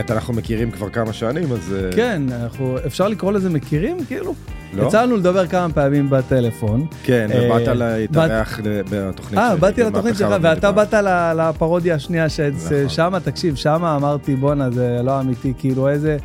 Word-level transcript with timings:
האמת, 0.00 0.10
אנחנו 0.10 0.34
מכירים 0.34 0.70
כבר 0.70 0.88
כמה 0.88 1.12
שנים, 1.12 1.52
אז... 1.52 1.74
אה, 1.74 1.92
כן, 1.92 2.22
אנחנו, 2.32 2.76
אפשר 2.86 3.08
לקרוא 3.08 3.32
לזה 3.32 3.50
מכירים? 3.50 4.04
כאילו? 4.04 4.34
לא? 4.74 4.86
יצא 4.86 5.02
לנו 5.02 5.16
לדבר 5.16 5.46
כמה 5.46 5.72
פעמים 5.72 6.10
בטלפון. 6.10 6.86
כן, 7.02 7.28
אה, 7.34 7.46
ובאת 7.46 7.68
להתארח 7.76 8.60
בתוכנית 8.90 9.40
שלי. 9.40 9.50
אה, 9.50 9.56
באתי 9.56 9.82
לתוכנית 9.82 10.16
שלך, 10.16 10.34
ואתה. 10.42 10.72
באת 10.72 10.94
לפרודיה 11.36 11.94
השנייה, 11.94 12.26
נכון. 12.26 12.88
ששמה, 12.88 13.20
תקשיב, 13.20 13.54
שמה 13.54 13.96
אמרתי, 13.96 14.36
בואנה, 14.36 14.70
זה 14.70 15.00
לא 15.04 15.20
אמיתי, 15.20 15.52
כאילו 15.58 15.88
איזה... 15.88 16.16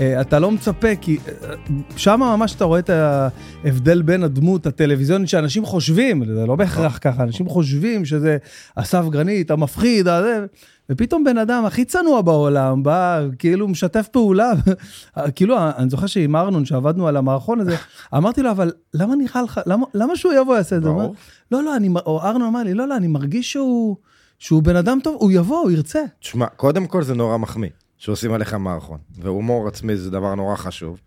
אה, 0.00 0.20
אתה 0.20 0.38
לא 0.38 0.50
מצפה, 0.50 0.96
כי 0.96 1.18
אה, 1.28 1.54
שמה 1.96 2.36
ממש 2.36 2.54
אתה 2.54 2.64
רואה 2.64 2.78
את 2.78 2.90
ההבדל 2.90 4.02
בין 4.02 4.22
הדמות 4.22 4.66
הטלוויזיונית 4.66 5.28
שאנשים 5.28 5.64
חושבים, 5.64 6.24
זה 6.34 6.46
לא 6.46 6.56
בהכרח 6.56 6.98
ככה, 7.00 7.22
אנשים 7.22 7.48
חושבים 7.48 8.04
שזה 8.04 8.36
אסף 8.74 9.04
גרנית, 9.08 9.50
המפחיד, 9.50 10.08
הזה, 10.08 10.46
ופתאום 10.90 11.24
בן 11.24 11.38
אדם 11.38 11.64
הכי 11.64 11.84
צנוע 11.84 12.22
בעולם 12.22 12.82
בא, 12.82 13.22
כאילו 13.38 13.68
משתף 13.68 14.08
פעולה, 14.12 14.52
כאילו, 15.36 15.56
אני 15.58 15.90
זוכר 15.90 16.06
שעם 16.06 16.36
ארנון, 16.36 16.64
שעבדנו 16.64 17.08
על 17.08 17.16
המערכון 17.16 17.60
הזה, 17.60 17.76
אמרתי 18.16 18.42
לו, 18.42 18.50
אבל 18.50 18.72
למה 18.94 19.16
נראה 19.16 19.42
לך, 19.42 19.60
למה, 19.66 19.86
למה 19.94 20.16
שהוא 20.16 20.32
יבוא 20.32 20.56
יעשה 20.56 20.76
את 20.76 20.82
זה? 20.82 20.88
אומר. 20.88 21.10
לא, 21.52 21.62
לא, 21.62 21.76
אני, 21.76 21.88
או 22.06 22.20
ארנו 22.22 22.48
אמר 22.48 22.62
לי, 22.62 22.74
לא, 22.74 22.88
לא, 22.88 22.96
אני 22.96 23.06
מרגיש 23.06 23.52
שהוא, 23.52 23.96
שהוא 24.38 24.62
בן 24.62 24.76
אדם 24.76 24.98
טוב, 25.02 25.16
הוא 25.18 25.30
יבוא, 25.30 25.58
הוא 25.58 25.70
ירצה. 25.70 26.00
תשמע, 26.20 26.46
קודם 26.46 26.86
כל 26.86 27.02
זה 27.02 27.14
נורא 27.14 27.36
מחמיא, 27.36 27.70
שעושים 27.98 28.32
עליך 28.32 28.54
מערכון, 28.54 29.00
והומור 29.10 29.68
עצמי 29.68 29.96
זה 29.96 30.10
דבר 30.10 30.34
נורא 30.34 30.56
חשוב, 30.56 31.00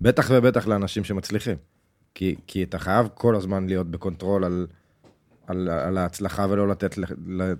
בטח 0.00 0.28
ובטח 0.30 0.66
לאנשים 0.66 1.04
שמצליחים. 1.04 1.56
כי, 2.14 2.34
כי 2.46 2.62
אתה 2.62 2.78
חייב 2.78 3.08
כל 3.14 3.36
הזמן 3.36 3.66
להיות 3.66 3.90
ב 3.90 3.97
control 3.97 4.44
על, 4.44 4.66
על, 5.46 5.68
על 5.68 5.98
ההצלחה 5.98 6.46
ולא 6.50 6.68
לתת, 6.68 6.98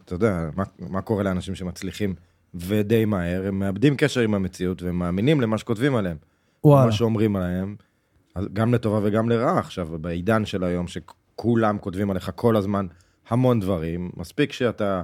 אתה 0.05 0.15
יודע, 0.15 0.51
מה, 0.57 0.65
מה 0.79 1.01
קורה 1.01 1.23
לאנשים 1.23 1.55
שמצליחים 1.55 2.15
ודי 2.55 3.05
מהר, 3.05 3.47
הם 3.47 3.59
מאבדים 3.59 3.97
קשר 3.97 4.21
עם 4.21 4.35
המציאות 4.35 4.83
והם 4.83 4.99
מאמינים 4.99 5.41
למה 5.41 5.59
שכותבים 5.59 5.97
עליהם. 5.97 6.17
וואלה. 6.65 6.87
מה 6.87 6.93
שאומרים 6.93 7.37
עליהם, 7.37 7.77
גם 8.53 8.75
לטובה 8.75 9.01
וגם 9.03 9.29
לרעה 9.29 9.59
עכשיו, 9.59 9.89
בעידן 10.01 10.45
של 10.45 10.65
היום, 10.65 10.87
שכולם 10.87 11.79
כותבים 11.79 12.11
עליך 12.11 12.31
כל 12.35 12.57
הזמן 12.57 12.87
המון 13.29 13.61
דברים, 13.61 14.11
מספיק 14.17 14.53
שאתה 14.53 15.03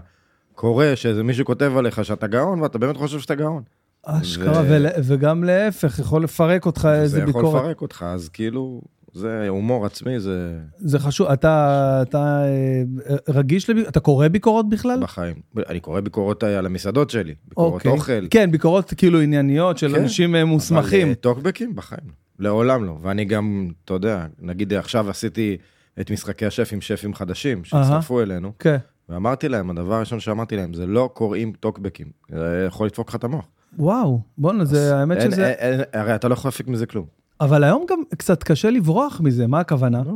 קורא 0.57 0.95
שאיזה 0.95 1.23
מישהו 1.23 1.45
כותב 1.45 1.73
עליך 1.77 2.05
שאתה 2.05 2.27
גאון, 2.27 2.61
ואתה 2.61 2.79
באמת 2.79 2.97
חושב 2.97 3.21
שאתה 3.21 3.35
גאון. 3.35 3.63
אשכרה, 4.07 4.63
ו- 4.63 4.67
ול- 4.69 4.87
וגם 5.05 5.45
להפך, 5.45 5.99
יכול 5.99 6.23
לפרק 6.23 6.67
אותך 6.67 6.89
איזה 6.93 7.07
זה 7.17 7.19
יכול 7.23 7.43
ביקורת. 7.43 7.63
לפרק 7.63 7.81
אותך, 7.83 8.05
אז 8.09 8.29
כאילו, 8.29 8.81
זה 9.13 9.49
הומור 9.49 9.87
עצמי, 9.87 10.21
זה 10.21 10.59
זה 10.77 10.99
חשוב, 10.99 11.27
אתה, 11.29 11.99
אתה 12.09 12.45
אה, 12.45 12.83
רגיש, 13.29 13.71
לב... 13.71 13.77
אתה 13.79 14.01
קורא 14.01 14.29
ביקורות 14.29 14.69
בכלל? 14.69 14.99
בחיים. 15.03 15.35
אני 15.69 15.81
קורא 15.81 16.01
ביקורות 16.01 16.43
על 16.43 16.67
המסעדות 16.67 17.11
שלי, 17.11 17.35
ביקורות 17.49 17.75
אוקיי. 17.75 17.91
אוכל. 17.91 18.27
כן, 18.31 18.51
ביקורות 18.51 18.95
כאילו 18.97 19.21
ענייניות 19.21 19.79
של 19.79 19.95
כן, 19.95 20.03
אנשים 20.03 20.35
אה, 20.37 20.45
מוסמכים. 20.45 21.03
אבל, 21.03 21.11
אה, 21.11 21.15
טוקבקים 21.15 21.75
בחיים. 21.77 22.27
לעולם 22.39 22.85
לא. 22.85 22.99
ואני 23.03 23.25
גם, 23.25 23.71
אתה 23.85 23.95
יודע, 23.95 24.27
נגיד 24.41 24.73
עכשיו 24.73 25.11
עשיתי 25.11 25.57
את 26.01 26.11
משחקי 26.11 26.47
השף 26.47 26.71
עם 26.73 26.81
שפים 26.81 27.15
חדשים, 27.15 27.65
שהצטרפו 27.65 28.21
אלינו. 28.21 28.53
כן. 28.59 28.77
ואמרתי 29.09 29.49
להם, 29.49 29.71
הדבר 29.71 29.95
הראשון 29.95 30.21
שאמרתי 30.21 30.57
להם, 30.57 30.75
זה 30.75 30.87
לא 30.87 31.11
קוראים 31.15 31.53
טוקבקים, 31.61 32.07
זה 32.31 32.65
יכול 32.69 32.87
לדפוק 32.87 33.09
לך 33.09 33.15
את 33.15 33.25
המוח. 33.25 33.45
וואו, 33.79 34.21
בואנה, 34.39 34.65
זה, 34.65 34.97
האמת 34.97 35.17
אין- 35.19 35.31
שזה... 35.31 35.47
אין- 35.51 35.81
אין- 35.81 36.01
הרי 36.01 36.15
אתה 36.15 36.29
לא 36.29 36.33
יכול 36.35 36.49
להפיק 36.49 36.69
מזה 36.69 36.87
כלום. 36.87 37.07
אבל 37.41 37.65
היום 37.65 37.85
גם 37.91 37.99
קצת 38.19 38.43
קשה 38.43 38.71
לברוח 38.71 39.21
מזה, 39.21 39.47
מה 39.47 39.61
הכוונה? 39.61 40.03
לא, 40.07 40.15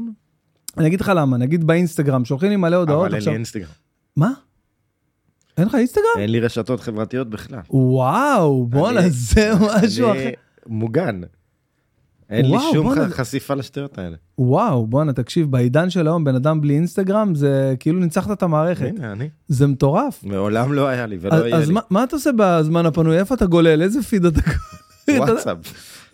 אני 0.79 0.87
אגיד 0.87 1.01
לך 1.01 1.13
למה, 1.17 1.37
נגיד 1.37 1.65
באינסטגרם, 1.67 2.25
שולחים 2.25 2.51
לי 2.51 2.57
מלא 2.57 2.77
הודעות 2.77 2.99
אבל 3.01 3.09
אין 3.09 3.17
עכשיו. 3.19 3.31
לי 3.33 3.37
אינסטגרם. 3.37 3.71
מה? 4.17 4.31
אין 5.59 5.67
לך 5.67 5.75
אינסטגרם? 5.75 6.05
אין 6.19 6.31
לי 6.31 6.41
רשתות 6.41 6.81
חברתיות 6.81 7.31
בכלל. 7.31 7.61
וואו, 7.71 8.67
בואנה, 8.67 9.01
זה 9.09 9.51
משהו 9.61 10.11
אחר. 10.11 10.19
אני 10.23 10.33
מוגן. 10.67 11.21
אין 12.31 12.45
לי 12.47 12.53
וואו, 12.53 12.73
שום 12.73 12.87
בואנה, 12.87 13.09
ח- 13.09 13.13
חשיפה 13.13 13.55
לשטויות 13.55 13.99
האלה. 13.99 14.17
וואו, 14.39 14.87
בואנה, 14.87 15.13
תקשיב, 15.13 15.51
בעידן 15.51 15.91
של 15.91 16.07
היום, 16.07 16.25
בן 16.25 16.35
אדם 16.35 16.61
בלי 16.61 16.75
אינסטגרם, 16.75 17.35
זה 17.35 17.75
כאילו 17.81 18.01
ניצחת 18.01 18.31
את 18.31 18.43
המערכת. 18.43 18.93
הנה, 18.99 19.13
אני. 19.13 19.29
זה 19.49 19.67
מטורף. 19.67 20.25
מעולם 20.25 20.73
לא 20.73 20.87
היה 20.87 21.07
לי 21.07 21.19
ולא 21.21 21.35
אז, 21.35 21.43
יהיה 21.45 21.57
אז 21.57 21.69
לי. 21.69 21.75
מה, 21.75 21.81
מה 21.91 22.05
אתה 22.05 22.17
עושה 22.17 22.31
בזמן 22.37 22.87
הפנוי? 22.87 23.19
איפה 23.19 23.35
אתה 23.35 23.47
גולל? 23.47 23.83
איזה 23.83 24.03
פיד 24.03 24.25
אתה? 24.25 24.41
וואטסאפ. 25.19 25.57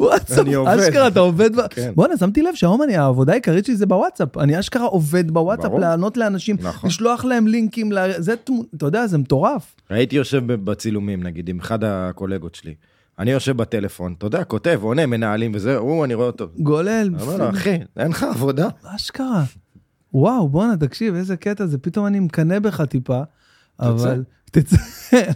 וואטסאפ. 0.01 0.47
אשכרה, 0.67 1.09
אתה 1.09 1.21
עובד. 1.21 1.51
כן. 1.71 1.93
בואנה, 1.95 2.17
שמתי 2.17 2.43
לב 2.43 2.55
שהיום 2.55 2.83
אני, 2.83 2.97
העבודה 2.97 3.33
העיקרית 3.33 3.65
שלי 3.65 3.77
זה 3.77 3.87
בוואטסאפ. 3.87 4.37
אני 4.39 4.59
אשכרה 4.61 4.85
עובד 4.87 5.31
בוואטסאפ, 5.31 5.67
ברור. 5.67 5.81
לענות 5.81 6.17
לאנשים, 6.17 6.57
נכון. 6.63 6.89
לשלוח 6.91 7.25
להם 7.25 7.47
לינקים, 7.47 7.93
זה, 8.19 8.35
אתה 8.77 8.87
יודע, 8.87 9.07
זה 9.07 9.19
מטורף. 9.19 9.75
הייתי 9.91 10.17
יושב 10.17 10.43
בצילומים, 10.47 11.23
נגיד, 11.23 11.49
עם 11.49 11.59
אחד 11.61 11.85
הקולגות 11.85 12.55
שלי. 12.55 12.75
אני 13.19 13.31
יושב 13.31 13.57
בטלפון, 13.57 14.15
אתה 14.19 14.27
יודע, 14.27 14.45
כותב, 14.45 14.79
עונה, 14.83 15.07
מנהלים 15.07 15.53
וזה, 15.55 15.77
הוא, 15.77 16.05
אני 16.05 16.15
רואה 16.15 16.27
אותו. 16.27 16.49
גולל, 16.59 17.11
אני 17.15 17.23
אומר 17.23 17.37
לו, 17.37 17.51
אחי, 17.51 17.79
אין 17.97 18.11
לך 18.11 18.23
עבודה. 18.23 18.69
אשכרה. 18.85 19.45
וואו, 20.15 20.49
בואנה, 20.49 20.77
תקשיב, 20.77 21.15
איזה 21.15 21.37
קטע 21.37 21.67
זה, 21.67 21.79
פתאום 21.79 22.07
אני 22.07 22.21
מקנא 22.21 22.59
בך 22.59 22.81
טיפה, 22.81 23.21
אבל... 23.81 24.23
תצא. 24.51 24.77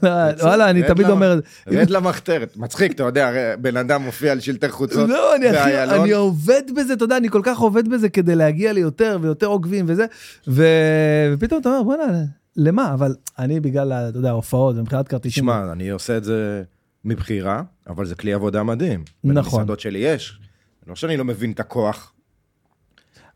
לא, 0.02 0.10
וואלה, 0.42 0.70
אני 0.70 0.82
תמיד 0.82 1.08
אומר. 1.08 1.40
רד 1.68 1.90
למחתרת. 1.90 2.56
מצחיק, 2.56 2.92
אתה 2.92 3.02
יודע, 3.02 3.30
בן 3.60 3.76
אדם 3.76 4.02
מופיע 4.02 4.32
על 4.32 4.40
שלטי 4.40 4.68
חוצות. 4.68 5.08
לא, 5.08 5.36
אני, 5.36 6.12
עובד 6.12 6.62
בזה, 6.76 6.92
אתה 6.92 7.04
יודע, 7.04 7.16
אני 7.16 7.28
כל 7.28 7.40
כך 7.44 7.58
עובד 7.58 7.88
בזה 7.88 8.08
כדי 8.08 8.34
להגיע 8.34 8.72
ליותר 8.72 9.18
ויותר 9.20 9.46
עוקבים 9.46 9.84
וזה. 9.88 10.06
ופתאום 10.48 11.60
אתה 11.60 11.68
אומר, 11.68 11.82
בוא'נה, 11.82 12.24
למה? 12.56 12.94
אבל 12.94 13.14
אני 13.38 13.60
בגלל, 13.60 13.92
אתה 13.92 14.18
יודע, 14.18 14.28
ההופעות 14.28 14.76
ומכירת 14.78 15.08
כרטיסים. 15.08 15.42
תשמע, 15.42 15.72
אני 15.72 15.90
עושה 15.90 16.16
את 16.16 16.24
זה 16.24 16.62
מבחירה, 17.04 17.62
אבל 17.88 18.06
זה 18.06 18.14
כלי 18.14 18.32
עבודה 18.32 18.62
מדהים. 18.62 19.04
נכון. 19.24 19.34
במסעדות 19.34 19.80
שלי 19.80 19.98
יש. 19.98 20.40
לא 20.86 20.94
שאני 20.94 21.16
לא 21.16 21.24
מבין 21.24 21.52
את 21.52 21.60
הכוח. 21.60 22.12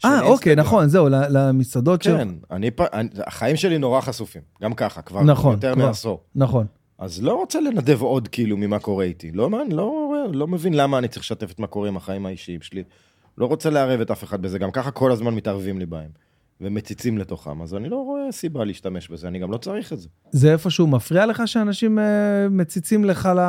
אה, 0.05 0.21
אוקיי. 0.23 0.57
נכון, 0.57 0.89
זהו, 0.89 1.09
למסעדות 1.11 2.03
של... 2.03 2.17
כן, 2.17 2.29
אני, 2.51 2.71
אני, 2.93 3.09
החיים 3.27 3.57
שלי 3.57 3.79
נורא 3.79 4.01
חשופים, 4.01 4.43
גם 4.63 4.75
ככה, 4.75 5.03
כבר 5.03 5.23
נכון, 5.23 5.55
יותר 5.55 5.75
כבר. 5.75 5.87
מעשור. 5.87 6.23
נכון. 6.35 6.67
אז 6.99 7.23
לא 7.23 7.35
רוצה 7.35 7.61
לנדב 7.61 8.03
עוד 8.03 8.29
כאילו 8.29 8.57
ממה 8.57 8.79
קורה 8.79 9.05
איתי. 9.05 9.31
לא, 9.33 9.51
מה, 9.51 9.59
לא, 9.71 10.15
לא 10.33 10.47
מבין 10.47 10.75
למה 10.75 10.99
אני 10.99 11.09
צריך 11.09 11.23
לשתף 11.23 11.51
את 11.51 11.59
מה 11.59 11.67
קורה 11.67 11.89
עם 11.89 11.97
החיים 11.97 12.27
האישיים 12.27 12.63
שלי. 12.63 12.83
לא 13.39 13.47
רוצה 13.47 13.71
לערב 13.71 14.01
את 14.01 14.11
אף 14.11 14.25
אחד 14.25 14.43
בזה, 14.43 14.59
גם 14.59 14.71
ככה 14.71 14.91
כל 14.91 15.13
הזמן 15.13 15.35
מתערבים 15.35 15.79
לי 15.79 15.87
בהם. 15.87 16.11
ומציצים 16.65 17.19
לתוכם, 17.19 17.63
אז 17.63 17.75
אני 17.75 17.89
לא 17.89 17.97
רואה 17.97 18.33
סיבה 18.33 18.65
להשתמש 18.65 19.09
בזה, 19.09 19.29
אני 19.29 19.39
גם 19.39 19.53
לא 19.53 19.57
צריך 19.57 19.93
את 19.93 20.01
זה. 20.01 20.09
זה 20.31 20.53
איפשהו 20.53 20.87
מפריע 20.87 21.27
לך 21.27 21.43
שאנשים 21.47 21.99
אה, 21.99 22.49
מציצים 22.51 23.05
לך 23.05 23.29
ל... 23.37 23.41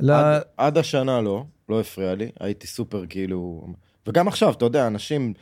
ל... 0.00 0.10
עד, 0.10 0.42
עד 0.56 0.78
השנה 0.78 1.20
לא, 1.20 1.44
לא 1.68 1.80
הפריע 1.80 2.14
לי, 2.14 2.30
הייתי 2.40 2.66
סופר 2.66 3.04
כאילו... 3.08 3.66
וגם 4.06 4.28
עכשיו, 4.28 4.52
אתה 4.52 4.64
יודע, 4.64 4.86
אנשים 4.86 5.32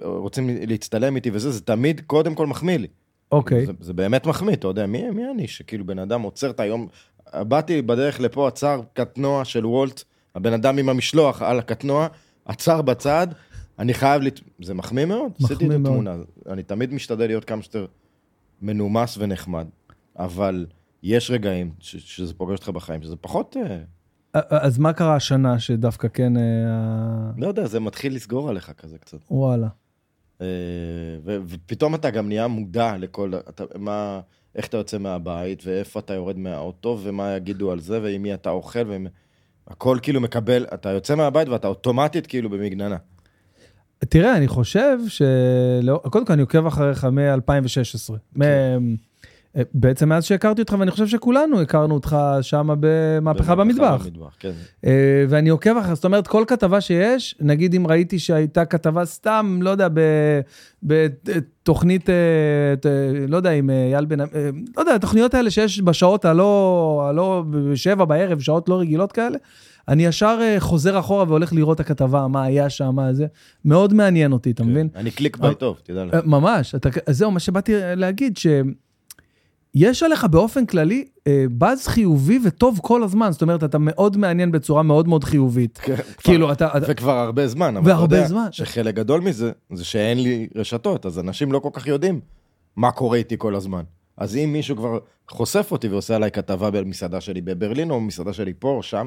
רוצים 0.00 0.48
להצטלם 0.66 1.16
איתי 1.16 1.30
וזה, 1.32 1.50
זה 1.50 1.60
תמיד 1.60 2.00
קודם 2.06 2.34
כל 2.34 2.46
מחמיא 2.46 2.78
לי. 2.78 2.86
אוקיי. 3.32 3.66
זה, 3.66 3.72
זה 3.80 3.92
באמת 3.92 4.26
מחמיא, 4.26 4.54
אתה 4.54 4.66
יודע, 4.66 4.86
מי, 4.86 5.10
מי 5.10 5.22
אני 5.34 5.48
שכאילו 5.48 5.86
בן 5.86 5.98
אדם 5.98 6.22
עוצר 6.22 6.50
את 6.50 6.60
היום... 6.60 6.88
באתי 7.34 7.82
בדרך 7.82 8.20
לפה, 8.20 8.48
עצר 8.48 8.80
קטנוע 8.92 9.44
של 9.44 9.66
וולט, 9.66 10.02
הבן 10.34 10.52
אדם 10.52 10.78
עם 10.78 10.88
המשלוח 10.88 11.42
על 11.42 11.58
הקטנוע, 11.58 12.08
עצר 12.44 12.82
בצד, 12.82 13.26
אני 13.78 13.94
חייב 13.94 14.22
לת... 14.22 14.40
זה 14.62 14.74
מחמיא 14.74 15.04
מאוד, 15.04 15.32
עשיתי 15.44 15.66
את. 15.66 15.70
התמונה. 15.70 16.16
אני 16.48 16.62
תמיד 16.62 16.94
משתדל 16.94 17.26
להיות 17.26 17.44
כמה 17.44 17.62
שיותר 17.62 17.86
מנומס 18.62 19.18
ונחמד, 19.18 19.66
אבל 20.18 20.66
יש 21.02 21.30
רגעים 21.30 21.72
ש, 21.78 21.96
שזה 21.96 22.34
פוגש 22.34 22.58
אותך 22.58 22.68
בחיים, 22.68 23.02
שזה 23.02 23.16
פחות... 23.16 23.56
אה, 23.56 23.78
אז 24.50 24.78
מה 24.78 24.92
קרה 24.92 25.16
השנה 25.16 25.58
שדווקא 25.58 26.08
כן... 26.08 26.36
אה, 26.36 26.42
לא 27.36 27.46
יודע, 27.46 27.66
זה 27.66 27.80
מתחיל 27.80 28.14
לסגור 28.14 28.48
עליך 28.48 28.70
כזה 28.70 28.98
קצת. 28.98 29.18
וואלה. 29.30 29.68
אה, 30.40 30.46
ו- 31.24 31.38
ופתאום 31.46 31.94
אתה 31.94 32.10
גם 32.10 32.28
נהיה 32.28 32.46
מודע 32.46 32.96
לכל, 32.96 33.32
אתה, 33.48 33.64
מה, 33.78 34.20
איך 34.54 34.66
אתה 34.66 34.76
יוצא 34.76 34.98
מהבית, 34.98 35.62
ואיפה 35.66 36.00
אתה 36.00 36.14
יורד 36.14 36.38
מהאוטו, 36.38 36.98
ומה 37.02 37.36
יגידו 37.36 37.72
על 37.72 37.80
זה, 37.80 38.02
ועם 38.02 38.22
מי 38.22 38.34
אתה 38.34 38.50
אוכל, 38.50 38.86
ועם... 38.86 39.06
הכל 39.66 39.98
כאילו 40.02 40.20
מקבל, 40.20 40.66
אתה 40.74 40.88
יוצא 40.88 41.14
מהבית 41.14 41.48
ואתה 41.48 41.68
אוטומטית 41.68 42.26
כאילו 42.26 42.50
במגננה. 42.50 42.96
תראה, 43.98 44.36
אני 44.36 44.48
חושב 44.48 44.98
ש... 45.08 45.22
לא- 45.82 46.02
קודם 46.10 46.24
כל, 46.24 46.32
אני 46.32 46.42
עוקב 46.42 46.66
אחריך 46.66 47.04
מ-2016. 47.04 48.40
מ- 48.42 49.08
בעצם 49.74 50.08
מאז 50.08 50.24
שהכרתי 50.24 50.62
אותך, 50.62 50.76
ואני 50.78 50.90
חושב 50.90 51.06
שכולנו 51.06 51.60
הכרנו 51.60 51.94
אותך 51.94 52.16
שם 52.42 52.70
במהפכה 52.80 53.54
במטבח. 53.54 54.04
במטבח, 54.04 54.36
כן. 54.38 54.52
אה, 54.86 55.24
ואני 55.28 55.48
עוקב 55.48 55.76
אחריך, 55.76 55.94
זאת 55.94 56.04
אומרת, 56.04 56.26
כל 56.26 56.44
כתבה 56.46 56.80
שיש, 56.80 57.34
נגיד 57.40 57.74
אם 57.74 57.86
ראיתי 57.86 58.18
שהייתה 58.18 58.64
כתבה 58.64 59.04
סתם, 59.04 59.58
לא 59.62 59.70
יודע, 59.70 59.88
בתוכנית, 60.82 62.10
אה, 62.10 62.14
לא 63.28 63.36
יודע, 63.36 63.50
עם 63.50 63.70
אה, 63.70 63.86
אייל 63.86 64.04
בן... 64.04 64.20
אה, 64.20 64.26
לא 64.76 64.80
יודע, 64.82 64.94
התוכניות 64.94 65.34
האלה 65.34 65.50
שיש 65.50 65.82
בשעות 65.82 66.24
הלא, 66.24 67.06
הלא, 67.08 67.44
בשבע 67.50 68.04
בערב, 68.04 68.40
שעות 68.40 68.68
לא 68.68 68.80
רגילות 68.80 69.12
כאלה, 69.12 69.38
אני 69.88 70.06
ישר 70.06 70.38
אה, 70.40 70.56
חוזר 70.58 70.98
אחורה 70.98 71.24
והולך 71.28 71.52
לראות 71.52 71.80
את 71.80 71.80
הכתבה, 71.80 72.28
מה 72.28 72.42
היה 72.42 72.70
שם, 72.70 72.94
מה 72.94 73.14
זה. 73.14 73.26
מאוד 73.64 73.94
מעניין 73.94 74.32
אותי, 74.32 74.50
אתה 74.50 74.64
מבין? 74.64 74.88
כן. 74.92 74.98
אני 74.98 75.10
קליק 75.10 75.36
ביי 75.36 75.54
טוב, 75.54 75.80
תדע 75.82 76.04
לך. 76.04 76.14
אה, 76.14 76.20
ממש, 76.24 76.74
זהו, 77.10 77.30
מה 77.30 77.40
שבאתי 77.40 77.72
להגיד, 77.96 78.36
ש... 78.36 78.46
יש 79.74 80.02
עליך 80.02 80.24
באופן 80.24 80.66
כללי 80.66 81.04
אה, 81.26 81.44
באז 81.50 81.86
חיובי 81.86 82.38
וטוב 82.44 82.80
כל 82.82 83.02
הזמן, 83.02 83.32
זאת 83.32 83.42
אומרת, 83.42 83.64
אתה 83.64 83.78
מאוד 83.80 84.16
מעניין 84.16 84.52
בצורה 84.52 84.82
מאוד 84.82 85.08
מאוד 85.08 85.24
חיובית. 85.24 85.78
כן, 85.78 85.94
כאילו, 86.18 86.52
אתה... 86.52 86.68
וכבר 86.88 87.18
הרבה 87.18 87.48
זמן, 87.48 87.76
אבל 87.76 87.92
אתה 87.92 88.00
יודע 88.00 88.26
זמן. 88.26 88.48
שחלק 88.50 88.94
גדול 88.94 89.20
מזה, 89.20 89.52
זה 89.72 89.84
שאין 89.84 90.22
לי 90.22 90.48
רשתות, 90.54 91.06
אז 91.06 91.18
אנשים 91.18 91.52
לא 91.52 91.58
כל 91.58 91.68
כך 91.72 91.86
יודעים 91.86 92.20
מה 92.76 92.90
קורה 92.90 93.18
איתי 93.18 93.34
כל 93.38 93.54
הזמן. 93.54 93.82
אז 94.16 94.36
אם 94.36 94.50
מישהו 94.52 94.76
כבר 94.76 94.98
חושף 95.30 95.68
אותי 95.70 95.88
ועושה 95.88 96.16
עליי 96.16 96.30
כתבה 96.30 96.70
במסעדה 96.70 97.20
שלי 97.20 97.40
בברלין, 97.40 97.90
או 97.90 98.00
במסעדה 98.00 98.32
שלי 98.32 98.52
פה 98.58 98.68
או 98.68 98.82
שם, 98.82 99.06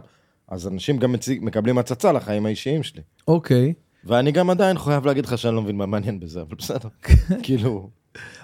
אז 0.51 0.68
אנשים 0.68 0.98
גם 0.98 1.12
מציג, 1.12 1.39
מקבלים 1.44 1.77
הצצה 1.77 2.12
לחיים 2.12 2.45
האישיים 2.45 2.83
שלי. 2.83 3.01
אוקיי. 3.27 3.74
ואני 4.06 4.31
גם 4.31 4.50
עדיין 4.50 4.77
חייב 4.77 5.06
להגיד 5.06 5.25
לך 5.25 5.38
שאני 5.38 5.56
לא 5.56 5.62
מבין 5.62 5.77
מה 5.77 5.86
מעניין 5.86 6.19
בזה, 6.19 6.42
אבל 6.42 6.56
בסדר. 6.56 6.89
כאילו, 7.44 7.89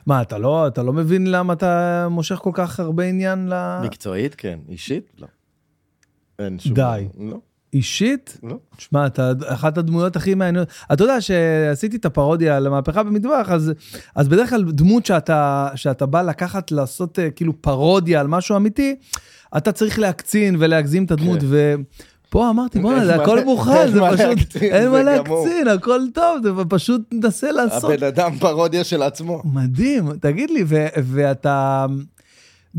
מה, 0.05 0.21
אתה 0.21 0.37
לא, 0.37 0.67
אתה 0.67 0.83
לא 0.83 0.93
מבין 0.93 1.27
למה 1.27 1.53
אתה 1.53 2.07
מושך 2.11 2.35
כל 2.35 2.51
כך 2.53 2.79
הרבה 2.79 3.03
עניין 3.03 3.49
ל... 3.49 3.79
מקצועית 3.83 4.35
כן, 4.35 4.59
אישית 4.69 5.11
לא. 5.17 5.27
אין 6.39 6.59
שום... 6.59 6.73
די. 6.73 7.07
לא, 7.19 7.37
אישית? 7.73 8.37
לא. 8.43 8.57
שמע, 8.77 9.05
אתה 9.05 9.31
אחת 9.45 9.77
הדמויות 9.77 10.15
הכי 10.15 10.35
מעניינות. 10.35 10.67
אתה 10.93 11.03
יודע 11.03 11.21
שעשיתי 11.21 11.97
את 11.97 12.05
הפרודיה 12.05 12.57
על 12.57 12.67
המהפכה 12.67 13.03
במטבח, 13.03 13.49
אז, 13.49 13.71
אז 14.15 14.27
בדרך 14.27 14.49
כלל 14.49 14.63
דמות 14.63 15.05
שאתה, 15.05 15.69
שאתה 15.75 16.05
בא 16.05 16.21
לקחת, 16.21 16.71
לעשות 16.71 17.19
אה, 17.19 17.31
כאילו 17.31 17.61
פרודיה 17.61 18.19
על 18.19 18.27
משהו 18.27 18.55
אמיתי, 18.55 18.95
אתה 19.57 19.71
צריך 19.71 19.99
להקצין 19.99 20.55
ולהגזים 20.59 21.03
את 21.05 21.11
הדמות, 21.11 21.39
כן. 21.39 21.45
ופה 22.29 22.49
אמרתי, 22.49 22.79
בוא'נה, 22.79 23.05
זה 23.05 23.15
הכל 23.15 23.43
מוכן, 23.43 23.91
זה 23.91 23.99
פשוט, 24.11 24.55
אין 24.61 24.89
מה. 24.89 25.03
להקצין, 25.03 25.67
הכל 25.67 26.01
טוב, 26.13 26.37
זה 26.43 26.49
פשוט 26.69 27.01
ננסה 27.11 27.51
לעשות. 27.51 27.91
הבן 27.91 28.03
אדם 28.03 28.35
פרודיה 28.39 28.83
של 28.83 29.01
עצמו. 29.01 29.41
מדהים, 29.45 30.13
תגיד 30.21 30.49
לי, 30.49 30.63
ו- 30.67 30.87
ואתה, 31.03 31.85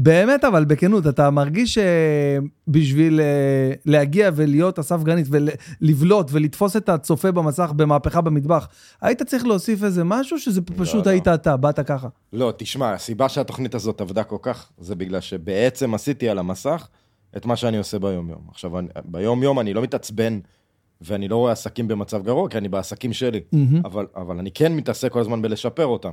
באמת 0.00 0.44
אבל 0.44 0.64
בכנות, 0.64 1.06
אתה 1.06 1.30
מרגיש 1.30 1.78
שבשביל 1.78 3.20
אה, 3.20 3.72
להגיע 3.86 4.30
ולהיות 4.34 4.78
אסף 4.78 5.02
גרנית 5.02 5.26
ולבלוט 5.30 6.26
ולתפוס 6.32 6.76
את 6.76 6.88
הצופה 6.88 7.32
במסך 7.32 7.72
במהפכה 7.76 8.20
במטבח, 8.20 8.68
היית 9.00 9.22
צריך 9.22 9.46
להוסיף 9.46 9.84
איזה 9.84 10.04
משהו 10.04 10.38
שזה 10.38 10.60
פשוט 10.62 11.06
לא. 11.06 11.10
היית 11.10 11.28
אתה, 11.28 11.56
באת 11.56 11.80
ככה. 11.80 12.08
לא, 12.32 12.52
תשמע, 12.56 12.92
הסיבה 12.92 13.28
שהתוכנית 13.28 13.74
הזאת 13.74 14.00
עבדה 14.00 14.24
כל 14.24 14.36
כך, 14.42 14.70
זה 14.78 14.94
בגלל 14.94 15.20
שבעצם 15.20 15.94
עשיתי 15.94 16.28
על 16.28 16.38
המסך 16.38 16.88
את 17.36 17.46
מה 17.46 17.56
שאני 17.56 17.78
עושה 17.78 17.98
ביום-יום. 17.98 18.42
עכשיו, 18.50 18.70
ביום-יום 19.04 19.60
אני 19.60 19.74
לא 19.74 19.82
מתעצבן, 19.82 20.38
ואני 21.00 21.28
לא 21.28 21.36
רואה 21.36 21.52
עסקים 21.52 21.88
במצב 21.88 22.22
גרוע, 22.22 22.48
כי 22.48 22.58
אני 22.58 22.68
בעסקים 22.68 23.12
שלי. 23.12 23.40
מהמם. 23.52 23.80
אבל, 23.84 24.06
אבל 24.16 24.38
אני 24.38 24.50
כן 24.50 24.72
מתעסק 24.72 25.12
כל 25.12 25.20
הזמן 25.20 25.42
בלשפר 25.42 25.86
אותם. 25.86 26.12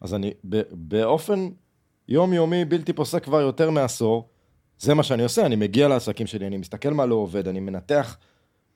אז 0.00 0.14
אני, 0.14 0.32
ב, 0.48 0.60
באופן 0.72 1.48
יומיומי, 2.08 2.64
בלתי 2.64 2.92
פוסק 2.92 3.24
כבר 3.24 3.40
יותר 3.40 3.70
מעשור, 3.70 4.28
זה 4.78 4.94
מה 4.94 5.02
שאני 5.02 5.22
עושה, 5.22 5.46
אני 5.46 5.56
מגיע 5.56 5.88
לעסקים 5.88 6.26
שלי, 6.26 6.46
אני 6.46 6.56
מסתכל 6.56 6.90
מה 6.90 7.06
לא 7.06 7.14
עובד, 7.14 7.48
אני 7.48 7.60
מנתח, 7.60 8.16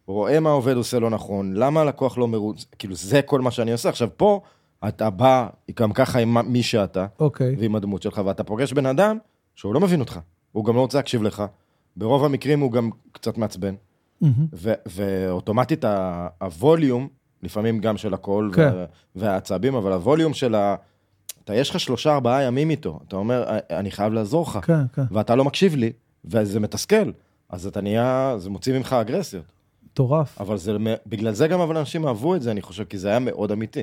רואה 0.07 0.41
מה 0.41 0.51
עובד 0.51 0.77
עושה 0.77 0.99
לא 0.99 1.11
נכון, 1.11 1.55
למה 1.55 1.81
הלקוח 1.81 2.19
לא 2.19 2.29
מרוץ, 2.29 2.67
כאילו 2.79 2.95
זה 2.95 3.23
כל 3.23 3.41
מה 3.41 3.51
שאני 3.51 3.73
עושה. 3.73 3.89
עכשיו 3.89 4.09
פה, 4.17 4.41
אתה 4.89 5.11
בא 5.11 5.47
גם 5.77 5.93
ככה 5.93 6.19
עם 6.19 6.53
מי 6.53 6.63
שאתה, 6.63 7.07
אוקיי. 7.21 7.57
ועם 7.59 7.77
הדמות 7.77 8.03
שלך, 8.03 8.21
ואתה 8.25 8.45
פוגש 8.45 8.73
בן 8.73 8.87
אדם 8.87 9.19
שהוא 9.55 9.75
לא 9.75 9.81
מבין 9.81 10.01
אותך, 10.01 10.19
הוא 10.53 10.65
גם 10.65 10.75
לא 10.77 10.81
רוצה 10.81 10.99
להקשיב 10.99 11.23
לך, 11.23 11.43
ברוב 11.97 12.25
המקרים 12.25 12.61
הוא 12.61 12.73
גם 12.73 12.91
קצת 13.13 13.39
מעצבן, 13.39 13.75
מהמם. 14.21 14.47
ו- 14.53 14.73
ואוטומטית 14.87 15.85
ה- 15.85 16.29
הווליום, 16.41 17.09
לפעמים 17.43 17.79
גם 17.79 17.97
של 17.97 18.15
הקול 18.15 18.51
כן. 18.55 18.71
וה- 18.75 18.85
והעצבים, 19.17 19.75
אבל 19.75 19.93
הווליום 19.93 20.35
של 20.35 20.55
ה... 20.55 20.75
אתה, 21.45 21.55
יש 21.55 21.71
לך 21.71 21.81
שלושה, 21.81 22.15
ארבעה 22.15 22.43
ימים 22.43 22.71
איתו, 22.71 22.99
אתה 23.09 23.17
אומר, 23.17 23.59
אני 23.71 23.91
חייב 23.91 24.13
לעזור 24.13 24.47
לך, 24.49 24.59
כן, 24.63 24.87
כן, 24.95 25.03
ואתה 25.11 25.35
לא 25.35 25.45
מקשיב 25.45 25.77
לי, 25.77 25.93
וזה 26.25 26.61
מתסכל, 26.61 27.11
אז 27.49 27.67
אתה 27.67 27.81
נהיה, 27.81 28.35
זה 28.39 28.51
מוציא 28.51 28.79
ממך 28.79 28.93
אגרסיות. 28.93 29.45
מטורף. 29.93 30.41
אבל 30.41 30.57
זה, 30.57 30.77
בגלל 31.07 31.33
זה 31.33 31.49
גם 31.49 31.61
אבל 31.61 31.77
אנשים 31.77 32.07
אהבו 32.07 32.35
את 32.35 32.43
זה, 32.43 32.51
אני 32.51 32.63
חושב, 32.63 32.85
כי 32.85 32.99
זה 32.99 33.09
היה 33.09 33.19
מאוד 33.19 33.53
אמיתי. 33.53 33.83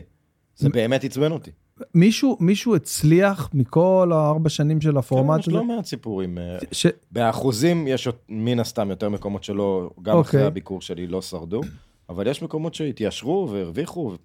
זה 0.55 0.69
באמת 0.69 1.03
עצבן 1.03 1.31
אותי. 1.31 1.51
מישהו, 1.95 2.37
מישהו 2.39 2.75
הצליח 2.75 3.49
מכל 3.53 4.11
הארבע 4.13 4.49
שנים 4.49 4.81
של 4.81 4.97
הפורמט 4.97 5.35
כן, 5.35 5.39
יש 5.39 5.47
הזה? 5.47 5.57
לא 5.57 5.63
מעט 5.63 5.85
סיפורים. 5.85 6.37
אה, 6.37 6.57
ש... 6.71 6.85
באחוזים 7.11 7.87
יש 7.87 8.07
מן 8.29 8.59
הסתם 8.59 8.89
יותר 8.89 9.09
מקומות 9.09 9.43
שלא, 9.43 9.89
גם 10.01 10.15
אוקיי. 10.15 10.29
אחרי 10.29 10.47
הביקור 10.47 10.81
שלי 10.81 11.07
לא 11.07 11.21
שרדו, 11.21 11.61
אבל 12.09 12.27
יש 12.27 12.41
מקומות 12.41 12.73
שהתיישרו 12.73 13.49
והרוויחו 13.51 14.17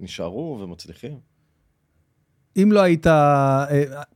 ונשארו 0.00 0.58
ומצליחים. 0.60 1.18
אם 2.62 2.72
לא 2.72 2.80
היית, 2.80 3.06
אה, 3.06 3.64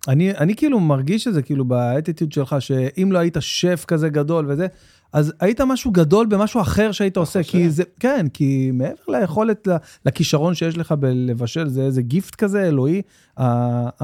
אני, 0.08 0.30
אני 0.30 0.54
כאילו 0.56 0.80
מרגיש 0.80 1.28
את 1.28 1.34
זה 1.34 1.42
כאילו 1.42 1.64
באטיטיוד 1.64 2.32
שלך, 2.32 2.56
שאם 2.58 3.12
לא 3.12 3.18
היית 3.18 3.36
שף 3.40 3.84
כזה 3.88 4.08
גדול 4.08 4.46
וזה, 4.48 4.66
אז 5.12 5.32
היית 5.40 5.60
משהו 5.60 5.90
גדול 5.90 6.26
במשהו 6.26 6.60
אחר 6.60 6.92
שהיית 6.92 7.16
עושה, 7.16 7.42
חושב? 7.42 7.52
כי 7.52 7.70
זה, 7.70 7.82
כן, 8.00 8.26
כי 8.32 8.70
מעבר 8.72 9.02
ליכולת, 9.08 9.68
לכישרון 10.06 10.54
שיש 10.54 10.78
לך 10.78 10.92
בלבשל, 10.92 11.68
זה 11.68 11.82
איזה 11.82 12.02
גיפט 12.02 12.34
כזה 12.34 12.68
אלוהי, 12.68 13.02
ה- 13.36 13.44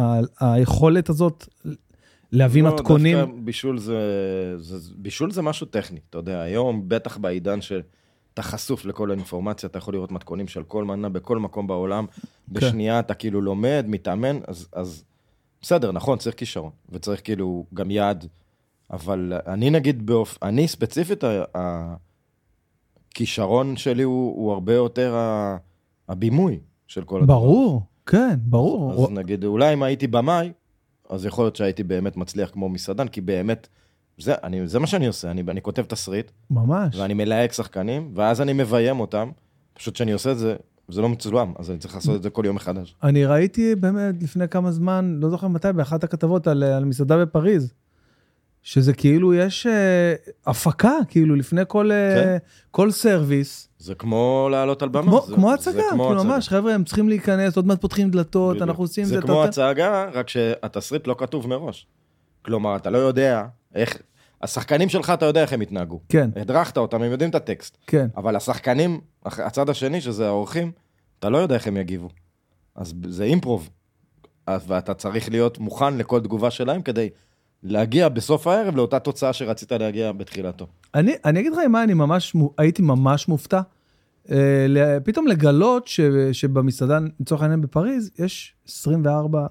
ה- 0.00 0.20
היכולת 0.40 1.08
הזאת 1.08 1.46
להביא 2.32 2.62
לא, 2.62 2.74
מתכונים. 2.74 3.44
בישול 3.44 3.78
זה, 3.78 3.96
זה, 4.58 4.90
בישול 4.96 5.30
זה 5.30 5.42
משהו 5.42 5.66
טכני, 5.66 5.98
אתה 6.10 6.18
יודע, 6.18 6.40
היום 6.40 6.82
בטח 6.88 7.16
בעידן 7.16 7.60
שאתה 8.36 8.48
חשוף 8.48 8.84
לכל 8.84 9.10
האינפורמציה, 9.10 9.66
אתה 9.66 9.78
יכול 9.78 9.94
לראות 9.94 10.12
מתכונים 10.12 10.48
של 10.48 10.62
כל 10.62 10.84
מנה 10.84 11.08
בכל 11.08 11.38
מקום 11.38 11.66
בעולם, 11.66 12.06
כן. 12.06 12.22
בשנייה 12.48 13.00
אתה 13.00 13.14
כאילו 13.14 13.40
לומד, 13.40 13.84
מתאמן, 13.88 14.38
אז, 14.46 14.68
אז 14.72 15.04
בסדר, 15.60 15.92
נכון, 15.92 16.18
צריך 16.18 16.36
כישרון, 16.36 16.70
וצריך 16.88 17.20
כאילו 17.24 17.66
גם 17.74 17.90
יעד, 17.90 18.26
אבל 18.90 19.32
אני 19.46 19.70
נגיד, 19.70 20.06
באופ... 20.06 20.38
אני 20.42 20.68
ספציפית, 20.68 21.24
הכישרון 23.14 23.76
שלי 23.76 24.02
הוא, 24.02 24.36
הוא 24.36 24.52
הרבה 24.52 24.74
יותר 24.74 25.14
ה... 25.14 25.56
הבימוי 26.08 26.58
של 26.86 27.04
כל 27.04 27.20
הדבר. 27.22 27.34
ברור, 27.34 27.82
כן, 28.06 28.36
ברור. 28.42 29.04
אז 29.04 29.10
נגיד, 29.10 29.44
אולי 29.44 29.74
אם 29.74 29.82
הייתי 29.82 30.06
במאי, 30.06 30.52
אז 31.08 31.26
יכול 31.26 31.44
להיות 31.44 31.56
שהייתי 31.56 31.82
באמת 31.82 32.16
מצליח 32.16 32.50
כמו 32.50 32.68
מסעדן, 32.68 33.08
כי 33.08 33.20
באמת, 33.20 33.68
זה, 34.18 34.34
אני, 34.44 34.68
זה 34.68 34.78
מה 34.78 34.86
שאני 34.86 35.06
עושה, 35.06 35.30
אני, 35.30 35.42
אני 35.48 35.62
כותב 35.62 35.82
תסריט, 35.82 36.30
ממש. 36.50 36.96
ואני 36.96 37.14
מלהק 37.14 37.52
שחקנים, 37.52 38.10
ואז 38.14 38.40
אני 38.40 38.52
מביים 38.52 39.00
אותם, 39.00 39.30
פשוט 39.74 39.94
כשאני 39.94 40.12
עושה 40.12 40.32
את 40.32 40.38
זה, 40.38 40.56
זה 40.88 41.00
לא 41.02 41.08
מצולם, 41.08 41.52
אז 41.58 41.70
אני 41.70 41.78
צריך 41.78 41.94
לעשות 41.94 42.16
את 42.16 42.22
זה 42.22 42.30
כל 42.30 42.42
יום 42.46 42.56
מחדש. 42.56 42.96
אני 43.02 43.24
ראיתי 43.24 43.74
באמת 43.74 44.22
לפני 44.22 44.48
כמה 44.48 44.72
זמן, 44.72 45.16
לא 45.20 45.30
זוכר 45.30 45.48
מתי, 45.48 45.68
באחת 45.74 46.04
הכתבות 46.04 46.46
על, 46.46 46.62
על 46.62 46.84
מסעדה 46.84 47.16
בפריז, 47.24 47.72
שזה 48.62 48.92
כאילו 48.92 49.34
יש 49.34 49.66
אה, 49.66 50.14
הפקה, 50.46 50.92
כאילו 51.08 51.36
לפני 51.36 51.62
כל, 51.68 51.90
אה, 51.92 52.14
כן. 52.24 52.36
כל 52.70 52.90
סרוויס, 52.90 53.68
זה 53.78 53.94
כמו 53.94 54.48
לעלות 54.50 54.82
על 54.82 54.88
במה. 54.88 55.02
כמו, 55.02 55.20
זה, 55.26 55.34
כמו 55.34 55.48
זה 55.48 55.54
הצגה, 55.54 55.82
כמו 55.90 56.04
כאילו 56.06 56.20
הצגה. 56.20 56.32
ממש, 56.34 56.48
חבר'ה, 56.48 56.74
הם 56.74 56.84
צריכים 56.84 57.08
להיכנס, 57.08 57.56
עוד 57.56 57.66
מעט 57.66 57.80
פותחים 57.80 58.10
דלתות, 58.10 58.50
בדיוק. 58.56 58.68
אנחנו 58.68 58.84
עושים 58.84 59.04
זה 59.04 59.14
זה. 59.14 59.22
כמו 59.22 59.44
אתה- 59.44 59.48
הצגה, 59.48 60.06
רק 60.12 60.28
שהתסריט 60.28 61.06
לא 61.06 61.14
כתוב 61.18 61.46
מראש. 61.48 61.86
כלומר, 62.42 62.76
אתה 62.76 62.90
לא 62.90 62.98
יודע 62.98 63.44
איך... 63.76 63.96
השחקנים 64.42 64.88
שלך, 64.88 65.10
אתה 65.10 65.26
יודע 65.26 65.42
איך 65.42 65.52
הם 65.52 65.62
יתנהגו. 65.62 66.00
כן, 66.08 66.30
הדרכת 66.36 66.76
אותם, 66.78 67.02
הם 67.02 67.10
יודעים 67.10 67.30
את 67.30 67.34
הטקסט. 67.34 67.76
כן, 67.86 68.06
אבל 68.16 68.36
השחקנים, 68.36 69.00
הצד 69.24 69.70
השני, 69.70 70.00
שזה 70.00 70.26
האורחים, 70.26 70.72
אתה 71.18 71.28
לא 71.28 71.38
יודע 71.38 71.54
איך 71.54 71.66
הם 71.66 71.76
יגיבו. 71.76 72.08
אז 72.74 72.94
זה 73.08 73.24
אימפרוב. 73.24 73.70
ואתה 74.66 74.94
צריך 74.94 75.30
להיות 75.30 75.58
מוכן 75.58 75.96
לכל 75.96 76.20
תגובה 76.20 76.50
שלהם 76.50 76.82
כדי 76.82 77.08
להגיע 77.62 78.08
בסוף 78.08 78.46
הערב 78.46 78.76
לאותה 78.76 78.98
תוצאה 78.98 79.32
שרצית 79.32 79.72
להגיע 79.72 80.12
בתחילתו. 80.12 80.66
אני, 80.94 81.12
אני 81.24 81.40
אגיד 81.40 81.52
לך 81.52 81.58
עם 81.64 81.72
מה 81.72 81.82
אני 81.82 81.94
ממש, 81.94 82.36
הייתי 82.58 82.82
ממש 82.82 83.28
מופתע. 83.28 83.60
אה, 84.30 84.66
פתאום 85.04 85.26
לגלות 85.26 85.86
ש, 85.86 86.00
שבמסעדה, 86.32 86.98
לצורך 87.20 87.42
העניין 87.42 87.60
בפריז, 87.60 88.10
יש 88.18 88.54
24 88.68 89.40
מ- 89.40 89.46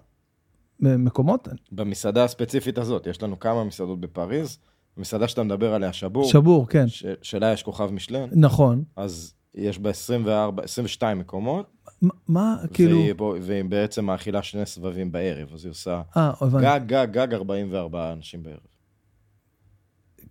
מקומות, 0.79 1.48
במסעדה 1.72 2.24
הספציפית 2.24 2.77
הזאת, 2.77 3.08
יש 3.08 3.24
לנו 3.24 3.39
כמה 3.39 3.63
מסעדות 3.63 4.00
בפריז, 4.00 4.58
המסעדה 4.98 5.27
שאתה 5.27 5.44
מדבר 5.44 5.74
עליה, 5.74 5.94
שבור, 5.94 6.25
שבור, 6.29 6.67
כן, 6.67 6.88
ש- 6.88 7.05
שלה 7.22 7.51
יש 7.51 7.63
כוכב 7.63 7.89
משלן, 7.91 8.29
נכון. 8.32 8.84
אז 8.96 9.34
יש 9.55 9.79
בה 9.79 9.89
24, 9.89 10.63
22 10.63 11.20
מקומות, 11.20 11.65
מה- 12.01 12.10
מה, 12.27 12.55
כאילו, 12.74 12.98
והיא, 12.98 13.13
בו- 13.13 13.36
והיא 13.41 13.63
בעצם 13.63 14.05
מאכילה 14.05 14.44
שני 14.44 14.65
סבבים 14.65 15.12
בערב, 15.12 15.50
אז 15.53 15.65
היא 15.65 15.72
עושה 15.72 16.01
אה, 16.17 16.32
הבנתי. 16.41 16.65
גג, 16.65 16.79
גג, 16.86 17.08
גג 17.12 17.34
44 17.34 18.13
אנשים 18.13 18.44
בערב. 18.44 18.58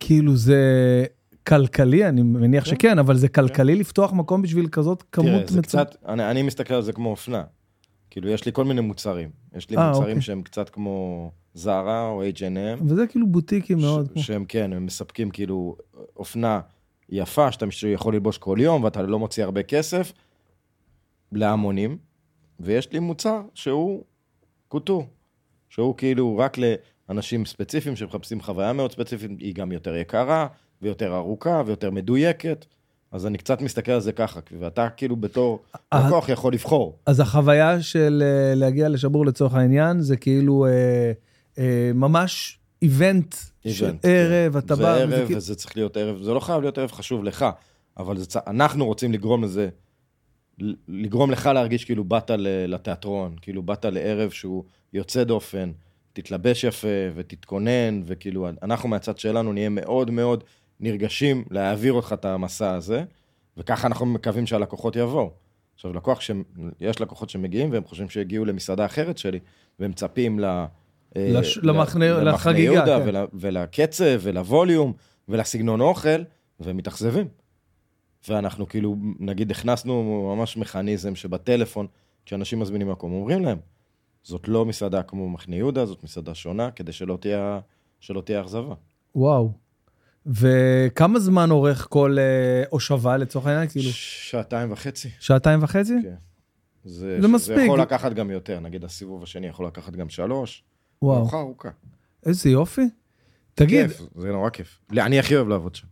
כאילו 0.01 0.37
זה 0.37 0.61
כלכלי, 1.49 2.09
אני 2.09 2.23
מניח 2.23 2.65
כן. 2.65 2.71
שכן, 2.71 2.99
אבל 2.99 3.17
זה 3.17 3.29
כלכלי 3.29 3.75
לפתוח 3.75 4.13
מקום 4.13 4.43
בשביל 4.43 4.69
כזאת 4.69 5.03
כמות 5.13 5.27
תראה, 5.31 5.47
זה 5.47 5.59
מצו- 5.59 5.69
קצת, 5.69 5.97
אני, 6.09 6.31
אני 6.31 6.43
מסתכל 6.43 6.75
על 6.75 6.83
זה 6.83 6.93
כמו 6.93 7.09
אופנה. 7.11 7.43
כאילו, 8.15 8.29
יש 8.29 8.47
לי 8.47 8.53
כל 8.53 8.65
מיני 8.65 8.81
מוצרים. 8.81 9.31
יש 9.57 9.71
לי 9.71 9.77
אה, 9.77 9.89
מוצרים 9.89 10.09
אוקיי. 10.09 10.23
שהם 10.23 10.43
קצת 10.43 10.69
כמו 10.69 11.31
זרה 11.55 12.09
או 12.09 12.23
H&M, 12.23 12.83
וזה 12.87 13.07
כאילו 13.07 13.27
בוטיקי 13.27 13.75
מאוד. 13.75 14.09
ש- 14.17 14.27
שהם 14.27 14.45
כן, 14.45 14.73
הם 14.73 14.87
מספקים 14.87 15.31
כאילו 15.31 15.77
אופנה 16.17 16.61
יפה, 17.09 17.53
שאתה 17.53 17.67
יכול 17.87 18.15
ללבוש 18.15 18.39
כל 18.39 18.57
יום, 18.61 18.85
ואתה 18.85 19.03
לא 19.03 19.19
מוציא 19.19 19.45
הרבה 19.45 19.63
כסף, 19.63 20.13
להמונים, 21.33 21.99
ויש 22.61 22.93
לי 22.93 22.99
מוצר 22.99 23.43
שהוא 23.55 24.05
קוטור, 24.69 25.07
שהוא 25.69 25.97
כאילו 25.97 26.37
רק 26.39 26.59
ל... 26.59 26.75
אנשים 27.11 27.47
ספציפיים 27.47 27.97
שמחפשים 27.97 28.41
חוויה 28.41 28.73
מאוד 28.73 28.93
ספציפית, 28.93 29.31
היא 29.39 29.55
גם 29.55 29.73
יותר 29.73 29.97
יקרה, 29.97 30.47
ויותר 30.83 31.17
ארוכה, 31.17 31.63
ויותר 31.67 31.91
מדויקת. 31.91 32.67
אז 33.15 33.27
אני 33.27 33.39
קצת 33.39 33.61
מסתכל 33.61 33.93
על 33.93 34.01
זה 34.01 34.13
ככה, 34.13 34.41
ואתה 34.61 34.89
כאילו 34.91 35.17
בתור 35.17 35.63
אה, 35.93 36.07
לקוח 36.07 36.29
יכול 36.29 36.53
לבחור. 36.53 36.99
אז 37.07 37.21
החוויה 37.21 37.83
של 37.83 38.23
אה, 38.27 38.55
להגיע 38.55 38.89
לשבור 38.89 39.27
לצורך 39.27 39.55
העניין, 39.55 40.01
זה 40.01 40.17
כאילו 40.17 40.67
אה, 40.67 41.13
אה, 41.59 41.91
ממש 41.95 42.59
איבנט 42.83 43.35
של 43.67 43.85
איבנט, 43.87 44.05
ערב, 44.05 44.53
כן. 44.53 44.59
אתה 44.59 44.75
זה 44.75 44.83
בא... 44.83 44.95
ערב, 44.95 45.25
וזה 45.25 45.37
וזה 45.37 45.55
צריך 45.55 45.77
להיות 45.77 45.97
ערב, 45.97 46.23
זה 46.23 46.33
לא 46.33 46.41
חייב 46.41 46.61
להיות 46.61 46.79
ערב 46.79 46.93
חשוב 46.93 47.25
לך, 47.25 47.47
אבל 47.97 48.19
זה, 48.19 48.41
אנחנו 48.47 48.87
רוצים 48.87 49.13
לגרום 49.13 49.45
לזה, 49.45 49.69
לגרום 50.89 51.31
לך 51.31 51.47
להרגיש 51.47 51.85
כאילו 51.85 52.05
באת 52.05 52.31
לתיאטרון, 52.69 53.37
כאילו 53.41 53.63
באת 53.63 53.85
לערב 53.85 54.31
שהוא 54.31 54.65
יוצא 54.93 55.25
דופן, 55.25 55.73
תתלבש 56.13 56.65
יפה 56.65 56.89
ותתכונן, 57.15 58.03
וכאילו 58.05 58.49
אנחנו 58.63 58.89
מהצד 58.89 59.19
שלנו 59.19 59.53
נהיה 59.53 59.69
מאוד 59.69 60.11
מאוד 60.11 60.45
נרגשים 60.85 61.45
להעביר 61.51 61.93
אותך 61.93 62.13
את 62.13 62.25
המסע 62.25 62.75
הזה, 62.75 63.05
וככה 63.57 63.87
אנחנו 63.87 64.07
מקווים 64.07 64.47
שהלקוחות 64.47 64.97
יבואו. 64.97 65.31
עכשיו, 65.75 65.93
לקוח, 65.93 66.21
ש... 66.21 66.31
יש 66.81 67.01
לקוחות 67.01 67.31
שמגיעים 67.31 67.73
והם 67.73 67.85
חושבים 67.85 68.09
שהגיעו 68.09 68.45
למסעדה 68.45 68.85
אחרת 68.87 69.19
שלי, 69.19 69.39
והם 69.79 69.91
מצפים 69.91 70.41
ל... 70.41 70.45
אה, 70.45 70.67
לש- 71.17 71.59
ל- 71.59 71.71
למחנה- 71.71 72.23
לחגיגה, 72.23 72.73
יהודה 72.73 72.99
כן. 73.01 73.09
ול... 73.09 73.17
ולקצב 73.35 74.05
ולווליום 74.21 74.93
ולסגנון 75.29 75.81
אוכל, 75.81 76.23
והם 76.61 76.77
מתאכזבים. 76.77 77.29
ואנחנו 78.29 78.69
כאילו, 78.69 78.97
נגיד, 79.21 79.51
הכנסנו 79.51 80.03
ממש 80.37 80.57
מכניזם 80.57 81.15
שבטלפון, 81.15 81.87
כשאנשים 82.27 82.61
מזמינים 82.61 82.91
מקום, 82.91 83.13
אומרים 83.13 83.45
להם, 83.45 83.59
זאת 84.23 84.49
לא 84.49 84.65
מסעדה 84.65 85.03
כמו 85.03 85.29
מחנה 85.29 85.57
יהודה, 85.57 85.87
זאת 85.87 86.05
מסעדה 86.05 86.35
שונה, 86.35 86.71
כדי 86.71 86.93
שלא 86.93 87.19
תהיה, 87.21 87.61
שלא 88.01 88.21
תהיה 88.21 88.41
אכזבה. 88.41 88.75
וואו. 89.15 89.53
וכמה 90.27 91.19
זמן 91.19 91.51
אורך 91.51 91.87
כל 91.91 92.17
אה, 92.19 92.65
הושבה 92.71 93.17
לצורך 93.17 93.47
העניין? 93.47 93.69
כאילו, 93.69 93.91
שעתיים 93.93 94.73
וחצי. 94.73 95.09
שעתיים 95.19 95.63
וחצי? 95.63 95.95
כן. 96.03 96.15
זה, 96.85 97.19
זה 97.21 97.29
מספיק. 97.29 97.57
זה 97.57 97.63
יכול 97.63 97.81
לקחת 97.81 98.13
גם 98.13 98.31
יותר, 98.31 98.61
נגיד 98.61 98.85
הסיבוב 98.85 99.23
השני 99.23 99.47
יכול 99.47 99.67
לקחת 99.67 99.93
גם 99.97 100.09
שלוש. 100.09 100.65
וואו, 101.03 101.19
ארוחה 101.19 101.39
ארוכה. 101.39 101.69
איזה 102.27 102.51
יופי. 102.51 102.89
תגיד, 103.55 103.89
כיף, 103.89 104.03
זה 104.17 104.33
נורא 104.33 104.51
כיף. 104.51 104.81
לא, 104.91 105.03
אני 105.03 105.19
הכי 105.19 105.37
אוהב 105.37 105.49
לעבוד 105.49 105.75
שם. 105.75 105.87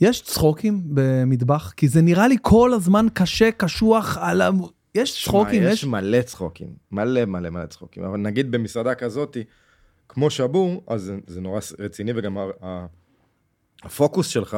יש 0.00 0.22
צחוקים 0.22 0.82
במטבח? 0.86 1.72
כי 1.76 1.88
זה 1.88 2.02
נראה 2.02 2.28
לי 2.28 2.36
כל 2.42 2.72
הזמן 2.74 3.06
קשה, 3.14 3.50
קשוח, 3.52 4.18
על 4.20 4.42
ה... 4.42 4.50
יש 4.94 5.24
צחוקים, 5.24 5.62
יש... 5.62 5.72
יש 5.72 5.84
מלא 5.84 6.22
צחוקים, 6.22 6.68
מלא 6.92 7.24
מלא 7.24 7.50
מלא 7.50 7.66
צחוקים, 7.66 8.04
אבל 8.04 8.18
נגיד 8.18 8.50
במסעדה 8.50 8.94
כזאתי, 8.94 9.44
כמו 10.08 10.30
שבור, 10.30 10.84
אז 10.86 11.02
זה, 11.02 11.16
זה 11.26 11.40
נורא 11.40 11.60
רציני, 11.78 12.12
וגם 12.16 12.36
הפוקוס 13.84 14.26
שלך, 14.26 14.56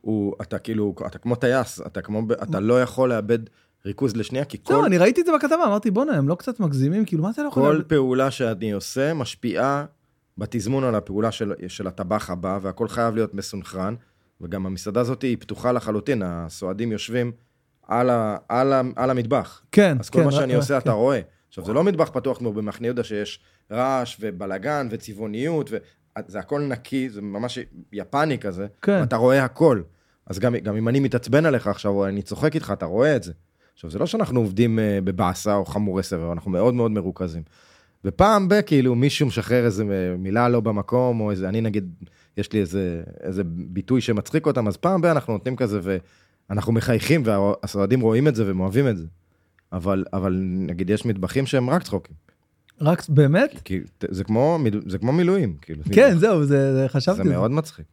הוא, 0.00 0.34
אתה 0.42 0.58
כאילו, 0.58 0.94
אתה 1.06 1.18
כמו 1.18 1.34
טייס, 1.34 1.80
אתה 1.86 2.02
כמו, 2.02 2.22
אתה 2.42 2.60
לא 2.60 2.82
יכול 2.82 3.08
לאבד 3.08 3.38
ריכוז 3.86 4.16
לשנייה, 4.16 4.44
כי 4.44 4.58
כל, 4.62 4.74
לא, 4.74 4.86
אני 4.86 4.98
ראיתי 4.98 5.20
את 5.20 5.26
זה 5.26 5.32
בכתבה, 5.34 5.64
אמרתי, 5.66 5.90
בואנה, 5.90 6.12
הם 6.12 6.28
לא 6.28 6.34
קצת 6.34 6.60
מגזימים? 6.60 7.04
כאילו, 7.04 7.22
מה 7.22 7.30
אתה 7.30 7.42
לא 7.42 7.48
יכול... 7.48 7.76
כל? 7.76 7.82
פעולה 7.82 8.30
שאני 8.30 8.72
עושה 8.72 9.14
משפיעה 9.14 9.84
בתזמון 10.38 10.84
על 10.84 10.94
הפעולה 10.94 11.32
של, 11.32 11.52
של 11.68 11.86
הטבח 11.86 12.30
הבא, 12.30 12.58
והכל 12.62 12.88
חייב 12.88 13.14
להיות 13.14 13.34
מסונכרן, 13.34 13.94
וגם 14.40 14.66
המסעדה 14.66 15.00
הזאת 15.00 15.22
היא 15.22 15.36
פתוחה 15.40 15.72
לחלוטין, 15.72 16.22
הסועדים 16.24 16.92
יושבים 16.92 17.32
על, 17.82 18.10
ה, 18.10 18.36
על, 18.48 18.72
ה, 18.72 18.80
על 18.96 19.10
המטבח. 19.10 19.62
כן, 19.72 19.96
אז 20.00 20.10
כל 20.10 20.18
כן, 20.18 20.24
מה 20.24 20.32
שאני 20.32 20.54
עושה 20.54 20.74
כן. 20.74 20.78
אתה 20.78 20.92
רואה. 20.92 21.20
עכשיו, 21.48 21.64
זה 21.64 21.72
לא 21.72 21.84
מטבח 21.84 22.10
פתוח 22.12 22.38
כמו 22.38 22.52
במחנה 22.52 22.86
יהודה 22.86 23.04
שיש 23.04 23.40
רעש 23.70 24.16
ובלאגן 24.20 24.88
וצבעוניות, 24.90 25.70
וזה 26.28 26.38
הכל 26.38 26.60
נקי, 26.60 27.10
זה 27.10 27.22
ממש 27.22 27.58
יפני 27.92 28.38
כזה, 28.38 28.66
כן. 28.82 28.98
ואתה 29.00 29.16
רואה 29.16 29.44
הכל. 29.44 29.82
אז 30.26 30.38
גם, 30.38 30.56
גם 30.56 30.76
אם 30.76 30.88
אני 30.88 31.00
מתעצבן 31.00 31.46
עליך 31.46 31.66
עכשיו, 31.66 31.92
או 31.92 32.06
אני 32.06 32.22
צוחק 32.22 32.54
איתך, 32.54 32.70
אתה 32.72 32.86
רואה 32.86 33.16
את 33.16 33.22
זה. 33.22 33.32
עכשיו, 33.74 33.90
זה 33.90 33.98
לא 33.98 34.06
שאנחנו 34.06 34.40
עובדים 34.40 34.78
אה, 34.78 34.98
בבאסה 35.04 35.54
או 35.54 35.64
חמורי 35.64 36.02
סבר, 36.02 36.32
אנחנו 36.32 36.50
מאוד 36.50 36.74
מאוד 36.74 36.90
מרוכזים. 36.90 37.42
ופעם 38.04 38.48
ב, 38.48 38.60
כאילו, 38.60 38.94
מישהו 38.94 39.26
משחרר 39.26 39.64
איזה 39.64 39.84
מילה 40.18 40.48
לא 40.48 40.60
במקום, 40.60 41.20
או 41.20 41.30
איזה, 41.30 41.48
אני 41.48 41.60
נגיד, 41.60 41.94
יש 42.36 42.52
לי 42.52 42.60
איזה, 42.60 43.02
איזה 43.22 43.42
ביטוי 43.44 44.00
שמצחיק 44.00 44.46
אותם, 44.46 44.68
אז 44.68 44.76
פעם 44.76 45.00
ב 45.00 45.04
אנחנו 45.04 45.32
נותנים 45.32 45.56
כזה, 45.56 45.80
ואנחנו 46.50 46.72
מחייכים, 46.72 47.22
והסועדים 47.24 48.00
רואים 48.00 48.28
את 48.28 48.34
זה 48.34 48.46
והם 48.46 48.60
אוהבים 48.60 48.88
את 48.88 48.96
זה. 48.96 49.06
אבל, 49.72 50.04
אבל 50.12 50.40
נגיד, 50.42 50.90
יש 50.90 51.06
מטבחים 51.06 51.46
שהם 51.46 51.70
רק 51.70 51.82
צחוקים. 51.82 52.14
רק, 52.80 53.08
באמת? 53.08 53.50
כי 53.64 53.80
זה 54.10 54.24
כמו, 54.24 54.58
זה 54.86 54.98
כמו 54.98 55.12
מילואים, 55.12 55.56
כאילו. 55.62 55.82
כן, 55.92 56.18
זהו, 56.18 56.44
זה, 56.44 56.74
זה 56.82 56.88
חשבתי. 56.88 57.16
זה 57.16 57.24
מאוד 57.24 57.50
מצחיק. 57.50 57.86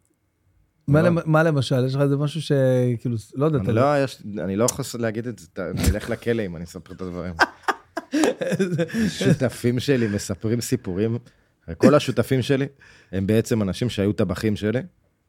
מה, 0.88 1.01
מאוד. 1.01 1.06
למ- 1.25 1.32
מה 1.32 1.44
למשל? 1.44 1.86
יש 1.86 1.96
לך 1.96 2.01
איזה 2.01 2.17
משהו 2.17 2.41
שכאילו, 2.41 3.15
לא 3.36 3.46
יודע, 3.46 3.60
אני 3.60 3.72
לא, 3.74 4.03
יש, 4.03 4.24
אני 4.44 4.56
לא 4.56 4.63
יכול 4.65 5.01
להגיד 5.01 5.27
את 5.27 5.39
זה, 5.39 5.48
אני 5.72 5.89
אלך 5.91 6.10
לכלא 6.10 6.46
אם 6.46 6.56
אני 6.56 6.63
אספר 6.65 6.94
את 6.94 7.01
הדברים. 7.01 7.34
שותפים 9.20 9.79
שלי 9.79 10.08
מספרים 10.08 10.62
סיפורים, 10.62 11.17
כל 11.77 11.96
השותפים 11.96 12.41
שלי 12.41 12.65
הם 13.12 13.27
בעצם 13.27 13.62
אנשים 13.62 13.89
שהיו 13.89 14.13
טבחים 14.13 14.56
שלי. 14.56 14.79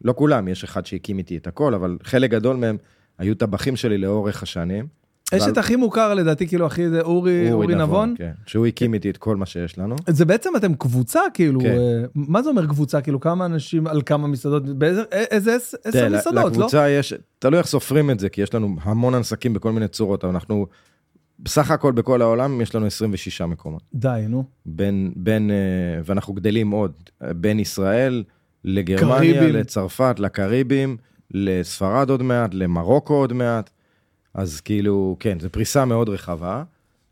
לא 0.04 0.14
כולם, 0.16 0.48
יש 0.48 0.64
אחד 0.64 0.86
שהקים 0.86 1.18
איתי 1.18 1.36
את 1.36 1.46
הכל, 1.46 1.74
אבל 1.74 1.98
חלק 2.02 2.30
גדול 2.30 2.56
מהם 2.56 2.76
היו 3.18 3.34
טבחים 3.34 3.76
שלי 3.76 3.98
לאורך 3.98 4.42
השנים. 4.42 4.86
יש 5.34 5.48
את 5.48 5.58
הכי 5.58 5.76
מוכר 5.76 6.14
לדעתי, 6.14 6.46
כאילו, 6.48 6.66
הכי 6.66 6.88
זה 6.88 7.00
אורי 7.00 7.52
אורי 7.52 7.74
נבון. 7.74 8.14
כן, 8.18 8.32
שהוא 8.46 8.66
הקים 8.66 8.94
איתי 8.94 9.10
את 9.10 9.16
כל 9.16 9.36
מה 9.36 9.46
שיש 9.46 9.78
לנו. 9.78 9.96
זה 10.08 10.24
בעצם 10.24 10.50
אתם 10.56 10.74
קבוצה, 10.74 11.20
כאילו, 11.34 11.60
כן. 11.60 11.66
אה, 11.78 12.02
מה 12.14 12.42
זה 12.42 12.48
אומר 12.50 12.66
קבוצה? 12.66 13.00
כאילו, 13.00 13.20
כמה 13.20 13.46
אנשים 13.46 13.86
על 13.86 14.02
כמה 14.06 14.28
מסעדות? 14.28 14.78
באיזה, 14.78 15.00
א- 15.02 15.04
איזה 15.30 15.56
עש- 15.56 15.74
עשר 15.84 16.08
מסעדות, 16.08 16.34
לא? 16.34 16.48
לקבוצה 16.50 16.88
יש, 16.90 17.14
תלוי 17.38 17.58
איך 17.58 17.66
סופרים 17.66 18.10
את 18.10 18.20
זה, 18.20 18.28
כי 18.28 18.40
יש 18.42 18.54
לנו 18.54 18.76
המון 18.82 19.14
עסקים 19.14 19.52
בכל 19.54 19.72
מיני 19.72 19.88
צורות, 19.88 20.24
אבל 20.24 20.32
אנחנו, 20.32 20.66
בסך 21.40 21.70
הכל 21.70 21.92
בכל 21.92 22.22
העולם 22.22 22.60
יש 22.60 22.74
לנו 22.74 22.86
26 22.86 23.40
מקומות. 23.40 23.82
די, 23.94 24.24
נו. 24.28 24.44
בין, 24.66 25.12
בין, 25.16 25.50
אה, 25.50 25.56
ואנחנו 26.04 26.34
גדלים 26.34 26.70
עוד, 26.70 26.92
אה, 27.22 27.32
בין 27.34 27.60
ישראל 27.60 28.24
לגרמניה, 28.64 29.18
קריבים. 29.34 29.54
לצרפת, 29.54 30.16
לקריבים, 30.18 30.96
לספרד 31.30 32.10
עוד 32.10 32.22
מעט, 32.22 32.54
למרוקו 32.54 33.14
עוד 33.14 33.32
מעט. 33.32 33.70
אז 34.38 34.60
כאילו, 34.60 35.16
כן, 35.20 35.40
זו 35.40 35.48
פריסה 35.50 35.84
מאוד 35.84 36.08
רחבה. 36.08 36.64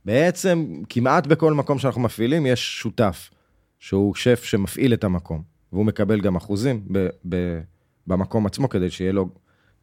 בעצם, 0.05 0.83
כמעט 0.89 1.27
בכל 1.27 1.55
מקום 1.55 1.79
שאנחנו 1.79 2.01
מפעילים, 2.01 2.47
יש 2.47 2.81
שותף, 2.81 3.31
שהוא 3.79 4.15
שף 4.15 4.45
שמפעיל 4.45 4.95
את 4.95 5.05
המקום, 5.05 5.43
והוא 5.73 5.87
מקבל 5.87 6.21
גם 6.21 6.37
אחוזים 6.37 6.85
ב, 6.93 7.09
ב, 7.29 7.61
במקום 8.07 8.47
עצמו, 8.47 8.69
כדי 8.69 8.91
שיהיה 8.91 9.13
לו 9.13 9.29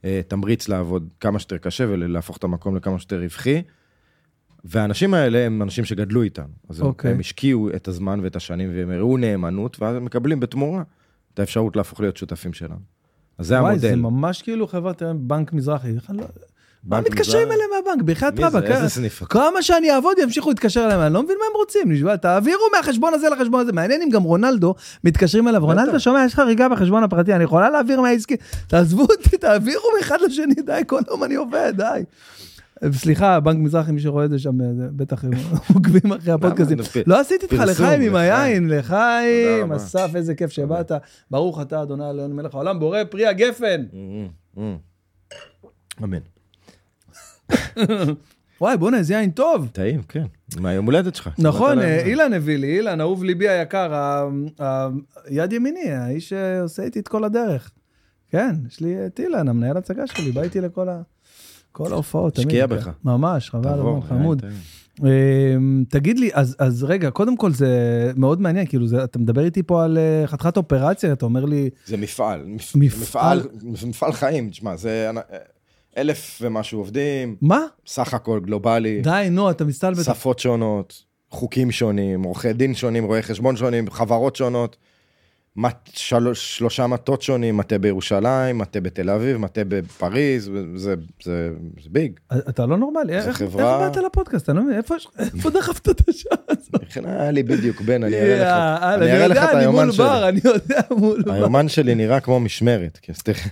אה, 0.06 0.22
תמריץ 0.28 0.68
לעבוד 0.68 1.10
כמה 1.20 1.40
שיותר 1.40 1.58
קשה 1.58 1.86
ולהפוך 1.90 2.38
את 2.38 2.44
המקום 2.44 2.76
לכמה 2.76 3.00
שיותר 3.00 3.22
רווחי. 3.22 3.62
והאנשים 4.66 5.14
האלה 5.14 5.46
הם 5.46 5.62
אנשים 5.62 5.86
שגדלו 5.86 6.22
איתנו. 6.24 6.54
אז 6.70 6.80
הם, 6.80 6.86
אוקיי. 6.86 7.12
הם 7.12 7.20
השקיעו 7.20 7.70
את 7.76 7.88
הזמן 7.88 8.20
ואת 8.24 8.36
השנים 8.36 8.70
והם 8.76 8.92
הראו 8.92 9.18
נאמנות, 9.18 9.82
ואז 9.82 9.96
הם 9.96 10.06
מקבלים 10.06 10.40
בתמורה 10.40 10.84
את 11.34 11.40
האפשרות 11.40 11.76
להפוך 11.76 12.00
להיות 12.00 12.18
שותפים 12.18 12.54
שלנו. 12.54 12.80
אז 13.38 13.48
זה 13.48 13.62
וואי, 13.62 13.80
זה 13.80 13.94
המודל. 13.94 14.02
ממש 14.02 14.42
כאילו 14.42 14.68
חברת 14.68 15.04
אה, 15.04 15.14
בנק 15.14 15.54
מזרחי. 15.54 15.92
מה 16.86 17.02
מתקשרים? 17.02 17.48
אליהם 17.52 17.70
מהבנק? 17.75 18.02
בחייאת? 18.02 18.40
רבאק. 18.40 18.63
איזה 18.63 18.90
סניף? 18.90 19.24
כמה 19.24 19.62
שאני 19.62 19.92
אעבוד 19.92 20.18
ימשיכו 20.20 20.50
להתקשר 20.50 20.86
אליהם, 20.86 21.00
אני 21.00 21.13
לא 21.13 21.24
מבין 21.24 21.38
מה 21.40 21.46
הם 21.52 21.56
רוצים, 21.56 21.92
נשבע, 21.92 22.16
תעבירו 22.16 22.62
מהחשבון 22.78 23.13
הזה 23.13 23.30
לחשבון 23.30 23.60
הזה, 23.60 23.72
מעניין 23.72 24.02
אם 24.02 24.10
גם 24.10 24.24
רונלדו 24.24 24.75
מתקשרים 25.04 25.48
אליו, 25.48 25.66
רונלדו 25.66 26.00
שומע, 26.00 26.25
יש 26.25 26.36
חריגה 26.36 26.70
בחשבון 26.70 27.04
הפרטי, 27.04 27.34
אני 27.34 27.44
יכולה 27.44 27.70
להעביר 27.70 28.02
מהעסקי, 28.02 28.36
תעזבו 28.68 29.02
אותי, 29.02 29.38
תעבירו 29.38 29.84
מאחד 29.98 30.18
לשני, 30.22 30.56
די, 30.66 30.82
כל 30.88 31.02
יום 31.10 31.24
אני 31.24 31.36
עובד, 31.36 31.74
די. 31.78 32.04
סליחה, 32.92 33.40
בנק 33.40 33.58
מזרחי, 33.58 33.92
מי 33.92 34.00
שרואה 34.00 34.25
את 34.25 34.30
זה 34.30 34.40
שם, 34.40 34.52
בטח 34.96 35.24
עוקבים 35.74 36.13
אחרי 36.13 36.34
הפודקאסטים. 36.34 36.78
למה? 36.78 37.04
לא 37.08 37.20
עשיתי 37.20 37.46
איתך 37.46 37.63
לחיים 37.68 38.02
עם. 38.02 38.16
היין, 38.16 38.70
לחיים. 38.70 39.72
אסף, 39.72 40.10
איזה 40.16 40.36
כיף 40.36 40.52
שבאת. 40.52 40.92
ברוך 41.32 41.62
אתה, 41.62 41.82
אדוני 41.82 42.10
אלוהינו 42.10 42.36
מלך 42.36 42.54
העולם, 42.54 42.80
בורא 42.80 43.04
פרי 43.04 43.25
הגפן. 43.25 43.84
Mm, 43.92 44.58
mm. 44.58 44.62
אמן. 46.04 46.33
וואי, 48.62 48.78
בוא'נה, 48.78 48.98
איזה 48.98 49.14
יין 49.14 49.32
טוב. 49.32 49.70
טעים, 49.72 50.02
כן. 50.08 50.24
מהיום 50.60 50.86
הולדת 50.86 51.16
שלך. 51.16 51.30
נכון, 51.38 51.80
אה. 51.80 52.06
אילן 52.06 52.34
הביא 52.34 52.58
לי, 52.58 52.78
אילן, 52.78 53.02
אהוב 53.02 53.24
ליבי 53.24 53.50
היקר, 53.50 53.94
ה- 53.94 54.28
ה- 54.62 54.88
יד 55.30 55.54
ימיני, 55.54 55.92
האיש 55.92 56.30
שעושה 56.30 56.84
איתי 56.84 57.00
את 57.00 57.08
כל 57.08 57.24
הדרך. 57.24 57.72
כן, 58.30 58.56
יש 58.68 58.80
לי 58.80 59.06
את 59.06 59.20
אילן, 59.20 59.48
המנהל 59.48 59.78
הצגה 59.78 60.08
שלי, 60.08 60.32
בא 60.32 60.42
איתי 60.42 60.62
לכל 60.62 60.90
ה... 60.90 61.02
כל 61.72 61.94
ההופעות, 61.94 62.34
תמיד. 62.36 62.48
השקיע 62.48 62.68
כן. 62.68 62.76
בך. 62.76 62.90
ממש, 63.06 63.50
חבל, 63.50 63.70
על 63.70 64.02
חמוד. 64.10 64.42
אמ, 65.04 65.84
תגיד 65.90 66.20
לי, 66.20 66.30
אז, 66.34 66.56
אז 66.60 66.84
רגע, 66.84 67.10
קודם 67.12 67.38
כל 67.38 67.52
זה 67.52 67.68
מאוד 68.16 68.42
מעניין, 68.42 68.66
כאילו, 68.68 68.88
זה, 68.88 69.04
אתה 69.04 69.20
מדבר 69.20 69.46
איתי 69.46 69.64
פה 69.64 69.84
על 69.84 69.98
אה, 69.98 70.28
חתיכת 70.28 70.58
אופרציה, 70.58 71.14
אתה 71.14 71.26
אומר 71.26 71.46
לי, 71.46 71.70
זה 71.86 71.98
מפעל. 71.98 72.44
מפ- 72.46 72.76
מפעל? 72.76 73.40
מפעל, 73.64 73.90
מפעל 73.90 74.12
חיים, 74.14 74.50
תשמע, 74.50 74.76
זה 74.76 75.10
אנ- 75.10 75.18
אלף 75.98 76.40
ומשהו 76.42 76.80
עובדים, 76.80 77.36
מה? 77.42 77.60
סך 77.88 78.14
הכל 78.14 78.40
גלובלי, 78.40 79.02
די, 79.02 79.28
נו, 79.32 79.52
אתה 79.52 79.66
מסתלבט. 79.66 80.04
שפות 80.04 80.40
שונות, 80.40 81.04
חוקים 81.30 81.72
שונים, 81.72 82.24
עורכי 82.24 82.54
דין 82.54 82.76
שונים, 82.76 83.06
רואי 83.06 83.22
חשבון 83.22 83.56
שונים, 83.56 83.90
חברות 83.90 84.36
שונות. 84.36 84.78
שלוש, 85.94 86.58
שלושה 86.58 86.88
מטות 86.88 87.22
שונים, 87.22 87.58
מטה 87.58 87.78
בירושלים, 87.78 88.58
מטה 88.58 88.80
בתל 88.82 89.10
אביב, 89.10 89.38
מטה 89.38 89.62
בפריז, 89.68 90.52
זה, 90.76 90.94
זה, 91.24 91.50
זה 91.84 91.90
ביג. 91.90 92.12
אתה 92.50 92.66
לא 92.66 92.78
נורמלי, 92.78 93.14
איך, 93.14 93.38
חברה- 93.38 93.86
איך 93.86 93.96
באת 93.96 94.04
לפודקאסט? 94.06 94.50
אני 94.50 94.58
לא 94.58 94.64
מבין, 94.64 94.78
איפה, 94.78 94.96
איפה 95.20 95.50
דחפת 95.50 95.90
את 95.90 96.10
השעה 96.10 96.38
הזאת? 96.50 96.74
לכן 96.84 97.06
היה 97.10 97.32
לי 97.32 97.44
בדיוק 97.44 97.82
בן, 97.82 98.04
אני 98.04 98.16
אראה 98.16 98.38
לך, 98.38 98.84
אני 99.02 99.12
אראה 99.12 99.28
לך 99.28 99.38
את 99.38 99.50
אני 99.50 99.60
היומן 99.60 99.92
שלי. 99.92 100.30
אני 100.30 100.40
יודע 100.46 100.82
מול 100.92 101.22
בר. 101.26 101.32
היומן 101.34 101.68
שלי 101.68 101.96
נראה 101.96 102.20
כמו 102.20 102.40
משמרת, 102.40 103.00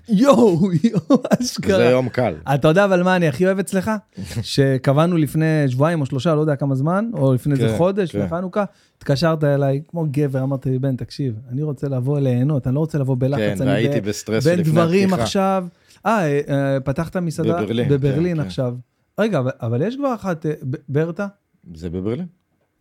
יואו, 0.09 0.59
יואו, 0.83 1.01
זה 1.09 1.43
אשכרה. 1.43 1.83
יום 1.89 2.09
קל. 2.09 2.33
אתה 2.53 2.67
יודע 2.67 2.85
אבל 2.85 3.03
מה 3.03 3.15
אני 3.15 3.27
הכי 3.27 3.45
אוהב 3.45 3.59
אצלך? 3.59 3.91
שקבענו 4.41 5.17
לפני 5.17 5.45
שבועיים 5.67 6.01
או 6.01 6.05
שלושה, 6.05 6.35
לא 6.35 6.41
יודע 6.41 6.55
כמה 6.55 6.75
זמן, 6.75 7.09
או 7.13 7.33
לפני 7.33 7.53
איזה 7.53 7.67
כן, 7.67 7.77
חודש, 7.77 8.11
כן. 8.11 8.19
לחנוכה, 8.19 8.63
התקשרת 8.97 9.43
אליי 9.43 9.81
כמו 9.87 10.05
גבר, 10.11 10.43
אמרת 10.43 10.65
לי, 10.65 10.79
בן, 10.79 10.95
תקשיב, 10.95 11.33
אני 11.51 11.63
רוצה 11.63 11.87
לבוא 11.91 12.19
ליהנות, 12.19 12.67
אני 12.67 12.75
לא 12.75 12.79
רוצה 12.79 12.97
לבוא 12.97 13.15
כן, 13.15 13.19
בלחץ, 13.19 13.61
אני 13.61 13.69
והייתי 13.71 14.01
ב- 14.01 14.05
בסטרס 14.05 14.47
בין 14.47 14.59
לפני 14.59 14.71
דברים 14.71 15.07
הפתיחה. 15.09 15.23
עכשיו. 15.23 15.65
אה, 16.05 16.11
אה, 16.23 16.39
אה, 16.73 16.79
פתחת 16.79 17.17
מסעדה? 17.17 17.61
בברלין, 17.61 17.89
בברלין 17.89 18.35
כן, 18.37 18.41
כן. 18.41 18.47
עכשיו. 18.47 18.75
רגע, 19.19 19.41
אבל- 19.61 19.81
יש 19.81 19.95
כבר 19.95 20.13
אחת, 20.15 20.45
אה, 20.45 20.51
ברטה? 20.89 21.27
זה 21.75 21.89
בברלין, 21.89 22.25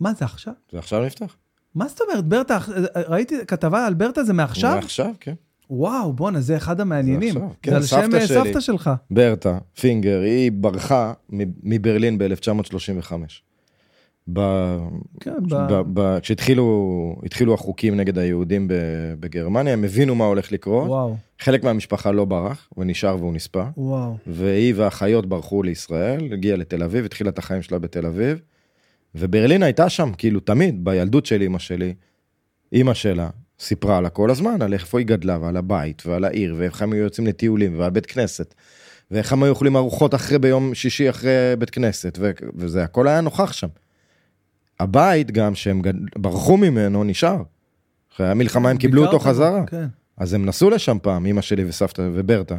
מה 0.00 0.12
זה 0.14 0.24
עכשיו? 0.24 0.54
זה 0.72 0.78
עכשיו 0.78 1.04
נפתח. 1.04 1.36
מה 1.74 1.88
זאת 1.88 2.00
אומרת, 2.00 2.24
ברטה, 2.24 2.58
אה, 2.96 3.02
ראיתי 3.08 3.34
כתבה 3.46 3.86
על 3.86 3.94
ברטה, 3.94 4.24
זה 4.24 4.32
מעכשיו? 4.32 4.78
עכשיו, 4.78 5.10
כן. 5.20 5.34
וואו, 5.70 6.12
בואנה, 6.12 6.40
זה 6.40 6.56
אחד 6.56 6.80
המעניינים. 6.80 7.36
עכשיו, 7.36 7.48
כן, 7.62 7.70
זה 7.70 7.76
על 7.76 7.82
שם 7.82 8.26
סבתא 8.26 8.60
שלך. 8.60 8.90
ברטה 9.10 9.58
פינגר, 9.80 10.20
היא 10.20 10.52
ברחה 10.52 11.12
מברלין 11.62 12.18
ב-1935. 12.18 13.12
ב- 14.32 14.78
כן, 15.20 15.34
ב- 15.48 15.72
ב- 15.72 15.82
ב- 16.00 16.18
כשהתחילו 16.20 17.16
התחילו 17.24 17.54
החוקים 17.54 17.96
נגד 17.96 18.18
היהודים 18.18 18.66
בגרמניה, 19.20 19.72
הם 19.72 19.84
הבינו 19.84 20.14
מה 20.14 20.24
הולך 20.24 20.52
לקרות. 20.52 20.88
וואו, 20.88 21.16
חלק 21.38 21.64
מהמשפחה 21.64 22.12
לא 22.12 22.24
ברח, 22.24 22.68
ונשאר 22.76 23.16
והוא 23.16 23.34
נספה. 23.34 23.64
וואו. 23.76 24.16
והיא 24.26 24.74
והאחיות 24.76 25.26
ברחו 25.26 25.62
לישראל, 25.62 26.32
הגיעה 26.32 26.56
לתל 26.56 26.82
אביב, 26.82 27.04
התחילה 27.04 27.30
את 27.30 27.38
החיים 27.38 27.62
שלה 27.62 27.78
בתל 27.78 28.06
אביב. 28.06 28.40
וברלין 29.14 29.62
הייתה 29.62 29.88
שם, 29.88 30.12
כאילו 30.18 30.40
תמיד, 30.40 30.84
בילדות 30.84 31.26
של 31.26 31.42
אמא 31.42 31.58
שלי, 31.58 31.94
אמא 32.72 32.94
שלה 32.94 33.30
סיפרה 33.60 34.00
לה 34.00 34.08
כל 34.08 34.30
הזמן 34.30 34.62
על 34.62 34.72
איפה 34.72 34.98
היא 34.98 35.06
גדלה 35.06 35.38
ועל 35.40 35.56
הבית 35.56 36.02
ועל 36.06 36.24
העיר 36.24 36.54
ואיך 36.58 36.82
הם 36.82 36.92
היו 36.92 37.02
יוצאים 37.02 37.26
לטיולים 37.26 37.78
ועל 37.78 37.90
בית 37.90 38.06
כנסת. 38.06 38.54
ואיך 39.10 39.32
הם 39.32 39.42
היו 39.42 39.50
אוכלים 39.50 39.76
ארוחות 39.76 40.14
אחרי 40.14 40.38
ביום 40.38 40.74
שישי 40.74 41.10
אחרי 41.10 41.30
בית 41.58 41.70
כנסת, 41.70 42.18
ו- 42.20 42.30
וזה 42.54 42.84
הכל 42.84 43.08
היה 43.08 43.20
נוכח 43.20 43.52
שם. 43.52 43.68
הבית 44.80 45.30
גם 45.30 45.54
שהם. 45.54 45.82
ברחו 46.18 46.56
ממנו 46.56 47.04
נשאר. 47.04 47.42
אחרי 48.14 48.28
המלחמה 48.28 48.70
הם 48.70 48.76
קיבלו 48.76 49.06
אותו 49.06 49.18
חזרה. 49.18 49.66
כן. 49.66 49.86
אז 50.16 50.34
הם 50.34 50.46
נסעו 50.46 50.70
לשם 50.70 50.96
פעם, 51.02 51.26
אמא 51.26 51.40
שלי 51.40 51.64
וסבתא 51.64 52.08
וברטה, 52.14 52.58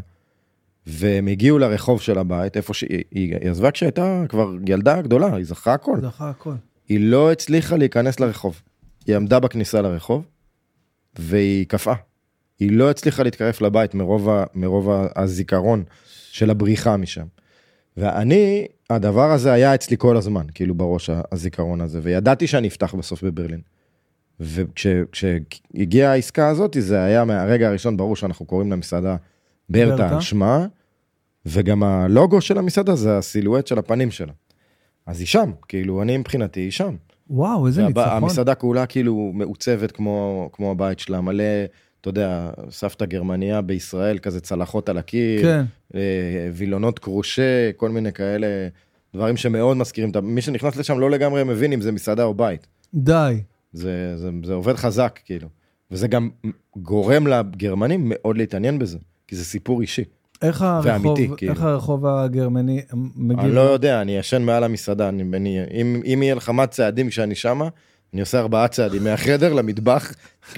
והם 0.88 1.28
הגיעו 1.28 1.60
לרחוב 1.60 2.02
של 2.02 2.18
הבית, 2.18 2.58
איפה 2.58 2.74
שהיא 2.74 3.04
היא, 3.12 3.36
היא 3.42 3.50
עזבה 3.52 3.72
כשהייתה 3.72 4.24
כבר 4.30 4.52
ילדה 4.68 5.02
גדולה, 5.02 5.36
היא 5.36 5.46
זכרה 5.46 5.74
הכל. 5.74 5.98
זכה 6.02 6.30
הכל. 6.30 6.54
היא 6.90 7.00
לא 7.00 7.32
הצליחה 7.32 7.78
להיכנס 7.78 8.20
לרחוב. 8.20 8.62
היא 9.08 9.16
עמדה 9.16 9.40
בכניסה 9.40 9.82
לרחוב, 9.82 10.26
והיא 11.20 11.66
קפאה. 11.66 11.96
היא 12.60 12.72
לא 12.72 12.90
הצליחה 12.90 13.24
להתקרב 13.24 13.54
לבית 13.62 13.94
מרוב, 13.94 14.30
ה, 14.30 14.44
מרוב 14.56 14.90
הזיכרון 15.16 15.84
של 16.32 16.50
הבריחה 16.50 16.98
משם. 16.98 17.26
ואני, 17.98 18.66
הדבר 18.90 19.32
הזה 19.32 19.52
היה 19.52 19.76
אצלי 19.76 19.98
כל 20.00 20.18
הזמן, 20.18 20.46
כאילו 20.54 20.76
בראש 20.76 21.10
הזיכרון 21.32 21.82
הזה, 21.82 22.00
וידעתי 22.04 22.48
שאני 22.48 22.68
אפתח 22.68 22.96
בסוף 22.96 23.24
בברלין. 23.24 23.62
וכשהגיעה 24.40 26.12
העסקה 26.12 26.50
הזאת, 26.50 26.78
זה 26.80 27.04
היה 27.04 27.26
מהרגע 27.26 27.68
הראשון 27.68 27.98
ברור 27.98 28.16
שאנחנו 28.16 28.46
קוראים 28.46 28.72
למסעדה 28.72 29.16
ברטה? 29.70 30.10
על 30.10 30.22
שמה, 30.22 30.66
וגם 31.46 31.84
הלוגו 31.84 32.42
של 32.42 32.58
המסעדה 32.58 32.96
זה 32.96 33.18
הסילואט 33.18 33.68
של 33.68 33.80
הפנים 33.80 34.12
שלה. 34.12 34.34
אז 35.06 35.20
היא 35.20 35.28
שם, 35.28 35.52
כאילו, 35.68 36.02
אני 36.02 36.18
מבחינתי 36.18 36.60
היא 36.60 36.72
שם. 36.72 36.96
וואו, 37.30 37.68
איזה 37.68 37.88
ניצחון. 37.88 38.08
המסעדה 38.08 38.56
כולה 38.56 38.86
כאילו 38.86 39.32
מעוצבת 39.34 39.92
כמו, 39.92 40.50
כמו 40.54 40.72
הבית 40.72 41.00
שלה, 41.00 41.22
מלא, 41.22 41.44
אתה 42.02 42.10
יודע, 42.10 42.50
סבתא 42.70 43.06
גרמניה 43.06 43.62
בישראל, 43.62 44.18
כזה 44.18 44.42
צלחות 44.42 44.90
על 44.90 44.98
הקיר, 44.98 45.42
כן. 45.42 45.66
אה, 45.96 46.50
וילונות 46.54 47.00
קרושה, 47.00 47.72
כל 47.76 47.90
מיני 47.90 48.14
כאלה 48.14 48.48
דברים 49.16 49.38
שמאוד 49.38 49.78
מזכירים, 49.78 50.12
מי 50.24 50.42
שנכנס 50.42 50.76
לשם 50.76 51.00
לא 51.00 51.12
לגמרי 51.12 51.44
מבין 51.44 51.74
אם 51.74 51.82
זה 51.82 51.92
מסעדה 51.92 52.24
או 52.24 52.34
בית. 52.34 52.68
די. 52.94 53.42
זה, 53.74 54.18
זה, 54.18 54.30
זה 54.44 54.54
עובד 54.54 54.76
חזק, 54.76 55.20
כאילו. 55.26 55.48
וזה 55.92 56.08
גם 56.08 56.30
גורם 56.78 57.28
לגרמנים 57.28 58.02
מאוד 58.06 58.38
להתעניין 58.38 58.80
בזה, 58.80 58.98
כי 59.28 59.36
זה 59.36 59.46
סיפור 59.46 59.82
אישי. 59.82 60.04
איך 60.42 60.62
הרחוב, 60.62 60.92
ואמיתי, 60.92 61.30
כאילו. 61.38 61.54
איך 61.54 61.62
הרחוב 61.62 62.06
הגרמני 62.06 62.82
מגיב? 63.16 63.40
אני 63.40 63.56
לא 63.56 63.62
יודע, 63.62 64.02
אני 64.02 64.18
ישן 64.18 64.42
מעל 64.42 64.64
המסעדה, 64.64 65.10
אני, 65.10 65.24
אני, 65.38 65.60
אם, 65.72 66.02
אם 66.14 66.24
יהיה 66.24 66.36
לך 66.36 66.50
מה 66.50 66.68
צעדים 66.68 67.10
כשאני 67.10 67.36
שמה, 67.36 67.70
אני 68.14 68.22
עושה 68.22 68.40
ארבעה 68.40 68.68
צעדים 68.68 69.04
מהחדר 69.04 69.54
למטבח, 69.54 70.14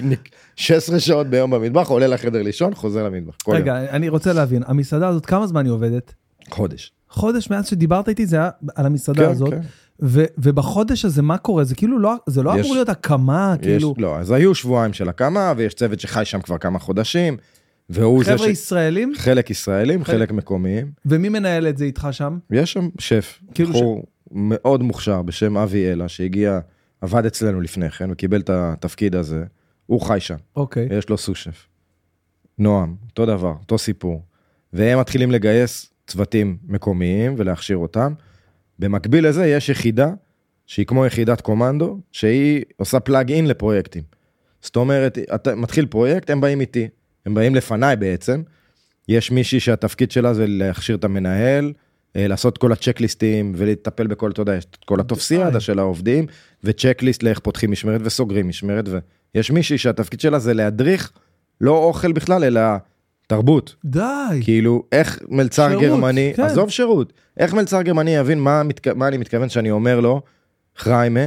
16 0.56 1.00
שעות 1.00 1.26
ביום 1.26 1.50
במטבח, 1.50 1.88
עולה 1.88 2.06
לחדר 2.06 2.42
לישון, 2.42 2.74
חוזר 2.74 3.04
למטבח. 3.04 3.34
רגע, 3.48 3.80
אני 3.90 4.08
רוצה 4.08 4.32
להבין, 4.32 4.62
המסעדה 4.66 5.08
הזאת, 5.08 5.26
כמה 5.26 5.46
זמן 5.46 5.64
היא 5.64 5.72
עובדת? 5.72 6.14
יום. 6.42 6.50
חודש. 6.56 6.92
חודש 7.08 7.50
מאז 7.50 7.66
שדיברת 7.66 8.08
איתי 8.08 8.26
זה 8.26 8.36
היה 8.36 8.50
על 8.74 8.86
המסעדה 8.86 9.24
כן, 9.24 9.30
הזאת, 9.30 9.50
כן. 9.50 9.60
ו- 10.02 10.24
ובחודש 10.38 11.04
הזה 11.04 11.22
מה 11.22 11.38
קורה? 11.38 11.64
זה 11.64 11.74
כאילו 11.74 11.98
לא, 11.98 12.14
זה 12.26 12.42
לא 12.42 12.52
יש- 12.54 12.60
אמור 12.60 12.74
להיות 12.74 12.88
הקמה, 12.88 13.54
יש, 13.60 13.66
כאילו, 13.66 13.94
לא, 13.98 14.18
אז 14.18 14.30
היו 14.30 14.54
שבועיים 14.54 14.92
של 14.92 15.08
הקמה, 15.08 15.52
ויש 15.56 15.74
צוות 15.74 16.00
שחי 16.00 16.24
שם 16.24 16.40
כבר 16.40 16.58
כמה 16.58 16.78
חודשים, 16.78 17.36
והוא 17.90 18.24
זה 18.24 18.32
חבר'ה 18.32 18.46
ש... 18.46 18.50
ישראלים, 18.50 19.12
חלק 19.16 19.50
ישראלים, 19.50 20.04
חלק- 20.04 20.16
חלק 20.16 20.32
מקומיים. 20.32 20.90
ומי 21.06 21.28
מנהל 21.28 21.66
את 21.68 21.78
זה 21.78 21.84
איתך 21.84 22.08
שם? 22.10 22.38
יש 22.50 22.72
שם 22.72 22.88
שף, 22.98 23.40
כאילו 23.54 23.70
בחור 23.70 24.04
מאוד 24.32 24.82
מוכשר 24.82 25.22
בשם 25.22 25.56
אבי 25.56 25.86
אלה, 25.92 26.08
שהגיע, 26.08 26.58
עבד 27.00 27.26
אצלנו 27.26 27.60
לפני 27.60 27.90
כן, 27.90 28.10
וקיבל 28.10 28.40
את 28.40 28.50
התפקיד 28.50 29.14
הזה, 29.16 29.44
הוא 29.86 30.00
חי 30.00 30.20
שם. 30.20 30.36
אוקיי, 30.56 30.88
יש 30.90 31.08
לו 31.08 31.18
סו-שף. 31.18 31.66
נועם, 32.58 32.94
אותו 33.10 33.26
דבר, 33.26 33.54
אותו 33.60 33.78
סיפור. 33.78 34.22
והם 34.72 35.00
מתחילים 35.00 35.30
לגייס 35.30 35.90
צוותים 36.06 36.56
מקומיים 36.64 37.34
ולהכשיר 37.38 37.76
אותם. 37.76 38.14
במקביל 38.78 39.28
לזה 39.28 39.46
יש 39.46 39.68
יחידה 39.68 40.12
שהיא 40.66 40.86
כמו 40.86 41.06
יחידת 41.06 41.40
קומנדו, 41.40 42.00
שהיא 42.12 42.62
עושה 42.76 43.00
פלאג 43.00 43.32
אין 43.32 43.46
לפרויקטים. 43.46 44.02
זאת 44.60 44.76
אומרת, 44.76 45.18
אתה 45.34 45.54
מתחיל 45.54 45.86
פרויקט, 45.86 46.30
הם 46.30 46.40
באים 46.40 46.60
איתי, 46.60 46.88
הם 47.26 47.34
באים 47.34 47.54
לפניי 47.54 47.96
בעצם. 47.96 48.42
יש 49.08 49.30
מישהי 49.30 49.60
שהתפקיד 49.60 50.10
שלה 50.10 50.34
זה 50.34 50.44
להכשיר 50.48 50.96
את 50.96 51.04
המנהל, 51.04 51.72
אה, 52.16 52.26
לעשות 52.26 52.58
כל 52.58 52.72
הצ'קליסטים 52.72 53.52
ולטפל 53.56 54.06
בכל, 54.06 54.30
אתה 54.30 54.42
יודע, 54.42 54.54
יש 54.54 54.64
את 54.64 54.84
כל 54.84 55.00
הטופסיאדה 55.00 55.60
של 55.60 55.78
העובדים, 55.78 56.26
וצ'קליסט 56.64 57.22
לאיך 57.22 57.38
פותחים 57.38 57.70
משמרת 57.70 58.00
וסוגרים 58.04 58.48
משמרת, 58.48 58.88
ויש 59.34 59.50
מישהי 59.50 59.78
שהתפקיד 59.78 60.20
שלה 60.20 60.38
זה 60.38 60.54
להדריך, 60.54 61.12
לא 61.60 61.76
אוכל 61.76 62.12
בכלל, 62.12 62.44
אלא 62.44 62.60
תרבות. 63.26 63.74
די, 63.84 64.40
כאילו, 64.40 64.82
איך 64.92 65.18
מלצר 65.28 65.68
שירות, 65.68 65.82
גרמני, 65.84 66.32
כן. 66.36 66.42
עזוב 66.42 66.70
שירות, 66.70 67.12
איך 67.36 67.54
מלצר 67.54 67.82
גרמני 67.82 68.16
יבין 68.16 68.40
מה, 68.40 68.62
מתכ... 68.62 68.88
מה 68.88 69.08
אני 69.08 69.16
מתכוון 69.16 69.48
שאני 69.48 69.70
אומר 69.70 70.00
לו, 70.00 70.22
חריימה, 70.78 71.24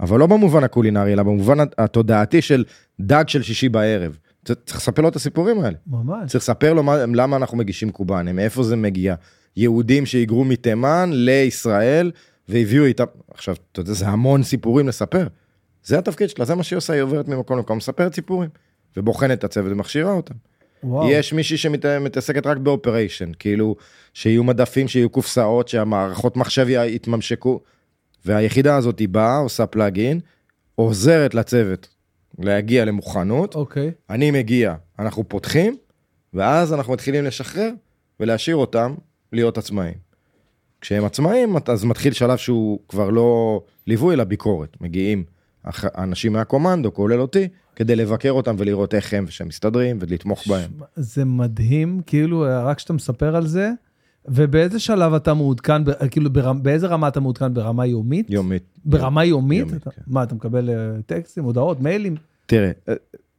אבל 0.00 0.18
לא 0.18 0.26
במובן 0.26 0.64
הקולינרי, 0.64 1.12
אלא 1.12 1.22
במובן 1.22 1.58
התודעתי 1.78 2.42
של 2.42 2.64
דג 3.00 3.24
של 3.28 3.42
שישי 3.42 3.68
בערב. 3.68 4.18
צריך 4.44 4.76
לספר 4.76 5.02
לו 5.02 5.08
את 5.08 5.16
הסיפורים 5.16 5.60
האלה. 5.60 5.76
ממש, 5.86 6.30
צריך 6.30 6.44
לספר 6.44 6.72
לו 6.72 6.82
מה, 6.82 6.96
למה 7.06 7.36
אנחנו 7.36 7.56
מגישים 7.56 7.90
קובאנה, 7.90 8.32
מאיפה 8.32 8.62
זה 8.62 8.76
מגיע. 8.76 9.14
יהודים 9.56 10.06
שהיגרו 10.06 10.44
מתימן 10.44 11.10
לישראל 11.12 12.10
והביאו 12.48 12.84
איתם, 12.84 13.04
עכשיו, 13.34 13.56
אתה 13.72 13.80
יודע, 13.80 13.92
זה 13.92 14.08
המון 14.08 14.42
סיפורים 14.42 14.88
לספר. 14.88 15.26
זה 15.86 15.98
התפקיד 15.98 16.30
שלה, 16.30 16.44
זה 16.44 16.54
מה 16.54 16.62
שהיא 16.62 16.76
עושה, 16.76 16.92
היא 16.92 17.02
עוברת 17.02 17.28
ממקום 17.28 17.56
למקום, 17.56 17.76
מספרת 17.76 18.14
סיפורים. 18.14 18.50
ובוחנת 18.96 19.38
את 19.38 19.44
הצוות 19.44 19.72
ומכשירה 19.72 20.12
אותם. 20.12 20.34
וואו, 20.84 21.10
יש 21.10 21.32
מישהי 21.32 21.56
שמתעסקת 21.56 22.46
רק 22.46 22.56
באופריישן, 22.56 23.30
כאילו, 23.38 23.76
שיהיו 24.14 24.44
מדפים, 24.44 24.88
שיהיו 24.88 25.10
קופסאות, 25.10 25.68
שהמערכות 25.68 26.36
מחשב 26.36 26.66
יתממשקו. 26.68 27.60
והיחידה 28.24 28.76
הזאת 28.76 28.98
היא 28.98 29.08
באה, 29.08 29.38
עושה 29.38 29.66
פלאגין, 29.66 30.20
עוזרת 30.74 31.34
לצוות 31.34 31.88
להגיע 32.38 32.84
למוכנות. 32.84 33.54
אוקיי, 33.54 33.92
אני 34.10 34.30
מגיע, 34.30 34.74
אנחנו 34.98 35.28
פותחים, 35.28 35.76
ואז 36.34 36.72
אנחנו 36.72 36.92
מתחילים 36.92 37.24
לשחרר 37.24 37.70
ולהשאיר 38.20 38.56
אותם 38.56 38.94
להיות 39.32 39.58
עצמאים. 39.58 39.94
כשהם 40.80 41.04
עצמאים, 41.04 41.56
אז 41.68 41.84
מתחיל 41.84 42.12
שלב 42.12 42.36
שהוא 42.36 42.80
כבר 42.88 43.10
לא 43.10 43.60
ליווי, 43.86 44.14
אלא 44.14 44.24
ביקורת. 44.24 44.76
מגיעים 44.80 45.24
אנשים 45.98 46.32
מהקומנדו, 46.32 46.94
כולל 46.94 47.20
אותי, 47.20 47.48
כדי 47.76 47.96
לבקר 47.96 48.30
אותם 48.30 48.54
ולראות 48.58 48.94
איך 48.94 49.14
הם 49.14 49.24
ושהם 49.28 49.48
מסתדרים 49.48 49.98
ולתמוך 50.00 50.48
בהם. 50.48 50.70
זה 50.96 51.24
מדהים, 51.24 52.00
כאילו, 52.06 52.44
רק 52.64 52.76
כשאתה 52.76 52.92
מספר 52.92 53.36
על 53.36 53.46
זה, 53.46 53.70
ובאיזה 54.28 54.78
שלב 54.78 55.14
אתה 55.14 55.34
מעודכן, 55.34 55.84
ב- 55.84 56.06
כאילו 56.10 56.32
ברמ, 56.32 56.62
באיזה 56.62 56.86
רמה 56.86 57.08
אתה 57.08 57.20
מעודכן? 57.20 57.54
ברמה 57.54 57.86
יומית? 57.86 58.30
יומית. 58.30 58.62
ברמה 58.84 59.24
יומית? 59.24 59.60
יומית, 59.60 59.74
אתה, 59.82 59.90
כן. 59.90 60.02
מה, 60.06 60.22
אתה 60.22 60.34
מקבל 60.34 60.70
אה, 60.70 60.74
טקסטים, 61.06 61.44
הודעות, 61.44 61.80
מיילים? 61.80 62.14
תראה, 62.46 62.70
אה, 62.88 62.94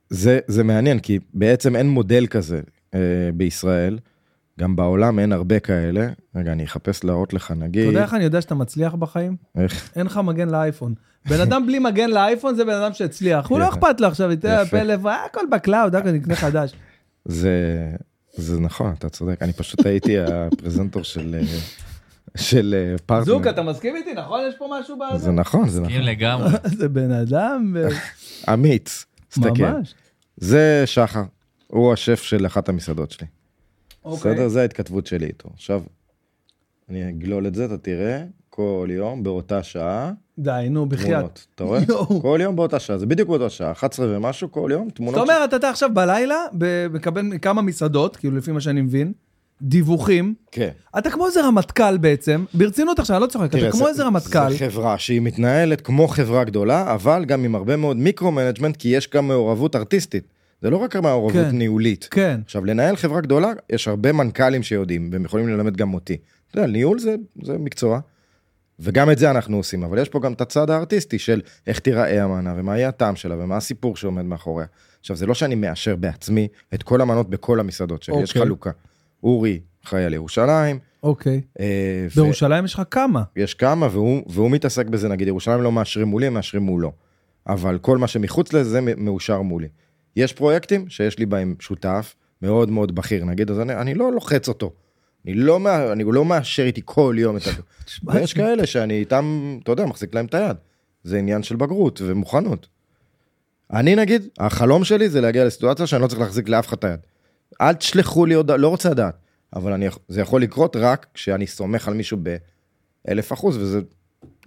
זה, 0.10 0.40
זה 0.48 0.64
מעניין, 0.64 1.00
כי 1.00 1.20
בעצם 1.34 1.76
אין 1.76 1.90
מודל 1.90 2.28
כזה 2.28 2.62
אה, 2.94 3.00
בישראל. 3.34 3.98
גם 4.60 4.76
בעולם 4.76 5.20
אין 5.20 5.32
הרבה 5.32 5.60
כאלה. 5.60 6.10
רגע, 6.36 6.52
אני 6.52 6.66
אחפש 6.66 7.04
להראות 7.04 7.34
לך, 7.34 7.52
נגיד... 7.52 7.82
אתה 7.82 7.90
יודע 7.90 8.04
איך 8.04 8.14
אני 8.14 8.24
יודע 8.24 8.42
שאתה 8.42 8.56
מצליח 8.56 8.96
בחיים? 8.96 9.36
איך? 9.58 9.92
אין 9.96 10.06
לך 10.06 10.18
מגן 10.18 10.50
לאייפון. 10.50 10.94
בן 11.30 11.42
אדם 11.42 11.66
בלי 11.66 11.80
מגן 11.80 12.10
לאייפון 12.10 12.56
זה 12.56 12.66
בן 12.66 12.74
אדם 12.74 12.94
שהצליח. 12.94 13.48
הוא 13.48 13.60
לא. 13.60 13.70
אכפת 13.70 14.02
לו 14.02 14.08
עכשיו. 14.08 14.32
פלאפון, 14.70 15.12
אה, 15.12 15.26
הכל 15.26 15.46
ב 15.52 15.58
cloud, 15.58 15.96
הכל 15.96 16.12
נקנה 16.12 16.36
חדש. 16.36 16.74
זה, 17.26 17.52
זה 18.34 18.60
נכון, 18.60 18.94
אתה 18.98 19.10
צודק. 19.10 19.42
אני 19.42 19.54
פשוט 19.54 19.86
הייתי 19.86 20.20
הפרזנטור 20.20 21.04
של, 21.04 21.42
של 22.38 22.76
אה, 22.78 22.98
פרטנר. 23.06 23.26
זוק, 23.26 23.48
אתה 23.48 23.64
מסכים 23.64 23.96
איתי, 23.96 24.14
נכון? 24.14 24.42
יש 24.50 24.56
פה 24.58 24.70
משהו 24.80 24.98
בזה? 25.00 25.24
זה 25.24 25.32
נכון, 25.32 25.70
זה 25.70 25.82
מסכים 25.82 25.98
נכון. 25.98 26.10
לגמרי. 26.10 26.50
זה 26.80 26.90
בן 26.90 27.12
אדם, 27.12 27.76
אמיץ. 28.54 29.06
תסתכל. 29.30 29.50
ממש. 29.50 29.96
זה 30.38 30.84
שחר, 30.86 31.24
הוא 31.68 31.94
השף 31.94 32.22
של 32.22 32.46
אחת 32.46 32.70
המסעדות 32.70 33.12
שלי. 33.12 33.28
אוקיי. 34.06 34.32
בסדר? 34.34 34.48
זה 34.48 34.62
ההתכתבות 34.62 35.08
שלי 35.08 35.26
איתו. 35.26 35.50
עכשיו, 35.54 35.82
אני 36.90 37.10
אגלול 37.10 37.48
את 37.48 37.56
זה, 37.56 37.66
אתה 37.66 37.78
תראה, 37.78 38.24
כל 38.50 38.88
יום 38.92 39.24
באותה 39.24 39.64
שעה, 39.64 40.12
די, 40.40 40.68
נו, 40.70 40.86
בחייאת. 40.90 41.40
אתה 41.56 41.64
רואה? 41.64 41.80
כל 42.22 42.40
יום 42.42 42.56
באותה 42.56 42.80
שעה, 42.80 42.98
זה 42.98 43.06
בדיוק 43.06 43.30
באותה 43.30 43.50
שעה, 43.50 43.72
11 43.72 44.18
ומשהו, 44.18 44.52
כל 44.52 44.70
יום, 44.74 44.90
תמונות. 44.90 45.16
זאת 45.16 45.30
אומרת, 45.30 45.54
אתה 45.54 45.70
עכשיו 45.70 45.90
בלילה, 45.94 46.36
מקבל 46.94 47.22
מכמה 47.22 47.62
מסעדות, 47.62 48.16
כאילו 48.16 48.38
לפי 48.38 48.52
מה 48.52 48.62
שאני 48.62 48.82
מבין, 48.82 49.14
דיווחים. 49.62 50.34
כן. 50.52 50.70
אתה 50.98 51.10
כמו 51.12 51.28
איזה 51.28 51.46
רמטכ"ל 51.48 51.98
בעצם, 51.98 52.46
ברצינות 52.54 53.00
עכשיו, 53.00 53.16
אני 53.16 53.22
לא 53.22 53.28
צוחק, 53.28 53.50
אתה 53.56 53.72
כמו 53.72 53.84
זה- 53.84 53.90
איזה 53.90 54.04
רמטכ"ל. 54.06 54.52
זה 54.52 54.58
חברה 54.58 54.98
שהיא 54.98 55.22
מתנהלת 55.22 55.82
כמו 55.82 56.08
חברה 56.08 56.44
גדולה, 56.44 56.94
אבל 56.94 57.26
גם 57.26 57.44
עם 57.44 57.56
הרבה 57.56 57.76
מאוד 57.76 57.98
micro-management, 57.98 58.78
כי 58.78 58.88
יש 58.90 59.10
גם 59.10 59.28
מעורבות 59.28 59.76
ארטיסטית. 59.76 60.24
זה 60.62 60.70
לא 60.70 60.78
רק 60.78 60.96
מעורבות 60.96 61.46
כן. 61.46 61.56
ניהולית. 61.56 62.08
כן. 62.12 62.40
עכשיו, 62.46 62.66
לנהל 62.66 62.96
חברה 62.96 63.22
גדולה, 63.22 63.52
יש 63.70 63.88
הרבה 63.88 64.12
מנכ"לים 64.12 64.64
שיודעים, 64.64 65.10
והם 65.12 65.26
יכולים 65.26 65.48
ללמד 65.48 65.78
גם 65.78 65.94
אותי. 65.94 66.18
אתה 66.52 66.60
יודע, 66.60 66.72
ניהול 66.72 67.00
זה, 67.00 67.16
זה 67.44 67.58
מקצוע, 67.58 68.00
וגם 68.80 69.12
את 69.12 69.18
זה 69.18 69.32
אנחנו 69.32 69.58
עושים, 69.58 69.84
אבל 69.84 70.00
יש 70.00 70.10
פה 70.10 70.20
גם 70.20 70.34
את 70.34 70.42
הצד 70.42 70.70
הארטיסטי 70.70 71.20
של 71.20 71.42
איך 71.68 71.80
תיראה 71.80 72.24
המנה, 72.24 72.54
ומה 72.58 72.78
יהיה 72.78 72.90
הטעם 72.90 73.16
שלה, 73.16 73.36
ומה 73.40 73.58
הסיפור 73.58 73.96
שעומד 73.96 74.26
מאחוריה. 74.26 74.68
עכשיו, 75.00 75.16
זה 75.16 75.26
לא 75.26 75.34
שאני 75.34 75.56
מאשר 75.56 75.96
בעצמי 75.96 76.48
את 76.74 76.84
כל 76.84 77.02
המנות 77.02 77.30
בכל 77.30 77.60
המסעדות 77.60 78.04
שלי, 78.04 78.22
יש 78.22 78.30
אוקיי. 78.30 78.42
חלוקה. 78.42 78.72
אורי 79.24 79.60
אחראי 79.86 80.06
על 80.06 80.14
ירושלים, 80.14 80.80
אוקיי. 81.04 81.42
אה, 81.60 82.08
ו- 82.12 82.22
בירושלים 82.22 82.66
יש 82.66 82.74
לך 82.74 82.82
כמה. 82.92 83.24
יש 83.36 83.54
כמה, 83.54 83.88
והוא, 83.92 84.22
והוא 84.30 84.52
מתעסק 84.52 84.86
בזה, 84.86 85.10
נגיד, 85.10 85.28
ירושלים 85.28 85.62
לא 85.62 85.72
מאשרים 85.72 86.08
מולי, 86.08 86.28
הם 86.28 86.34
מאשרים 86.34 86.64
מולו. 86.64 86.92
אבל 87.48 87.78
כל 87.78 87.98
מה 87.98 88.08
שמחוץ 88.08 88.54
לזה 88.54 88.80
מאושר 88.98 89.42
מולי. 89.42 89.68
יש 90.18 90.34
פרויקטים 90.34 90.90
שיש 90.90 91.20
לי 91.20 91.26
בהם 91.26 91.56
שותף 91.60 92.16
מאוד 92.42 92.70
מאוד 92.70 92.96
בכיר, 92.96 93.26
נגיד, 93.26 93.52
אז 93.52 93.60
אני, 93.60 93.76
אני 93.76 93.94
לא 93.94 94.12
לוחץ 94.12 94.48
אותו. 94.48 94.74
אני 95.26 95.34
לא, 95.34 95.60
אני 95.92 96.04
לא 96.04 96.26
מאשר 96.26 96.64
איתי 96.64 96.82
כל 96.86 97.16
יום 97.20 97.38
את 97.38 97.42
ה... 97.48 97.50
ויש 98.14 98.34
כאלה 98.34 98.66
שאני 98.66 98.94
איתם, 98.94 99.58
אתה 99.64 99.72
יודע, 99.72 99.86
מחזיק 99.86 100.16
להם 100.16 100.26
את 100.26 100.34
היד. 100.34 100.58
זה 101.04 101.18
עניין 101.18 101.44
של 101.44 101.56
בגרות 101.56 102.02
ומוכנות. 102.06 102.68
אני 103.74 103.96
נגיד, 103.96 104.28
החלום 104.40 104.84
שלי 104.84 105.10
זה 105.10 105.22
להגיע 105.22 105.46
לסיטואציה 105.46 105.88
שאני 105.88 106.02
לא 106.02 106.08
צריך 106.08 106.22
להחזיק 106.22 106.50
לאף 106.50 106.68
אחד 106.68 106.78
את 106.78 106.84
היד. 106.84 107.00
אל 107.62 107.74
תשלחו 107.74 108.26
לי 108.26 108.34
הודעה, 108.34 108.58
לא 108.58 108.68
רוצה 108.68 108.90
לדעת, 108.90 109.18
אבל 109.56 109.74
אני, 109.74 109.88
זה 110.08 110.22
יכול 110.22 110.42
לקרות 110.42 110.76
רק 110.76 111.08
כשאני 111.14 111.48
סומך 111.48 111.88
על 111.88 111.94
מישהו 111.94 112.18
באלף 113.06 113.34
אחוז, 113.34 113.58
וזה 113.58 113.82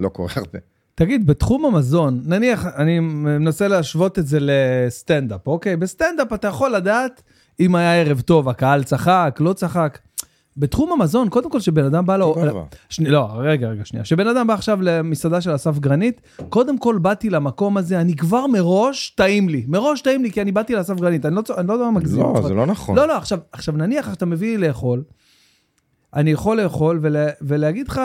לא 0.00 0.08
קורה 0.08 0.32
הרבה. 0.36 0.58
תגיד, 1.00 1.26
בתחום 1.26 1.64
המזון, 1.64 2.22
נניח, 2.26 2.66
אני 2.66 3.00
מנסה 3.00 3.68
להשוות 3.68 4.18
את 4.18 4.26
זה 4.26 4.38
לסטנדאפ, 4.40 5.46
אוקיי? 5.46 5.76
בסטנדאפ 5.76 6.32
אתה 6.32 6.48
יכול 6.48 6.70
לדעת 6.70 7.22
אם 7.60 7.74
היה 7.74 8.00
ערב 8.00 8.20
טוב, 8.20 8.48
הקהל 8.48 8.84
צחק, 8.84 9.38
לא 9.40 9.52
צחק. 9.52 9.98
בתחום 10.56 10.92
המזון, 10.92 11.28
קודם 11.28 11.50
כל 11.50 11.60
שבן 11.60 11.84
אדם 11.84 12.06
בא 12.06 12.16
לו... 12.16 12.34
שני, 12.88 13.10
לא, 13.10 13.28
רגע, 13.36 13.68
רגע, 13.68 13.84
שנייה. 13.84 14.04
שבן 14.04 14.28
אדם 14.28 14.46
בא 14.46 14.54
עכשיו 14.54 14.82
למסעדה 14.82 15.40
של 15.40 15.54
אסף 15.54 15.78
גרנית, 15.78 16.20
קודם 16.48 16.78
כל 16.78 16.98
באתי 16.98 17.30
למקום 17.30 17.76
הזה, 17.76 18.00
אני 18.00 18.16
כבר 18.16 18.46
מראש 18.46 19.10
טעים 19.10 19.48
לי. 19.48 19.64
מראש 19.68 20.00
טעים 20.00 20.22
לי, 20.22 20.30
כי 20.30 20.42
אני 20.42 20.52
באתי 20.52 20.74
לאסף 20.74 21.00
גרנית, 21.00 21.26
אני 21.26 21.34
לא, 21.34 21.42
צ- 21.42 21.50
אני 21.50 21.68
לא, 21.68 21.78
לא 21.78 21.92
מגזים. 21.92 22.22
לא, 22.22 22.42
זה 22.48 22.54
לא 22.54 22.66
נכון. 22.66 22.96
לא, 22.96 23.08
לא, 23.08 23.16
עכשיו, 23.16 23.38
עכשיו 23.52 23.74
נניח 23.76 24.10
שאתה 24.10 24.26
מביא 24.26 24.58
לי 24.58 24.68
לאכול, 24.68 25.02
אני 26.14 26.30
יכול 26.30 26.60
לאכול 26.60 26.98
ולה, 27.02 27.26
ולהגיד 27.42 27.88
לך, 27.88 28.00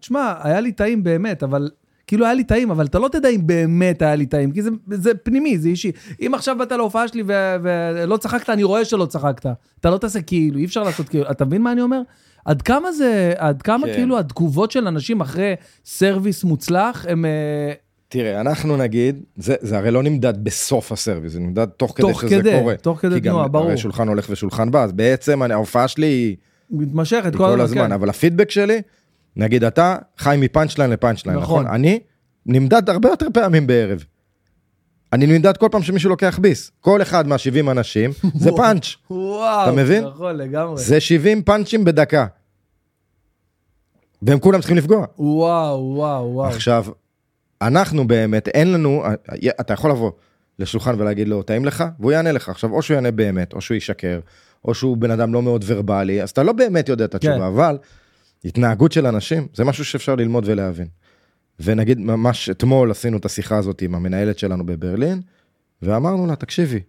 תשמע, 0.00 0.34
היה 0.42 0.60
לי 0.60 0.72
טעים 0.72 1.02
באמת, 1.02 1.42
אבל... 1.42 1.70
כאילו 2.08 2.24
היה 2.24 2.34
לי 2.34 2.44
טעים, 2.44 2.70
אבל 2.70 2.86
אתה 2.86 2.98
לא 2.98 3.08
תדע 3.08 3.28
אם 3.28 3.46
באמת 3.46 4.02
היה 4.02 4.14
לי 4.14 4.26
טעים, 4.26 4.50
כי 4.52 4.62
זה, 4.62 4.70
זה 4.90 5.14
פנימי, 5.14 5.58
זה 5.58 5.68
אישי. 5.68 5.92
אם 6.26 6.34
עכשיו 6.34 6.56
באת 6.58 6.72
להופעה 6.72 7.08
שלי 7.08 7.22
ו- 7.26 7.56
ולא 7.62 8.16
צחקת, 8.16 8.50
אני 8.50 8.62
רואה 8.62 8.84
שלא 8.84 9.06
צחקת. 9.06 9.46
אתה 9.80 9.90
לא 9.90 9.98
תעשה 9.98 10.20
כאילו, 10.22 10.58
אי 10.58 10.64
אפשר 10.64 10.82
לעשות 10.82 11.08
כאילו, 11.08 11.30
אתה 11.30 11.44
מבין 11.44 11.62
מה 11.62 11.72
אני 11.72 11.80
אומר? 11.80 12.00
עד 12.44 12.62
כמה 12.62 12.92
זה, 12.92 13.32
עד 13.36 13.62
כמה 13.62 13.86
כן. 13.86 13.94
כאילו 13.94 14.18
התגובות 14.18 14.70
של 14.70 14.86
אנשים 14.86 15.20
אחרי 15.20 15.54
סרוויס 15.84 16.44
מוצלח, 16.44 17.06
הם... 17.08 17.24
אה, 17.24 17.72
תראה, 18.08 18.40
אנחנו 18.40 18.76
נגיד, 18.76 19.22
זה, 19.36 19.54
זה 19.60 19.78
הרי 19.78 19.90
לא 19.90 20.02
נמדד 20.02 20.44
בסוף 20.44 20.92
הסרוויס, 20.92 21.32
זה 21.32 21.40
נמדד 21.40 21.66
תוך 21.66 21.92
כדי 21.96 22.06
תוך 22.06 22.20
שזה 22.20 22.30
כדי, 22.30 22.56
קורה. 22.60 22.74
תוך 22.76 22.98
כדי 22.98 23.14
כי 23.14 23.20
גם 23.20 23.32
תנועה, 23.32 23.48
ברור. 23.48 23.66
הרי 23.66 23.76
שולחן 23.76 24.08
הולך 24.08 24.26
ושולחן 24.30 24.70
בא, 24.70 24.82
אז 24.84 24.92
בעצם 24.92 25.42
אני- 25.42 25.54
ההופעה 25.54 25.88
שלי 25.88 26.06
היא 26.06 26.36
מתמשכת 26.70 27.32
כל, 27.32 27.38
כל 27.38 27.60
הזמן, 27.60 27.86
כן. 27.86 27.92
אבל 27.92 28.08
הפידבק 28.08 28.50
שלי, 28.50 28.80
נגיד 29.36 29.64
אתה 29.64 29.96
חי 30.18 30.36
מ 30.40 30.78
punchline 30.78 30.90
ל 30.90 31.26
punchline, 31.26 31.38
נכון. 31.38 31.62
נכון? 31.62 31.74
אני 31.74 32.00
נמדד 32.46 32.90
הרבה 32.90 33.08
יותר 33.08 33.26
פעמים 33.34 33.66
בערב. 33.66 34.04
אני 35.12 35.26
נמדד 35.26 35.56
כל 35.56 35.68
פעם 35.70 35.82
שמישהו 35.82 36.10
לוקח 36.10 36.38
ביס. 36.42 36.70
כל 36.80 37.02
אחד 37.02 37.26
מה-70 37.26 37.70
אנשים 37.70 38.10
זה 38.42 38.50
פאנץ'. 38.56 38.86
וואו, 39.10 39.62
אתה 39.62 39.76
מבין? 39.76 40.04
נכון, 40.04 40.36
לגמרי. 40.36 40.82
זה 40.82 41.00
70 41.00 41.42
פאנצ'ים 41.42 41.84
בדקה. 41.84 42.26
והם 44.22 44.38
כולם 44.38 44.60
צריכים 44.60 44.76
לפגוע. 44.76 45.06
וואו, 45.18 45.92
וואו, 45.94 46.30
וואו. 46.34 46.48
עכשיו, 46.48 46.84
אנחנו 47.62 48.08
באמת, 48.08 48.48
אין 48.48 48.72
לנו, 48.72 49.04
אתה 49.60 49.72
יכול 49.72 49.90
לבוא 49.90 50.10
לשולחן 50.58 51.00
ולהגיד 51.00 51.28
לו, 51.28 51.42
טעים 51.42 51.64
לך? 51.64 51.84
והוא 52.00 52.12
יענה 52.12 52.32
לך. 52.32 52.48
עכשיו, 52.48 52.72
או 52.72 52.82
שהוא 52.82 52.94
יענה 52.94 53.10
באמת, 53.10 53.52
או 53.52 53.60
שהוא 53.60 53.76
ישקר, 53.76 54.20
או 54.64 54.74
שהוא 54.74 54.96
בן 54.96 55.10
אדם 55.10 55.34
לא 55.34 55.42
מאוד 55.42 55.64
ורבלי, 55.66 56.22
אז 56.22 56.30
אתה 56.30 56.42
לא 56.42 56.52
באמת 56.52 56.88
יודע 56.88 57.04
את 57.04 57.14
התשובה, 57.14 57.36
כן. 57.36 57.42
אבל 57.42 57.78
התנהגות 58.44 58.92
של 58.92 59.06
אנשים, 59.06 59.48
זה 59.54 59.64
משהו 59.64 59.84
שאפשר 59.84 60.14
ללמוד 60.14 60.44
ולהבין. 60.46 60.86
ונגיד, 61.60 61.98
ממש 61.98 62.50
אתמול 62.50 62.90
עשינו 62.90 63.16
את 63.16 63.24
השיחה 63.24 63.56
הזאת 63.56 63.82
עם 63.82 63.94
המנהלת 63.94 64.38
שלנו 64.38 64.66
בברלין, 64.66 65.20
ואמרנו 65.82 66.26
לה, 66.26 66.36
תקשיבי, 66.36 66.80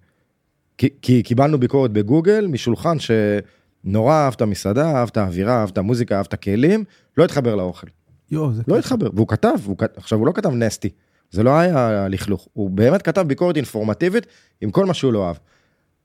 כי, 0.78 0.90
כי 1.02 1.24
קיבלנו 1.24 1.60
ביקורת 1.60 1.92
בגוגל 1.92 2.48
משולחן 2.48 2.98
שנורא 3.00 4.14
אהב 4.14 4.34
את 4.34 4.42
המסעדה, 4.42 4.96
אהב 4.96 5.10
את 5.12 5.18
האווירה, 5.18 5.60
אהב 5.60 5.70
את 5.70 5.78
המוזיקה, 5.78 6.18
אהב 6.18 6.26
את 6.26 6.34
הכלים, 6.34 6.84
לא 7.18 7.26
התחבר 7.26 7.56
לאוכל. 7.56 7.88
יואו, 8.32 8.54
זה 8.54 8.62
לא 8.68 8.76
כיף. 8.76 8.86
התחבר, 8.86 9.10
והוא 9.14 9.28
כתב, 9.28 9.56
הוא, 9.66 9.78
עכשיו 9.96 10.20
הוא 10.20 10.28
לא 10.28 10.32
כתב 10.32 10.50
נסטי, 10.50 10.90
זה 11.32 11.44
לא 11.44 11.60
היה 11.60 12.08
לכלוך, 12.10 12.48
הוא 12.54 12.70
באמת 12.70 13.02
כתב 13.02 13.22
ביקורת 13.22 13.56
אינפורמטיבית 13.56 14.26
עם 14.62 14.72
כל 14.72 14.86
מה 14.86 14.94
שהוא 14.94 15.14
לא 15.14 15.28
אהב. 15.28 15.36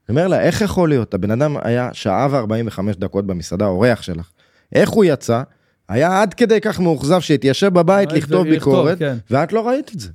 אני 0.09 0.17
אומר 0.17 0.29
לה, 0.29 0.41
איך 0.41 0.61
יכול 0.61 0.89
להיות? 0.89 1.15
הבן 1.15 1.31
אדם 1.31 1.57
היה 1.63 1.91
שעה 1.93 2.29
ו-45 2.31 2.99
דקות 2.99 3.27
במסעדה, 3.27 3.67
אורח 3.67 4.03
שלך. 4.03 4.31
איך 4.75 4.91
הוא 4.91 5.05
יצא? 5.05 5.43
היה 5.89 6.23
עד 6.23 6.35
כדי 6.35 6.61
כך 6.61 6.81
מאוכזב 6.81 7.21
שהתיישב 7.21 7.69
בבית 7.69 8.11
אה, 8.11 8.17
לכתוב 8.17 8.49
ביקורת, 8.49 8.99
כן. 8.99 9.17
ואת 9.31 9.53
לא 9.53 9.69
ראית 9.69 9.91
את 9.95 10.01
זה. 10.01 10.09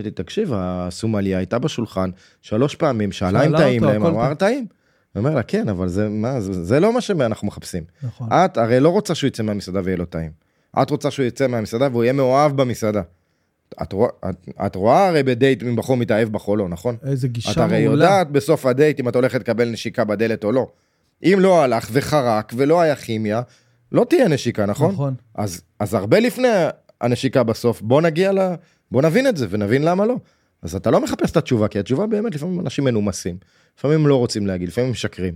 אמרתי, 0.00 0.10
תקשיב, 0.10 0.50
הסומליה 0.54 1.38
הייתה 1.38 1.58
בשולחן 1.58 2.10
שלוש 2.42 2.74
פעמים, 2.74 3.12
שאלה 3.12 3.46
אם 3.46 3.56
טעים 3.56 3.84
להם, 3.84 4.02
הכל 4.02 4.10
אמר 4.10 4.28
טוב. 4.28 4.34
טעים. 4.34 4.66
אני 5.16 5.24
אומר 5.24 5.34
לה, 5.34 5.42
כן, 5.42 5.68
אבל 5.68 5.88
זה, 5.88 6.08
מה, 6.08 6.40
זה, 6.40 6.64
זה 6.64 6.80
לא 6.80 6.94
מה 6.94 7.00
שאנחנו 7.00 7.46
מחפשים. 7.48 7.84
נכון. 8.02 8.28
את 8.32 8.56
הרי 8.56 8.80
לא 8.80 8.88
רוצה 8.88 9.14
שהוא 9.14 9.28
יצא 9.28 9.42
מהמסעדה 9.42 9.80
ויהיה 9.84 9.96
לו 9.96 10.04
טעים. 10.04 10.30
את 10.82 10.90
רוצה 10.90 11.10
שהוא 11.10 11.26
יצא 11.26 11.46
מהמסעדה 11.46 11.88
והוא 11.90 12.04
יהיה 12.04 12.12
מאוהב 12.12 12.56
במסעדה. 12.56 13.02
את, 13.82 13.92
רוא, 13.92 14.08
את, 14.30 14.48
את 14.66 14.74
רואה 14.74 15.08
הרי 15.08 15.22
בדייט 15.22 15.62
אם 15.62 15.76
בחור 15.76 15.96
מתאהב 15.96 16.28
בחולו, 16.28 16.68
נכון? 16.68 16.96
איזה 17.02 17.28
גישה 17.28 17.52
את 17.52 17.58
הרי 17.58 17.84
מעולה. 17.84 18.04
יודעת 18.04 18.30
בסוף 18.30 18.66
הדייט 18.66 19.00
אם 19.00 19.08
את 19.08 19.16
הולכת 19.16 19.40
לקבל 19.40 19.68
נשיקה 19.68 20.04
בדלת 20.04 20.44
או 20.44 20.52
לא. 20.52 20.68
אם 21.24 21.36
לא 21.40 21.62
הלך 21.62 21.88
וחרק 21.92 22.52
ולא 22.56 22.80
היה 22.80 22.96
כימיה, 22.96 23.42
לא 23.92 24.04
תהיה 24.08 24.28
נשיקה, 24.28 24.66
נכון? 24.66 24.92
נכון. 24.92 25.14
אז, 25.34 25.62
אז 25.78 25.94
הרבה 25.94 26.20
לפני 26.20 26.48
הנשיקה 27.00 27.42
בסוף, 27.42 27.82
בוא 27.82 28.02
נגיע 28.02 28.32
ל... 28.32 28.38
בוא 28.90 29.02
נבין 29.02 29.26
את 29.26 29.36
זה 29.36 29.46
ונבין 29.50 29.82
למה 29.82 30.06
לא. 30.06 30.16
אז 30.62 30.74
אתה 30.74 30.90
לא 30.90 31.00
מחפש 31.00 31.30
את 31.30 31.36
התשובה, 31.36 31.68
כי 31.68 31.78
התשובה 31.78 32.06
באמת, 32.06 32.34
לפעמים 32.34 32.60
אנשים 32.60 32.84
מנומסים, 32.84 33.36
לפעמים 33.78 34.06
לא 34.06 34.16
רוצים 34.16 34.46
להגיד, 34.46 34.68
לפעמים 34.68 34.90
משקרים. 34.90 35.34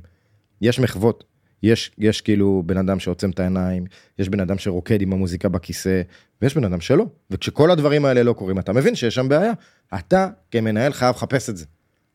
יש 0.60 0.80
מחוות, 0.80 1.24
יש, 1.62 1.90
יש 1.98 2.20
כאילו 2.20 2.62
בן 2.66 2.76
אדם 2.76 2.98
שעוצם 2.98 3.30
את 3.30 3.40
העיניים, 3.40 3.84
יש 4.18 4.28
בן 4.28 4.40
אדם 4.40 4.58
שרוקד 4.58 5.02
עם 5.02 5.12
המוזיקה 5.12 5.48
בכיסא, 5.48 6.02
ויש 6.42 6.54
בן 6.54 6.64
אדם 6.64 6.80
שלא. 6.80 7.06
וכשכל 7.30 7.70
הדברים 7.70 8.04
האלה 8.04 8.22
לא 8.22 8.32
קורים, 8.32 8.58
אתה 8.58 8.72
מבין 8.72 8.94
שיש 8.94 9.14
שם 9.14 9.28
בעיה. 9.28 9.52
אתה 9.94 10.28
כמנהל 10.50 10.92
חייב 10.92 11.14
לחפש 11.14 11.50
את 11.50 11.56
זה. 11.56 11.64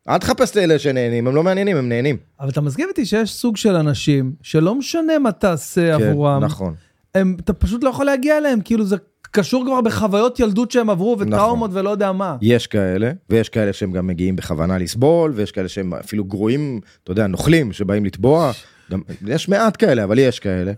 אל 0.10 0.18
תחפש 0.18 0.52
את 0.52 0.58
אלה 0.58 0.80
שנהנים, 0.80 1.28
הם 1.28 1.36
לא 1.36 1.44
מעניינים, 1.44 1.78
הם 1.78 1.90
נהנים. 1.90 2.18
אבל 2.40 2.50
אתה 2.50 2.62
מסכים 2.62 2.88
איתי 2.90 3.06
שיש 3.06 3.32
סוג 3.32 3.58
של 3.58 3.76
אנשים 3.76 4.34
שלא 4.42 4.76
משנה 4.76 5.20
מה 5.20 5.32
תעשה 5.32 5.98
כן, 5.98 6.04
עבורם, 6.04 6.44
נכון. 6.44 6.74
הם, 7.16 7.38
אתה 7.40 7.54
פשוט 7.54 7.84
לא 7.84 7.90
יכול 7.90 8.06
להגיע 8.06 8.38
אליהם, 8.38 8.62
כאילו 8.62 8.86
זה 8.86 8.96
קשור 9.32 9.66
כבר 9.66 9.82
בחוויות 9.82 10.40
ילדות 10.40 10.72
שהם 10.72 10.90
עברו 10.90 11.18
וטראומות 11.20 11.72
ולא 11.74 11.90
יודע 11.90 12.12
מה. 12.12 12.38
יש 12.42 12.68
כאלה, 12.68 13.12
ויש 13.30 13.50
כאלה 13.50 13.74
שהם 13.74 13.92
גם 13.92 14.08
מגיעים 14.08 14.36
בכוונה 14.36 14.78
לסבול, 14.78 15.32
ויש 15.36 15.52
כאלה 15.52 15.68
שהם 15.68 15.94
אפילו 15.94 16.24
גרועים, 16.24 16.80
אתה 17.04 17.12
יודע, 17.12 17.28
נוכלים, 17.28 17.74
שבאים 17.74 18.06
לתבוע. 18.06 18.52
גם, 18.92 19.02
יש 19.28 19.50
מעט 19.50 19.76
כאלה, 19.80 20.04
אבל 20.04 20.20
יש 20.20 20.40
כאלה. 20.40 20.72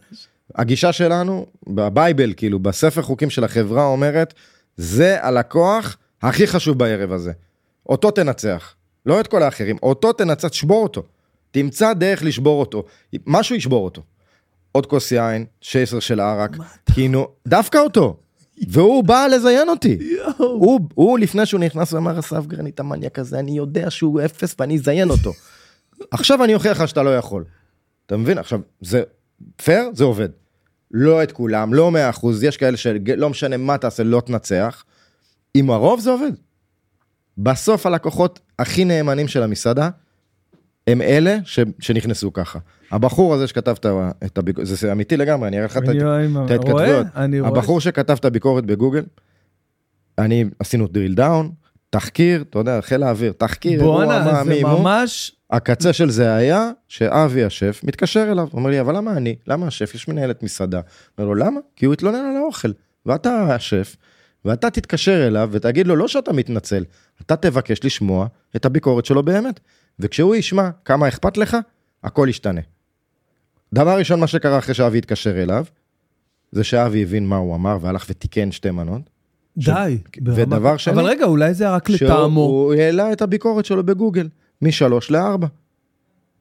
הגישה 0.55 0.91
שלנו, 0.93 1.45
בבייבל, 1.67 2.33
כאילו, 2.37 2.59
בספר 2.59 3.01
חוקים 3.01 3.29
של 3.29 3.43
החברה 3.43 3.85
אומרת, 3.85 4.33
זה 4.77 5.17
הלקוח 5.21 5.97
הכי 6.21 6.47
חשוב 6.47 6.77
בערב 6.77 7.11
הזה. 7.11 7.31
אותו 7.89 8.11
תנצח, 8.11 8.73
לא 9.05 9.19
את 9.19 9.27
כל 9.27 9.43
האחרים, 9.43 9.77
אותו 9.83 10.13
תנצח, 10.13 10.47
תשבור 10.47 10.83
אותו. 10.83 11.03
תמצא 11.51 11.93
דרך 11.93 12.23
לשבור 12.23 12.59
אותו, 12.59 12.83
משהו 13.25 13.55
ישבור 13.55 13.85
אותו. 13.85 14.01
עוד 14.71 14.85
כוס 14.85 15.11
יין, 15.11 15.45
שייסר 15.61 15.99
של 15.99 16.19
ערק, 16.19 16.57
כאילו, 16.93 17.31
דווקא 17.47 17.77
אותו. 17.77 18.17
והוא 18.67 19.03
בא 19.03 19.27
לזיין 19.27 19.69
אותי. 19.69 19.97
הוא, 20.37 20.79
הוא 20.93 21.19
לפני 21.19 21.45
שהוא 21.45 21.59
נכנס 21.59 21.93
ואמר 21.93 22.19
אסף 22.19 22.45
גרנית 22.45 22.79
המניאק 22.79 23.19
הזה 23.19 23.39
אני 23.39 23.57
יודע 23.57 23.89
שהוא 23.89 24.21
אפס 24.25 24.55
ואני 24.59 24.75
אזיין 24.75 25.09
אותו. 25.09 25.33
עכשיו 26.11 26.43
אני 26.43 26.53
אוכיח 26.53 26.81
לך 26.81 26.87
שאתה 26.87 27.03
לא 27.03 27.17
יכול. 27.17 27.43
אתה 28.05 28.17
מבין 28.17 28.37
עכשיו 28.37 28.59
זה 28.81 29.03
פייר 29.63 29.89
זה 29.93 30.03
עובד. 30.03 30.29
לא 30.91 31.23
את 31.23 31.31
כולם 31.31 31.73
לא 31.73 31.91
100% 32.13 32.27
יש 32.41 32.57
כאלה 32.57 32.77
שלא 32.77 33.29
משנה 33.29 33.57
מה 33.57 33.77
תעשה 33.77 34.03
לא 34.03 34.21
תנצח. 34.25 34.83
עם 35.53 35.69
הרוב 35.69 35.99
זה 35.99 36.09
עובד. 36.09 36.31
בסוף 37.37 37.85
הלקוחות 37.85 38.39
הכי 38.59 38.85
נאמנים 38.85 39.27
של 39.27 39.43
המסעדה 39.43 39.89
הם 40.87 41.01
אלה 41.01 41.37
ש, 41.43 41.59
שנכנסו 41.79 42.33
ככה. 42.33 42.59
הבחור 42.91 43.33
הזה 43.33 43.47
שכתב 43.47 43.75
את 44.25 44.37
הביקורת, 44.37 44.67
זה, 44.67 44.91
אמיתי 44.91 45.17
לגמרי, 45.17 45.47
אני 45.47 45.57
אראה 45.57 45.65
לך 45.65 45.77
את 45.77 45.83
ההתכתבויות. 45.87 47.07
הבחור 47.43 47.81
שכתב 47.81 48.15
את 48.19 48.25
הביקורת 48.25 48.65
בגוגל, 48.65 49.03
אני 50.17 50.45
עשינו 50.59 50.85
drill 50.85 51.17
down, 51.17 51.45
תחקיר, 51.89 52.41
אתה 52.49 52.59
יודע, 52.59 52.81
חיל 52.81 53.03
האוויר, 53.03 53.33
תחקיר, 53.37 53.83
בואנה, 53.83 54.43
זה. 54.43 54.63
ממש, 54.63 55.35
הקצה 55.51 55.93
של 55.93 56.09
זה 56.09 56.35
היה 56.35 56.71
שאבי 56.87 57.43
השף 57.43 57.81
מתקשר 57.83 58.27
אליו, 58.31 58.47
אומר 58.53 58.69
לי, 58.69 58.81
אבל 58.81 58.95
למה 58.97 59.11
אני? 59.11 59.35
למה 59.47 59.67
השף? 59.67 59.95
יש 59.95 60.07
מנהלת 60.07 60.43
מסעדה. 60.43 60.81
אומר 61.17 61.29
לו, 61.29 61.35
למה? 61.35 61.59
כי 61.75 61.85
הוא 61.85 61.93
התלונן 61.93 62.17
על 62.17 62.37
האוכל. 62.37 62.71
ואתה 63.05 63.55
השף, 63.55 63.95
ואתה 64.45 64.69
תתקשר 64.69 65.27
אליו 65.27 65.49
ותגיד 65.51 65.87
לו, 65.87 65.95
לא 65.95 66.07
שאתה 66.07 66.33
מתנצל, 66.33 66.83
אתה 67.21 67.35
תבקש 67.35 67.85
לשמוע 67.85 68.27
את 68.55 68.65
הביקורת 68.65 69.05
שלו 69.05 69.23
באמת. 69.23 69.59
וכשהוא 69.99 70.35
ישמע 70.35 70.69
כמה 70.85 71.07
אכפת 71.07 71.37
לך, 71.37 71.57
הכל 72.03 72.27
ישתנה. 72.29 72.61
דבר 73.73 73.97
ראשון, 73.97 74.19
מה 74.19 74.27
שקרה 74.27 74.57
אחרי 74.57 74.73
שאבי 74.73 74.97
התקשר 74.97 75.43
אליו, 75.43 75.65
זה 76.51 76.63
שאבי 76.63 77.03
הבין 77.03 77.27
מה 77.27 77.35
הוא 77.35 77.55
אמר 77.55 77.77
והלך 77.81 78.05
ותיקן 78.09 78.51
שתי 78.51 78.71
מנות. 78.71 79.01
די. 79.57 79.97
ברמה- 80.17 80.41
ודבר 80.41 80.77
שני- 80.77 80.93
אבל 80.93 81.03
רגע, 81.05 81.25
אולי 81.25 81.53
זה 81.53 81.63
היה 81.63 81.75
רק 81.75 81.89
שהוא 81.91 82.09
לטעמו. 82.09 82.41
הוא 82.41 82.73
העלה 82.73 83.11
את 83.13 83.21
הביקורת 83.21 83.65
שלו 83.65 83.83
בגוגל, 83.85 84.29
משלוש 84.61 85.11
לארבע. 85.11 85.47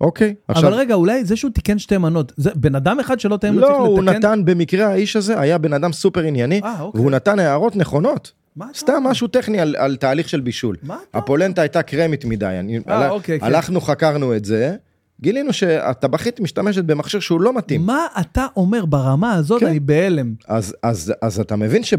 אוקיי, 0.00 0.34
אבל 0.48 0.74
רגע, 0.74 0.94
אולי 0.94 1.24
זה 1.24 1.36
שהוא 1.36 1.50
תיקן 1.50 1.78
שתי 1.78 1.98
מנות, 1.98 2.32
זה 2.36 2.50
בן 2.54 2.74
אדם 2.74 3.00
אחד 3.00 3.20
שלא 3.20 3.38
לו 3.44 3.60
לא, 3.60 3.66
צריך 3.66 3.78
הוא 3.78 4.02
לתקן? 4.02 4.16
נתן, 4.18 4.44
במקרה 4.44 4.86
האיש 4.86 5.16
הזה 5.16 5.40
היה 5.40 5.58
בן 5.58 5.72
אדם 5.72 5.92
סופר 5.92 6.20
ענייני, 6.20 6.60
אה, 6.64 6.80
אוקיי. 6.80 7.00
והוא 7.00 7.10
נתן 7.10 7.38
הערות 7.38 7.76
נכונות. 7.76 8.32
סתם? 8.74 9.02
משהו 9.06 9.28
טכני 9.28 9.60
על, 9.60 9.74
על 9.78 9.96
תהליך 9.96 10.28
של 10.28 10.40
בישול. 10.40 10.76
מה 10.82 10.96
אתה 11.10 11.18
הפולנטה 11.18 11.62
הייתה 11.62 11.82
קרמית 11.82 12.24
מדי, 12.24 12.46
אני, 12.46 12.78
אה, 12.88 12.96
הלך- 12.96 13.10
אוקיי, 13.10 13.40
כן. 13.40 13.46
הלכנו, 13.46 13.80
חקרנו 13.80 14.36
את 14.36 14.44
זה, 14.44 14.76
גילינו 15.20 15.52
שהטבחית 15.52 16.40
משתמשת 16.40 16.84
במכשיר 16.84 17.20
שהוא 17.20 17.40
לא 17.40 17.56
מתאים. 17.56 17.86
מה 17.86 18.06
אתה 18.20 18.46
אומר 18.56 18.84
ברמה 18.84 19.34
הזאת? 19.34 19.60
כן. 19.60 19.66
אני 19.66 19.80
בהלם. 19.80 20.34
אז, 20.48 20.76
אז, 20.82 21.12
אז 21.22 21.40
אתה 21.40 21.56
מבין 21.56 21.82
שב... 21.82 21.98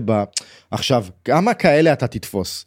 עכשיו, 0.72 1.06
כמה 1.26 1.54
כאלה 1.54 1.94
אתה 1.94 2.08
תתפוס? 2.08 2.66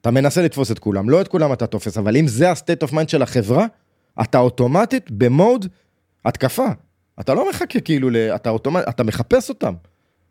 אתה 0.00 0.10
מנסה 0.10 0.42
לתפוס 0.42 0.70
את 0.72 0.78
כולם, 0.78 1.10
לא 1.10 1.20
את 1.20 1.28
כולם 1.28 1.52
אתה 1.52 1.66
תופס, 1.66 1.98
אבל 1.98 2.16
אם 2.16 2.26
זה 2.28 2.50
ה-state 2.50 2.88
of 2.88 2.92
mind 2.92 3.08
של 3.08 3.22
החברה, 3.22 3.66
אתה 4.22 4.38
אוטומטית 4.38 5.10
במוד 5.10 5.66
התקפה. 6.24 6.68
אתה 7.20 7.34
לא 7.34 7.50
מחכה 7.50 7.80
כאילו, 7.80 8.10
ל... 8.10 8.16
אתה, 8.16 8.50
אוטומט... 8.50 8.84
אתה 8.88 9.02
מחפש 9.02 9.48
אותם. 9.48 9.74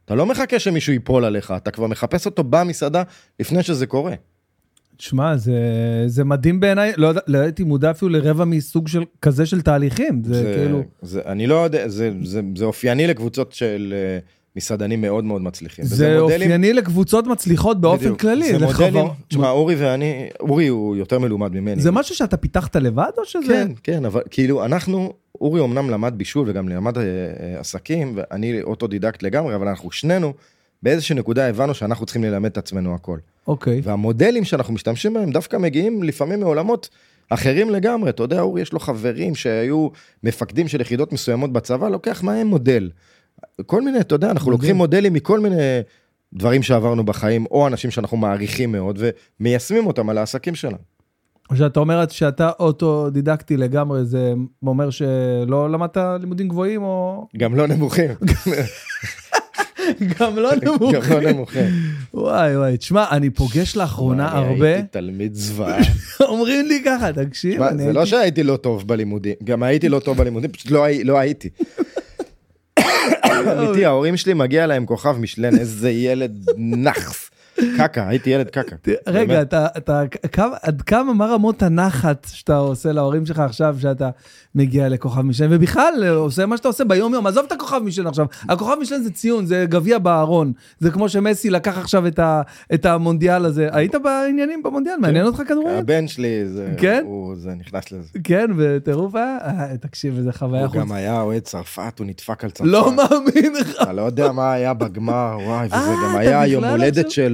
אתה 0.05 0.15
לא 0.15 0.25
מחכה 0.25 0.59
שמישהו 0.59 0.93
ייפול 0.93 1.25
עליך, 1.25 1.53
אתה 1.57 1.71
כבר 1.71 1.87
מחפש 1.87 2.25
אותו 2.25 2.43
במסעדה 2.43 3.03
לפני 3.39 3.63
שזה 3.63 3.87
קורה. 3.87 4.13
תשמע, 4.97 5.37
זה, 5.37 5.53
זה 6.07 6.23
מדהים 6.23 6.59
בעיניי, 6.59 6.93
לא, 6.97 7.11
לא 7.27 7.37
הייתי 7.37 7.63
מודע 7.63 7.91
אפילו 7.91 8.11
לרבע 8.11 8.45
מסוג 8.45 8.87
של 8.87 9.03
כזה 9.21 9.45
של 9.45 9.61
תהליכים, 9.61 10.23
זה, 10.23 10.33
זה 10.33 10.53
כאילו, 10.57 10.83
זה, 11.01 11.21
אני 11.25 11.47
לא 11.47 11.55
יודע, 11.55 11.87
זה, 11.87 12.11
זה, 12.23 12.41
זה 12.55 12.65
אופייני 12.65 13.07
לקבוצות 13.07 13.51
של 13.51 13.93
אה, 13.97 14.19
מסעדנים 14.55 15.01
מאוד 15.01 15.23
מאוד 15.23 15.41
מצליחים. 15.41 15.85
זה, 15.85 16.19
מודלים- 16.21 16.41
אופייני 16.41 16.73
לקבוצות 16.73 17.27
מצליחות 17.27 17.81
באופן 17.81 17.99
בדיוק. 18.03 18.21
כללי. 18.21 18.51
זה 18.51 18.57
לחבר- 18.57 18.85
מודלים, 18.85 19.07
תשמע, 19.27 19.49
אורי 19.49 19.75
ואני, 19.75 20.27
אורי 20.39 20.67
הוא 20.67 20.95
יותר 20.95 21.19
מלומד 21.19 21.55
ממני. 21.55 21.81
זה 21.81 21.91
משהו 21.91 22.15
שאתה 22.15 22.38
פיתחת 22.38 22.75
לבד 22.75 23.09
או 23.17 23.25
שזה... 23.25 23.47
כן, 23.47 23.71
כן, 23.83 24.05
אבל 24.05 24.21
כאילו 24.29 24.65
אנחנו, 24.65 25.13
אורי 25.41 25.62
אמנם 25.62 25.89
למד 25.89 26.13
בישול 26.17 26.49
וגם 26.49 26.69
למד 26.69 26.97
אה, 26.97 27.03
אה, 27.03 27.59
עסקים, 27.59 28.13
ואני 28.15 28.62
אוטודידקט 28.62 29.23
לגמרי, 29.23 29.55
אבל 29.55 29.67
אנחנו 29.67 29.91
שנינו, 29.91 30.33
באיזושהי 30.83 31.15
נקודה 31.15 31.47
הבנו 31.49 31.73
שאנחנו 31.73 32.05
צריכים 32.05 32.23
ללמד 32.23 32.49
את 32.51 32.57
עצמנו 32.57 32.95
הכל. 32.95 33.17
אוקיי. 33.47 33.81
והמודלים 33.83 34.43
שאנחנו 34.43 34.73
משתמשים 34.73 35.13
בהם 35.13 35.31
דווקא 35.31 35.57
מגיעים 35.57 36.03
לפעמים 36.03 36.39
מעולמות 36.39 36.89
אחרים 37.29 37.69
לגמרי. 37.69 38.09
אתה 38.09 38.23
יודע, 38.23 38.41
אורי 38.41 38.62
יש 38.62 38.73
לו 38.73 38.79
חברים 38.79 39.35
שהיו 39.35 39.88
מפקדים 40.23 40.67
של 40.67 40.81
יחידות 40.81 41.13
מסוימות 41.13 41.53
בצבא, 41.53 41.89
לוקח 41.89 42.23
מהם 42.23 42.47
מודל. 42.47 42.89
כל 43.65 43.82
מיני, 43.82 43.99
אתה 43.99 44.15
יודע, 44.15 44.32
אנחנו 44.32 44.45
מדהים. 44.45 44.52
לוקחים 44.52 44.75
מודלים 44.75 45.13
מכל 45.13 45.39
מיני 45.39 45.82
דברים 46.34 46.63
שעברנו 46.63 47.04
בחיים, 47.04 47.45
או 47.52 47.67
אנשים 47.67 47.91
שאנחנו 47.91 48.17
מעריכים 48.17 48.71
מאוד, 48.71 48.99
ומיישמים 49.39 49.88
אותם 49.88 50.10
על 50.10 50.17
העסקים 50.17 50.56
שלנו. 50.56 50.78
או 51.49 51.56
שאתה 51.56 51.80
אומר 51.80 52.08
שאתה 52.08 52.52
אוטודידקטי 52.60 53.58
לגמרי, 53.58 54.06
זה 54.06 54.34
אומר 54.67 54.89
שלא 54.89 55.69
למדת 55.71 55.97
לימודים 56.19 56.47
גבוהים 56.47 56.84
או... 56.84 57.28
גם 57.38 57.56
לא 57.56 57.67
נמוכים. 57.67 58.10
גם 60.19 60.36
לא 60.36 60.56
גם 60.56 60.73
נמוכים. 60.73 61.02
לא 61.12 61.32
נמוכים. 61.32 61.65
וואי 62.13 62.58
וואי, 62.58 62.78
תשמע, 62.78 63.06
אני 63.12 63.30
פוגש 63.30 63.75
לאחרונה 63.78 64.32
הרבה, 64.32 64.73
הייתי 64.73 64.88
תלמיד 64.91 65.34
זוועה. 65.34 65.78
אומרים 66.21 66.65
לי 66.65 66.82
ככה, 66.86 67.13
תקשיב, 67.13 67.62
זה 67.78 67.93
לא 67.93 67.99
הייתי... 67.99 68.10
שהייתי 68.10 68.43
לא 68.43 68.58
טוב 68.58 68.88
בלימודים, 68.88 69.34
גם 69.43 69.63
הייתי 69.63 69.89
לא 69.89 69.99
טוב 69.99 70.17
בלימודים, 70.17 70.52
פשוט 70.52 70.71
לא 70.71 70.86
לא 71.04 71.17
הייתי. 71.17 71.49
אמיתי, 73.51 73.85
ההורים 73.85 74.17
שלי 74.17 74.33
מגיע 74.33 74.67
להם 74.67 74.85
כוכב 74.85 75.17
משלן, 75.19 75.59
איזה 75.59 75.89
ילד 75.89 76.45
נאחס. 76.57 77.28
קקה, 77.78 78.08
הייתי 78.08 78.30
ילד 78.30 78.50
קקה. 78.50 78.76
רגע, 79.08 79.34
באמת. 79.36 79.48
אתה, 79.48 79.67
אתה, 79.78 80.02
כמה, 80.32 80.56
עד 80.62 80.82
כמה, 80.82 81.13
מה 81.13 81.26
רמות 81.26 81.63
הנחת 81.63 82.28
שאתה 82.32 82.58
עושה 82.58 82.91
להורים 82.91 83.26
שלך 83.26 83.39
עכשיו, 83.39 83.76
שאתה 83.80 84.10
מגיע 84.56 84.89
לכוכב 84.89 85.22
משלן, 85.22 85.48
ובכלל, 85.52 86.04
עושה 86.15 86.45
מה 86.45 86.58
שאתה 86.58 86.67
עושה 86.67 86.84
ביום 86.86 87.13
יום, 87.13 87.28
עזוב 87.28 87.45
את 87.48 87.52
הכוכב 87.52 87.80
משלן 87.84 88.08
עכשיו, 88.08 88.26
הכוכב 88.50 88.76
משלן 88.82 89.02
זה 89.04 89.12
ציון, 89.12 89.45
זה 89.45 89.65
גביע 89.69 89.98
בארון, 90.00 90.54
זה 90.80 90.91
כמו 90.91 91.10
שמסי 91.10 91.50
לקח 91.50 91.78
עכשיו 91.78 92.08
את, 92.08 92.19
ה, 92.19 92.41
את 92.74 92.86
המונדיאל 92.86 93.45
הזה, 93.45 93.67
היית 93.72 93.95
בעניינים 93.95 94.63
במונדיאל, 94.63 94.95
מעניין 95.00 95.26
אותך 95.26 95.41
כדורגל? 95.48 95.69
הבן 95.78 96.08
שלי, 96.08 96.48
זה, 96.48 96.74
כן? 96.78 97.04
הוא, 97.06 97.36
זה 97.36 97.50
נכנס 97.60 97.91
לזה. 97.91 98.10
כן, 98.24 98.45
וטירוף 98.58 99.15
היה? 99.15 99.38
אה, 99.43 99.78
תקשיב, 99.78 100.17
איזה 100.17 100.34
חוויה 100.34 100.62
הוא 100.62 100.67
חוץ. 100.67 100.78
גם 100.78 100.91
היה 100.91 101.22
אוהד 101.22 101.41
צרפת, 101.41 102.00
הוא 102.00 102.08
נדפק 102.08 102.43
על 102.43 102.50
צרפת. 102.50 102.69
לא 102.72 102.91
מאמין 102.95 103.54
לך. 103.62 103.82
אתה 103.82 103.93
לא 103.93 104.02
יודע 104.02 104.32
מה 104.32 104.54
היה 104.54 104.74
בגמר, 104.74 105.38
וואי, 105.45 105.65
וזה 105.67 105.76
אה, 105.76 105.95
גם 106.06 106.15
היה 106.17 106.48
יום 106.48 106.63
הולדת 106.63 107.06
עכשיו- 107.06 107.26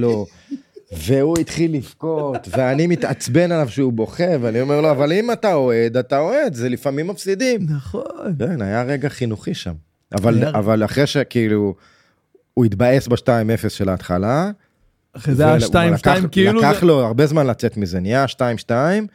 והוא 1.06 1.38
התחיל 1.38 1.74
לבכות, 1.74 2.48
ואני 2.50 2.86
מתעצבן 2.86 3.52
עליו 3.52 3.68
שהוא 3.68 3.92
בוכה, 3.92 4.24
ואני 4.40 4.60
אומר 4.60 4.80
לו, 4.80 4.90
אבל 4.90 5.12
אם 5.12 5.32
אתה 5.32 5.54
אוהד, 5.54 5.96
אתה 5.96 6.18
אוהד, 6.18 6.54
זה 6.54 6.68
לפעמים 6.68 7.06
מפסידים. 7.06 7.60
נכון. 7.68 8.02
כן, 8.38 8.62
היה 8.62 8.82
רגע 8.82 9.08
חינוכי 9.08 9.54
שם. 9.54 9.72
אבל, 10.12 10.38
היה- 10.42 10.50
אבל 10.50 10.84
אחרי 10.84 11.06
שכאילו, 11.06 11.74
הוא 12.54 12.64
התבאס 12.64 13.08
ב-2-0 13.08 13.28
של 13.68 13.88
ההתחלה. 13.88 14.50
אחרי 15.12 15.34
זה 15.34 15.44
היה 15.44 15.54
ול- 15.54 15.60
2-2 15.60 15.76
לקח- 15.94 16.20
כאילו, 16.32 16.60
לקח 16.60 16.82
לו 16.82 17.04
הרבה 17.06 17.26
זמן 17.26 17.46
לצאת 17.46 17.76
מזה, 17.76 18.00
נהיה 18.00 18.28
2-2, 18.28 19.06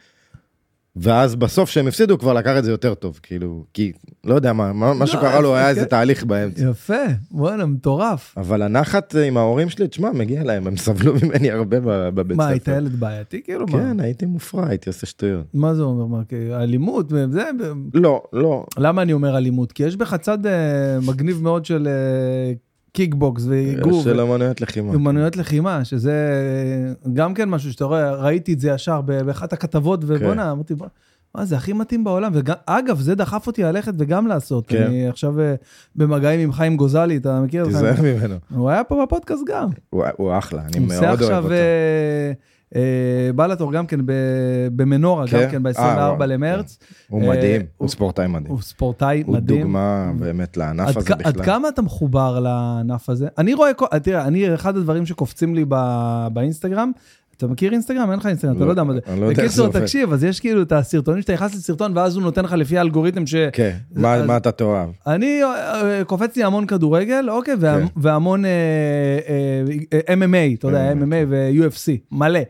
ואז 0.96 1.34
בסוף 1.34 1.70
שהם 1.70 1.86
הפסידו, 1.86 2.18
כבר 2.18 2.32
לקח 2.32 2.58
את 2.58 2.64
זה 2.64 2.70
יותר 2.70 2.94
טוב, 2.94 3.20
כאילו, 3.22 3.64
כי 3.74 3.92
לא 4.24 4.34
יודע 4.34 4.52
מה, 4.52 4.72
מה, 4.72 4.94
מה 4.94 5.06
שקרה 5.06 5.40
לו 5.40 5.56
היה 5.56 5.68
איזה 5.68 5.80
כן. 5.80 5.86
תהליך 5.86 6.24
באמצע. 6.24 6.64
יפה, 6.70 7.02
וואלה, 7.30 7.66
מטורף. 7.66 8.34
אבל 8.36 8.62
הנחת 8.62 9.14
עם 9.26 9.36
ההורים 9.36 9.70
שלי, 9.70 9.88
תשמע, 9.88 10.10
מגיע 10.12 10.44
להם, 10.44 10.66
הם 10.66 10.76
סבלו 10.76 11.14
ממני 11.22 11.50
הרבה 11.50 11.80
בבית 12.10 12.36
מה, 12.36 12.44
ספר. 12.44 12.52
היית 12.52 12.68
ילד 12.68 13.00
בעייתי 13.00 13.42
כאילו? 13.42 13.66
מה? 13.66 13.78
כן, 13.78 14.00
הייתי 14.00 14.26
מופרע, 14.26 14.68
הייתי 14.68 14.90
עושה 14.90 15.06
שטויות. 15.06 15.46
מה 15.54 15.74
זה 15.74 15.82
אומר? 15.82 16.06
מה, 16.06 16.22
אלימות? 16.62 17.08
זה, 17.08 17.44
לא, 17.94 18.22
לא, 18.32 18.66
למה 18.78 19.02
אני 19.02 19.12
אומר 19.12 19.36
אלימות? 19.36 19.72
כי 19.72 19.82
יש 19.82 19.96
בך 19.96 20.14
צד 20.14 20.46
אה, 20.46 20.98
מגניב 21.06 21.42
מאוד 21.42 21.64
של 21.64 21.88
אה, 21.88 22.52
קיקבוקס 22.92 23.42
ואיגור. 23.48 24.02
של 24.02 24.20
אמנויות 24.20 24.60
לחימה. 24.60 24.94
אומנויות 24.94 25.36
לחימה, 25.36 25.84
שזה 25.84 26.14
גם 27.12 27.34
כן 27.34 27.48
משהו 27.48 27.72
שאתה 27.72 27.84
רואה, 27.84 28.14
ראיתי 28.14 28.52
את 28.52 28.60
זה 28.60 28.70
ישר 28.70 29.00
באחת 29.00 29.52
הכתבות, 29.52 30.00
כן. 30.04 30.06
ובואנה, 30.10 30.50
אמרתי, 30.52 30.74
"בוא, 30.74 30.86
מה, 31.34 31.44
זה 31.44 31.56
הכי 31.56 31.72
מתאים 31.72 32.04
בעולם. 32.04 32.32
ואגב, 32.34 33.00
זה 33.00 33.14
דחף 33.14 33.46
אותי 33.46 33.62
ללכת 33.62 33.92
וגם 33.98 34.26
לעשות. 34.26 34.66
כן. 34.66 34.82
אני 34.82 35.08
עכשיו 35.08 35.40
אה, 35.40 35.54
במגעים 35.96 36.40
עם 36.40 36.52
חיים 36.52 36.76
גוזלי, 36.76 37.16
אתה 37.16 37.40
מכיר? 37.40 37.64
תיזהר? 37.64 37.94
ממנו. 38.02 38.34
הוא 38.54 38.70
היה 38.70 38.84
פה 38.84 39.02
בפודקאסט 39.06 39.42
גם. 39.46 39.68
הוא- 39.90 40.04
הוא 40.16 40.38
אחלה, 40.38 40.62
אני 40.62 40.78
הוא 40.78 40.86
מאוד 40.88 40.94
עושה 40.94 41.08
אוהב 41.08 41.20
עכשיו 41.22 41.42
אותו. 41.44 41.52
אה, 41.54 41.58
אה, 41.58 42.32
בלאטור 43.36 43.72
גם 43.72 43.86
כן 43.86 44.00
במנורה, 44.76 45.26
כן? 45.26 45.42
גם 45.44 45.50
כן 45.50 45.62
ב-24 45.62 45.78
אה, 45.78 46.14
וואו, 46.16 46.26
למרץ. 46.28 46.78
הוא 47.08 47.22
אה, 47.22 47.28
מדהים, 47.28 47.60
הוא- 47.60 47.66
הוא 47.76 47.88
ספורטאי 47.88 48.26
מדהים. 48.26 48.50
הוא 48.50 48.62
ספורטאי 48.62 49.22
הוא 49.26 49.34
מדהים. 49.34 49.60
דוגמה 49.60 50.12
באמת 50.18 50.56
לענף 50.56 50.96
הזה 50.96 51.06
כ- 51.08 51.10
עד 51.10 51.34
בכלל. 51.34 51.44
כמה 51.44 51.68
אתה 51.68 51.82
מחובר 51.82 52.40
לענף 52.40 53.08
הזה? 53.10 53.28
אני 53.38 53.54
רואה, 53.54 53.70
תראה, 54.02 54.24
אני, 54.26 54.54
אחד 54.54 54.76
הדברים 54.76 55.06
שקופצים 55.06 55.54
לי 55.54 55.64
באינסטגרם, 56.32 56.90
אתה 57.36 57.46
מכיר 57.46 57.72
אינסטגרם? 57.72 58.10
אין 58.10 58.18
לך 58.18 58.26
אינסטגרם, 58.26 58.52
אתה 58.52 58.60
לא, 58.60 58.66
לא 58.66 58.72
יודע 58.72 58.82
מה 58.84 58.92
זה. 58.92 59.00
אני 59.08 59.20
לא 59.20 59.26
יודע 59.26 59.42
איך 59.42 59.52
זה 59.52 59.62
בקיצור, 59.62 59.66
עובד. 59.66 59.80
תקשיב, 59.80 60.12
אז 60.12 60.24
יש 60.24 60.40
כאילו 60.40 60.62
את 60.62 60.72
הסרטונים 60.72 61.20
שאתה 61.22 61.32
נכנס 61.32 61.54
לסרטון, 61.54 61.96
ואז 61.96 62.14
הוא 62.16 62.22
נותן 62.22 62.44
לך 62.44 62.52
לפי 62.52 62.78
האלגוריתם 62.78 63.26
ש... 63.26 63.34
כן, 63.52 63.76
מה 63.96 64.36
אתה 64.36 64.52
תאהב? 64.52 64.88
אני, 65.06 65.40
אה, 65.44 66.02
קופץ 66.06 66.36
לי 66.36 66.44
המון 66.44 66.66
כדורגל, 66.66 67.30
אוקיי, 67.30 67.54
כן. 67.60 67.84
והמון 67.96 68.44
אה, 68.44 68.50
אה, 70.08 70.14
MMA, 70.14 70.58
אתה 70.58 70.66
יודע, 70.68 70.92
MMA, 70.92 70.96
MMA 71.02 71.26
ו-UFC, 71.28 71.90
מלא, 72.12 72.40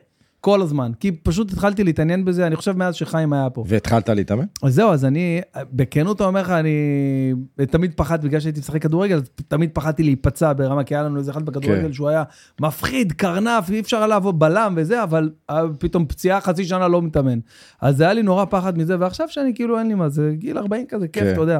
כל 0.44 0.62
הזמן. 0.62 0.92
כי 1.00 1.12
פשוט 1.12 1.52
התחלתי 1.52 1.84
להתעניין 1.84 2.24
בזה, 2.24 2.46
אני 2.46 2.56
חושב 2.56 2.76
מאז 2.76 2.94
שחיים 2.94 3.32
היה 3.32 3.50
פה. 3.50 3.64
והתחלת 3.66 4.08
להתאמן? 4.08 4.44
אז 4.62 4.74
זהו, 4.74 4.90
אז 4.90 5.04
אני, 5.04 5.40
בכנות 5.72 6.20
אומר 6.20 6.40
לך, 6.40 6.50
אני 6.50 7.34
תמיד 7.70 7.92
פחדתי, 7.96 8.28
בגלל 8.28 8.40
שהייתי 8.40 8.60
משחק 8.60 8.82
כדורגל, 8.82 9.16
אז 9.16 9.22
תמיד 9.48 9.70
פחדתי 9.72 10.02
להיפצע 10.02 10.52
ברמה, 10.52 10.84
כי 10.84 10.94
היה 10.94 11.02
לנו 11.02 11.18
איזה 11.18 11.30
אחד 11.30 11.44
בכדורגל 11.44 11.82
כן. 11.82 11.92
שהוא 11.92 12.08
היה 12.08 12.22
מפחיד, 12.60 13.12
קרנף, 13.12 13.70
אי 13.70 13.80
אפשר 13.80 14.06
לעבוד 14.06 14.38
בלם 14.38 14.74
וזה, 14.76 15.02
אבל 15.02 15.30
אה, 15.50 15.62
פתאום 15.78 16.06
פציעה 16.06 16.40
חצי 16.40 16.64
שנה 16.64 16.88
לא 16.88 17.02
מתאמן. 17.02 17.38
אז 17.80 18.00
היה 18.00 18.12
לי 18.12 18.22
נורא 18.22 18.44
פחד 18.44 18.78
מזה, 18.78 18.96
ועכשיו 19.00 19.28
שאני 19.28 19.54
כאילו 19.54 19.78
אין 19.78 19.88
לי 19.88 19.94
מה, 19.94 20.08
זה 20.08 20.32
גיל 20.38 20.58
40 20.58 20.86
כזה, 20.88 21.08
כיף, 21.08 21.22
כן. 21.22 21.32
אתה 21.32 21.40
יודע, 21.40 21.58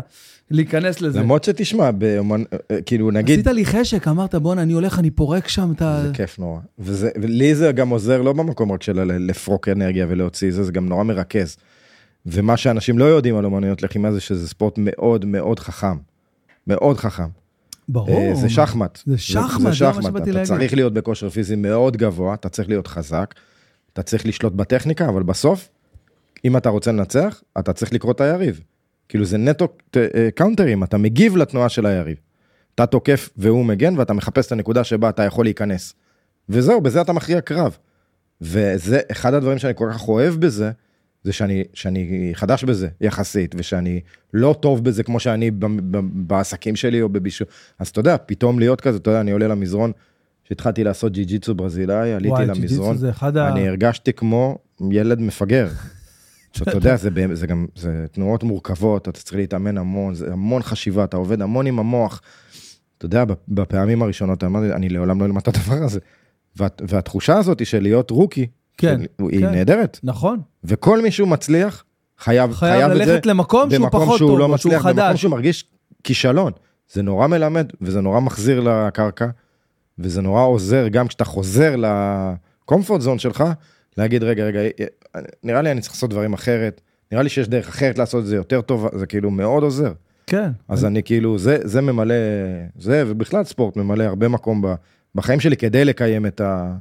להיכנס 0.53 1.01
לזה. 1.01 1.21
למרות 1.21 1.45
שתשמע, 1.45 1.91
באומן- 1.91 2.43
אה, 2.71 2.83
כאילו 2.83 3.11
נגיד, 3.11 3.39
עשית 3.39 3.55
לי 3.55 3.65
חשק, 3.67 4.09
אמרת, 4.09 4.35
בואנה, 4.35 4.63
אני 4.63 4.73
הולך, 4.73 4.99
אני 4.99 5.11
פורק 5.11 5.49
שם 5.49 5.73
את 5.77 5.83
ה... 5.83 6.03
זה 6.07 6.11
כיף 6.15 6.39
נורא. 6.39 6.61
וזה- 6.79 7.11
ולי 7.23 7.55
זה 7.55 7.73
גם 7.73 7.89
עוזר 7.89 8.23
לא 8.23 8.33
במקום 8.33 8.73
רק 8.73 8.83
של 8.83 9.03
לפרוק 9.03 9.69
אנרגיה 9.69 10.07
ולהוציא 10.09 10.53
זה, 10.53 10.63
זה 10.65 10.73
גם 10.73 10.89
נורא 10.89 11.05
מרכז. 11.05 11.57
ומה 12.27 12.57
שאנשים 12.57 12.99
לא 12.99 13.05
יודעים 13.05 13.37
על 13.37 13.45
אומנויות 13.45 13.83
לחימה 13.83 14.13
זה 14.13 14.21
שזה 14.21 14.49
ספורט 14.49 14.75
מאוד 14.79 15.25
מאוד 15.25 15.59
חכם. 15.59 15.97
מאוד 16.67 16.97
חכם. 16.99 17.29
ברור. 17.89 18.09
אה, 18.11 18.35
זה 18.35 18.49
שחמט. 18.49 18.99
זה 19.07 19.19
שחמט, 19.19 19.73
זה 19.75 19.87
מה 19.87 20.03
שבאתי 20.03 20.31
אתה 20.31 20.39
להגיד. 20.39 20.45
צריך 20.47 20.75
להיות 20.75 20.93
בכושר 20.95 21.31
פיזי 21.31 21.57
מאוד 21.57 21.97
גבוה, 21.97 22.35
אתה 22.35 22.49
צריך 22.49 22.69
להיות 22.69 22.87
חזק, 22.87 23.35
אתה 23.93 24.03
צריך 24.03 24.27
לשלוט 24.27 24.53
בטכניקה, 24.53 25.09
אבל 25.09 25.23
בסוף, 25.23 25.69
אם 26.45 26.57
אתה 26.57 26.69
רוצה 26.69 26.93
לנצח, 26.93 27.43
אתה 27.59 27.73
צריך 27.73 27.93
לקרוא 27.93 28.13
את 28.13 28.21
היריב. 28.21 28.61
כאילו 29.13 29.25
זה 29.25 29.39
נטו 29.39 29.69
אה, 29.97 30.29
קאונטרים, 30.35 30.85
אתה 30.85 30.99
מגיב 30.99 31.37
לתנועה 31.37 31.69
של 31.69 31.87
היריב. 31.87 32.17
אתה 32.75 32.87
תוקף 32.87 33.31
והוא 33.37 33.65
מגן, 33.65 33.99
ואתה 33.99 34.13
מחפש 34.13 34.47
את 34.47 34.53
הנקודה 34.53 34.85
שבה 34.85 35.09
אתה 35.09 35.23
יכול 35.23 35.45
להיכנס. 35.45 35.95
וזהו, 36.49 36.81
בזה 36.81 37.01
אתה 37.01 37.13
מכריע 37.13 37.41
קרב. 37.41 37.77
וזה 38.41 39.01
אחד 39.13 39.35
הדברים 39.35 39.59
שאני 39.59 39.73
כל 39.77 39.89
כך 39.93 40.09
אוהב 40.09 40.35
בזה, 40.35 40.71
זה 41.25 41.33
שאני, 41.33 41.65
שאני 41.75 42.31
חדש 42.35 42.65
בזה 42.65 42.89
יחסית, 43.01 43.55
ושאני 43.59 44.01
לא 44.35 44.57
טוב 44.61 44.85
בזה 44.85 45.03
כמו 45.03 45.21
שאני 45.21 45.51
ב, 45.51 45.67
ב, 45.67 46.01
בעסקים 46.13 46.77
שלי 46.77 47.03
או 47.03 47.09
בבישול. 47.09 47.47
אז 47.79 47.89
אתה 47.89 48.01
יודע, 48.01 48.17
פתאום 48.27 48.59
להיות 48.59 48.81
כזה, 48.81 48.99
אתה 48.99 49.11
יודע, 49.11 49.21
אני 49.21 49.31
עולה 49.31 49.49
למזרון, 49.49 49.93
כשהתחלתי 50.45 50.85
לעשות 50.85 51.13
ג'י 51.13 51.25
ג'יצו 51.25 51.55
ברזילאי, 51.55 52.13
עליתי 52.13 52.29
וואי, 52.29 52.47
למזרון, 52.47 52.97
אחד 53.11 53.37
ה... 53.37 53.49
אני 53.49 53.69
הרגשתי 53.69 54.13
כמו 54.13 54.59
ילד 54.91 55.21
מפגר. 55.21 55.69
שאתה 56.53 56.77
יודע, 56.77 56.97
זה, 56.97 57.11
זה 57.33 57.47
גם, 57.47 57.67
זה 57.77 58.07
תנועות 58.13 58.43
מורכבות, 58.43 59.09
אתה 59.09 59.23
צריך 59.23 59.37
להתאמן 59.37 59.79
המון, 59.79 60.15
זה 60.15 60.33
המון 60.33 60.63
חשיבה, 60.63 61.05
אתה 61.05 61.17
עובד 61.17 61.43
המון 61.43 61.67
עם 61.67 61.79
המוח. 61.79 62.21
אתה 62.99 63.07
יודע, 63.07 63.25
בפעמים 63.49 64.03
הראשונות 64.03 64.45
אמרתי, 64.45 64.73
אני 64.73 64.89
לעולם 64.89 65.21
לא 65.21 65.25
אלמד 65.27 65.41
את 65.43 65.49
הדבר 65.49 65.83
הזה. 65.85 66.01
וה, 66.57 66.69
והתחושה 66.89 67.39
הזאת 67.39 67.59
היא 67.59 67.67
של 67.67 67.83
להיות 67.83 68.11
רוקי, 68.11 68.47
כן, 68.77 69.01
של, 69.01 69.25
היא 69.29 69.41
כן. 69.41 69.51
נהדרת. 69.51 70.01
נכון. 70.03 70.41
וכל 70.65 71.03
מי 71.03 71.11
שהוא 71.11 71.29
מצליח, 71.29 71.85
חייב, 72.19 72.53
חייב 72.53 72.73
חייב 72.73 72.91
את 72.91 72.97
זה 72.97 73.13
ללכת 73.13 73.27
למקום 73.27 73.71
שהוא 73.71 73.85
במקום 73.85 74.05
פחות 74.05 74.19
שהוא 74.19 74.31
טוב, 74.31 74.39
לא 74.39 74.45
שהוא 74.45 74.55
מצליח, 74.55 74.87
במקום 74.87 75.03
חדש. 75.03 75.21
שהוא 75.21 75.31
מרגיש 75.31 75.65
כישלון. 76.05 76.53
זה 76.93 77.03
נורא 77.03 77.27
מלמד, 77.27 77.73
וזה 77.81 78.01
נורא 78.01 78.21
מחזיר 78.21 78.61
לקרקע, 78.61 79.27
וזה 79.99 80.23
נורא 80.23 80.43
עוזר 80.43 80.89
גם 80.89 81.09
כשאתה 81.09 81.25
חוזר 81.25 81.75
לקומפורט 81.77 83.01
זון 83.01 83.19
שלך, 83.19 83.45
להגיד, 83.99 84.23
רגע, 84.23 84.45
רגע, 84.45 84.61
נראה 85.43 85.63
לי 85.63 85.71
אני 85.71 85.81
צריך 85.81 85.95
לעשות 85.95 86.11
דברים 86.11 86.33
אחרת, 86.33 86.81
נראה 87.13 87.23
לי 87.23 87.29
שיש 87.29 87.49
דרך 87.49 87.69
אחרת 87.69 87.99
לעשות 87.99 88.23
את 88.23 88.27
זה 88.27 88.37
יותר 88.37 88.61
טוב, 88.61 88.89
זה 88.99 89.07
כאילו 89.07 89.31
מאוד 89.31 89.63
עוזר. 89.63 89.93
כן. 90.27 90.51
אז 90.69 90.85
אני 90.85 91.03
כאילו, 91.03 91.39
זה, 91.39 91.59
זה 91.63 91.81
ממלא, 91.81 92.15
זה, 92.79 93.05
ובכלל 93.07 93.45
ספורט 93.45 93.77
ממלא 93.77 94.05
הרבה 94.05 94.29
מקום 94.29 94.63
ב, 94.63 94.75
בחיים 95.15 95.41
שלי 95.41 95.57
כדי 95.57 95.85
לקיים 95.85 96.27
את, 96.27 96.41
ה, 96.41 96.75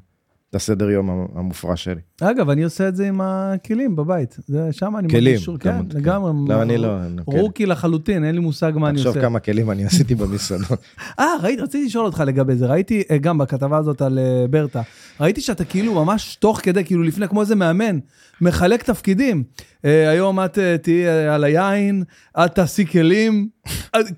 את 0.51 0.55
הסדר 0.55 0.89
יום 0.89 1.27
המופרע 1.35 1.75
שלי. 1.75 2.01
אגב, 2.21 2.49
אני 2.49 2.63
עושה 2.63 2.87
את 2.87 2.95
זה 2.95 3.07
עם 3.07 3.21
הכלים 3.21 3.95
בבית. 3.95 4.35
זה 4.47 4.67
שם 4.71 4.97
אני 4.97 5.09
כלים, 5.09 5.33
מרגיש- 5.33 5.49
גם- 5.49 5.57
כן, 5.89 5.97
לגמרי. 5.97 6.31
לא, 6.47 6.61
אני 6.61 6.77
לא, 6.77 6.87
כן. 7.15 7.21
רוקי 7.39 7.65
לחלוטין, 7.65 8.23
אין 8.25 8.35
לי 8.35 8.41
מושג 8.41 8.71
מה 8.75 8.89
אני 8.89 8.97
תחשוב 8.97 9.07
עושה. 9.15 9.21
כמה 9.21 9.39
כלים 9.39 9.71
אני 9.71 9.85
עשיתי 9.85 10.15
במסעדות. 10.15 10.79
אה, 11.19 11.25
רציתי 11.43 11.85
לשאול 11.85 12.05
אותך 12.05 12.23
לגבי 12.27 12.55
זה. 12.55 12.65
ראיתי 12.67 13.03
אה, 13.11 13.17
גם 13.17 13.37
בכתבה 13.37 13.77
הזאת 13.77 14.01
על 14.01 14.19
אה, 14.19 14.45
ברטה, 14.49 14.81
ראיתי 15.21 15.41
שאתה 15.41 15.65
כאילו 15.65 15.93
ממש 16.05 16.35
תוך 16.35 16.59
כדי, 16.63 16.83
כאילו 16.85 17.03
לפני, 17.03 17.27
כמו 17.27 17.41
איזה 17.41 17.55
מאמן, 17.55 17.99
מחלק 18.41 18.83
תפקידים. 18.83 19.43
אה, 19.85 20.09
היום 20.09 20.39
את 20.39 20.57
תהיי 20.81 21.27
על 21.27 21.43
היין, 21.43 22.03
את 22.45 22.55
תעשי 22.55 22.85
כלים. 22.85 23.49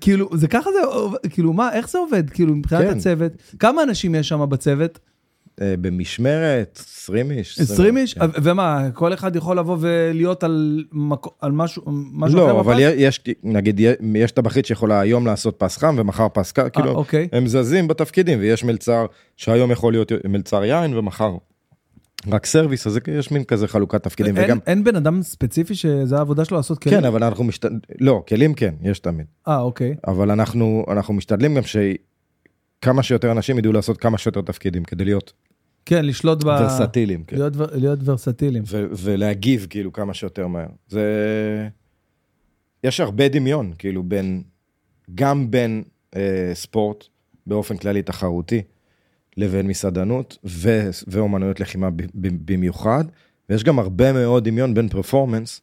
כאילו, 0.00 0.28
זה 0.34 0.48
ככה 0.48 0.70
זה, 0.72 0.78
כאילו, 1.30 1.52
מה, 1.52 1.72
איך 1.72 1.88
זה 1.90 1.98
עובד? 1.98 2.30
כאילו, 2.30 2.54
מבחינת 2.56 2.82
כן. 2.82 2.96
הצוות. 2.96 3.32
כמה 3.58 3.82
אנשים 3.82 4.14
יש 4.14 4.28
שם 4.28 4.46
בצוות? 4.48 4.98
אה, 5.60 5.74
במשמרת, 5.80 6.80
20 6.86 7.30
איש. 7.30 7.58
20 7.60 7.96
איש? 7.96 8.14
כן. 8.14 8.20
ומה, 8.42 8.88
כל 8.94 9.14
אחד 9.14 9.36
יכול 9.36 9.58
לבוא 9.58 9.76
ולהיות 9.80 10.44
על 10.44 10.84
מקו- 10.92 11.34
על 11.40 11.52
משהו 11.52 11.82
משהו 12.12 12.38
אחר 12.38 12.52
לא, 12.52 12.60
אבל 12.60 12.74
בפס? 12.74 12.94
יש, 12.96 13.20
נגיד, 13.42 13.80
יש 14.14 14.32
טבחית 14.32 14.66
שיכולה 14.66 15.00
היום 15.00 15.26
לעשות 15.26 15.54
פס 15.58 15.76
חם 15.76 15.94
ומחר 15.98 16.26
פס 16.32 16.52
קר, 16.52 16.68
כאילו, 16.68 16.90
אוקיי. 16.90 17.28
הם 17.32 17.46
זזים 17.46 17.88
בתפקידים, 17.88 18.38
ויש 18.40 18.64
מלצר 18.64 19.06
שהיום 19.36 19.70
יכול 19.70 19.92
להיות 19.92 20.12
מלצר 20.28 20.64
יין 20.64 20.96
ומחר 20.98 21.36
רק 22.30 22.46
סרוויס, 22.46 22.86
אז 22.86 22.98
יש 23.18 23.30
מין 23.30 23.44
כזה 23.44 23.68
חלוקת 23.68 24.02
תפקידים, 24.02 24.36
אין- 24.36 24.44
וגם, 24.44 24.58
אין 24.66 24.84
בן 24.84 24.96
אדם 24.96 25.22
ספציפי 25.22 25.74
שזה 25.74 26.16
העבודה 26.16 26.44
שלו 26.44 26.56
לעשות 26.56 26.78
כלים? 26.78 27.00
כן, 27.00 27.04
אבל 27.04 27.24
אנחנו 27.24 27.44
משת... 27.44 27.64
לא, 28.00 28.22
כלים 28.28 28.54
כן, 28.54 28.74
יש 28.82 28.98
תמיד, 28.98 29.26
אה, 29.48 29.60
אוקיי. 29.60 29.94
אבל 30.06 30.30
אנחנו, 30.30 30.84
אנחנו 30.90 31.14
משתדלים 31.14 31.54
גם 31.54 31.62
שכמה 32.84 33.02
שיותר 33.02 33.32
אנשים 33.32 33.58
ידעו 33.58 33.72
לעשות 33.72 33.98
כמה 33.98 34.18
שיותר 34.18 34.40
תפקידים, 34.40 34.84
כדי 34.84 35.04
להיות 35.04 35.32
כן, 35.84 36.04
לשלוט 36.04 36.44
ב... 36.44 36.46
ורסטיליים, 36.46 37.24
כן. 37.24 37.36
להיות, 37.36 37.52
להיות 37.72 37.98
ורסטיליים. 38.04 38.64
ו- 38.66 38.86
ולהגיב 38.96 39.66
כאילו 39.70 39.92
כמה 39.92 40.14
שיותר 40.14 40.46
מהר. 40.46 40.66
זה... 40.88 41.68
יש 42.84 43.00
הרבה 43.00 43.28
דמיון, 43.28 43.72
כאילו, 43.78 44.02
בין, 44.02 44.42
גם 45.14 45.50
בין 45.50 45.82
אה, 46.16 46.50
ספורט 46.54 47.04
באופן 47.46 47.76
כללי 47.76 48.02
תחרותי, 48.02 48.62
לבין 49.36 49.66
מסעדנות 49.66 50.38
ו- 50.44 50.90
ואומנויות 51.06 51.60
לחימה 51.60 51.90
ב- 51.90 52.02
ב- 52.14 52.52
במיוחד, 52.52 53.04
ויש 53.48 53.64
גם 53.64 53.78
הרבה 53.78 54.12
מאוד 54.12 54.48
דמיון 54.48 54.74
בין 54.74 54.88
performance 54.88 55.60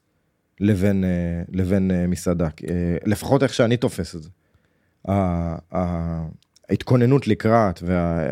לבין, 0.60 1.04
אה, 1.04 1.10
לבין 1.52 1.92
אה, 1.92 2.08
מסעדה, 2.08 2.46
אה, 2.46 2.98
לפחות 3.06 3.44
איך 3.44 3.54
שאני 3.54 3.78
תופס 3.78 4.16
את 4.16 4.24
זה. 4.24 4.30
ההתכוננות 6.72 7.28
לקראת, 7.28 7.80
וה... 7.84 8.32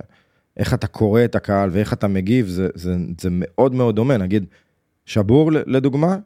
איך 0.57 0.73
אתה 0.73 0.87
קורא 0.87 1.23
את 1.23 1.35
הקהל 1.35 1.69
ואיך 1.73 1.93
אתה 1.93 2.07
מגיב, 2.07 2.47
זה, 2.47 2.67
זה, 2.75 2.95
זה 3.21 3.29
מאוד 3.31 3.73
מאוד 3.75 3.95
דומה. 3.95 4.17
נגיד, 4.17 4.45
שבור 5.05 5.51
לדוגמה, 5.51 6.17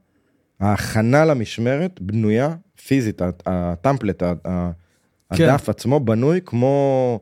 ההכנה 0.59 1.25
למשמרת 1.25 2.01
בנויה 2.01 2.55
פיזית, 2.85 3.21
ה 3.45 3.53
template, 3.53 4.23
כן. 4.23 5.49
הדף 5.49 5.69
עצמו 5.69 5.99
בנוי 5.99 6.39
כמו 6.45 7.19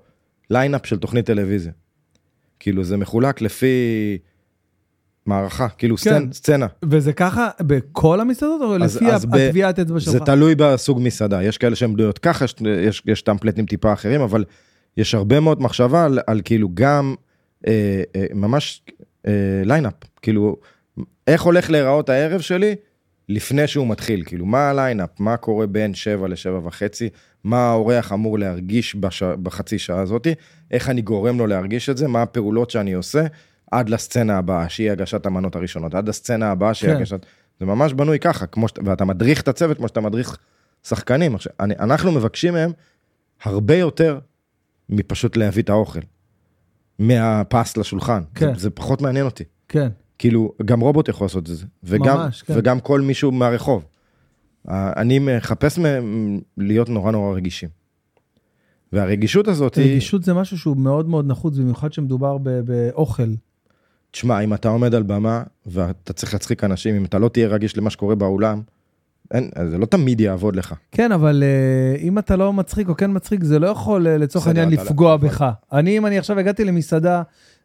lineup 0.49 0.85
של 0.85 0.97
תוכנית 0.99 1.25
טלוויזיה. 1.25 1.71
כאילו 2.59 2.83
זה 2.83 2.97
מחולק 2.97 3.41
לפי 3.41 4.17
מערכה, 5.25 5.67
כאילו 5.69 5.97
כן. 5.97 6.01
סצנ, 6.03 6.31
סצנה. 6.31 6.67
וזה 6.85 7.13
ככה 7.13 7.49
בכל 7.61 8.19
המסעדות, 8.19 8.61
או 8.61 8.83
אז- 8.83 8.95
לפי 8.95 9.11
אז 9.11 9.23
הטביעת 9.23 9.79
אצבע 9.79 9.99
שלך? 9.99 10.11
זה 10.13 10.19
תלוי 10.19 10.55
בסוג 10.55 10.99
מסעדה, 11.01 11.43
יש 11.43 11.57
כאלה 11.57 11.75
שהן 11.75 11.93
בנויות 11.93 12.19
ככה, 12.19 12.45
יש, 12.87 13.03
יש 13.05 13.21
template 13.21 13.56
ים 13.56 13.65
טיפה 13.65 13.93
אחרים, 13.93 14.21
אבל 14.21 14.45
יש 14.97 15.15
הרבה 15.15 15.39
מאוד 15.39 15.61
מחשבה 15.61 16.05
על, 16.05 16.19
על 16.27 16.41
כאילו 16.45 16.69
גם 16.73 17.15
אה, 17.67 18.03
אה, 18.15 18.25
ממש 18.33 18.81
אה, 19.27 19.61
lineup, 19.65 19.93
כאילו 20.21 20.57
איך 21.27 21.41
הולך 21.41 21.69
להיראות 21.69 22.09
הערב 22.09 22.41
שלי 22.41 22.75
לפני 23.29 23.67
שהוא 23.67 23.87
מתחיל, 23.87 24.23
כאילו 24.25 24.45
מה 24.45 24.69
ה 24.69 24.74
lineup, 24.74 25.09
מה 25.19 25.37
קורה 25.37 25.67
בין 25.67 25.93
7 25.93 26.27
ל-7 26.27 26.49
וחצי, 26.63 27.09
מה 27.43 27.69
האורח 27.69 28.13
אמור 28.13 28.39
להרגיש 28.39 28.95
בש... 28.95 29.23
בחצי 29.23 29.79
שעה 29.79 30.01
הזאת, 30.01 30.27
איך 30.71 30.89
אני 30.89 31.01
גורם 31.01 31.37
לו 31.37 31.47
להרגיש 31.47 31.89
את 31.89 31.97
זה, 31.97 32.07
מה 32.07 32.21
הפעולות 32.21 32.69
שאני 32.69 32.93
עושה, 32.93 33.25
עד 33.71 33.89
לסצנה 33.89 34.37
הבאה, 34.37 34.69
שהיא 34.69 34.91
הגשת 34.91 35.25
המנות 35.25 35.55
הראשונות, 35.55 35.95
עד 35.95 36.09
הסצנה 36.09 36.51
הבאה 36.51 36.73
שהיא 36.73 36.91
כן. 36.91 36.97
הגשת... 36.97 37.25
זה 37.59 37.65
ממש 37.65 37.93
בנוי 37.93 38.19
ככה, 38.19 38.45
כמו 38.45 38.67
שאת... 38.67 38.79
ואתה 38.85 39.05
מדריך 39.05 39.41
את 39.41 39.47
הצוות 39.47 39.77
כמו 39.77 39.87
שאתה 39.87 40.01
מדריך 40.01 40.37
שחקנים. 40.83 41.35
עכשיו, 41.35 41.53
אני... 41.59 41.73
אנחנו 41.79 42.11
מבקשים 42.11 42.53
מהם 42.53 42.71
הרבה 43.43 43.75
יותר 43.75 44.19
מפשוט 44.91 45.37
להביא 45.37 45.63
את 45.63 45.69
האוכל. 45.69 45.99
מהפס 46.99 47.77
לשולחן. 47.77 48.23
כן. 48.35 48.53
זה, 48.53 48.59
זה 48.59 48.69
פחות 48.69 49.01
מעניין 49.01 49.25
אותי. 49.25 49.43
כן. 49.67 49.89
כאילו, 50.17 50.53
גם 50.65 50.79
רובוט 50.79 51.09
יכול 51.09 51.25
לעשות 51.25 51.49
את 51.49 51.55
זה. 51.55 51.65
וגם, 51.83 52.17
ממש, 52.17 52.41
כן. 52.41 52.53
וגם 52.57 52.79
כל 52.79 53.01
מישהו 53.01 53.31
מהרחוב. 53.31 53.85
אני 54.67 55.19
מחפש 55.19 55.77
מהם 55.77 56.39
להיות 56.57 56.89
נורא 56.89 57.11
נורא 57.11 57.35
רגישים. 57.35 57.69
והרגישות 58.93 59.47
הזאת 59.47 59.75
היא, 59.75 59.91
רגישות 59.91 60.23
זה 60.23 60.33
משהו 60.33 60.57
שהוא 60.57 60.77
מאוד 60.77 61.09
מאוד 61.09 61.27
נחוץ, 61.27 61.57
במיוחד 61.57 61.93
שמדובר 61.93 62.37
ב- 62.37 62.59
באוכל. 62.59 63.33
תשמע, 64.11 64.39
אם 64.39 64.53
אתה 64.53 64.69
עומד 64.69 64.95
על 64.95 65.03
במה 65.03 65.43
ואתה 65.65 66.13
צריך 66.13 66.33
להצחיק 66.33 66.63
אנשים, 66.63 66.95
אם 66.95 67.05
אתה 67.05 67.19
לא 67.19 67.29
תהיה 67.29 67.47
רגיש 67.47 67.77
למה 67.77 67.89
שקורה 67.89 68.15
באולם, 68.15 68.61
אין, 69.31 69.49
זה 69.69 69.77
לא 69.77 69.85
תמיד 69.85 70.21
יעבוד 70.21 70.55
לך. 70.55 70.73
כן, 70.91 71.11
אבל 71.11 71.43
אה, 71.45 72.01
אם 72.01 72.17
אתה 72.19 72.35
לא 72.35 72.53
מצחיק 72.53 72.89
או 72.89 72.95
כן 72.97 73.11
מצחיק, 73.13 73.43
זה 73.43 73.59
לא 73.59 73.67
יכול 73.67 74.07
אה, 74.07 74.17
לצורך 74.17 74.47
העניין 74.47 74.69
לא- 74.69 74.75
לפגוע 74.75 75.13
אבל- 75.13 75.27
בך. 75.27 75.45
אני, 75.73 75.97
אם 75.97 76.05
אני 76.05 76.17
עכשיו 76.17 76.39
הגעתי 76.39 76.63
למסעדה 76.65 77.21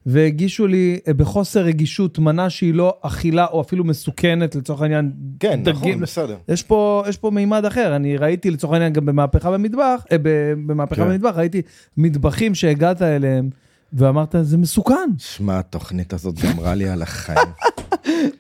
והגישו 0.06 0.66
לי 0.66 0.98
אה, 1.08 1.14
בחוסר 1.14 1.60
רגישות 1.60 2.18
מנה 2.18 2.50
שהיא 2.50 2.74
לא 2.74 2.96
אכילה 3.02 3.46
או 3.46 3.60
אפילו 3.60 3.84
מסוכנת, 3.84 4.54
לצורך 4.54 4.82
העניין, 4.82 5.12
כן, 5.40 5.60
דגים. 5.62 5.74
נכון, 5.76 6.00
בסדר. 6.00 6.36
יש 6.48 6.62
פה, 6.62 7.04
יש 7.08 7.16
פה 7.16 7.30
מימד 7.30 7.64
אחר, 7.64 7.96
אני 7.96 8.16
ראיתי 8.16 8.50
לצורך 8.50 8.72
העניין 8.72 8.92
גם 8.92 9.06
במהפכה 9.06 9.50
במטבח, 9.50 10.04
ב- 10.22 10.52
במהפכה 10.66 10.96
כן. 10.96 11.08
במטבח, 11.08 11.32
ראיתי 11.36 11.62
מטבחים 11.96 12.54
שהגעת 12.54 13.02
אליהם, 13.02 13.50
ואמרת, 13.92 14.34
זה 14.42 14.58
מסוכן. 14.58 15.10
שמע, 15.18 15.58
התוכנית 15.58 16.12
הזאת 16.12 16.34
גמרה 16.40 16.74
לי 16.74 16.88
על 16.88 17.02
החיים. 17.02 17.48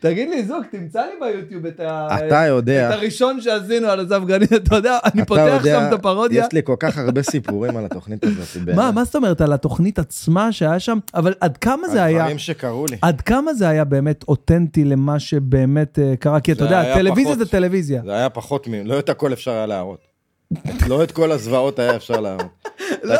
תגיד 0.00 0.28
לי, 0.28 0.44
זוג, 0.44 0.64
תמצא 0.70 1.00
לי 1.00 1.12
ביוטיוב 1.20 1.66
את, 1.66 1.80
ה... 1.80 2.08
אתה 2.26 2.46
יודע, 2.46 2.88
את 2.88 2.94
הראשון 2.94 3.40
שעשינו 3.40 3.88
על 3.88 4.00
עזב 4.00 4.22
גרנית, 4.26 4.52
אתה 4.52 4.76
יודע, 4.76 4.98
אני 5.04 5.24
פותח 5.24 5.64
שם 5.64 5.84
את 5.88 5.92
הפרודיה. 5.92 6.44
יש 6.44 6.52
לי 6.52 6.60
כל 6.64 6.76
כך 6.78 6.98
הרבה 6.98 7.22
סיפורים 7.22 7.76
על 7.76 7.84
התוכנית 7.84 8.24
הזאת. 8.24 8.68
מה, 8.76 8.90
מה 8.90 9.04
זאת 9.04 9.16
אומרת 9.16 9.40
על 9.40 9.52
התוכנית 9.52 9.98
עצמה 9.98 10.52
שהיה 10.52 10.80
שם? 10.80 10.98
אבל 11.14 11.34
עד 11.40 11.56
כמה 11.56 11.88
זה 11.88 12.02
היה, 12.02 12.18
הדברים 12.18 12.38
שקרו 12.38 12.86
לי. 12.90 12.96
עד 13.02 13.20
כמה 13.20 13.54
זה 13.54 13.68
היה 13.68 13.84
באמת 13.84 14.24
אותנטי 14.28 14.84
למה 14.84 15.18
שבאמת 15.18 15.98
אה, 15.98 16.14
קרה? 16.16 16.40
כי 16.40 16.52
אתה 16.52 16.64
יודע, 16.64 16.94
טלוויזיה. 16.94 17.36
זה 17.36 17.46
טלוויזיה. 17.46 18.02
זה 18.04 18.12
היה 18.12 18.28
פחות 18.28 18.68
מ... 18.68 18.86
לא 18.86 18.98
את 18.98 19.08
הכל 19.08 19.32
אפשר 19.32 19.50
היה 19.50 19.66
להראות. 19.66 20.00
לא 20.88 21.02
את 21.02 21.12
כל 21.12 21.32
הזוועות 21.32 21.78
היה 21.78 21.96
אפשר 21.96 22.20
להראות. 22.20 22.68
לא. 23.04 23.14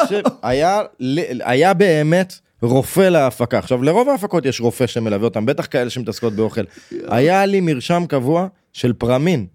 היה 1.45 1.75
באמת 1.75 2.35
רופא 2.63 3.01
להפקה. 3.01 3.59
עכשיו, 3.59 3.83
לרוב 3.83 4.09
ההפקות 4.09 4.47
יש 4.47 4.61
רופא 4.61 4.87
שמלווה 4.87 5.25
אותם, 5.25 5.47
בטח 5.47 5.67
כאלה 5.71 5.91
שמתעסקות 5.91 6.33
באוכל. 6.33 6.63
היה 7.09 7.47
לי 7.47 7.61
מרשם 7.61 8.05
קבוע 8.09 8.47
של 8.73 8.93
פרמין. 8.93 9.47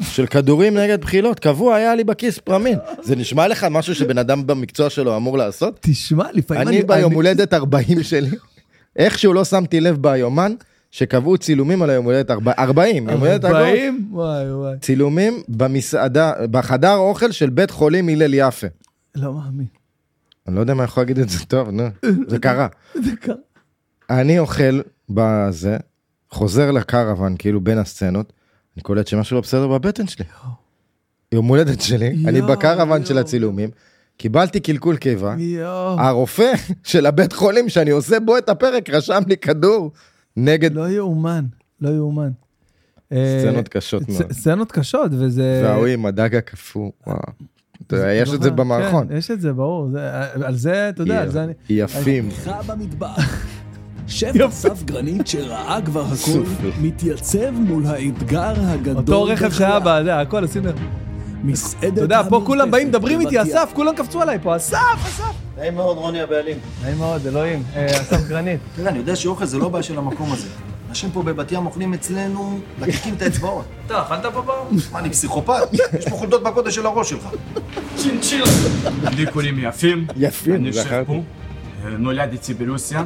של 0.00 0.26
כדורים 0.26 0.76
נגד 0.76 1.00
בחילות, 1.00 1.38
קבוע 1.38 1.74
היה 1.74 1.94
לי 1.94 2.04
בכיס 2.04 2.38
פרמין. 2.38 2.78
זה 3.02 3.16
נשמע 3.16 3.48
לך 3.48 3.66
משהו 3.70 3.94
שבן 3.94 4.18
אדם 4.18 4.46
במקצוע 4.46 4.90
שלו 4.90 5.16
אמור 5.16 5.38
לעשות? 5.38 5.78
תשמע, 5.80 6.24
לפעמים 6.32 6.68
אני 6.68 6.82
ביום 6.82 7.12
הולדת 7.12 7.54
40 7.54 8.02
שלי, 8.02 8.30
איכשהו 8.96 9.32
לא 9.32 9.44
שמתי 9.44 9.80
לב 9.80 9.96
ביומן, 10.02 10.52
שקבעו 10.90 11.38
צילומים 11.38 11.82
על 11.82 11.90
היום 11.90 12.04
הולדת 12.04 12.30
40, 12.58 13.08
יום 13.08 13.20
הולדת 13.20 13.44
הגול. 13.44 13.56
40? 13.56 14.08
וואי 14.12 14.52
וואי. 14.52 14.78
צילומים 14.80 15.42
במסעדה, 15.48 16.32
בחדר 16.50 16.94
אוכל 16.94 17.32
של 17.32 17.50
בית 17.50 17.70
חולים 17.70 18.08
הלל 18.08 18.34
יפה. 18.34 18.66
לא 19.14 19.32
מאמין. 19.32 19.79
אני 20.50 20.56
לא 20.56 20.60
יודע 20.60 20.74
מה 20.74 20.84
יכול 20.84 21.00
להגיד 21.00 21.18
את 21.18 21.28
זה 21.28 21.44
טוב, 21.44 21.70
נו, 21.70 21.82
זה 22.28 22.38
קרה. 22.38 22.66
זה 23.04 23.16
קרה. 23.20 23.34
אני 24.10 24.38
אוכל 24.38 24.80
בזה, 25.08 25.76
חוזר 26.30 26.70
לקרוון, 26.70 27.34
כאילו 27.38 27.60
בין 27.60 27.78
הסצנות, 27.78 28.32
אני 28.76 28.82
קולט 28.82 29.06
שמשהו 29.06 29.34
לא 29.34 29.40
בסדר 29.40 29.68
בבטן 29.68 30.06
שלי. 30.06 30.24
יום 31.32 31.46
הולדת 31.46 31.80
שלי, 31.80 32.16
אני 32.26 32.42
בקרוון 32.42 33.04
של. 33.04 33.18
הצילומים, 33.18 33.70
קיבלתי 34.16 34.60
קלקול 34.60 34.96
קיבה. 34.96 35.34
הרופא 35.98 36.52
של 36.82 37.06
הבית 37.06 37.32
חולים 37.32 37.68
שאני 37.68 37.90
עושה 37.90 38.20
בו 38.20 38.38
את 38.38 38.48
הפרק 38.48 38.90
רשם 38.90 39.22
לי 39.26 39.36
כדור 39.36 39.92
נגד 40.36 40.74
לא 40.74 40.88
יאומן. 40.90 41.44
לא 41.80 41.88
יאומן. 41.88 42.30
אה, 43.12 43.38
סצנות 43.42 43.68
קשות 43.68 44.02
צ- 44.02 44.08
מאוד. 44.08 44.32
סצנות 44.32 44.72
קשות, 44.72 45.10
וזה... 45.18 45.60
וההוא 45.64 45.86
עם 45.86 46.06
הדג 46.06 46.36
הקפוא, 46.36 46.90
וואו. 47.06 47.18
יש 47.92 48.34
את 48.34 48.42
זה 48.42 48.50
במערכון. 48.50 49.06
כן, 49.08 49.16
יש 49.16 49.30
את 49.30 49.40
זה, 49.40 49.52
ברור. 49.52 49.88
זה- 49.92 50.10
על 50.44 50.56
זה, 50.56 50.88
אתה 50.88 51.02
יודע, 51.02 51.22
על 51.22 51.30
זה 51.30 51.44
אני... 51.44 51.52
יפים. 51.68 52.28
שף 54.06 54.32
אסף 54.48 54.82
גרנית 54.82 55.26
שראה 55.26 55.78
כבר 55.84 56.00
הכל, 56.04 56.14
סופי. 56.14 56.70
מתייצב 56.80 57.50
מול 57.50 57.86
האתגר 57.86 58.52
הגדול 58.56 58.96
אותו 58.96 59.22
רכב 59.22 59.50
שהיה. 59.52 59.78
בזה, 59.84 60.20
הכל, 60.20 60.40
לב. 60.40 60.74
מסעדת 61.44 61.92
אתה 61.92 62.00
יודע, 62.00 62.22
פה 62.28 62.42
כולם 62.46 62.70
באים, 62.70 62.88
מדברים 62.88 63.20
איתי. 63.20 63.42
אסף, 63.42 63.70
כולם 63.74 63.94
קפצו 63.96 64.22
עליי 64.22 64.38
פה, 64.42 64.56
אסף, 64.56 64.76
אסף. 65.06 65.24
נעים 65.58 65.74
מאוד, 65.74 65.96
רוני 65.96 66.20
הבעלים. 66.20 66.56
נעים 66.84 66.98
מאוד, 66.98 67.26
אלוהים. 67.26 67.62
אה, 67.76 67.86
אסף 67.86 68.28
גרנית. 68.28 68.60
תראה, 68.76 68.88
אני 68.90 68.98
יודע 68.98 69.16
שאוכל 69.16 69.44
זה 69.44 69.58
לא 69.58 69.68
בעיה 69.68 69.82
של 69.82 69.98
המקום 69.98 70.32
הזה. 70.32 70.48
אנשים 70.90 71.10
פה 71.10 71.22
בבת 71.22 71.52
ים 71.52 71.66
אוכלים 71.66 71.94
אצלנו, 71.94 72.60
לקקים 72.80 73.14
את 73.14 73.22
האצבעות. 73.22 73.64
אתה 73.86 74.02
אכלת 74.02 74.26
פה 74.34 74.42
פעם? 74.46 74.76
מה, 74.92 74.98
אני 74.98 75.10
פסיכופת? 75.10 75.54
יש 75.98 76.04
פה 76.08 76.16
חולדות 76.16 76.42
בגודל 76.42 76.70
של 76.70 76.86
הראש 76.86 77.10
שלך. 77.10 77.28
לי 79.16 79.26
קוראים 79.32 79.58
יפים, 79.58 80.06
יפים, 80.16 80.54
אני 80.54 80.72
שף 80.72 80.80
זכרתי. 80.80 81.06
פה, 81.06 81.22
אה, 81.84 81.90
נולדתי 81.90 82.54
ברוסיה, 82.54 83.04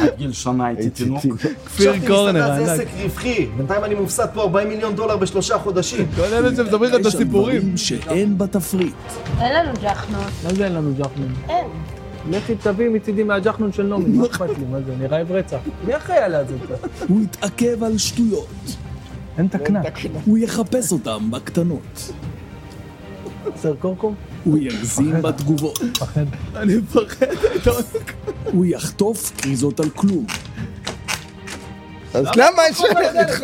עד 0.00 0.10
גיל 0.16 0.32
שנה 0.32 0.66
הייתי 0.66 0.90
תינוק. 0.90 1.22
כפיר 1.66 1.92
קורנר, 2.06 2.52
מסעדה 2.52 2.64
זה. 2.64 2.72
עסק 2.72 2.88
רווחי. 3.02 3.46
בינתיים 3.56 3.84
אני 3.84 3.94
מופסד 3.94 4.26
פה 4.34 4.42
40 4.42 4.68
מיליון 4.68 4.94
דולר 4.96 5.16
בשלושה 5.16 5.58
חודשים. 5.58 6.06
כל 6.16 6.22
אלה 6.22 6.56
שמספרים 6.56 6.82
לך 6.82 7.00
את 7.00 7.06
הסיפורים. 7.06 7.76
שאין 7.76 8.38
בתפריט. 8.38 8.94
אין 9.40 9.54
לנו 9.54 9.72
ג'חנון. 9.82 10.24
מה 10.44 10.54
זה 10.54 10.64
אין 10.64 10.74
לנו 10.74 10.94
ג'חנון? 10.98 11.34
אין. 11.48 11.66
לכי 12.30 12.54
תביא 12.54 12.88
מצידי 12.88 13.22
מהג'חנון 13.22 13.72
של 13.72 13.82
נעמי, 13.82 14.18
מה 14.18 14.26
אכפת 14.26 14.58
לי? 14.58 14.64
מה 14.70 14.80
זה, 14.86 14.92
אני 14.92 15.06
רעב 15.06 15.32
רצח. 15.32 15.58
מי 15.86 15.96
אחראי 15.96 16.18
על 16.18 16.34
זה? 16.48 16.56
הוא 17.08 17.22
יתעכב 17.22 17.84
על 17.84 17.98
שטויות. 17.98 18.48
אין 19.38 19.48
תקנה. 19.48 19.80
הוא 20.26 20.38
יחפש 20.38 20.92
אותם 20.92 21.30
בקטנות. 21.30 22.12
חסר 23.54 23.74
קורקום? 23.74 24.14
הוא 24.44 24.58
יגזים 24.58 25.22
בתגובות. 25.22 25.82
מפחד. 25.82 26.24
אני 26.56 26.76
מפחד. 26.76 27.26
הוא 28.52 28.64
יחטוף 28.64 29.32
קריזות 29.36 29.80
על 29.80 29.90
כלום. 29.90 30.26
אז 32.14 32.26
למה 32.36 32.62
יש 32.70 32.82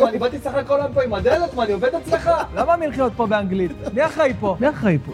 אני 0.07 0.19
באתי 0.19 0.37
לשחק 0.37 0.63
כל 0.67 0.81
היום 0.81 0.93
פה 0.93 1.03
עם 1.03 1.13
הדלת, 1.13 1.53
מה, 1.53 1.63
אני 1.63 1.73
עובד 1.73 1.89
אצלך? 1.95 2.29
למה 2.55 2.73
המלחיות 2.73 3.13
פה 3.15 3.27
באנגלית? 3.27 3.71
מי 3.93 4.05
אחראי 4.05 4.33
פה? 4.39 4.55
מי 4.59 4.69
אחראי 4.69 4.97
פה? 5.05 5.11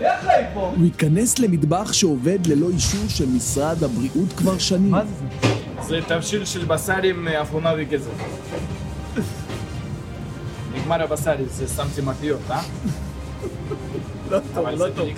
מי 0.00 0.14
אחראי 0.14 0.44
פה? 0.54 0.72
הוא 0.76 0.84
ייכנס 0.84 1.38
למטבח 1.38 1.92
שעובד 1.92 2.46
ללא 2.46 2.68
אישור 2.70 3.08
של 3.08 3.26
משרד 3.26 3.84
הבריאות 3.84 4.32
כבר 4.36 4.58
שנים. 4.58 4.90
מה 4.90 5.02
זה? 5.04 5.48
זה 5.82 6.00
תבשיל 6.08 6.44
של 6.44 6.64
בשר 6.64 7.02
עם 7.02 7.28
אה, 7.28 7.42
אפונה 7.42 7.72
וגזר. 7.78 8.10
נגמר 10.74 11.02
הבשר, 11.02 11.34
זה 11.46 11.68
שמתי 11.68 12.00
מקליות, 12.04 12.40
אה? 12.50 12.60
לא 14.30 14.38
טוב, 14.54 14.68
לא 14.68 14.76
זה 14.76 14.94
טוב. 14.96 15.08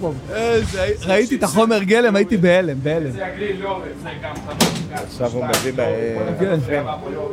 פעם. 0.00 0.12
ראיתי 1.06 1.36
את 1.36 1.42
החומר 1.42 1.82
גלם, 1.82 2.16
הייתי 2.16 2.36
בהלם, 2.36 2.78
בהלם. 2.82 3.10
זה 3.10 3.26
הגריל 3.26 3.62
לא 3.62 3.76
עובד, 3.76 3.86
זה 4.02 4.08
גם 4.22 4.34
חמור. 4.36 4.98
עכשיו 5.04 5.30
הוא 5.32 5.44
מביא 5.44 5.72
ב... 5.72 5.76
כן. 6.40 6.60
זה 6.60 6.82
לא. 7.14 7.26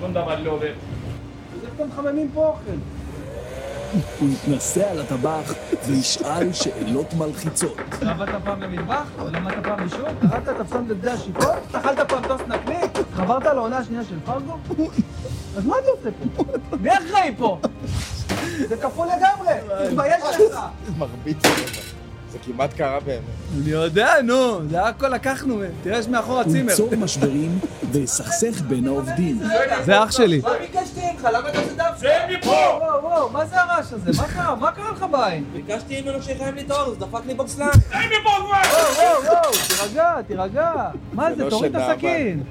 שום 0.00 0.10
דבר 0.10 0.42
לא 0.42 0.50
עובד. 0.50 0.66
איך 0.66 1.70
אתם 1.76 1.88
מחממים 1.88 2.30
פה 2.34 2.46
אוכל? 2.46 2.72
הוא 4.20 4.28
יתנסה 4.28 4.90
על 4.90 5.00
הטבח 5.00 5.54
וישאל 5.86 6.52
שאלות 6.52 7.14
מלחיצות. 7.14 7.76
עבדת 8.00 8.42
פעם 8.44 8.62
למטבח? 8.62 9.04
למדת 9.32 9.64
פעם 9.64 9.84
בישול? 9.84 10.04
קראת 10.20 10.48
את 10.48 10.60
הפסם 10.60 10.84
לשדה 10.88 11.12
השיפוט? 11.12 11.46
אכלת 11.72 12.08
פעם 12.08 12.22
טוס 12.28 12.40
נקניק? 12.48 12.90
חברת 13.16 13.44
לעונה 13.44 13.78
השנייה 13.78 14.04
של 14.04 14.18
פרגו? 14.24 14.56
אז 15.56 15.66
מה 15.66 15.74
אתה 15.78 15.88
עושה 15.90 16.10
פה? 16.36 16.44
מי 16.80 16.90
אחראי 16.98 17.34
פה? 17.38 17.58
זה 18.68 18.76
כפול 18.76 19.06
לגמרי, 19.06 19.54
תתבייש 19.88 20.24
לך. 20.50 20.58
מרביץ. 20.98 21.42
זה 22.32 22.38
כמעט 22.46 22.74
קרה 22.74 23.00
באמת. 23.00 23.20
אני 23.62 23.70
יודע, 23.70 24.14
נו, 24.24 24.68
זה 24.70 24.82
הכל 24.88 25.08
לקחנו 25.08 25.56
מהם. 25.56 25.70
תראה, 25.82 25.98
יש 25.98 26.08
מאחור 26.08 26.32
הוא 26.34 26.40
הצימר. 26.40 26.70
ייצור 26.70 26.88
משברים 26.98 27.58
ויסכסך 27.92 28.60
בין 28.68 28.86
העובדים. 28.86 29.38
זה 29.84 30.02
אח 30.02 30.10
שלי. 30.10 30.40
מה 30.44 30.50
ביקשתי 30.60 31.00
ממך? 31.12 31.28
למה 31.32 31.48
אתה 31.48 31.58
עושה 31.58 31.74
דף? 31.74 31.96
צא 31.96 32.08
מפה! 32.30 32.48
וואו, 32.48 33.04
וואו, 33.04 33.30
מה 33.30 33.46
זה 33.46 33.60
הרעש 33.60 33.92
הזה? 33.92 34.10
מה 34.22 34.28
קרה? 34.28 34.54
מה 34.54 34.72
קרה 34.72 34.90
לך 34.92 35.06
בעין? 35.10 35.44
ביקשתי 35.52 36.00
ממנו 36.00 36.22
שיחיים 36.22 36.54
לי 36.54 36.60
את 36.60 36.70
האור, 36.70 36.90
אז 36.92 36.98
דפק 36.98 37.20
לי 37.26 37.34
בבסלן. 37.34 37.68
צא 37.70 37.98
מפה 37.98 38.30
כבר! 38.38 38.46
וואו, 38.46 38.94
וואו, 38.96 39.24
וואו, 39.24 39.52
תירגע, 39.68 40.22
תירגע. 40.26 40.72
מה 41.12 41.34
זה? 41.34 41.44
לא 41.44 41.50
תוריד 41.50 41.76
את 41.76 41.82
הסכין. 41.82 42.42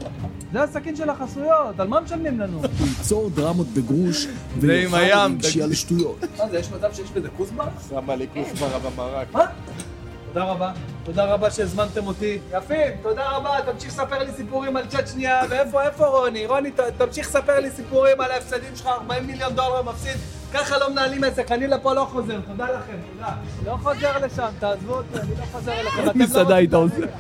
זה 0.54 0.64
הסכין 0.64 0.96
של 0.96 1.10
החסויות, 1.10 1.80
על 1.80 1.88
מה 1.88 2.02
משלמים 2.02 2.40
לנו? 2.40 2.58
הוא 2.80 2.88
ייצור 2.98 3.30
דרמות 3.30 3.68
בגרוש 3.68 4.28
הים, 4.64 5.36
רגשי 5.38 5.62
על 5.64 5.74
שטויות. 5.74 6.18
מה 6.38 6.50
זה, 6.50 6.60
יש 6.60 6.72
מצב 6.72 6.94
שיש 6.94 7.12
בזה 7.12 7.28
כוסברה? 7.38 7.68
שמה 7.90 8.16
לי 8.16 8.28
כוסברה 8.34 8.80
במרק. 8.80 9.28
מה? 9.34 9.46
תודה 10.34 10.46
רבה. 10.46 10.72
תודה 11.04 11.26
רבה 11.34 11.52
שהזמנתם 11.52 12.08
אותי. 12.08 12.38
יפים, 12.58 12.92
תודה 13.02 13.30
רבה. 13.30 13.50
תמשיך 13.72 13.90
לספר 13.94 14.20
לי 14.24 14.32
סיפורים 14.38 14.78
על 14.78 14.88
צ'אט 14.88 15.08
שנייה. 15.08 15.42
ואיפה, 15.50 15.82
איפה 15.84 16.06
רוני? 16.08 16.46
רוני, 16.46 16.72
ת- 16.72 16.80
תמשיך 16.98 17.28
לספר 17.28 17.60
לי 17.60 17.70
סיפורים 17.72 18.22
על 18.22 18.32
ההפסדים 18.32 18.76
שלך, 18.76 18.88
40 18.88 19.28
מיליון 19.28 19.54
דולר 19.56 19.82
מפסיד. 19.82 20.18
ככה 20.54 20.78
לא 20.78 20.90
מנהלים 20.90 21.24
עסק, 21.24 21.52
אני 21.52 21.68
לפה 21.68 21.94
לא 21.94 22.08
חוזר. 22.12 22.40
תודה 22.48 22.66
לכם, 22.72 22.98
תודה. 23.14 23.30
לא 23.66 23.78
חוזר 23.84 24.26
לשם, 24.26 24.48
תעזבו 24.60 24.94
אותי, 24.94 25.20
אני 25.20 25.32
לא 25.40 25.46
חוזר 25.52 25.72
אליכם. 25.72 26.10
אתם 26.10 26.20
לא 26.20 26.26
מסעדה 26.26 26.56
היית. 26.56 26.74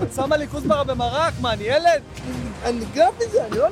את 0.03 0.13
שמה 0.15 0.37
לי 0.37 0.47
כוסברה 0.47 0.83
במרק? 0.83 1.33
מה, 1.41 1.53
אני 1.53 1.63
ילד? 1.63 2.01
אני 2.65 2.79
נגרם 2.79 3.11
מזה, 3.17 3.45
אני 3.47 3.57
לא 3.57 3.67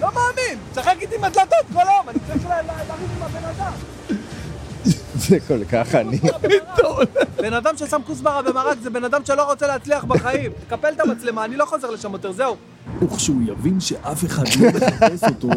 לא 0.00 0.08
מאמין. 0.14 0.58
שחק 0.74 0.94
איתי 1.00 1.16
עם 1.16 1.24
הדלתות 1.24 1.66
כל 1.72 1.88
היום, 1.88 2.08
אני 2.08 2.18
צריך 2.26 2.46
לריב 2.46 3.10
עם 3.16 3.22
הבן 3.22 3.44
אדם. 3.44 3.72
זה 5.28 5.40
כל 5.48 5.64
כך 5.64 5.94
אני. 5.94 6.18
בן 7.42 7.54
אדם 7.54 7.76
ששם 7.76 8.00
כוסברה 8.06 8.42
במרק 8.42 8.78
זה 8.82 8.90
בן 8.90 9.04
אדם 9.04 9.20
שלא 9.24 9.50
רוצה 9.50 9.66
להצליח 9.66 10.04
בחיים. 10.04 10.52
תקפל 10.66 10.88
את 10.88 11.00
המצלמה, 11.00 11.44
אני 11.44 11.56
לא 11.56 11.64
חוזר 11.64 11.90
לשם 11.90 12.12
יותר, 12.12 12.32
זהו. 12.32 12.56
וכשהוא 13.02 13.42
יבין 13.46 13.80
שאף 13.80 14.24
אחד 14.24 14.44
לא 14.60 14.68
מחפש 14.68 15.24
אותו, 15.24 15.48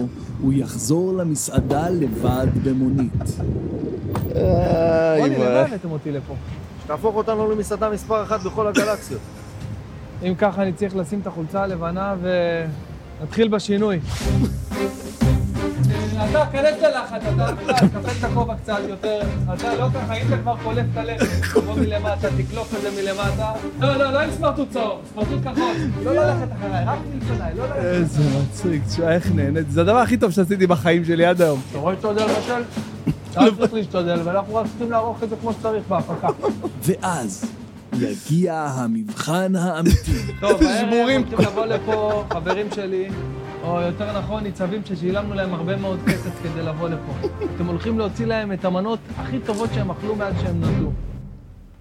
הוא 0.41 0.53
יחזור 0.53 1.13
למסעדה 1.13 1.89
לבד 1.89 2.47
במונית. 2.63 3.11
רוני, 5.17 5.35
למה 5.35 5.59
הבאתם 5.59 5.91
אותי 5.91 6.11
לפה? 6.11 6.33
שתהפוך 6.83 7.15
אותנו 7.15 7.51
למסעדה 7.51 7.89
מספר 7.89 8.23
אחת 8.23 8.43
בכל 8.43 8.67
הגלקסיות. 8.67 9.21
אם 10.23 10.35
ככה 10.35 10.61
אני 10.61 10.73
צריך 10.73 10.95
לשים 10.95 11.19
את 11.19 11.27
החולצה 11.27 11.63
הלבנה 11.63 12.15
ונתחיל 13.21 13.47
בשינוי. 13.47 13.99
אתה, 16.29 16.45
כנס 16.51 16.81
ללחץ, 16.81 17.21
אתה, 17.33 17.49
אתה, 17.49 17.73
תקפל 17.87 18.11
את 18.19 18.23
הכובע 18.23 18.55
קצת 18.63 18.77
יותר. 18.89 19.19
אתה 19.53 19.75
לא 19.75 19.87
ככה, 19.93 20.13
אם 20.13 20.27
אתה 20.27 20.37
כבר 20.37 20.55
קולף 20.63 20.85
את 20.93 20.97
הלחץ, 20.97 21.27
תבוא 21.53 21.75
מלמטה, 21.75 22.27
תקלוף 22.37 22.75
את 22.75 22.81
זה 22.81 22.89
מלמטה. 23.01 23.51
לא, 23.79 23.95
לא, 23.95 24.11
לא 24.11 24.19
עם 24.19 24.29
סמרטוט 24.31 24.69
צהוב, 24.69 24.99
סמרטוט 25.13 25.39
כחול. 25.43 25.73
לא 26.03 26.15
ללכת 26.15 26.47
אחריי, 26.59 26.85
רק 26.85 26.99
מלפניי, 27.13 27.53
לא 27.57 27.65
ללכת. 27.65 27.79
איזה 27.83 28.21
מצחיק, 28.39 28.81
תשמע, 28.87 29.11
איך 29.11 29.31
נהנית. 29.35 29.71
זה 29.71 29.81
הדבר 29.81 29.97
הכי 29.97 30.17
טוב 30.17 30.31
שעשיתי 30.31 30.67
בחיים 30.67 31.05
שלי 31.05 31.25
עד 31.25 31.41
היום. 31.41 31.61
אתה 31.71 31.77
רואה 31.79 31.93
להשתדל 31.93 32.25
בשל? 32.25 32.63
אתה 33.31 33.41
צריך 33.59 33.73
להשתדל, 33.73 34.19
ואנחנו 34.23 34.55
רק 34.55 34.65
צריכים 34.65 34.91
לערוך 34.91 35.23
את 35.23 35.29
זה 35.29 35.35
כמו 35.41 35.53
שצריך 35.53 35.83
בהפקה. 35.87 36.27
ואז 36.83 37.51
יגיע 37.99 38.67
המבחן 38.75 39.55
האמיתי. 39.55 40.11
טוב, 40.39 40.61
שבורים. 40.81 41.23
הולכים 41.23 41.39
לבוא 41.47 41.65
לפה 41.65 42.23
חברים 42.33 42.67
שלי, 42.75 43.07
או 43.65 43.81
יותר 43.81 44.19
נכון, 44.19 44.43
ניצבים 44.43 44.81
ששילמנו 44.85 45.33
להם 45.33 45.53
הרבה 45.53 45.75
מאוד 45.75 45.99
כסף 46.07 46.43
כדי 46.43 46.61
לבוא 46.61 46.89
לפה. 46.89 47.27
אתם 47.55 47.65
הולכים 47.65 47.99
להוציא 47.99 48.25
להם 48.25 48.51
את 48.51 48.65
המנות 48.65 48.99
הכי 49.17 49.39
טובות 49.39 49.69
שהם 49.73 49.91
אכלו 49.91 50.15
מאז 50.15 50.33
שהם 50.41 50.61
נולדו. 50.61 50.91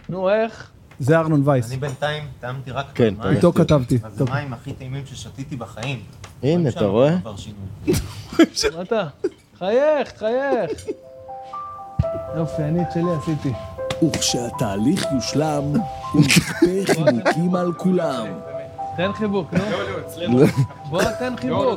נו, 0.09 0.31
איך? 0.31 0.71
זה 0.99 1.19
ארנון 1.19 1.49
וייס. 1.49 1.69
אני 1.69 1.77
בינתיים 1.77 2.23
טעמתי 2.41 2.71
רק 2.71 2.87
כן, 2.95 3.15
את 3.15 3.25
המים. 3.25 3.37
איתו 3.37 3.53
כתבתי. 3.53 3.99
אז. 4.03 4.21
המים 4.21 4.53
הכי 4.53 4.73
טעימים 4.73 5.07
ששתיתי 5.07 5.57
בחיים. 5.57 6.01
הנה, 6.43 6.69
אתה 6.69 6.85
רואה? 6.85 7.17
אתה? 8.83 9.05
חייך, 9.59 10.13
חייך. 10.19 10.71
יופי, 12.37 12.63
אני 12.63 12.83
את 12.83 12.87
שלי 12.95 13.03
עשיתי. 13.19 13.53
וכשהתהליך 14.03 15.07
יושלם, 15.15 15.63
הוא 16.13 16.23
יכפה 16.25 16.67
חיבוקים 16.95 17.55
על 17.55 17.73
כולם. 17.73 18.27
תן 18.97 19.13
חיבוק, 19.13 19.55
נו. 20.29 20.39
בוא 20.91 21.03
תן 21.19 21.35
חיבוק. 21.37 21.59
לא 21.67 21.77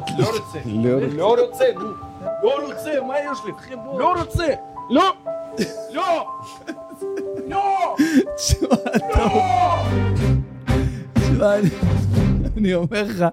תשמע, 11.16 11.56
אני- 11.60 11.70
אני 12.58 12.74
אומר 12.74 13.04
לך, 13.04 13.26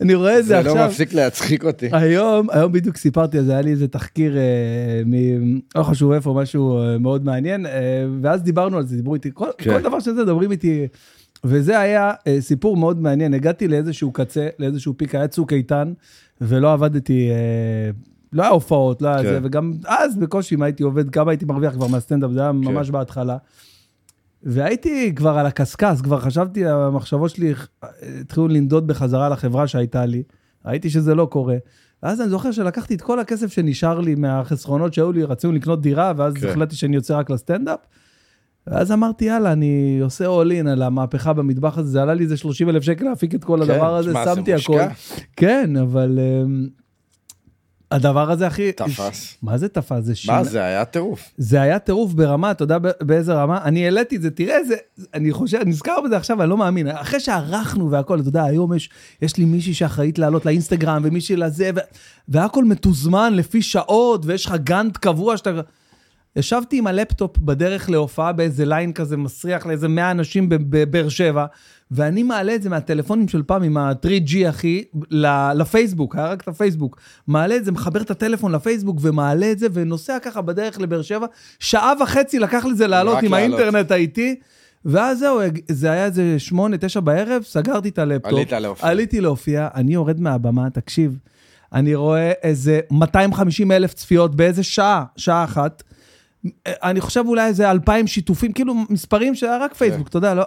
אני 0.00 0.14
רואה 0.14 0.38
את 0.38 0.44
זה 0.44 0.48
זה 0.48 0.58
עכשיו. 0.58 0.74
לא 0.76 0.86
מפסיק 0.86 1.12
להצחיק 1.14 1.64
אותי. 1.64 1.88
היום, 1.92 2.46
היום 2.50 2.72
בדיוק 2.72 2.96
סיפרתי 2.96 3.38
על 3.38 3.44
זה, 3.44 3.52
היה 3.52 3.60
לי 3.62 3.70
איזה 3.70 3.88
תחקיר, 3.88 4.36
אה, 4.36 4.42
מ... 5.06 5.14
לא 5.76 5.82
חשוב 5.82 6.12
איפה, 6.12 6.34
משהו 6.36 6.78
אה, 6.82 6.98
מאוד 6.98 7.24
מעניין, 7.24 7.66
אה, 7.66 7.70
ואז 8.22 8.42
דיברנו 8.42 8.76
על 8.76 8.86
זה, 8.86 8.96
דיברו 8.96 9.14
איתי, 9.14 9.30
כל, 9.34 9.46
כן. 9.58 9.72
כל 9.72 9.80
דבר 9.82 10.00
שזה, 10.00 10.22
מדברים 10.22 10.50
איתי, 10.50 10.86
וזה 11.44 11.78
היה 11.78 12.12
אה, 12.26 12.40
סיפור 12.40 12.76
מאוד 12.76 13.00
מעניין, 13.00 13.34
הגעתי 13.34 13.68
לאיזשהו 13.68 14.12
קצה, 14.12 14.48
לאיזשהו 14.58 14.94
פיק, 14.96 15.14
היה 15.14 15.28
צוק 15.28 15.52
איתן, 15.52 15.92
ולא 16.40 16.72
עבדתי, 16.72 17.30
אה, 17.30 17.90
לא 18.32 18.42
היה 18.42 18.50
הופעות, 18.50 19.02
לא 19.02 19.08
היה 19.08 19.22
כן. 19.22 19.28
זה, 19.28 19.38
וגם 19.42 19.72
אז 19.86 20.16
בקושי, 20.16 20.54
אם 20.54 20.62
הייתי 20.62 20.82
עובד, 20.82 21.10
כמה 21.10 21.30
הייתי 21.30 21.44
מרוויח 21.44 21.72
כבר 21.72 21.86
מהסטנדאפ, 21.86 22.30
זה 22.30 22.40
היה 22.40 22.52
ממש 22.52 22.90
בהתחלה. 22.90 23.36
והייתי 24.42 25.12
כבר 25.14 25.38
על 25.38 25.46
הקשקש, 25.46 26.00
כבר 26.02 26.20
חשבתי, 26.20 26.66
המחשבות 26.66 27.30
שלי 27.30 27.54
אה, 27.84 27.88
התחילו 28.20 28.48
לנדוד 28.48 28.86
בחזרה 28.86 29.28
לחברה 29.28 29.66
שהייתה 29.66 30.06
לי. 30.06 30.22
ראיתי 30.64 30.90
שזה 30.90 31.14
לא 31.14 31.26
קורה. 31.26 31.56
ואז 32.02 32.20
אני 32.20 32.28
זוכר 32.28 32.52
שלקחתי 32.52 32.94
את 32.94 33.02
כל 33.02 33.20
הכסף 33.20 33.52
שנשאר 33.52 34.00
לי 34.00 34.14
מהחסכונות 34.14 34.94
שהיו 34.94 35.12
לי, 35.12 35.24
רצינו 35.24 35.52
לקנות 35.52 35.82
דירה, 35.82 36.12
ואז 36.16 36.34
כן. 36.34 36.48
החלטתי 36.48 36.76
שאני 36.76 36.96
יוצא 36.96 37.18
רק 37.18 37.30
לסטנדאפ. 37.30 37.78
ואז 38.66 38.92
אמרתי, 38.92 39.24
יאללה, 39.24 39.52
אני 39.52 39.98
עושה 40.02 40.24
all 40.26 40.64
in 40.64 40.68
על 40.68 40.82
המהפכה 40.82 41.32
במטבח 41.32 41.78
הזה, 41.78 41.90
זה 41.90 42.02
עלה 42.02 42.14
לי 42.14 42.24
איזה 42.24 42.36
30 42.36 42.68
אלף 42.68 42.82
שקל 42.82 43.04
להפיק 43.04 43.34
את 43.34 43.44
כל 43.44 43.64
כן, 43.64 43.70
הדבר 43.70 43.96
הזה, 43.96 44.10
שמע, 44.10 44.24
זה 44.24 44.34
שמתי 44.34 44.54
הכל. 44.54 44.80
כן, 45.36 45.76
אבל 45.76 46.18
אמ, 46.18 46.68
הדבר 47.90 48.30
הזה 48.30 48.46
הכי... 48.46 48.72
תפס. 48.72 49.38
מה 49.42 49.58
זה 49.58 49.68
תפס? 49.68 50.04
זה 50.04 50.14
שינה. 50.14 50.36
מה 50.36 50.44
זה 50.44 50.62
היה 50.62 50.84
טירוף. 50.84 51.30
זה 51.36 51.60
היה 51.60 51.78
טירוף 51.78 52.12
ברמה, 52.12 52.50
אתה 52.50 52.62
יודע 52.62 52.78
באיזה 53.00 53.34
רמה? 53.34 53.64
אני 53.64 53.84
העליתי 53.84 54.16
את 54.16 54.22
זה, 54.22 54.30
תראה, 54.30 54.64
זה, 54.64 54.74
אני 55.14 55.32
חושב, 55.32 55.58
אני 55.58 55.70
נזכר 55.70 56.00
בזה 56.04 56.16
עכשיו, 56.16 56.42
אני 56.42 56.50
לא 56.50 56.56
מאמין. 56.56 56.88
אחרי 56.88 57.20
שערכנו 57.20 57.90
והכל, 57.90 58.20
אתה 58.20 58.28
יודע, 58.28 58.44
היום 58.44 58.74
יש, 58.74 58.90
יש 59.22 59.36
לי 59.36 59.44
מישהי 59.44 59.74
שאחראית 59.74 60.18
להעלות 60.18 60.46
לאינסטגרם, 60.46 61.02
ומישהי 61.04 61.36
לזה, 61.36 61.70
ו, 61.74 61.78
והכל 62.28 62.64
מתוזמן 62.64 63.34
לפי 63.34 63.62
שעות, 63.62 64.26
ויש 64.26 64.46
לך 64.46 64.54
Gantt 64.64 64.96
קבוע 64.96 65.36
שאתה... 65.36 65.50
ישבתי 66.36 66.78
עם 66.78 66.86
הלפטופ 66.86 67.38
בדרך 67.38 67.90
להופעה 67.90 68.32
באיזה 68.32 68.64
line 68.64 68.92
כזה 68.92 69.16
מסריח 69.16 69.66
לאיזה 69.66 69.88
100 69.88 70.10
אנשים 70.10 70.48
בב- 70.48 70.62
בבאר 70.70 71.08
שבע, 71.08 71.46
ואני 71.90 72.22
מעלה 72.22 72.54
את 72.54 72.62
זה 72.62 72.70
מהטלפונים 72.70 73.28
של 73.28 73.42
פעם 73.42 73.62
עם 73.62 73.76
ה-3G 73.76 74.48
אחי, 74.48 74.84
לפייסבוק, 75.54 76.16
היה 76.16 76.26
רק 76.26 76.42
את 76.42 76.48
הפייסבוק. 76.48 77.00
מעלה 77.26 77.56
את 77.56 77.64
זה, 77.64 77.72
מחבר 77.72 78.00
את 78.00 78.10
הטלפון 78.10 78.52
לפייסבוק 78.52 78.98
ומעלה 79.00 79.52
את 79.52 79.58
זה, 79.58 79.66
ונוסע 79.72 80.18
ככה 80.22 80.40
בדרך 80.42 80.80
לבאר 80.80 81.02
שבע. 81.02 81.26
שעה 81.58 81.92
וחצי 82.02 82.38
לקח 82.38 82.64
לזה 82.64 82.86
לעלות 82.86 83.18
עם 83.22 83.32
לעלות. 83.34 83.60
האינטרנט 83.60 83.90
האיטי. 83.90 84.34
ואז 84.84 85.18
זהו, 85.18 85.40
זה 85.70 85.90
היה 85.90 86.04
איזה 86.04 86.38
שמונה, 86.38 86.76
תשע 86.78 87.00
בערב, 87.00 87.42
סגרתי 87.42 87.88
את 87.88 87.98
הלפטופ. 87.98 88.32
עלית 88.32 88.52
להופיע. 88.52 88.88
עליתי 88.88 89.20
להופיע, 89.20 89.68
אני 89.74 89.94
יורד 89.94 90.20
מהבמה, 90.20 90.70
תקשיב, 90.70 91.18
אני 91.72 91.94
רואה 91.94 92.32
איזה 92.42 92.80
250 92.90 93.72
אלף 93.72 93.94
צפיות 93.94 94.34
באיזה 94.34 94.62
שעה, 94.62 95.04
שעה 95.16 95.44
אחת. 95.44 95.82
אני 96.66 97.00
חושב 97.00 97.24
אולי 97.26 97.46
איזה 97.46 97.70
2,000 97.70 98.06
שיתופים, 98.06 98.52
כאילו 98.52 98.74
מספרים 98.90 99.34
שהיה 99.34 99.58
רק 99.58 99.74
פייסבוק, 99.74 100.08
אתה 100.08 100.16
יודע, 100.18 100.34
לא... 100.34 100.44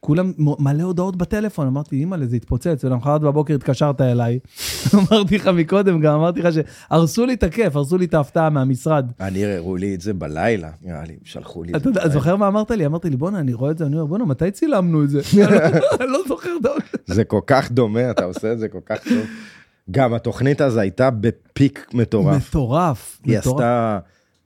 כולם 0.00 0.32
מלא 0.38 0.82
הודעות 0.82 1.16
בטלפון, 1.16 1.66
אמרתי, 1.66 1.96
אימא'לה, 1.96 2.26
זה 2.26 2.36
התפוצץ, 2.36 2.84
ולמחרת 2.84 3.20
בבוקר 3.20 3.54
התקשרת 3.54 4.00
אליי. 4.00 4.38
אמרתי 4.94 5.38
לך 5.38 5.46
מקודם, 5.46 6.00
גם 6.00 6.14
אמרתי 6.14 6.42
לך 6.42 6.54
שהרסו 6.54 7.26
לי 7.26 7.34
את 7.34 7.42
הכיף, 7.42 7.76
הרסו 7.76 7.98
לי 7.98 8.04
את 8.04 8.14
ההפתעה 8.14 8.50
מהמשרד. 8.50 9.12
אני, 9.20 9.44
הראו 9.44 9.76
לי 9.76 9.94
את 9.94 10.00
זה 10.00 10.14
בלילה, 10.14 10.70
נראה 10.82 11.04
לי, 11.04 11.16
שלחו 11.24 11.62
לי 11.62 11.72
את 11.72 11.76
אתה 11.76 11.84
זה. 11.84 11.90
בלילה. 11.94 12.10
זוכר 12.10 12.36
מה 12.36 12.48
אמרת 12.48 12.70
לי? 12.70 12.86
אמרתי 12.86 13.10
לי, 13.10 13.16
בואנה, 13.16 13.38
אני 13.38 13.52
רואה 13.52 13.70
את 13.70 13.78
זה, 13.78 13.86
אני 13.86 13.94
אומר, 13.96 14.06
בואנה, 14.06 14.24
מתי 14.24 14.50
צילמנו 14.50 15.04
את 15.04 15.10
זה? 15.10 15.20
אני 16.00 16.10
לא 16.10 16.18
זוכר. 16.28 16.50
דבר. 16.62 16.74
זה 17.06 17.24
כל 17.24 17.40
כך 17.46 17.72
דומה, 17.72 18.10
אתה 18.10 18.24
עושה 18.24 18.52
את 18.52 18.58
זה 18.58 18.68
כל 18.68 18.80
כך 18.86 18.98
טוב. 19.08 19.26
גם 19.90 20.14
התוכנית 20.14 20.60
הזו 20.60 20.80
הייתה 20.80 21.10
בפיק 21.10 21.86
מטורף. 21.94 22.48
מטורף. 22.48 23.20
היא. 23.24 23.38
עשתה 23.38 23.98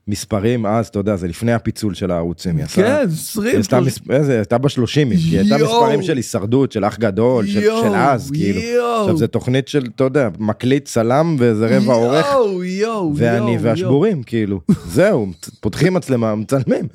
מספרים 0.09 0.67
אז, 0.67 0.87
אתה 0.89 0.99
יודע, 0.99 1.17
זה 1.17 1.29
לפני 1.29 1.53
הפיצול 1.53 1.95
של 1.95 2.11
הערוצים. 2.11 2.57
היא 2.57 2.67
כן, 2.67 2.85
היא 2.85 3.05
20, 3.13 3.61
עשתה 3.61 3.81
מס- 3.81 3.99
איזה, 4.11 4.37
הייתה 4.37 4.59
בשלושים, 4.59 5.11
היא 5.11 5.39
הייתה. 5.39 5.57
מספרים 5.59 6.03
של 6.03 6.17
הישרדות, 6.17 6.73
של 6.73 6.85
אח 6.85 6.99
גדול, 6.99 7.47
של 7.47 7.61
של 7.61 7.95
אז, 7.95 8.31
כאילו. 8.31 9.01
עכשיו, 9.01 9.17
זו 9.17 9.27
תוכנית 9.27 9.69
של, 9.69 9.87
אתה 9.97 10.05
יודע, 10.05 10.29
מקליט 10.39 10.85
צלם 10.85 11.37
ואיזה 11.39 11.77
רבע 11.77 11.93
עורך, 11.95 12.27
יואו, 12.27 12.65
יואו, 12.65 13.13
ואני 13.17 13.57
והשבורים, 13.61 14.23
כאילו. 14.23 14.61
זהו, 14.95 15.27
פותחים 15.61 15.95
מצלמה, 15.95 16.35
מצלמים. 16.35 16.89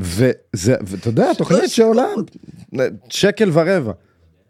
וזה, 0.00 0.24
ואתה 0.86 1.08
יודע, 1.08 1.34
תוכנית 1.34 1.70
שעולה 1.70 2.06
שקל 3.08 3.50
ורבע. 3.52 3.92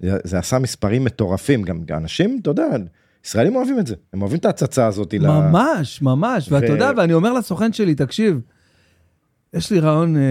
זה 0.00 0.38
עשה 0.38 0.58
מספרים 0.58 1.04
מטורפים, 1.04 1.62
גם 1.62 1.80
אנשים, 1.90 2.38
אתה 2.42 2.50
יודע, 2.50 2.66
ישראלים 3.26 3.56
אוהבים 3.56 3.78
את 3.78 3.86
זה, 3.86 3.94
הם 4.12 4.22
אוהבים 4.22 4.38
את 4.38 4.44
ההצצה 4.44 4.86
הזאת. 4.86 5.14
ל- 5.14 5.26
ממש, 5.26 6.02
ממש, 6.02 6.52
ואתה 6.52 6.66
ו- 6.66 6.68
יודע, 6.68 6.90
ואני 6.96 7.12
אומר 7.12 7.32
לסוכן 7.32 7.72
שלי, 7.72 7.94
תקשיב, 7.94 8.40
יש 9.54 9.70
לי 9.70 9.80
רעיון 9.80 10.16
אה, 10.16 10.22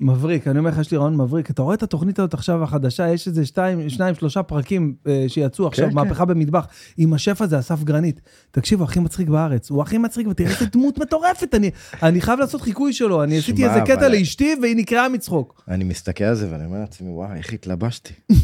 מבריק, 0.00 0.48
אני 0.48 0.58
אומר 0.58 0.70
לך, 0.70 0.78
יש 0.78 0.90
לי 0.90 0.96
רעיון 0.98 1.16
מבריק. 1.16 1.50
אתה 1.50 1.62
רואה 1.62 1.74
את 1.74 1.82
התוכנית 1.82 2.18
הזאת 2.18 2.34
עכשיו 2.34 2.62
החדשה, 2.64 3.08
יש 3.08 3.26
איזה 3.28 3.46
שתיים, 3.46 3.90
שניים, 3.90 4.14
שלושה 4.14 4.42
פרקים 4.42 4.94
אה, 5.06 5.24
שיצאו 5.28 5.66
עכשיו, 5.66 5.88
כן. 5.88 5.94
מהפכה 5.94 6.24
במטבח, 6.24 6.66
עם 6.96 7.12
השף 7.12 7.42
הזה, 7.42 7.58
אסף 7.58 7.82
גרנית. 7.84 8.20
תקשיב, 8.50 8.78
הוא 8.78 8.84
הכי 8.84 9.00
מצחיק 9.00 9.28
בארץ, 9.28 9.70
הוא 9.70 9.82
הכי 9.82 9.98
מצחיק, 9.98 10.26
ותראה 10.28 10.50
איזה 10.50 10.66
דמות 10.72 10.98
מטורפת, 10.98 11.54
אני, 11.54 11.70
אני 12.02 12.20
חייב 12.20 12.38
לעשות 12.40 12.60
חיקוי 12.62 12.92
שלו, 12.92 13.22
אני 13.22 13.38
עשיתי 13.38 13.62
שמע, 13.62 13.68
איזה 13.74 13.80
קטע 13.80 13.94
אבל- 14.06 14.12
לאשתי, 14.12 14.54
והיא 14.62 14.76
נקרעה 14.76 15.08
מצחוק. 15.08 15.62
אני 15.68 15.84
מסתכל 15.84 16.24
על 16.24 16.34
זה 16.34 16.48
ואני 16.50 16.64
אומר 16.64 16.78
לעצמי, 16.80 17.08
וואי, 17.10 17.38
איך 17.38 17.52
התלבשתי? 17.52 18.14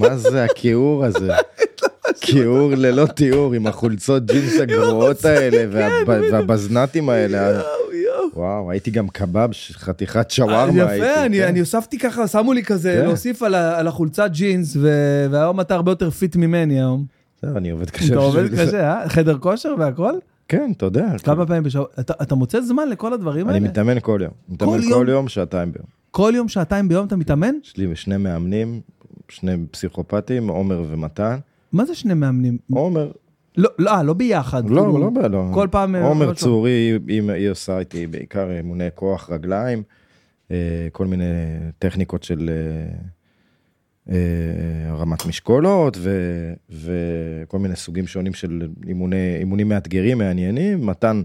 מה 0.00 0.16
זה 0.16 0.44
הכיעור 0.44 1.04
הזה? 1.04 1.32
כיעור 2.20 2.70
ללא 2.76 3.06
תיאור, 3.06 3.54
עם 3.54 3.66
החולצות 3.66 4.26
ג'ינס 4.26 4.60
הגרועות 4.60 5.24
האלה, 5.24 5.64
והב- 5.70 6.08
והבזנתים 6.32 7.08
האלה. 7.08 7.60
וואו, 8.34 8.70
הייתי 8.70 8.90
גם 8.90 9.08
קבב, 9.08 9.48
חתיכת 9.72 10.30
שווארמה 10.30 10.84
הייתי. 10.90 11.06
יפה, 11.06 11.24
אני, 11.24 11.36
כן. 11.38 11.46
אני 11.48 11.60
הוספתי 11.60 11.98
ככה, 11.98 12.26
שמו 12.28 12.52
לי 12.52 12.62
כזה, 12.64 12.96
כן. 13.00 13.06
להוסיף 13.06 13.42
על, 13.42 13.54
ה- 13.54 13.78
על 13.78 13.86
החולצת 13.88 14.30
ג'ינס, 14.32 14.76
ו- 14.76 15.26
והיום 15.30 15.60
אתה 15.60 15.74
הרבה 15.74 15.92
יותר 15.92 16.10
fit 16.10 16.36
ממני 16.36 16.78
היום. 16.80 17.04
זהו, 17.42 17.56
אני 17.56 17.70
עובד 17.70 17.90
קשה. 17.90 18.06
אתה 18.06 18.14
עובד. 18.16 18.54
קשה, 18.54 18.90
אה? 18.92 19.08
חדר 19.08 19.38
כושר 19.38 19.74
והכל? 19.78 20.12
כן, 20.48 20.72
אתה 20.76 20.86
יודע. 20.86 21.06
כמה 21.24 21.46
פעמים 21.46 21.62
בשבוע? 21.62 21.86
אתה, 22.00 22.12
אתה 22.22 22.34
מוצא 22.34 22.60
זמן 22.60 22.88
לכל 22.88 23.12
הדברים 23.12 23.48
אני 23.48 23.56
האלה? 23.58 23.68
מתאמן 23.68 24.00
כל 24.00 24.20
יום. 24.22 24.32
מתאמן 24.48 24.82
יום? 24.82 24.92
כל 24.92 25.06
יום, 25.08 25.28
שעתיים 25.28 25.72
ביום. 25.72 25.86
כל 26.10 26.32
יום, 26.36 26.48
שעתיים 26.48 26.88
ביום 26.88 27.06
אתה 27.06 27.16
מתאמן? 27.16 27.54
יש 27.64 27.76
לי 27.76 27.96
שני 27.96 28.16
מאמנים, 28.16 28.80
שני 29.28 29.56
פסיכופטים, 29.70 30.48
עומר 30.48 30.82
ומתן. 30.90 31.36
מה 31.74 31.84
זה 31.84 31.94
שני 31.94 32.14
מאמנים? 32.14 32.58
עומר, 32.72 33.10
לא, 33.56 33.70
לא, 33.78 33.90
אה, 33.90 34.02
לא 34.02 34.14
ביחד. 34.14 34.70
לא, 34.70 34.82
כאילו, 34.82 34.98
לא, 34.98 35.22
לא, 35.22 35.30
לא. 35.30 35.50
כל 35.54 35.68
פעם... 35.70 35.94
אה, 35.94 36.04
עומר. 36.04 36.34
צורי, 36.34 36.98
היא, 37.08 37.30
היא 37.32 37.48
עושה 37.50 37.78
איתי 37.78 38.06
בעיקר 38.06 38.50
אימוני 38.50 38.88
כוח 38.94 39.30
רגליים, 39.30 39.82
אה, 40.50 40.88
כל 40.92 41.06
מיני 41.06 41.24
טכניקות 41.78 42.22
של 42.22 42.50
הרמת 44.88 45.26
משקולות 45.26 45.96
ו, 46.00 46.10
וכל 46.70 47.58
מיני 47.58 47.76
סוגים 47.76 48.06
שונים 48.06 48.34
של 48.34 48.68
אימוני, 48.86 49.36
אימונים 49.38 49.68
מאתגרים, 49.68 50.18
מעניינים. 50.18 50.86
מתן 50.86 51.22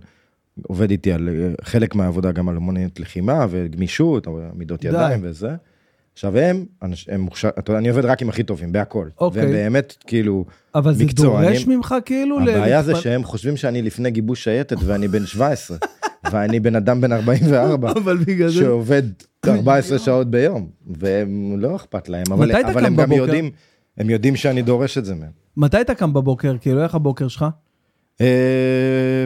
עובד 0.68 0.92
איתי 0.92 1.12
על 1.12 1.30
חלק 1.62 1.96
מהעבודה 1.96 2.32
גם 2.32 2.50
על 2.50 2.58
אמנויות 2.58 3.00
לחימה 3.00 3.46
וגמישות, 3.50 4.28
עמידות 4.28 4.82
די. 4.82 4.88
ידיים 4.88 5.20
וזה. 5.24 5.56
עכשיו 6.20 6.38
הם, 6.38 6.66
הם 7.08 7.22
מוכשר, 7.22 7.50
אתה 7.60 7.72
יודע, 7.72 7.80
אני 7.80 7.90
עובד 7.90 8.06
רק 8.06 8.22
עם 8.22 8.30
הכי 8.30 8.44
טובים, 8.44 8.72
בהכל. 8.72 9.10
אוקיי. 9.20 9.42
והם 9.42 9.52
באמת, 9.52 9.96
כאילו, 10.08 10.46
אבל 10.76 10.94
זה 10.94 11.06
מקצוענים. 11.06 11.50
דורש 11.50 11.68
ממך 11.68 11.96
כאילו... 12.06 12.40
הבעיה 12.40 12.84
זה 12.84 12.96
שהם 12.96 13.24
חושבים 13.24 13.58
שאני 13.58 13.82
לפני 13.82 14.12
גיבוש 14.12 14.44
שייטת 14.44 14.78
ואני 14.86 15.08
בן 15.08 15.26
17, 15.26 15.78
ואני 16.32 16.60
בן 16.60 16.76
אדם 16.76 17.02
בן 17.02 17.12
44, 17.12 17.92
אבל 17.92 18.18
בגלל 18.18 18.50
זה... 18.50 18.60
שעובד 18.60 19.04
14 19.48 20.00
שעות 20.00 20.32
ביום, 20.32 20.70
והם 20.88 21.56
לא 21.58 21.76
אכפת 21.76 22.10
להם, 22.10 22.24
אבל, 22.32 22.52
אבל 22.56 22.86
הם 22.86 22.96
גם 22.96 23.10
בבוקר? 23.10 23.22
יודעים, 23.22 23.52
הם 23.98 24.10
יודעים 24.10 24.36
שאני 24.36 24.62
דורש 24.62 24.98
את 24.98 25.06
זה 25.06 25.16
מהם. 25.16 25.32
מתי 25.58 25.82
אתה 25.82 25.96
קם 25.96 26.14
בבוקר? 26.14 26.56
כאילו, 26.62 26.84
איך 26.84 26.96
הבוקר 26.96 27.28
שלך? 27.28 27.46
אה, 28.22 29.26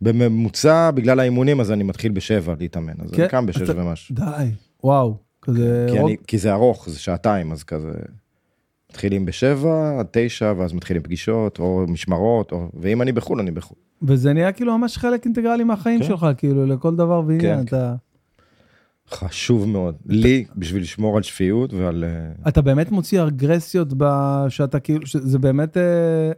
בממוצע, 0.00 0.90
בגלל 0.90 1.20
האימונים, 1.20 1.60
אז 1.60 1.72
אני 1.72 1.82
מתחיל 1.82 2.12
בשבע 2.12 2.54
להתאמן, 2.58 2.92
אז 2.98 3.10
כן, 3.10 3.22
אני 3.22 3.30
קם 3.30 3.46
בשש 3.46 3.68
ומשהו. 3.68 4.14
די, 4.14 4.50
וואו. 4.84 5.27
כזה... 5.48 5.86
כי, 5.90 5.98
רוב- 5.98 6.08
אני, 6.08 6.16
כי 6.26 6.38
זה 6.38 6.52
ארוך, 6.52 6.88
זה 6.88 6.98
שעתיים, 6.98 7.52
אז 7.52 7.64
כזה... 7.64 7.92
מתחילים 8.90 9.26
בשבע 9.26 9.98
עד 9.98 10.06
תשע, 10.10 10.52
ואז 10.56 10.72
מתחילים 10.72 11.02
פגישות, 11.02 11.58
או 11.58 11.84
משמרות, 11.88 12.52
או... 12.52 12.68
ואם 12.80 13.02
אני 13.02 13.12
בחו"ל, 13.12 13.40
אני 13.40 13.50
בחו"ל. 13.50 13.78
וזה 14.02 14.32
נהיה 14.32 14.52
כאילו 14.52 14.78
ממש 14.78 14.96
חלק 14.96 15.24
אינטגרלי 15.24 15.64
מהחיים 15.64 16.00
כן. 16.00 16.06
שלך, 16.06 16.26
כאילו, 16.36 16.66
לכל 16.66 16.96
דבר 16.96 17.22
ועניין. 17.26 17.56
כן, 17.56 17.66
אתה... 17.66 17.94
חשוב 19.10 19.68
מאוד. 19.68 19.96
לי, 20.06 20.44
בשביל 20.56 20.82
לשמור 20.82 21.16
על 21.16 21.22
שפיות 21.22 21.72
ועל... 21.74 22.04
אה, 22.04 22.48
אתה 22.48 22.62
באמת 22.62 22.90
מוציא 22.90 23.22
אגרסיות 23.22 23.88
ב... 23.96 24.04
שאתה 24.48 24.80
כאילו, 24.80 25.06
שזה 25.06 25.38
באמת, 25.38 25.76
אה, 25.76 25.82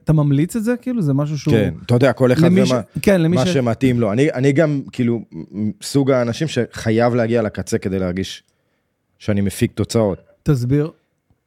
אתה 0.05 0.13
ממליץ 0.13 0.57
את 0.57 0.65
זה 0.65 0.75
כאילו? 0.83 1.03
זה 1.03 1.15
משהו 1.15 1.39
שהוא... 1.39 1.55
כן, 1.55 1.75
אתה 1.87 1.95
יודע, 1.95 2.13
כל 2.13 2.33
אחד 2.33 2.47
למי 2.47 2.67
ש... 2.67 2.71
ומה 2.71 2.81
כן, 3.03 3.21
למי 3.21 3.37
מה 3.37 3.47
ש... 3.47 3.49
שמתאים 3.49 4.01
לו. 4.01 4.13
אני, 4.13 4.33
אני 4.33 4.53
גם, 4.53 4.81
כאילו, 4.93 5.21
סוג 5.83 6.11
האנשים 6.11 6.49
שחייב 6.49 7.15
להגיע 7.15 7.43
לקצה 7.43 7.79
כדי 7.79 7.99
להרגיש 7.99 8.43
שאני 9.21 9.41
מפיק 9.41 9.73
תוצאות. 9.73 10.19
תסביר. 10.43 10.91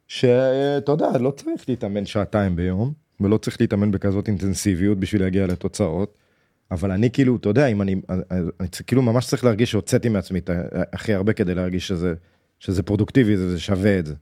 שאתה 0.07 0.91
יודע, 0.91 1.17
לא 1.17 1.31
צריך 1.31 1.69
להתאמן 1.69 2.05
שעתיים 2.05 2.55
ביום, 2.55 2.93
ולא 3.21 3.37
צריך 3.37 3.61
להתאמן 3.61 3.91
בכזאת 3.91 4.27
אינטנסיביות 4.27 4.99
בשביל 4.99 5.21
להגיע 5.21 5.47
לתוצאות. 5.47 6.17
אבל 6.71 6.91
אני 6.91 7.11
כאילו, 7.11 7.35
אתה 7.35 7.49
יודע, 7.49 7.67
אם 7.67 7.81
אני, 7.81 7.95
אני, 8.09 8.21
אני 8.59 8.67
כאילו 8.87 9.01
ממש 9.01 9.27
צריך 9.27 9.43
להרגיש 9.43 9.71
שהוצאתי 9.71 10.09
מעצמי 10.09 10.39
ה- 10.49 10.81
הכי 10.93 11.13
הרבה 11.13 11.33
כדי 11.33 11.55
להרגיש 11.55 11.87
שזה, 11.87 12.13
שזה 12.59 12.83
פרודוקטיבי, 12.83 13.37
זה, 13.37 13.51
זה 13.51 13.59
שווה 13.59 13.99
את 13.99 14.05
זה. 14.05 14.13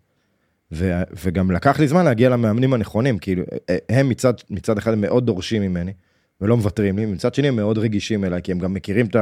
ו, 0.72 1.02
וגם 1.24 1.52
לקח 1.52 1.80
לי 1.80 1.88
זמן 1.88 2.06
להגיע 2.06 2.30
למאמנים 2.30 2.74
הנכונים, 2.74 3.18
כאילו, 3.18 3.44
הם 3.90 4.10
מצד, 4.10 4.34
מצד 4.50 4.78
אחד 4.78 4.98
מאוד 4.98 5.26
דורשים 5.26 5.62
ממני, 5.62 5.94
ולא 6.42 6.58
מוותרים 6.58 6.98
לי, 6.98 7.06
מצד 7.06 7.36
שני 7.36 7.48
הם 7.48 7.56
מאוד 7.56 7.78
רגישים 7.78 8.26
אליי, 8.26 8.42
כי 8.42 8.52
הם 8.52 8.60
גם 8.60 8.74
מכירים 8.74 9.06
את 9.06 9.16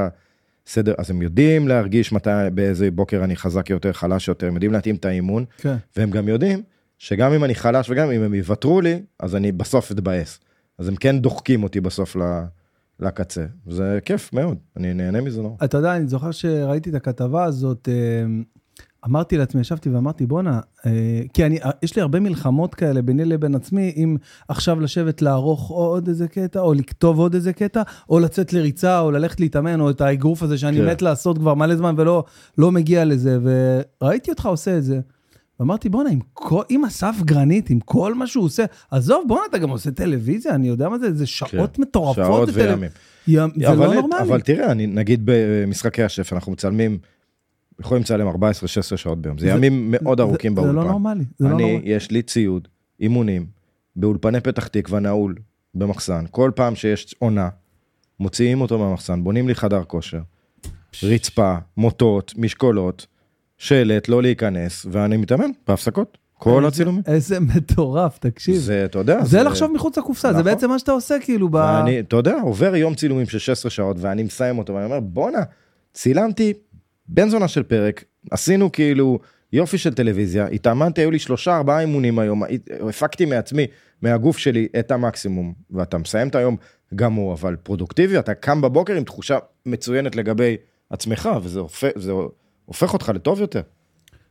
הסדר, 0.70 0.94
אז 0.98 1.10
הם 1.10 1.22
יודעים 1.22 1.68
להרגיש 1.68 2.12
מתי, 2.12 2.30
באיזה 2.54 2.92
בוקר 2.92 3.24
אני 3.24 3.36
חזק 3.36 3.70
יותר, 3.70 3.94
חלש 3.94 4.28
יותר, 4.28 4.48
הם 4.48 4.54
יודעים 4.54 4.72
להתאים 4.72 4.96
את 4.96 5.06
האימון, 5.06 5.46
כן. 5.58 5.76
והם 5.98 6.10
גם 6.12 6.28
יודעים 6.28 6.62
שגם 6.98 7.34
אם 7.34 7.44
אני 7.44 7.56
חלש 7.56 7.90
וגם 7.90 8.12
אם 8.12 8.22
הם 8.24 8.34
יוותרו 8.34 8.82
לי, 8.82 9.02
אז 9.20 9.36
אני 9.36 9.52
בסוף 9.52 9.92
אתבאס. 9.92 10.40
אז 10.78 10.88
הם 10.88 10.96
כן 10.96 11.20
דוחקים 11.20 11.64
אותי 11.64 11.82
בסוף 11.82 12.16
ל- 12.16 12.44
לקצה. 13.00 13.46
זה 13.68 14.00
כיף 14.06 14.34
מאוד, 14.34 14.58
אני 14.78 14.94
נהנה 14.94 15.22
מזה 15.22 15.42
נורא. 15.42 15.56
אתה 15.64 15.78
יודע, 15.78 15.96
אני 15.96 16.08
זוכר 16.08 16.32
שראיתי 16.32 16.90
את 16.90 16.96
הכתבה 16.96 17.44
הזאת, 17.44 17.90
אה, 17.92 18.26
אמרתי 19.06 19.38
לעצמי, 19.38 19.62
ישבתי 19.62 19.90
ואמרתי, 19.90 20.26
בואנה, 20.26 20.60
אה, 20.86 20.92
כי 21.34 21.46
אני, 21.46 21.60
יש 21.84 21.96
לי 21.96 22.02
הרבה 22.02 22.20
מלחמות 22.20 22.76
כאלה 22.76 23.02
ביני 23.02 23.26
לבין 23.26 23.56
עצמי, 23.56 23.94
אם 23.98 24.18
עכשיו 24.48 24.80
לשבת 24.80 25.22
לערוך 25.22 25.68
עוד 25.70 26.08
איזה 26.08 26.28
קטע, 26.28 26.60
או 26.60 26.74
לכתוב 26.74 27.20
עוד 27.20 27.34
איזה 27.34 27.54
קטע, 27.54 27.82
או 28.10 28.20
לצאת 28.20 28.54
לריצה, 28.54 29.00
או 29.00 29.12
ללכת 29.12 29.40
להתאמן, 29.40 29.82
או 29.82 29.90
את 29.90 30.02
האגרוף 30.02 30.44
הזה 30.44 30.58
שאני 30.58 30.78
כן. 30.78 30.86
מת 30.90 31.02
לעשות 31.02 31.38
כבר 31.38 31.54
מלא 31.54 31.76
זמן 31.76 31.94
ולא 31.98 32.24
לא 32.58 32.72
מגיע 32.72 33.06
לזה, 33.06 33.38
וראיתי 34.02 34.32
אותך 34.32 34.46
עושה 34.46 34.78
את 34.78 34.84
זה. 34.84 35.00
ואמרתי, 35.60 35.90
בואנה, 35.90 36.10
עם, 36.10 36.20
כל- 36.34 36.64
עם 36.70 36.86
אסף 36.86 37.16
גרנית, 37.22 37.70
עם 37.70 37.80
כל 37.80 38.14
מה 38.14 38.28
שהוא 38.28 38.44
עושה, 38.46 38.66
עזוב, 38.92 39.24
בואנה, 39.28 39.44
אתה 39.50 39.58
גם 39.58 39.70
עושה 39.70 39.92
טלוויזיה, 39.92 40.56
אני 40.56 40.68
יודע 40.68 40.90
מה 40.90 40.98
זה, 41.00 41.14
זה 41.14 41.26
שעות 41.26 41.76
כן, 41.76 41.82
מטורפות. 41.82 42.26
שעות 42.26 42.50
וימים. 42.54 42.90
ים- 43.28 43.50
זה 43.60 43.70
אבל, 43.72 43.88
לא 43.88 43.94
נורמלי. 43.94 44.22
אבל 44.22 44.42
תראה, 44.42 44.72
אני, 44.72 44.88
נגיד 44.88 45.22
במשחקי 45.26 46.04
השף, 46.04 46.34
אנחנו 46.34 46.52
מצלמים, 46.52 46.98
יכולים 47.80 48.02
לצלם 48.04 48.28
14-16 48.28 48.34
שעות 48.96 49.22
ביום. 49.22 49.38
זה, 49.38 49.46
זה- 49.46 49.52
ימים 49.52 49.88
מאוד 49.92 50.18
זה- 50.18 50.24
ארוכים 50.24 50.56
זה 50.56 50.62
באולפן. 50.62 50.76
לא 50.76 50.84
נורמלי, 50.84 51.24
זה 51.40 51.48
לא 51.48 51.56
אני, 51.56 51.72
נורמלי. 51.72 51.90
יש 51.92 52.12
לי 52.12 52.22
ציוד, 52.22 52.68
אימונים, 53.00 53.46
באולפני 53.96 54.42
פתח 54.42 54.68
תקווה 54.68 55.00
נעול, 55.00 55.36
במחסן. 55.76 56.26
כל 56.32 56.52
פעם 56.56 56.76
שיש 56.76 57.16
עונה, 57.20 57.50
מוציאים 58.20 58.62
אותו 58.62 58.80
מהמחסן, 58.80 59.24
בונים 59.24 59.48
לי 59.48 59.56
חדר 59.56 59.84
כושר, 59.84 60.20
רצפה, 61.04 61.56
מוטות, 61.78 62.34
משקולות, 62.38 63.08
שלט, 63.58 64.08
לא 64.10 64.22
להיכנס, 64.22 64.86
ואני 64.92 65.18
מתאמן 65.18 65.50
בהפסקות, 65.68 66.18
כל 66.34 66.66
הצילומים. 66.66 67.02
איזה 67.08 67.40
מטורף, 67.40 68.18
תקשיב. 68.18 68.56
זה, 68.56 68.86
אתה 68.86 69.00
יודע, 69.00 69.24
זה 69.26 69.44
לחשוב 69.44 69.72
מחוץ 69.74 69.98
לקופסה, 69.98 70.28
זה 70.28 70.40
נכון. 70.40 70.44
בעצם 70.52 70.70
מה 70.70 70.80
שאתה 70.80 70.92
עושה 70.92 71.16
כאילו 71.22 71.50
ב... 71.50 71.54
ואני, 71.56 72.00
אתה 72.00 72.16
יודע, 72.16 72.36
עובר 72.44 72.76
יום 72.76 72.96
צילומים 72.96 73.26
של 73.26 73.40
16 73.40 73.70
שעות, 73.70 73.98
ואני 74.00 74.24
מסיים 74.24 74.58
אותו, 74.58 74.74
ואני 74.74 74.86
אומר, 74.86 75.00
בואנה, 75.00 75.40
צילמתי 75.94 76.54
בן 77.12 77.30
זונה 77.30 77.48
של 77.48 77.64
פרק, 77.64 78.04
עשינו 78.32 78.72
כאילו 78.72 79.20
יופי 79.54 79.78
של 79.78 79.94
טלוויזיה, 79.94 80.48
התאמנתי, 80.48 81.02
היו 81.02 81.12
לי 81.12 81.20
שלושה, 81.20 81.58
ארבעה 81.58 81.80
אימונים 81.80 82.20
היום, 82.20 82.44
הפקתי 82.90 83.26
מעצמי, 83.26 83.68
מהגוף 84.02 84.38
שלי, 84.38 84.68
את 84.80 84.92
המקסימום, 84.92 85.54
ואתה 85.72 85.98
מסיים 85.98 86.28
את 86.28 86.36
היום 86.36 86.58
גמור, 86.96 87.34
אבל 87.34 87.56
פרודוקטיבי, 87.56 88.20
אתה 88.20 88.34
קם 88.34 88.62
בבוקר 88.62 88.94
עם 88.94 89.04
תחושה 89.04 89.38
מצוינת 89.66 90.16
לגבי 90.16 90.58
עצמך, 90.90 91.30
וזה 91.44 91.60
הופך, 91.60 91.90
הופך 92.66 92.94
אותך 92.94 93.12
לטוב 93.16 93.42
יותר. 93.42 93.62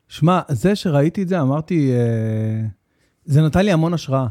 שמע, 0.09 0.41
זה 0.49 0.77
שראיתי 0.77 1.23
את 1.23 1.29
זה, 1.29 1.41
אמרתי, 1.41 1.93
אה, 1.93 2.67
זה 3.25 3.43
נתן 3.43 3.65
לי 3.65 3.73
המון 3.73 3.95
השראה. 3.95 4.27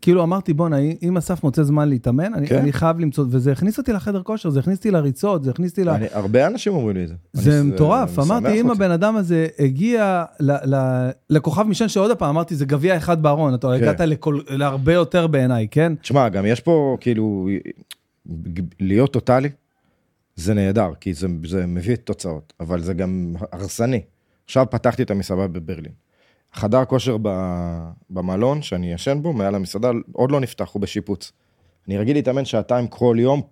כאילו 0.00 0.22
אמרתי, 0.22 0.52
בואנה, 0.54 0.76
אם 1.02 1.16
אסף 1.16 1.44
מוצא 1.44 1.62
זמן 1.62 1.88
להתאמן, 1.88 2.34
אני, 2.34 2.46
כן. 2.46 2.58
אני 2.58 2.72
חייב 2.72 3.00
למצוא, 3.00 3.24
וזה 3.30 3.52
הכניס 3.52 3.78
אותי 3.78 3.92
לחדר 3.92 4.22
כושר, 4.22 4.50
זה 4.50 4.60
הכניס 4.60 4.78
אותי 4.78 4.90
לריצות, 4.90 5.44
זה 5.44 5.50
הכניס 5.50 5.70
אותי 5.70 5.84
ל... 5.84 5.88
אני, 5.88 6.06
הרבה 6.12 6.46
אנשים 6.46 6.72
אומרים 6.72 6.96
לי 6.96 7.02
את 7.04 7.08
זה. 7.08 7.14
זה 7.32 7.62
מטורף, 7.62 8.18
אמרתי, 8.18 8.60
אם. 8.60 8.70
הבן 8.70 8.90
אדם 8.90 9.16
הזה 9.16 9.46
הגיע 9.58 10.24
ל- 10.40 10.74
ל- 10.74 11.10
לכוכב 11.30 11.62
משען, 11.62 11.88
שעוד 11.88 12.18
פעם 12.18 12.28
אמרתי, 12.28 12.54
זה 12.56 12.64
גביע 12.64 12.96
אחד 12.96 13.22
בארון, 13.22 13.54
אתה 13.54 13.66
כן. 13.66 13.72
הגעת 13.74 14.00
לכל- 14.00 14.40
להרבה 14.48 14.92
יותר 14.92 15.26
בעיניי, 15.26 15.68
כן? 15.70 15.92
תשמע, 16.02 16.28
גם 16.28 16.46
יש 16.46 16.60
פה 16.60 16.96
כאילו, 17.00 17.48
להיות 18.80 19.12
טוטאלי, 19.12 19.48
זה 20.36 20.54
נהדר, 20.54 20.90
כי 21.00 21.14
זה, 21.14 21.26
זה 21.46 21.66
מביא 21.66 21.96
תוצאות, 21.96 22.52
אבל 22.60 22.82
זה 22.82 22.94
גם 22.94 23.34
הרסני. 23.52 24.00
עכשיו 24.44 24.66
פתחתי 24.70 25.02
את 25.02 25.10
המסעדה 25.10 25.46
בברלין. 25.48 25.92
חדר 26.52 26.84
כושר 26.84 27.16
ב- 27.22 27.80
במלון 28.10 28.62
שאני 28.62 28.92
ישן 28.92 29.18
בו, 29.22 29.32
מעל 29.32 29.54
המסעדה, 29.54 29.90
עוד 30.12 30.30
לא 30.30 30.40
נפתח, 30.40 30.70
הוא 30.72 30.82
בשיפוץ. 30.82 31.32
אני 31.88 31.98
רגיל 31.98 32.16
להתאמן 32.16 32.44
שעתיים 32.44 32.86
כל 32.86 33.16
יום, 33.20 33.42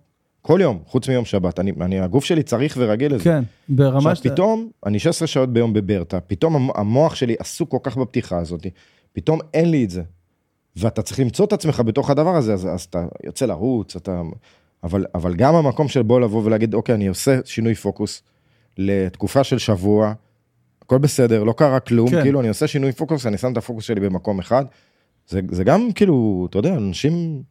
כל 0.41 0.59
יום, 0.61 0.79
חוץ 0.85 1.09
מיום 1.09 1.25
שבת. 1.25 1.59
אני, 1.59 1.71
אני, 1.81 1.99
הגוף 1.99 2.25
שלי 2.25 2.43
צריך 2.43 2.75
ורגיל 2.79 3.13
לזה. 3.15 3.23
כן, 3.23 3.43
ברמה 3.69 3.97
עכשיו 3.97 4.15
שאתה... 4.15 4.29
פתאום, 4.29 4.69
אני 4.85 4.99
16 4.99 5.27
שעות 5.27 5.53
ביום 5.53 5.73
בברטה, 5.73 6.19
פתאום 6.19 6.55
המ- 6.55 6.69
המוח 6.75 7.15
שלי 7.15 7.35
עסוק 7.39 7.71
כל 7.71 7.77
כך 7.83 7.97
בפתיחה 7.97 8.37
הזאת, 8.37 8.65
פתאום 9.13 9.39
אין 9.53 9.71
לי 9.71 9.83
את 9.85 9.89
זה. 9.89 10.03
ואתה 10.75 11.01
צריך 11.01 11.19
למצוא 11.19 11.45
את 11.45 11.53
עצמך 11.53 11.79
בתוך 11.85 12.09
הדבר 12.09 12.35
הזה, 12.35 12.53
אז, 12.53 12.67
אז 12.67 12.81
אתה 12.81 13.05
יוצא 13.23 13.45
לרוץ, 13.45 13.95
אתה... 13.95 14.21
אבל, 14.83 15.05
אבל 15.15 15.35
גם 15.35 15.55
המקום 15.55 15.87
של 15.87 16.01
בוא 16.01 16.19
לבוא 16.19 16.41
ולהגיד, 16.45 16.73
אוקיי, 16.73 16.95
אני 16.95 17.07
עושה 17.07 17.39
שינוי 17.45 17.75
פוקוס 17.75 18.23
לתקופה 18.77 19.43
של 19.43 19.57
שבוע, 19.57 20.13
הכל 20.85 20.97
בסדר, 20.97 21.43
לא 21.43 21.53
קרה 21.57 21.79
כלום, 21.79 22.09
כן. 22.09 22.15
כן. 22.15 22.21
כאילו 22.21 22.39
אני 22.39 22.47
עושה 22.47 22.67
שינוי 22.67 22.91
פוקוס, 22.91 23.25
אני 23.25 23.37
שם 23.37 23.51
את 23.51 23.57
הפוקוס 23.57 23.83
שלי 23.83 23.99
במקום 23.99 24.39
אחד. 24.39 24.65
זה, 25.27 25.39
זה 25.51 25.63
גם 25.63 25.91
כאילו, 25.95 26.47
אתה 26.49 26.59
יודע, 26.59 26.75
אנשים... 26.75 27.41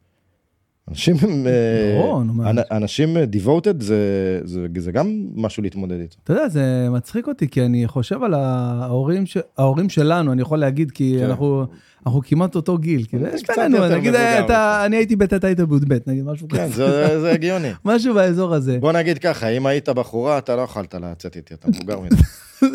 אנשים, 0.89 1.15
אה, 1.47 1.97
ברור, 2.01 2.23
נו, 2.23 2.33
מה. 2.33 2.49
אנ- 2.49 2.71
אנשים 2.71 3.17
devoted 3.17 3.75
זה, 3.83 3.97
זה, 4.43 4.67
זה 4.77 4.91
גם 4.91 5.25
משהו 5.35 5.63
להתמודד 5.63 5.99
איתו. 5.99 6.15
אתה 6.23 6.33
יודע, 6.33 6.49
זה 6.49 6.87
מצחיק 6.91 7.27
אותי, 7.27 7.47
כי 7.47 7.61
אני 7.65 7.87
חושב 7.87 8.23
על 8.23 8.33
ההורים, 8.33 9.25
ש... 9.25 9.37
ההורים 9.57 9.89
שלנו, 9.89 10.31
אני 10.31 10.41
יכול 10.41 10.59
להגיד, 10.59 10.91
כי 10.91 11.15
כן. 11.19 11.25
אנחנו, 11.25 11.65
אנחנו 12.05 12.21
כמעט 12.21 12.55
אותו 12.55 12.77
גיל. 12.77 13.05
כאילו, 13.09 13.27
יש 13.27 13.43
בינינו, 13.57 13.87
נגיד, 13.89 14.15
אתה, 14.15 14.85
אני 14.85 14.95
הייתי 14.95 15.15
בט' 15.15 15.43
היית 15.43 15.59
בי"ב, 15.59 15.93
נגיד, 16.07 16.25
משהו 16.25 16.47
כן, 16.47 16.57
כזה. 16.65 16.87
זה, 17.07 17.21
זה 17.21 17.31
הגיוני. 17.31 17.71
משהו 17.85 18.13
באזור 18.13 18.53
הזה. 18.53 18.77
בוא 18.79 18.91
נגיד 18.91 19.17
ככה, 19.17 19.47
אם 19.49 19.65
היית 19.65 19.89
בחורה, 19.89 20.37
אתה 20.37 20.55
לא 20.55 20.61
יכולת 20.61 20.95
לצאת 20.95 21.35
איתי, 21.35 21.53
אתה 21.53 21.67
מבוגר 21.69 21.99
מדי. 21.99 22.15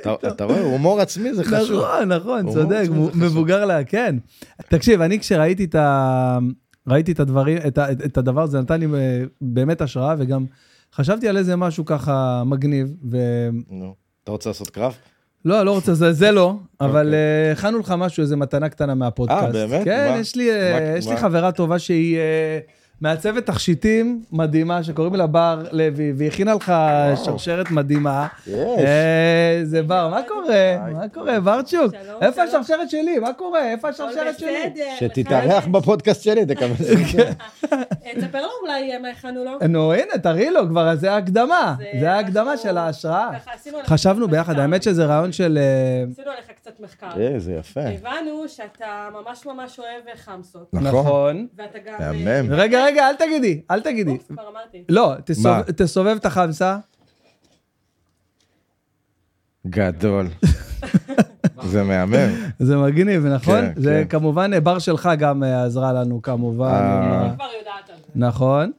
אתה- 0.00 0.44
רואה, 0.44 0.60
הומור 0.60 1.00
עצמי 1.00 1.34
זה 1.34 1.44
חשוב. 1.44 1.82
נכון, 1.84 2.12
נכון, 2.12 2.52
צודק. 2.52 2.84
מבוגר 3.14 3.64
לה, 3.64 3.84
כן. 3.84 4.16
תקשיב, 4.68 5.00
אני 5.00 5.18
כשראיתי 5.20 5.64
את 5.64 5.74
ה... 5.74 6.38
ראיתי 6.88 7.12
את 7.12 7.20
הדברים, 7.20 7.58
את, 7.66 7.78
ה, 7.78 7.92
את 7.92 8.18
הדבר 8.18 8.42
הזה, 8.42 8.60
נתן 8.60 8.80
לי 8.80 8.86
אה, 8.86 9.22
באמת 9.40 9.80
השראה, 9.80 10.14
וגם 10.18 10.44
חשבתי 10.94 11.28
על 11.28 11.36
איזה 11.36 11.56
משהו 11.56 11.84
ככה 11.84 12.42
מגניב, 12.46 12.94
ולא, 13.10 13.20
נו, 13.70 13.94
אתה 14.24 14.32
רוצה 14.32 14.50
לעשות 14.50 14.70
קרב? 14.70 14.94
לא 15.44 15.70
רוצה, 15.74 15.94
זה, 15.94 16.12
זה 16.12 16.30
לא, 16.30 16.54
אבל 16.80 17.06
אוקיי. 17.06 17.14
אה, 17.14 17.52
הכנו 17.52 17.78
לך 17.78 17.94
משהו, 17.98 18.20
איזה 18.22 18.36
מתנה 18.36 18.68
קטנה 18.68 18.94
מהפודקאסט. 18.94 19.42
אה, 19.44 19.66
באמת? 19.66 19.84
כן, 19.84 20.10
מה? 20.12 20.18
יש 20.18 20.36
לי, 20.36 20.50
אה, 20.50 20.72
מה- 20.92 20.98
יש 20.98 21.06
לי 21.06 21.14
מה? 21.14 21.20
חברה 21.20 21.52
טובה 21.52 21.78
שהיא 21.78 22.18
מעצבת 23.00 23.46
תכשיטים 23.46 24.22
מדהימה, 24.32 24.82
שקוראים 24.82 25.14
לה 25.14 25.26
בר 25.26 25.62
לוי, 25.72 26.12
והיא 26.16 26.28
הכינה 26.28 26.54
לך 26.54 26.72
שרשרת 27.24 27.70
מדהימה. 27.70 28.26
יש. 28.46 28.54
אה, 28.78 29.60
זה 29.62 29.82
בר, 29.82 30.08
מה 30.08 30.20
קורה? 30.28 30.76
מה 30.92 31.08
קורה, 31.08 31.40
ברצ'וק? 31.40 31.94
איפה. 32.22 32.42
השרשרת 32.42 32.90
שלי? 32.90 33.18
מה 33.18 33.32
קורה? 33.32 33.70
איפה 33.70 33.88
השרשרת 33.88 34.38
שלי? 34.38 34.72
שתתארח. 34.98 35.66
בפודקאסט 35.66 36.22
שלי, 36.22 36.46
תקבל 36.46 36.74
כן. 37.12 37.32
אה, 37.72 38.12
תספר 38.16 38.38
לנו 38.38 38.48
אולי 38.62 38.92
אה, 38.92 38.98
מה 38.98 39.08
הכנו 39.08 39.44
לו. 39.44 39.68
נו, 39.68 39.92
הנה, 39.92 40.18
תראי 40.22 40.50
לו 40.50 40.68
כבר, 40.68 40.94
זה 40.96 41.12
ההקדמה. 41.12 41.74
זה 42.00 42.12
ההקדמה 42.12 42.56
של 42.56 42.78
ההשראה. 42.78 43.30
חשבנו 43.84 44.28
ביחד. 44.28 44.58
האמת 44.58 44.82
שזה 44.82 45.04
רעיון 45.04 45.32
של... 45.32 45.58
עשינו 46.12 46.30
עליך 46.30 46.46
קצת 46.56 46.80
מחקר. 46.80 47.06
אה, 47.20 47.38
זה 47.38 47.52
יפה. 47.52 47.80
הבנו 47.80 48.48
שאתה 48.48 49.08
ממש 49.12 49.46
ממש 49.46 49.78
אוהב 49.78 50.16
חמסות. 50.16 50.68
נכון. 50.72 51.00
נכון. 51.00 51.46
ואתה 51.56 51.78
גם... 51.78 52.14
רגע, 52.50 52.89
רגע, 52.90 53.08
אל 53.08 53.14
תגידי, 53.16 53.60
אל 53.70 53.80
תגידי. 53.80 54.18
כבר 54.28 54.48
אמרתי. 54.52 54.84
לא? 54.88 55.14
תסובב 55.76 56.16
את 56.16 56.26
החמסה. 56.26 56.76
גדול. 59.66 60.26
זה 61.70 61.82
מהמם. 61.82 62.34
זה 62.58 62.76
מגניב, 62.76 63.26
נכון? 63.26 63.60
כן, 63.60 63.72
זה 63.76 64.02
כן. 64.02 64.08
כמובן, 64.18 64.50
אה, 64.54 64.60
בר 64.60 64.78
שלך 64.78 65.08
גם 65.18 65.42
אה, 65.44 65.64
עזרה 65.64 65.92
לנו, 65.92 66.22
כמובן. 66.22 66.66
אה. 66.66 67.26
אני 67.26 67.34
כבר 67.34 67.44
יודעת 67.58 67.90
על 67.90 67.96
זה. 67.96 68.12
נכון. 68.14 68.72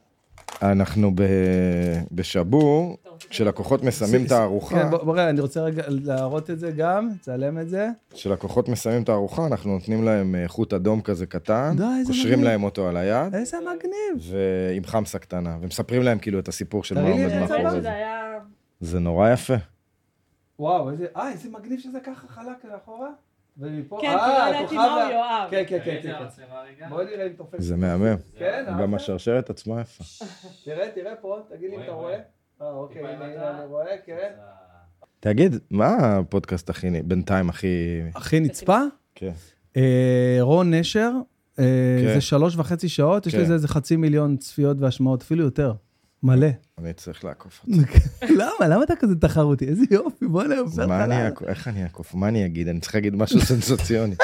אנחנו 0.62 1.10
ב- 1.14 1.22
בשבור, 2.12 2.96
כשלקוחות 3.30 3.82
מסיימים 3.82 4.26
את 4.26 4.32
הארוחה, 4.32 4.82
כן, 4.82 4.90
בוא, 4.90 4.98
בוא, 5.04 5.12
רגע, 5.14 5.30
אני 5.30 5.40
רוצה 5.40 5.60
רגע 5.60 5.82
להראות 5.88 6.50
את 6.50 6.58
זה 6.58 6.70
גם, 6.70 7.08
לצלם 7.14 7.58
את 7.58 7.68
זה. 7.68 7.88
כשלקוחות 8.10 8.68
מסיימים 8.68 9.02
את 9.02 9.08
הארוחה, 9.08 9.46
אנחנו 9.46 9.72
נותנים 9.72 10.04
להם 10.04 10.34
אה, 10.34 10.48
חוט 10.48 10.72
אדום 10.72 11.00
כזה 11.00 11.26
קטן, 11.26 11.74
די, 11.76 11.82
קושרים 12.06 12.32
מגניב. 12.32 12.44
להם 12.48 12.62
אותו 12.64 12.88
על 12.88 12.96
היד, 12.96 13.34
איזה 13.34 13.56
מגניב. 13.60 14.32
ועם 14.32 14.84
חמסה 14.84 15.18
קטנה, 15.18 15.56
ומספרים 15.60 16.02
להם 16.02 16.18
כאילו 16.18 16.38
את 16.38 16.48
הסיפור 16.48 16.84
של 16.84 16.94
מה 16.94 17.00
עומד 17.10 17.40
מאחורי. 17.40 17.80
זה. 17.80 17.90
זה 18.80 19.00
נורא 19.00 19.30
יפה. 19.30 19.54
וואו, 20.58 20.90
איזה, 20.90 21.06
אה, 21.16 21.30
איזה 21.30 21.48
מגניב 21.50 21.80
שזה 21.80 22.00
ככה 22.00 22.28
חלק 22.28 22.64
לאחורה. 22.72 23.08
ומפה, 23.58 23.98
כן, 24.00 24.08
אה, 24.08 24.50
לא 24.50 24.58
הוא 24.58 24.78
וה- 24.78 25.08
יואב. 25.12 25.50
כן, 25.50 25.62
כן, 25.68 25.78
כן, 25.84 25.98
כן. 26.02 26.12
כן. 26.78 26.88
בוא 26.88 27.02
נראה 27.02 27.26
אם 27.26 27.32
תופס. 27.32 27.60
זה 27.60 27.76
מהמם. 27.76 28.16
כן, 28.38 28.64
גם? 28.80 28.94
השרשרת 28.94 29.50
עצמה 29.50 29.80
יפה. 29.80 30.04
תראה, 30.64 30.88
תראה 30.94 31.12
פה, 31.20 31.38
תגיד 31.48 31.70
לי 31.70 31.76
אם 31.76 31.82
אתה 31.82 31.92
רואה. 31.92 32.18
אה, 32.62 32.70
אוקיי, 32.70 33.06
הנה, 33.06 33.24
אני 33.26 33.66
רואה, 33.66 33.96
כן. 34.06 34.30
תגיד, 35.20 35.56
מה 35.70 35.96
הפודקאסט 36.18 36.70
הכי, 36.70 37.02
בינתיים 37.04 37.48
הכי... 37.48 38.00
הכי 38.14 38.40
נצפה? 38.40 38.78
כן. 39.14 39.32
אה, 39.76 40.38
רון 40.40 40.74
נשר, 40.74 41.10
אה, 41.58 41.64
כן. 42.02 42.14
זה 42.14 42.20
שלוש 42.20 42.56
וחצי 42.56 42.88
שעות, 42.88 43.26
יש 43.26 43.34
כן. 43.34 43.40
לזה 43.40 43.54
איזה 43.54 43.68
חצי 43.68 43.96
מיליון 43.96 44.36
צפיות 44.36 44.80
והשמעות, 44.80 45.22
אפילו 45.22 45.44
יותר. 45.44 45.72
מלא. 46.22 46.48
אני 46.78 46.92
צריך 46.92 47.24
לעקוף 47.24 47.60
אותו. 47.68 47.82
למה? 48.34 48.68
למה 48.68 48.84
אתה 48.84 48.96
כזה 48.96 49.14
תחרותי? 49.14 49.68
איזה 49.68 49.84
יופי, 49.90 50.26
בוא 50.26 50.44
נעופר 50.44 50.86
מה 50.86 51.04
אני 51.04 51.14
לך. 51.14 51.20
אעקוף? 51.20 51.48
איך 51.48 51.68
אני 51.68 51.82
אעקוף? 51.82 52.14
מה 52.14 52.28
אני 52.28 52.46
אגיד? 52.46 52.68
אני 52.68 52.80
צריך 52.80 52.94
להגיד 52.94 53.16
משהו 53.16 53.40
סנסציוני. 53.40 54.14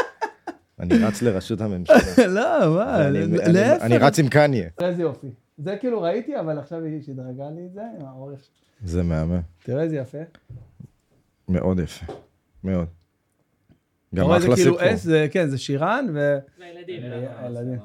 אני 0.80 0.99
רץ 0.99 1.22
לראשות 1.22 1.61
הממשלה. 1.61 1.97
לא, 2.28 2.74
מה, 2.76 3.11
להפך. 3.11 3.82
אני 3.82 3.99
רץ 3.99 4.18
עם 4.18 4.28
קניה. 4.28 4.68
איזה 4.80 5.03
יופי. 5.03 5.26
זה 5.59 5.76
כאילו 5.80 6.02
ראיתי, 6.02 6.40
אבל 6.40 6.59
עכשיו 6.59 6.84
היא 6.84 7.02
שדרגה 7.02 7.50
לי 7.50 7.66
את 7.66 7.72
זה, 7.72 7.82
עם 8.00 8.06
האורך. 8.06 8.40
זה 8.84 9.02
מהמם. 9.02 9.40
תראה 9.62 9.82
איזה 9.82 9.96
יפה. 9.96 10.18
מאוד 11.48 11.78
יפה. 11.78 12.12
מאוד. 12.64 12.86
גם 14.14 14.30
אחלה 14.30 14.40
כאילו 14.40 14.56
סיפור. 14.56 14.94
אס, 14.94 15.02
זה- 15.02 15.26
כן, 15.30 15.48
זה 15.48 15.59
שירן, 15.59 16.06
ו... 16.14 16.38
והילדים. 16.61 17.02
הילדים. 17.38 17.78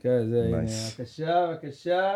כן, 0.00 0.26
זה, 0.30 0.42
הנה. 0.44 0.56
בבקשה, 0.98 1.46
בבקשה. 1.50 2.12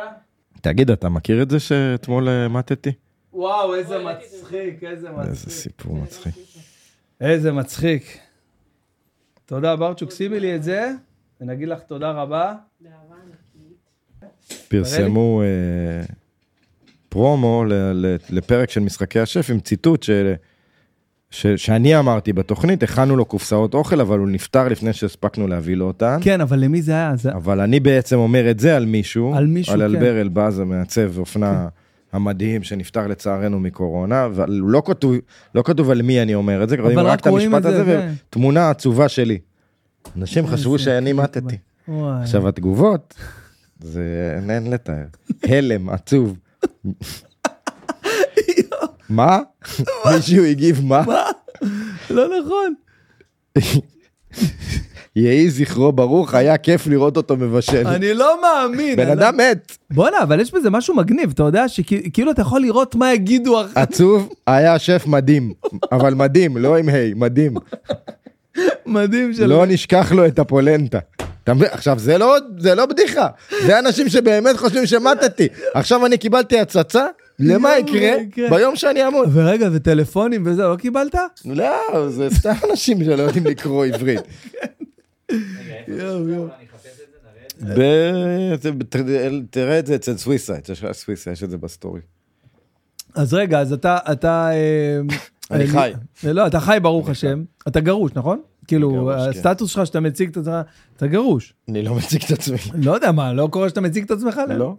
תגיד, 0.61 0.91
אתה 0.91 1.09
מכיר 1.09 1.43
את 1.43 1.51
זה 1.51 1.61
שאתמול 1.61 2.29
אה, 2.29 2.49
מתתי? 2.49 2.91
וואו, 3.33 3.75
איזה. 3.75 3.99
מצחיק, 4.05 4.85
איזה 4.85 5.09
איזה 5.09 5.11
מצחיק. 5.11 5.49
סיפור 5.53 5.97
מצחיק. 5.97 6.35
איזה 7.21 7.53
מצחיק. 7.53 8.19
תודה, 9.47 9.77
ברצ'וק, 9.77 10.11
שימי 10.11 10.41
לי 10.41 10.57
את 10.57 10.63
זה, 10.63 10.91
ונגיד 11.41 11.69
לך 11.69 11.81
תודה 11.83 12.11
רבה. 12.11 12.55
פרסמו 14.69 15.43
אה, 15.43 15.47
פרומו 17.09 17.65
ל- 17.65 17.73
ל- 17.73 18.17
לפרק 18.31 18.71
של 18.71 18.81
משחקי 18.81 19.21
השף 19.21 19.51
עם 19.51 19.61
ציטוט 19.61 20.03
של... 20.03 20.35
ש, 21.31 21.47
שאני 21.47 21.99
אמרתי 21.99 22.33
בתוכנית, 22.33 22.83
הכנו 22.83 23.17
לו 23.17 23.25
קופסאות 23.25 23.75
אוכל, 23.75 24.01
אבל 24.01 24.19
הוא 24.19 24.29
נפטר 24.29 24.69
לפני 24.69 24.93
שהספקנו 24.93 25.47
להביא 25.47 25.77
לו 25.77 25.87
אותן. 25.87 26.19
כן, 26.21 26.41
אבל 26.41 26.59
למי 26.59 26.83
זה 26.83 26.93
היה? 26.93 27.17
זה... 27.17 27.33
אבל 27.33 27.61
אני 27.61 27.81
בעצם 27.81 28.17
אומר 28.17 28.51
את 28.51 28.61
זה 28.61 28.77
על 28.77 28.87
מישהו, 28.87 29.35
על 29.35 29.47
מישהו, 29.47 29.75
על 29.75 29.81
כן. 29.81 29.85
אלבר 29.85 30.21
אלבז 30.21 30.59
המעצב 30.59 31.19
אופנה 31.19 31.69
המדהים 32.13 32.63
שנפטר 32.63 33.07
לצערנו 33.07 33.61
מקורונה, 33.61 34.25
אבל 34.25 34.51
לא 34.51 34.83
כתוב, 34.87 35.15
לא 35.55 35.63
כתוב 35.63 35.91
על 35.91 36.03
מי 36.03 36.23
אני 36.23 36.35
אומר 36.35 36.63
את 36.63 36.69
זה, 36.69 36.75
אבל 36.75 37.07
רק 37.07 37.21
את 37.21 37.27
המשפט 37.27 37.57
את 37.57 37.63
זה, 37.63 37.69
הזה 37.69 37.85
כן. 37.85 38.13
ותמונה 38.31 38.71
עצובה 38.71 39.09
שלי. 39.09 39.39
אנשים 40.17 40.47
חשבו 40.47 40.79
שאני 40.79 41.13
מתתי. 41.13 41.57
עכשיו 42.23 42.49
התגובות, 42.49 43.15
זה 43.81 44.03
אין- 44.51 44.71
לתאר. 44.71 45.05
הלם, 45.45 45.89
עצוב. 45.89 46.37
מה? 49.09 49.39
מישהו 50.15 50.45
הגיב 50.45 50.81
מה? 50.85 51.05
לא 52.11 52.27
נכון. 52.41 52.75
יהי 55.17 55.51
זכרו 55.51 55.93
ברוך, 55.93 56.35
היה 56.35 56.59
כיף 56.59 56.87
לראות 56.87 57.17
אותו 57.17 57.37
מבשל. 57.37 57.87
אני 57.87 58.15
לא 58.15 58.39
מאמין. 58.43 58.97
בן 58.97 59.03
אני- 59.03 59.13
אדם 59.13 59.37
מת. 59.37 59.77
בואנה, 59.91 60.23
אבל 60.23 60.41
יש 60.41 60.55
בזה 60.55 60.71
משהו 60.71 60.95
מגניב, 60.97 61.31
אתה 61.31 61.43
יודע 61.43 61.69
שכאילו 61.69 62.31
אתה 62.31 62.43
יכול 62.43 62.61
לראות 62.61 62.95
מה 62.95 63.13
יגידו 63.15 63.61
אחר 63.61 63.81
עצוב, 63.81 64.33
היה 64.47 64.79
שף 64.79 65.05
מדהים. 65.07 65.53
אבל 65.93 66.15
מדהים, 66.15 66.57
לא 66.57 66.77
עם 66.79 66.89
היי, 66.89 67.15
מדהים. 67.17 67.55
מדהים 68.87 69.33
של... 69.33 69.47
לא 69.47 69.67
נשכח 69.67 70.13
לו 70.13 70.27
את 70.27 70.39
הפולנטה. 70.39 70.99
אתה 71.49 71.57
מבין? 71.57 71.69
עכשיו 71.73 71.99
זה 71.99 72.19
לא, 72.19 72.37
זה 72.59 72.75
לא 72.75 72.87
בדיחה, 72.87 73.29
זה 73.67 73.79
אנשים 73.79 74.09
שבאמת 74.09 74.57
חושבים 74.57 74.87
שמטתי. 74.87 75.49
עכשיו 75.75 76.07
אני 76.07 76.19
קיבלתי 76.19 76.59
הצצה, 76.61 77.07
למה 77.39 77.79
יקרה 77.79 78.13
כן. 78.33 78.51
ביום 78.51 78.77
שאני 78.77 79.07
אמות? 79.07 79.29
ורגע, 79.33 79.69
וטלפונים 79.73 80.43
וזה, 80.47 80.63
לא 80.63 80.77
קיבלת? 80.77 81.15
לא, 81.45 82.09
זה 82.11 82.29
סתם 82.31 82.53
אנשים 82.71 83.05
שלא 83.05 83.23
יודעים 83.23 83.47
לקרוא 83.47 83.87
עברית. 83.87 84.21
זה- 87.59 88.71
תראה 89.51 89.79
את 89.79 89.87
זה 89.87 89.95
אצל 89.95 90.17
סוויסה, 90.17 90.59
אצל 90.59 90.73
סוויסה, 90.93 91.31
יש 91.31 91.43
את 91.43 91.51
זה 91.51 91.57
ב 91.59 91.65
story. 91.65 92.01
אז 93.15 93.35
רגע, 93.35 93.61
אז 93.61 93.73
אתה, 93.73 93.99
אתה, 94.13 94.51
אה, 94.53 95.01
אני 95.51 95.65
אה, 95.65 95.69
חי. 95.71 95.93
לא, 96.33 96.47
אתה 96.47 96.61
חי 96.61 96.79
ברוך 96.83 97.09
השם, 97.09 97.43
אתה 97.69 97.81
גרוש, 97.81 98.11
נכון? 98.15 98.41
כאילו, 98.67 98.93
גרוש, 98.93 99.15
כן. 99.23 99.29
הסטטוס 99.31 99.71
שלך 99.71 99.87
שאתה 99.87 100.01
מציג 100.01 100.29
את 100.31 100.37
עצמך, 100.37 100.55
אתה 100.97 101.07
גרוש. 101.07 101.55
אני 101.69 101.83
לא 101.83 101.95
מציג 101.95 102.23
את 102.25 102.31
עצמי. 102.31 102.57
לא 102.87 102.93
יודע 102.95 103.13
מה, 103.13 103.33
לא 103.33 103.49
קורה 103.53 103.69
שאתה 103.69 103.81
מציג 103.81 104.05
את 104.05 104.11
עצמך? 104.11 104.41
לא. 104.49 104.75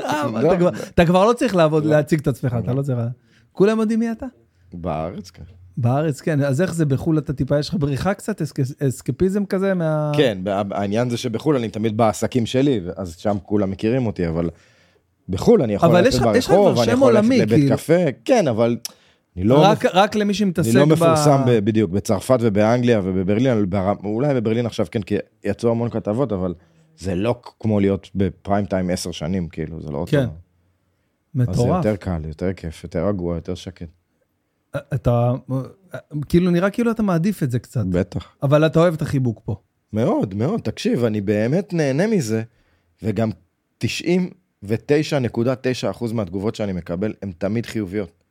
אה, 0.00 0.22
לא. 0.42 0.52
אתה 0.94 1.04
כבר- 1.06 1.24
לא 1.26 1.32
צריך 1.32 1.56
לעבוד, 1.56 1.84
להציג 1.84 2.20
את 2.20 2.26
עצמך, 2.26 2.56
אתה 2.64 2.74
לא 2.74 2.82
צריך... 2.82 2.98
כולם 3.52 3.80
יודעים 3.80 3.98
מי 4.00 4.12
אתה? 4.12 4.26
בארץ, 4.74 5.30
כן. 5.30 5.42
בארץ, 5.76 6.20
כן. 6.20 6.40
אז 6.42 6.60
איך 6.60 6.74
זה 6.74 6.84
בחו"ל 6.86 7.18
אתה 7.18 7.32
טיפה, 7.32 7.58
יש 7.58 7.68
לך 7.68 7.74
בריחה 7.74 8.14
קצת, 8.14 8.42
אסק- 8.42 8.60
אסקפיזם 8.88 9.44
כזה 9.44 9.74
מה... 9.74 10.12
כן, 10.16 10.38
העניין 10.70 11.10
זה 11.10 11.16
שבחו"ל 11.16 11.56
אני 11.56 11.68
תמיד 11.68 11.96
בעסקים 11.96 12.46
שלי, 12.46 12.80
אז 12.96 13.16
שם 13.16 13.36
כולם 13.42 13.70
מכירים 13.70 14.06
אותי, 14.06 14.28
אבל 14.28 14.50
בחו"ל 15.28 15.62
אני 15.62 15.74
יכול 15.74 15.98
ללכת 15.98 16.18
ברחוב, 16.22 16.78
אני 16.78 16.92
יכול 16.92 17.12
ללכת 17.12 17.28
לבית 17.28 17.48
כאילו. 17.48 17.76
קפה, 17.76 17.94
כן, 18.24 18.48
אבל 18.48 18.76
אני 19.36 19.44
לא... 19.44 19.62
רק- 19.62 19.84
רק 19.94 20.14
למי 20.14 20.34
שמתעסק 20.34 20.68
אני 20.70 20.78
לא 20.78 20.84
ב... 20.84 20.92
מפורסם 20.92 21.40
ב- 21.46 21.58
בדיוק 21.64 21.90
בצרפת 21.90 22.38
ובאנגליה 22.40 23.00
ובברלין, 23.04 23.70
בר- 23.70 23.92
אולי 24.04 24.34
בברלין 24.34 24.66
עכשיו 24.66 24.86
כן, 24.90 25.02
כי 25.02 25.16
יצאו 25.44 25.70
המון 25.70 25.90
כתבות, 25.90 26.32
אבל 26.32 26.54
זה 26.98 27.14
לא 27.14 27.40
כמו 27.60 27.80
להיות 27.80 28.10
בפריים 28.14 28.66
טיים 28.66 28.90
עשר 28.90 29.10
שנים, 29.10 29.48
כאילו, 29.48 29.80
זה 29.82 29.90
לא 29.90 29.98
אותו. 29.98 30.10
כן. 30.10 30.18
אז 30.18 30.26
זה 31.34 31.52
מטורף. 31.52 31.84
יותר 31.84 31.96
קל, 31.96 32.22
יותר 32.28 32.52
כיף, 32.52 32.84
יותר 32.84 33.06
רגוע, 33.08 33.34
יותר 33.34 33.54
שקט. 33.54 33.86
אתה, 34.94 35.32
כאילו, 36.28 36.50
נראה 36.50 36.70
כאילו 36.70 36.90
אתה 36.90 37.02
מעדיף 37.02 37.42
את 37.42 37.50
זה 37.50 37.58
קצת. 37.58 37.84
בטח. 37.86 38.28
אבל 38.42 38.66
אתה 38.66 38.80
אוהב 38.80 38.94
את 38.94 39.02
החיבוק 39.02 39.40
פה. 39.44 39.56
מאוד, 39.92 40.34
מאוד, 40.34 40.60
תקשיב, 40.60 41.04
אני 41.04 41.20
באמת 41.20 41.72
נהנה 41.72 42.06
מזה, 42.06 42.42
וגם 43.02 43.30
99.9% 43.84 43.86
מהתגובות 46.14 46.54
שאני 46.54 46.72
מקבל 46.72 47.14
הן 47.22 47.32
תמיד 47.38 47.66
חיוביות. 47.66 48.21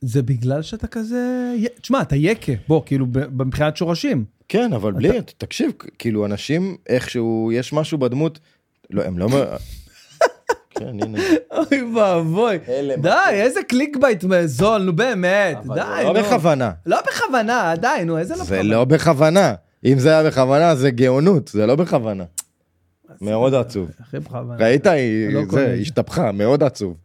זה 0.00 0.22
בגלל 0.22 0.62
שאתה 0.62 0.86
כזה... 0.86 1.52
תשמע, 1.80 2.02
אתה 2.02 2.16
יקה, 2.16 2.52
בוא, 2.68 2.82
כאילו, 2.86 3.06
מבחינת 3.30 3.76
שורשים. 3.76 4.24
כן, 4.48 4.72
אבל 4.72 4.92
בלי, 4.92 5.08
תקשיב, 5.38 5.72
כאילו 5.98 6.26
אנשים, 6.26 6.76
איכשהו, 6.88 7.50
יש 7.52 7.72
משהו 7.72 7.98
בדמות, 7.98 8.40
לא, 8.90 9.02
הם 9.02 9.18
לא... 9.18 9.28
כן, 10.70 10.86
הנה. 11.02 11.18
אוי 11.50 11.82
ואבוי. 11.96 12.58
די, 13.02 13.10
איזה 13.30 13.60
clickbait 13.68 14.24
זול, 14.44 14.82
נו 14.82 14.96
באמת. 14.96 15.56
די, 15.56 15.74
זה 15.74 16.04
לא 16.04 16.12
נו. 16.12 16.20
בכוונה. 16.20 16.70
לא 16.86 16.98
בכוונה, 17.08 17.74
די, 17.80 18.04
נו, 18.06 18.18
איזה 18.18 18.34
לא 18.34 18.44
זה 18.44 18.44
בכוונה. 18.44 18.62
לא 18.62 18.84
בכוונה. 18.84 19.54
אם 19.84 19.98
זה 19.98 20.10
היה 20.10 20.30
בכוונה, 20.30 20.74
זה 20.74 20.90
גאונות, 20.90 21.48
זה 21.48 21.66
לא 21.66 21.76
בכוונה. 21.76 22.24
מאוד 23.20 23.54
עצוב. 23.54 23.90
הכי 24.00 24.18
בכוונה. 24.18 24.64
ראית? 24.64 24.86
היא 24.86 25.28
לא 25.34 25.40
זה, 25.44 25.50
זה. 25.50 25.76
השתפכה, 25.80 26.32
מאוד 26.32 26.62
עצוב. 26.62 26.96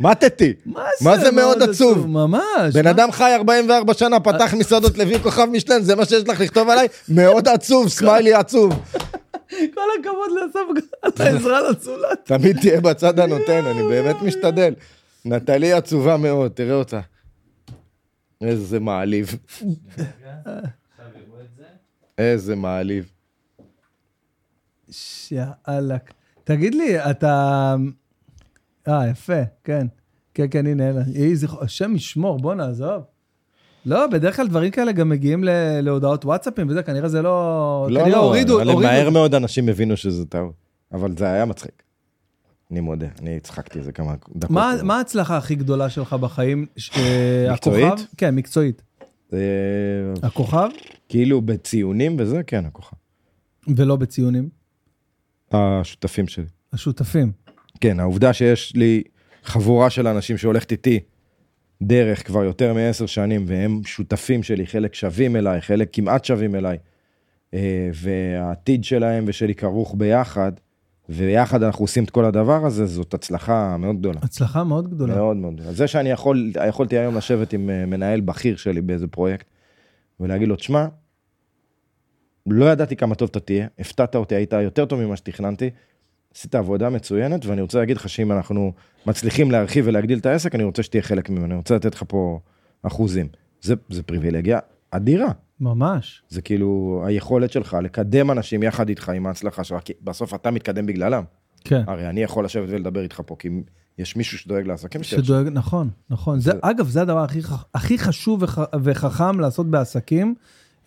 מתתי. 0.00 0.52
מה 0.66 0.84
מה 1.00 1.18
זה 1.18 1.30
מאוד 1.30 1.62
עצוב? 1.62 2.06
ממש. 2.06 2.74
בן? 2.74 2.86
אדם 2.86 3.12
חי 3.12 3.34
44 3.34 3.94
שנה, 3.94 4.20
פתח 4.20 4.54
מסעדות 4.54 4.98
עלי 4.98 5.20
כוכב 5.20 5.44
מישלן, 5.52 5.82
זה 5.82 5.96
מה 5.96 6.04
שיש 6.04 6.28
לך 6.28 6.40
לכתוב 6.40 6.68
עליי? 6.68 6.88
מאוד 7.08 7.48
עצוב, 7.48 7.88
סמיילי 7.88 8.34
עצוב. 8.34 8.72
כל 9.74 9.80
הכבוד 10.00 10.30
לאסף 10.30 10.60
על 11.02 11.26
העזרה 11.26 11.60
לצולת. 11.70 12.18
תמיד 12.24 12.60
תהיה 12.60 12.80
בצד 12.80 13.18
הנותן, 13.20 13.64
אני 13.66 13.82
באמת 13.88 14.16
משתדל. 14.22 14.74
נטלי 15.24 15.72
עצובה 15.72 16.16
מאוד, 16.16 16.52
תראה 16.52 16.74
אותה. 16.74 17.00
איזה 18.40 18.80
מעליב. 18.80 19.38
איזה 22.18 22.56
מעליב. 22.56 23.10
יאללה. 25.30 25.96
תגיד 26.44 26.74
לי, 26.74 27.10
אתה... 27.10 27.74
אה, 28.88 29.08
יפה, 29.08 29.42
כן. 29.64 29.86
כן, 30.34 30.46
כן, 30.50 30.66
הנה, 30.66 30.88
אלה. 30.90 31.02
יהי 31.14 31.36
זכרו, 31.36 31.62
השם 31.62 31.94
ישמור, 31.96 32.38
בוא 32.38 32.54
נעזוב. 32.54 33.02
לא, 33.86 34.06
בדרך 34.06 34.36
כלל 34.36 34.48
דברים 34.48 34.70
כאלה 34.70 34.92
גם 34.92 35.08
מגיעים 35.08 35.44
ל- 35.44 35.80
להודעות 35.80 36.24
וואטסאפים 36.24 36.68
וזה, 36.68 36.82
כנראה 36.82 37.08
זה 37.08 37.22
לא... 37.22 37.86
לא, 37.90 38.00
כנראה 38.00 38.16
לא, 38.16 38.24
הורידו, 38.24 38.56
אבל 38.60 38.68
הורידו. 38.70 38.90
מהר 38.92 39.10
מאוד 39.10 39.34
אנשים 39.34 39.68
הבינו 39.68 39.96
שזה 39.96 40.26
טעות. 40.26 40.52
אבל 40.92 41.16
זה 41.18 41.26
היה 41.32 41.44
מצחיק. 41.44 41.82
אני 42.70 42.80
מודה, 42.80 43.06
אני 43.20 43.36
הצחקתי 43.36 43.78
איזה 43.78 43.92
כמה 43.92 44.14
דקות. 44.36 44.50
מה 44.50 44.74
מה 44.82 44.96
ההצלחה 44.96 45.36
הכי 45.36 45.54
גדולה 45.54 45.90
שלך 45.90 46.12
בחיים? 46.12 46.66
אה, 46.96 47.46
מקצועית? 47.52 47.84
הכוכב? 47.92 48.04
כן, 48.16 48.34
מקצועית. 48.34 48.82
זה 49.30 49.38
הכוכב 50.22 50.68
כאילו 51.08 51.40
בציונים 51.42 52.16
וזה, 52.18 52.42
כן, 52.42 52.66
הכוכב. 52.66 52.96
ולא 53.76 53.96
בציונים. 53.96 54.48
השותפים 55.52 56.28
שלי. 56.28 56.44
השותפים. 56.72 57.32
כן, 57.80 58.00
העובדה 58.00 58.32
שיש 58.32 58.72
לי 58.76 59.02
חבורה 59.42 59.90
של 59.90 60.06
אנשים 60.06 60.38
שהולכת 60.38 60.72
איתי 60.72 61.00
דרך 61.82 62.26
כבר 62.26 62.44
יותר 62.44 62.74
מעשר 62.74 63.06
שנים, 63.06 63.44
והם 63.46 63.80
שותפים 63.84 64.42
שלי, 64.42 64.66
חלק 64.66 64.94
שווים 64.94 65.36
אליי, 65.36 65.60
חלק 65.60 65.88
כמעט 65.92 66.24
שווים 66.24 66.54
אליי, 66.54 66.78
אה, 67.54 67.90
והעתיד 67.94 68.84
שלהם 68.84 69.24
ושלי 69.26 69.54
כרוך 69.54 69.94
ביחד, 69.98 70.52
ויחד 71.08 71.62
אנחנו 71.62 71.84
עושים 71.84 72.04
את 72.04 72.10
כל 72.10 72.24
הדבר 72.24 72.66
הזה, 72.66 72.86
זאת 72.86 73.14
הצלחה 73.14 73.76
מאוד 73.76 73.98
גדולה. 73.98 74.20
הצלחה 74.22 74.64
מאוד 74.64 74.90
גדולה. 74.90 75.14
מאוד 75.14 75.36
מאוד 75.36 75.54
גדולה. 75.54 75.72
זה 75.72 75.86
שאני 75.86 76.10
יכול, 76.10 76.52
יכולתי 76.68 76.98
היום 76.98 77.16
לשבת 77.16 77.52
עם 77.52 77.70
אה, 77.70 77.86
מנהל 77.86 78.20
בכיר 78.20 78.56
שלי 78.56 78.80
באיזה 78.80 79.06
פרויקט, 79.06 79.46
ולהגיד 80.20 80.48
לו, 80.48 80.56
תשמע, 80.56 80.86
לא 82.46 82.64
ידעתי 82.64 82.96
כמה 82.96 83.14
טוב 83.14 83.28
אתה 83.30 83.40
תהיה, 83.40 83.66
הפתעת 83.78 84.16
אותי, 84.16 84.34
היית 84.34 84.52
יותר 84.52 84.84
טוב 84.84 85.04
ממה 85.04 85.16
שתכננתי, 85.16 85.70
עשית 86.34 86.54
עבודה 86.54 86.90
מצוינת, 86.90 87.46
ואני 87.46 87.60
רוצה 87.60 87.78
להגיד 87.78 87.96
לך 87.96 88.08
שאם 88.08 88.32
אנחנו 88.32 88.72
מצליחים 89.06 89.50
להרחיב 89.50 89.84
ולהגדיל 89.88 90.18
את 90.18 90.26
העסק, 90.26 90.54
אני 90.54 90.64
רוצה 90.64 90.82
שתהיה 90.82 91.02
חלק 91.02 91.30
ממנו, 91.30 91.44
אני 91.44 91.54
רוצה 91.54 91.74
לתת 91.76 91.94
לך 91.94 92.02
פה 92.08 92.38
אחוזים. 92.82 93.28
זה, 93.60 93.74
זה 93.90 94.02
פריבילגיה 94.02 94.58
אדירה. 94.90 95.32
ממש. 95.60 96.22
זה 96.28 96.42
כאילו 96.42 97.02
היכולת 97.06 97.52
שלך 97.52 97.76
לקדם 97.82 98.30
אנשים 98.30 98.62
יחד 98.62 98.88
איתך 98.88 99.08
עם 99.08 99.26
ההצלחה 99.26 99.64
שלך, 99.64 99.80
כי 99.84 99.92
בסוף 100.02 100.34
אתה 100.34 100.50
מתקדם 100.50 100.86
בגללם. 100.86 101.22
כן. 101.64 101.82
הרי 101.86 102.08
אני 102.08 102.22
יכול 102.22 102.44
לשבת 102.44 102.68
ולדבר 102.68 103.02
איתך 103.02 103.20
פה, 103.26 103.36
כי 103.38 103.48
יש 103.98 104.16
מישהו 104.16 104.38
שדואג 104.38 104.66
לעסקים 104.66 105.02
שלי. 105.02 105.24
שדואג, 105.24 105.48
נכון, 105.52 105.90
נכון. 106.10 106.40
זה, 106.40 106.52
אגב, 106.60 106.88
זה 106.88 107.02
הדבר 107.02 107.22
הכי, 107.24 107.40
הכי 107.74 107.98
חשוב 107.98 108.42
וח, 108.42 108.58
וחכם 108.82 109.40
לעשות 109.40 109.70
בעסקים, 109.70 110.34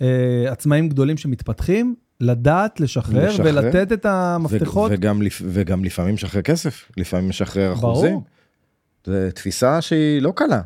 אה, 0.02 0.45
עצמאים 0.52 0.89
גדולים 0.89 1.18
שמתפתחים, 1.18 1.95
לדעת 2.22 2.80
לשחרר, 2.80 3.30
לשחרר. 3.30 3.45
ולתת 3.45 3.91
את 3.91 4.05
המפתחות. 4.05 4.91
ו- 4.91 4.93
וגם, 4.93 5.22
וגם 5.43 5.84
לפעמים 5.84 6.13
משחרר 6.13 6.41
כסף, 6.41 6.91
לפעמים 6.97 7.30
משחרר 7.30 7.74
ברור. 7.74 7.93
אחוזים. 7.93 8.20
זו 9.05 9.13
תפיסה 9.36 9.82
שהיא 9.82 10.22
לא 10.22 10.34
קלה. 10.36 10.61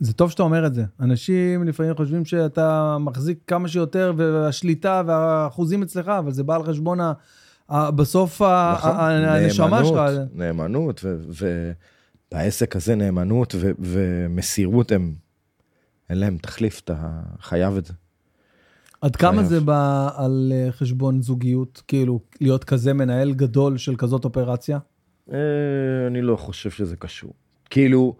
זה 0.00 0.12
טוב 0.12 0.30
שאתה 0.30 0.42
אומר 0.42 0.66
את 0.66 0.74
זה. 0.74 0.84
אנשים 1.00 1.64
לפעמים 1.64 1.94
חושבים 1.96 2.24
שאתה 2.24 2.96
מחזיק 3.00 3.38
כמה 3.46 3.68
שיותר, 3.68 4.12
והשליטה 4.16 5.02
והאחוזים 5.06 5.82
אצלך, 5.82 6.08
אבל 6.08 6.32
זה 6.32 6.42
בא 6.44 6.56
על 6.56 6.64
חשבון 6.64 7.00
ה... 7.00 7.12
ה- 7.68 7.90
בסוף 7.90 8.42
ה- 8.42 8.74
נכון? 8.78 8.90
הנשמה 9.00 9.84
שלך. 9.84 9.96
נאמנות, 9.98 10.34
נאמנות, 10.34 11.00
ו- 11.04 11.16
ובעסק 12.32 12.76
הזה 12.76 12.94
נאמנות 12.94 13.54
ו- 13.58 13.70
ומסירות 13.78 14.92
הם, 14.92 15.14
אין 16.10 16.18
להם 16.18 16.36
תחליף, 16.38 16.80
אתה 16.84 16.96
חייב 17.40 17.76
את 17.76 17.84
זה. 17.86 17.92
עד 19.02 19.16
כמה 19.16 19.32
חייב. 19.32 19.46
זה 19.46 19.60
בא 19.60 20.10
על 20.16 20.52
אה, 20.54 20.72
חשבון 20.72 21.22
זוגיות? 21.22 21.82
כאילו, 21.88 22.20
להיות 22.40 22.64
כזה 22.64 22.92
מנהל 22.92 23.32
גדול 23.32 23.76
של 23.76 23.96
כזאת 23.96 24.24
אופרציה? 24.24 24.78
אה, 25.32 25.36
אני 26.06 26.22
לא 26.22 26.36
חושב 26.36 26.70
שזה 26.70 26.96
קשור. 26.96 27.32
כאילו, 27.70 28.16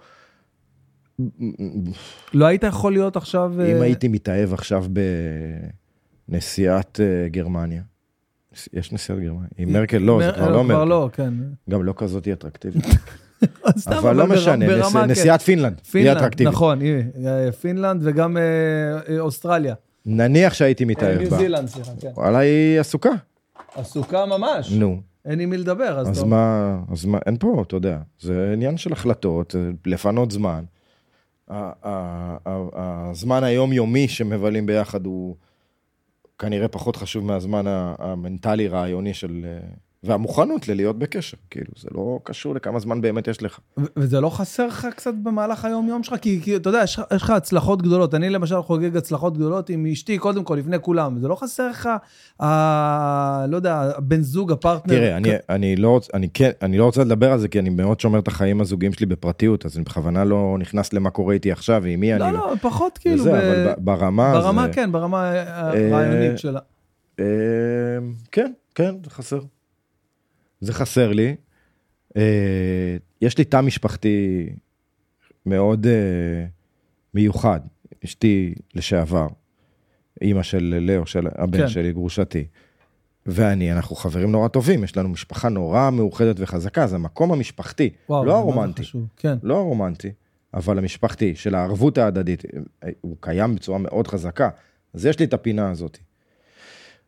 לא 2.35 2.47
היית 2.47 2.63
יכול 2.63 2.93
להיות 2.93 3.17
עכשיו... 3.17 3.61
אה, 3.61 3.77
אם 3.77 3.83
הייתי 3.83 4.09
מתאהב 4.09 4.55
עכשיו 4.55 4.85
בנשיאת 6.29 7.01
אה, 7.03 7.29
גרמניה, 7.29 7.83
יש 8.73 8.93
נשיאת 8.93 9.19
גרמניה, 9.19 9.49
עם 9.59 9.73
מרקל 9.73 9.99
לא, 9.99 10.21
זה 10.25 10.33
כבר 10.33 10.49
לא 10.49 10.53
כבר 10.53 10.63
מרקל, 10.63 10.85
לא, 10.85 11.09
כן. 11.13 11.35
גם 11.71 11.85
לא 11.85 11.95
כזאת 11.97 12.25
היא 12.25 12.33
אטרקטיבית, 12.33 12.85
אבל 13.99 14.17
לא 14.17 14.27
משנה, 14.27 14.67
ברמה, 14.67 15.05
כן. 15.15 15.39
פינלנד, 15.39 15.81
היא 15.95 16.13
אטרקטיבית. 16.13 16.53
נכון, 16.53 16.79
אה, 16.83 17.53
פינלנד 17.53 18.01
וגם 18.05 18.37
אה, 18.37 18.43
אה, 19.09 19.21
אוסטרליה. 19.21 19.75
נניח 20.07 20.55
שהייתי 20.55 20.85
מתאהב 20.85 21.06
בה, 21.06 21.19
ניו 21.21 21.37
זילנד, 21.37 21.69
סליחה, 21.69 21.91
כן. 22.01 22.11
וואלה 22.17 22.39
היא 22.39 22.81
עסוקה, 22.81 23.11
עסוקה 23.75 24.27
ממש. 24.27 24.73
נו, 24.73 25.01
אין 25.25 25.41
עם 25.41 25.51
מי 25.51 25.57
לדבר, 25.59 25.99
אז 25.99 26.09
אז 26.11 26.19
טוב. 26.19 26.29
מה, 26.29 26.79
אז 26.93 27.05
מה, 27.05 27.19
אין 27.27 27.37
פה, 27.41 27.63
אתה 27.67 27.77
יודע, 27.77 27.99
זה 28.21 28.51
עניין 28.53 28.77
של 28.77 28.93
החלטות, 28.93 29.51
זה 29.51 29.71
לפנות 29.87 30.31
זמן. 30.31 30.65
הזמן 32.75 33.45
היומיומי 33.45 34.09
שמבלים 34.09 34.67
ביחד 34.67 35.07
הוא 35.07 35.37
כנראה 36.39 36.69
פחות 36.69 36.97
חשוב 36.97 37.25
מהזמן 37.25 37.67
ה- 37.67 37.95
המנטלי 37.99 38.69
רעיוני 38.69 39.15
של, 39.15 39.41
אה, 39.45 39.59
והמוכנות 40.05 40.69
ללהיות 40.69 40.99
בקשר, 40.99 41.37
כאילו, 41.51 41.67
זה 41.79 41.89
לא 41.95 42.19
קשור 42.25 42.55
לכמה 42.55 42.79
זמן 42.79 43.01
באמת 43.01 43.29
יש 43.29 43.43
לך. 43.43 43.59
ו- 43.81 43.83
וזה 43.97 44.21
לא 44.21 44.31
חסר 44.31 44.67
לך 44.67 44.87
קצת 44.97 45.15
במהלך 45.23 45.65
היום-יום 45.65 46.03
שלך? 46.03 46.15
כי, 46.21 46.41
כי 46.43 46.57
אתה 46.57 46.69
יודע, 46.69 46.81
יש 46.85 46.99
יש 47.15 47.23
לך 47.23 47.31
הצלחות 47.31 47.83
גדולות. 47.83 48.15
אני 48.15 48.31
למשל 48.31 48.63
חוגג 48.63 48.97
הצלחות 48.97 49.35
גדולות 49.37 49.69
עם 49.71 49.87
אשתי, 49.93 50.19
קודם 50.19 50.45
כל, 50.45 50.55
לפני 50.55 50.77
כולם. 50.81 51.19
זה 51.19 51.29
לא 51.29 51.35
חסר 51.35 51.69
לך, 51.71 51.89
ה... 52.43 53.47
לא 53.49 53.57
יודע, 53.57 53.91
הבן 53.97 54.21
זוג, 54.23 54.53
הפרטנר. 54.53 54.95
תראה, 54.95 55.17
אני, 55.17 55.29
אני, 55.49 55.77
לא, 55.77 55.99
רוצ- 55.99 56.11
אני, 56.15 56.29
כן, 56.35 56.51
אני 56.63 56.79
לא 56.79 56.85
רוצה 56.85 57.05
לדבר 57.05 57.33
על 57.33 57.39
זה, 57.39 57.49
כי 57.49 57.59
אני 57.59 57.71
מאוד 57.71 58.01
שומר 58.01 58.19
את 58.19 58.29
החיים 58.29 58.61
הזוגיים 58.61 58.93
שלי 58.93 59.07
בפרטיות, 59.07 59.67
אז 59.67 59.77
אני 59.77 59.85
בכוונה 59.85 60.25
לא 60.25 60.57
נכנס 60.61 60.93
למה 60.93 61.11
קורה 61.11 61.35
איתי 61.35 61.53
עכשיו, 61.53 61.81
ועם 61.85 62.01
מי 62.01 62.19
לא, 62.19 62.25
אני... 62.29 62.33
לא, 62.33 62.55
פחות 62.63 62.99
כאילו. 62.99 63.21
וזה, 63.21 63.33
ב- 63.33 63.35
אבל 63.35 63.73
ברמה... 63.79 64.33
ברמה, 64.33 64.67
זה, 64.67 64.73
כן, 64.73 64.93
ברמה 64.93 65.31
הרעיונית 65.57 66.39
שלה. 66.39 66.61
אה, 67.21 67.25
כן, 68.33 68.53
כן, 68.75 68.95
זה 69.05 69.11
חסר. 69.11 69.39
זה 70.63 70.73
חסר 70.73 71.13
לי. 71.13 71.37
אה, 72.17 72.97
יש 73.21 73.39
לי 73.39 73.45
תא 73.45 73.61
משפחתי 73.61 74.49
מאוד 75.47 75.87
אה, 75.87 76.47
מיוחד. 77.15 77.61
אשתי 78.05 78.55
לשעבר, 78.75 79.27
אימא 80.23 80.43
של 80.43 80.79
לאו, 80.81 81.07
של 81.07 81.27
הבן 81.35 81.59
כן. 81.59 81.69
שלי, 81.69 81.93
גרושתי. 81.93 82.45
ואני, 83.27 83.73
אנחנו 83.73 83.97
חברים 83.97 84.33
נורא 84.33 84.49
טובים, 84.49 84.85
יש 84.85 84.97
לנו 84.97 85.09
משפחה 85.09 85.49
נורא 85.49 85.91
מאוחדת 85.91 86.37
וחזקה, 86.39 86.87
זה 86.87 86.97
המקום 86.97 87.33
המשפחתי, 87.33 87.91
וואו, 88.09 88.25
לא 88.25 88.37
הרומנטי, 88.37 88.83
כן. 89.17 89.39
לא 89.43 89.57
הרומנטי, 89.57 90.11
אבל 90.55 90.79
המשפחתי, 90.79 91.35
של 91.35 91.55
הערבות 91.55 91.99
ההדדית, 91.99 92.43
הוא 93.01 93.17
קיים 93.21 93.55
בצורה 93.55 93.79
מאוד 93.79 94.07
חזקה. 94.07 94.49
אז 94.95 95.07
יש 95.07 95.19
לי 95.19 95.25
את 95.25 95.35
הפינה 95.35 95.71
הזאת. 95.71 95.99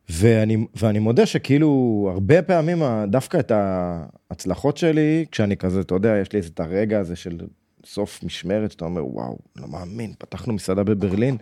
ואני, 0.09 0.67
ואני 0.75 0.99
מודה 0.99 1.27
שכאילו, 1.27 1.69
הרבה 2.13 2.43
פעמים, 2.43 2.79
דווקא 3.09 3.39
את 3.39 3.53
ההצלחות 3.55 4.77
שלי, 4.77 5.25
כשאני 5.31 5.57
כזה, 5.57 5.81
אתה 5.81 5.95
יודע, 5.95 6.17
יש 6.23 6.33
לי 6.33 6.41
את 6.41 6.61
הרגע 6.61 6.99
הזה 6.99 7.17
של 7.17 7.41
סוף 7.85 8.25
משמרת, 8.25 8.73
שאתה 8.73 8.85
אומר, 8.85 9.07
וואו, 9.07 9.39
לא 9.57 9.69
מאמין, 9.69 10.13
פתחנו 10.19 10.53
מסעדה 10.53 10.85
בברלין, 10.85 11.37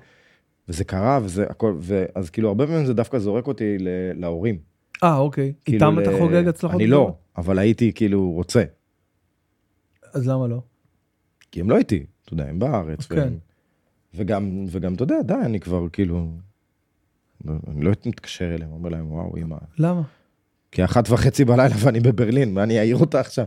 וזה 0.68 0.84
קרה, 0.84 1.20
וזה 1.22 1.46
הכל, 1.50 1.76
ואז 1.80 2.30
כאילו, 2.30 2.48
הרבה 2.48 2.66
פעמים 2.66 2.86
זה 2.86 2.94
דווקא 2.94 3.18
זורק 3.18 3.46
אותי 3.46 3.76
להורים. 4.14 4.58
אה, 5.02 5.16
אוקיי. 5.16 5.52
כאילו, 5.64 5.86
איתם 5.86 5.98
אתה 6.02 6.10
ל- 6.12 6.18
חוגג 6.18 6.48
הצלחות 6.48 6.76
אני? 6.80 6.86
לא, 6.86 7.14
אבל 7.36 7.58
הייתי 7.58 7.92
כאילו 7.92 8.30
רוצה, 8.30 8.64
אז 10.14 10.28
למה 10.28 10.46
לא? 10.46 10.62
כי 11.50 11.60
הם 11.60 11.70
לא 11.70 11.78
איתי, 11.78 12.06
אתה 12.24 12.32
יודע, 12.32 12.46
הם 12.48 12.58
בארץ. 12.58 13.06
כן. 13.06 13.16
והם, 13.16 13.38
וגם, 14.14 14.64
וגם, 14.70 14.94
אתה 14.94 15.02
יודע, 15.02 15.22
די, 15.22 15.34
אני 15.44 15.60
כבר 15.60 15.88
כאילו, 15.92 16.28
אני 17.48 17.84
לא 17.84 17.90
מתקשר 18.06 18.54
אליהם, 18.54 18.72
אומר 18.72 18.88
להם, 18.88 19.12
וואו, 19.12 19.36
אמא, 19.36 19.56
למה? 19.78 20.02
כי 20.72 20.84
אחת 20.84 21.10
וחצי 21.10 21.44
בלילה 21.44 21.74
ואני 21.78 22.00
בברלין, 22.00 22.54
מה 22.54 22.62
אני 22.62 22.78
אעיר 22.78 22.96
אותה 22.96 23.20
עכשיו? 23.20 23.44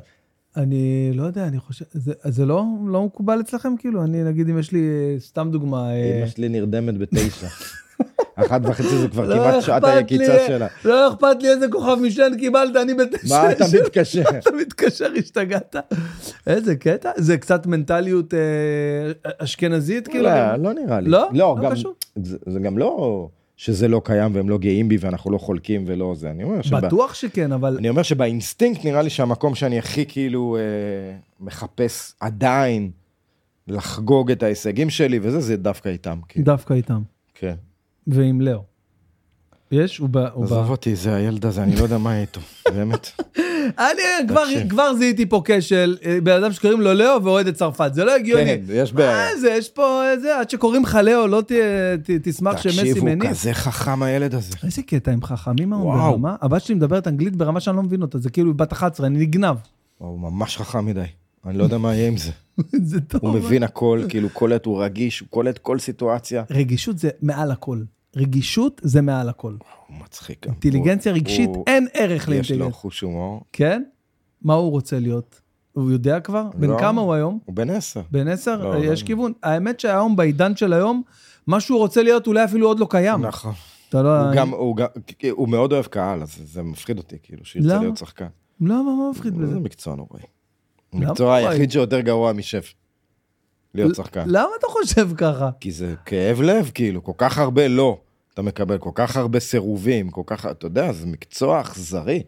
אני 0.58 1.12
לא 1.14 1.24
יודע, 1.24 1.48
אני 1.48 1.60
חושב, 1.60 1.86
זה, 1.92 2.14
זה 2.24 2.46
לא, 2.46 2.66
לא 2.88 3.04
מקובל 3.04 3.40
אצלכם? 3.40 3.78
כאילו, 3.78 4.04
אני 4.04 4.24
נגיד, 4.24 4.50
אם 4.50 4.60
יש 4.60 4.72
לי, 4.72 4.80
אה, 4.80 5.20
סתם 5.20 5.50
דוגמה, 5.52 5.92
אה, 5.92 6.20
אמא 6.20 6.28
שלי 6.28 6.50
נרדמת 6.50 6.98
בתשע. 6.98 7.48
אחת 8.36 8.62
וחצי 8.64 8.98
זה 8.98 9.08
כבר 9.08 9.30
לא 9.30 9.36
כמעט 9.36 9.64
שעת 9.64 9.84
היקיצה 9.84 10.38
לי, 10.38 10.48
שלה. 10.48 10.68
לא 10.86 11.14
אכפת 11.14 11.38
לי 11.42 11.50
איזה 11.50 11.68
כוכב 11.72 11.98
משלן 12.02 12.38
קיבלת, 12.38 12.76
אני 12.76 12.94
בתשע. 12.94 13.36
מה 13.36 13.52
אתה 13.52 13.66
מתקשר? 13.84 14.24
אתה 14.40 14.50
מתקשר, 14.52 15.08
השתגעת. 15.18 15.76
איזה 16.48 16.76
קטע? 16.76 17.12
זה 17.16 17.38
קצת 17.38 17.66
מנטליות 17.66 18.34
אה, 18.34 18.40
אשכנזית, 19.38 20.08
כאילו? 20.08 20.30
לא, 20.30 20.56
לא 20.56 20.74
נראה 20.74 21.00
לי. 21.00 21.10
לא? 21.10 21.28
לא, 21.32 21.56
לא 21.62 21.70
גם? 21.70 21.76
זה 22.16 22.38
זה 22.46 22.60
גם 22.60 22.78
לא 22.78 23.28
שזה 23.58 23.88
לא 23.88 24.02
קיים 24.04 24.36
והם 24.36 24.50
לא 24.50 24.58
גאים 24.58 24.90
בי 24.90 24.98
ואנחנו 25.00 25.32
לא 25.32 25.38
חולקים 25.38 25.84
ולא 25.88 26.16
זה. 26.16 26.32
אני 26.32 26.44
אומר 26.44 26.62
שב- 26.62 26.76
בטוח 26.86 27.14
שכן, 27.14 27.52
אבל... 27.52 27.78
אני 27.78 27.90
אומר 27.90 28.04
שבאינסטינקט 28.04 28.86
נראה 28.86 29.02
לי 29.02 29.10
שהמקום 29.10 29.56
שאני 29.56 29.80
הכי 29.80 30.06
כאילו 30.06 30.58
אה, 30.58 30.62
מחפש 31.40 32.14
עדיין 32.20 32.92
לחגוג 33.68 34.32
את 34.32 34.44
ההישגים 34.44 34.90
שלי 34.90 35.20
וזה, 35.22 35.40
זה 35.40 35.58
דווקא 35.58 35.90
איתם. 35.90 36.20
כאילו. 36.28 36.46
דווקא 36.46 36.74
איתם. 36.74 37.02
כן. 37.34 37.56
ועם 38.08 38.42
לאו. 38.42 38.75
יש? 39.72 39.98
הוא 39.98 40.10
בא... 40.10 40.30
הוא 40.34 40.46
עזוב 40.46 40.70
אותי, 40.70 40.96
זה 40.96 41.16
הילד 41.16 41.46
הזה, 41.46 41.64
אני 41.64 41.76
לא 41.76 41.84
יודע 41.84 41.98
מה 41.98 42.20
איתו, 42.22 42.42
באמת. 42.76 43.10
אני 43.78 44.30
כבר- 44.70 44.94
זיהיתי 44.94 45.26
פה 45.26 45.42
כשל, 45.46 45.98
אה, 46.06 46.18
בן 46.24 46.44
אדם 46.44 46.52
שקוראים 46.52 46.82
לו 46.82 46.94
לאו 46.94 47.24
ואוהד 47.24 47.48
את 47.48 47.56
צרפת, 47.56 47.92
זה 47.94 48.06
לא 48.06 48.16
הגיוני. 48.16 48.46
כן, 48.46 48.62
יש 48.74 48.94
בעיה. 48.94 49.12
מה 49.12 49.40
זה, 49.42 49.50
יש 49.50 49.70
פה 49.70 50.04
איזה, 50.12 50.40
עד 50.40 50.50
שקוראים 50.50 50.84
לך 50.84 50.96
לאו, 51.04 51.28
לא 51.28 51.42
תשמח 52.24 52.62
שמסי 52.62 52.78
תקשיב, 52.78 52.98
הוא 52.98 53.06
מניף. 53.06 53.30
כזה 53.30 53.54
חכם 53.54 54.04
הילד 54.04 54.36
הזה. 54.36 54.54
איזה 54.64 54.82
קטע, 54.82 55.12
הם 55.12 55.22
חכמים 55.24 55.72
וואו. 55.72 56.12
ברמה? 56.12 56.36
הבת 56.42 56.62
שלי 56.62 56.76
מדברת 56.76 57.08
אנגלית 57.08 57.36
ברמה 57.36 57.60
שאני 57.60 57.78
לא 57.78 57.84
מבין 57.84 58.02
אותה, 58.02 58.18
זה 58.18 58.30
כאילו 58.30 58.54
בת 58.54 58.72
11, 58.74 59.08
אני 59.08 59.20
נגנב. 59.20 59.56
הוא 59.98 60.20
ממש 60.20 60.58
חכם 60.58 60.86
מדי. 60.86 61.02
אני 61.46 61.58
לא 61.58 61.64
יודע 61.64 61.78
מה 61.78 61.96
יהיה 61.96 62.08
עם 62.08 62.18
זה. 62.18 62.32
זה 62.92 63.02
טוב. 63.02 63.22
הוא 63.24 63.34
מבין 63.34 63.64
הכל, 63.64 64.02
כאילו 64.10 64.30
קולט, 64.30 64.66
הוא 64.66 64.84
רגיש, 64.84 65.20
הוא 65.20 65.28
קולט 65.30 65.58
כל 65.58 65.80
סיטואציה. 65.80 66.44
רגישות 66.52 66.98
זה 66.98 67.10
מעל 67.22 67.52
הכל. 67.52 67.80
רגישות 68.16 68.82
זה 68.84 69.02
מעל 69.02 69.30
הכל. 69.30 69.56
הוא 69.88 69.98
מצחיק. 70.04 70.46
אינטליגנציה 70.46 71.12
הוא- 71.12 71.20
רגשית, 71.20 71.50
הוא- 71.50 71.64
אין 71.68 71.88
ערך 71.94 72.22
יש 72.22 72.28
לו 72.28 72.34
לאינטליגנציה. 72.34 72.72
חוש 72.74 73.02
הומור. 73.02 73.42
כן? 73.54 73.84
מה 74.42 74.54
הוא 74.54 74.72
רוצה 74.72 75.00
להיות? 75.00 75.42
הוא 75.74 75.92
יודע 75.92 76.20
כבר? 76.20 76.48
בן 76.56 76.70
לא. 76.70 76.78
כמה 76.80 77.02
הוא 77.02 77.14
היום? 77.14 77.40
הוא 77.46 77.56
בן 77.56 77.70
עשר. 77.70 78.02
בן 78.12 78.28
עשר? 78.28 78.64
לא, 78.64 78.78
יש 78.86 79.02
לא. 79.02 79.08
כיוון. 79.08 79.34
האמת 79.44 79.80
שהיום, 79.80 80.16
בעידן 80.16 80.56
של 80.56 80.74
היום, 80.74 81.02
מה 81.48 81.60
שהוא 81.60 81.78
רוצה 81.80 82.04
להיות 82.04 82.28
אולי 82.28 82.44
אפילו 82.44 82.68
עוד 82.68 82.80
לא 82.80 82.88
קיים. 82.90 83.22
נכון. 83.26 83.54
אתה 83.90 84.02
לא... 84.04 84.20
הוא 84.26 84.36
גם, 84.36 84.50
הוא 84.50 84.76
גם, 84.78 84.88
הוא 85.32 85.50
מאוד 85.50 85.74
אוהב 85.74 85.86
קהל, 85.86 86.22
אז 86.22 86.36
זה 86.44 86.62
מפחיד 86.62 86.98
אותי, 86.98 87.16
כאילו, 87.24 87.46
שירצה 87.46 87.70
למה? 87.70 87.80
להיות 87.82 87.98
שחקן. 87.98 88.28
למה? 88.62 88.84
מה 88.84 89.10
מפחיד 89.12 89.38
בזה? 89.38 89.54
זה 89.54 89.60
מקצוע 89.60 89.96
נוראי. 89.96 90.22
המקצוע? 90.94 91.36
היחיד 91.36 91.72
שיותר 91.72 92.00
גרוע 92.00 92.34
משף. 92.34 92.74
להיות 93.74 93.96
שחקן. 93.96 94.24
למה 94.28 94.50
אתה 94.60 94.68
חושב 94.68 95.10
ככה? 95.18 95.50
כי 95.60 95.72
זה 95.72 95.96
כאב 96.06 96.42
לב, 96.42 96.72
כאילו, 96.74 97.04
כל 97.04 97.12
כך 97.18 97.38
הרבה 97.38 97.68
לא. 97.68 98.00
אתה 98.36 98.42
מקבל 98.42 98.78
כל 98.78 98.90
כך 98.96 99.18
הרבה 99.18 99.40
סירובים, 99.40 100.10
כל 100.10 100.22
כך, 100.26 100.46
אתה 100.46 100.66
יודע, 100.66 100.92
זה 100.94 101.08
מקצוע 101.08 101.62
אכזרי. 101.62 102.24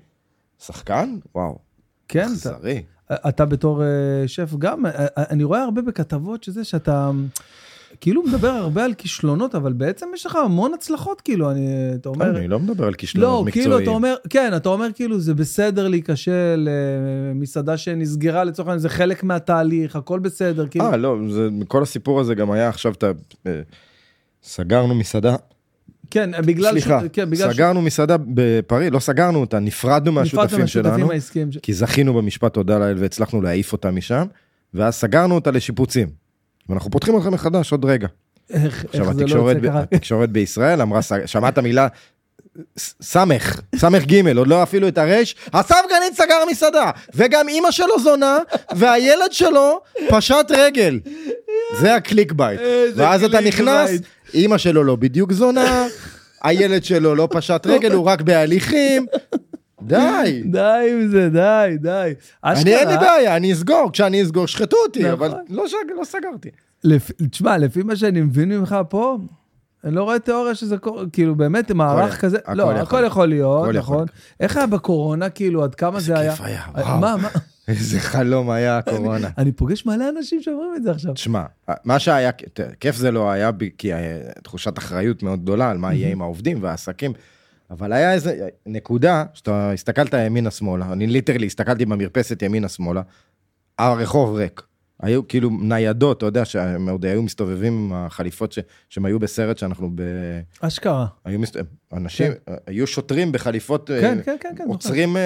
שחקן? 0.66 1.16
וואו, 1.36 1.58
כן, 2.08 2.20
אתה- 2.20 2.26
אכזרי. 2.50 2.84
אתה 3.14 3.46
בתור 3.46 3.84
אה, 3.84 3.88
שף 4.28 4.54
גם, 4.60 4.86
אה, 4.86 4.92
אה, 4.92 5.06
אני 5.30 5.44
רואה 5.44 5.64
הרבה 5.64 5.82
בכתבות 5.82 6.44
שזה 6.44 6.64
שאתה 6.64 7.12
כאילו 8.02 8.24
מדבר 8.24 8.48
הרבה 8.48 8.86
על 8.86 8.94
כישלונות, 8.94 9.56
אבל 9.56 9.74
בעצם 9.74 10.08
יש 10.14 10.26
לך 10.26 10.36
המון 10.36 10.74
הצלחות, 10.74 11.22
כאילו, 11.22 11.52
אני, 11.52 11.68
אתה 11.96 12.10
אומר... 12.10 12.38
אני 12.38 12.48
לא 12.48 12.60
מדבר 12.60 12.86
על 12.86 12.94
כישלונות 12.94 13.30
לא, 13.30 13.44
מקצועיים. 13.46 13.70
כאילו, 13.70 13.84
אתה 13.84 13.90
אומר, 13.90 14.16
כן, 14.30 14.52
אתה 14.56 14.70
אומר 14.70 14.88
כאילו, 14.96 15.20
זה 15.20 15.34
בסדר 15.34 15.88
להיכשל, 15.88 16.70
מסעדה 17.36 17.78
שנסגרה 17.78 18.44
לצורך 18.44 18.68
העניין, 18.68 18.80
זה 18.80 18.90
חלק 18.90 19.24
מהתהליך, 19.24 19.96
הכל 19.96 20.20
בסדר, 20.20 20.68
כאילו. 20.68 20.86
אה, 20.86 20.98
לא, 20.98 21.18
זה, 21.30 21.50
כל 21.68 21.84
הסיפור 21.84 22.20
הזה 22.20 22.36
גם 22.36 22.52
היה 22.52 22.70
עכשיו, 22.70 22.92
אתה, 22.92 23.12
סגרנו 24.44 24.96
מסעדה, 24.96 25.36
כן, 26.12 26.32
בגלל 26.46 26.72
סליחה, 26.72 27.00
ש... 27.02 27.10
כן, 27.14 27.30
בגלל 27.30 27.54
סגרנו 27.54 27.82
מסעדה 27.82 28.16
בפריז, 28.34 28.92
לא 28.92 29.00
סגרנו 29.00 29.40
אותה, 29.40 29.60
נפרדנו 29.60 30.12
מהשותפים 30.12 30.68
שלנו. 30.68 31.10
ש- 31.52 31.58
כי 31.62 31.74
זכינו 31.74 32.14
במשפט 32.14 32.54
תודה 32.54 32.78
לאל 32.80 32.96
והצלחנו 32.98 33.42
להעיף 33.42 33.74
אותה 33.74 33.92
משם, 33.92 34.26
ואז 34.74 34.96
סגרנו 34.96 35.36
אותה 35.36 35.52
לשיפוצים. 35.52 36.08
ואנחנו 36.70 36.92
פותחים 36.92 37.14
אותה 37.14 37.30
מחדש 37.30 37.72
עוד 37.72 37.86
רגע. 37.86 38.08
איך 38.50 38.86
עכשיו 38.86 39.08
איך 39.10 39.14
זה 39.18 39.26
לא 39.26 39.54
ב-? 39.62 39.66
התקשורת 39.78 40.30
בישראל 40.30 40.82
אמרה, 40.82 41.00
שמעת 41.26 41.58
מילה, 41.60 41.88
סמך, 43.02 43.62
סמך 43.76 44.04
ג', 44.06 44.38
עוד 44.38 44.48
לא 44.48 44.64
אפילו 44.64 44.88
את 44.88 44.98
הרייש, 44.98 45.36
הספגנית 45.54 46.14
סגר 46.14 46.36
מסעדה, 46.52 46.92
וגם 47.16 47.48
אימא 47.48 47.72
שלו 47.72 48.00
זונה, 48.00 48.40
והילד 48.76 49.32
שלו 49.32 49.80
פשט 50.10 50.52
רגל. 50.52 51.00
זה 51.82 51.96
ה 51.96 52.32
clickbait. 52.32 52.62
ואז 52.96 53.24
אתה 53.24 53.42
נכנס. 53.42 53.90
אימא 54.34 54.58
שלו 54.58 54.84
לא 54.84 54.96
בדיוק 54.96 55.32
זונה, 55.34 55.88
הילד 56.44 56.84
שלו 56.84 57.16
לא 57.16 57.28
פשט 57.32 57.66
רגל, 57.68 57.92
הוא 57.92 58.06
רק 58.06 58.22
בהליכים. 58.22 59.06
די. 59.82 60.42
די 60.46 60.60
עם 60.92 61.08
זה, 61.08 61.30
די, 61.30 61.76
די. 61.82 62.14
אני 62.44 62.76
אין 62.76 62.88
לי 62.88 62.98
בעיה, 62.98 63.36
אני 63.36 63.54
אסגור, 63.54 63.90
כשאני 63.94 64.24
אסגור 64.24 64.48
שחטו 64.48 64.78
אותי, 64.88 65.00
נכון. 65.00 65.12
אבל 65.12 65.34
לא 65.50 65.68
שג- 65.68 65.76
לא 66.00 66.04
סגרתי. 66.04 66.50
תשמע, 67.32 67.58
לפי 67.58 67.84
מה 67.84 67.96
שאני 67.96 68.22
מבין 68.22 68.50
ממך 68.50 68.76
פה, 68.90 69.18
אני 69.84 69.96
לא 69.96 70.04
רואה 70.04 70.20
תיאוריה 70.20 70.56
שזה 70.56 70.78
קורה, 70.78 71.04
כאילו 71.14 71.36
באמת 71.36 71.72
מערך 71.72 72.22
כזה, 72.22 72.38
הכל 72.38 72.54
לא, 72.54 72.64
יכול 72.64 72.78
הכל. 72.80 73.04
יכול 73.08 73.26
להיות, 73.28 73.64
הכל 73.64 73.76
יכול 73.76 73.80
נכון? 73.80 73.98
להיות. 73.98 74.10
איך 74.40 74.58
היה 74.58 74.68
בקורונה, 74.68 75.30
כאילו, 75.30 75.64
עד 75.64 75.76
כמה 75.76 76.00
זה 76.00 76.20
היה? 76.20 76.32
כיף 76.32 76.46
היה, 76.46 76.62
אה, 76.76 76.82
וואו. 76.84 77.00
מה, 77.00 77.16
מה? 77.18 77.30
איזה 77.68 78.00
חלום 78.00 78.50
היה 78.50 78.78
הקורונה. 78.78 79.30
אני 79.38 79.52
פוגש 79.52 79.86
מלא 79.86 80.10
אנשים 80.10 80.42
שאומרים 80.42 80.76
את 80.76 80.84
זה 80.84 80.92
עכשיו. 80.92 81.14
תשמע, 81.14 81.44
מה 81.84 82.00
שהיה, 82.00 82.32
כיף 82.80 82.96
זה 82.96 83.12
לא 83.12 83.32
היה, 83.32 83.52
כי 83.78 83.94
היה 83.94 84.32
תחושת 84.44 84.78
אחריות 84.78 85.24
מאוד 85.24 85.42
גדולה 85.42 85.72
על 85.72 85.78
מה 85.78 85.94
יהיה 85.94 86.12
עם 86.12 86.22
העובדים 86.22 86.64
והעסקים, 86.64 87.14
אבל 87.72 87.94
היה 87.94 88.14
איזה 88.14 88.48
נקודה, 88.66 89.24
שאתה 89.34 89.72
הסתכלת 89.72 90.14
ימינה-שמאלה, 90.14 90.94
אני 90.94 91.08
ליטרלי 91.08 91.46
הסתכלתי 91.46 91.86
במרפסת 91.86 92.42
ימינה-שמאלה, 92.42 93.02
הרחוב 93.80 94.36
ריק. 94.36 94.62
היו 95.02 95.28
כאילו 95.28 95.50
ניידות, 95.62 96.18
אתה 96.18 96.26
יודע, 96.26 96.46
שהם 96.46 96.90
עוד 96.90 97.06
היו 97.06 97.24
מסתובבים 97.24 97.74
עם 97.74 97.94
החליפות 97.94 98.52
ש- 98.52 98.60
שהם 98.90 99.06
היו 99.06 99.20
בסרט 99.20 99.58
שאנחנו 99.58 99.92
ב... 99.96 100.02
אשכרה. 100.62 101.08
היו 101.26 101.40
מסת... 101.40 101.56
אנשים, 101.94 102.32
היו 102.68 102.88
שוטרים 102.88 103.32
בחליפות, 103.32 103.92
אה, 103.92 104.02
כן, 104.02 104.18
כן, 104.26 104.36
כן, 104.40 104.54
כן. 104.58 104.64
עוצרים 104.68 105.18
אה, 105.18 105.22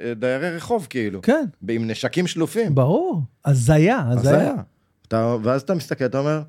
אה, 0.00 0.14
דיירי 0.14 0.50
רחוב, 0.56 0.86
כאילו, 0.90 1.22
כן, 1.22 1.44
עם 1.68 1.90
נשקים 1.90 2.26
שלופים. 2.26 2.74
ברור. 2.74 3.22
הזיה, 3.44 4.04
הזיה. 4.08 4.54
אתה, 5.08 5.36
ואז 5.42 5.62
אתה 5.62 5.74
מסתכל, 5.74 6.04
אתה 6.04 6.18
אומר, 6.18 6.42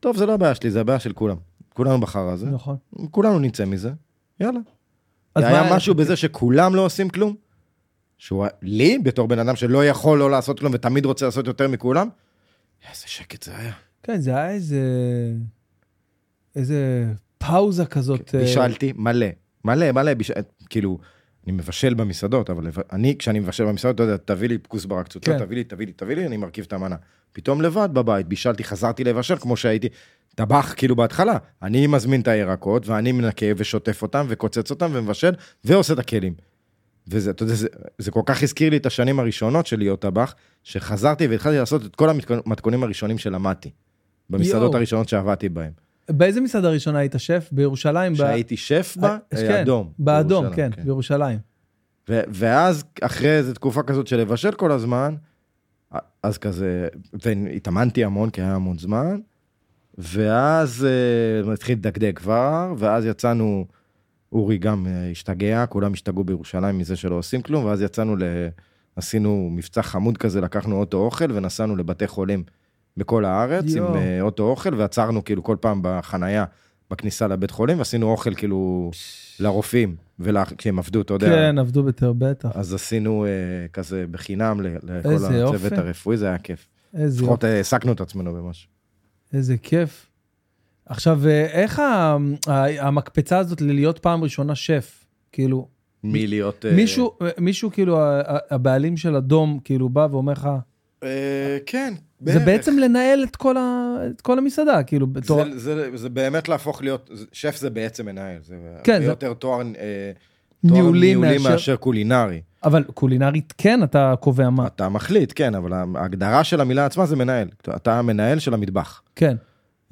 טוב, 0.00 0.16
זה 0.16 0.26
לא 0.26 0.34
הבעיה 0.34 0.54
שלי, 0.54 0.70
זה 0.70 0.80
הבעיה 0.80 0.98
של 0.98 1.12
כולם. 1.12 1.36
כולנו 1.74 2.00
בחר 2.00 2.28
הזה, 2.28 2.46
נכון. 2.46 2.76
כולנו 3.10 3.38
נצא 3.38 3.64
מזה, 3.64 3.90
יאללה. 4.40 4.60
היה 5.36 5.62
מה- 5.62 5.76
משהו 5.76 5.94
בזה 5.94 6.16
שכולם 6.16 6.74
לא 6.74 6.84
עושים 6.84 7.08
כלום? 7.08 7.34
שהוא, 8.18 8.46
לי, 8.62 8.98
בתור 8.98 9.28
בן 9.28 9.38
אדם 9.38 9.56
שלא 9.56 9.86
יכול 9.86 10.18
לא 10.18 10.30
לעשות 10.30 10.58
כלום 10.58 10.72
ותמיד 10.74 11.06
רוצה 11.06 11.24
לעשות 11.26 11.46
יותר 11.46 11.68
מכולם, 11.68 12.08
איזה 12.90 13.02
שקט 13.06 13.42
זה 13.42 13.56
היה. 13.56 13.72
כן, 14.02 14.20
זה 14.20 14.30
היה 14.30 14.50
איזה... 14.50 14.80
איזה 16.56 17.06
פאוזה 17.38 17.86
כזאת. 17.86 18.34
אה, 18.34 18.40
בישלתי 18.40 18.92
מלא, 18.96 19.26
מלא, 19.64 19.92
מלא, 19.92 20.14
ביש... 20.14 20.30
כאילו, 20.68 20.98
אני 21.44 21.52
מבשל 21.52 21.94
במסעדות, 21.94 22.50
אבל 22.50 22.70
אני, 22.92 23.16
כשאני 23.18 23.38
מבשל 23.38 23.64
במסעדות, 23.64 23.94
אתה 23.94 24.02
יודע, 24.02 24.16
תביא 24.16 24.48
לי 24.48 24.58
כוסברה 24.68 25.04
קצוצה, 25.04 25.32
כן. 25.32 25.44
תביא 25.44 25.56
לי, 25.56 25.64
תביא 25.64 25.86
לי, 25.86 25.92
תביא 25.92 26.16
לי, 26.16 26.26
אני 26.26 26.36
מרכיב 26.36 26.64
את 26.68 26.72
המנה. 26.72 26.96
פתאום 27.32 27.62
לבד 27.62 27.88
בבית, 27.92 28.26
בישלתי, 28.26 28.64
חזרתי 28.64 29.04
לבשל 29.04 29.36
כמו 29.36 29.56
שהייתי 29.56 29.88
טבח 30.34 30.74
כאילו 30.76 30.96
בהתחלה. 30.96 31.38
אני 31.62 31.86
מזמין 31.86 32.20
את 32.20 32.28
הירקות, 32.28 32.88
ואני 32.88 33.12
מנקה 33.12 33.46
ושוטף 33.56 34.02
אותם, 34.02 34.26
וקוצץ 34.28 34.70
אותם, 34.70 34.90
ומבשל, 34.92 35.32
ועושה 35.64 35.92
את 35.92 35.98
הכלים. 35.98 36.34
וזה, 37.08 37.30
אתה 37.30 37.42
יודע, 37.42 37.54
זה, 37.54 37.68
זה 37.98 38.10
כל 38.10 38.22
כך 38.26 38.42
הזכיר 38.42 38.70
לי 38.70 38.76
את 38.76 38.86
השנים 38.86 39.20
הראשונות 39.20 39.66
של 39.66 39.78
להיות 39.78 40.00
טבח, 40.00 40.34
שחזרתי 40.62 41.26
והתחלתי 41.26 41.58
לעשות 41.58 41.86
את 41.86 41.96
כל 41.96 42.08
המתכונים 42.10 42.82
הראשונים 42.82 43.18
שלמדתי. 43.18 43.70
במסעדות 44.30 44.62
יואו. 44.62 44.76
הראשונות 44.76 45.08
שעבדתי 45.08 45.48
בהן. 45.48 45.70
באיזה 46.10 46.40
מסעדה 46.40 46.70
ראשונה 46.70 46.98
היית 46.98 47.14
שף? 47.18 47.48
בירושלים? 47.52 48.12
ב- 48.12 48.16
שהייתי 48.16 48.56
שף 48.56 48.96
בה, 49.00 49.08
אה, 49.08 49.38
אה, 49.38 49.48
כן, 49.48 49.60
אדום. 49.60 49.92
באדום, 49.98 50.44
בירושלים, 50.44 50.70
כן, 50.72 50.82
בירושלים. 50.84 51.38
ו- 52.08 52.20
ואז, 52.28 52.84
אחרי 53.00 53.36
איזו 53.36 53.52
תקופה 53.52 53.82
כזאת 53.82 54.06
של 54.06 54.16
לבשל 54.16 54.52
כל 54.52 54.72
הזמן, 54.72 55.14
אז 56.22 56.38
כזה, 56.38 56.88
והתאמנתי 57.22 58.04
המון, 58.04 58.30
כי 58.30 58.42
היה 58.42 58.54
המון 58.54 58.78
זמן, 58.78 59.20
ואז 59.98 60.86
אה, 61.46 61.52
התחיל 61.52 61.78
לדקדק 61.78 62.18
כבר, 62.18 62.74
ואז 62.78 63.04
יצאנו, 63.04 63.66
אורי 64.32 64.58
גם 64.58 64.86
אה, 64.86 65.10
השתגע, 65.10 65.66
כולם 65.66 65.92
השתגעו 65.92 66.24
בירושלים 66.24 66.78
מזה 66.78 66.96
שלא 66.96 67.14
עושים 67.14 67.42
כלום, 67.42 67.64
ואז 67.64 67.82
יצאנו, 67.82 68.16
ל... 68.16 68.22
עשינו 68.96 69.48
מבצע 69.52 69.82
חמוד 69.82 70.18
כזה, 70.18 70.40
לקחנו 70.40 70.76
אוטו 70.76 70.98
אוכל 70.98 71.32
ונסענו 71.32 71.76
לבתי 71.76 72.06
חולים 72.06 72.42
בכל 72.96 73.24
הארץ, 73.24 73.64
יואו. 73.66 73.88
עם 73.88 73.96
אה, 73.96 74.20
אוטו 74.20 74.42
אוכל, 74.42 74.74
ועצרנו 74.74 75.24
כאילו 75.24 75.42
כל 75.42 75.56
פעם 75.60 75.80
בחנייה, 75.82 76.44
בכניסה 76.90 77.26
לבית 77.26 77.50
חולים, 77.50 77.78
ועשינו 77.78 78.10
אוכל 78.10 78.34
כאילו 78.34 78.90
לרופאים, 79.40 79.96
ולה... 80.18 80.44
כשהם 80.58 80.78
עבדו, 80.78 81.00
אתה 81.00 81.14
יודע. 81.14 81.26
כן, 81.26 81.58
עבדו 81.58 81.82
בתר, 81.82 82.12
בטח. 82.12 82.48
אז 82.54 82.74
עשינו 82.74 83.26
אה, 83.26 83.30
כזה 83.72 84.04
בחינם 84.10 84.60
לכל 84.60 85.14
הצוות 85.14 85.32
יופי. 85.32 85.74
הרפואי, 85.74 86.16
זה 86.16 86.26
היה 86.26 86.38
כיף. 86.38 86.68
איזה 86.94 87.22
לפחות 87.22 87.44
אה, 87.44 87.56
העסקנו 87.56 87.92
את 87.92 88.00
עצמנו 88.00 88.34
במשהו. 88.34 88.68
איזה 89.32 89.56
כיף. 89.56 90.05
עכשיו, 90.86 91.20
אה, 91.28 91.44
איך 91.46 91.78
ה- 91.78 92.16
ה- 92.46 92.86
המקפצה 92.86 93.38
הזאת 93.38 93.60
ללהיות 93.60 93.98
פעם 93.98 94.22
ראשונה 94.24 94.54
שף? 94.54 95.04
כאילו, 95.32 95.68
מלהיות... 96.04 96.64
אה, 96.66 96.72
מישהו, 96.72 97.12
מישהו 97.38 97.70
כאילו, 97.72 98.00
ה- 98.00 98.20
ה- 98.20 98.54
הבעלים 98.54 98.96
של 98.96 99.16
אדום, 99.16 99.58
כאילו, 99.64 99.88
בא 99.88 100.06
ואומר 100.10 100.32
לך, 100.32 100.48
אה, 101.02 101.08
כן, 101.66 101.94
זה 102.20 102.32
בערך. 102.32 102.42
בעצם 102.46 102.78
לנהל 102.78 103.24
את 103.24 103.36
כל 103.36 103.56
ה- 103.56 103.96
את 104.10 104.20
כל 104.20 104.38
המסעדה, 104.38 104.82
כאילו, 104.82 105.06
בתור... 105.06 105.42
זה, 105.44 105.58
זה, 105.58 105.96
זה 105.96 106.08
באמת 106.08 106.48
להפוך 106.48 106.82
להיות, 106.82 107.10
זה- 107.14 107.24
שף 107.32 107.56
זה 107.56 107.70
בעצם 107.70 108.06
מנהל, 108.06 108.38
זה 108.42 108.54
כן, 108.84 108.92
הרבה 108.92 109.04
זה- 109.04 109.10
יותר 109.12 109.32
תואר, 109.34 109.60
אה, 109.60 109.62
תואר 109.64 109.72
ניהולי 110.74 111.06
ניהולי 111.08 111.38
מאשר- 111.38 111.50
מאשר 111.50 111.76
קולינרי. 111.76 112.40
אבל 112.64 112.82
קולינרית, 112.94 113.54
כן, 113.58 113.82
אתה 113.82 114.14
קובע 114.20 114.50
מה. 114.50 114.66
אתה 114.66 114.88
מחליט, 114.88 115.32
כן, 115.36 115.54
אבל 115.54 115.72
ההגדרה 115.72 116.44
של 116.44 116.60
המילה 116.60 116.86
עצמה 116.86 117.06
זה 117.06 117.16
מנהל. 117.16 117.48
אתה 117.76 117.98
המנהל 117.98 118.38
של 118.38 118.54
המטבח. 118.54 119.02
כן. 119.16 119.36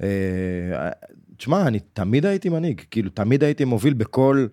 אה, 0.03 0.89
תשמע, 1.37 1.67
אני 1.67 1.79
תמיד 1.79 2.25
הייתי 2.25 2.49
מנהיג, 2.49 2.81
כאילו, 2.91 3.09
תמיד 3.09 3.43
הייתי 3.43 3.65
מוביל 3.65 3.93
בכל 3.93 4.47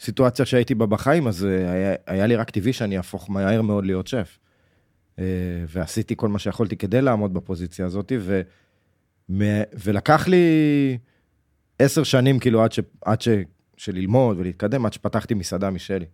סיטואציה 0.00 0.46
שהייתי 0.46 0.74
בה 0.74 0.86
בחיים, 0.86 1.26
אז 1.26 1.44
אה, 1.44 1.72
היה, 1.72 1.94
היה 2.06 2.26
לי 2.26 2.36
רק 2.36 2.50
טבעי 2.50 2.72
שאני 2.72 2.96
אהפוך 2.96 3.30
מהר 3.30 3.62
מאוד 3.62 3.86
להיות 3.86 4.06
שף. 4.06 4.38
אה, 5.18 5.24
ועשיתי 5.68 6.14
כל 6.16 6.28
מה 6.28 6.38
שיכולתי 6.38 6.76
כדי 6.76 7.02
לעמוד 7.02 7.34
בפוזיציה 7.34 7.86
הזאת, 7.86 8.12
ו, 8.18 8.40
ולקח 9.84 10.28
לי 10.28 10.98
עשר 11.78 12.02
שנים, 12.02 12.38
כאילו, 12.38 12.62
עד, 12.62 12.72
ש, 12.72 12.80
עד 13.04 13.20
ש, 13.20 13.28
שללמוד 13.76 14.38
ולהתקדם, 14.38 14.86
עד 14.86 14.92
שפתחתי 14.92 15.34
מסעדה 15.34 15.70
משלי. 15.70 16.06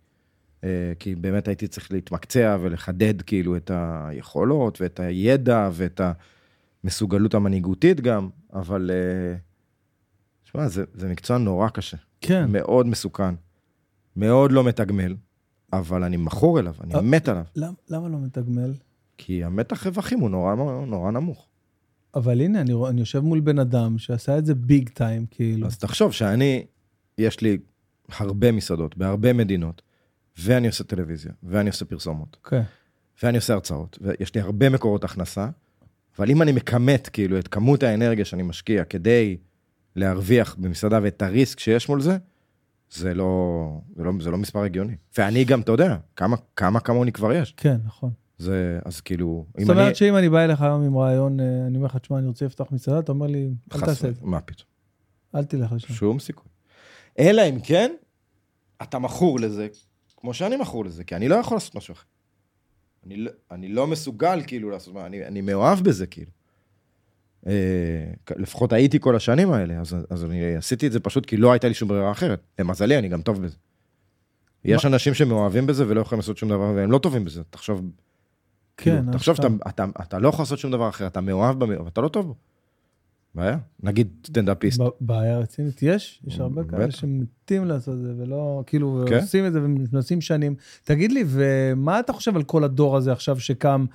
כי 0.99 1.15
באמת 1.15 1.47
הייתי 1.47 1.67
צריך 1.67 1.91
להתמקצע 1.91 2.57
ולחדד, 2.61 3.21
כאילו, 3.21 3.55
את 3.55 3.71
היכולות 3.73 4.81
ואת 4.81 4.99
הידע 4.99 5.69
ואת 5.73 6.01
המסוגלות 6.83 7.33
המנהיגותית 7.33 8.01
גם, 8.01 8.29
אבל... 8.55 8.91
אה, 8.93 9.35
תשמע, 10.43 10.67
זה, 10.67 10.83
זה 10.93 11.07
מקצוע 11.07 11.37
נורא 11.37 11.69
קשה. 11.69 11.97
כן. 12.21 12.45
מאוד 12.51 12.87
מסוכן, 12.87 13.35
מאוד 14.15 14.51
לא 14.51 14.63
מתגמל, 14.63 15.15
אבל 15.73 16.03
אני 16.03 16.17
מכור 16.17 16.59
אליו, 16.59 16.73
אני 16.83 16.95
אה. 16.95 17.01
מת 17.01 17.27
עליו. 17.27 17.43
למ- 17.55 17.73
למה 17.89 18.07
לא 18.09 18.17
מתגמל? 18.19 18.73
כי 19.17 19.43
המתח 19.43 19.87
רווחים 19.87 20.19
הוא 20.19 20.29
נורא, 20.29 20.55
נורא 20.87 21.11
נמוך. 21.11 21.47
אבל 22.15 22.41
הנה, 22.41 22.61
אני, 22.61 22.73
אני 22.89 22.99
יושב 22.99 23.19
מול 23.19 23.39
בן 23.39 23.59
אדם 23.59 23.97
שעשה 23.97 24.37
את 24.37 24.45
זה 24.45 24.55
ביג 24.55 24.89
טיים, 24.89 25.25
כאילו. 25.31 25.67
אז 25.67 25.77
תחשוב 25.77 26.11
שאני, 26.11 26.65
יש 27.17 27.41
לי 27.41 27.57
הרבה 28.09 28.51
מסעדות 28.51 28.97
בהרבה 28.97 29.33
מדינות, 29.33 29.81
ואני 30.37 30.67
עושה 30.67 30.83
טלוויזיה, 30.83 31.31
ואני 31.43 31.69
עושה 31.69 31.85
פרסומות, 31.85 32.37
כן. 32.43 32.61
ואני 33.23 33.37
עושה 33.37 33.53
הרצאות, 33.53 33.97
ויש 34.01 34.35
לי 34.35 34.41
הרבה 34.41 34.69
מקורות 34.69 35.03
הכנסה, 35.03 35.49
אבל 36.19 36.29
אם 36.29 36.41
אני 36.41 36.51
מכמת 36.51 37.09
כאילו 37.13 37.39
את 37.39 37.47
כמות 37.47 37.83
האנרגיה 37.83 38.25
שאני 38.25 38.43
משקיע 38.43 38.83
כדי 38.83 39.37
להרוויח 39.95 40.55
במסעדה 40.59 40.99
ואת 41.03 41.21
הריסק 41.21 41.59
שיש 41.59 41.89
מול 41.89 42.01
זה, 42.01 42.17
זה 42.91 43.13
לא, 43.13 43.81
זה 43.95 44.03
לא, 44.03 44.11
זה 44.19 44.31
לא 44.31 44.37
מספר 44.37 44.63
הגיוני. 44.63 44.95
ואני 45.17 45.45
גם, 45.45 45.61
אתה 45.61 45.71
יודע, 45.71 45.97
כמה, 46.15 46.35
כמה 46.55 46.79
כמוני 46.79 47.11
כבר 47.11 47.33
יש. 47.33 47.53
כן, 47.57 47.77
נכון. 47.85 48.11
זה, 48.37 48.79
אז 48.85 49.01
כאילו, 49.01 49.45
אם 49.59 49.63
זאת 49.65 49.69
אומרת 49.69 49.87
אני... 49.87 49.95
שאם 49.95 50.17
אני 50.17 50.29
בא 50.29 50.43
אליך 50.43 50.61
היום 50.61 50.83
עם 50.83 50.97
רעיון, 50.97 51.39
אה, 51.39 51.45
אני 51.67 51.77
אומר 51.77 51.85
לך, 51.87 51.97
תשמע, 51.97 52.17
אני 52.17 52.27
רוצה 52.27 52.45
לפתוח 52.45 52.71
מסעדה, 52.71 52.99
אתה 52.99 53.11
אומר 53.11 53.27
לי, 53.27 53.49
אל 53.75 53.79
תעשה 53.79 54.09
את 54.09 54.15
זה, 54.15 54.21
מה 54.23 54.41
פתאום, 54.41 54.67
אל 55.35 55.43
תלך 55.43 55.71
לשם. 55.71 55.93
שום 55.93 56.19
סיכוי. 56.19 56.47
אלא 57.19 57.41
אם 57.49 57.59
כן, 57.59 57.91
אתה 58.81 58.99
מכור 58.99 59.39
לזה, 59.39 59.67
כמו 60.17 60.33
שאני 60.33 60.55
מכור 60.55 60.85
לזה, 60.85 61.03
כי 61.03 61.15
אני 61.15 61.27
לא 61.27 61.35
יכול 61.35 61.55
לעשות 61.55 61.75
משהו 61.75 61.93
אחר. 61.93 62.03
אני 63.05 63.17
לא, 63.17 63.31
אני 63.51 63.67
לא 63.67 63.87
מסוגל 63.87 64.41
כאילו 64.47 64.69
לעשות, 64.69 64.93
מה, 64.93 65.05
אני, 65.05 65.25
אני 65.25 65.41
מאוהב 65.41 65.79
בזה 65.79 66.07
כאילו. 66.07 66.31
אה, 67.47 67.53
לפחות 68.37 68.73
הייתי 68.73 68.99
כל 68.99 69.15
השנים 69.15 69.51
האלה, 69.51 69.79
אז, 69.79 69.95
אז 70.09 70.23
אני 70.23 70.55
עשיתי 70.55 70.87
את 70.87 70.91
זה 70.91 70.99
פשוט 70.99 71.25
כי 71.25 71.37
לא 71.37 71.51
הייתה 71.51 71.67
לי 71.67 71.73
שום 71.73 71.89
ברירה 71.89 72.11
אחרת. 72.11 72.41
למזלי, 72.59 72.97
אני 72.97 73.07
גם 73.07 73.21
טוב 73.21 73.41
בזה. 73.41 73.55
יש 74.65 74.85
אנשים 74.85 75.13
שמאוהבים 75.13 75.67
בזה 75.67 75.87
ולא 75.87 76.01
יכולים 76.01 76.19
לעשות 76.19 76.37
שום 76.37 76.49
דבר, 76.49 76.73
והם 76.75 76.91
לא 76.91 76.97
טובים 76.97 77.25
בזה. 77.25 77.43
תחשוב, 77.49 77.81
כן, 78.77 78.97
כאילו, 79.01 79.13
תחשוב 79.13 79.35
שאתה 79.35 79.47
עכשיו. 79.47 79.69
אתה, 79.69 79.85
אתה 80.01 80.19
לא 80.19 80.29
יכול 80.29 80.43
לעשות 80.43 80.59
שום 80.59 80.71
דבר 80.71 80.89
אחר, 80.89 81.07
אתה 81.07 81.21
מאוהב 81.21 81.63
אבל 81.63 81.87
אתה 81.87 82.01
לא 82.01 82.07
טוב 82.07 82.25
בו. 82.27 82.35
בעיה. 83.35 83.57
נגיד 83.83 84.07
סטנדאפיסט. 84.27 84.81
בעיה 85.01 85.37
רצינית, 85.39 85.83
יש, 85.83 86.21
יש 86.27 86.39
הרבה 86.39 86.63
כאלה. 86.63 86.91
שמתים 86.91 87.65
לעשות 87.65 87.93
את 87.93 88.03
זה, 88.03 88.13
ולא, 88.17 88.63
כאילו, 88.65 89.05
כן. 89.09 89.15
עושים 89.15 89.45
את 89.45 89.53
זה 89.53 89.59
ומנסים 89.63 90.21
שנים. 90.21 90.55
תגיד 90.83 91.11
לי, 91.11 91.23
ומה 91.27 91.99
אתה 91.99 92.13
חושב 92.13 92.35
על 92.35 92.43
כל 92.43 92.63
הדור 92.63 92.97
הזה 92.97 93.11
עכשיו 93.11 93.39
שקם 93.39 93.85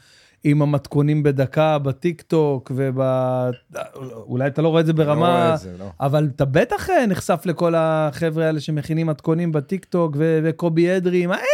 עם 0.45 0.63
המתכונים 0.63 1.23
בדקה 1.23 1.79
בטיק 1.79 2.23
טוק, 2.23 2.73
וב... 2.75 3.01
אולי 4.13 4.47
אתה 4.47 4.63
לא 4.63 4.69
רואה 4.69 4.81
את 4.81 4.87
זה 4.87 4.93
לא 4.93 5.03
רואה 5.03 5.15
ברמה... 5.15 5.55
את 5.55 5.61
זה, 5.61 5.75
לא. 5.79 5.85
אבל 6.01 6.29
אתה 6.37 6.45
בטח 6.45 6.91
אה, 6.91 7.07
נחשף 7.07 7.43
לכל 7.45 7.75
החבר'ה 7.77 8.47
האלה 8.47 8.61
שמכינים 8.61 9.07
מתכונים 9.07 9.53
בטיק 9.53 9.85
טוק, 9.85 10.17
ו- 10.19 10.41
וקובי 10.45 10.97
אדרי, 10.97 11.25
עם 11.25 11.31
ה- 11.31 11.35
הנה 11.35 11.45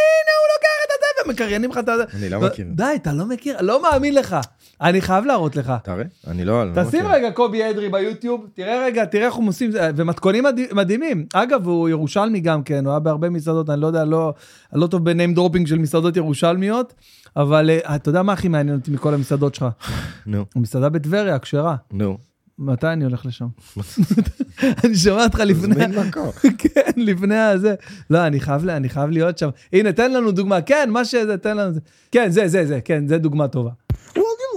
ומקריינים 1.29 1.69
לך 1.71 1.77
את 1.77 1.89
הזה. 1.89 2.03
אני 2.17 2.29
לא 2.29 2.41
מכיר. 2.41 2.65
די, 2.71 2.83
אתה 2.95 3.13
לא 3.13 3.25
מכיר, 3.25 3.57
לא 3.61 3.81
מאמין 3.81 4.15
לך. 4.15 4.35
אני 4.81 5.01
חייב 5.01 5.25
להראות 5.25 5.55
לך. 5.55 5.73
תראה, 5.83 6.03
אני 6.27 6.45
לא... 6.45 6.63
לא 6.71 6.83
תשים. 6.83 7.07
רגע 7.07 7.31
קובי 7.31 7.69
אדרי 7.69 7.89
ביוטיוב, 7.89 8.45
תראה 8.53 8.85
רגע, 8.85 9.05
תראה 9.05 9.25
איך 9.25 9.33
הוא 9.33 9.47
עושים, 9.49 9.71
ומתכונים 9.95 10.43
מדהים- 10.43 10.67
מדהימים. 10.71 11.25
אגב, 11.33 11.67
הוא 11.67 11.89
ירושלמי 11.89 12.39
גם 12.39 12.63
כן, 12.63 12.85
הוא 12.85 12.91
היה 12.91 12.99
בהרבה 12.99 13.29
מסעדות, 13.29 13.69
אני 13.69 13.81
לא 13.81 13.87
יודע, 13.87 14.05
לא, 14.05 14.33
לא 14.73 14.87
טוב 14.87 15.05
ב 15.05 15.11
name 15.11 15.33
dropping 15.33 15.67
של 15.67 15.77
מסעדות 15.77 16.17
ירושלמיות, 16.17 16.93
אבל 17.35 17.69
אה, 17.69 17.95
אתה 17.95 18.09
יודע 18.09 18.21
מה 18.23 18.33
הכי 18.33 18.47
מעניין 18.47 18.77
אותי 18.77 18.91
מכל 18.91 19.13
המסעדות 19.13 19.55
שלך? 19.55 19.65
נו, 20.25 20.45
המסעדה 20.55 20.89
בטבריה, 20.89 21.35
הכשרה. 21.35 21.75
נו. 21.91 22.17
מתי 22.59 22.87
אני 22.87 23.03
הולך 23.03 23.25
לשם? 23.25 23.47
אני 24.83 24.95
שומע 24.95 25.23
אותך 25.23 25.39
לפני, 25.39 25.67
מזמין 25.67 25.91
מקום. 25.91 26.29
כן, 26.57 26.91
לפני 26.95 27.37
הזה. 27.37 27.75
לא, 28.09 28.27
אני 28.27 28.39
חייב, 28.39 28.69
אני 28.69 28.89
חייב 28.89 29.09
להיות 29.09 29.37
שם. 29.37 29.49
הנה, 29.73 29.91
תן 29.91 30.13
לנו 30.13 30.31
דוגמה. 30.31 30.61
כן, 30.61 30.89
מה 30.91 31.05
שזה, 31.05 31.37
תן 31.37 31.57
לנו 31.57 31.73
זה. 31.73 31.79
כן, 32.11 32.31
זה, 32.31 32.47
זה, 32.47 32.65
זה, 32.65 32.81
כן, 32.81 33.07
זה 33.07 33.17
דוגמה 33.17 33.47
טובה. 33.47 33.71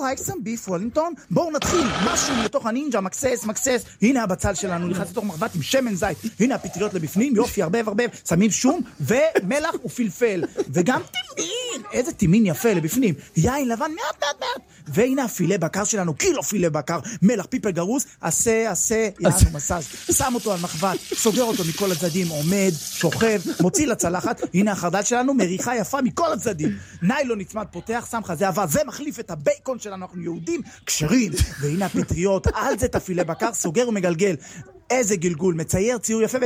Like 0.00 0.18
some 0.18 0.30
beef 0.44 0.68
וולינגטון? 0.68 1.14
בואו 1.30 1.50
נתחיל, 1.50 1.86
משהו 2.12 2.34
לתוך 2.44 2.66
הנינג'ה, 2.66 3.00
מקסס, 3.00 3.44
מקסס. 3.44 3.84
הנה 4.02 4.22
הבצל 4.22 4.54
שלנו, 4.54 4.88
נכנס 4.88 5.10
לתוך 5.10 5.24
מחבת 5.24 5.54
עם 5.54 5.62
שמן 5.62 5.94
זית. 5.94 6.18
הנה 6.40 6.54
הפטריות 6.54 6.94
לבפנים, 6.94 7.36
יופי, 7.36 7.62
ערבב, 7.62 7.88
ערבב. 7.88 8.08
שמים 8.28 8.50
שום 8.50 8.80
ומלח 9.00 9.74
ופלפל. 9.84 10.44
וגם 10.68 11.00
טימין, 11.36 11.82
איזה 11.92 12.12
טימין 12.12 12.46
יפה 12.46 12.72
לבפנים. 12.72 13.14
יין 13.36 13.68
לבן, 13.68 13.90
מעט, 13.90 14.20
מעט, 14.20 14.40
מעט. 14.40 14.62
והנה 14.88 15.24
הפילה 15.24 15.58
בקר 15.58 15.84
שלנו, 15.84 16.14
קילו 16.14 16.42
פילה 16.42 16.70
בקר, 16.70 16.98
מלח, 17.22 17.46
פיפל 17.46 17.70
גרוס, 17.70 18.06
עשה, 18.20 18.70
עשה, 18.70 19.08
יענו 19.20 19.36
מסאז'. 19.52 19.84
שם 20.12 20.32
אותו 20.34 20.52
על 20.52 20.60
מחבת, 20.60 20.98
סוגר 21.14 21.42
אותו 21.42 21.62
מכל 21.68 21.92
הצדדים, 21.92 22.28
עומד, 22.28 22.70
שוכב, 22.92 23.40
מוציא 23.60 23.86
לצלחת, 23.86 24.40
הנה 24.54 24.72
החרדל 24.72 25.02
שלנו, 25.02 25.34
מריחה 25.34 25.76
יפה 25.76 26.02
מכל 26.02 26.32
הצדדים. 26.32 26.76
ניילון 27.02 27.38
נצמד, 27.38 27.66
פותח, 27.70 28.08
שם 28.10 28.20
לך 28.24 28.34
זה 28.34 28.46
אהבה, 28.46 28.66
זה 28.66 28.80
מחליף 28.86 29.20
את 29.20 29.30
הבייקון 29.30 29.78
שלנו, 29.90 30.06
אנחנו 30.06 30.22
יהודים 30.22 30.60
כשרים. 30.86 31.32
והנה 31.60 31.86
הפטריות, 31.86 32.46
על 32.54 32.78
זה 32.78 32.86
את 32.86 32.94
הפילה 32.94 33.24
בקר, 33.24 33.54
סוגר 33.54 33.88
ומגלגל. 33.88 34.34
איזה 34.90 35.16
גלגול, 35.16 35.54
מצייר 35.54 35.98
ציור 35.98 36.22
יפה, 36.22 36.38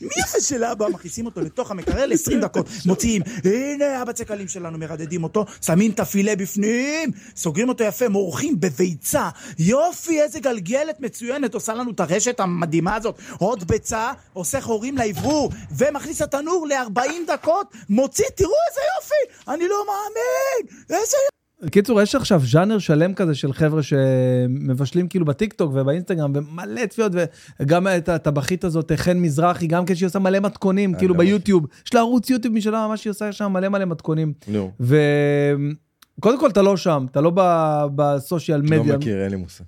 ומי 0.00 0.10
יפה 0.18 0.40
של 0.40 0.64
אבא? 0.64 0.88
מכניסים 0.88 1.26
אותו 1.26 1.40
לתוך 1.40 1.70
המקרר 1.70 2.06
ל-20 2.06 2.36
דקות, 2.40 2.68
מוציאים, 2.86 3.22
הנה 3.44 4.02
הבצקלים 4.02 4.48
שלנו, 4.48 4.78
מרדדים 4.78 5.24
אותו, 5.24 5.44
שמים 5.66 5.90
את 5.90 6.00
הפילה 6.00 6.36
בפנים, 6.36 7.10
סוגרים 7.36 7.68
אותו 7.68 7.84
יפה, 7.84 8.08
מורחים 8.08 8.60
בביצה, 8.60 9.28
יופי, 9.58 10.22
איזה 10.22 10.40
גלגלת 10.40 11.00
מצוינת, 11.00 11.54
עושה 11.54 11.74
לנו 11.74 11.90
את 11.90 12.00
הרשת 12.00 12.40
המדהימה 12.40 12.94
הזאת, 12.94 13.18
עוד 13.38 13.68
ביצה, 13.68 14.12
עושה 14.32 14.60
חורים 14.60 14.98
לאוורור, 14.98 15.50
ומכניס 15.78 16.22
לתנור 16.22 16.66
ל-40 16.66 17.12
דקות, 17.26 17.74
מוציא, 17.88 18.24
תראו 18.34 18.54
איזה 18.70 18.80
יופי, 18.96 19.50
אני 19.52 19.68
לא 19.68 19.84
מאמין, 19.86 20.76
איזה 20.90 21.16
בקיצור, 21.62 22.02
יש 22.02 22.14
עכשיו 22.14 22.40
ז'אנר 22.44 22.78
שלם 22.78 23.14
כזה 23.14 23.34
של 23.34 23.52
חבר'ה 23.52 23.82
שמבשלים 23.82 25.08
כאילו 25.08 25.24
בטיקטוק 25.24 25.72
ובאינסטגרם 25.74 26.32
ומלא 26.34 26.86
צפיות, 26.86 27.12
וגם 27.60 27.86
את 27.88 28.08
הטבחית 28.08 28.64
הזאת, 28.64 28.92
חן 28.96 29.18
מזרחי, 29.18 29.66
גם 29.66 29.84
כשהיא 29.86 30.06
עושה 30.06 30.18
מלא 30.18 30.40
מתכונים, 30.40 30.94
כאילו 30.94 31.14
ביוטיוב. 31.14 31.66
יש 31.86 31.94
לה 31.94 32.00
ערוץ 32.00 32.30
יוטיוב 32.30 32.54
משלה, 32.54 32.86
ממש 32.88 33.04
היא 33.04 33.10
עושה 33.10 33.32
שם 33.32 33.52
מלא 33.52 33.68
מלא 33.68 33.84
מתכונים. 33.84 34.32
נו. 34.48 34.72
וקודם 34.80 36.40
כל, 36.40 36.50
אתה 36.50 36.62
לא 36.62 36.76
שם, 36.76 37.06
אתה 37.10 37.20
לא 37.20 37.32
בסושיאל 37.94 38.62
מדיה. 38.62 38.92
לא 38.92 38.98
מכיר, 38.98 39.22
אין 39.22 39.30
לי 39.30 39.36
מושג. 39.36 39.64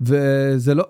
וזה 0.00 0.74
לא... 0.74 0.84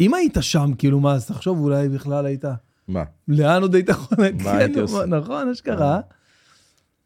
אם 0.00 0.14
היית 0.14 0.36
שם, 0.40 0.70
כאילו, 0.78 1.00
מה, 1.00 1.12
אז 1.12 1.26
תחשוב, 1.26 1.60
אולי 1.60 1.88
בכלל 1.88 2.26
היית... 2.26 2.44
מה? 2.88 3.04
לאן 3.28 3.62
עוד 3.62 3.74
היית 3.74 3.88
יכול... 3.88 4.18
מה 4.44 4.56
הייתי 4.56 4.80
עושה? 4.80 5.06
נכון, 5.06 5.48
אשכרה. 5.48 6.00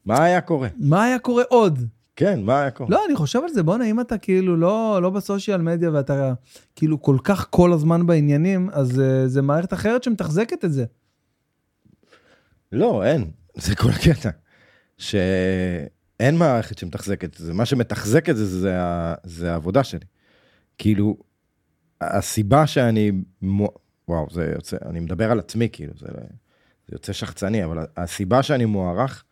מה 0.06 0.24
היה 0.24 0.40
קורה? 0.40 0.68
מה 0.78 1.04
היה 1.04 1.18
קורה 1.18 1.42
עוד? 1.48 1.86
כן, 2.22 2.42
מה 2.42 2.60
היה 2.60 2.70
קורה? 2.70 2.90
לא, 2.90 3.04
אני 3.06 3.16
חושב 3.16 3.40
על 3.42 3.48
זה, 3.48 3.62
בואנה, 3.62 3.84
אם 3.84 4.00
אתה 4.00 4.18
כאילו 4.18 4.56
לא, 4.56 4.98
לא 5.02 5.10
בסושיאל 5.10 5.60
מדיה 5.60 5.90
ואתה 5.90 6.32
כאילו 6.76 7.02
כל 7.02 7.16
כך 7.24 7.46
כל 7.50 7.72
הזמן 7.72 8.06
בעניינים, 8.06 8.70
אז 8.72 8.90
uh, 8.98 9.28
זה 9.28 9.42
מערכת 9.42 9.72
אחרת 9.72 10.02
שמתחזקת 10.02 10.64
את 10.64 10.72
זה. 10.72 10.84
לא, 12.72 13.04
אין. 13.04 13.30
זה 13.64 13.76
כל 13.76 13.88
הקטע. 13.90 14.30
שאין 14.98 16.36
מערכת 16.38 16.78
שמתחזקת 16.78 17.34
את 17.34 17.38
זה. 17.38 17.54
מה 17.54 17.66
שמתחזק 17.66 18.28
את 18.28 18.36
זה, 18.36 18.46
זה. 18.46 18.78
זה 19.24 19.52
העבודה 19.52 19.84
שלי. 19.84 20.06
כאילו, 20.78 21.16
הסיבה 22.00 22.66
שאני... 22.66 23.12
וואו, 24.08 24.26
זה 24.30 24.52
יוצא... 24.54 24.76
אני 24.86 25.00
מדבר 25.00 25.30
על 25.30 25.38
עצמי, 25.38 25.68
כאילו, 25.72 25.92
זה, 25.98 26.06
זה 26.88 26.92
יוצא 26.92 27.12
שחצני, 27.12 27.64
אבל 27.64 27.78
הסיבה 27.96 28.42
שאני 28.42 28.64
מוערך 28.64 29.24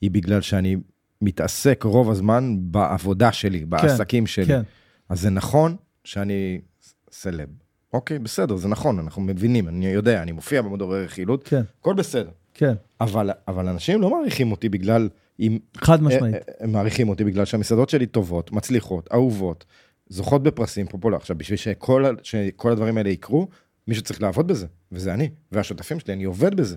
היא 0.00 0.10
בגלל 0.10 0.40
שאני 0.40 0.76
מתעסק 1.22 1.82
רוב 1.82 2.10
הזמן 2.10 2.56
בעבודה 2.60 3.32
שלי, 3.32 3.64
בעסקים 3.64 4.26
שלי. 4.26 4.46
כן. 4.46 4.62
אז 5.08 5.20
זה 5.20 5.30
נכון 5.30 5.76
שאני 6.04 6.60
סלב. 7.10 7.48
אוקיי, 7.92 8.18
בסדר, 8.18 8.56
זה 8.56 8.68
נכון, 8.68 8.98
אנחנו 8.98 9.22
מבינים, 9.22 9.68
אני 9.68 9.86
יודע, 9.86 10.22
אני 10.22 10.32
מופיע 10.32 10.62
במדורי 10.62 11.04
רכילות, 11.04 11.44
כן. 11.44 11.62
הכל 11.80 11.94
בסדר. 11.94 12.30
כן, 12.54 12.74
אבל, 13.00 13.30
אבל 13.48 13.68
אנשים 13.68 14.02
לא 14.02 14.10
מעריכים 14.10 14.50
אותי 14.50 14.68
בגלל... 14.68 15.08
אם, 15.40 15.58
חד 15.76 16.02
משמעית. 16.02 16.34
אה, 16.34 16.40
אה, 16.48 16.54
הם 16.60 16.72
מעריכים 16.72 17.08
אותי 17.08 17.24
בגלל 17.24 17.44
שהמסעדות 17.44 17.88
שלי 17.88 18.06
טובות, 18.06 18.52
מצליחות, 18.52 19.08
אהובות, 19.12 19.64
זוכות 20.08 20.42
בפרסים 20.42 20.86
פופולר. 20.86 21.16
עכשיו, 21.16 21.38
בשביל 21.38 21.56
שכל, 21.56 22.04
שכל 22.22 22.72
הדברים 22.72 22.98
האלה 22.98 23.08
יקרו, 23.08 23.48
מישהו 23.88 24.04
צריך 24.04 24.22
לעבוד 24.22 24.48
בזה, 24.48 24.66
וזה 24.92 25.14
אני, 25.14 25.30
והשותפים 25.52 26.00
שלי, 26.00 26.14
אני 26.14 26.24
עובד 26.24 26.54
בזה. 26.54 26.76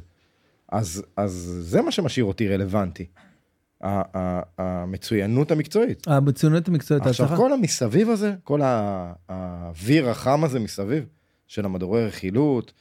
אז, 0.71 1.03
אז 1.17 1.31
זה 1.61 1.81
מה 1.81 1.91
שמשאיר 1.91 2.25
אותי 2.25 2.47
רלוונטי. 2.47 3.05
המצוינות 3.81 5.51
המקצועית. 5.51 6.07
המצוינות 6.07 6.67
המקצועית, 6.67 7.05
עכשיו, 7.05 7.25
ההצלחה. 7.25 7.41
כל 7.43 7.53
המסביב 7.53 8.09
הזה, 8.09 8.35
כל 8.43 8.61
האוויר 8.63 10.09
החם 10.09 10.43
הזה 10.43 10.59
מסביב, 10.59 11.05
של 11.47 11.65
המדורי 11.65 12.05
רכילות, 12.05 12.73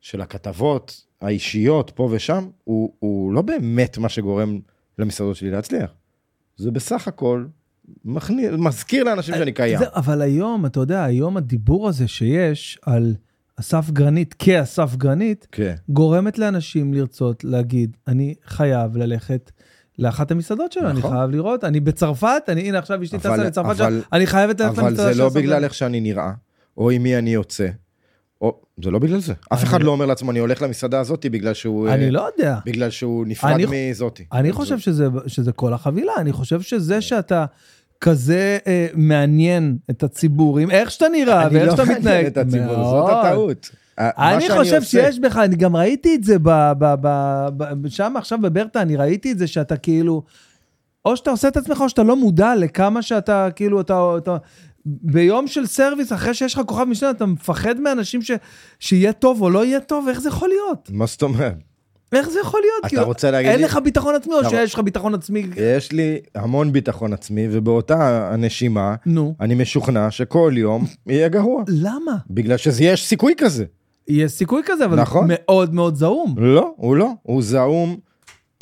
של 0.00 0.20
הכתבות 0.20 1.04
האישיות 1.20 1.92
פה 1.94 2.08
ושם, 2.12 2.48
הוא, 2.64 2.92
הוא 2.98 3.32
לא 3.32 3.42
באמת 3.42 3.98
מה 3.98 4.08
שגורם 4.08 4.60
למסעדות 4.98 5.36
שלי 5.36 5.50
להצליח. 5.50 5.90
זה 6.56 6.70
בסך 6.70 7.08
הכל 7.08 7.44
מכניס, 8.04 8.50
מזכיר 8.58 9.04
לאנשים 9.04 9.34
שאני 9.34 9.52
קיים. 9.52 9.78
זה, 9.78 9.84
אבל 9.94 10.22
היום, 10.22 10.66
אתה 10.66 10.80
יודע, 10.80 11.04
היום 11.04 11.36
הדיבור 11.36 11.88
הזה 11.88 12.08
שיש 12.08 12.78
על 12.82 13.14
אסף 13.60 13.90
גרנית 13.90 14.34
כאסף 14.34 14.96
גרנית, 14.96 15.46
כן. 15.52 15.74
גורמת 15.88 16.38
לאנשים 16.38 16.94
לרצות 16.94 17.44
להגיד, 17.44 17.96
אני 18.08 18.34
חייב 18.44 18.96
ללכת 18.96 19.50
לאחת 19.98 20.30
המסעדות 20.30 20.72
שלו, 20.72 20.90
אני 20.90 20.98
נכון. 20.98 21.10
חייב 21.16 21.30
לראות, 21.30 21.64
אני 21.64 21.80
בצרפת, 21.80 22.42
אני, 22.48 22.60
הנה 22.68 22.78
עכשיו 22.78 23.02
אשתי 23.02 23.18
טסה 23.18 23.34
אבל- 23.34 23.46
לצרפת, 23.46 23.76
שם, 23.76 23.84
אבל- 23.84 24.02
אני 24.12 24.26
חייבת 24.26 24.60
ללכת 24.60 24.78
אבל 24.78 24.88
למסעדה 24.88 25.08
זה 25.08 25.14
של 25.14 25.18
לא 25.22 25.28
אסף 25.28 25.36
בגלל 25.36 25.48
גרנית. 25.50 25.64
איך 25.64 25.74
שאני 25.74 26.00
נראה, 26.00 26.32
או 26.76 26.90
עם 26.90 27.02
מי 27.02 27.18
אני 27.18 27.30
יוצא. 27.34 27.68
או, 28.40 28.60
זה 28.84 28.90
לא 28.90 28.98
בגלל 28.98 29.20
זה. 29.20 29.32
אף 29.52 29.64
אחד 29.64 29.82
לא 29.82 29.90
אומר 29.90 30.06
לעצמו, 30.06 30.30
אני 30.30 30.38
הולך 30.38 30.62
למסעדה 30.62 31.00
הזאתי 31.00 31.28
בגלל 31.30 31.54
שהוא... 31.54 31.88
אני 31.88 32.04
אה, 32.04 32.10
לא 32.10 32.28
יודע. 32.38 32.58
בגלל 32.66 32.90
שהוא 32.90 33.26
נפרד 33.26 33.52
אני- 33.52 33.90
מזאתי. 33.90 34.24
אני 34.32 34.52
חושב 34.52 34.78
שזה, 34.78 35.06
שזה 35.26 35.52
כל 35.52 35.72
החבילה, 35.74 36.12
אני 36.18 36.32
חושב 36.32 36.60
שזה 36.60 37.00
שאתה 37.00 37.44
כזה 38.00 38.58
אה, 38.66 38.86
מעניין 38.94 39.76
את 39.90 40.02
הציבור, 40.02 40.58
עם 40.58 40.70
איך 40.70 40.90
שאתה 40.90 41.06
נראה 41.12 41.46
אני 41.46 41.54
ואיך 41.56 41.66
לא 41.66 41.72
שאתה 41.72 41.82
מעניין 41.84 42.00
מתנהג. 42.00 42.26
את 42.26 42.36
הציבור, 42.36 42.74
זאת 42.74 42.82
מאוד. 42.82 43.26
הטעות. 43.26 43.70
מה 44.00 44.34
אני 44.34 44.48
חושב 44.48 44.56
עושה- 44.76 44.80
שיש 44.80 45.18
בך, 45.18 45.36
אני 45.36 45.56
גם 45.56 45.76
ראיתי 45.76 46.14
את 46.14 46.24
זה 46.24 46.38
ב- 46.38 46.72
ב- 46.78 46.94
ב- 47.00 47.48
ב- 47.56 47.88
שם 47.88 48.14
עכשיו 48.16 48.38
בברטה, 48.42 48.82
אני 48.82 48.96
ראיתי 48.96 49.32
את 49.32 49.38
זה 49.38 49.46
שאתה 49.46 49.76
כאילו, 49.76 50.22
או 51.04 51.16
שאתה 51.16 51.30
עושה 51.30 51.48
את 51.48 51.56
עצמך 51.56 51.80
או 51.80 51.88
שאתה 51.88 52.02
לא 52.02 52.16
מודע 52.16 52.54
לכמה 52.54 53.02
שאתה 53.02 53.48
כאילו, 53.56 53.80
אתה, 53.80 54.12
אתה 54.18 54.36
ביום 54.86 55.46
של 55.46 55.66
סרוויס, 55.66 56.12
אחרי 56.12 56.34
שיש 56.34 56.54
לך 56.54 56.60
כוכב 56.66 56.84
משנה, 56.84 57.10
אתה 57.10 57.26
מפחד 57.26 57.80
מאנשים 57.80 58.22
ש, 58.22 58.30
שיהיה 58.78 59.12
טוב 59.12 59.42
או 59.42 59.50
לא 59.50 59.64
יהיה 59.64 59.80
טוב, 59.80 60.08
איך 60.08 60.20
זה 60.20 60.28
יכול 60.28 60.48
להיות? 60.48 60.90
מה 60.92 61.06
זאת 61.06 61.22
אומרת? 61.22 61.54
איך 62.12 62.28
זה 62.30 62.40
יכול 62.40 62.60
להיות? 62.60 62.80
אתה 62.80 62.88
כאילו, 62.88 63.04
רוצה 63.04 63.30
להגיד 63.30 63.50
אין 63.50 63.60
לי- 63.60 63.64
לך 63.66 63.78
ביטחון 63.84 64.14
עצמי, 64.14 64.34
או 64.34 64.50
שיש 64.50 64.74
לך 64.74 64.80
ביטחון 64.80 65.14
עצמי? 65.14 65.46
יש 65.56 65.92
לי 65.92 66.18
המון 66.34 66.72
ביטחון 66.72 67.12
עצמי, 67.12 67.48
ובאותה 67.50 68.28
הנשימה, 68.32 68.94
נו. 69.06 69.34
אני 69.40 69.54
משוכנע 69.54 70.10
שכל 70.10 70.52
יום 70.56 70.84
יהיה 71.06 71.28
גרוע. 71.28 71.62
למה? 71.68 72.12
בגלל 72.30 72.56
שיש 72.56 73.06
סיכוי 73.06 73.34
כזה. 73.38 73.64
יש 74.08 74.32
סיכוי 74.32 74.62
כזה, 74.66 74.84
אבל 74.84 75.00
נכון. 75.00 75.26
מאוד 75.28 75.74
מאוד 75.74 75.94
זעום. 75.94 76.34
לא, 76.38 76.74
הוא 76.76 76.96
לא. 76.96 77.10
הוא 77.22 77.42
זעום 77.42 77.96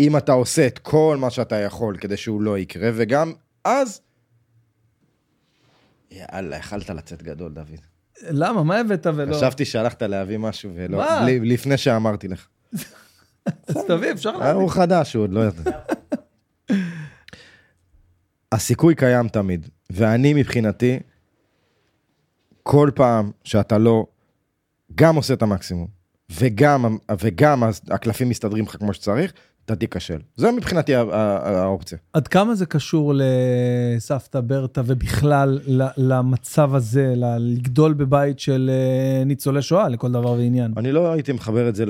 אם 0.00 0.16
אתה 0.16 0.32
עושה 0.32 0.66
את 0.66 0.78
כל 0.78 1.16
מה 1.20 1.30
שאתה 1.30 1.56
יכול 1.56 1.96
כדי 1.96 2.16
שהוא 2.16 2.42
לא 2.42 2.58
יקרה, 2.58 2.90
וגם 2.94 3.32
אז... 3.64 4.00
יאללה, 6.10 6.56
יכלת 6.56 6.90
לצאת 6.90 7.22
גדול, 7.22 7.52
דוד. 7.52 7.66
למה? 8.30 8.62
מה 8.62 8.78
הבאת 8.78 9.06
ולא? 9.14 9.36
חשבתי 9.36 9.64
שהלכת 9.64 10.02
להביא 10.02 10.38
משהו, 10.38 10.70
ולא... 10.74 10.98
מה? 10.98 11.20
בלי- 11.22 11.40
לפני 11.40 11.76
שאמרתי 11.76 12.28
לך. 12.28 12.46
אז 13.68 13.76
תביא, 13.88 14.12
אפשר 14.12 14.30
להביא. 14.36 14.60
הוא 14.62 14.70
חדש, 14.70 15.14
הוא 15.14 15.22
עוד 15.22 15.32
לא 15.32 15.40
יודע. 15.40 15.78
הסיכוי 18.52 18.94
קיים 18.94 19.28
תמיד, 19.28 19.68
ואני 19.90 20.34
מבחינתי, 20.34 20.98
כל 22.62 22.90
פעם 22.94 23.30
שאתה 23.44 23.78
לא 23.78 24.06
גם 24.94 25.16
עושה 25.16 25.34
את 25.34 25.42
המקסימום, 25.42 25.88
וגם, 26.30 26.96
וגם 27.20 27.62
הקלפים 27.90 28.28
מסתדרים 28.28 28.64
לך 28.64 28.76
כמו 28.76 28.94
שצריך, 28.94 29.32
אתה 29.64 29.76
תיכשל. 29.76 30.18
זה 30.36 30.52
מבחינתי 30.52 30.94
האופציה. 30.94 31.98
עד 32.12 32.28
כמה 32.28 32.54
זה 32.54 32.66
קשור 32.66 33.14
לסבתא 33.16 34.40
ברטה 34.40 34.82
ובכלל 34.86 35.60
למצב 35.96 36.74
הזה, 36.74 37.14
לגדול 37.16 37.92
בבית 37.92 38.38
של 38.38 38.70
אה, 38.72 39.24
ניצולי 39.24 39.62
שואה 39.62 39.88
לכל 39.88 40.12
דבר 40.12 40.32
ועניין? 40.32 40.72
אני 40.76 40.92
לא 40.92 41.12
הייתי 41.12 41.32
מחבר 41.32 41.68
את 41.68 41.74
זה 41.74 41.84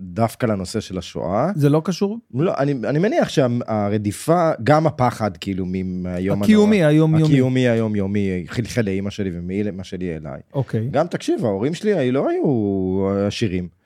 דווקא 0.00 0.46
לנושא 0.46 0.80
של 0.80 0.98
השואה. 0.98 1.50
זה 1.54 1.68
לא 1.68 1.82
קשור? 1.84 2.18
לא, 2.34 2.54
אני, 2.58 2.74
אני 2.84 2.98
מניח 2.98 3.28
שהרדיפה, 3.28 4.50
גם 4.62 4.86
הפחד, 4.86 5.36
כאילו, 5.36 5.66
מהיום 5.66 6.42
הקיומי, 6.42 6.84
היומיומי. 6.84 7.24
הקיומי 7.24 7.68
היומיומי, 7.68 8.44
חלחל 8.46 8.82
לאימא 8.82 9.10
שלי 9.10 9.30
ומאמא 9.34 9.82
שלי 9.82 10.16
אליי. 10.16 10.40
אוקיי. 10.52 10.88
גם 10.90 11.06
תקשיב, 11.06 11.44
ההורים 11.44 11.74
שלי 11.74 12.12
לא 12.12 12.28
היו 12.28 13.08
עשירים. 13.26 13.77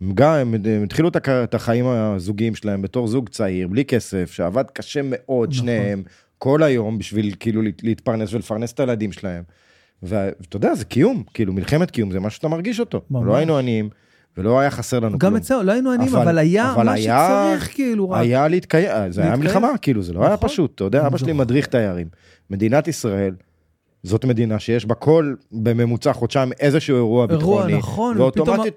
הם 0.00 0.10
גם, 0.14 0.32
הם, 0.34 0.54
הם 0.64 0.82
התחילו 0.82 1.08
את, 1.08 1.54
החיים 1.54 1.86
הזוגיים 1.86 2.54
שלהם 2.54 2.82
בתור 2.82 3.06
זוג 3.08 3.28
צעיר, 3.28 3.68
בלי 3.68 3.84
כסף, 3.84 4.30
שעבד 4.32 4.64
קשה 4.72 5.00
מאוד, 5.04 5.48
נכון. 5.48 5.52
שניהם, 5.62 6.02
כל 6.38 6.62
היום 6.62 6.98
בשביל 6.98 7.34
כאילו 7.40 7.62
להת- 7.62 7.82
להתפרנס 7.84 8.34
ולפרנס 8.34 8.72
את 8.72 8.80
הילדים 8.80 9.12
שלהם. 9.12 9.42
ואתה 10.02 10.56
יודע, 10.56 10.74
זה 10.74 10.84
קיום, 10.84 11.22
כאילו 11.34 11.52
מלחמת 11.52 11.90
קיום 11.90 12.10
זה 12.10 12.20
משהו 12.20 12.36
שאתה 12.36 12.48
מרגיש 12.48 12.80
אותו. 12.80 13.00
ממש. 13.10 13.22
לא 13.26 13.36
היינו 13.36 13.58
עניים, 13.58 13.88
ולא 14.36 14.60
היה 14.60 14.70
חסר 14.70 15.00
לנו 15.00 15.18
כלום. 15.18 15.32
גם 15.32 15.36
אצלנו, 15.36 15.62
לא 15.62 15.72
היינו 15.72 15.90
עניים, 15.92 16.14
אבל- 16.14 16.22
אבל 16.22 16.38
היה 16.38 16.72
אבל 16.72 16.84
מה 16.86 16.92
היה- 16.92 17.50
שצריך, 17.54 17.74
כאילו, 17.74 18.10
רק. 18.10 18.20
היה 18.20 18.48
להתקיים, 18.48 18.86
זה 19.12 19.20
היה 19.20 19.30
להתקיים. 19.30 19.40
מלחמה, 19.40 19.78
כאילו, 19.82 20.02
זה 20.02 20.12
לא 20.12 20.24
היה 20.24 20.34
נכון. 20.34 20.48
פשוט. 20.48 20.72
אתה 20.74 20.84
יודע, 20.84 21.06
אבא 21.06 21.18
שלי 21.18 21.28
זוכר. 21.32 21.38
מדריך 21.40 21.66
תיירים. 21.66 22.06
מדינת 22.50 22.88
ישראל, 22.88 23.34
זאת 24.02 24.24
מדינה 24.24 24.58
שיש 24.58 24.86
בה 24.86 24.94
כל, 24.94 25.34
בממוצע 25.52 26.12
חודשיים, 26.12 26.52
איזשהו 26.60 26.96
אירוע 26.96 27.26
אירוע, 27.30 27.56
ביטחוני. 27.56 27.78
נכון, 27.78 28.18
ואוטומטית 28.18 28.74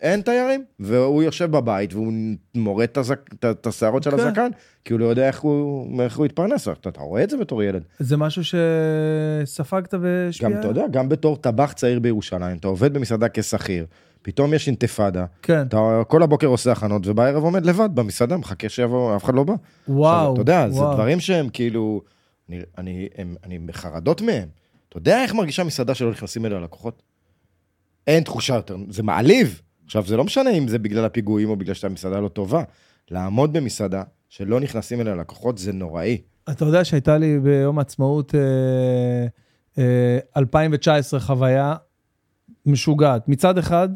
אין 0.00 0.20
תיירים, 0.20 0.64
והוא 0.80 1.22
יושב 1.22 1.50
בבית 1.50 1.94
והוא 1.94 2.12
מורד 2.54 2.82
את 2.88 2.96
הזק- 2.98 3.32
את- 3.34 3.44
את 3.44 3.66
השערות 3.66 4.02
של 4.02 4.10
כן. 4.10 4.18
הזקן, 4.20 4.48
כי 4.84 4.92
הוא 4.92 5.00
לא 5.00 5.04
יודע 5.06 5.26
איך 5.26 5.40
הוא 5.40 6.02
איך 6.02 6.16
הוא 6.18 6.26
יתפרנס. 6.26 6.68
אתה 6.68 6.88
אתה 6.88 7.00
רואה 7.00 7.24
את 7.24 7.30
זה 7.30 7.36
בתור 7.36 7.62
ילד. 7.62 7.82
זה 7.98 8.16
משהו 8.16 8.42
שספגת 9.44 9.94
והשפיע? 10.00 10.48
גם, 10.50 10.58
אתה 10.60 10.68
יודע, 10.68 10.84
גם 10.90 11.08
בתור 11.08 11.36
טבח 11.36 11.72
צעיר 11.72 12.00
בירושלים, 12.00 12.56
אתה 12.56 12.68
עובד 12.68 12.94
במסעדה 12.94 13.26
כשכיר, 13.28 13.86
פתאום 14.22 14.54
יש 14.54 14.66
אינתיפאדה, 14.66 15.24
כן. 15.42 15.62
אתה 15.66 15.78
כל 16.08 16.22
הבוקר 16.22 16.46
עושה 16.46 16.72
הכנות, 16.72 17.06
ובערב 17.06 17.42
עומד 17.42 17.66
לבד 17.66 17.88
במסעדה, 17.94 18.36
מחכה 18.36 18.68
שיבוא, 18.68 19.16
אף 19.16 19.24
אחד 19.24 19.34
לא 19.34 19.44
בא. 19.44 19.54
וואו, 19.88 20.12
עכשיו, 20.20 20.32
אתה 20.32 20.40
יודע, 20.40 20.70
זה 20.70 20.80
וואו. 20.80 20.94
דברים 20.94 21.20
שהם 21.20 21.48
כאילו, 21.48 22.02
אני, 22.48 22.60
אני, 22.78 23.08
הם, 23.18 23.34
אני 23.44 23.58
בחרדות 23.58 24.20
מהם. 24.22 24.48
אתה 24.88 24.98
יודע 24.98 25.22
איך 25.22 25.34
מרגישה 25.34 25.64
מסעדה 25.64 25.94
שלא 25.94 26.10
נכנסים 26.10 26.46
אליה 26.46 26.60
לקוחות? 26.60 27.02
אין 28.06 28.22
תחושה 28.22 28.54
יותר, 28.54 28.76
זה 28.90 29.02
מעליב. 29.02 29.60
עכשיו, 29.84 30.06
זה 30.06 30.16
לא 30.16 30.24
משנה 30.24 30.50
אם 30.50 30.68
זה 30.68 30.78
בגלל 30.78 31.04
הפיגועים 31.04 31.50
או 31.50 31.56
בגלל 31.56 31.74
שהמסעדה 31.74 32.20
לא 32.20 32.28
טובה. 32.28 32.62
לעמוד 33.10 33.52
במסעדה 33.52 34.02
שלא 34.28 34.60
נכנסים 34.60 35.00
אליה 35.00 35.14
לקוחות 35.14 35.58
זה 35.58 35.72
נוראי. 35.72 36.18
אתה 36.50 36.64
יודע 36.64 36.84
שהייתה 36.84 37.18
לי 37.18 37.38
ביום 37.38 37.78
העצמאות 37.78 38.34
אה, 38.34 38.40
אה, 39.78 40.18
2019 40.36 41.20
חוויה 41.20 41.74
משוגעת. 42.66 43.28
מצד 43.28 43.58
אחד, 43.58 43.88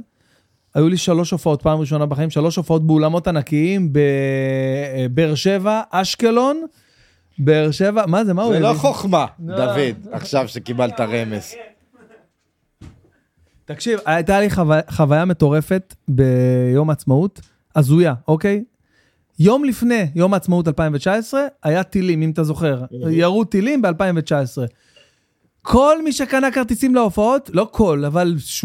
היו 0.75 0.89
לי 0.89 0.97
שלוש 0.97 1.31
הופעות, 1.31 1.63
פעם 1.63 1.81
ראשונה 1.81 2.07
בחיים, 2.07 2.31
שלוש 2.31 2.57
הופעות 2.57 2.87
באולמות 2.87 3.29
ענקיים 3.29 3.93
בבאר 3.93 5.35
שבע, 5.35 5.83
אשקלון, 5.91 6.63
באר 7.39 7.71
שבע, 7.71 8.07
מה 8.07 8.25
זה, 8.25 8.35
מה 8.35 8.43
הוא... 8.43 8.53
זה 8.53 8.61
לא? 8.61 8.75
חוכמה, 8.75 9.27
לא. 9.47 9.57
דוד, 9.57 10.07
עכשיו 10.13 10.49
שקיבלת 10.49 11.01
רמז. 11.01 11.55
תקשיב, 13.69 13.99
הייתה 14.07 14.41
לי 14.41 14.51
חוויה, 14.51 14.81
חוויה 14.91 15.25
מטורפת 15.25 15.95
ביום 16.09 16.91
העצמאות, 16.91 17.41
הזויה, 17.77 18.15
אוקיי? 18.29 18.65
יום 19.39 19.65
לפני 19.65 20.07
יום 20.15 20.35
העצמאות 20.35 20.69
2019, 20.69 21.41
היה 21.63 21.83
טילים, 21.83 22.23
אם 22.23 22.31
אתה 22.31 22.45
זוכר. 22.45 22.85
ירו 23.11 23.45
טילים 23.45 23.83
ב-2019. 23.83 24.59
כל 25.63 26.03
מי 26.03 26.13
שקנה 26.13 26.51
כרטיסים 26.51 26.95
להופעות, 26.95 27.51
לא 27.53 27.69
כל, 27.73 28.05
אבל 28.05 28.35
80% 28.63 28.65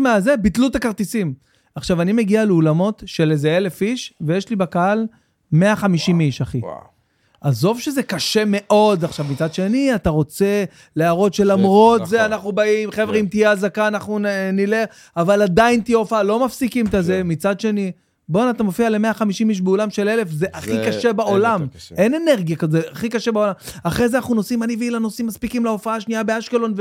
מהזה, 0.00 0.36
ביטלו 0.36 0.66
את 0.66 0.76
הכרטיסים. 0.76 1.34
עכשיו, 1.74 2.02
אני 2.02 2.12
מגיע 2.12 2.44
לאולמות 2.44 3.02
של 3.06 3.30
איזה 3.30 3.56
אלף 3.56 3.82
איש, 3.82 4.14
ויש 4.20 4.50
לי 4.50 4.56
בקהל 4.56 5.06
150 5.52 6.20
איש, 6.20 6.40
אחי. 6.40 6.60
עזוב 7.44 7.80
שזה 7.80 8.02
קשה 8.02 8.42
מאוד, 8.46 9.04
עכשיו 9.04 9.26
מצד 9.30 9.54
שני, 9.54 9.94
אתה 9.94 10.10
רוצה 10.10 10.64
להראות 10.96 11.34
שלמרות 11.34 12.00
נכון. 12.00 12.10
זה 12.10 12.24
אנחנו 12.24 12.52
באים, 12.52 12.90
חבר'ה, 12.90 13.16
אם 13.16 13.26
תהיה 13.30 13.52
אזעקה 13.52 13.88
אנחנו 13.88 14.18
נלך, 14.52 14.88
אבל 15.16 15.42
עדיין 15.42 15.80
תהיה 15.80 15.96
הופעה, 15.96 16.22
לא 16.22 16.44
מפסיקים 16.44 16.86
את 16.86 16.94
הזה. 16.94 17.22
מצד 17.24 17.60
שני, 17.60 17.92
בואנה, 18.28 18.50
אתה 18.50 18.62
מופיע 18.62 18.90
ל-150 18.90 19.48
איש 19.48 19.60
באולם 19.60 19.90
של 19.90 20.08
אלף, 20.08 20.30
זה 20.30 20.46
הכי 20.52 20.76
קשה 20.86 21.12
בעולם. 21.12 21.66
קשה. 21.76 21.94
אין 21.94 22.14
אנרגיה 22.14 22.56
כזה, 22.56 22.80
הכי 22.92 23.08
קשה 23.08 23.32
בעולם. 23.32 23.52
אחרי 23.82 24.08
זה 24.08 24.16
אנחנו 24.16 24.34
נוסעים, 24.34 24.62
אני 24.62 24.76
ואילן 24.76 25.02
נוסעים 25.02 25.26
מספיקים 25.26 25.64
להופעה 25.64 25.96
השנייה 25.96 26.22
באשקלון, 26.22 26.74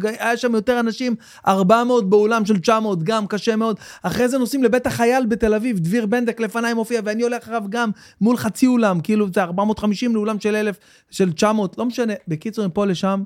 והיה 0.00 0.36
שם 0.36 0.54
יותר 0.54 0.80
אנשים, 0.80 1.14
400 1.46 2.10
באולם 2.10 2.44
של 2.44 2.58
900, 2.58 3.02
גם 3.02 3.26
קשה 3.26 3.56
מאוד. 3.56 3.78
אחרי 4.02 4.28
זה 4.28 4.38
נוסעים 4.38 4.64
לבית 4.64 4.86
החייל 4.86 5.26
בתל 5.26 5.54
אביב, 5.54 5.78
דביר 5.78 6.06
בנדק 6.06 6.40
לפניי 6.40 6.74
מופיע, 6.74 7.00
ואני 7.04 7.22
הולך 7.22 7.42
אחריו 7.42 7.62
גם 7.68 7.90
מול 8.20 8.36
חצי 8.36 8.66
אולם, 8.66 9.00
כאילו 9.00 9.26
זה 9.34 9.42
450 9.42 10.14
לאולם 10.14 10.40
של 10.40 10.56
1,000, 10.56 10.76
של 11.10 11.32
900, 11.32 11.78
לא 11.78 11.86
משנה. 11.86 12.14
בקיצור, 12.28 12.66
מפה 12.66 12.86
לשם, 12.86 13.22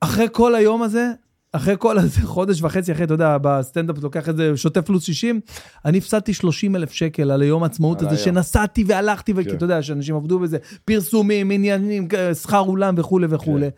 אחרי 0.00 0.26
כל 0.32 0.54
היום 0.54 0.82
הזה, 0.82 1.10
אחרי 1.52 1.74
כל 1.78 1.98
הזה, 1.98 2.20
חודש 2.22 2.62
וחצי 2.62 2.92
אחרי, 2.92 3.04
אתה 3.04 3.14
יודע, 3.14 3.36
בסטנדאפ 3.42 4.02
לוקח 4.02 4.28
את 4.28 4.36
זה 4.36 4.56
שוטף 4.56 4.80
פלוס 4.80 5.02
60, 5.02 5.40
אני 5.84 5.98
הפסדתי 5.98 6.34
30 6.34 6.76
אלף 6.76 6.92
שקל 6.92 7.30
על 7.30 7.42
היום 7.42 7.62
העצמאות 7.62 8.02
הזה. 8.02 8.16
שנסעתי 8.16 8.84
והלכתי, 8.86 9.32
וכי 9.36 9.50
כן. 9.50 9.56
אתה 9.56 9.64
יודע, 9.64 9.82
שאנשים 9.82 10.14
עבדו 10.16 10.38
בזה, 10.38 10.58
פרסומים, 10.84 11.50
עניינים, 11.50 12.08
שכר 12.42 12.60
אולם 12.60 12.94
וכולי 12.98 13.26
וכולי. 13.30 13.70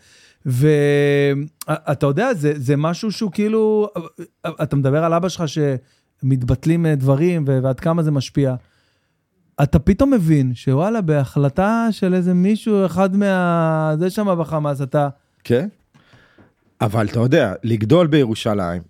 ואתה 0.47 2.07
יודע, 2.07 2.35
זה, 2.35 2.53
זה 2.57 2.77
משהו 2.77 3.13
שהוא 3.13 3.31
כאילו, 3.33 3.89
אתה 4.63 4.77
מדבר 4.77 5.05
על 5.05 5.15
אבא 5.15 5.29
שלך 5.29 5.45
שמתבטלים 5.49 6.87
אה, 6.87 6.95
דברים 6.95 7.45
ועד 7.47 7.81
כמה 7.81 8.03
זה 8.03 8.11
משפיע. 8.11 8.55
אתה 9.63 9.79
פתאום 9.79 10.11
מבין 10.11 10.55
שוואלה, 10.55 11.01
בהחלטה 11.01 11.89
של 11.91 12.15
איזה 12.15 12.35
מישהו, 12.35 12.87
אחד 12.87 13.17
מה... 13.17 13.95
זה 13.99 14.11
שם 14.11 14.37
בחמאס, 14.39 14.83
אתה... 14.83 15.09
כן. 15.45 15.69
אבל 16.81 17.07
אתה 17.07 17.19
יודע, 17.21 17.55
לגדול 17.63 18.07
בירושלים, 18.07 18.83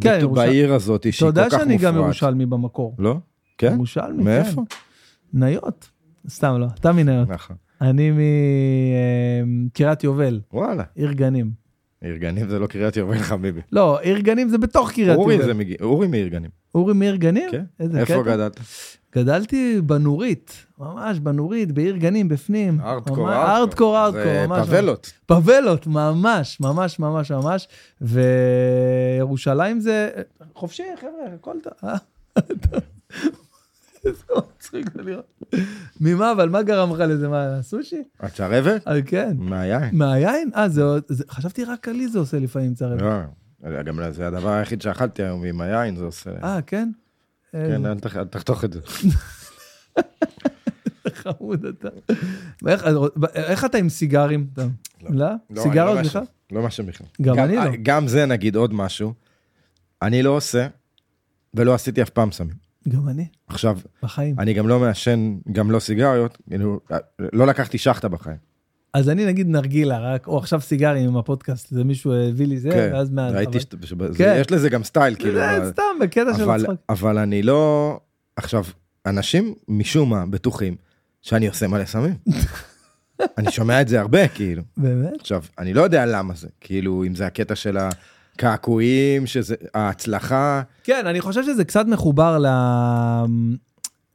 כן, 0.00 0.18
ירושלים. 0.20 0.48
בעיר 0.48 0.74
הזאת 0.74 1.00
אתה 1.00 1.12
שהיא 1.12 1.30
כל 1.30 1.32
כך 1.32 1.36
יודע 1.36 1.44
מופרעת. 1.44 1.60
שאני 1.62 1.76
גם 1.78 1.96
ירושלמי 1.96 2.46
במקור. 2.46 2.96
לא? 2.98 3.16
כן? 3.58 3.72
ירושלמי, 3.72 4.22
מאיפה? 4.22 4.62
כן. 4.68 4.76
ניות. 5.38 5.90
סתם 6.28 6.56
לא, 6.60 6.66
אתה 6.80 6.92
מניות. 6.92 7.28
נכון. 7.28 7.56
אני 7.80 8.10
מקריית 9.46 10.04
יובל, 10.04 10.40
וואלה. 10.52 10.82
עיר 10.94 11.12
גנים. 11.12 11.50
עיר 12.00 12.16
גנים 12.16 12.48
זה 12.48 12.58
לא 12.58 12.66
קריית 12.66 12.96
יובל 12.96 13.18
חביבי. 13.28 13.60
לא, 13.72 14.00
עיר 14.00 14.18
גנים 14.18 14.48
זה 14.48 14.58
בתוך 14.58 14.90
קריית 14.92 15.16
אורי 15.16 15.34
יובל. 15.34 15.46
זה 15.46 15.54
מגיע, 15.54 15.76
אורי 15.80 16.06
מעיר 16.08 16.28
גנים. 16.28 16.50
אורי 16.74 16.94
מעיר 16.94 17.16
גנים? 17.16 17.48
כן. 17.50 17.64
איזה 17.80 17.98
איפה 18.00 18.12
קטע. 18.12 18.22
גדלת? 18.22 18.60
גדלתי 19.16 19.80
בנורית, 19.80 20.66
ממש 20.78 21.18
בנורית, 21.18 21.72
בעיר 21.72 21.96
גנים 21.96 22.28
בפנים. 22.28 22.80
ארדקור, 22.80 23.32
ארדקור. 23.32 23.56
ארדקור, 23.56 23.98
ארדקור, 24.04 24.22
זה 24.22 24.46
ממש. 24.48 24.66
פבלות. 24.68 25.12
פבלות, 25.26 25.86
ממש, 25.86 26.60
ממש, 26.60 26.98
ממש, 26.98 27.30
ממש. 27.32 27.68
וירושלים 28.00 29.80
זה 29.80 30.10
חופשי, 30.54 30.82
חבר'ה, 31.00 31.34
הכל 31.34 31.56
טוב. 31.62 31.72
אה? 31.84 31.96
איזה 34.06 34.22
מצחיק 34.56 34.86
זה 34.94 35.02
לראות. 35.02 35.42
ממה, 36.00 36.32
אבל 36.32 36.48
מה 36.48 36.62
גרם 36.62 36.92
לך 36.92 36.98
לזה? 37.00 37.28
מה, 37.28 37.58
סושי? 37.62 38.02
את 38.24 38.32
צרבת? 38.32 38.88
אה, 38.88 39.02
כן. 39.02 39.36
מהיין. 39.38 39.90
מהיין? 39.96 40.50
אה, 40.56 40.68
זה. 40.68 40.82
זה- 41.08 41.24
חשבתי 41.30 41.64
רק 41.64 41.88
לי 41.88 42.08
זה 42.08 42.18
עושה 42.18 42.38
לפעמים 42.38 42.74
צרבת. 42.74 43.02
לא, 43.62 43.82
גם 43.82 44.12
זה 44.12 44.26
הדבר 44.26 44.48
היחיד 44.50 44.82
שאכלתי 44.82 45.22
היום 45.22 45.44
עם 45.44 45.60
היין, 45.60 45.96
זה 45.96 46.04
עושה... 46.04 46.30
אה, 46.42 46.62
כן? 46.66 46.90
כן, 47.52 47.86
אל 47.86 48.00
תח- 48.00 48.16
אל 48.16 48.24
תחתוך 48.24 48.64
את 48.64 48.72
זה. 48.72 48.80
חמוד 51.14 51.64
אתה. 51.64 51.88
ואיך- 52.62 52.84
איך 53.34 53.64
אתה 53.64 53.78
עם 53.78 53.88
סיגרים? 53.88 54.46
לא? 55.10 55.26
לא, 55.50 55.62
סיגרות 55.62 55.68
אני 55.98 56.04
לא 56.04 56.08
בכלל? 56.08 56.20
מעשן. 56.20 56.32
לא 56.52 56.62
מעשן 56.62 56.86
בכלל. 56.86 57.06
גם 57.22 57.38
אני 57.38 57.56
לא. 57.56 57.62
גם 57.82 58.08
זה 58.08 58.26
נגיד 58.26 58.56
עוד 58.56 58.74
משהו. 58.74 59.14
אני 60.02 60.22
לא 60.22 60.30
עושה, 60.30 60.66
ולא 61.54 61.74
עשיתי 61.74 62.02
אף 62.02 62.10
פעם 62.10 62.32
סמים. 62.32 62.54
גם 62.88 63.08
אני, 63.08 63.26
עכשיו, 63.46 63.78
בחיים. 64.02 64.40
אני 64.40 64.52
גם 64.54 64.68
לא 64.68 64.80
מעשן, 64.80 65.36
גם 65.52 65.70
לא 65.70 65.80
סיגריות, 65.80 66.38
כאילו, 66.48 66.80
לא 67.18 67.46
לקחתי 67.46 67.78
שחטה 67.78 68.08
בחיים. 68.08 68.36
אז 68.94 69.08
אני 69.08 69.26
נגיד 69.26 69.48
נרגילה, 69.48 69.98
רק, 70.14 70.26
או 70.26 70.38
עכשיו 70.38 70.60
סיגרים 70.60 71.08
עם 71.08 71.16
הפודקאסט, 71.16 71.68
זה 71.70 71.84
מישהו 71.84 72.12
הביא 72.14 72.46
לי 72.46 72.58
זה, 72.58 72.70
כן, 72.70 72.90
ואז 72.92 73.10
מאז. 73.10 73.34
ראיתי 73.34 73.58
אבל- 73.58 73.86
שזה- 73.86 74.18
כן. 74.18 74.36
יש 74.40 74.50
לזה 74.50 74.68
גם 74.68 74.84
סטייל, 74.84 75.14
כאילו. 75.14 75.34
זה 75.40 75.60
ב- 75.60 75.70
סתם, 75.70 75.82
בקטע 76.00 76.34
של 76.36 76.42
אבל- 76.42 76.60
הצחוק. 76.60 76.76
אבל 76.88 77.18
אני 77.18 77.42
לא... 77.42 77.98
עכשיו, 78.36 78.64
אנשים 79.06 79.54
משום 79.68 80.10
מה 80.10 80.26
בטוחים 80.26 80.76
שאני 81.22 81.46
עושה 81.48 81.68
מלא 81.68 81.84
סמים. 81.84 82.14
אני 83.38 83.50
שומע 83.52 83.80
את 83.80 83.88
זה 83.88 84.00
הרבה, 84.00 84.28
כאילו. 84.28 84.62
באמת? 84.76 85.12
עכשיו, 85.20 85.42
אני 85.58 85.74
לא 85.74 85.82
יודע 85.82 86.06
למה 86.06 86.34
זה, 86.34 86.48
כאילו, 86.60 87.04
אם 87.06 87.14
זה 87.14 87.26
הקטע 87.26 87.54
של 87.54 87.76
הקעקועים, 88.36 89.26
שזה 89.26 89.54
ההצלחה. 89.74 90.62
כן, 90.84 91.06
אני 91.06 91.20
חושב 91.20 91.42
שזה 91.44 91.64
קצת 91.64 91.86
מחובר 91.86 92.38
ל... 92.38 92.46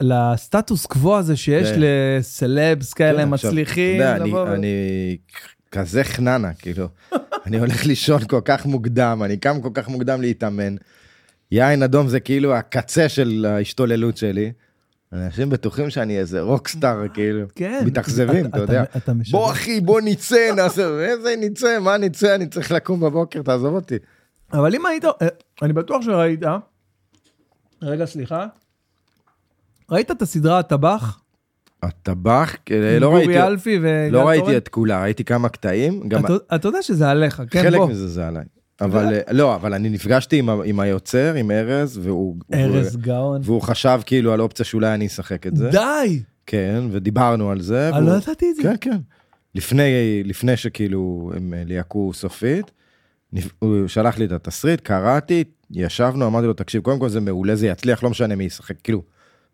לסטטוס 0.01 0.85
קוו 0.85 1.17
הזה 1.17 1.35
שיש 1.35 1.67
כן. 1.71 1.79
לסלבס 1.79 2.93
כאלה 2.93 3.23
כן, 3.23 3.33
מצליחים. 3.33 4.01
אתה 4.01 4.09
יודע, 4.09 4.15
אני- 4.23 4.33
ו- 4.33 4.53
אני 4.53 5.17
כזה 5.71 6.03
חננה, 6.03 6.53
כאילו. 6.53 6.87
אני 7.45 7.59
הולך 7.59 7.85
לישון 7.85 8.25
כל 8.27 8.41
כך 8.45 8.65
מוקדם, 8.65 9.21
אני 9.25 9.37
קם 9.37 9.61
כל 9.61 9.69
כך 9.73 9.87
מוקדם 9.87 10.21
להתאמן. 10.21 10.75
יין 11.51 11.83
אדום 11.83 12.07
זה 12.07 12.19
כאילו 12.19 12.55
הקצה 12.55 13.09
של 13.09 13.45
ההשתוללות 13.49 14.17
שלי. 14.17 14.51
אנשים 15.13 15.49
בטוחים 15.49 15.89
שאני 15.89 16.19
איזה 16.19 16.41
רוקסטאר, 16.41 17.07
כאילו, 17.13 17.45
כן. 17.55 17.83
מתאכזבים, 17.85 18.45
אתה 18.45 18.59
יודע. 18.59 18.83
אתה 18.97 19.13
משדר. 19.13 19.37
בוא 19.37 19.51
אחי, 19.51 19.81
בוא 19.81 20.01
נצא, 20.01 20.51
נעשה, 20.55 20.99
איזה 20.99 21.35
נצא, 21.39 21.79
מה 21.79 21.97
נצא, 21.97 22.35
אני 22.35 22.47
צריך 22.47 22.71
לקום 22.71 22.99
בבוקר, 22.99 23.41
תעזוב 23.41 23.75
אותי. 23.75 23.95
אבל 24.53 24.75
אם 24.75 24.85
היית, 24.85 25.05
אה, 25.05 25.27
אני 25.61 25.73
בטוח 25.73 26.01
שראית, 26.01 26.39
רגע, 27.81 28.05
סליחה. 28.05 28.45
ראית 29.91 30.11
את 30.11 30.21
הסדרה 30.21 30.59
הטבח? 30.59 31.19
הטבח, 31.83 32.55
אה, 32.71 32.99
לא 32.99 33.13
ראיתי, 33.15 33.25
גורי 33.33 33.47
אלפי 33.47 33.77
וגל 33.81 34.09
לא 34.11 34.27
ראיתי? 34.27 34.57
את 34.57 34.67
כולה, 34.67 35.01
ראיתי 35.03 35.23
כמה 35.23 35.49
קטעים, 35.49 36.09
גם 36.09 36.25
אתה- 36.25 36.55
אתה 36.55 36.67
יודע 36.67 36.81
שזה 36.81 37.09
עליך, 37.09 37.41
כן, 37.49 37.63
חלק 37.63 37.77
בוא. 37.77 37.87
מזה 37.89 38.07
זה 38.07 38.27
עליי. 38.27 38.43
אבל 38.81 39.13
אה, 39.13 39.21
לא, 39.31 39.55
אבל 39.55 39.73
אני 39.73 39.89
נפגשתי 39.89 40.39
עם 40.39 40.49
עם 40.49 40.79
היוצר, 40.79 41.33
עם 41.33 41.51
ארז, 41.51 41.97
והוא... 42.03 42.35
ארז 42.53 42.87
והוא- 42.95 43.03
גאון. 43.03 43.41
והוא 43.43 43.61
חשב 43.61 43.99
כאילו 44.05 44.33
על 44.33 44.41
אופציה 44.41 44.65
שאולי 44.65 44.93
אני 44.93 45.07
אשחק 45.07 45.47
את 45.47 45.55
זה. 45.55 45.69
די! 45.71 46.23
כן, 46.45 46.83
ודיברנו 46.91 47.51
על 47.51 47.61
זה. 47.61 47.89
אה, 47.89 47.93
והוא- 47.99 48.09
לא 48.09 48.17
ידעתי 48.17 48.45
את 48.51 48.55
זה. 48.55 48.61
כן, 48.63 48.75
כן. 48.81 48.97
לפני, 49.55 49.83
לפני 50.25 50.57
שכאילו 50.57 51.31
הם 51.35 51.53
אה, 51.53 51.63
ליהקו 51.65 52.11
סופית, 52.13 52.71
הוא 53.59 53.87
שלח 53.87 54.17
לי 54.17 54.25
את 54.25 54.31
התסריט, 54.31 54.81
קראתי, 54.81 55.43
ישבנו, 55.71 56.27
אמרתי 56.27 56.47
לו, 56.47 56.53
תקשיב, 56.53 56.81
קודם 56.81 56.99
כל 56.99 57.09
זה 57.09 57.19
מעולה, 57.21 57.55
זה 57.55 57.67
יצליח, 57.67 58.03
לא 58.03 58.09
משנה 58.09 58.35
מי 58.35 58.43
ישחק, 58.43 58.75
כאילו. 58.83 59.01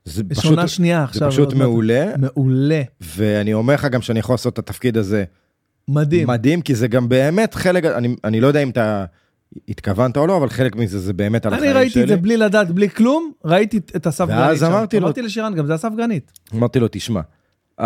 זה 0.05 0.23
פשוט, 0.23 0.45
עונה 0.45 0.67
שנייה 0.67 1.03
עכשיו. 1.03 1.31
זה 1.31 1.31
פשוט 1.31 1.49
מעט. 1.53 1.57
מעולה, 1.61 2.05
מעולה. 2.17 2.81
ואני 3.01 3.53
אומר 3.53 3.73
לך 3.73 3.85
גם 3.85 4.01
שאני 4.01 4.19
יכול 4.19 4.33
לעשות 4.33 4.53
את 4.53 4.59
התפקיד 4.59 4.97
הזה 4.97 5.23
מדהים. 5.87 6.27
מדהים, 6.27 6.61
כי 6.61 6.75
זה 6.75 6.87
גם 6.87 7.09
באמת 7.09 7.53
חלק, 7.53 7.85
אני, 7.85 8.15
אני 8.23 8.41
לא 8.41 8.47
יודע 8.47 8.59
אם 8.63 8.69
אתה 8.69 9.05
התכוונת 9.69 10.17
או 10.17 10.27
לא, 10.27 10.37
אבל 10.37 10.49
חלק 10.49 10.75
מזה 10.75 10.99
זה 10.99 11.13
באמת 11.13 11.45
על 11.45 11.53
אני 11.53 11.61
החיים 11.61 11.75
ראיתי 11.77 11.89
שלי. 11.93 12.03
את 12.03 12.07
זה 12.07 12.15
בלי 12.17 12.37
לדעת, 12.37 12.71
בלי 12.71 12.89
כלום, 12.89 13.31
ראיתי 13.45 13.77
את 13.95 14.07
אסף 14.07 14.27
גרנית. 14.27 14.47
ואז. 14.47 14.63
אמרתי 14.63 14.99
לו- 14.99 15.03
אמרתי 15.05 15.21
לשירן, 15.21 15.55
גם 15.55 15.65
זה 15.67 15.75
אסף 15.75 15.89
גרנית. 15.97 16.31
אמרתי 16.55 16.79
לו, 16.79 16.87
תשמע, 16.91 17.21
uh, 17.81 17.83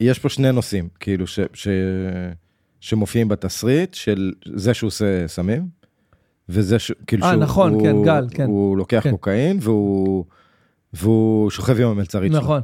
יש 0.00 0.18
פה 0.18 0.28
שני 0.28 0.52
נושאים, 0.52 0.88
כאילו, 1.00 1.26
ש, 1.26 1.40
ש, 1.52 1.68
שמופיעים 2.80 3.28
בתסריט, 3.28 3.94
של 3.94 4.32
זה 4.56 4.74
שהוא 4.74 4.88
עושה 4.88 5.28
סמים, 5.28 5.66
וזה 6.48 6.78
ש... 6.78 6.92
כאילו 7.06 7.24
אה, 7.24 7.30
שהוא... 7.30 7.42
נכון, 7.42 7.72
הוא, 7.74 7.82
כן, 7.82 8.02
גל, 8.04 8.26
כן. 8.30 8.46
הוא 8.46 8.76
לוקח 8.76 9.00
כן. 9.02 9.10
קוקאין, 9.10 9.58
והוא, 9.60 10.24
והוא 10.92 11.50
שוכב 11.50 11.80
עם 11.80 11.88
המלצרית 11.88 12.32
שלו. 12.32 12.40
נכון. 12.40 12.60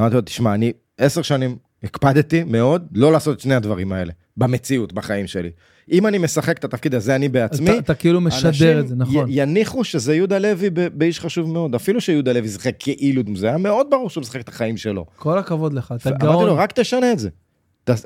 אמרתי 0.00 0.14
לו, 0.14 0.20
תשמע, 0.20 0.54
אני 0.54 0.72
עשר 0.98 1.22
שנים 1.22 1.56
הקפדתי 1.82 2.44
מאוד 2.44 2.86
לא 2.94 3.12
לעשות 3.12 3.36
את 3.36 3.40
שני 3.40 3.54
הדברים 3.54 3.92
האלה, 3.92 4.12
במציאות, 4.36 4.92
בחיים 4.92 5.26
שלי. 5.26 5.50
אם 5.92 6.06
אני 6.06 6.18
משחק 6.18 6.58
את 6.58 6.64
התפקיד 6.64 6.94
הזה, 6.94 7.16
אני 7.16 7.28
בעצמי, 7.28 7.70
אתה- 7.70 7.78
אתה 7.78 7.94
כאילו 7.94 8.20
משדר 8.20 8.80
את 8.80 8.88
זה, 8.88 8.94
נכון. 8.96 9.16
אנשים 9.16 9.38
י- 9.38 9.42
יניחו 9.42 9.84
שזה 9.84 10.14
יהודה 10.14 10.38
לוי 10.38 10.70
ב- 10.70 10.88
באיש 10.98 11.20
חשוב 11.20 11.50
מאוד, 11.52 11.74
אפילו 11.74 12.00
שיהודה 12.00 12.32
לוי 12.32 12.48
שיחק 12.48 12.74
כאילו, 12.78 13.22
זה 13.34 13.48
היה 13.48 13.58
מאוד 13.58 13.86
ברור 13.90 14.10
שהוא 14.10 14.20
משחק 14.22 14.40
את 14.40 14.48
החיים 14.48 14.76
שלו. 14.76 15.06
כל 15.16 15.38
הכבוד 15.38 15.72
לך, 15.72 15.94
אתה 15.96 16.08
אמרתי 16.10 16.24
לו, 16.26 16.32
גאון. 16.46 16.58
רק 16.58 16.72
תשנה 16.72 17.12
את 17.12 17.18
זה. 17.18 17.28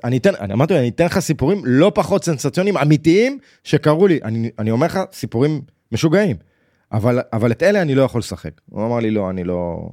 אני 0.04 0.16
אתן, 0.16 0.30
אני 0.40 0.52
אמרתי 0.52 0.74
לו, 0.74 0.80
אני 0.80 0.88
אתן 0.88 1.04
לך 1.04 1.18
סיפורים 1.18 1.62
לא 1.64 1.92
פחות 1.94 2.24
סנסציוניים, 2.24 2.76
אמיתיים, 2.76 3.38
שקרו 3.64 4.06
לי. 4.06 4.18
אני, 4.24 4.50
אני 4.58 4.70
אומר 4.70 4.86
לך, 4.86 5.00
סיפורים 5.12 5.60
משוגעים. 5.92 6.36
אבל, 6.92 7.18
אבל 7.32 7.52
את 7.52 7.62
אלה 7.62 7.82
אני 7.82 7.94
לא 7.94 8.02
יכול 8.02 8.18
לשחק. 8.18 8.50
הוא 8.70 8.86
אמר 8.86 8.98
לי, 8.98 9.10
לא, 9.10 9.30
אני 9.30 9.44
לא, 9.44 9.88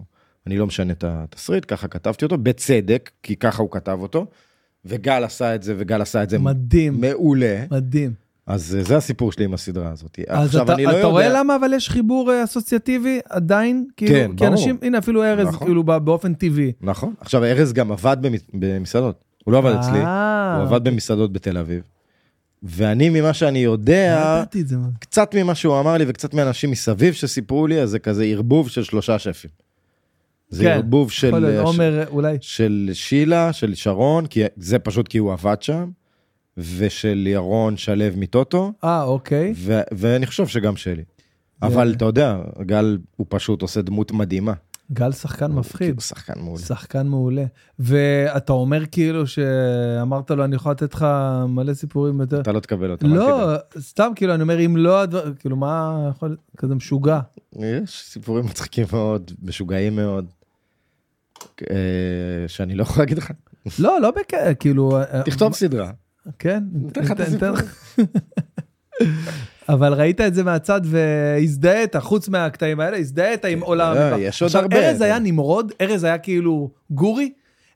אני 0.48 0.58
לא 0.58 0.68
משנה 0.68 0.94
את 0.94 1.04
התסריט, 1.08 1.66
ככה 1.68 1.88
כתבתי 1.88 2.26
אותו, 2.26 2.38
בצדק, 2.38 3.12
כי 3.24 3.36
ככה 3.36 3.62
הוא 3.62 3.72
כתב 3.72 3.98
אותו. 4.02 4.26
וגל 4.86 5.24
עשה 5.24 5.56
את 5.56 5.64
זה, 5.64 5.74
וגל 5.78 6.02
עשה 6.02 6.24
את 6.24 6.30
זה 6.30 6.40
מדהים, 6.40 7.02
מעולה. 7.02 7.64
מדהים. 7.72 8.14
אז 8.48 8.76
אה, 8.80 8.84
זה 8.84 8.98
הסיפור 8.98 9.32
שלי 9.32 9.46
עם 9.46 9.54
הסדרה 9.54 9.92
הזאת. 9.92 10.20
אז 10.28 10.46
עכשיו, 10.48 10.64
אתה 10.64 10.74
אני 10.74 10.84
לא 10.86 10.90
אתה 10.90 10.98
יודע... 10.98 11.08
רואה 11.08 11.30
למה 11.30 11.56
אבל 11.56 11.74
יש 11.74 11.90
חיבור 11.90 12.32
אה, 12.32 12.44
אסוציאטיבי 12.44 13.20
עדיין? 13.30 13.88
כאילו, 13.98 14.12
כן, 14.14 14.28
כי 14.30 14.36
ברור. 14.36 14.48
אנשים, 14.52 14.78
הנה 14.82 14.98
אפילו 14.98 15.24
ארז, 15.24 15.48
נכון. 15.48 15.68
כאילו 15.68 15.84
בא- 15.84 16.00
באופן 16.00 16.34
טבעי. 16.34 16.72
נכון. 16.82 17.14
עכשיו, 17.20 17.44
ארז 17.44 17.74
גם 17.74 17.92
עבד 17.92 18.18
במס- 18.22 18.50
במסעדות. 18.54 19.24
הוא 19.44 19.52
לא 19.52 19.58
עבד 19.58 19.72
אצלי, 19.76 20.00
אה, 20.00 20.56
הוא 20.56 20.64
עבד 20.64 20.84
במסעדות 20.84 21.34
בתל 21.34 21.58
אביב. 21.58 21.82
ואני, 22.64 23.10
ממה 23.10 23.34
שאני 23.34 23.66
לא 23.66 23.72
יודע, 23.72 24.44
זה. 24.54 24.78
מה. 24.78 24.88
קצת 25.00 25.36
ממה 25.36 25.56
שהוא 25.56 25.80
אמר 25.80 25.98
לי 25.98 26.06
וקצת 26.08 26.34
מאנשים 26.34 26.72
מסביב 26.72 27.14
שסיפרו 27.14 27.68
לי, 27.68 27.82
אז 27.82 27.90
זה 27.90 28.00
כזה 28.00 28.24
ערבוב 28.24 28.70
של 28.70 28.84
שלושה 28.84 29.20
שפים. 29.20 29.52
זה 30.50 30.64
כן, 30.64 30.70
ערבוב 30.70 31.12
של, 31.12 31.40
להיות, 31.40 31.56
אה, 31.56 31.62
עומר 31.62 32.04
אולי. 32.08 32.38
של 32.42 32.90
שילה, 32.94 33.54
של 33.54 33.76
שרון, 33.76 34.26
כי 34.26 34.44
זה 34.58 34.80
פשוט 34.80 35.08
כי 35.08 35.18
הוא 35.18 35.34
עבד 35.34 35.62
שם, 35.62 35.90
ושל 36.58 37.28
ירון 37.28 37.78
שלו 37.78 38.06
מטוטו, 38.18 38.72
אה, 38.84 39.04
אוקיי. 39.04 39.54
ו- 39.56 39.82
ואני 39.92 40.26
חושב 40.26 40.48
שגם 40.48 40.76
שלי. 40.76 41.04
אבל 41.62 41.94
אתה 41.98 42.06
יודע, 42.06 42.38
גל 42.62 42.98
הוא 43.16 43.28
פשוט 43.30 43.62
עושה 43.62 43.82
דמות 43.82 44.12
מדהימה. 44.12 44.54
גל 44.92 45.12
שחקן 45.12 45.52
מפחיד. 45.52 45.94
הוא 45.94 46.02
שחקן 46.02 46.40
מעולה. 46.40 46.62
שחקן 46.62 47.08
מעולה. 47.08 47.46
ואתה 47.80 48.54
אומר 48.54 48.86
כאילו 48.86 49.28
שאמרת 49.28 50.32
לו, 50.32 50.44
אני 50.44 50.56
יכול 50.56 50.72
לתת 50.72 50.94
לך 50.94 51.06
מלא 51.48 51.74
סיפורים 51.74 52.20
יותר. 52.20 52.42
אתה 52.42 52.52
לא 52.52 52.60
תקבל 52.60 52.92
אותם. 52.92 53.08
לא, 53.08 53.54
סתם 53.80 54.12
כאילו, 54.16 54.34
אני 54.34 54.44
אומר, 54.44 54.66
אם 54.66 54.78
לא 54.78 55.02
הדבר, 55.02 55.34
כאילו, 55.34 55.56
מה 55.56 56.08
יכול, 56.10 56.38
כזה 56.58 56.76
משוגע. 56.76 57.20
יש 57.60 58.04
סיפורים 58.06 58.46
מצחיקים 58.46 58.86
מאוד, 58.92 59.32
משוגעים 59.42 59.96
מאוד, 59.96 60.26
אה, 61.62 61.76
שאני 62.48 62.76
לא 62.76 62.84
יכול 62.84 63.02
להגיד 63.02 63.18
לך. 63.18 63.32
לא, 63.80 64.02
לא 64.02 64.12
בכ... 64.12 64.34
כאילו... 64.60 64.98
אה, 64.98 65.22
תכתוב 65.26 65.54
סדרה. 65.54 65.92
כן, 66.40 66.64
ניתן 66.74 67.02
לך 67.02 67.12
את 67.12 67.20
הסיפור. 67.20 67.50
אבל 69.70 69.94
ראית 69.94 70.22
את 70.22 70.34
זה 70.34 70.44
מהצד 70.44 70.82
והזדהית, 70.86 71.96
חוץ 71.96 72.30
מהקטעים 72.30 72.80
האלה, 72.80 72.98
הזדהית 72.98 73.46
עם 73.46 73.60
עולם 73.62 73.96
לא, 73.96 74.00
המטבח. 74.00 74.18
יש 74.22 74.42
עוד 74.44 74.56
הרבה. 74.56 74.90
ארז 74.90 75.02
היה 75.02 75.20
נמרוד, 75.20 75.72
ארז 75.82 76.04
היה 76.04 76.18
כאילו 76.18 76.72
גורי, 76.92 77.32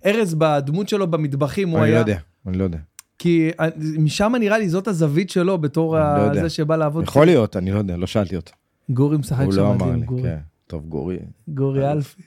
ארז 0.05 0.33
בדמות 0.37 0.89
שלו 0.89 1.07
במטבחים, 1.07 1.69
הוא 1.69 1.77
אני 1.79 1.85
היה... 1.85 1.93
לא 1.95 1.99
יודע, 1.99 2.17
אני 2.47 2.57
לא 2.57 2.63
יודע. 2.63 2.77
כי 3.19 3.49
אה, 3.59 3.67
משם 3.99 4.33
נראה 4.39 4.57
לי 4.57 4.69
זאת 4.69 4.87
הזווית 4.87 5.29
שלו 5.29 5.57
בתור 5.57 5.97
אני 5.97 6.03
לא 6.35 6.39
ה-. 6.39 6.41
זה 6.43 6.49
שבא 6.49 6.75
לעבוד. 6.75 7.03
יכול 7.03 7.25
להיות, 7.25 7.57
אני 7.57 7.71
לא 7.71 7.77
יודע, 7.77 7.97
לא 7.97 8.07
שאלתי 8.07 8.35
אותו. 8.35 8.51
גורי 8.89 9.17
משחק 9.17 9.45
הוא 9.45 9.51
שם 9.53 9.59
לא 9.59 9.71
אמר 9.71 9.91
לי, 9.91 9.99
גורי. 10.05 10.21
כן. 10.23 10.37
טוב, 10.67 10.85
גורי. 10.89 11.17
גורי 11.47 11.91
אלפי. 11.91 12.21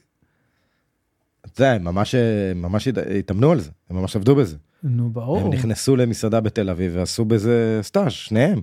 זה, 1.56 1.70
הם 1.72 1.84
ממש, 1.84 2.14
ממש 2.54 2.88
הת- 2.88 2.98
התאמנו 3.18 3.50
על 3.52 3.60
זה, 3.60 3.70
הם 3.90 3.96
ממש 3.96 4.16
עבדו 4.16 4.36
בזה. 4.36 4.56
נו, 4.84 5.10
ברור. 5.10 5.38
הם 5.40 5.52
נכנסו 5.52 5.96
למסעדה 5.96 6.40
בתל 6.40 6.70
אביב 6.70 6.92
ועשו 6.94 7.24
בזה 7.24 7.78
סטאז', 7.82 8.12
שניהם. 8.12 8.60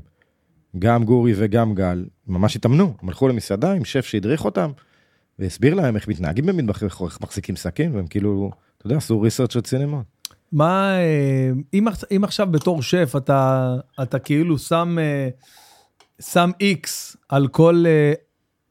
גם 0.79 1.03
גורי 1.03 1.33
וגם 1.37 1.75
גל, 1.75 2.05
ממש 2.27 2.55
התאמנו. 2.55 2.93
הם 3.01 3.09
הלכו 3.09 3.27
למסעדה 3.27 3.73
עם 3.73 3.85
שף 3.85 4.05
שהדריך 4.05 4.45
אותם, 4.45 4.71
והסביר 5.39 5.73
להם 5.73 5.95
איך 5.95 6.07
מתנהגים 6.07 6.45
במטבח, 6.45 6.83
איך 6.83 7.21
מחזיקים 7.21 7.55
סכין, 7.55 7.95
והם 7.95 8.07
כאילו, 8.07 8.51
אתה 8.77 8.85
יודע, 8.85 8.97
עשו 8.97 9.21
ריסרצ' 9.21 9.55
רציני 9.55 9.85
מאוד. 9.85 10.03
מה, 10.51 10.97
אה, 10.99 11.51
אם, 11.73 11.85
אם 12.15 12.23
עכשיו 12.23 12.47
בתור 12.51 12.81
שף 12.81 13.13
אתה, 13.17 13.75
אתה 14.01 14.19
כאילו 14.19 14.57
שם, 14.57 14.97
אה, 14.99 15.29
שם 16.21 16.51
איקס 16.61 17.17
על 17.29 17.47
כל 17.47 17.83
אה, 17.87 18.13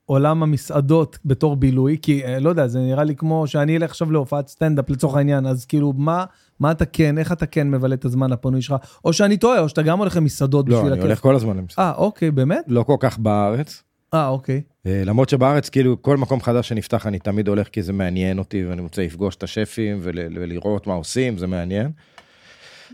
עולם 0.07 0.43
המסעדות 0.43 1.19
בתור 1.25 1.57
בילוי, 1.57 1.97
כי 2.03 2.25
אה, 2.25 2.39
לא 2.41 2.49
יודע, 2.49 2.67
זה 2.69 2.79
נראה 2.79 3.05
לי 3.05 3.15
כמו 3.17 3.47
שאני 3.47 3.77
אלך 3.77 3.91
עכשיו 3.91 4.13
להופעת 4.13 4.49
סטנדאפ 4.49 4.91
לצורך 4.91 5.17
העניין, 5.17 5.47
אז 5.47 5.65
כאילו, 5.65 5.93
מה, 5.97 6.25
מה 6.61 6.71
אתה 6.71 6.85
כן, 6.85 7.19
איך 7.19 7.33
אתה 7.33 7.47
כן 7.47 7.71
מבלה 7.71 7.95
את 7.95 8.05
הזמן 8.05 8.33
הפנוי 8.33 8.63
שלך, 8.63 8.75
או 9.05 9.13
שאני 9.13 9.37
טועה, 9.37 9.61
או 9.61 9.69
שאתה 9.69 9.83
גם 9.83 9.99
הולך 9.99 10.17
למסעדות 10.17 10.69
לא, 10.69 10.75
בשביל 10.77 10.87
אני 10.93 10.99
הכיף. 11.01 11.05
הולך 11.07 11.21
כל 11.21 11.35
הזמן 11.37 11.57
למסעדה. 11.57 11.89
אה, 11.89 11.95
אוקיי, 11.97 12.31
באמת? 12.31 12.65
לא 12.69 12.83
כל 12.83 12.97
כך 13.01 13.19
בארץ. 13.19 13.83
אה, 14.15 14.29
אוקיי. 14.29 14.63
אה, 14.87 15.03
למרות 15.05 15.29
שבארץ, 15.29 15.69
כאילו, 15.69 16.03
כל 16.03 16.17
מקום 16.17 16.41
חדש 16.41 16.69
שנפתח, 16.69 17.07
אני 17.07 17.19
תמיד 17.19 17.49
הולך 17.49 17.69
כי 17.69 17.83
זה 17.83 17.93
מעניין 17.93 18.39
אותי, 18.39 18.65
ואני 18.67 18.83
רוצה 18.83 19.03
לפגוש 19.03 19.37
את 19.37 19.43
השפים 19.43 19.99
ול- 20.03 20.19
ולראות 20.35 20.87
מה 20.87 20.95
עושים, 20.95 21.39
זה 21.39 21.47
מעניין. 21.47 21.91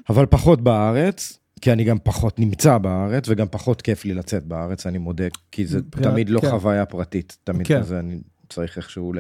אבל 0.09 0.27
פחות 0.27 0.61
בארץ, 0.61 1.39
כי 1.63 1.73
אני 1.73 1.85
גם 1.85 1.99
פחות 2.03 2.39
נמצא 2.39 2.79
בארץ, 2.79 3.25
וגם 3.29 3.47
פחות 3.51 3.83
כיף 3.83 4.05
לי 4.05 4.15
לצאת 4.15 4.45
בארץ, 4.45 4.87
אני 4.87 4.99
מודה, 4.99 5.25
כי 5.51 5.67
זה 5.67 5.81
תמיד 5.91 6.31
לא 6.31 6.41
כן. 6.41 6.51
חוויה 6.51 6.87
פרטית, 6.87 7.39
תמיד 7.45 7.67
כן. 7.67 7.81
כזה, 7.81 7.99
אני 7.99 8.21
צריך 8.49 8.77
איכשהו 8.77 9.13
ל... 9.13 9.19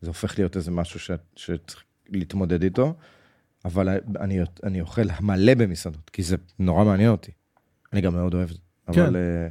זה 0.00 0.10
הופך 0.10 0.38
להיות 0.38 0.56
איזה 0.56 0.70
משהו 0.70 1.00
ש- 1.00 1.10
שצריך 1.36 1.82
להתמודד 2.08 2.62
איתו, 2.62 2.94
אבל 3.64 3.88
אני, 4.20 4.38
אני 4.64 4.80
אוכל 4.80 5.02
מלא 5.20 5.54
במסעדות, 5.54 6.10
כי 6.10 6.22
זה 6.22 6.36
נורא 6.58 6.84
מעניין 6.84 7.10
אותי. 7.10 7.30
אני 7.92 8.00
גם 8.00 8.14
מאוד 8.14 8.34
אוהב 8.34 8.50
את 8.50 8.54
זה. 8.54 8.60
כן. 8.92 9.00
אבל, 9.00 9.16
אה, 9.16 9.48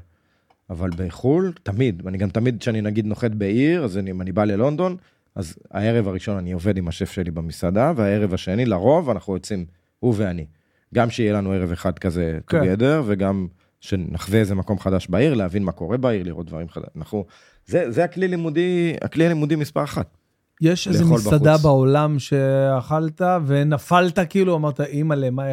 אבל 0.69 0.89
בחו"ל, 0.97 1.53
תמיד, 1.63 2.07
אני 2.07 2.17
גם 2.17 2.29
תמיד, 2.29 2.59
כשאני 2.59 2.81
נגיד 2.81 3.05
נוחת 3.05 3.31
בעיר, 3.31 3.83
אז 3.83 3.97
אני, 3.97 4.11
אם 4.11 4.21
אני 4.21 4.31
בא 4.31 4.43
ללונדון, 4.43 4.97
אז 5.35 5.55
הערב 5.71 6.07
הראשון 6.07 6.37
אני 6.37 6.51
עובד 6.51 6.77
עם 6.77 6.87
השף 6.87 7.11
שלי 7.11 7.31
במסעדה, 7.31 7.93
והערב 7.95 8.33
השני, 8.33 8.65
לרוב, 8.65 9.09
אנחנו 9.09 9.33
יוצאים, 9.33 9.65
הוא 9.99 10.13
ואני. 10.17 10.45
גם 10.95 11.09
שיהיה 11.09 11.33
לנו 11.33 11.51
ערב 11.51 11.71
אחד 11.71 11.99
כזה 11.99 12.39
כן. 12.47 12.61
together, 12.61 13.01
וגם 13.05 13.47
שנחווה 13.79 14.39
איזה 14.39 14.55
מקום 14.55 14.79
חדש 14.79 15.07
בעיר, 15.07 15.33
להבין 15.33 15.63
מה 15.63 15.71
קורה 15.71 15.97
בעיר, 15.97 16.23
לראות 16.23 16.45
דברים 16.45 16.69
חדשים. 16.69 16.91
אנחנו, 16.95 17.25
זה, 17.65 17.91
זה 17.91 18.03
הכלי 18.03 18.27
לימודי, 18.27 18.93
הכלי 19.01 19.25
הלימודי 19.25 19.55
מספר 19.55 19.83
אחת. 19.83 20.17
יש 20.61 20.87
איזה 20.87 21.05
מסעדה 21.05 21.51
בחוץ. 21.53 21.63
בעולם 21.63 22.19
שאכלת 22.19 23.21
ונפלת 23.45 24.19
כאילו, 24.29 24.55
אמרת, 24.55 24.81
אימא'לה, 24.81 25.29
מה... 25.29 25.43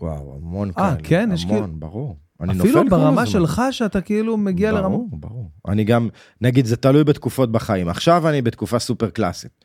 וואו, 0.00 0.34
המון 0.34 0.70
אה, 0.78 0.94
כאלה. 0.96 1.08
כן? 1.08 1.30
יש 1.34 1.44
המון, 1.44 1.62
כאילו- 1.62 1.78
ברור. 1.78 2.16
אני 2.40 2.60
אפילו 2.60 2.82
נופל 2.82 2.88
ברמה. 2.96 3.26
שלך, 3.26 3.62
שאתה 3.70 4.00
כאילו 4.00 4.36
מגיע 4.36 4.72
לרמה... 4.72 4.88
ברור, 4.88 5.08
ברור. 5.12 5.50
אני 5.68 5.84
גם, 5.84 6.08
נגיד, 6.40 6.66
זה 6.66 6.76
תלוי 6.76 7.04
בתקופות 7.04 7.52
בחיים. 7.52 7.88
עכשיו 7.88 8.28
אני 8.28 8.42
בתקופה 8.42 8.78
סופר 8.78 9.10
קלאסית. 9.10 9.64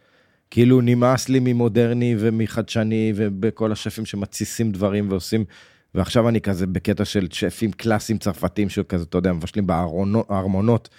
כאילו 0.52 0.82
נמאס 0.82 1.30
לי 1.30 1.40
ממודרני 1.40 2.16
ומחדשני 2.20 3.14
ובכל 3.16 3.72
השפים 3.72 4.06
שמתסיסים 4.06 4.72
דברים 4.72 5.10
ועושים, 5.10 5.46
ועכשיו 5.96 6.30
אני 6.30 6.42
כזה 6.42 6.68
בקטע 6.68 7.06
של 7.06 7.28
שפים 7.32 7.72
קלאסיים 7.72 8.18
צרפתים 8.18 8.70
שכזה, 8.70 9.04
אתה 9.04 9.18
יודע, 9.18 9.34
מבשלים 9.34 9.68
בארמונות, 9.68 10.90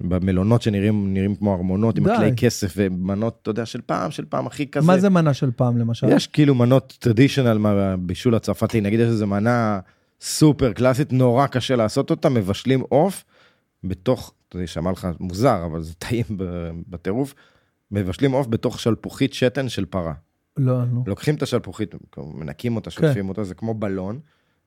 במלונות 0.00 0.62
שנראים 0.62 1.14
נראים 1.14 1.34
כמו 1.34 1.54
ארמונות 1.54 1.98
עם 1.98 2.04
די. 2.04 2.16
כלי 2.16 2.32
כסף 2.36 2.72
ומנות, 2.76 3.38
אתה 3.42 3.50
יודע, 3.50 3.66
של 3.66 3.80
פעם, 3.86 4.10
של 4.10 4.24
פעם 4.28 4.46
הכי 4.46 4.66
כזה. 4.66 4.86
מה 4.86 4.98
זה 4.98 5.08
מנה 5.08 5.34
של 5.34 5.50
פעם 5.56 5.78
למשל? 5.78 6.06
יש 6.10 6.26
כאילו 6.26 6.54
מנות 6.54 6.96
טרדישיונל 7.00 7.58
מהבישול 7.58 8.34
הצרפתי, 8.34 8.80
נגיד 8.80 9.00
יש 9.00 9.08
איזה 9.08 9.26
מנה 9.26 9.80
סופר 10.20 10.72
קלאסית, 10.72 11.12
נורא 11.12 11.46
קשה 11.46 11.76
לעשות 11.76 12.10
אותה, 12.10 12.28
מבשלים 12.28 12.80
עוף 12.80 13.24
בתוך, 13.84 14.32
אתה 14.48 14.56
יודע, 14.56 14.66
שמע 14.66 14.92
לך 14.92 15.08
מוזר, 15.20 15.64
אבל 15.64 15.82
זה 15.82 15.94
טעים 15.94 16.24
בטירוף, 16.88 17.34
מבשלים 17.90 18.32
עוף 18.32 18.46
בתוך 18.46 18.80
שלפוחית 18.80 19.34
שתן 19.34 19.68
של 19.68 19.84
פרה. 19.84 20.14
לא, 20.56 20.84
נו. 20.84 21.04
לוקחים 21.06 21.34
את 21.34 21.42
השלפוחית, 21.42 21.94
מנקים 22.16 22.76
אותה, 22.76 22.90
שוטפים 22.90 23.28
אותה, 23.28 23.44
זה 23.44 23.54
כמו 23.54 23.74
בלון, 23.74 24.20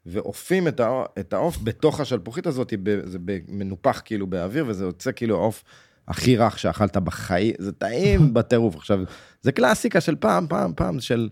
ועופים 0.05 0.67
את 0.67 0.81
את 1.19 1.33
העוף 1.33 1.57
בתוך 1.63 1.99
השלפוחית 1.99 2.47
הזאת, 2.47 2.73
זה 3.03 3.17
מנופח 3.47 4.01
כאילו 4.05 4.27
באוויר, 4.27 4.65
וזה 4.67 4.85
יוצא 4.85 5.11
כאילו 5.15 5.35
העוף 5.35 5.63
הכי 6.07 6.37
רך 6.37 6.59
שאכלת 6.59 6.97
בחיים, 6.97 7.53
זה 7.59 7.71
טעים 7.71 8.19
בטירוף. 8.33 8.75
עכשיו, 8.75 8.99
זה 9.41 9.51
קלאסיקה 9.51 10.01
של 10.01 10.15
פעם, 10.15 10.47
פעם, 10.47 10.73
פעם, 10.75 10.99
של 10.99 11.29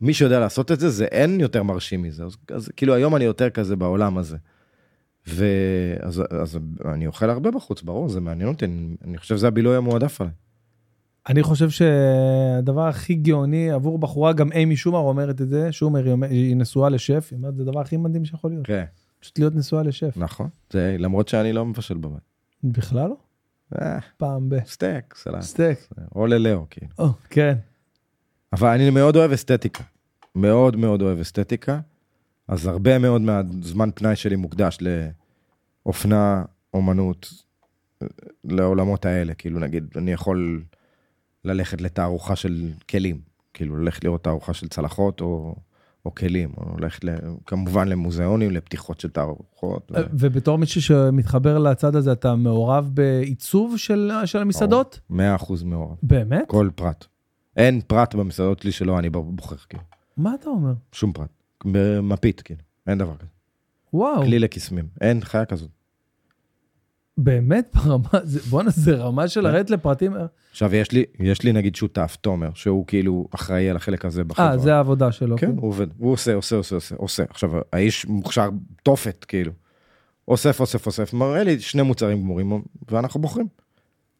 מי 0.00 0.14
שיודע 0.14 0.40
לעשות 0.40 0.72
את 0.72 0.80
זה, 0.80 0.90
זה 0.90 1.04
אין 1.04 1.40
יותר 1.40 1.62
מרשים 1.62 2.02
מזה. 2.02 2.24
אז, 2.24 2.36
אז 2.50 2.68
כאילו 2.76 2.94
היום 2.94 3.16
אני 3.16 3.24
יותר 3.24 3.50
כזה 3.50 3.76
בעולם 3.76 4.18
הזה. 4.18 4.36
ואז 5.26 6.22
אז 6.30 6.58
אני 6.84 7.06
אוכל 7.06 7.30
הרבה 7.30 7.50
בחוץ, 7.50 7.82
ברור, 7.82 8.08
זה 8.08 8.20
מעניין 8.20 8.48
אותי, 8.48 8.64
אני, 8.64 8.96
אני 9.04 9.18
חושב 9.18 9.36
שזה 9.36 9.48
הבילוי 9.48 9.76
המועדף 9.76 10.20
עליי. 10.20 10.32
אני 11.30 11.42
חושב 11.42 11.70
שהדבר 11.70 12.88
הכי 12.88 13.14
גאוני 13.14 13.70
עבור 13.70 13.98
בחורה, 13.98 14.32
גם 14.32 14.52
אימי 14.52 14.76
שומר 14.76 14.98
אומרת 14.98 15.40
את 15.40 15.48
זה, 15.48 15.72
שומר 15.72 16.24
היא 16.30 16.56
נשואה 16.56 16.88
לשף, 16.88 17.28
היא 17.30 17.36
אומרת, 17.36 17.56
זה 17.56 17.62
הדבר 17.62 17.80
הכי 17.80 17.96
מדהים 17.96 18.24
שיכול 18.24 18.50
להיות. 18.50 18.66
כן. 18.66 18.84
פשוט 19.20 19.38
להיות 19.38 19.54
נשואה 19.54 19.82
לשף. 19.82 20.14
נכון, 20.16 20.48
זה 20.70 20.96
למרות 20.98 21.28
שאני 21.28 21.52
לא 21.52 21.66
מבשל 21.66 21.96
בבית. 21.96 22.22
בכלל 22.64 23.08
לא? 23.08 23.16
אה, 23.80 23.98
פעם 24.16 24.48
ב... 24.48 24.56
סטייק, 24.66 25.14
סלט. 25.16 25.40
סטייק. 25.40 25.88
או 26.14 26.26
ללאו, 26.26 26.66
כאילו. 26.70 26.92
או, 26.98 27.08
כן. 27.30 27.54
אבל 28.52 28.68
אני 28.68 28.90
מאוד 28.90 29.16
אוהב 29.16 29.32
אסתטיקה. 29.32 29.84
מאוד 30.34 30.76
מאוד 30.76 31.02
אוהב 31.02 31.18
אסתטיקה. 31.18 31.80
אז 32.48 32.66
הרבה 32.66 32.98
מאוד 32.98 33.20
מהזמן 33.20 33.88
פנאי 33.94 34.16
שלי 34.16 34.36
מוקדש 34.36 34.78
לאופנה, 35.86 36.44
אומנות, 36.74 37.32
לעולמות 38.44 39.06
האלה. 39.06 39.34
כאילו, 39.34 39.58
נגיד, 39.58 39.84
אני 39.96 40.12
יכול 40.12 40.62
ללכת 41.44 41.80
לתערוכה 41.80 42.36
של 42.36 42.68
כלים. 42.90 43.20
כאילו, 43.54 43.76
ללכת 43.76 44.04
לראות 44.04 44.24
תערוכה 44.24 44.54
של 44.54 44.68
צלחות 44.68 45.20
או, 45.20 45.54
או 46.06 46.14
כלים. 46.14 46.52
או 46.56 46.78
ללכת, 46.78 47.04
ל- 47.04 47.16
כמובן, 47.46 47.88
למוזיאונים, 47.88 48.50
לפתיחות 48.50 49.00
של 49.00 49.10
תערוכות. 49.10 49.92
ו- 49.94 50.00
ובתור 50.12 50.58
מישהו 50.58 50.82
שמתחבר 50.82 51.58
לצד 51.58 51.96
הזה, 51.96 52.12
אתה 52.12 52.34
מעורב 52.34 52.90
בעיצוב 52.94 53.76
של 53.76 54.10
של 54.24 54.38
המסעדות? 54.38 55.00
מאה 55.10 55.34
אחוז 55.34 55.62
מעורב. 55.62 55.96
באמת? 56.02 56.44
כל 56.48 56.68
פרט. 56.74 57.04
אין 57.56 57.80
פרט 57.86 58.14
במסעדות 58.14 58.58
שלי 58.58 58.72
שלא 58.72 58.98
אני 58.98 59.10
בוחר, 59.10 59.56
כאילו. 59.68 59.82
מה 60.16 60.34
אתה 60.40 60.50
אומר? 60.50 60.72
שום 60.92 61.12
פרט. 61.12 61.30
במפית, 61.64 62.40
כאילו. 62.40 62.60
אין 62.86 62.98
דבר 62.98 63.16
כזה. 63.16 63.28
וואו, 63.92 64.22
כלי 64.22 64.38
לקסמים. 64.38 64.88
אין 65.00 65.20
חיה 65.24 65.44
כזאת. 65.44 65.70
באמת 67.24 67.76
ברמה, 67.84 68.08
בואנה, 68.50 68.70
זה 68.70 68.96
רמה 68.96 69.28
של 69.28 69.40
לרדת 69.40 69.70
לפרטים. 69.70 70.12
עכשיו, 70.50 70.74
יש 70.74 70.92
לי, 70.92 71.04
יש 71.20 71.42
לי 71.42 71.52
נגיד 71.52 71.76
שותף, 71.76 72.16
תומר, 72.20 72.50
שהוא 72.54 72.86
כאילו 72.86 73.28
אחראי 73.34 73.70
על 73.70 73.76
החלק 73.76 74.04
הזה 74.04 74.24
בחברה. 74.24 74.50
אה, 74.50 74.58
זה 74.58 74.74
העבודה 74.74 75.12
שלו. 75.12 75.36
כן, 75.36 75.50
הוא 75.56 75.68
עובד. 75.68 75.86
הוא 75.98 76.12
עושה, 76.12 76.34
עושה, 76.34 76.56
עושה, 76.56 76.74
עושה, 76.74 76.94
עושה. 76.94 77.22
עכשיו, 77.28 77.50
האיש 77.72 78.06
מוכשר 78.06 78.48
תופת, 78.82 79.24
כאילו. 79.24 79.52
אוסף, 80.28 80.60
אוסף, 80.60 80.86
אוסף, 80.86 81.12
מראה 81.12 81.44
לי 81.44 81.60
שני 81.60 81.82
מוצרים 81.82 82.18
גמורים, 82.18 82.62
ואנחנו 82.90 83.20
בוחרים. 83.20 83.46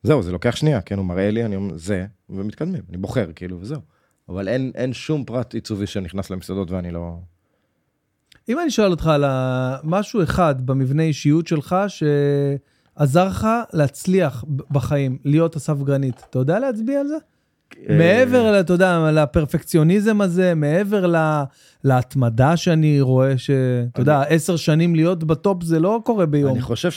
זהו, 0.02 0.22
זה 0.22 0.32
לוקח 0.32 0.56
שנייה, 0.56 0.80
כן, 0.80 0.98
הוא 0.98 1.06
מראה 1.06 1.30
לי, 1.30 1.44
אני 1.44 1.56
אומר, 1.56 1.76
זה, 1.76 2.06
ומתקדמים. 2.30 2.82
אני 2.88 2.96
בוחר, 2.96 3.30
כאילו, 3.34 3.60
וזהו. 3.60 3.80
אבל 4.28 4.48
אין, 4.48 4.72
אין 4.74 4.92
שום 4.92 5.24
פרט 5.24 5.54
עיצובי 5.54 5.86
שנכנס 5.86 6.30
למסעדות 6.30 6.70
ואני 6.70 6.90
לא... 6.90 7.18
אם 8.48 8.58
אני 8.58 8.70
שואל 8.70 8.90
אותך 8.90 9.06
על 9.06 9.24
משהו 9.84 10.22
אחד 10.22 10.66
במבנה 10.66 11.02
אישיות 11.02 11.46
שלך 11.46 11.76
שעזר 13.00 13.28
לך 13.28 13.46
להצליח 13.72 14.44
בחיים, 14.70 15.18
להיות 15.24 15.56
אסף 15.56 15.82
גרנית, 15.82 16.22
אתה 16.30 16.38
יודע 16.38 16.58
להצביע 16.58 17.00
על 17.00 17.06
זה? 17.08 17.14
אה, 17.88 17.98
מעבר, 17.98 18.60
אתה 18.60 18.72
יודע, 18.72 19.10
לפרפקציוניזם 19.12 20.20
הזה, 20.20 20.54
מעבר 20.54 21.06
ל- 21.06 21.42
להתמדה 21.84 22.56
שאני 22.56 23.00
רואה 23.00 23.38
ש... 23.38 23.50
אתה 23.92 24.00
יודע, 24.00 24.22
עשר 24.22 24.56
שנים 24.56 24.94
להיות 24.94 25.24
בטופ 25.24 25.62
זה 25.62 25.80
לא 25.80 26.00
קורה 26.04 26.26
ביום. 26.26 26.52
אני 26.52 26.60
חושב 26.62 26.90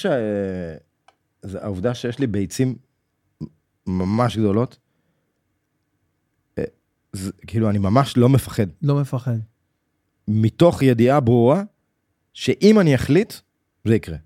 שהעובדה 1.44 1.94
שיש 1.94 2.20
לי 2.20 2.28
ביצים 2.28 2.76
ממש 3.88 4.38
גדולות, 4.38 4.78
אה, 6.60 6.64
זה, 7.14 7.32
כאילו, 7.48 7.70
אני 7.70 7.78
ממש 7.78 8.18
לא 8.18 8.30
מפחד. 8.30 8.68
לא 8.82 8.96
מפחד. 9.02 9.38
מתוך 10.28 10.82
ידיעה 10.82 11.20
ברורה, 11.20 11.64
שאם 12.34 12.80
אני 12.80 12.96
אחליט, 12.96 13.34
זה 13.86 13.96
יקרה. 13.96 14.18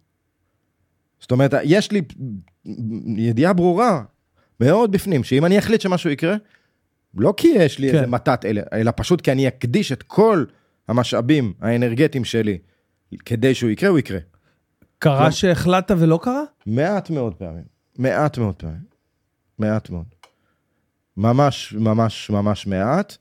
זאת 1.27 1.31
אומרת, 1.31 1.53
יש 1.63 1.91
לי 1.91 2.01
ידיעה 3.17 3.53
ברורה 3.53 4.03
מאוד 4.59 4.91
בפנים, 4.91 5.23
שאם 5.23 5.45
אני 5.45 5.59
אחליט 5.59 5.81
שמשהו 5.81 6.09
יקרה, 6.09 6.35
לא 7.13 7.33
כי 7.37 7.47
יש 7.47 7.79
לי 7.79 7.91
כן. 7.91 7.95
איזה 7.95 8.07
מתת, 8.07 8.45
אלא, 8.45 8.61
אלא 8.73 8.91
פשוט 8.95 9.21
כי 9.21 9.31
אני 9.31 9.47
אקדיש 9.47 9.91
את 9.91 10.03
כל 10.03 10.45
המשאבים 10.87 11.53
האנרגטיים 11.61 12.25
שלי 12.25 12.57
כדי 13.25 13.53
שהוא 13.53 13.69
יקרה, 13.69 13.89
הוא 13.89 13.99
יקרה. 13.99 14.19
קרה 14.99 15.25
לא. 15.25 15.31
שהחלטת 15.31 15.95
ולא 15.99 16.19
קרה? 16.21 16.43
מעט 16.65 17.09
מאוד 17.09 17.33
פעמים. 17.33 17.63
מעט 17.97 18.37
מאוד 18.37 18.55
פעמים. 18.55 18.81
מעט 19.59 19.89
מאוד. 19.89 20.05
ממש, 21.17 21.73
ממש, 21.73 22.29
ממש 22.29 22.67
מעט. 22.67 23.17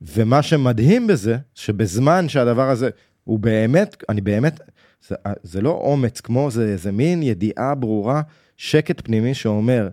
ומה 0.00 0.42
שמדהים 0.42 1.06
בזה, 1.06 1.36
שבזמן 1.54 2.28
שהדבר 2.28 2.70
הזה 2.70 2.90
הוא 3.24 3.38
באמת, 3.38 4.04
אני 4.08 4.20
באמת, 4.20 4.60
זה, 5.08 5.14
זה 5.42 5.60
לא 5.60 5.70
אומץ 5.70 6.20
כמו, 6.20 6.50
זה, 6.50 6.76
זה 6.76 6.92
מין 6.92 7.22
ידיעה 7.22 7.74
ברורה, 7.74 8.22
שקט 8.56 9.00
פנימי 9.04 9.34
שאומר, 9.34 9.88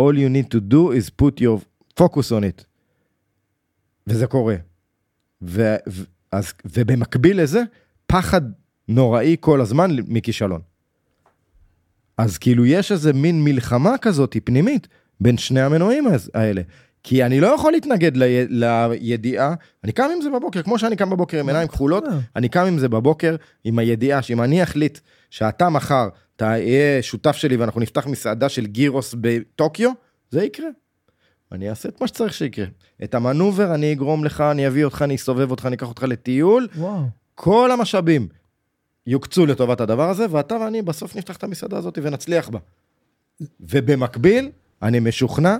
all 0.00 0.14
you 0.14 0.28
need 0.34 0.54
to 0.54 0.72
do 0.72 0.74
is 0.74 1.22
put 1.22 1.40
your 1.40 1.64
focus 2.00 2.30
on 2.30 2.42
it. 2.42 2.64
וזה 4.06 4.26
קורה. 4.26 4.56
ו, 5.42 5.76
ו, 5.88 6.04
אז, 6.32 6.52
ובמקביל 6.64 7.42
לזה, 7.42 7.62
פחד 8.06 8.40
נוראי 8.88 9.36
כל 9.40 9.60
הזמן 9.60 9.90
מכישלון. 10.08 10.60
אז 12.18 12.38
כאילו 12.38 12.66
יש 12.66 12.92
איזה 12.92 13.12
מין 13.12 13.44
מלחמה 13.44 13.98
כזאת 13.98 14.36
פנימית 14.44 14.88
בין 15.20 15.38
שני 15.38 15.60
המנועים 15.60 16.04
האלה. 16.34 16.62
כי 17.02 17.24
אני 17.24 17.40
לא 17.40 17.46
יכול 17.46 17.72
להתנגד 17.72 18.16
לי, 18.16 18.46
לידיעה, 18.48 19.54
אני 19.84 19.92
קם 19.92 20.08
עם 20.16 20.22
זה 20.22 20.30
בבוקר, 20.30 20.62
כמו 20.62 20.78
שאני 20.78 20.96
קם 20.96 21.10
בבוקר 21.10 21.40
עם 21.40 21.48
עיניים 21.48 21.68
כחולות, 21.68 22.04
אני 22.36 22.48
קם 22.48 22.66
עם 22.66 22.78
זה 22.78 22.88
בבוקר 22.88 23.36
עם 23.64 23.78
הידיעה 23.78 24.22
שאם 24.22 24.42
אני 24.42 24.62
אחליט 24.62 24.98
שאתה 25.30 25.68
מחר 25.68 26.08
תהיה 26.36 27.02
שותף 27.02 27.36
שלי 27.36 27.56
ואנחנו 27.56 27.80
נפתח 27.80 28.06
מסעדה 28.06 28.48
של 28.48 28.66
גירוס 28.66 29.14
בטוקיו, 29.20 29.90
זה 30.30 30.44
יקרה. 30.44 30.68
אני 31.52 31.70
אעשה 31.70 31.88
את 31.88 32.00
מה 32.00 32.06
שצריך 32.06 32.32
שיקרה. 32.32 32.66
את 33.04 33.14
המנובר 33.14 33.74
אני 33.74 33.92
אגרום 33.92 34.24
לך, 34.24 34.40
אני 34.40 34.66
אביא 34.66 34.84
אותך, 34.84 35.02
אני 35.02 35.14
אסובב 35.14 35.50
אותך, 35.50 35.66
אני 35.66 35.76
אקח 35.76 35.88
אותך 35.88 36.02
לטיול, 36.02 36.68
וואו. 36.76 37.02
כל 37.34 37.70
המשאבים 37.70 38.28
יוקצו 39.06 39.46
לטובת 39.46 39.80
הדבר 39.80 40.10
הזה, 40.10 40.26
ואתה 40.30 40.54
ואני 40.54 40.82
בסוף 40.82 41.16
נפתח 41.16 41.36
את 41.36 41.44
המסעדה 41.44 41.78
הזאת 41.78 41.98
ונצליח 42.02 42.48
בה. 42.48 42.58
ובמקביל, 43.60 44.50
אני 44.82 45.00
משוכנע, 45.00 45.56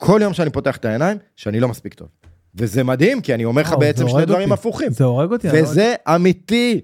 כל 0.00 0.20
יום 0.22 0.32
שאני 0.34 0.50
פותח 0.50 0.76
את 0.76 0.84
העיניים, 0.84 1.16
שאני 1.36 1.60
לא 1.60 1.68
מספיק 1.68 1.94
טוב. 1.94 2.08
וזה 2.54 2.84
מדהים, 2.84 3.20
כי 3.20 3.34
אני 3.34 3.44
אומר 3.44 3.62
לך 3.62 3.68
וואו, 3.68 3.80
בעצם 3.80 4.08
שני 4.08 4.26
דברים. 4.26 4.52
הפוכים. 4.52 4.92
זה 4.92 5.04
הורג 5.04 5.32
אותי. 5.32 5.48
לא- 5.48 5.52
וזה 5.62 5.94
אמיתי. 6.14 6.80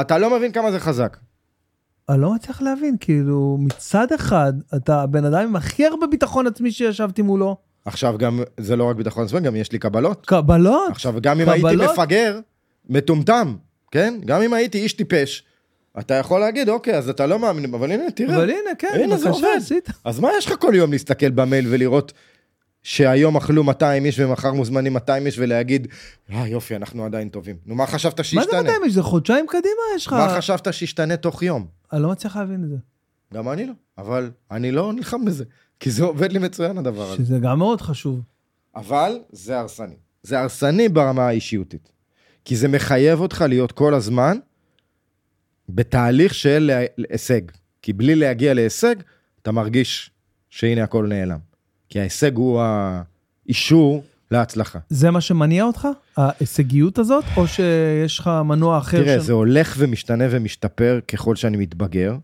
אתה 0.00 0.18
לא 0.18 0.36
מבין 0.36 0.52
כמה 0.52 0.70
זה 0.72 0.80
חזק. 0.80 1.16
אני 2.08 2.20
לא 2.20 2.34
מצליח 2.34 2.62
להבין, 2.62 2.96
כאילו, 3.00 3.56
מצד 3.60 4.12
אחד, 4.12 4.52
אתה 4.76 5.02
הבן 5.02 5.24
אדם 5.24 5.42
עם 5.42 5.56
הכי 5.56 5.86
הרבה 5.86 6.06
ביטחון 6.06 6.46
עצמי 6.46 6.70
שישבתי 6.72 7.22
מולו. 7.22 7.56
עכשיו 7.84 8.14
גם, 8.18 8.40
זה 8.60 8.76
לא 8.76 8.84
רק 8.84 8.96
ביטחון 8.96 9.24
עצמי, 9.24 9.40
גם 9.40 9.56
יש 9.56 9.72
לי 9.72 9.78
קבלות. 9.78 10.26
קבלות? 10.26 10.90
עכשיו, 10.90 11.14
גם 11.20 11.40
אם 11.40 11.48
הייתי 11.48 11.68
קבלות? 11.68 11.90
מפגר, 11.98 12.40
מטומטם, 12.88 13.56
כן? 13.90 14.14
גם 14.24 14.42
אם 14.42 14.52
הייתי 14.54 14.78
איש 14.78 14.92
טיפש, 14.92 15.44
אתה 15.98 16.14
יכול 16.14 16.40
להגיד, 16.40 16.68
אוקיי, 16.68 16.98
אז 16.98 17.08
אתה 17.08 17.26
לא 17.26 17.38
מאמין, 17.38 17.74
אבל 17.74 17.92
הנה, 17.92 18.10
תראה. 18.10 18.36
אבל 18.36 18.50
הנה, 18.50 18.74
כן, 18.78 18.88
הנה, 18.94 19.16
זה 19.16 19.28
עובד. 19.28 19.48
עשית. 19.56 19.88
אז 20.04 20.20
מה 20.20 20.28
יש 20.38 20.46
לך 20.46 20.54
כל 20.60 20.72
יום 20.74 20.92
להסתכל 20.92 21.30
במייל 21.30 21.66
ולראות 21.70 22.12
שהיום 22.82 23.36
אכלו 23.36 23.64
200 23.64 24.04
איש 24.04 24.20
ומחר 24.20 24.52
מוזמנים 24.52 24.92
200 24.92 25.26
איש 25.26 25.38
ולהגיד, 25.38 25.88
אה 26.32 26.48
יופי, 26.48 26.76
אנחנו 26.76 27.04
עדיין 27.04 27.28
טובים. 27.28 27.56
נו, 27.66 27.74
מה 27.74 27.86
חשבת 27.86 28.18
מה 28.18 28.24
שישתנה? 28.24 28.50
זה 28.50 28.62
200 28.62 28.84
איש? 28.84 28.92
זה 28.92 29.02
חודשיים 29.02 29.46
קדימה 29.48 29.82
יש 29.96 30.06
לך? 30.06 30.12
מה 30.12 30.36
חשבת 30.36 30.74
שישתנה 30.74 31.16
תוך 31.16 31.42
יום? 31.42 31.66
אני 31.92 32.02
לא 32.02 32.08
מצליח 32.10 32.36
להבין 32.36 32.64
את 32.64 32.68
זה. 32.68 32.76
גם 33.34 33.48
אני 33.48 33.66
לא, 33.66 33.72
אבל 33.98 34.30
אני 34.50 34.72
לא 34.72 34.92
נלחם 34.92 35.24
בזה, 35.24 35.44
כי 35.80 35.90
זה 35.90 36.04
עובד 36.04 36.32
לי 36.32 36.38
מצוין 36.38 36.78
הדבר 36.78 37.12
הזה. 37.12 37.16
שזה 37.16 37.38
גם 37.38 37.58
מאוד 37.58 37.80
חשוב. 37.80 38.20
אבל 38.76 39.18
זה 39.32 39.58
הרסני. 39.58 39.94
זה 40.22 40.40
הרסני 40.40 40.88
ברמה 40.88 41.26
האישיותית. 41.26 41.92
כי 42.44 42.56
זה 42.56 42.68
מחייב 42.68 43.20
אותך 43.20 43.44
להיות 43.48 43.72
כל 43.72 43.94
הזמן 43.94 44.38
בתהליך 45.68 46.34
של 46.34 46.70
הישג. 47.10 47.40
כי 47.82 47.92
בלי 47.92 48.14
להגיע 48.14 48.54
להישג, 48.54 48.94
אתה 49.42 49.52
מרגיש 49.52 50.10
שהנה 50.50 50.82
הכל 50.84 51.06
נעלם. 51.08 51.38
כי 51.88 52.00
ההישג 52.00 52.36
הוא 52.36 52.62
האישור 53.46 54.04
להצלחה. 54.30 54.78
זה 54.88 55.10
מה 55.10 55.20
שמניע 55.20 55.64
אותך? 55.64 55.88
ההישגיות 56.16 56.98
הזאת? 56.98 57.24
או 57.36 57.46
שיש 57.46 58.18
לך 58.18 58.30
מנוע 58.44 58.78
אחר? 58.78 59.02
תראה, 59.02 59.20
ש- 59.20 59.22
זה 59.24 59.32
הולך 59.32 59.74
ומשתנה 59.78 60.24
ומשתפר 60.30 61.00
ככל 61.08 61.36
שאני 61.36 61.56
מתבגר, 61.56 62.16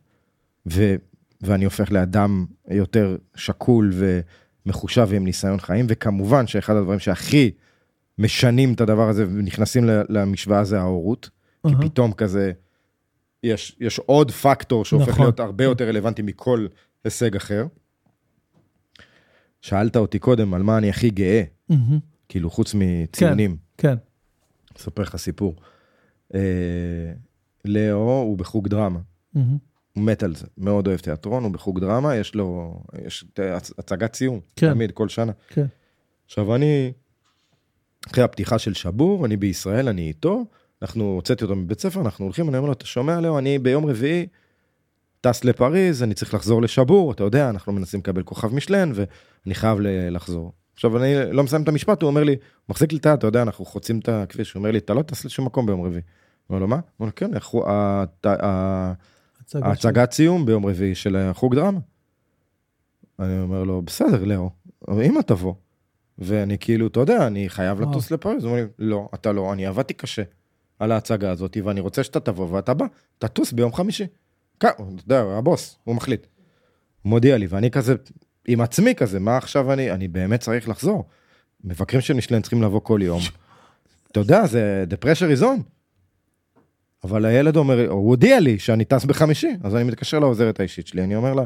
ו, 0.73 0.95
ואני 1.41 1.65
הופך 1.65 1.93
לאדם 1.93 2.47
יותר 2.71 3.17
שקול 3.35 3.93
ומחושב 4.67 5.07
ועם 5.11 5.25
ניסיון 5.25 5.61
חיים, 5.61 5.87
וכמובן 5.89 6.47
שאחד 6.47 6.77
הדברים 6.77 6.99
שהכי 6.99 7.51
משנים 8.19 8.73
את 8.73 8.81
הדבר 8.81 9.09
הזה 9.09 9.27
ונכנסים 9.35 9.85
למשוואה 10.09 10.65
זה 10.65 10.81
ההורות, 10.81 11.31
כי 11.67 11.73
אהה. 11.75 11.83
פתאום 11.83 12.13
כזה, 12.13 12.53
יש, 13.45 13.77
יש 13.81 13.99
עוד 13.99 14.31
פקטור 14.31 14.85
שהופך 14.85 15.09
נכון. 15.09 15.25
להיות 15.25 15.41
הרבה 15.41 15.65
יותר 15.65 15.89
רלוונטי 15.89 16.23
מכל 16.23 16.67
הישג 17.05 17.37
אחר. 17.37 17.67
שאלת 19.61 19.97
אותי 19.97 20.19
קודם 20.19 20.55
על 20.55 20.63
מה 20.63 20.79
אני 20.79 20.91
הכי 20.91 21.11
גאה, 21.11 21.43
מהמם. 21.69 21.99
כאילו 22.29 22.51
חוץ 22.51 22.75
מציונים. 22.75 23.57
כן. 23.79 23.95
אספר 24.77 25.03
לך 25.03 25.17
סיפור. 25.17 25.57
אה, 26.35 26.41
לאו 27.65 28.21
הוא 28.23 28.39
בחוג 28.39 28.69
דרמה, 28.69 29.01
מהמם. 29.35 29.59
הוא 29.93 30.05
מת 30.05 30.23
על 30.23 30.35
זה, 30.35 30.47
מאוד 30.59 30.87
אוהב 30.87 31.01
תיאטרון, 31.01 31.45
הוא 31.45 31.53
בחוג 31.53 31.81
דרמה, 31.81 32.17
יש 32.17 32.35
לו, 32.35 32.79
יש 33.07 33.25
הצגת 33.79 34.15
סיום, 34.15 34.41
כן. 34.57 34.73
תמיד, 34.73 34.93
כל 34.93 35.09
שנה. 35.09 35.33
כן. 35.49 35.67
עכשיו 36.27 36.55
אני, 36.55 36.93
אחרי 38.07 38.25
הפתיחה 38.25 38.59
של 38.59 38.75
שבור, 38.75 39.27
אני 39.27 39.37
בישראל, 39.37 39.89
אני 39.89 40.09
איתו, 40.09 40.45
אנחנו, 40.85 41.05
הוצאתי 41.05 41.45
אותו 41.45 41.57
מבית 41.57 41.81
ספר, 41.81 42.01
אנחנו 42.01 42.25
הולכים, 42.25 42.49
אני 42.49 42.57
אומר 42.57 42.67
לו, 42.67 42.73
אתה 42.73 42.87
שומע 42.87 43.21
לאו, 43.21 43.39
אני 43.39 43.59
ביום 43.59 43.87
רביעי 43.87 44.27
טס 45.21 45.45
לפריז, 45.45 46.03
אני 46.03 46.15
צריך 46.15 46.35
לחזור 46.35 46.63
לשבור, 46.63 47.13
אתה 47.13 47.25
יודע, 47.25 47.51
אנחנו 47.51 47.73
מנסים 47.73 48.01
לקבל 48.01 48.23
כוכב 48.23 48.55
משלן, 48.55 48.93
ואני 48.95 49.55
חייב 49.55 49.79
לחזור. 50.11 50.53
עכשיו 50.75 50.99
אני 50.99 51.33
לא 51.33 51.45
מסיים 51.45 51.63
את 51.63 51.69
המשפט, 51.69 52.03
הוא 52.03 52.09
אומר 52.11 52.25
לי, 52.25 52.33
הוא 52.33 52.39
מחזיק 52.69 52.93
לי 52.93 52.99
את 52.99 53.07
היד, 53.07 53.19
אתה 53.19 53.27
יודע, 53.27 53.43
אנחנו 53.43 53.65
חוצים 53.65 53.99
את 53.99 54.09
הכביש, 54.09 54.53
הוא 54.53 54.61
אומר 54.61 54.71
לי, 54.71 54.79
אתה 54.79 54.95
לא 54.95 55.03
טס 55.03 55.25
לשום 55.25 55.47
מקום 55.47 55.67
ביום 55.67 55.83
רביעי. 55.83 56.03
אומר 56.51 56.61
לו, 56.61 56.69
מה? 56.69 56.77
הוא 56.77 56.83
אומר, 57.01 57.11
כן, 57.13 57.31
ה- 57.35 58.05
הצגה 58.25 59.67
ההצגת 59.67 60.13
סיום 60.13 60.47
ביום 60.47 60.67
רביעי 60.67 60.95
של 60.95 61.17
החוג 61.17 61.55
דרמה. 61.55 61.81
אני 63.21 63.41
אומר 63.41 63.65
לו, 63.65 63.83
בסדר, 63.83 64.25
לאו, 64.25 64.51
אמא 65.03 65.21
תבוא. 65.21 65.55
ואני 66.19 66.59
כאילו, 66.59 66.87
אתה 66.87 67.01
יודע, 67.01 67.27
אני 67.27 67.49
חייב. 67.49 67.81
לטוס 67.81 68.11
לפריז. 68.11 68.45
הוא 68.45 68.51
אומר 68.53 68.63
לי, 68.79 68.87
לא, 68.89 69.09
אתה 69.15 69.33
לא, 69.33 69.53
אני 69.53 69.67
עבדתי 69.67 69.95
קשה 69.95 70.23
על 70.85 70.93
ההצגה 70.93 71.31
הזאת, 71.31 71.57
ואני 71.65 71.81
רוצה 71.81 72.05
שאתה 72.05 72.21
תבוא 72.21 72.51
ואתה 72.51 72.75
בא, 72.75 72.85
תטוס 73.19 73.53
ביום 73.53 73.73
חמישי. 73.73 74.07
אתה 74.59 74.69
יודע, 75.05 75.21
הבוס, 75.21 75.79
הוא 75.85 75.97
מחליט. 75.97 76.27
מודיע 77.05 77.39
לי, 77.39 77.47
ואני 77.47 77.71
כזה, 77.71 77.95
עם 78.49 78.61
עצמי 78.61 78.95
כזה, 78.95 79.21
מה 79.21 79.37
עכשיו 79.37 79.73
אני, 79.73 79.91
אני 79.91 80.09
באמת 80.09 80.41
צריך 80.41 80.69
לחזור. 80.69 81.05
מבקרים 81.65 82.01
של 82.01 82.15
משלן 82.15 82.41
צריכים 82.43 82.63
לבוא 82.63 82.81
כל 82.81 83.01
יום. 83.03 83.21
אתה 84.13 84.21
יודע, 84.21 84.47
זה, 84.47 84.85
the 84.91 85.05
pressure 85.05 85.41
is 85.41 85.43
on. 85.43 85.63
אבל 87.05 87.25
הילד 87.25 87.57
אומר, 87.57 87.91
הוא 87.91 88.09
הודיע 88.09 88.41
לי 88.41 88.59
שאני 88.59 88.85
טס 88.85 89.05
בחמישי, 89.05 89.57
אז 89.65 89.77
אני 89.77 89.85
מתקשר 89.85 90.19
לעוזרת 90.19 90.61
האישית 90.61 90.87
שלי, 90.87 91.05
אני 91.05 91.17
אומר 91.17 91.35
לה, 91.35 91.45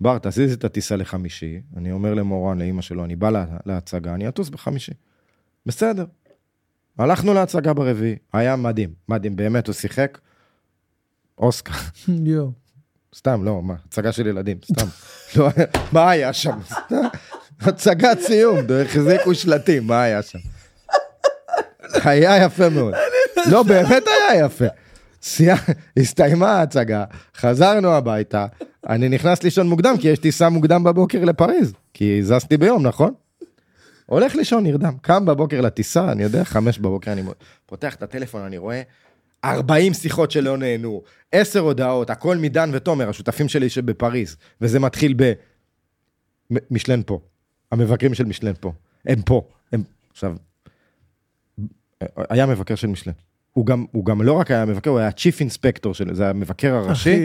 בר, 0.00 0.18
תזיז 0.18 0.52
את 0.52 0.64
הטיסה 0.64 0.96
לחמישי. 0.96 1.60
אני 1.76 1.92
אומר 1.92 2.14
למורן, 2.14 2.58
לאימא 2.58 2.82
שלו, 2.82 3.04
אני 3.04 3.16
בא 3.16 3.30
לה, 3.30 3.46
להצגה, 3.66 4.14
אני 4.14 4.28
אטוס 4.28 4.48
בחמישי. 4.48 4.92
בסדר. 5.66 6.04
הלכנו 6.98 7.34
להצגה 7.34 7.72
ברביעי, 7.72 8.16
היה 8.32 8.56
מדהים, 8.56 8.90
מדהים, 9.08 9.36
באמת, 9.36 9.66
הוא 9.66 9.74
שיחק. 9.74 10.18
אוסקר, 11.38 11.72
יואו. 12.08 12.50
סתם, 13.14 13.44
לא, 13.44 13.62
מה, 13.62 13.74
הצגה 13.88 14.12
של 14.12 14.26
ילדים, 14.26 14.58
סתם. 14.64 14.86
לא, 15.36 15.48
מה 15.92 16.10
היה 16.10 16.32
שם? 16.32 16.58
הצגת 17.60 18.20
סיום, 18.20 18.58
החזיקו 18.84 19.34
שלטים, 19.34 19.86
מה 19.86 20.02
היה 20.02 20.22
שם? 20.22 20.38
היה 22.04 22.44
יפה 22.44 22.68
מאוד. 22.68 22.94
לא, 23.50 23.62
באמת 23.62 24.02
היה 24.06 24.44
יפה. 24.44 24.64
הסתיימה 25.96 26.52
ההצגה, 26.52 27.04
חזרנו 27.36 27.88
הביתה, 27.88 28.46
אני 28.88 29.08
נכנס 29.08 29.42
לישון 29.42 29.68
מוקדם, 29.68 29.94
כי 30.00 30.08
יש 30.08 30.18
טיסה 30.18 30.48
מוקדם 30.48 30.84
בבוקר 30.84 31.24
לפריז, 31.24 31.72
כי 31.94 32.22
זזתי 32.22 32.56
ביום, 32.56 32.86
נכון? 32.86 33.14
הולך 34.06 34.34
לישון 34.34 34.64
נרדם, 34.64 34.94
קם 35.00 35.26
בבוקר 35.26 35.60
לטיסה, 35.60 36.12
אני 36.12 36.22
יודע, 36.22 36.44
חמש 36.44 36.78
בבוקר, 36.78 37.12
אני 37.12 37.22
פותח 37.66 37.94
את 37.94 38.02
הטלפון, 38.02 38.42
אני 38.42 38.58
רואה 38.58 38.82
40 39.44 39.94
שיחות 39.94 40.30
שלא 40.30 40.56
נהנו, 40.56 41.02
10 41.32 41.60
הודעות, 41.60 42.10
הכל 42.10 42.36
מדן 42.36 42.70
ותומר, 42.72 43.08
השותפים 43.08 43.48
שלי 43.48 43.68
שבפריז, 43.68 44.36
וזה 44.60 44.80
מתחיל 44.80 45.14
ב... 45.16 45.32
משלן 46.70 47.00
פה, 47.06 47.20
המבקרים 47.72 48.14
של 48.14 48.24
משלן 48.24 48.52
פה, 48.60 48.72
הם 49.06 49.22
פה, 49.22 49.42
הם... 49.72 49.82
עכשיו, 50.10 50.36
היה 52.16 52.46
מבקר 52.46 52.74
של 52.74 52.86
משלן. 52.86 53.12
הוא 53.52 53.66
גם, 53.66 53.84
הוא 53.92 54.04
גם 54.04 54.22
לא 54.22 54.32
רק 54.32 54.50
היה 54.50 54.64
מבקר, 54.64 54.90
הוא 54.90 54.98
היה 54.98 55.12
צ'יפ 55.12 55.40
אינספקטור 55.40 55.94
של 55.94 56.14
זה 56.14 56.30
המבקר 56.30 56.74
הראשי. 56.74 57.16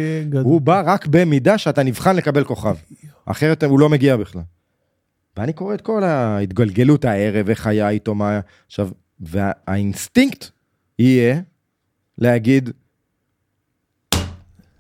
הוא 0.43 0.61
בא 0.61 0.83
רק 0.85 1.07
במידה 1.07 1.57
שאתה 1.57 1.83
נבחן 1.83 2.15
לקבל 2.15 2.43
כוכב, 2.43 2.75
אחרת 3.25 3.63
הוא 3.63 3.79
לא 3.79 3.89
מגיע 3.89 4.17
בכלל. 4.17 4.41
ואני 5.37 5.53
קורא 5.53 5.73
את 5.73 5.81
כל 5.81 6.03
ההתגלגלות 6.03 7.05
הערב, 7.05 7.49
איך 7.49 7.67
היה 7.67 7.89
איתו, 7.89 8.15
מה 8.15 8.29
היה, 8.29 8.41
עכשיו, 8.67 8.89
והאינסטינקט 9.19 10.45
יהיה 10.99 11.41
להגיד, 12.17 12.69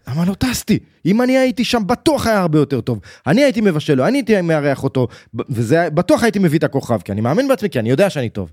למה 0.07 0.25
לא 0.25 0.33
טסתי? 0.33 0.79
אם 1.05 1.21
אני 1.21 1.37
הייתי 1.37 1.63
שם, 1.63 1.87
בטוח 1.87 2.27
היה 2.27 2.39
הרבה 2.39 2.59
יותר 2.59 2.81
טוב. 2.81 2.99
אני 3.27 3.43
הייתי 3.43 3.61
מבשל 3.61 3.93
לו, 3.93 4.07
אני 4.07 4.17
הייתי 4.17 4.41
מארח 4.41 4.83
אותו, 4.83 5.07
וזה, 5.49 5.89
בטוח 5.89 6.23
הייתי 6.23 6.39
מביא 6.39 6.59
את 6.59 6.63
הכוכב, 6.63 7.01
כי 7.01 7.11
אני 7.11 7.21
מאמין 7.21 7.47
בעצמי, 7.47 7.69
כי 7.69 7.79
אני 7.79 7.89
יודע 7.89 8.09
שאני 8.09 8.29
טוב. 8.29 8.51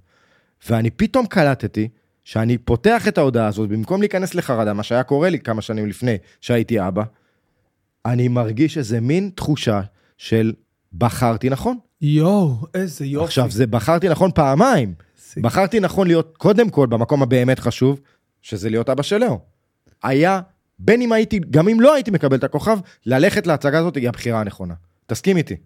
ואני 0.69 0.91
פתאום 0.91 1.27
קלטתי 1.27 1.89
שאני 2.25 2.59
פותח 2.59 3.09
את 3.09 3.19
ההודעה 3.19 3.47
הזאת, 3.47 3.69
במקום 3.69 4.01
להיכנס 4.01 4.35
לחרדה, 4.35 4.73
מה 4.73 4.83
שהיה 4.83 5.03
קורה 5.03 5.31
לי 5.31 5.39
כמה 5.39 5.63
שנים 5.63 5.87
לפני 5.87 6.17
שהייתי 6.41 6.89
אבא, 6.89 7.03
אני 8.07 8.29
מרגיש 8.29 8.79
איזה 8.79 9.01
מין 9.01 9.31
תחושה 9.35 9.81
של 10.19 10.53
בחרתי 10.93 11.51
נכון. 11.51 11.79
יואו, 12.03 12.55
איזה 12.75 13.05
יופי. 13.07 13.25
עכשיו, 13.25 13.51
זה 13.51 13.67
בחרתי 13.67 14.09
נכון 14.09 14.31
פעמיים. 14.35 14.95
זה- 15.35 15.41
בחרתי 15.41 15.81
נכון 15.81 16.07
להיות 16.07 16.35
קודם 16.37 16.71
כל 16.71 16.87
במקום 16.87 17.23
הבאמת 17.23 17.59
חשוב, 17.59 18.01
שזה 18.43 18.71
להיות 18.71 18.89
אבא 18.89 19.03
של 19.03 19.19
לאו. 19.19 19.39
היה, 20.03 20.41
בין 20.79 21.03
אם 21.03 21.13
הייתי, 21.13 21.41
גם 21.51 21.69
אם 21.69 21.81
לא 21.81 21.95
הייתי 21.95 22.11
מקבל 22.11 22.37
את 22.37 22.45
הכוכב, 22.45 22.79
ללכת 23.07 23.47
להצגה 23.47 23.79
הזאת 23.79 23.97
היא 23.97 24.09
הבחירה 24.09 24.41
הנכונה. 24.41 24.75
תסכים 25.07 25.37
איתי. 25.37 25.57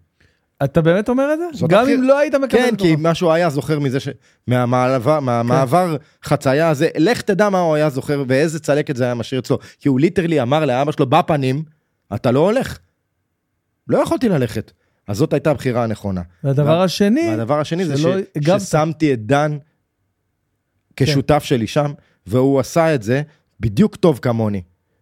אתה 0.63 0.81
באמת 0.81 1.09
אומר 1.09 1.29
את 1.33 1.39
זה? 1.39 1.67
גם 1.67 1.79
הבחיר- 1.79 1.95
אם 1.97 2.03
לא 2.03 2.19
היית 2.19 2.35
מקבל 2.35 2.47
כן, 2.49 2.73
את 2.73 2.79
כי 2.79 2.91
הכוכב. 2.93 3.07
משהו 3.07 3.31
היה 3.31 3.49
זוכר 3.49 3.79
מזה 3.79 3.99
ש... 3.99 4.07
מהמעבר, 4.47 5.19
כן. 5.19 5.23
מהמעבר 5.25 5.95
חצייה 6.23 6.69
הזה, 6.69 6.89
לך 6.97 7.21
תדע 7.21 7.49
מה 7.49 7.59
הוא 7.59 7.75
היה 7.75 7.89
זוכר 7.89 8.23
ואיזה 8.27 8.59
צלקת 8.59 8.95
זה 8.95 9.03
היה 9.03 9.13
משאיר 9.13 9.41
אצלו. 9.41 9.57
כי 9.79 9.89
הוא 9.89 9.99
ליטרלי 9.99 10.41
אמר 10.41 10.65
לאבא 10.65 10.91
שלו 10.91 11.05
בפנים, 11.05 11.63
אתה 12.15 12.31
לא 12.31 12.39
הולך. 12.39 12.79
לא 13.87 13.97
יכולתי 13.97 14.29
ללכת. 14.29 14.71
אז 15.07 15.17
זאת 15.17 15.33
הייתה 15.33 15.51
הבחירה 15.51 15.83
הנכונה. 15.83 16.21
והדבר 16.43 16.65
וה- 16.69 16.83
השני, 16.83 17.27
והדבר 17.29 17.59
השני 17.59 17.85
זה 17.85 17.97
ש... 17.97 18.05
ששמתי 18.59 19.13
את 19.13 19.25
דן 19.25 19.57
כשותף 20.95 21.43
שלי 21.43 21.67
שם, 21.67 21.91
והוא 22.27 22.59
עשה 22.59 22.95
את 22.95 23.03
זה 23.03 23.21
בדיוק 23.59 23.95
טוב 23.95 24.19
כמוני. 24.21 24.61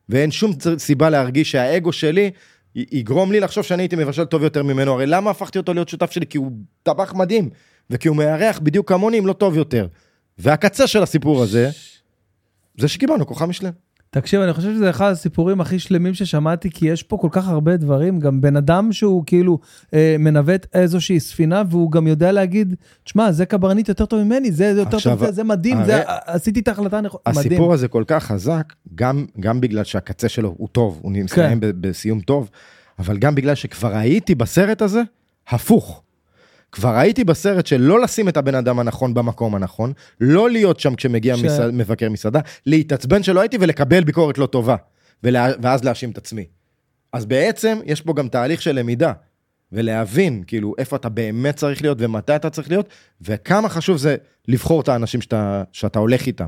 ואין 0.10 0.32
שום 0.32 0.52
סיבה 0.78 1.10
להרגיש 1.10 1.52
שהאגו 1.52 1.91
שלי 1.91 2.32
י- 2.76 2.86
יגרום 2.91 3.32
לי 3.32 3.40
לחשוב 3.40 3.64
שאני 3.64 3.84
הייתי 3.84 3.95
מבשל 3.95 4.26
טוב 4.26 4.44
יותר 4.44 4.64
ממנו. 4.64 4.91
הרי 4.94 5.06
למה 5.06 5.30
הפכתי 5.32 5.57
אותו 5.57 5.73
להיות 5.73 5.90
שותף 5.90 6.11
שלי? 6.11 6.26
כי 6.26 6.38
הוא 6.38 6.52
טבח 6.84 7.14
מדהים, 7.14 7.49
וכי 7.90 8.07
הוא 8.07 8.18
מארח 8.18 8.60
בדיוק 8.60 8.90
כמוני 8.90 9.19
אם 9.19 9.28
לא 9.28 9.34
טוב 9.34 9.57
יותר. 9.57 9.88
והקצה 10.38 10.88
של 10.88 11.03
הסיפור 11.03 11.44
הזה, 11.44 11.69
זה 12.78 12.88
שקיבלנו 12.88 13.28
כוכב 13.28 13.45
משלם. 13.45 13.72
תקשיב, 14.14 14.42
אני 14.42 14.54
חושב 14.54 14.74
שזה 14.74 14.90
אחד 14.90 15.12
הסיפורים 15.12 15.62
הכי 15.62 15.80
שלמים 15.80 16.14
ששמעתי, 16.14 16.70
כי 16.72 16.88
יש 16.88 17.04
פה 17.04 17.18
כל 17.18 17.28
כך 17.32 17.48
הרבה 17.48 17.78
דברים, 17.78 18.20
גם 18.20 18.42
בן 18.42 18.56
אדם 18.56 18.94
שהוא 18.94 19.24
כאילו 19.26 19.60
אה, 19.94 20.16
מנווט 20.20 20.66
איזושהי 20.74 21.20
ספינה, 21.20 21.64
והוא 21.70 21.92
גם 21.92 22.08
יודע 22.08 22.32
להגיד, 22.32 22.76
תשמע, 23.04 23.32
זה 23.32 23.46
קברניט 23.46 23.90
יותר 23.90 24.06
טוב 24.06 24.24
ממני, 24.24 24.52
זה 24.52 24.66
יותר 24.66 24.96
עכשיו, 24.98 25.18
טוב, 25.18 25.26
זה, 25.26 25.32
זה 25.32 25.44
מדהים, 25.44 25.78
הרי- 25.78 25.86
זה, 25.86 26.02
עשיתי 26.26 26.60
את 26.60 26.68
ההחלטה 26.68 26.98
הנכונה, 26.98 27.22
מדהים. 27.28 27.40
הסיפור 27.52 27.74
הזה 27.74 27.88
כל 27.88 28.04
כך 28.08 28.24
חזק, 28.24 28.74
גם, 28.96 29.26
גם 29.40 29.62
בגלל 29.62 29.84
שהקצה 29.84 30.30
שלו 30.30 30.54
הוא 30.58 30.68
טוב, 30.72 31.00
הוא 31.02 31.12
מסתיים 31.12 31.60
כן. 31.60 31.72
בסיום 31.82 32.20
טוב, 32.20 32.50
אבל 33.00 33.18
גם 33.18 33.36
בגלל 33.36 33.56
שכבר 33.56 33.96
הייתי 33.96 34.36
בסרט 34.36 34.82
הזה, 34.82 35.02
הפוך. 35.48 36.02
כבר 36.72 36.98
הייתי 36.98 37.23
בסרט 37.23 37.65
של 37.65 37.81
לא 37.81 38.02
לשים 38.02 38.30
את 38.30 38.38
הבן 38.38 38.56
אדם 38.56 38.80
הנכון 38.80 39.14
במקום 39.14 39.56
הנכון, 39.56 39.93
לא 40.22 40.49
להיות 40.49 40.80
שם 40.80 40.95
כשמגיע 40.95 41.38
ש- 41.38 41.39
ש... 41.39 41.43
מסע, 41.43 41.68
מבקר 41.73 42.10
מסעדה, 42.10 42.39
להתעצבן 42.65 43.23
שלא 43.23 43.39
הייתי 43.39 43.57
ולקבל 43.60 44.03
ביקורת 44.03 44.38
לא 44.38 44.45
טובה, 44.45 44.76
ולה... 45.23 45.48
ואז 45.61 45.84
להאשים 45.84 46.11
את 46.11 46.18
עצמי. 46.18 46.45
אז 47.14 47.26
בעצם 47.26 47.77
יש 47.85 48.02
פה 48.02 48.14
גם 48.14 48.27
תהליך 48.27 48.61
של 48.61 48.80
למידה, 48.80 49.14
ולהבין 49.72 50.43
כאילו 50.48 50.73
איפה 50.77 50.95
אתה 50.95 51.10
באמת 51.10 51.56
צריך 51.56 51.81
להיות 51.81 51.98
ומתי 52.02 52.35
אתה 52.35 52.49
צריך 52.49 52.69
להיות, 52.69 52.89
וכמה 53.22 53.69
חשוב 53.69 53.98
זה 53.98 54.15
לבחור 54.48 54.81
את 54.81 54.89
האנשים 54.89 55.22
שאתה, 55.22 55.64
שאתה 55.72 55.99
הולך 55.99 56.27
איתם. 56.27 56.48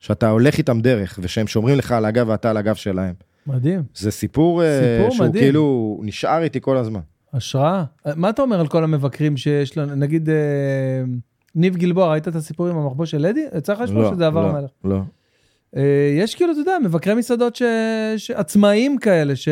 שאתה 0.00 0.28
הולך 0.28 0.58
איתם 0.58 0.80
דרך, 0.80 1.18
ושהם 1.22 1.46
שומרים 1.46 1.78
לך 1.78 1.92
על 1.92 2.04
הגב 2.04 2.28
ואתה 2.28 2.50
על 2.50 2.56
הגב 2.56 2.74
שלהם. 2.74 3.14
מדהים. 3.46 3.82
זה 3.94 4.10
סיפור, 4.10 4.62
אה, 4.62 4.80
סיפור 4.80 5.10
שהוא 5.14 5.26
מדהים. 5.26 5.44
כאילו 5.44 6.00
נשאר 6.02 6.42
איתי 6.42 6.58
כל 6.60 6.76
הזמן. 6.76 7.00
השראה. 7.32 7.84
מה 8.16 8.30
אתה 8.30 8.42
אומר 8.42 8.60
על 8.60 8.66
כל 8.66 8.84
המבקרים 8.84 9.36
שיש 9.36 9.78
לנו, 9.78 9.94
נגיד, 9.94 10.28
אה, 10.28 10.34
ניב 11.54 11.76
גלבוע, 11.76 12.10
ראית 12.10 12.28
את 12.28 12.34
הסיפור 12.34 12.68
עם 12.68 12.76
המחבוא 12.76 13.04
של 13.04 13.18
לדי? 13.18 13.44
יצא 13.56 13.72
לך 13.72 13.80
לשמוע 13.80 14.02
לא, 14.02 14.10
שזה 14.14 14.26
עבר 14.26 14.42
לא, 14.42 14.50
המלך. 14.50 14.70
לא. 14.84 15.00
אה, 15.76 16.16
יש 16.18 16.34
כאילו, 16.34 16.52
אתה 16.52 16.60
יודע, 16.60 16.76
מבקרי 16.84 17.14
מסעדות 17.14 17.56
ש... 17.56 17.62
ש... 18.16 18.30
עצמאיים 18.30 18.98
כאלה, 18.98 19.36
ש... 19.36 19.48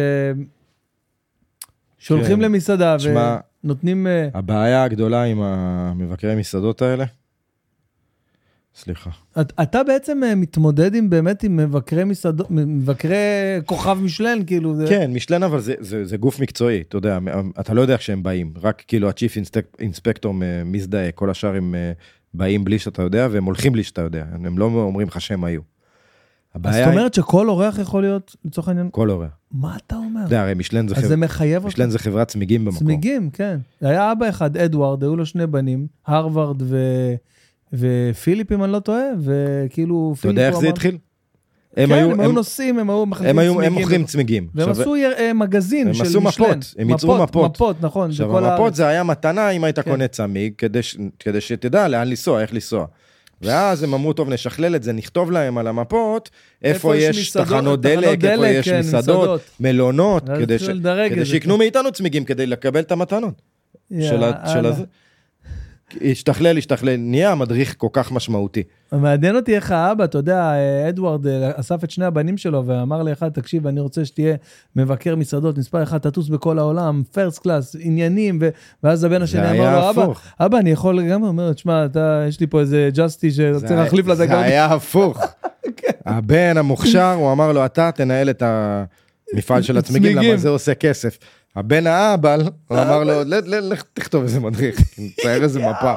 שהולכים 1.99 2.37
כן. 2.37 2.43
למסעדה 2.43 2.97
תשמע, 2.99 3.37
ונותנים... 3.65 4.07
אה, 4.07 4.29
הבעיה 4.35 4.85
הגדולה 4.85 5.23
עם 5.23 5.43
המבקרי 5.43 6.35
מסעדות 6.35 6.83
האלה, 6.83 7.05
סליחה. 8.77 9.11
את- 9.41 9.53
אתה 9.63 9.83
בעצם 9.83 10.21
אה, 10.25 10.35
מתמודד 10.35 10.95
עם 10.95 11.11
באמת 11.11 11.43
עם 11.43 11.57
מבקרי 11.57 12.05
מסעדות, 12.05 12.51
מבקרי 12.51 13.17
כוכב 13.67 13.99
משלן, 14.03 14.39
כאילו, 14.47 14.75
זה... 14.77 14.87
כן, 14.89 15.11
משלן 15.15 15.43
אבל 15.43 15.61
זה, 15.61 15.75
זה, 15.81 16.05
זה 16.05 16.17
גוף 16.17 16.41
מקצועי, 16.41 16.81
אתה 16.81 16.97
יודע, 16.97 17.19
אתה 17.61 17.75
לא 17.75 17.81
יודע 17.81 17.97
כשהם 17.97 18.23
באים, 18.23 18.53
רק 18.63 18.83
כאילו 18.89 19.09
הצ'יפ 19.09 19.33
אינספקטור 19.79 20.35
מזדהה, 20.65 21.11
כל 21.13 21.31
השאר 21.31 21.57
הם 21.57 21.75
אה, 21.75 21.93
באים 22.35 22.65
בלי 22.65 22.79
שאתה 22.79 23.03
יודע, 23.03 23.29
והם 23.31 23.45
הולכים 23.45 23.73
בלי 23.73 23.83
שאתה 23.83 24.03
יודע, 24.03 24.25
הם 24.45 24.59
לא 24.59 24.65
אומרים 24.65 25.09
לך 25.09 25.21
שהם 25.21 25.45
היו. 25.45 25.61
אז 26.55 26.61
זאת 26.63 26.75
היא, 26.75 26.85
אומרת 26.87 27.15
שכל 27.15 27.49
אורח 27.49 27.79
יכול 27.79 28.03
להיות, 28.03 28.37
לצורך 28.45 28.69
העניין, 28.69 28.89
כל 28.93 29.11
הורה. 29.11 29.29
מה 29.53 29.77
אתה 29.87 29.97
אומר? 29.97 30.21
אתה 30.21 30.27
יודע, 30.27 30.43
הרי 30.43 30.55
משלן 30.55 30.89
זה, 30.89 30.95
חבר... 30.95 31.09
זה 31.09 31.17
מחייב. 31.17 31.67
משלן 31.67 31.91
זה 31.91 31.99
חברת 31.99 32.29
צמיגים 32.29 32.65
במקום. 32.65 32.79
צמיגים, 32.79 33.31
כן. 33.31 33.59
היה 33.81 34.13
אבא 34.13 34.29
אחד, 34.29 34.57
אדוארד, 34.57 35.03
היו 35.03 35.17
לו 35.17 35.27
שני 35.27 35.47
בנים, 35.47 35.87
הרווארד 36.07 36.63
ו... 36.63 36.77
ופיליפ, 37.79 38.53
אם 38.53 38.65
אני 38.65 38.73
לא 38.73 38.79
טועה, 38.79 39.05
וכאילו... 39.21 40.15
אתה 40.21 40.29
יודע 40.29 40.49
איך 40.49 40.57
זה 40.57 40.69
התחיל? 40.69 40.99
הם 41.77 41.89
כן, 41.89 41.95
היו, 41.95 42.11
הם 42.11 42.21
היו 42.21 42.29
הם, 42.29 42.35
נוסעים, 42.35 42.79
הם 42.79 42.91
היו 42.91 43.07
מחליפים 43.07 43.39
הם 43.39 43.47
צמיגים. 43.47 43.65
הם 43.65 43.73
מוכרים 43.73 44.05
צמיגים. 44.05 44.49
והם 44.55 44.71
עשו 44.71 44.95
אה, 44.95 45.33
מגזין 45.33 45.89
הם 45.89 45.95
של 45.95 46.03
עשו 46.03 46.21
משלן. 46.21 46.47
מפות, 46.51 46.75
הם 46.79 46.91
ייצרו 46.91 47.19
מפות. 47.19 47.51
מפות, 47.55 47.77
נכון. 47.81 48.11
עכשיו, 48.11 48.39
המפות. 48.39 48.75
זה 48.75 48.87
היה 48.87 49.03
מתנה 49.03 49.51
אם 49.51 49.65
היית 49.65 49.79
כן. 49.79 49.91
קונה 49.91 50.09
צמיג, 50.09 50.53
כדי, 51.19 51.41
שתדע 51.41 51.89
לאן 51.89 52.09
לנסוע, 52.09 52.43
איך 52.43 52.53
לנסוע. 52.55 52.87
ואז 53.43 53.83
הם 53.83 53.95
אמרו, 53.95 54.13
טוב, 54.13 54.29
נשכלל 54.29 54.77
את 54.77 54.83
זה, 54.83 54.93
נכתוב 54.93 55.31
להם 55.31 55.59
על 55.59 55.67
המפות, 55.67 56.31
איפה, 56.63 56.97
יש 56.97 57.31
תחנות 57.31 57.81
דלק, 57.81 58.25
איפה 58.25 58.49
יש 58.49 58.69
כן, 58.69 58.79
מסעדות. 58.79 59.41
מלונות, 59.61 60.31
כדי, 60.39 60.59
שיקנו 61.25 61.55
כן. 61.55 61.59
מאיתנו 61.59 61.93
צמיגים 61.93 62.25
כדי 62.25 62.47
לקבל 62.47 62.81
את 62.81 62.93
המתנות. 62.93 63.43
של. 64.01 64.67
הזה. 64.67 64.85
השתכלל, 66.11 66.59
השתכלל, 66.59 66.97
נהיה 66.97 67.35
מדריך 67.35 67.75
כל 67.79 67.89
כך 67.93 68.13
משמעותי. 68.13 68.63
מעניין 68.93 69.37
אותי 69.37 69.57
איך 69.57 69.71
האבא, 69.71 70.05
אתה 70.05 70.19
יודע, 70.19 70.53
אדוארד 70.89 71.27
אה, 71.27 71.51
אסף 71.55 71.85
את 71.85 71.91
שני 71.91 72.05
הבנים 72.05 72.37
שלו 72.37 72.67
ואמר 72.67 73.03
לאחד, 73.03 73.29
תקשיב, 73.29 73.67
אני 73.67 73.81
רוצה 73.81 74.05
שתהיה 74.05 74.37
מבקר 74.77 75.17
מסעדות, 75.17 75.59
מספר 75.59 75.83
אחד, 75.83 75.99
תטוס 75.99 76.29
בכל 76.29 76.59
העולם, 76.59 77.03
פרסט 77.13 77.43
קלאס, 77.43 77.77
עניינים, 77.81 78.39
ו... 78.41 78.49
ואז 78.83 79.05
הבן 79.05 79.23
השני 79.23 79.51
אמר 79.51 79.81
לו, 79.81 79.91
אבא. 79.91 80.13
אבא, 80.41 80.59
אני 80.59 80.71
יכול 80.71 81.09
גם, 81.09 81.21
הוא 81.21 81.29
אומר, 81.29 81.53
תשמע, 81.53 81.85
אתה, 81.85 82.25
יש 82.29 82.41
לי 82.41 82.47
פה 82.47 82.61
איזה 82.61 82.89
ג'אסטי 82.95 83.31
שרוצה 83.31 83.75
להחליף 83.75 84.07
לזה 84.07 84.27
זה 84.27 84.39
היה 84.39 84.65
הפוך. 84.65 85.21
כן. 85.77 85.91
הבן 86.07 86.57
המוכשר, 86.57 87.13
הוא 87.13 87.33
אמר 87.33 87.53
לו, 87.53 87.65
אתה 87.65 87.91
תנהל 87.95 88.31
את 88.31 88.43
המפעל 88.43 89.63
של 89.63 89.79
הצמיגים, 89.79 90.13
צמיגים. 90.13 90.31
למה 90.31 90.39
זה 90.39 90.49
עושה 90.49 90.75
כסף. 90.75 91.19
הבן 91.57 91.87
האבל, 91.87 92.41
הוא 92.69 92.79
אמר 92.79 93.05
לו, 93.05 93.13
"ל- 93.25 93.35
ל- 93.55 93.73
לך 93.73 93.83
תכתוב 93.93 94.23
איזה 94.23 94.41
מדריך, 94.41 94.81
תצייר 95.17 95.43
איזה 95.43 95.61
מפה. 95.61 95.95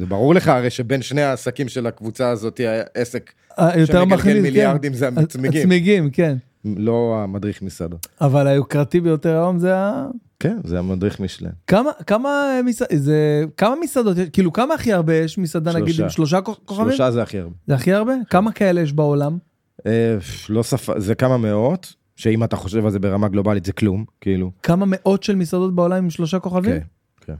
זה 0.00 0.06
ברור 0.06 0.34
לך 0.34 0.48
הרי 0.48 0.70
שבין 0.70 1.02
שני 1.02 1.22
העסקים 1.22 1.68
של 1.68 1.86
הקבוצה 1.86 2.28
הזאת, 2.30 2.60
העסק 2.94 3.32
אה, 3.58 3.78
יותר 3.78 4.00
שמגלגל 4.04 4.22
כן. 4.22 4.42
מיליארדים 4.42 4.94
זה 4.94 5.08
הצמיגים. 5.16 5.60
הצמיגים, 5.60 6.10
כן. 6.10 6.36
לא 6.64 7.20
המדריך 7.24 7.62
מסעדות. 7.62 8.06
אבל 8.20 8.46
היוקרתי 8.46 9.00
ביותר 9.00 9.30
היום 9.36 9.58
זה 9.58 9.76
ה... 9.76 10.06
כן, 10.40 10.58
זה 10.64 10.78
המדריך 10.78 11.20
משלן. 11.20 11.50
כמה, 11.66 11.90
כמה, 12.06 12.30
מסע... 12.64 12.84
זה... 12.94 13.44
כמה 13.56 13.74
מסעדות? 13.82 14.16
כאילו 14.32 14.52
כמה 14.52 14.74
הכי 14.74 14.92
הרבה 14.92 15.14
יש 15.14 15.38
מסעדה 15.38 15.72
נגיד. 15.72 16.00
עם 16.00 16.08
שלושה 16.08 16.38
כוכ- 16.40 16.58
כוכבים? 16.64 16.88
שלושה 16.88 17.10
זה 17.10 17.22
הכי 17.22 17.38
הרבה. 17.38 17.54
זה 17.66 17.74
הכי 17.74 17.92
הרבה? 17.92 18.12
כמה 18.30 18.52
כאלה 18.52 18.80
יש 18.80 18.92
בעולם? 18.92 19.38
אה, 19.86 20.16
לא 20.48 20.62
ספ... 20.62 20.98
זה 20.98 21.14
כמה 21.14 21.36
מאות, 21.36 21.92
שאם 22.18 22.44
אתה 22.44 22.56
חושב 22.56 22.84
על 22.84 22.90
זה 22.90 22.98
ברמה 22.98 23.28
גלובלית 23.28 23.64
זה 23.64 23.72
כלום, 23.72 24.04
כאילו. 24.20 24.50
כמה 24.62 24.84
מאות 24.88 25.22
של 25.22 25.34
מסעדות 25.36 25.74
בעולם 25.74 25.96
עם 25.96 26.10
שלושה 26.10 26.38
כוכבים? 26.38 26.72
כן, 26.72 26.86
כן. 27.20 27.34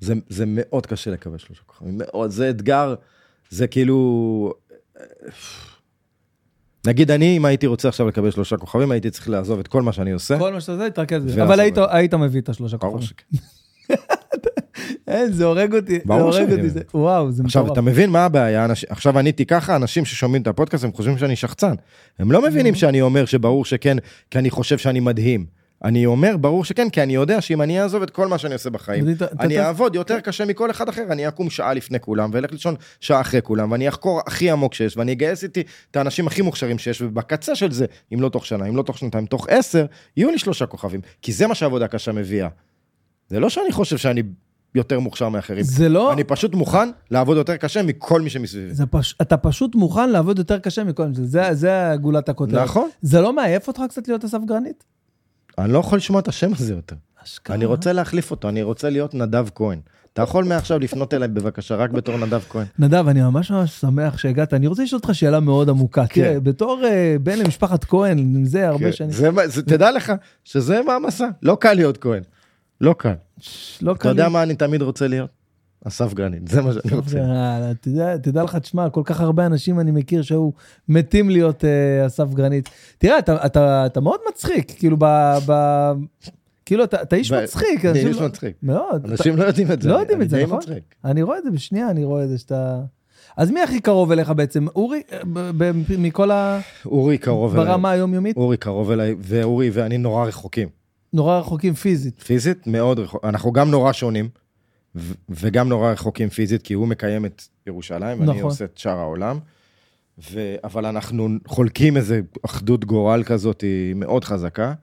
זה, 0.00 0.14
זה 0.28 0.44
מאוד 0.46 0.86
קשה 0.86 1.10
לקבל 1.10 1.38
שלושה 1.38 1.62
כוכבים, 1.66 1.98
מאוד, 1.98 2.30
זה 2.30 2.50
אתגר, 2.50 2.94
זה 3.50 3.66
כאילו... 3.66 4.54
נגיד 6.86 7.10
אני, 7.10 7.36
אם 7.36 7.44
הייתי 7.44 7.66
רוצה 7.66 7.88
עכשיו 7.88 8.08
לקבל 8.08 8.30
שלושה 8.30 8.56
כוכבים, 8.56 8.90
הייתי 8.90 9.10
צריך 9.10 9.28
לעזוב 9.28 9.58
את 9.58 9.68
כל 9.68 9.82
מה 9.82 9.92
שאני 9.92 10.12
עושה. 10.12 10.38
כל 10.38 10.52
מה 10.52 10.60
שאתה 10.60 10.72
עושה, 10.72 10.90
תתרכז 10.90 11.24
בזה. 11.24 11.42
אבל 11.42 11.60
היית. 11.60 11.74
היית 11.88 12.14
מביא 12.14 12.40
את 12.40 12.48
השלושה 12.48 12.78
כוכבים. 12.78 13.08
אין, 15.12 15.32
זה 15.32 15.44
הורג 15.44 15.74
אותי, 15.74 15.98
זה 16.06 16.14
הורג 16.14 16.52
אותי. 16.52 16.68
זה- 16.70 16.80
וואו, 16.94 17.32
זה 17.32 17.42
עכשיו, 17.46 17.62
מטורף. 17.62 17.72
אתה 17.72 17.90
מבין 17.90 18.10
מה 18.10 18.24
הבעיה? 18.24 18.64
אנש... 18.64 18.84
עכשיו 18.84 19.18
עניתי 19.18 19.46
ככה, 19.46 19.76
אנשים 19.76 20.04
ששומעים 20.04 20.42
את 20.42 20.46
הפודקאסט, 20.46 20.84
הם 20.84 20.92
חושבים 20.92 21.18
שאני 21.18 21.36
שחצן. 21.36 21.74
הם 22.18 22.32
לא 22.32 22.42
מבינים 22.42 22.74
שאני 22.74 23.00
אומר 23.00 23.24
שברור 23.24 23.64
שכן, 23.64 23.96
כי 24.30 24.38
אני 24.38 24.50
חושב 24.50 24.78
שאני 24.78 25.00
מדהים. 25.00 25.46
אני 25.84 26.06
אומר, 26.06 26.36
ברור 26.36 26.64
שכן, 26.64 26.90
כי 26.90 27.02
אני 27.02 27.14
יודע 27.14 27.40
שאם 27.40 27.62
אני 27.62 27.82
אעזוב 27.82 28.02
את 28.02 28.10
כל 28.10 28.26
מה 28.26 28.38
שאני 28.38 28.54
עושה 28.54 28.70
בחיים, 28.70 29.04
אני 29.40 29.60
אעבוד 29.60 29.94
יותר 29.94 30.20
קשה 30.20 30.44
מכל 30.44 30.70
אחד 30.70 30.88
אחר, 30.88 31.02
אני 31.10 31.28
אקום 31.28 31.50
שעה 31.50 31.74
לפני 31.74 32.00
כולם, 32.00 32.30
ואלך 32.32 32.52
לישון 32.52 32.74
שעה 33.00 33.20
אחרי 33.20 33.42
כולם, 33.42 33.72
ואני 33.72 33.88
אחקור 33.88 34.20
הכי 34.26 34.50
עמוק 34.50 34.74
שיש, 34.74 34.96
ואני 34.96 35.12
אגייס 35.12 35.42
איתי 35.44 35.62
את 35.90 35.96
האנשים 35.96 36.26
הכי 36.26 36.42
מוכשרים 36.42 36.78
שיש, 36.78 37.02
ובקצה 37.02 37.54
של 37.54 37.72
זה, 37.72 37.86
אם 38.14 38.20
לא 38.20 38.28
תוך 38.28 38.46
שנה, 38.46 38.66
אם 38.66 38.76
לא 38.76 38.82
תוך 38.82 38.98
שנתיים, 38.98 39.26
תוך 39.26 39.46
עשר, 39.50 39.86
יהיו 40.16 40.30
לי 40.30 40.38
שלושה 40.38 40.66
כוכבים, 40.66 41.00
כי 41.22 41.32
זה 41.32 41.46
מה 41.46 41.54
שעבודה 41.54 41.88
קשה 41.88 42.12
מביאה. 42.12 42.48
זה 43.28 43.40
לא 43.40 43.48
שאני 43.50 43.72
חושב 43.72 43.96
שאני 43.96 44.22
יותר 44.74 45.00
מוכשר 45.00 45.28
מאחרים. 45.28 45.62
זה 45.62 45.88
לא, 45.88 46.12
אני 46.12 46.24
פשוט 46.24 46.54
מוכן 46.54 46.88
לעבוד 47.10 47.36
יותר 47.36 47.56
קשה 47.56 47.82
מכל 47.82 48.20
מי 48.20 48.30
שמסביבי. 48.30 48.72
פש... 48.90 49.14
אתה 49.22 49.36
פשוט 49.36 49.74
מוכן 49.74 50.10
לעבוד 50.10 50.38
יותר 50.38 50.58
קשה 50.58 50.84
מכל 50.84 51.14
זה, 51.14 51.24
זה, 51.26 51.54
זה 51.54 51.92
גולת 52.00 52.28
הכותרת. 52.28 52.64
נכון. 52.64 52.88
זה 53.02 53.20
לא 53.20 53.32
מעייף 53.32 53.68
אותך 53.68 53.82
קצת 53.88 54.08
להיות 54.08 54.24
אסף 54.24 54.38
גרנית? 54.46 54.84
אני 55.58 55.72
לא 55.72 55.78
יכול 55.78 55.98
לשמוע 55.98 56.20
את 56.20 56.28
השם 56.28 56.52
הזה 56.52 56.74
יותר. 56.74 56.96
אשכרה. 57.24 57.56
אני 57.56 57.64
רוצה 57.64 57.92
להחליף 57.92 58.30
אותו, 58.30 58.48
אני 58.48 58.62
רוצה 58.62 58.90
להיות 58.90 59.14
נדב 59.14 59.46
כהן. 59.54 59.78
אתה 60.12 60.22
יכול 60.22 60.44
מעכשיו 60.44 60.78
לפנות 60.78 61.14
אליי 61.14 61.28
בבקשה, 61.28 61.76
רק 61.76 61.90
בתור 61.90 62.16
נדב 62.16 62.40
כהן. 62.48 62.66
נדב, 62.78 63.08
אני 63.08 63.22
ממש 63.22 63.50
ממש 63.50 63.80
שמח 63.80 64.18
שהגעת. 64.18 64.54
אני 64.54 64.66
רוצה 64.66 64.82
לשאול 64.82 65.00
אותך 65.04 65.14
שאלה 65.14 65.40
מאוד 65.40 65.68
עמוקה. 65.68 66.06
כן. 66.06 66.22
תראה, 66.22 66.40
בתור 66.40 66.82
אה, 66.84 67.16
בן 67.22 67.38
למשפחת 67.38 67.84
כהן, 67.84 68.44
זה 68.44 68.68
הרבה 68.68 68.84
כן, 68.84 68.92
שנים. 68.92 69.10
זה 69.10 69.30
זה- 69.46 69.62
תדע 69.62 69.90
לך 69.92 70.12
שזה 70.44 70.80
מעמסה, 70.86 71.28
לא 71.42 71.56
קל 71.60 71.72
להיות 71.74 71.98
כהן. 71.98 72.22
לא 72.82 72.94
קל. 72.98 73.14
לא 73.82 73.92
אתה 73.92 74.08
יודע 74.08 74.28
מה 74.28 74.42
אני 74.42 74.54
תמיד 74.54 74.82
רוצה 74.82 75.06
להיות? 75.08 75.30
אסף 75.84 76.14
גרנית, 76.14 76.48
זה 76.48 76.62
מה 76.62 76.72
שאני 76.72 76.96
רוצה. 76.96 77.18
תדע, 77.80 78.16
תדע 78.16 78.42
לך, 78.42 78.56
תשמע, 78.56 78.90
כל 78.90 79.02
כך 79.04 79.20
הרבה 79.20 79.46
אנשים 79.46 79.80
אני 79.80 79.90
מכיר 79.90 80.22
שהיו 80.22 80.50
מתים 80.88 81.30
להיות 81.30 81.64
אה, 81.64 82.06
אסף 82.06 82.34
גרנית. 82.34 82.68
תראה, 82.98 83.18
אתה, 83.18 83.46
אתה, 83.46 83.86
אתה 83.86 84.00
מאוד 84.00 84.20
מצחיק, 84.30 84.72
כאילו, 84.78 84.96
ב... 85.00 85.04
ב... 85.46 85.52
כאילו, 86.64 86.84
אתה, 86.84 87.02
אתה 87.02 87.16
איש 87.16 87.32
ב- 87.32 87.42
מצחיק. 87.42 87.84
אני 87.84 87.98
איש 87.98 88.16
לא- 88.16 88.26
מצחיק. 88.26 88.56
מאוד. 88.62 89.04
אנשים 89.04 89.36
לא 89.36 89.44
יודעים 89.44 89.72
את 89.72 89.82
זה. 89.82 89.88
לא 89.88 89.98
יודעים 89.98 90.22
את 90.22 90.30
זה, 90.30 90.42
נכון? 90.42 90.58
מצחיק. 90.58 90.94
אני 91.04 91.22
רואה 91.22 91.38
את 91.38 91.44
זה 91.44 91.50
בשנייה, 91.50 91.90
אני 91.90 92.04
רואה 92.04 92.24
את 92.24 92.28
זה 92.28 92.38
שאתה... 92.38 92.80
אז 93.36 93.50
מי 93.50 93.62
הכי 93.62 93.80
קרוב 93.80 94.12
אליך 94.12 94.30
בעצם? 94.30 94.66
אורי? 94.76 95.02
אה, 95.12 95.70
מכל 95.98 96.30
ה... 96.30 96.60
אורי 96.86 97.18
קרוב 97.18 97.54
אליי. 97.54 97.66
ברמה 97.66 97.90
היומיומית? 97.90 98.36
אורי 98.36 98.56
קרוב 98.56 98.90
אליי, 98.90 99.14
ואורי 99.18 99.70
ואני 99.72 99.98
נורא 99.98 100.26
רחוקים. 100.26 100.81
נורא 101.12 101.38
רחוקים 101.38 101.74
פיזית. 101.74 102.22
פיזית 102.22 102.66
מאוד 102.66 102.98
רחוק, 102.98 103.24
אנחנו 103.24 103.52
גם 103.52 103.70
נורא 103.70 103.92
שונים, 103.92 104.28
ו- 104.94 105.14
וגם 105.28 105.68
נורא 105.68 105.92
רחוקים 105.92 106.28
פיזית, 106.28 106.62
כי 106.62 106.74
הוא 106.74 106.88
מקיים 106.88 107.26
את 107.26 107.42
ירושלים, 107.66 108.20
ואני 108.20 108.30
נכון. 108.30 108.42
עושה 108.42 108.64
את 108.64 108.78
שאר 108.78 108.98
העולם. 108.98 109.38
ו- 110.32 110.54
אבל 110.64 110.86
אנחנו 110.86 111.28
חולקים 111.46 111.96
איזה 111.96 112.20
אחדות 112.44 112.84
גורל 112.84 113.22
כזאת 113.22 113.60
היא 113.60 113.94
מאוד 113.94 114.24
חזקה. 114.24 114.74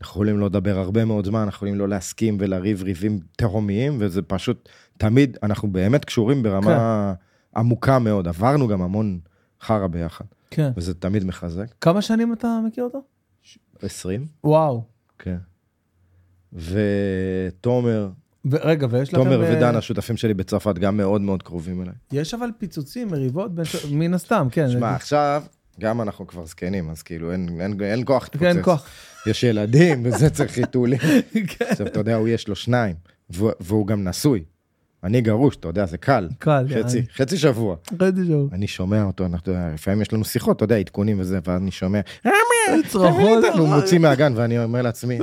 אנחנו 0.00 0.12
יכולים 0.12 0.38
לא 0.38 0.46
לדבר 0.46 0.78
הרבה 0.78 1.04
מאוד 1.04 1.26
זמן, 1.26 1.40
אנחנו 1.40 1.56
יכולים 1.56 1.74
לא 1.74 1.88
להסכים 1.88 2.36
ולריב 2.40 2.82
ריבים 2.82 3.20
תהומיים, 3.36 3.96
וזה 4.00 4.22
פשוט, 4.22 4.68
תמיד, 4.98 5.36
אנחנו 5.42 5.68
באמת 5.72 6.04
קשורים 6.04 6.42
ברמה 6.42 7.14
עמוקה 7.56 7.98
מאוד. 7.98 8.28
עברנו 8.28 8.68
גם 8.68 8.82
המון 8.82 9.18
חרא 9.60 9.86
ביחד, 9.86 10.24
כן. 10.50 10.70
וזה 10.76 10.94
תמיד 10.94 11.24
מחזק. 11.24 11.66
כמה 11.80 12.02
שנים 12.02 12.32
אתה 12.32 12.60
מכיר 12.66 12.84
אותו? 12.84 13.02
20, 13.82 14.26
וואו. 14.44 14.82
כן. 15.18 15.36
ותומר, 16.52 18.08
רגע, 18.52 18.86
ויש 18.90 19.08
לכם... 19.08 19.24
תומר 19.24 19.44
אה, 19.44 19.56
ודן, 19.56 19.76
השותפים 19.76 20.16
שלי 20.16 20.34
בצרפת, 20.34 20.78
גם 20.78 20.96
מאוד 20.96 21.20
מאוד 21.20 21.42
קרובים 21.42 21.82
אליי. 21.82 21.94
יש 22.12 22.34
אבל 22.34 22.50
פיצוצים, 22.58 23.08
מריבות, 23.08 23.54
בין 23.54 23.64
מן 23.90 24.14
הסתם, 24.14 24.46
כן. 24.52 24.70
שמע, 24.70 24.94
עכשיו, 24.94 25.42
גם 25.80 26.00
אנחנו 26.00 26.26
כבר 26.26 26.46
זקנים, 26.46 26.90
אז 26.90 27.02
כאילו 27.02 27.32
אין, 27.32 27.60
אין, 27.60 27.80
אין 27.82 28.02
כוח 28.04 28.22
להתפוצץ. 28.22 28.42
כן, 28.42 28.62
כוח. 28.62 28.88
יש 29.26 29.42
ילדים, 29.42 30.02
וזה 30.04 30.30
צריך 30.30 30.52
חיתולים. 30.52 30.98
כן. 31.58 31.64
עכשיו, 31.70 31.86
אתה 31.86 32.00
יודע, 32.00 32.14
הוא 32.14 32.28
יש 32.28 32.48
לו 32.48 32.54
שניים, 32.54 32.96
והוא, 33.30 33.86
גם 33.86 34.08
נשוי. 34.08 34.44
אני 35.04 35.20
גרוש, 35.20 35.56
אתה 35.56 35.68
יודע, 35.68 35.86
זה 35.86 35.98
קל. 35.98 36.28
קל, 36.38 36.66
חצי, 36.68 36.96
יעני. 36.96 37.08
חצי 37.16 37.36
שבוע. 37.36 37.76
חצי 37.86 38.24
שבוע. 38.26 38.48
אני 38.52 38.66
שומע 38.66 39.04
אותו, 39.04 39.26
אנחנו, 39.26 39.52
לפעמים 39.74 40.02
יש 40.02 40.12
לנו 40.12 40.24
שיחות, 40.24 40.56
אתה 40.56 40.64
יודע, 40.64 40.76
עדכונים 40.76 41.20
וזה, 41.20 41.38
ואז 41.46 41.62
אני 41.62 41.70
שומע, 41.70 42.00
צרחות. 42.88 43.44
הוא 43.58 43.68
מוציא 43.68 43.98
מהגן, 43.98 44.32
ואני 44.36 44.64
אומר 44.64 44.82
לעצמי, 44.82 45.18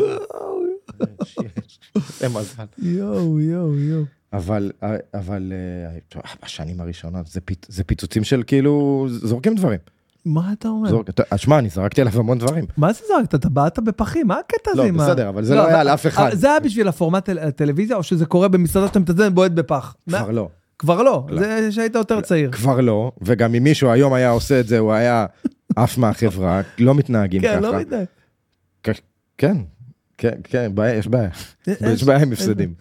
זה 2.19 2.29
מזל. 2.29 2.63
יואו, 2.77 3.39
יואו, 3.39 3.75
יואו. 3.79 4.03
אבל, 4.33 4.71
אבל 5.13 5.53
אה, 6.15 6.21
בשנים 6.43 6.81
הראשונות 6.81 7.27
זה, 7.27 7.41
פיצ, 7.41 7.65
זה 7.67 7.83
פיצוצים 7.83 8.23
של 8.23 8.43
כאילו, 8.47 9.05
זורקים 9.09 9.55
דברים. 9.55 9.79
מה 10.25 10.53
אתה 10.53 10.67
אומר? 10.67 10.89
זורק, 10.89 11.09
אתה- 11.09 11.37
שמע, 11.37 11.59
אני 11.59 11.69
זרקתי 11.69 12.01
עליו 12.01 12.19
המון 12.19 12.37
דברים. 12.37 12.65
מה 12.77 12.93
זה 12.93 12.99
זרקת? 13.07 13.35
אתה 13.35 13.49
בעט 13.49 13.79
בפחים? 13.79 14.27
מה 14.27 14.39
הקטע 14.39 14.71
הזה 14.71 14.91
לא. 14.91 14.97
בסדר, 15.03 15.29
אבל 15.29 15.43
זה 15.43 15.55
לא 15.55 15.67
היה 15.67 15.81
על 15.81 15.89
אף 15.89 16.07
אחד. 16.07 16.29
זה 16.33 16.47
היה 16.51 16.59
בשביל 16.59 16.87
הפורמט 16.87 17.25
טל- 17.25 17.39
הטלוויזיה, 17.39 17.95
או 17.97 18.03
שזה 18.03 18.25
קורה 18.25 18.47
במסעדה 18.47 18.87
שאתה 18.87 18.99
מתזמן 18.99 19.35
בועט 19.35 19.51
בפח? 19.51 19.95
כבר 20.09 20.31
לא. 20.31 20.49
כבר 20.79 21.01
לא, 21.03 21.25
לא. 21.29 21.41
זה 21.41 21.71
שהיית 21.71 21.95
יותר 21.95 22.21
צעיר. 22.21 22.51
כבר 22.51 22.81
לא, 22.81 23.11
וגם 23.21 23.55
אם 23.55 23.63
מישהו 23.63 23.89
היום 23.89 24.13
היה 24.13 24.29
עושה 24.29 24.59
את 24.59 24.67
זה, 24.67 24.79
הוא 24.79 24.93
היה 24.93 25.25
עף 25.75 25.97
מהחברה, 25.97 26.61
לא 26.79 26.95
מתנהגים 26.95 27.41
כן, 27.41 27.51
ככה. 27.51 27.59
לא 27.59 27.79
מתנהג. 27.79 28.05
כן, 29.37 29.57
כן, 30.17 30.39
כן, 30.43 30.75
בעיה, 30.75 30.95
יש 30.95 31.07
בעיה. 31.07 31.29
יש 31.93 32.03
בעיה 32.03 32.19
עם 32.21 32.31
הפסדים. 32.33 32.73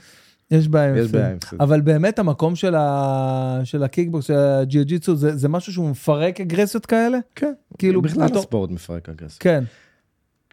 יש 0.50 0.68
בעיה 0.68 0.88
עם 0.90 0.96
יש 0.96 1.00
הפסדים. 1.00 1.20
בעיה 1.20 1.30
עם 1.30 1.36
הפסדים. 1.36 1.60
אבל 1.60 1.80
באמת 1.80 2.18
המקום 2.18 2.56
של 2.56 2.74
ה- 2.74 3.60
של 3.64 3.82
הקיקבוקס, 3.82 4.24
של 4.26 4.34
הג'יוג'יצו, 4.34 5.16
זה 5.16 5.36
זה 5.36 5.48
משהו 5.48 5.72
שהוא 5.72 5.90
מפרק 5.90 6.40
אגרסיות 6.40 6.86
כאלה? 6.86 7.18
כן, 7.34 7.52
כאילו, 7.78 8.02
בכלל 8.02 8.24
בתור- 8.28 8.38
הספורט 8.38 8.70
מפרק 8.70 9.08
אגרסיה. 9.08 9.38
כן. 9.40 9.64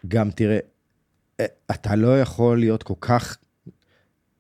גם 0.08 0.32
תראה, 0.32 0.60
אה, 1.40 1.46
אתה 1.72 1.96
לא 1.96 2.22
יכול 2.22 2.60
להיות 2.60 2.84
כל 2.84 2.94
כך 3.02 3.38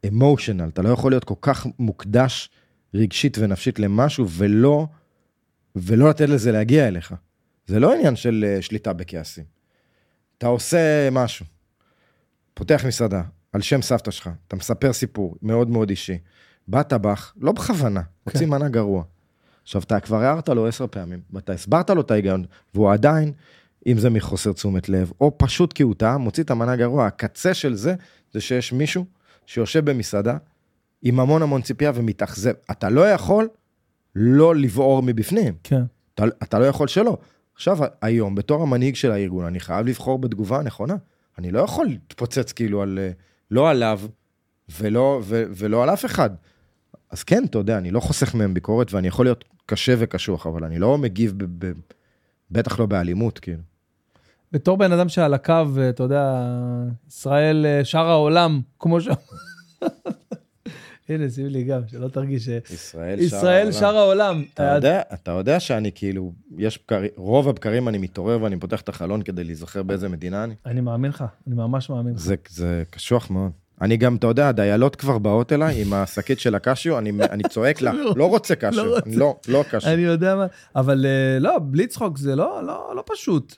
אמושיונל, 0.07 0.67
אתה 0.67 0.81
לא 0.81 0.89
יכול 0.89 1.11
להיות 1.11 1.23
כל 1.23 1.35
כך 1.41 1.67
מוקדש 1.79 2.49
רגשית 2.93 3.37
ונפשית 3.37 3.79
למשהו 3.79 4.29
ולא, 4.29 4.87
ולא 5.75 6.09
לתת 6.09 6.29
לזה 6.29 6.51
להגיע 6.51 6.87
אליך. 6.87 7.13
זה 7.67 7.79
לא 7.79 7.93
עניין 7.93 8.15
של 8.15 8.45
אה, 8.47 8.61
שליטה 8.61 8.93
בכעסים. 8.93 9.43
אתה 10.37 10.47
עושה 10.47 11.09
משהו, 11.11 11.45
פותח 12.53 12.85
מסעדה 12.87 13.21
על 13.53 13.61
שם 13.61 13.81
סבתא 13.81 14.11
שלך, 14.11 14.29
אתה 14.47 14.55
מספר 14.55 14.93
סיפור 14.93 15.35
מאוד 15.41 15.69
מאוד 15.69 15.89
אישי, 15.89 16.17
בא 16.67 16.83
טבח, 16.83 17.33
לא 17.37 17.51
בכוונה, 17.51 18.01
הוציא 18.23 18.47
מנה 18.47 18.69
גרוע. 18.69 19.03
עכשיו, 19.63 19.81
אתה 19.81 19.99
כבר 19.99 20.23
הערת 20.23 20.49
לו 20.49 20.67
עשר 20.67 20.87
פעמים, 20.87 21.21
ואתה 21.33 21.53
הסברת 21.53 21.89
לו 21.89 22.01
את 22.01 22.11
ההיגיון, 22.11 22.45
והוא 22.73 22.91
עדיין, 22.91 23.31
אם 23.87 23.97
זה 23.97 24.09
מחוסר 24.09 24.53
תשומת 24.53 24.89
לב, 24.89 25.11
או 25.21 25.37
פשוט 25.37 25.73
כי 25.73 25.83
הוא 25.83 25.95
טעה, 25.95 26.17
מוציא 26.17 26.43
את 26.43 26.51
המנה 26.51 26.75
גרוע. 26.75 27.07
הקצה 27.07 27.53
של 27.53 27.75
זה, 27.75 27.95
זה 28.33 28.41
שיש 28.41 28.73
מישהו 28.73 29.05
שיושב 29.45 29.89
במסעדה 29.89 30.37
עם 31.01 31.19
המון 31.19 31.41
המון 31.41 31.61
ציפייה 31.61 31.91
ומתאכזב. 31.95 32.53
אתה 32.71 32.89
לא 32.89 33.09
יכול 33.09 33.49
לא 34.15 34.55
לבעור 34.55 35.03
מבפנים. 35.03 35.53
כן. 35.63 35.81
אתה, 36.13 36.23
אתה 36.43 36.59
לא 36.59 36.65
יכול 36.65 36.87
שלא. 36.87 37.17
עכשיו, 37.55 37.77
היום, 38.01 38.35
בתור 38.35 38.63
המנהיג 38.63 38.95
של 38.95 39.11
הארגון, 39.11 39.45
אני 39.45 39.59
חייב 39.59 39.87
לבחור 39.87 40.19
בתגובה 40.19 40.59
הנכונה. 40.59 40.95
אני 41.37 41.51
לא 41.51 41.59
יכול 41.59 41.85
להתפוצץ 41.85 42.51
כאילו 42.51 42.81
על, 42.81 42.99
אה, 43.01 43.11
לא 43.51 43.69
עליו 43.69 43.99
ולא, 44.79 45.21
ו, 45.23 45.43
ולא 45.55 45.83
על 45.83 45.89
אף 45.89 46.05
אחד. 46.05 46.29
אז 47.09 47.23
כן, 47.23 47.43
אתה 47.45 47.57
יודע, 47.57 47.77
אני 47.77 47.91
לא 47.91 47.99
חוסך 47.99 48.35
מהם 48.35 48.53
ביקורת 48.53 48.93
ואני 48.93 49.07
יכול 49.07 49.25
להיות 49.25 49.45
קשה 49.65 49.93
וקשוח, 49.97 50.47
אבל 50.47 50.63
אני 50.63 50.79
לא 50.79 50.97
מגיב, 50.97 51.33
ב, 51.37 51.65
ב, 51.65 51.71
בטח 52.51 52.79
לא 52.79 52.85
באלימות, 52.85 53.39
כאילו. 53.39 53.61
בתור 54.51 54.77
בן 54.77 54.91
אדם 54.91 55.09
שעל 55.09 55.33
הקו, 55.33 55.63
אתה 55.89 56.03
יודע, 56.03 56.43
ישראל, 57.07 57.65
אה, 57.65 57.85
שאר 57.85 58.09
העולם, 58.09 58.61
כמו 58.79 59.01
ש... 59.01 59.07
הנה, 61.09 61.29
שים 61.29 61.45
לי 61.45 61.63
גם, 61.63 61.81
שלא 61.87 62.07
תרגיש 62.07 62.45
ש... 62.45 62.49
ישראל, 62.73 63.19
ישראל, 63.19 63.71
שאר 63.71 63.97
העולם. 63.97 64.43
אתה 64.53 64.63
יודע, 64.75 65.01
אתה 65.13 65.31
יודע 65.31 65.59
שאני 65.59 65.91
כאילו, 65.95 66.33
יש 66.57 66.79
בקרים, 66.83 67.09
רוב 67.15 67.49
הבקרים 67.49 67.87
אני 67.87 67.97
מתעורר 67.97 68.41
ואני 68.41 68.59
פותח 68.59 68.81
את 68.81 68.89
החלון 68.89 69.21
כדי 69.21 69.43
להיזכר 69.43 69.83
באיזה 69.83 70.09
מדינה 70.09 70.43
אני. 70.43 70.55
אני 70.65 70.81
מאמין 70.81 71.11
לך, 71.11 71.23
אני 71.47 71.55
ממש 71.55 71.89
מאמין 71.89 72.13
לך. 72.13 72.19
זה, 72.19 72.35
זה 72.49 72.83
קשוח 72.89 73.29
מאוד. 73.31 73.51
אני 73.81 73.97
גם, 73.97 74.15
אתה 74.15 74.27
יודע, 74.27 74.49
הדיילות 74.49 74.95
כבר 74.95 75.17
באות 75.17 75.53
אליי 75.53 75.81
עם 75.81 75.93
השקית 75.93 76.39
של 76.39 76.55
הקשיו, 76.55 76.97
אני, 76.97 77.11
אני 77.31 77.43
צועק 77.49 77.81
לה, 77.81 77.91
לא 78.15 78.29
רוצה 78.29 78.55
קשיו, 78.55 78.85
לא 78.85 78.97
לא, 79.05 79.35
לא 79.47 79.63
קשיו. 79.71 79.93
אני 79.93 80.01
יודע 80.01 80.35
מה, 80.35 80.45
אבל 80.75 81.05
אה, 81.05 81.39
לא, 81.39 81.59
בלי 81.61 81.87
צחוק, 81.87 82.17
זה 82.17 82.35
לא, 82.35 82.63
לא, 82.63 82.93
לא 82.95 83.03
פשוט. 83.13 83.55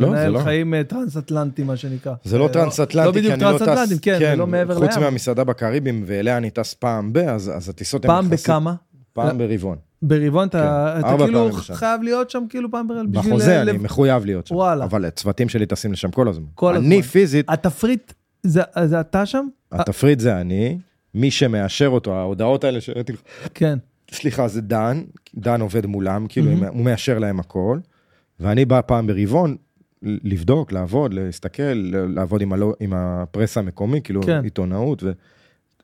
לא, 0.00 0.16
זה 0.16 0.28
לא. 0.28 0.38
חיים 0.38 0.74
אה, 0.74 0.84
טרנס-אטלנטי, 0.84 1.62
מה 1.62 1.76
שנקרא. 1.76 2.14
זה 2.24 2.38
לא 2.38 2.44
אה, 2.46 2.52
טרנס-אטלנטי, 2.52 3.06
לא 3.06 3.12
בדיוק 3.12 3.34
לא 3.34 3.58
טרנס-אטלנטי, 3.58 3.98
כן, 4.02 4.18
זה 4.18 4.36
לא 4.36 4.46
מעבר 4.46 4.78
לים. 4.78 4.88
חוץ 4.88 4.98
מהמסעדה 4.98 5.44
בקריבים, 5.44 6.02
ואליה 6.06 6.36
אני 6.36 6.50
טס 6.50 6.74
פעם 6.74 7.12
ב, 7.12 7.18
אז, 7.18 7.68
הטיסות 7.70 8.04
הן 8.04 8.10
פעם 8.10 8.32
יחסית- 8.32 8.50
בכמה? 8.50 8.74
פעם 9.12 9.38
ברבעון. 9.38 9.76
ברבעון 10.02 10.48
אתה 10.48 11.00
כן, 11.08 11.18
כאילו. 11.18 11.52
חייב 11.52 12.02
להיות 12.02 12.30
שם 12.30 12.44
כאילו 12.48 12.70
פעם 12.70 12.88
ברבעון. 12.88 13.12
בחוזה 13.12 13.56
אה, 13.56 13.62
אני 13.62 13.72
מחויב 13.72 14.24
להיות 14.24 14.46
שם. 14.46 14.54
וואלה. 14.54 14.84
אבל 14.84 15.04
הצוותים 15.04 15.48
שלי 15.48 15.66
טסים 15.66 15.92
לשם 15.92 16.10
כל 16.10 16.28
הזמן. 16.28 16.44
כל 16.54 16.74
הזמן. 16.76 16.86
אני 16.86 17.02
פיזית, 17.02 17.46
התפריט, 17.48 18.12
זה 18.42 18.62
זה 18.84 19.00
אתה 19.00 19.26
שם? 19.26 19.46
התפריט 19.72 20.20
זה 20.20 20.40
אני, 20.40 20.78
מי 21.14 21.30
שמאשר 21.30 21.86
אותו, 21.88 22.14
ההודעות 22.14 22.64
האלה 22.64 22.80
שהראיתי 22.80 23.12
לך, 23.12 23.20
כן. 23.54 23.78
סליחה, 24.12 24.48
זה 24.48 24.60
דן, 24.60 25.02
דן 25.34 25.60
עובד 25.60 25.86
מולם, 25.86 26.26
כאילו 26.28 26.50
הוא 26.68 26.84
מאשר 26.84 27.18
להם 27.18 27.40
הכל, 27.40 27.78
ואני 28.40 28.64
בא 28.64 28.80
פעם 28.86 29.06
ברבעון 29.06 29.56
לבדוק, 30.02 30.72
לעבוד, 30.72 31.14
להסתכל, 31.14 31.62
לעבוד 32.14 32.42
עם, 32.42 32.52
הלא, 32.52 32.74
עם 32.80 32.92
הפרס 32.92 33.58
המקומי, 33.58 34.02
כאילו 34.02 34.22
כן. 34.22 34.44
עיתונאות 34.44 35.02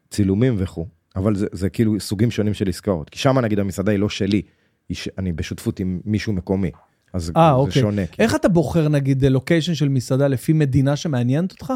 וצילומים 0.08 0.54
וכו'. 0.58 0.86
אבל 1.16 1.36
זה, 1.36 1.46
זה 1.52 1.70
כאילו 1.70 2.00
סוגים 2.00 2.30
שונים 2.30 2.54
של 2.54 2.68
עסקאות. 2.68 3.10
כי 3.10 3.18
שם 3.18 3.38
נגיד 3.38 3.58
המסעדה 3.58 3.92
היא 3.92 3.98
לא 3.98 4.08
שלי, 4.08 4.42
היא 4.88 4.96
ש... 4.96 5.08
אני 5.18 5.32
בשותפות 5.32 5.80
עם 5.80 6.00
מישהו 6.04 6.32
מקומי. 6.32 6.70
אז 7.12 7.24
זה, 7.24 7.32
אה, 7.36 7.48
זה 7.48 7.52
אוקיי. 7.52 7.82
שונה. 7.82 8.06
כאילו. 8.06 8.24
איך 8.24 8.34
אתה 8.34 8.48
בוחר 8.48 8.88
נגיד 8.88 9.24
לוקיישן 9.24 9.74
של 9.74 9.88
מסעדה 9.88 10.28
לפי 10.28 10.52
מדינה 10.52 10.96
שמעניינת 10.96 11.52
אותך? 11.52 11.72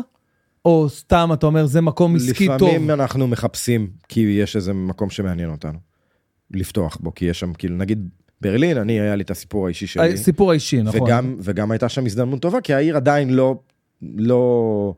או 0.64 0.88
סתם 0.88 1.30
אתה 1.32 1.46
אומר 1.46 1.66
זה 1.66 1.80
מקום 1.80 2.16
עסקי 2.16 2.46
טוב? 2.58 2.68
לפעמים 2.68 2.90
אנחנו 2.90 3.28
מחפשים, 3.28 3.90
כי 4.08 4.20
יש 4.20 4.56
איזה 4.56 4.72
מקום 4.72 5.10
שמעניין 5.10 5.50
אותנו. 5.50 5.78
לפתוח 6.50 6.96
בו, 7.00 7.14
כי 7.14 7.24
יש 7.24 7.40
שם, 7.40 7.52
כאילו, 7.52 7.76
נגיד 7.76 8.08
ברלין, 8.40 8.78
אני, 8.78 9.00
היה 9.00 9.16
לי 9.16 9.22
את 9.22 9.30
הסיפור 9.30 9.66
האישי 9.66 9.86
שלי. 9.86 10.12
הסיפור 10.12 10.50
האישי, 10.50 10.82
נכון. 10.82 11.02
וגם, 11.02 11.36
וגם 11.40 11.70
הייתה 11.70 11.88
שם 11.88 12.06
הזדמנות 12.06 12.42
טובה, 12.42 12.60
כי 12.60 12.74
העיר 12.74 12.96
עדיין 12.96 13.30
לא, 13.30 13.58
לא 14.02 14.94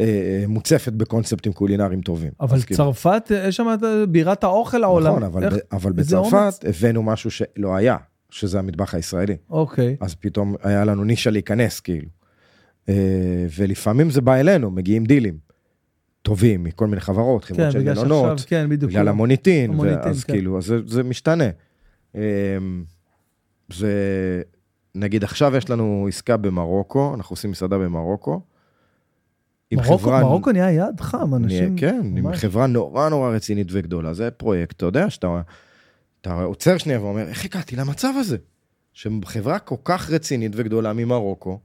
אה, 0.00 0.44
מוצפת 0.48 0.92
בקונספטים 0.92 1.52
קולינריים 1.52 2.00
טובים. 2.00 2.30
אבל 2.40 2.60
כאילו- 2.60 2.76
צרפת, 2.76 3.30
יש 3.48 3.56
שם 3.56 3.66
את 3.74 3.78
בירת 4.08 4.44
האוכל 4.44 4.84
העולם. 4.84 5.10
נכון, 5.10 5.22
אבל, 5.22 5.44
איך- 5.44 5.54
אבל 5.72 5.92
איזה 5.98 6.16
אומץ. 6.16 6.32
בצרפת 6.32 6.64
הבאנו 6.68 7.02
משהו 7.02 7.30
שלא 7.30 7.76
היה, 7.76 7.96
שזה 8.30 8.58
המטבח 8.58 8.94
הישראלי. 8.94 9.36
אוקיי. 9.50 9.96
אז 10.00 10.14
פתאום 10.14 10.54
היה 10.62 10.84
לנו 10.84 11.04
נישה 11.04 11.30
להיכנס, 11.30 11.80
כאילו. 11.80 12.08
אה, 12.88 12.94
ולפעמים 13.58 14.10
זה 14.10 14.20
בא 14.20 14.34
אלינו, 14.34 14.70
מגיעים 14.70 15.04
דילים. 15.04 15.38
טובים 16.22 16.64
מכל 16.64 16.86
מיני 16.86 17.00
חברות, 17.00 17.44
חברות 17.44 17.60
כן, 17.66 17.70
של 17.70 17.82
מלונות, 17.92 18.40
כן, 18.46 18.66
בדיוק. 18.70 18.90
בגלל 18.90 19.08
המוניטין, 19.08 19.70
המוניטין, 19.70 19.98
ואז 20.04 20.24
כן. 20.24 20.32
כאילו, 20.32 20.58
אז 20.58 20.64
זה, 20.64 20.78
זה 20.86 21.02
משתנה. 21.02 21.44
אמ, 22.14 22.84
זה, 23.72 23.92
נגיד 24.94 25.24
עכשיו 25.24 25.56
יש 25.56 25.70
לנו 25.70 26.06
עסקה 26.08 26.36
במרוקו, 26.36 27.14
אנחנו 27.14 27.32
עושים 27.32 27.50
מסעדה 27.50 27.78
במרוקו. 27.78 28.40
עם 29.70 29.78
מרוקו, 29.78 29.98
חברה- 29.98 30.20
מרוקו 30.20 30.52
נהיה 30.52 30.70
יעד 30.70 31.00
חם, 31.00 31.34
אנשים... 31.34 31.74
נהיה- 31.74 31.90
כן, 31.92 32.00
עם 32.04 32.14
ממש. 32.24 32.38
חברה 32.38 32.66
נורא 32.66 33.08
נורא 33.08 33.30
רצינית 33.30 33.66
וגדולה, 33.70 34.14
זה 34.14 34.30
פרויקט, 34.30 34.76
אתה 34.76 34.86
יודע, 34.86 35.10
שאתה 35.10 35.40
אתה 36.20 36.42
עוצר 36.42 36.78
שנייה 36.78 37.00
ואומר, 37.02 37.28
איך 37.28 37.44
הגעתי 37.44 37.76
למצב 37.76 38.12
הזה? 38.20 38.36
שחברה 38.92 39.58
כל 39.58 39.74
כך 39.84 40.10
רצינית 40.10 40.52
וגדולה 40.54 40.92
ממרוקו, 40.92 41.58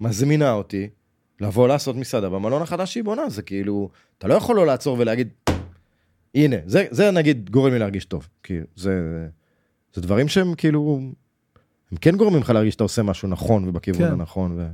מזמינה 0.00 0.52
אותי 0.52 0.88
לבוא 1.40 1.68
לעשות 1.68 1.96
מסעדה 1.96 2.28
במלון 2.28 2.62
החדש 2.62 2.92
שהיא 2.92 3.04
בונה, 3.04 3.28
זה 3.30 3.42
כאילו, 3.42 3.88
אתה 4.18 4.28
לא 4.28 4.34
יכול 4.34 4.56
לא 4.56 4.66
לעצור 4.66 4.96
ולהגיד, 5.00 5.28
הנה, 6.34 6.56
זה, 6.66 6.86
זה 6.90 7.10
נגיד 7.10 7.50
גורם 7.50 7.72
לי 7.72 7.78
להרגיש 7.78 8.04
טוב, 8.04 8.28
כי 8.42 8.54
זה, 8.76 9.26
זה 9.94 10.02
דברים 10.02 10.28
שהם 10.28 10.54
כאילו, 10.54 11.00
הם 11.92 11.96
כן 12.00 12.16
גורמים 12.16 12.40
לך 12.40 12.50
להרגיש 12.50 12.72
שאתה 12.74 12.84
עושה 12.84 13.02
משהו 13.02 13.28
נכון 13.28 13.68
ובכיוון 13.68 14.06
כן. 14.06 14.12
הנכון. 14.12 14.52
ו... 14.58 14.66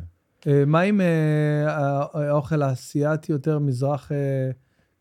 אה, 0.47 0.65
מה 0.67 0.81
עם 0.81 1.01
אה, 1.01 1.07
הא- 1.69 2.19
האוכל 2.29 2.63
האסייתי 2.63 3.33
יותר 3.33 3.59
מזרח, 3.59 4.13
אה, 4.13 4.17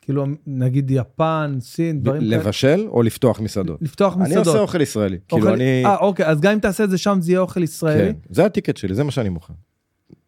כאילו 0.01 0.25
נגיד 0.47 0.91
יפן, 0.91 1.57
סין, 1.59 1.99
דברים 2.03 2.21
כאלה? 2.21 2.37
לבשל 2.37 2.85
או 2.87 3.03
לפתוח 3.03 3.39
מסעדות? 3.39 3.81
לפתוח 3.81 4.15
אני 4.15 4.23
מסעדות. 4.23 4.47
עושה 4.47 4.59
אוכל 4.59 4.81
ישראלי. 4.81 5.17
כאילו 5.27 5.41
אוכל- 5.43 5.53
אני... 5.53 5.85
אה, 5.85 5.97
אוקיי, 5.97 6.25
אז 6.25 6.41
גם 6.41 6.51
אם 6.53 6.59
תעשה 6.59 6.83
את 6.83 6.89
זה 6.89 6.97
שם, 6.97 7.17
זה 7.21 7.31
יהיה 7.31 7.39
אוכל 7.39 7.63
ישראלי? 7.63 8.13
כן, 8.13 8.19
זה 8.29 8.45
הטיקט 8.45 8.77
שלי, 8.77 8.95
זה 8.95 9.03
מה 9.03 9.11
שאני 9.11 9.29
מוכר. 9.29 9.53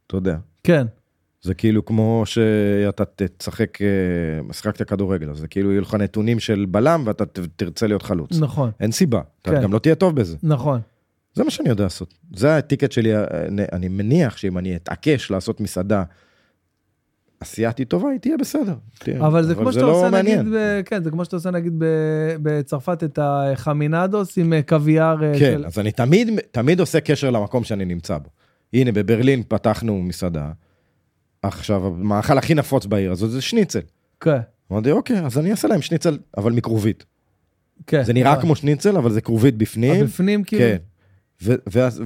אתה 0.08 0.18
יודע. 0.18 0.38
כן. 0.64 0.86
זה 1.48 1.53
כאילו 1.53 1.86
כמו 1.86 2.24
שאתה 2.26 3.03
תשחק, 3.38 3.82
אה, 3.82 3.88
משחקת 4.44 4.90
כדורגל, 4.90 5.30
אז 5.30 5.38
זה 5.38 5.48
כאילו 5.48 5.72
יהיו 5.72 5.82
לך 5.82 5.94
נתונים 5.94 6.40
של 6.40 6.65
בלם 6.69 7.03
ואתה 7.06 7.26
תרצה 7.56 7.88
להיות 7.88 8.02
חלוץ. 8.03 8.40
נכון. 8.40 8.72
אין 8.80 8.91
סיבה, 8.91 9.22
אתה 9.41 9.52
כן. 9.52 9.61
גם 9.61 9.74
לא 9.74 9.80
תהיה 9.80 9.95
טוב 9.95 10.15
בזה. 10.15 10.38
נכון. 10.44 10.80
זה 11.34 11.44
מה 11.44 11.49
שאני 11.52 11.69
יודע 11.69 11.84
לעשות. 11.84 12.14
זה 12.36 12.57
הטיקט 12.57 12.91
שלי, 12.91 13.15
אה, 13.15 13.24
אני 13.74 13.88
מניח 13.88 14.38
שאם 14.38 14.57
אני 14.57 14.76
אתעקש 14.76 15.32
לעשות 15.32 15.61
מסעדה 15.61 16.03
אסיאתית 17.40 17.90
טובה, 17.90 18.10
היא 18.10 18.19
תהיה 18.19 18.38
בסדר. 18.38 18.76
תהיה. 18.99 19.28
אבל 19.28 19.44
זה 19.44 19.56
כמו 19.56 19.74
שאתה 19.74 19.86
לא 19.86 19.91
עושה 19.91 20.10
מעניין. 20.10 20.40
נגיד, 20.40 20.53
ב- 20.53 20.82
כן, 20.86 21.03
זה 21.03 21.11
כמו 21.11 21.26
שאתה 21.26 21.36
עושה 21.36 21.52
נגיד 21.52 21.74
ב- 21.78 22.36
בצרפת 22.41 23.03
את 23.03 23.19
החמינדוס 23.22 24.38
עם 24.38 24.53
אה, 24.53 24.61
קוויאר 24.61 25.18
כן, 25.34 25.40
של... 25.40 25.65
אז 25.65 25.80
אני 25.80 25.91
תמיד, 25.91 26.40
תמיד 26.52 26.80
עושה 26.80 26.99
קשר 26.99 27.30
למקום 27.30 27.64
שאני 27.64 27.86
נמצא 27.86 28.18
בו. 28.18 28.30
הנה, 28.74 28.91
בברלין 28.91 29.44
פתחנו 29.48 30.02
מסעדה. 30.02 30.52
עכשיו, 31.42 31.88
המאכל 31.88 32.38
הכי 32.38 32.54
נפוץ 32.56 32.86
בעיר 32.86 33.12
הזאת 33.12 33.32
זה 33.32 33.42
שניצל. 33.42 33.80
כן, 34.22 34.38
אמרתי, 34.72 34.92
אוקיי, 34.92 35.20
אז 35.26 35.38
אני 35.38 35.52
אעשה 35.52 35.68
להם 35.68 35.82
שניצל, 35.82 36.18
אבל 36.38 36.52
מכרובית. 36.52 37.06
כן. 37.88 38.04
זה 38.04 38.14
נראה 38.14 38.34
אבל- 38.34 38.42
כמו 38.42 38.56
שניצל, 38.56 38.98
אבל 38.98 39.12
זה 39.12 39.22
כרובית 39.22 39.56
בפנים. 39.58 40.04
הבפנים 40.04 40.44
כאילו? 40.44 40.62
כן. 40.62 40.78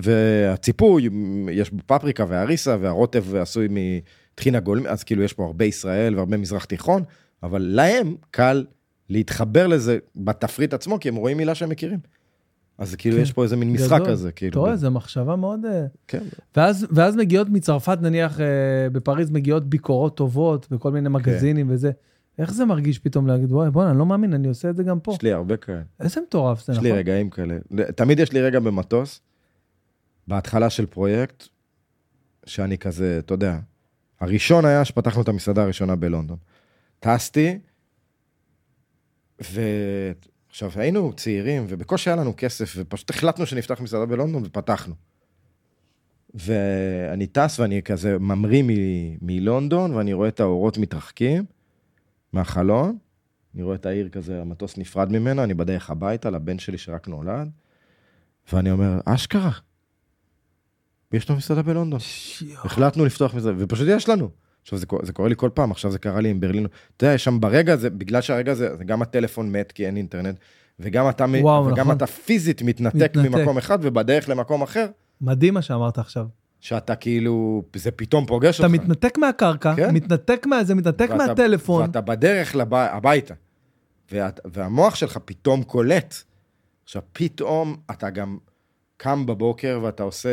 והציפוי, 0.02 1.10
יש 1.52 1.72
בו 1.72 1.80
פפריקה 1.86 2.26
והריסה, 2.28 2.78
והרוטב 2.82 3.36
עשוי 3.36 3.68
מטחינה 3.72 4.60
גולמי, 4.60 4.88
אז 4.90 5.04
כאילו 5.04 5.24
יש 5.24 5.34
פה 5.34 5.46
הרבה 5.46 5.66
ישראל 5.66 6.16
והרבה 6.16 6.38
מזרח 6.38 6.66
תיכון, 6.66 7.04
אבל 7.44 7.62
להם 7.62 8.16
קל 8.32 8.66
להתחבר 9.10 9.68
לזה 9.68 9.98
בתפריט 10.16 10.74
עצמו, 10.74 11.00
כי 11.00 11.10
הם 11.10 11.16
רואים 11.16 11.38
מילה 11.38 11.56
שהם 11.56 11.70
מכירים. 11.70 12.00
אז 12.82 12.96
כאילו 12.96 13.16
כן. 13.16 13.22
יש 13.22 13.32
פה 13.32 13.44
איזה 13.44 13.56
מין 13.56 13.74
משחק 13.74 13.96
גדול. 13.96 14.08
כזה, 14.12 14.32
כאילו. 14.32 14.52
אתה 14.52 14.60
רואה, 14.60 14.76
זו 14.76 14.92
מחשבה 14.92 15.36
מאוד... 15.36 15.66
אה, 15.66 15.86
כן. 16.08 16.24
ואז, 16.56 16.88
ואז 16.92 17.16
מגיעות 17.16 17.50
מצרפת, 17.50 17.98
נניח, 18.02 18.40
אה, 18.40 18.90
בפריז 18.92 19.32
מגיעות 19.32 19.70
ביקורות 19.70 20.18
טובות 20.18 20.68
בכל 20.72 20.92
מיני 20.92 21.10
מגזינים 21.10 21.68
וזה. 21.70 21.92
איך 22.38 22.54
זה 22.54 22.66
מרגיש 22.66 23.00
פתאום 23.00 23.28
להגיד, 23.28 23.52
וואי, 23.52 23.72
בוא'נה, 23.72 23.92
אני 23.92 24.00
לא 24.00 24.06
מאמין, 24.06 24.34
אני 24.34 24.48
עושה 24.48 24.70
את 24.70 24.76
זה 24.76 24.84
גם 24.84 25.00
פה. 25.00 25.12
יש 25.12 25.22
לי 25.22 25.32
הרבה 25.32 25.58
כאלה. 25.58 25.82
איזה 26.00 26.22
מטורף 26.22 26.66
זה, 26.66 26.74
יש 26.74 26.78
נכון? 26.78 26.92
לי 26.92 26.98
רגעים 26.98 27.30
כאלה. 27.30 27.58
תמיד 27.96 28.20
יש 28.20 28.32
לי 28.32 28.42
רגע 28.42 28.60
במטוס, 28.60 29.22
בהתחלה 30.28 30.70
של 30.70 30.86
פרויקט, 30.86 31.48
שאני 32.46 32.78
כזה, 32.78 33.20
אתה 33.20 33.34
יודע, 33.34 33.60
הראשון 34.20 34.66
היה 34.66 34.86
שפתחנו 34.86 35.22
את 35.22 35.28
המסעדה 35.28 35.64
הראשונה 35.64 35.96
בלונדון. 35.96 36.38
טסתי, 37.00 37.60
ועכשיו 40.52 40.72
היינו 40.76 41.14
צעירים, 41.14 41.66
ובקושי 41.70 42.10
היה 42.10 42.16
לנו 42.16 42.34
כסף, 42.38 42.74
ופשוט 42.78 43.10
החלטנו 43.10 43.46
שנפתח 43.46 43.82
מסעדה 43.82 44.06
בלונדון 44.06 44.44
ופתחנו. 44.46 44.96
ואני 46.34 47.28
טס 47.28 47.60
ואני 47.60 47.82
כזה 47.84 48.20
ממריא 48.20 48.64
מ- 48.64 49.18
מלונדון, 49.22 49.94
ואני 49.94 50.14
רואה 50.14 50.28
את 50.28 50.40
האורות 50.40 50.78
מתרחקים 50.78 51.46
מהחלון, 52.34 52.98
אני 53.56 53.64
רואה 53.64 53.76
את 53.76 53.86
העיר 53.86 54.10
כזה, 54.10 54.42
המטוס 54.42 54.78
נפרד 54.78 55.12
ממנה, 55.12 55.44
אני 55.44 55.54
בדרך 55.54 55.90
הביתה 55.90 56.30
לבן 56.30 56.60
שלי 56.60 56.78
שרק 56.78 57.08
נולד, 57.08 57.50
ואני 58.54 58.72
אומר, 58.72 59.00
אשכרה, 59.06 59.52
יש 61.14 61.30
לנו 61.30 61.38
מסעדה 61.38 61.62
בלונדון. 61.62 62.00
החלטנו 62.64 63.06
לפתוח 63.06 63.34
מסעדה, 63.34 63.56
ופשוט 63.58 63.88
יש 63.90 64.10
לנו. 64.10 64.30
עכשיו, 64.62 64.80
זה, 64.80 64.86
זה 65.04 65.14
קורה 65.14 65.30
לי 65.30 65.36
כל 65.38 65.50
פעם, 65.54 65.72
עכשיו 65.72 65.92
זה 65.92 66.00
קרה 66.00 66.22
לי 66.22 66.30
עם 66.30 66.40
ברלין. 66.40 66.68
אתה 66.98 67.06
יודע, 67.06 67.18
שם 67.18 67.40
ברגע 67.40 67.74
הזה, 67.74 67.90
בגלל 67.90 68.22
שהרגע 68.22 68.52
הזה, 68.52 68.76
זה 68.78 68.84
גם 68.84 69.02
הטלפון 69.02 69.52
מת 69.52 69.72
כי 69.72 69.86
אין 69.86 69.98
אינטרנט, 69.98 70.36
וגם 70.80 71.10
אתה, 71.10 71.26
וואו, 71.42 71.66
וגם 71.66 71.80
נכון. 71.80 71.96
אתה 71.98 72.08
פיזית 72.08 72.62
מתנתק, 72.62 72.96
מתנתק. 72.96 73.18
ממקום 73.18 73.58
אחד, 73.58 73.80
ובדרך 73.82 74.30
למקום 74.30 74.62
אחר, 74.62 74.86
מדהים 75.22 75.54
מה 75.54 75.62
שאמרת 75.62 75.98
עכשיו. 75.98 76.26
שאתה 76.60 76.96
כאילו, 76.96 77.64
זה 77.76 77.92
פתאום 77.92 78.26
פוגש 78.26 78.60
אתה 78.60 78.68
אותך. 78.68 78.76
מתנתק 78.76 79.18
מהקרקע, 79.18 79.74
כן. 79.76 79.94
מתנתק 79.94 80.46
מהזה, 80.46 80.76
מתנתק 80.76 81.08
ואתה- 81.10 81.28
מהטלפון. 81.28 81.82
ואתה 81.82 82.02
בדרך 82.02 82.56
לב... 82.56 82.74
הביתה. 82.74 83.34
ואת... 84.12 84.40
והמוח 84.54 84.96
שלך 84.96 85.18
פתאום 85.26 85.64
קולט. 85.64 86.16
עכשיו, 86.84 87.02
פתאום 87.14 87.76
אתה 87.92 88.10
גם 88.10 88.38
קם 88.98 89.26
בבוקר 89.26 89.80
ואתה 89.84 90.04
עושה 90.04 90.30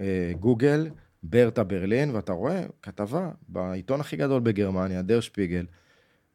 אה, 0.00 0.32
גוגל, 0.40 0.88
ברטה 1.22 1.64
ברלין, 1.64 2.10
ואתה 2.10 2.32
רואה 2.32 2.62
כתבה 2.82 3.30
בעיתון 3.48 4.00
הכי 4.00 4.16
גדול 4.16 4.40
בגרמניה, 4.40 5.02
דר 5.02 5.20
שפיגל, 5.20 5.66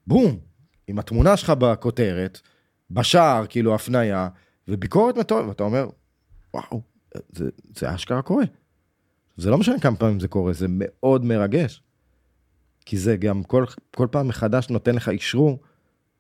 בום, 0.08 0.40
עם 0.88 1.00
התמונה 1.00 1.38
שלך 1.38 1.50
בכותרת, 1.50 2.42
בשער, 2.92 3.46
כאילו 3.50 3.76
הפנייה, 3.76 4.30
וביקורת 4.68 5.18
מטורפת, 5.18 5.48
ואתה 5.48 5.64
אומר, 5.64 5.90
וואו, 6.54 6.82
זה, 7.32 7.50
זה 7.76 7.96
אשכרה 7.96 8.22
קורה. 8.22 8.44
זה 9.38 9.50
לא 9.50 9.58
משנה 9.58 9.80
כמה 9.80 9.96
פעמים 9.96 10.20
זה 10.20 10.28
קורה, 10.28 10.54
זה 10.54 10.66
מאוד 10.70 11.26
מרגש. 11.26 11.82
כי 12.86 12.98
זה 12.98 13.18
גם 13.18 13.44
כל, 13.44 13.66
כל 13.96 14.08
פעם 14.12 14.28
מחדש 14.28 14.70
נותן 14.70 14.96
לך 14.96 15.10
אישרור 15.10 15.60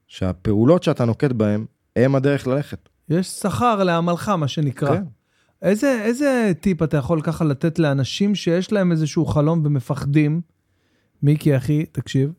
שהפעולות 0.07 0.83
שאתה 0.83 1.05
נוקט 1.05 1.31
בהן, 1.31 1.65
הם 1.95 2.15
הדרך 2.15 2.47
ללכת. 2.47 2.89
יש 3.09 3.27
שכר 3.27 3.83
לעמלך, 3.83 4.29
מה 4.29 4.47
שנקרא. 4.47 4.95
כן. 4.95 5.03
איזה, 5.61 6.01
איזה 6.03 6.51
טיפ 6.61 6.83
אתה 6.83 6.97
יכול 6.97 7.21
ככה 7.21 7.45
לתת 7.45 7.79
לאנשים 7.79 8.35
שיש 8.35 8.71
להם 8.71 8.91
איזשהו 8.91 9.25
חלום 9.25 9.61
ומפחדים? 9.65 10.41
מיקי, 11.23 11.57
אחי, 11.57 11.85
תקשיב. 11.85 12.31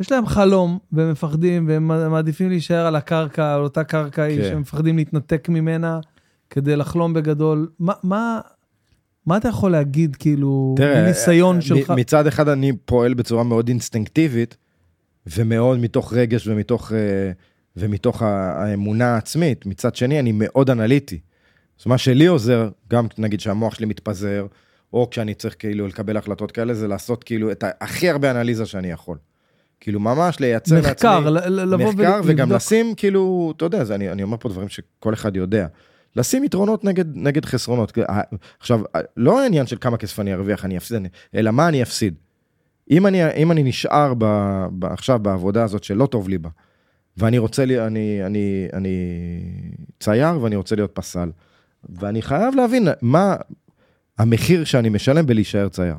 יש 0.00 0.12
להם 0.12 0.26
חלום 0.26 0.78
והם 0.92 1.10
מפחדים 1.10 1.68
והם 1.68 1.88
מעדיפים 2.10 2.48
להישאר 2.48 2.86
על 2.86 2.96
הקרקע, 2.96 3.54
על 3.54 3.60
אותה 3.60 3.84
קרקע 3.84 4.28
כן. 4.28 4.42
שהם 4.42 4.60
מפחדים 4.60 4.96
להתנתק 4.96 5.48
ממנה 5.48 6.00
כדי 6.50 6.76
לחלום 6.76 7.14
בגדול. 7.14 7.68
מה, 7.78 7.92
מה, 8.02 8.40
מה 9.26 9.36
אתה 9.36 9.48
יכול 9.48 9.72
להגיד, 9.72 10.16
כאילו, 10.16 10.74
מניסיון 10.78 11.56
מ- 11.56 11.60
שלך? 11.60 11.90
מצד 11.96 12.26
אחד 12.26 12.48
אני 12.48 12.72
פועל 12.84 13.14
בצורה 13.14 13.44
מאוד 13.44 13.68
אינסטינקטיבית, 13.68 14.56
ומאוד 15.26 15.78
מתוך 15.78 16.12
רגש 16.12 16.46
ומתוך, 16.46 16.92
אה, 16.92 17.32
ומתוך 17.76 18.22
האמונה 18.22 19.14
העצמית. 19.14 19.66
מצד 19.66 19.96
שני, 19.96 20.20
אני 20.20 20.32
מאוד 20.34 20.70
אנליטי. 20.70 21.20
אז 21.80 21.86
מה 21.86 21.98
שלי 21.98 22.26
עוזר, 22.26 22.68
גם 22.90 23.06
נגיד 23.18 23.40
שהמוח 23.40 23.74
שלי 23.74 23.86
מתפזר, 23.86 24.46
או 24.92 25.08
כשאני 25.10 25.34
צריך 25.34 25.56
כאילו 25.58 25.86
לקבל 25.86 26.16
החלטות 26.16 26.52
כאלה, 26.52 26.74
זה 26.74 26.88
לעשות 26.88 27.24
כאילו 27.24 27.50
את 27.52 27.64
הכי 27.80 28.10
הרבה 28.10 28.30
אנליזה 28.30 28.66
שאני 28.66 28.90
יכול. 28.90 29.18
כאילו 29.80 30.00
ממש 30.00 30.40
לייצר 30.40 30.78
מחקר, 30.80 31.30
לעצמי... 31.30 31.50
לבוא 31.50 31.76
מחקר, 31.76 32.20
וגם 32.24 32.38
ולבדוק. 32.48 32.52
לשים 32.56 32.94
כאילו, 32.96 33.52
אתה 33.56 33.64
יודע, 33.64 33.84
זה, 33.84 33.94
אני, 33.94 34.10
אני 34.10 34.22
אומר 34.22 34.36
פה 34.40 34.48
דברים 34.48 34.68
שכל 34.68 35.14
אחד 35.14 35.36
יודע. 35.36 35.66
לשים 36.16 36.44
יתרונות 36.44 36.84
נגד, 36.84 37.04
נגד 37.14 37.44
חסרונות. 37.44 37.98
עכשיו, 38.60 38.80
לא 39.16 39.40
העניין 39.42 39.66
של 39.66 39.76
כמה 39.80 39.96
כסף 39.96 40.20
אני 40.20 40.34
ארוויח, 40.34 40.64
אני 40.64 40.76
אפסיד, 40.76 40.96
אני- 40.96 41.08
אלא 41.34 41.50
מה 41.50 41.68
אני 41.68 41.82
אפסיד. 41.82 42.14
אם 42.90 43.06
אני, 43.06 43.34
אם 43.34 43.52
אני 43.52 43.62
נשאר 43.62 44.14
ב, 44.18 44.24
ב, 44.78 44.84
עכשיו 44.84 45.18
בעבודה 45.18 45.64
הזאת 45.64 45.84
שלא 45.84 46.06
טוב 46.06 46.28
לי 46.28 46.38
בה, 46.38 46.50
ואני 47.16 47.38
רוצה, 47.38 47.64
לי, 47.64 47.86
אני, 47.86 48.26
אני, 48.26 48.68
אני 48.72 48.96
צייר 50.00 50.40
ואני 50.42 50.56
רוצה 50.56 50.76
להיות 50.76 50.90
פסל, 50.94 51.30
ואני 51.84 52.22
חייב 52.22 52.54
להבין 52.54 52.88
מה 53.02 53.36
המחיר 54.18 54.64
שאני 54.64 54.88
משלם 54.88 55.26
בלהישאר 55.26 55.68
צייר. 55.68 55.96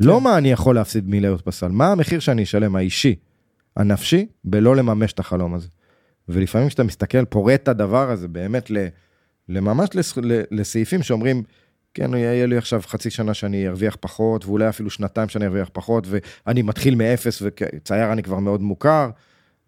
לא 0.00 0.20
מה 0.20 0.38
אני 0.38 0.52
יכול 0.52 0.74
להפסיד 0.74 1.08
מלהיות 1.08 1.40
פסל, 1.40 1.68
מה 1.68 1.92
המחיר 1.92 2.20
שאני 2.20 2.42
אשלם, 2.42 2.76
האישי, 2.76 3.14
הנפשי, 3.76 4.26
בלא 4.44 4.76
לממש 4.76 5.12
את 5.12 5.18
החלום 5.18 5.54
הזה. 5.54 5.68
ולפעמים 6.28 6.68
כשאתה 6.68 6.84
מסתכל, 6.84 7.24
פורט 7.24 7.62
את 7.62 7.68
הדבר 7.68 8.10
הזה 8.10 8.28
באמת 8.28 8.70
ל, 8.70 8.86
לממש 9.48 9.88
לס, 9.94 10.16
ל, 10.16 10.40
לסעיפים 10.50 11.02
שאומרים, 11.02 11.42
כן, 11.94 12.14
יהיה 12.14 12.46
לי 12.46 12.56
עכשיו 12.56 12.82
חצי 12.86 13.10
שנה 13.10 13.34
שאני 13.34 13.68
ארוויח 13.68 13.96
פחות, 14.00 14.46
ואולי 14.46 14.68
אפילו 14.68 14.90
שנתיים 14.90 15.28
שאני 15.28 15.46
ארוויח 15.46 15.70
פחות, 15.72 16.06
ואני 16.08 16.62
מתחיל 16.62 16.94
מאפס, 16.94 17.42
וצייר 17.42 18.12
אני 18.12 18.22
כבר 18.22 18.38
מאוד 18.38 18.62
מוכר, 18.62 19.10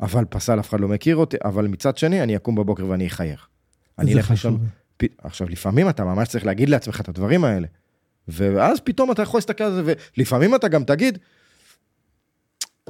אבל 0.01 0.25
פסל 0.25 0.61
אף 0.61 0.69
אחד 0.69 0.81
לא 0.81 0.89
מכיר 0.89 1.17
אותי, 1.17 1.37
אבל 1.45 1.67
מצד 1.67 1.97
שני, 1.97 2.23
אני 2.23 2.37
אקום 2.37 2.55
בבוקר 2.55 2.87
ואני 2.87 3.07
אחייך. 3.07 3.49
אני 3.99 4.15
אלך 4.15 4.31
לישון. 4.31 4.67
עכשיו, 5.19 5.49
לפעמים 5.49 5.89
אתה 5.89 6.05
ממש 6.05 6.29
צריך 6.29 6.47
להגיד 6.47 6.69
לעצמך 6.69 7.01
את 7.01 7.09
הדברים 7.09 7.45
האלה. 7.45 7.67
ואז 8.29 8.81
פתאום 8.81 9.13
אתה 9.13 9.23
יכול 9.23 9.39
להסתכל 9.39 9.65
על 9.65 9.85
זה, 9.85 9.95
ולפעמים 10.17 10.55
אתה 10.55 10.69
גם 10.69 10.85
תגיד, 10.85 11.19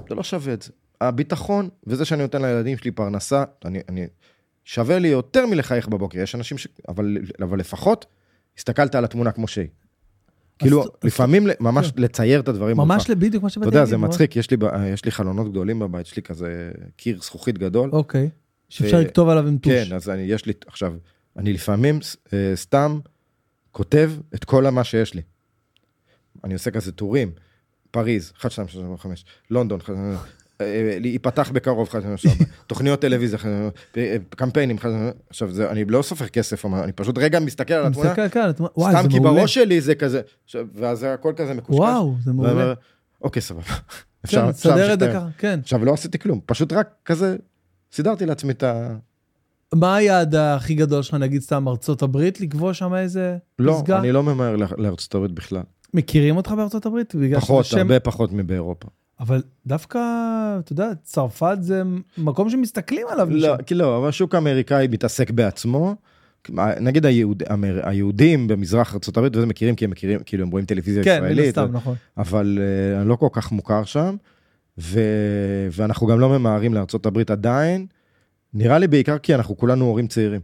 זה 0.09 0.15
לא 0.15 0.23
שווה 0.23 0.53
את 0.55 0.63
זה. 0.63 0.73
הביטחון, 1.01 1.69
וזה 1.87 2.05
שאני 2.05 2.23
נותן 2.23 2.43
לילדים 2.43 2.79
שלי 2.79 2.91
פרנסה, 2.91 3.45
אני, 3.65 3.81
אני, 3.89 4.07
שווה 4.65 4.99
לי 4.99 5.09
יותר 5.09 5.47
מלחייך 5.47 5.89
בבוקר. 5.89 6.19
יש 6.19 6.35
אנשים 6.35 6.59
ש... 6.59 6.69
אבל, 6.89 7.19
אבל 7.43 7.59
לפחות, 7.59 8.07
הסתכלת 8.59 8.95
על 8.95 9.05
התמונה 9.05 9.33
כמו 9.33 9.49
שהיא. 9.49 9.69
כאילו, 10.59 10.85
לפעמים 11.05 11.47
ממש 11.61 11.93
לצייר 11.97 12.41
את 12.41 12.49
הדברים. 12.49 12.77
ממש. 12.77 13.11
בדיוק 13.11 13.43
מה 13.43 13.51
שבאתי 13.51 13.69
אתה 13.69 13.77
יודע, 13.77 13.85
להגיד, 13.85 13.91
זה. 13.91 13.97
מצחיק, 13.97 14.37
יש 14.37 15.05
לי, 15.05 15.11
חלונות 15.11 15.51
גדולים 15.51 15.79
בבית, 15.79 16.07
יש 16.07 16.17
לי 16.17 16.23
כזה 16.23 16.71
קיר 16.97 17.23
זכוכית 17.23 17.59
גדול. 17.59 17.91
אוקיי. 17.93 18.31
שאפשר 18.69 19.01
לכתוב 19.01 19.29
עליו 19.29 19.49
עם 19.49 19.59
טוש. 19.59 19.73
כן, 19.73 19.95
אז 19.95 20.13
יש 20.19 20.47
לי, 20.47 20.53
עכשיו, 20.67 20.95
אני 21.37 21.53
לפעמים 21.53 21.99
אה, 22.33 22.53
סתם 22.55 23.01
כותב 23.73 24.13
את 24.35 24.45
כל 24.45 24.71
מה 24.71 24.85
שיש 24.85 25.15
לי. 25.15 25.23
אני 26.45 26.55
עושה 26.55 26.71
כזה 26.71 26.93
טורים, 26.93 27.31
פריז, 27.91 28.33
1, 28.41 28.51
2, 28.51 28.69
3, 28.69 28.85
4, 28.85 28.97
5, 28.97 29.25
לונדון, 29.51 29.81
1, 29.81 29.91
אה, 29.91 30.15
אה, 30.61 30.99
ייפתח 31.05 31.51
בקרוב, 31.51 31.89
1, 31.89 32.01
2, 32.01 32.17
3, 32.17 32.35
4, 32.41 32.45
תוכניות 32.67 33.01
טלוויזיה, 33.01 33.39
אחד, 33.39 33.49
אה, 33.97 34.17
קמפיינים, 34.31 34.77
עכשיו, 35.31 35.51
זה, 35.51 35.71
אני 35.71 35.85
לא 35.85 36.03
סופר 36.03 36.29
כסף, 36.29 36.65
אני 36.67 36.93
פשוט 36.93 37.19
רגע 37.19 37.41
מסתכל 37.41 37.75
על 37.75 37.87
התמונה, 37.87 38.15
כן, 38.15 38.29
סתם 38.29 39.09
כי. 39.11 39.21
בראש 39.21 39.55
שלי 39.55 39.81
זה 39.81 39.95
כזה, 39.95 40.21
ואז 40.75 41.07
הכל 41.09 41.33
כזה 41.37 41.55
מקושקש. 41.55 41.79
וואו, 41.79 42.15
זה 42.25 42.33
מעולה. 42.33 42.75
אוקיי, 43.21 43.43
סבבה. 43.43 43.63
כן, 44.29 44.53
תסדר 44.53 44.77
להמשיך 44.77 44.93
את 44.93 44.99
זה 44.99 45.11
היום." 45.11 45.21
ככה, 45.21 45.29
כן. 45.39 45.61
עכשיו, 45.63 45.85
לא 45.85 45.93
עשיתי 45.93 46.19
כלום, 46.19 46.41
פשוט 46.47 46.73
רק 46.73 46.89
כזה, 47.05 47.37
סידרתי 47.93 48.27
לעצמי 48.27 48.53
את 48.53 48.63
ה... 48.63 48.97
מה 49.75 49.97
היעד 49.97 50.35
הכי 50.35 50.75
גדול 50.75 51.03
שלך, 51.03 51.15
נגיד 51.15 51.43
סתם 51.43 51.69
ארצות 51.69 52.03
הברית, 52.03 52.41
לקבוע 52.41 52.75
שם 52.75 52.95
איזה 52.95 53.37
לא, 53.59 53.73
פסגה? 53.73 53.99
אני 53.99 54.13
לא 54.13 54.23
ממהר 54.23 54.57
לארצות 54.79 55.15
הברית 55.15 55.33
בכלל. 55.33 55.63
מכירים 55.95 56.37
אותך 56.37 56.51
בארצות 56.51 56.87
הברית? 56.87 57.15
פחות, 57.37 57.65
שם- 57.65 57.79
הרבה 57.79 58.01
פחות 58.01 58.33
מבאירופה. 58.33 58.89
אבל 59.21 59.43
דווקא, 59.67 59.99
אתה 60.59 60.73
יודע, 60.73 60.89
צרפת 61.03 61.57
זה 61.61 61.83
מקום 62.19 62.51
שמסתכלים 62.51 63.07
עליו. 63.11 63.29
לא. 63.31 63.57
כי 63.67 63.75
לא, 63.75 63.99
אבל 63.99 64.09
השוק 64.09 64.35
האמריקאי 64.35 64.89
מתעסק 64.91 65.31
בעצמו. 65.31 65.95
נגיד 66.81 67.07
היהוד, 67.07 67.43
אמר, 67.53 67.81
היהודים 67.83 68.49
במזרח 68.49 68.95
ארה"ב 68.95 69.29
וזה 69.37 69.47
מכירים 69.47 69.75
כי 69.75 69.85
הם 69.85 69.91
מכירים 69.91 70.21
כאילו 70.27 70.45
הם 70.45 70.51
רואים 70.51 70.67
טלוויזיה 70.67 71.05
כן, 71.05 71.21
מן 71.21 71.31
ישראלית 71.31 71.49
הסתם, 71.59 71.71
ו- 71.73 71.77
נכון. 71.77 71.95
אבל 72.17 72.59
uh, 72.59 73.01
אני 73.01 73.09
לא 73.09 73.17
כל 73.17 73.29
כך 73.33 73.53
מוכר 73.53 73.85
שם 73.85 74.17
ו... 74.79 75.01
ואנחנו 75.73 76.07
גם 76.07 76.21
לא 76.21 76.29
ממהרים 76.39 76.75
לארצות 76.75 77.07
הברית 77.07 77.31
עדיין 77.31 77.87
נראה 78.55 78.79
לי 78.79 78.87
בעיקר 78.89 79.19
כי 79.19 79.35
אנחנו 79.35 79.57
כולנו 79.57 79.85
הורים 79.85 80.07
צעירים 80.07 80.41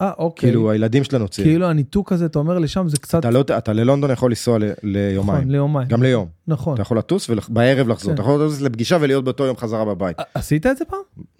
אה, 0.00 0.10
אוקיי. 0.18 0.48
כאילו 0.48 0.70
הילדים 0.70 1.04
שלנו 1.04 1.28
צעירים 1.28 1.52
כאילו 1.52 1.66
הניתוק 1.66 2.12
הזה, 2.12 2.26
אתה 2.26 2.38
אומר 2.38 2.58
לשם, 2.58 2.88
זה 2.88 2.96
קצת... 2.96 3.18
אתה 3.18 3.30
לא 3.30 3.40
אתה 3.58 3.72
ללונדון 3.72 4.10
יכול 4.10 4.30
לנסוע 4.30 4.58
ל- 4.58 4.72
ליומיים 4.82 5.38
נכון, 5.38 5.50
ליומיים. 5.50 5.88
גם 5.88 6.02
ליום 6.02 6.28
נכון. 6.48 6.74
אתה 6.74 6.82
יכול 6.82 6.98
לטוס 6.98 7.30
ובערב 7.30 7.88
לחזור 7.88 8.10
כן. 8.10 8.14
אתה 8.14 8.22
יכול 8.22 8.34
לטוס 8.34 8.60
לפגישה 8.60 8.96
ולהיות 9.00 9.24
באותו 9.24 9.44
יום 9.44 9.56
חזרה 9.56 9.84
בבית. 9.84 10.16
עשית 10.34 10.66
את 10.66 10.76
זה 10.76 10.84
פעם? 10.84 10.98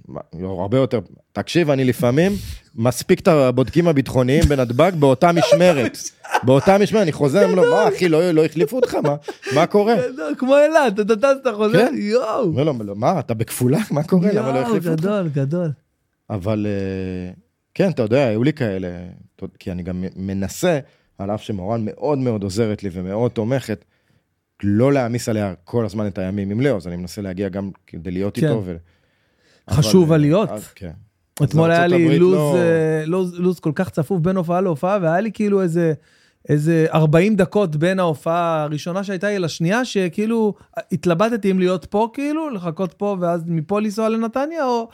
מה, 0.09 0.21
הרבה 0.43 0.79
יותר. 0.79 1.01
תקשיב, 1.33 1.71
אני 1.71 1.85
לפעמים 1.85 2.33
מספיק 2.75 3.21
את 3.21 3.29
הבודקים 3.29 3.89
הביטחוניים 3.89 4.43
בנתב"ג 4.49 4.93
באותה 4.99 5.33
משמרת. 5.33 5.99
באותה 6.47 6.79
משמרת, 6.79 7.03
אני 7.03 7.13
חוזר, 7.13 7.45
הם 7.45 7.57
לא, 7.57 7.71
מה 7.71 7.89
אחי, 7.89 8.09
לא 8.09 8.31
לא 8.31 8.45
החליפו 8.45 8.77
אותך, 8.77 8.97
מה- 9.55 9.67
קורה? 9.67 9.95
כמו 10.39 10.55
אילת, 10.59 11.01
אתה 11.01 11.17
טס, 11.17 11.37
אתה 11.43 11.53
חוזר, 11.53 11.79
כן. 11.79 11.95
יואו. 11.99 12.65
"לא, 12.65 12.75
מה, 12.97 13.19
אתה 13.21 13.35
בכפולה? 13.35 13.79
מה 13.91 14.03
קורה? 14.03 14.33
למה 14.33 14.49
לא 14.53 14.59
יואו, 14.59 14.69
החליפו 14.69 14.89
אותך? 14.89 15.03
גדול, 15.03 15.29
גדול. 15.35 15.71
אבל 16.31 16.67
אה, 16.67 17.33
כן, 17.75 17.91
אתה 17.91 18.03
יודע, 18.03 18.27
היו 18.29 18.43
לי 18.45 18.53
כאלה, 18.53 18.89
כי 19.59 19.73
אני 19.73 19.83
גם 19.83 20.05
מנסה, 20.17 20.79
על 21.19 21.31
אף 21.31 21.43
שמורן 21.43 21.85
מאוד 21.85 22.19
מאוד 22.19 22.43
עוזרת 22.43 22.83
לי 22.83 22.91
ומאוד 22.93 23.31
תומכת, 23.31 23.85
לא 24.63 24.93
להעמיס 24.93 25.29
עליה 25.29 25.55
כל 25.65 25.85
הזמן 25.85 26.07
את 26.07 26.19
הימים 26.19 26.51
עם 26.51 26.61
לאו, 26.61 26.77
אז 26.77 26.87
אני 26.87 26.97
מנסה 26.97 27.23
להגיע 27.23 27.49
גם 27.49 27.71
כדי 27.87 28.11
להיות 28.11 28.39
כן. 28.39 28.47
איתו. 28.47 28.63
ו- 28.65 28.77
חשוב 29.71 30.05
אבל, 30.05 30.15
הלהיות. 30.15 30.51
אז, 30.51 30.69
כן. 30.69 30.91
אתמול 31.45 31.71
היה 31.71 31.87
לי 31.87 32.19
לוז, 32.19 32.35
לא- 32.35 32.57
אה, 32.57 33.05
לוז, 33.07 33.35
לוז 33.41 33.61
כל 33.61 33.73
כך 33.75 33.91
צפוף 33.91 34.21
בין 34.21 34.37
הופעה 34.37 34.61
להופעה, 34.61 34.99
והיה 35.03 35.21
לי 35.21 35.33
כאילו 35.33 35.63
איזה, 35.63 35.93
איזה 36.49 36.87
40 36.93 37.37
דקות 37.37 37.77
בין 37.77 37.99
ההופעה 38.01 38.63
הראשונה 38.63 39.05
שהייתה 39.05 39.29
לי 39.29 39.39
לשנייה, 39.39 39.85
שכאילו 39.85 40.55
התלבטתי 40.93 41.51
אם 41.51 41.59
להיות 41.59 41.85
פה, 41.85 42.09
כאילו, 42.13 42.51
לחכות 42.51 42.93
פה 42.93 43.17
ואז 43.21 43.43
מפה 43.47 43.81
לנסוע 43.81 44.09
לנתניה, 44.09 44.65
או, 44.65 44.89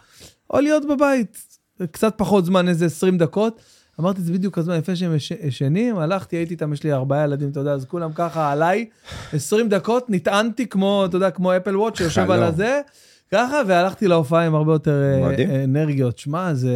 או 0.51 0.61
להיות 0.61 0.83
בבית. 0.89 1.57
קצת 1.91 2.15
פחות 2.17 2.45
זמן, 2.45 2.69
איזה 2.69 2.87
20 2.87 3.19
דקות. 3.19 3.61
אמרתי, 4.01 4.21
זה 4.23 4.33
בדיוק 4.33 4.59
הזמן 4.59 4.79
לפני 4.79 4.97
שהם 4.97 5.15
יש- 5.17 5.31
ישנים, 5.43 5.97
הלכתי, 5.99 6.37
הייתי 6.37 6.55
איתם, 6.55 6.73
יש 6.73 6.83
לי 6.85 6.93
ארבעה 6.93 7.25
ילדים, 7.25 7.51
אתה 7.51 7.61
יודע, 7.61 7.73
אז 7.73 7.85
כולם 7.85 8.11
ככה 8.15 8.53
עליי, 8.53 8.87
20 9.33 9.69
דקות, 9.69 10.05
נטענתי 10.11 10.67
כמו, 10.67 11.05
אתה 11.05 11.17
יודע, 11.17 11.31
כמו 11.31 11.57
אפל 11.57 11.77
וואט 11.77 11.97
שיושב. 11.97 12.31
על 12.31 12.43
הזה, 12.43 12.81
ככה, 13.33 13.61
והלכתי 13.67 14.09
להופעה 14.09 14.47
עם 14.47 14.55
הרבה 14.55 14.73
יותר 14.73 15.03
אה, 15.03 15.29
מדהים. 15.29 15.51
אה, 15.51 15.65
אנרגיות. 15.65 16.19
שמע, 16.19 16.55
זה... 16.55 16.73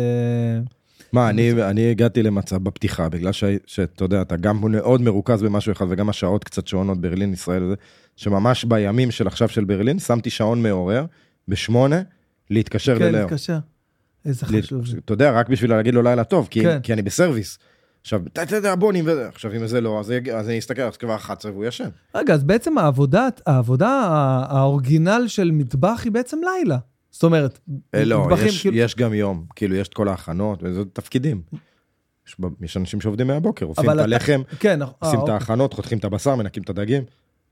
מה, 1.12 1.30
אני, 1.30 1.52
אני 1.62 1.90
הגעתי 1.90 2.22
למצב 2.22 2.56
בפתיחה, 2.64 3.08
בגלל 3.08 3.32
ש- 3.32 3.44
שאתה 3.66 4.04
יודע, 4.04 4.22
אתה 4.22 4.36
גם 4.36 4.60
מאוד 4.70 5.00
מרוכז 5.00 5.42
במשהו 5.42 5.72
אחד, 5.72 5.86
וגם 5.88 6.08
השעות 6.08 6.44
קצת 6.44 6.66
שונות, 6.66 7.00
ברלין, 7.00 7.32
ישראל 7.32 7.74
שממש 8.16 8.64
בימים 8.64 9.10
של 9.10 9.26
עכשיו 9.26 9.48
של 9.48 9.64
ברלין, 9.64 9.98
שמתי 9.98 10.30
שעון 10.30 10.62
מעורר, 10.62 11.04
בשמונה, 11.48 12.00
להתקשר 12.50 12.98
כן, 12.98 13.04
ללאו. 13.04 13.20
להתקשר. 13.20 13.58
איזה 14.24 14.46
חשוב. 14.46 14.84
אתה 15.04 15.12
יודע, 15.12 15.30
רק 15.32 15.48
בשביל 15.48 15.70
להגיד 15.70 15.94
לו 15.94 16.02
לילה 16.02 16.24
טוב, 16.24 16.48
כי, 16.50 16.62
כן. 16.62 16.80
כי 16.82 16.92
אני 16.92 17.02
בסרוויס. 17.02 17.58
עכשיו, 18.00 18.20
אתה 18.26 18.56
יודע, 18.56 18.74
בונים 18.74 19.04
וזה, 19.08 19.28
עכשיו 19.28 19.52
אם 19.56 19.66
זה 19.66 19.80
לא, 19.80 20.00
אז, 20.00 20.10
יג- 20.10 20.28
אז 20.30 20.48
אני 20.48 20.58
אסתכל, 20.58 20.82
אז 20.82 20.96
כבר 20.96 21.14
11 21.14 21.52
והוא 21.52 21.64
ישן. 21.64 21.88
רגע, 22.14 22.34
אז 22.34 22.44
בעצם 22.44 22.78
העבודה, 22.78 23.28
העבודה 23.46 23.88
האורגינל 24.50 25.24
של 25.26 25.50
מטבח 25.50 26.00
היא 26.04 26.12
בעצם 26.12 26.38
לילה. 26.44 26.78
זאת 27.10 27.22
אומרת, 27.24 27.58
אה, 27.94 28.04
לא, 28.04 28.24
מטבחים, 28.26 28.46
יש, 28.48 28.62
כאילו- 28.62 28.76
יש 28.76 28.96
גם 28.96 29.14
יום, 29.14 29.44
כאילו 29.56 29.74
יש 29.76 29.88
את 29.88 29.94
כל 29.94 30.08
ההכנות, 30.08 30.58
וזה 30.62 30.82
תפקידים. 30.92 31.42
יש, 32.28 32.36
יש 32.60 32.76
אנשים 32.76 33.00
שעובדים 33.00 33.26
מהבוקר, 33.26 33.66
עושים 33.66 33.90
את 33.90 33.98
הלחם, 33.98 34.42
כן, 34.58 34.82
אה, 34.82 34.86
עושים 34.98 35.14
את 35.18 35.20
אוקיי. 35.20 35.34
ההכנות, 35.34 35.74
חותכים 35.74 35.98
את 35.98 36.04
הבשר, 36.04 36.34
מנקים 36.36 36.62
את 36.62 36.70
הדגים. 36.70 37.02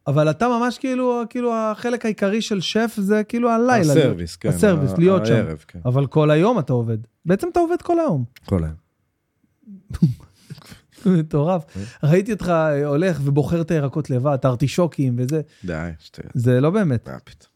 אבל 0.09 0.30
אתה 0.30 0.48
ממש 0.48 0.78
כאילו, 0.78 1.22
כאילו 1.30 1.55
החלק 1.55 2.05
העיקרי 2.05 2.43
של 2.43 2.60
שף 2.60 2.94
זה 2.97 3.24
כאילו 3.24 3.51
הלילה. 3.51 3.93
הסרוויס, 3.93 4.36
כן. 4.36 4.48
הסרוויס, 4.48 4.93
להיות 4.98 5.26
שם. 5.26 5.35
הערב, 5.35 5.64
כן. 5.68 5.78
אבל 5.85 6.06
כל 6.06 6.30
היום 6.30 6.59
אתה 6.59 6.72
עובד. 6.72 6.98
בעצם 7.24 7.48
אתה 7.52 7.60
עובד 7.60 7.82
כל 7.82 8.01
היום. 8.01 8.24
כל 8.44 8.64
היום. 8.64 10.09
מטורף. 11.18 11.64
ראיתי 12.02 12.32
אותך 12.32 12.48
אה, 12.48 12.86
הולך 12.86 13.20
ובוחר 13.24 13.60
את 13.60 13.70
הירקות 13.70 14.10
לבד, 14.10 14.32
את 14.35 14.44
הארטישוקים 14.44 15.14
וזה. 15.18 15.40
די, 15.64 15.90
שטויות. 15.98 16.32
זה 16.35 16.60
לא 16.60 16.70
באמת, 16.70 17.09
מה 17.09 17.18
פתאום. 17.18 17.51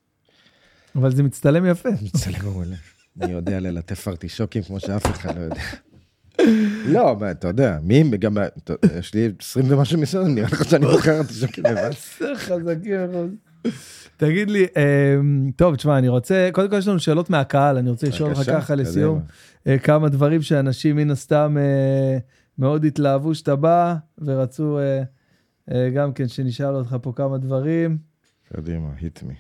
אבל 0.97 1.15
זה 1.15 1.23
מצטלם 1.23 1.67
יפה. 1.67 1.89
מצלם 2.03 2.45
מעולה. 2.45 2.77
אני 3.21 3.33
יודע 3.33 3.61
ללטף 3.61 4.09
ארטישוקים 4.09 4.63
כמו 4.63 4.81
שאף 4.81 5.07
אחד 5.07 5.37
לא 5.37 5.41
יודע. 5.41 5.63
לא, 6.87 7.17
מה, 7.21 7.31
אתה 7.31 7.49
יודע, 7.49 7.79
מי, 7.83 8.03
גם, 8.19 8.37
יש 8.99 9.15
לי 9.15 9.33
20 9.41 9.67
ומשהו 9.69 10.01
ניסיון, 10.01 10.35
נראה 10.35 10.49
לך 10.53 10.65
שאני 10.65 10.87
בוחר 10.87 11.19
ארטישוקים 11.19 11.65
לבד. 11.65 11.91
חזקים. 12.35 13.37
תגיד 14.17 14.51
לי, 14.51 14.67
אמ, 14.77 15.51
טוב, 15.57 15.77
תשמע, 15.77 15.99
אני 15.99 16.09
רוצה, 16.09 16.49
קודם 16.53 16.71
כל 16.71 16.77
יש 16.77 16.89
לנו 16.89 16.99
שאלות 16.99 17.31
מהקהל, 17.31 17.77
אני 17.77 17.91
רוצה 17.91 18.09
לשאול 18.09 18.31
בבקשה, 18.31 18.61
ככה. 18.61 18.75
לסיום, 18.75 19.21
אה, 19.67 19.79
כמה 19.79 20.09
דברים 20.09 20.43
שאנשים 20.43 20.97
מן 20.97 21.11
הסתם 21.11 21.57
אה, 21.61 22.19
מאוד 22.59 22.85
התלהבו 22.85 23.35
שאתה 23.35 23.57
בא, 23.57 23.95
ורצו 24.19 24.79
אה, 25.71 25.91
גם 25.91 26.13
כן 26.13 26.29
שנשאל 26.29 26.75
אותך 26.75 26.97
פה 27.03 27.13
כמה 27.17 27.39
דברים. 27.39 27.99
קדימה, 28.53 28.89
hit 28.99 29.23
me. 29.23 29.35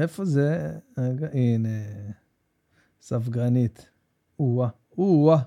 איפה 0.00 0.24
זה? 0.24 0.72
הנה, 1.32 1.68
ספגרנית. 3.00 3.90
או-אה, 4.38 4.68
או-אה, 4.98 5.38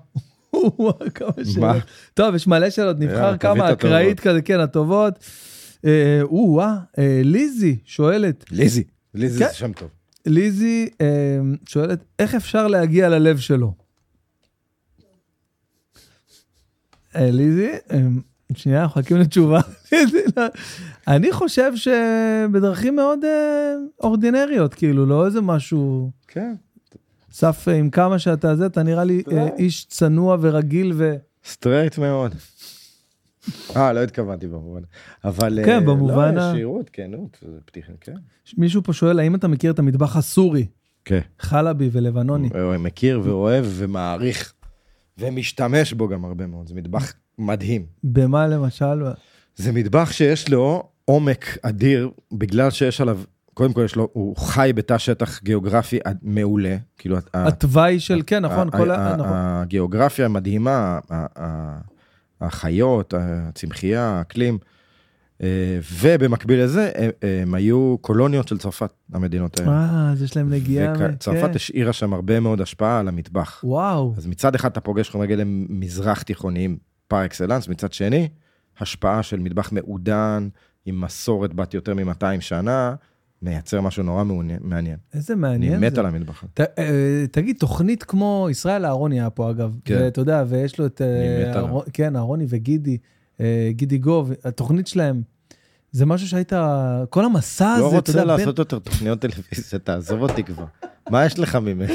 כמה 1.14 1.44
שאלות. 1.44 1.82
טוב, 2.14 2.34
יש 2.34 2.46
מלא 2.46 2.70
שאלות, 2.70 2.98
נבחר 2.98 3.36
כמה. 3.36 3.72
אקראית 3.72 4.20
כזה, 4.20 4.42
כן, 4.42 4.60
הטובות. 4.60 5.18
אה, 5.84 6.20
או-אה, 6.22 6.76
אה, 6.98 7.20
ליזי 7.24 7.76
שואלת, 7.84 8.44
ליזי. 8.50 8.84
ליזי 9.14 9.38
כן. 9.38 9.48
זה 9.48 9.54
שם 9.54 9.72
טוב. 9.72 9.88
ליזי 10.26 10.88
אה, 11.00 11.06
שואלת, 11.68 12.04
איך 12.18 12.34
אפשר 12.34 12.66
להגיע 12.66 13.08
ללב 13.08 13.38
שלו? 13.38 13.74
אה, 17.16 17.30
ליזי, 17.30 17.70
אה, 17.92 17.98
שנייה, 18.54 18.82
אנחנו 18.82 19.00
מחכים 19.00 19.16
לתשובה. 19.16 19.60
אני 21.08 21.32
חושב 21.32 21.72
שבדרכים 21.76 22.96
מאוד 22.96 23.24
אה, 23.24 23.74
אורדינריות, 24.00 24.74
כאילו, 24.74 25.06
לא 25.06 25.26
איזה 25.26 25.40
משהו... 25.40 26.10
כן. 26.28 26.54
אסף, 27.34 27.68
אה, 27.68 27.74
עם 27.74 27.90
כמה 27.90 28.18
שאתה 28.18 28.56
זה, 28.56 28.66
אתה 28.66 28.82
נראה 28.82 29.04
לי 29.04 29.22
אה, 29.32 29.48
איש 29.58 29.84
צנוע 29.84 30.36
ורגיל 30.40 30.92
ו... 30.94 31.14
straight 31.44 31.98
מאוד. 31.98 32.34
אה, 33.76 33.92
לא 33.92 34.02
התכוונתי 34.02 34.46
במובן. 34.46 34.80
אבל... 35.24 35.58
כן, 35.64 35.72
אה, 35.74 35.80
במובן 35.80 36.34
לא, 36.34 36.40
ה- 36.40 36.52
ישירות, 36.54 36.90
כנות, 36.92 37.38
זה 37.42 37.58
פתיחה, 37.64 37.92
כן. 38.00 38.14
מישהו 38.58 38.82
פה 38.82 38.92
שואל, 38.92 39.18
האם 39.18 39.34
אתה 39.34 39.48
מכיר 39.48 39.72
את 39.72 39.78
המטבח 39.78 40.16
הסורי, 40.16 40.66
כן. 41.04 41.20
חלבי 41.40 41.88
ולבנוני? 41.92 42.48
מכיר 42.78 43.20
ואוהב 43.24 43.64
ומעריך, 43.68 44.52
ומשתמש 45.18 45.92
בו 45.92 46.08
גם 46.08 46.24
הרבה 46.24 46.46
מאוד. 46.46 46.68
זה 46.68 46.74
מטבח 46.74 47.12
מדהים. 47.38 47.86
במה 48.04 48.46
למשל? 48.46 49.04
זה 49.56 49.72
מטבח 49.72 50.12
שיש 50.12 50.48
לו 50.50 50.88
עומק 51.04 51.58
אדיר, 51.62 52.10
בגלל 52.32 52.70
שיש 52.70 53.00
עליו, 53.00 53.20
קודם 53.54 53.72
כל 53.72 53.82
יש 53.84 53.96
לו, 53.96 54.08
הוא 54.12 54.36
חי 54.36 54.72
בתא 54.74 54.98
שטח 54.98 55.42
גיאוגרפי 55.42 55.98
מעולה. 56.22 56.76
כאילו, 56.98 57.16
התוואי 57.34 58.00
של, 58.00 58.22
כן, 58.26 58.44
נכון, 58.44 58.70
כל 58.70 58.90
ה-. 58.90 59.16
נכון. 59.16 59.32
הגיאוגרפיה 59.32 60.28
מדהימה, 60.28 60.98
ה- 61.10 61.26
ה- 61.40 61.80
החיות, 62.40 63.14
הצמחייה, 63.16 64.02
האקלים, 64.04 64.58
אה, 65.42 65.78
ובמקביל 66.00 66.62
לזה, 66.62 66.90
הם- 67.22 67.54
היו 67.54 67.96
קולוניות 68.00 68.48
של 68.48 68.58
צרפת, 68.58 68.90
המדינות 69.12 69.60
האלה. 69.60 69.70
אה, 69.72 70.10
אז 70.12 70.22
יש 70.22 70.36
להם 70.36 70.50
נגיעה. 70.50 70.92
מ- 70.92 71.14
וצרפת 71.14 71.40
כן. 71.50 71.54
השאירה 71.54 71.92
שם 71.92 72.12
הרבה 72.14 72.40
מאוד 72.40 72.60
השפעה 72.60 73.00
על 73.00 73.08
המטבח. 73.08 73.60
וואו, 73.64 74.14
אז 74.16 74.26
מצד 74.26 74.54
אחד 74.54 74.70
אתה 74.70 74.80
פוגש 74.80 75.10
חומרי 75.10 75.26
גלם 75.26 75.66
מזרח 75.68 76.22
תיכוניים 76.22 76.76
פר 77.08 77.24
אקסלנס, 77.24 77.68
מצד 77.68 77.92
שני, 77.92 78.28
השפעה 78.80 79.22
של 79.22 79.38
מטבח 79.40 79.72
מעודן, 79.72 80.48
עם 80.86 81.00
מסורת 81.00 81.54
בת 81.54 81.74
יותר 81.74 81.94
מ-200 81.94 82.40
שנה, 82.40 82.94
מייצר 83.44 83.80
משהו 83.80 84.02
נורא 84.02 84.24
מעניין. 84.60 84.96
איזה 85.14 85.32
אני 85.32 85.40
מעניין 85.42 85.80
מת 85.80 85.94
זה. 85.94 86.00
על 86.00 86.06
המטבח. 86.06 86.44
ת- 86.54 86.60
אה, 86.60 87.24
תגיד, 87.30 87.56
תוכנית 87.58 88.02
כמו 88.02 88.48
ישראל 88.50 88.84
אהרוני 88.84 89.20
היה 89.20 89.30
פה 89.30 89.50
אגב, 89.50 89.76
כן. 89.84 89.94
ואתה 90.00 90.20
יודע, 90.20 90.44
ויש 90.48 90.78
לו 90.78 90.86
את, 90.86 91.02
אה, 91.02 91.06
אני 91.42 91.50
מת 91.50 91.56
עליו. 91.56 91.80
כן, 91.92 92.16
אהרוני 92.16 92.46
וגידי, 92.48 92.98
אה, 93.40 93.68
גידי 93.70 93.98
גוב, 93.98 94.32
התוכנית 94.44 94.86
שלהם, 94.86 95.22
זה 95.92 96.06
משהו 96.06 96.28
שהיית, 96.28 96.52
כל 97.10 97.24
המסע 97.24 97.72
הזה, 97.72 97.82
לא 97.82 97.88
אתה 97.88 97.96
רוצה 97.96 98.12
יודע, 98.12 98.20
בין- 98.22 98.28
לעשות 98.38 98.58
יותר 98.58 98.78
תוכניות 98.78 99.18
טלוויזיה, 99.20 99.78
תעזוב 99.78 100.22
אותי 100.22 100.42
כבר. 100.44 100.64
מה 101.10 101.24
יש 101.26 101.38
לך 101.38 101.56
ממני? 101.56 101.92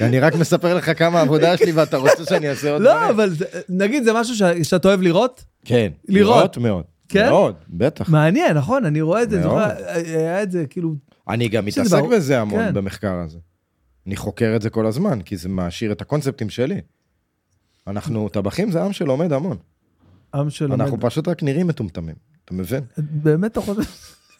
אני 0.00 0.20
רק 0.20 0.34
מספר 0.34 0.74
לך 0.76 0.98
כמה 0.98 1.20
עבודה 1.20 1.54
יש 1.54 1.62
לי 1.62 1.72
ואתה 1.72 1.96
רוצה 1.96 2.24
שאני 2.24 2.48
אעשה 2.50 2.72
עוד 2.72 2.82
לא, 2.82 2.92
דברים. 2.94 3.10
אבל 3.10 3.30
זה- 3.30 3.44
נגיד 3.68 4.04
זה 4.04 4.12
משהו 4.12 4.34
שאתה 4.62 4.88
אוהב 4.88 5.00
לראות? 5.00 5.44
כן, 5.64 5.92
לראות. 6.08 6.36
לראות 6.36 6.58
מאוד. 6.58 6.84
כן? 7.08 7.28
מאוד, 7.30 7.54
בטח. 7.68 8.08
מעניין, 8.08 8.56
נכון? 8.56 8.84
אני 8.84 9.00
רואה 9.00 9.22
את 9.22 9.30
זה, 9.30 9.40
מאוד. 9.40 9.62
זוכר, 9.62 9.88
היה 9.94 10.42
את 10.42 10.50
זה, 10.50 10.66
כאילו, 10.66 10.94
אני 11.28 11.48
גם 11.48 11.64
מתעסק 11.64 11.92
ברור- 11.98 12.10
בזה 12.16 12.40
המון 12.40 12.64
כן. 12.64 12.74
במחקר 12.74 13.14
הזה. 13.14 13.38
אני 14.06 14.16
חוקר 14.16 14.52
את 14.56 14.62
זה 14.62 14.70
כל 14.70 14.86
הזמן, 14.86 15.22
כי 15.22 15.36
זה 15.36 15.48
מעשיר 15.48 15.92
את 15.92 16.00
הקונספטים 16.00 16.50
שלי. 16.50 16.80
אנחנו, 17.86 18.28
טבחים 18.28 18.70
זה 18.70 18.82
עם 18.82 18.92
שלומד 18.92 19.32
המון. 19.32 19.56
עם 20.34 20.50
שלומד. 20.50 20.80
אנחנו 20.80 21.00
פשוט 21.00 21.28
רק 21.28 21.42
נראים 21.42 21.66
מטומטמים, 21.66 22.14
אתה 22.44 22.54
מבין? 22.54 22.84
באמת 22.98 23.52
אתה 23.52 23.60
חושב... 23.60 23.82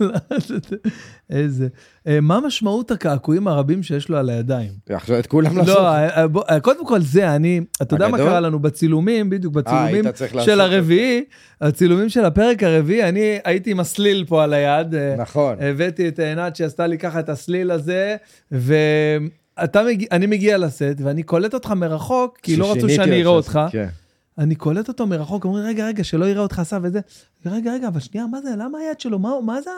איזה... 1.31 1.68
אה, 2.06 2.20
מה 2.20 2.40
משמעות 2.47 2.90
הקעקועים 2.90 3.48
הרבים 3.48 3.82
שיש 3.82 4.09
לו 4.09 4.18
על 4.18 4.31
הידיים? 4.31 4.70
עכשיו 4.90 5.18
את 5.18 5.27
כולם 5.27 5.59
לעשות. 5.59 5.77
לא, 5.77 6.27
בוא, 6.27 6.43
אה, 6.51 6.60
קודם 6.60 6.86
כל 6.86 7.01
זה, 7.01 7.36
אני, 7.36 7.60
אתה 7.82 7.94
יודע 7.94 8.09
מה? 8.09 8.18
קרה 8.18 8.40
לנו 8.40 8.59
בצילומים, 8.59 9.31
בדיוק 9.31 9.55
בצילומים 9.55 10.05
לעשות 10.05 10.44
של. 10.44 10.60
הרביעי, 10.60 11.24
הצילומים 11.60 12.09
של 12.09 12.24
הפרק 12.24 12.62
הרביעי, 12.62 13.09
אני 13.09 13.39
הייתי 13.44 13.70
עם 13.70 13.81
הסליל 13.81 14.24
פה 14.28 14.44
על 14.44 14.52
היד. 14.52 14.94
נכון. 15.18 15.56
הבאתי 15.60 16.09
את 16.09 16.18
עינת 16.18 16.56
שעשתה 16.56 16.86
לי 16.86 16.98
ככה 16.98 17.20
את 17.20 17.28
הסליל 17.28 17.70
הזה, 17.70 18.16
ואתה 18.52 19.82
מגיע, 19.82 20.09
אני 20.12 20.27
מגיע 20.27 20.59
לסט, 20.59 20.97
ואני 20.98 21.23
קולט 21.23 21.55
אותך 21.55 21.70
מרחוק, 21.70 22.39
כי 22.43 22.56
לא 22.56 22.73
רצו 22.73 22.89
שאני 22.89 23.23
אראה 23.23 23.31
אותך. 23.31 23.60
כן. 23.70 23.89
אני 24.38 24.54
קולט 24.54 24.88
אותו 24.88 25.06
מרחוק, 25.06 25.44
אומרים, 25.44 25.64
רגע, 25.64 25.86
רגע, 25.86 26.04
שלא 26.04 26.24
יראה 26.24 26.42
אותך 26.42 26.58
עשה 26.58 26.78
וזה. 26.82 27.00
רגע, 27.46 27.72
רגע, 27.72 27.88
אבל 27.88 28.00
שנייה, 28.00 28.26
מה 28.26 28.42
זה, 28.42 28.50
למה 28.58 28.78
היד 28.78 29.00
שלו? 29.00 29.18
מה, 29.18 29.30
מה 29.44 29.62
זה 29.62 29.70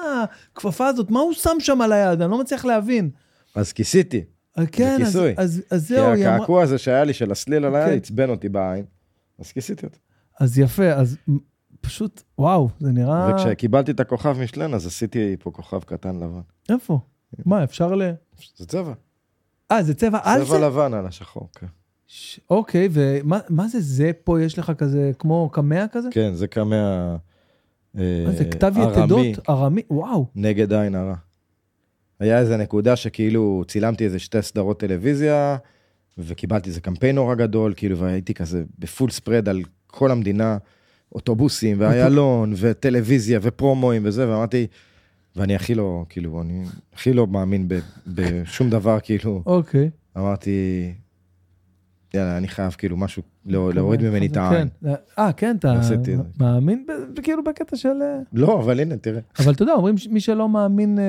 הכפפה 0.52 0.86
הזאת? 0.86 1.10
מה 1.10 1.20
הוא 1.20 1.32
שם 1.32 1.56
שם 1.58 1.80
על 1.80 1.92
היד? 1.92 2.22
אני 2.22 2.30
לא 2.30 2.40
מצליח 2.40 2.64
להבין. 2.64 3.10
אז 3.54 3.72
כיסיתי. 3.72 4.24
אה, 4.58 4.66
כן, 4.66 4.96
אז, 5.02 5.06
כיסוי. 5.06 5.34
אז, 5.36 5.62
אז 5.70 5.86
כי 5.88 5.94
זהו, 5.94 6.14
אמרה... 6.14 6.34
הקעקוע 6.36 6.62
הזה 6.62 6.78
שהיה 6.78 7.04
לי 7.04 7.12
של 7.12 7.32
הסליל 7.32 7.64
על 7.64 7.76
היד 7.76 7.88
כן. 7.88 7.96
עצבן 7.96 8.30
אותי 8.30 8.48
בעין, 8.48 8.84
אז 9.38 9.52
כיסיתי 9.52 9.86
אותו. 9.86 9.98
אז 10.40 10.58
יפה, 10.58 10.92
אז 10.92 11.16
פשוט, 11.80 12.22
וואו, 12.38 12.68
זה 12.80 12.92
נראה... 12.92 13.34
וכשקיבלתי 13.34 13.90
את 13.90 14.00
הכוכב 14.00 14.36
משלן, 14.38 14.74
אז 14.74 14.86
עשיתי 14.86 15.36
פה 15.40 15.50
כוכב 15.50 15.80
קטן 15.82 16.16
לבן. 16.16 16.40
איפה? 16.68 17.00
מה, 17.46 17.64
אפשר 17.64 17.94
ל... 17.94 18.02
זה 18.56 18.66
צבע. 18.66 18.92
אה, 19.72 19.82
זה 19.82 19.94
צבע 19.94 20.18
על 20.22 20.44
צבע 20.44 20.58
זה? 20.58 20.66
לבן 20.66 20.94
על 20.94 21.06
השחור, 21.06 21.48
כן. 21.54 21.66
ש- 22.10 22.40
אוקיי, 22.50 22.88
ומה 22.92 23.38
מה 23.48 23.68
זה 23.68 23.80
זה 23.80 24.10
פה? 24.24 24.42
יש 24.42 24.58
לך 24.58 24.72
כזה, 24.78 25.10
כמו 25.18 25.50
קמע 25.52 25.84
כזה? 25.92 26.08
כן, 26.12 26.34
זה 26.34 26.46
קמע 26.46 27.16
אה, 27.98 28.24
מה 28.26 28.32
זה, 28.32 28.44
כתב 28.44 28.72
יתדות? 28.82 29.26
ארמי? 29.48 29.82
וואו. 29.90 30.26
נגד 30.36 30.72
עין 30.72 30.94
הרע. 30.94 31.14
היה 32.20 32.38
איזה 32.38 32.56
נקודה 32.56 32.96
שכאילו 32.96 33.64
צילמתי 33.68 34.04
איזה 34.04 34.18
שתי 34.18 34.42
סדרות 34.42 34.80
טלוויזיה, 34.80 35.56
וקיבלתי 36.18 36.68
איזה 36.68 36.80
קמפיין 36.80 37.14
נורא 37.14 37.34
גדול, 37.34 37.74
כאילו, 37.76 37.98
והייתי 37.98 38.34
כזה 38.34 38.62
בפול 38.78 39.10
ספרד 39.10 39.48
על 39.48 39.62
כל 39.86 40.10
המדינה, 40.10 40.58
אוטובוסים, 41.14 41.76
ואיילון, 41.80 42.52
וטלוויזיה, 42.56 43.38
ופרומואים 43.42 44.02
וזה, 44.04 44.28
ואמרתי, 44.30 44.66
ואני 45.36 45.54
הכי 45.54 45.74
לא, 45.74 46.04
כאילו, 46.08 46.40
אני 46.42 46.64
הכי 46.94 47.12
לא 47.12 47.26
מאמין 47.26 47.68
ב- 47.68 47.78
בשום 48.06 48.70
דבר, 48.70 48.98
כאילו, 49.02 49.42
אוקיי. 49.46 49.90
אמרתי, 50.16 50.92
יאללה, 52.14 52.36
אני 52.36 52.48
חייב 52.48 52.74
כאילו 52.78 52.96
משהו, 52.96 53.22
לא- 53.46 53.72
להוריד 53.74 54.02
ממני 54.02 54.26
את 54.26 54.36
העין. 54.36 54.68
כן. 54.84 54.88
אה, 55.18 55.32
כן, 55.32 55.56
אתה. 55.56 55.80
מאמין 56.40 56.86
כאילו 57.22 57.44
בקטע 57.44 57.76
של... 57.76 58.02
אה, 58.02 58.18
לא, 58.32 58.60
אבל 58.60 58.80
הנה, 58.80 58.96
תראה. 58.96 59.20
אבל 59.38 59.52
אתה 59.52 59.62
יודע, 59.62 59.72
אומרים 59.72 59.98
שמי 59.98 60.20
שלא 60.20 60.48
מאמין, 60.48 60.98
אה, 60.98 61.04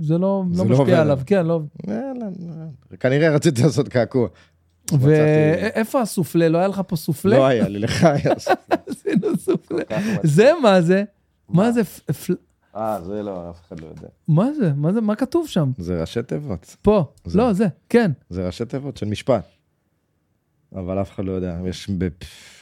זה 0.00 0.18
לא 0.18 0.44
זה 0.52 0.64
לא 0.64 0.70
לא 0.70 0.78
משפיע 0.78 1.00
עליו. 1.00 1.20
כן, 1.26 1.46
לא... 1.46 1.60
יאללה, 1.88 2.26
כנראה 3.00 3.30
רציתי 3.30 3.62
לעשות 3.62 3.88
קעקוע. 3.88 4.28
ואיפה 5.00 6.00
הסופלה? 6.00 6.48
לא 6.48 6.58
היה 6.58 6.68
לך 6.68 6.82
פה 6.86 6.96
סופלה? 6.96 7.36
לא 7.38 7.46
היה 7.46 7.68
לי, 7.68 7.78
לך 7.78 8.04
היה. 8.04 8.34
עשינו 8.88 9.36
סופלה. 9.36 9.82
זה 10.22 10.50
מה 10.62 10.80
זה? 10.80 11.04
מה 11.48 11.72
זה? 11.72 11.80
אה, 12.76 13.00
זה 13.02 13.22
לא, 13.22 13.50
אף 13.50 13.60
אחד 13.68 13.80
לא 13.80 13.86
יודע. 13.86 14.08
מה 14.28 14.52
זה? 14.52 14.72
מה 14.76 14.92
זה? 14.92 15.00
מה 15.00 15.14
כתוב 15.14 15.48
שם? 15.48 15.70
זה 15.78 16.00
ראשי 16.00 16.22
תיבות. 16.22 16.76
פה. 16.82 17.04
לא, 17.34 17.52
זה. 17.52 17.66
כן. 17.88 18.10
זה 18.30 18.46
ראשי 18.46 18.64
תיבות 18.64 18.96
של 18.96 19.06
משפט. 19.06 19.44
אבל 20.74 21.00
אף 21.00 21.10
אחד 21.10 21.24
לא 21.24 21.32
יודע. 21.32 21.56
יש. 21.66 21.90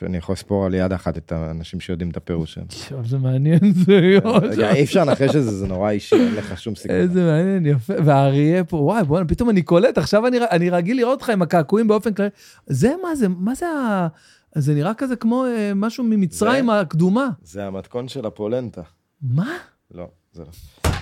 אני 0.03 0.17
יכול 0.17 0.33
לספור 0.33 0.67
על 0.67 0.75
יד 0.75 0.93
אחת 0.93 1.17
את 1.17 1.33
האנשים 1.33 1.81
שיודעים 1.81 2.11
את 2.11 2.17
הפירוש 2.17 2.55
שלהם. 2.55 2.67
עכשיו 2.71 3.05
זה 3.07 3.19
מעניין. 3.19 3.61
זה 3.73 4.01
רגע, 4.43 4.73
אי 4.75 4.83
אפשר 4.85 5.05
לנחש 5.05 5.37
את 5.37 5.45
זה, 5.45 5.51
זה 5.51 5.67
נורא 5.67 5.91
אישי, 5.91 6.17
אין 6.17 6.35
לך 6.35 6.61
שום 6.61 6.75
סיכוי. 6.75 6.97
איזה 6.97 7.25
מעניין, 7.25 7.67
יפה. 7.67 7.95
והאריה 8.05 8.65
פה, 8.65 8.77
וואי, 8.77 9.05
בוא'נה, 9.05 9.29
פתאום 9.29 9.51
אני 9.51 9.63
קולט, 9.63 9.99
עכשיו 9.99 10.27
אני, 10.27 10.39
אני 10.51 10.71
רגיל 10.71 10.97
לראות 10.97 11.13
אותך 11.13 11.31
עם 11.31 11.43
הקעקועים 11.43 11.89
באופן 11.89 12.15
כללי. 12.15 12.29
זה 12.67 12.95
מה 13.03 13.15
זה, 13.15 13.29
מה 13.29 13.55
זה 13.55 13.67
ה... 13.67 14.09
זה 14.55 14.75
נראה 14.75 14.95
כזה 14.95 15.17
כמו 15.17 15.45
אה, 15.45 15.73
משהו 15.75 16.05
ממצרים 16.05 16.67
זה? 16.67 16.81
הקדומה. 16.81 17.29
זה 17.43 17.67
המתכון 17.67 18.09
של 18.09 18.27
הפולנטה. 18.27 18.83
מה? 19.23 19.57
לא, 19.95 20.09
זה 20.33 20.43
לא. 20.43 20.51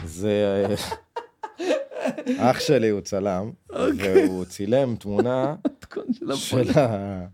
זה... 0.05 0.75
אח 2.39 2.61
שלי 2.61 2.89
הוא 2.89 3.01
צלם, 3.01 3.51
והוא 3.99 4.45
צילם 4.45 4.97
תמונה 4.97 5.55
של. 6.35 6.79
ה... 6.79 7.25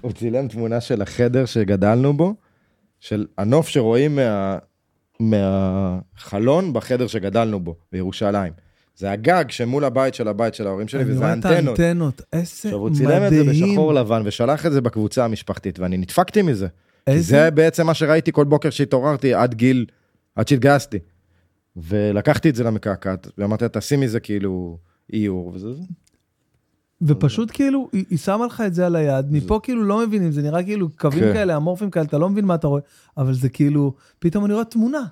הוא 0.00 0.12
צילם 0.12 0.48
תמונה 0.48 0.80
של 0.80 1.02
החדר 1.02 1.44
שגדלנו 1.44 2.16
בו, 2.16 2.34
של 3.00 3.26
הנוף 3.38 3.68
שרואים 3.68 4.16
מה... 4.16 4.58
מהחלון 5.20 6.72
בחדר 6.72 7.06
שגדלנו 7.06 7.60
בו, 7.60 7.74
בירושלים. 7.92 8.52
זה 8.96 9.10
הגג 9.10 9.44
שמול 9.48 9.84
הבית 9.84 10.14
של 10.14 10.28
הבית 10.28 10.54
של 10.54 10.66
ההורים 10.66 10.88
שלי, 10.88 11.02
אני 11.02 11.10
וזה 11.10 11.20
רואה 11.20 11.32
את 11.32 11.44
האנטנות. 11.44 11.78
האנטנות, 11.80 12.22
איזה 12.32 12.44
עכשיו, 12.68 12.72
הוא 12.78 12.90
צילם 12.94 13.22
את 13.26 13.30
זה 13.30 13.44
מדהים. 13.44 13.70
בשחור 13.72 13.94
לבן 13.94 14.22
ושלח 14.24 14.66
את 14.66 14.72
זה 14.72 14.80
בקבוצה 14.80 15.24
המשפחתית, 15.24 15.78
ואני 15.78 15.96
נדפקתי 15.96 16.42
מזה. 16.42 16.66
כי 17.06 17.10
איזה- 17.12 17.22
זה 17.22 17.50
בעצם 17.50 17.86
מה 17.86 17.94
שראיתי 17.94 18.32
כל 18.32 18.44
בוקר 18.44 18.70
שהתעוררתי 18.70 19.34
עד 19.34 19.54
גיל, 19.54 19.86
עד 20.36 20.48
שהתגייסתי. 20.48 20.98
ולקחתי 21.76 22.50
את 22.50 22.54
זה 22.54 22.64
למקעקעת, 22.64 23.28
ואמרתי 23.38 23.64
לה, 23.64 23.68
תשים 23.68 24.00
מזה 24.00 24.20
כאילו 24.20 24.78
איור, 25.12 25.50
וזה 25.54 25.72
זה. 25.72 25.82
ופשוט 27.02 27.50
כאילו, 27.54 27.88
היא, 27.92 28.04
היא 28.10 28.18
שמה 28.18 28.46
לך 28.46 28.62
את 28.66 28.74
זה 28.74 28.86
על 28.86 28.96
היד, 28.96 29.26
מפה 29.32 29.60
כאילו 29.62 29.84
לא 29.84 30.06
מבינים, 30.06 30.30
זה 30.32 30.42
נראה 30.42 30.62
כאילו 30.62 30.88
קווים 30.96 31.20
כן. 31.24 31.32
כאלה, 31.32 31.56
אמורפים 31.56 31.90
כאלה, 31.90 32.04
אתה 32.06 32.18
לא 32.18 32.28
מבין 32.28 32.44
מה 32.44 32.54
אתה 32.54 32.66
רואה, 32.66 32.80
אבל 33.16 33.34
זה 33.34 33.48
כאילו, 33.48 33.94
פתאום 34.18 34.44
אני 34.44 34.52
רואה 34.54 34.64
תמונה. 34.64 35.04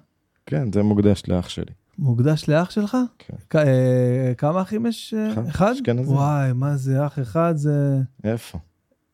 כן, 0.46 0.72
זה 0.72 0.82
מוקדש 0.82 1.22
לאח 1.28 1.48
שלי. 1.48 1.72
מוקדש 1.98 2.48
לאח 2.48 2.70
שלך? 2.70 2.96
כן. 3.18 3.34
כ- 3.50 3.56
אה, 3.56 4.32
כמה 4.38 4.62
אחים 4.62 4.86
יש? 4.86 5.14
אה, 5.14 5.32
אחד, 5.32 5.46
אחד? 5.46 5.72
אשכנזי. 5.72 6.10
וואי, 6.12 6.52
מה 6.52 6.76
זה 6.76 7.06
אח 7.06 7.18
אחד? 7.18 7.52
זה... 7.56 7.98
איפה? 8.24 8.58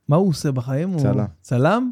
מה 0.08 0.16
הוא 0.16 0.28
עושה 0.28 0.52
בחיים? 0.52 0.88
הוא 0.90 1.00
צלם. 1.00 1.24
צלם? 1.42 1.90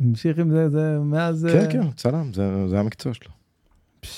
המשיך 0.00 0.38
עם 0.38 0.50
זה, 0.50 0.68
זה 0.70 0.98
מאז... 1.04 1.46
כן, 1.52 1.58
אה, 1.58 1.70
כן, 1.72 1.90
צלם, 1.96 2.32
זה 2.32 2.68
זה 2.68 2.80
המקצוע 2.80 3.14
שלו. 3.14 3.30
אה, 3.30 4.08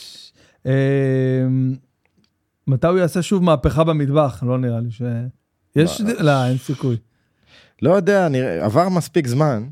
מתי 2.66 2.86
הוא 2.86 2.99
יעשה 2.99 3.23
שוב 3.23 3.43
מהפכה 3.43 3.85
במטבח? 3.85 4.43
לא 4.47 4.59
נראה 4.59 4.81
לי 4.81 4.91
ש... 4.91 5.03
יש... 5.77 6.01
לא, 6.01 6.45
אין 6.47 6.59
סיכוי. 6.59 6.97
לא 7.82 7.91
יודע, 7.91 8.28
נראה, 8.28 8.65
עבר 8.65 8.89
מספיק 8.89 9.27
זמן, 9.27 9.69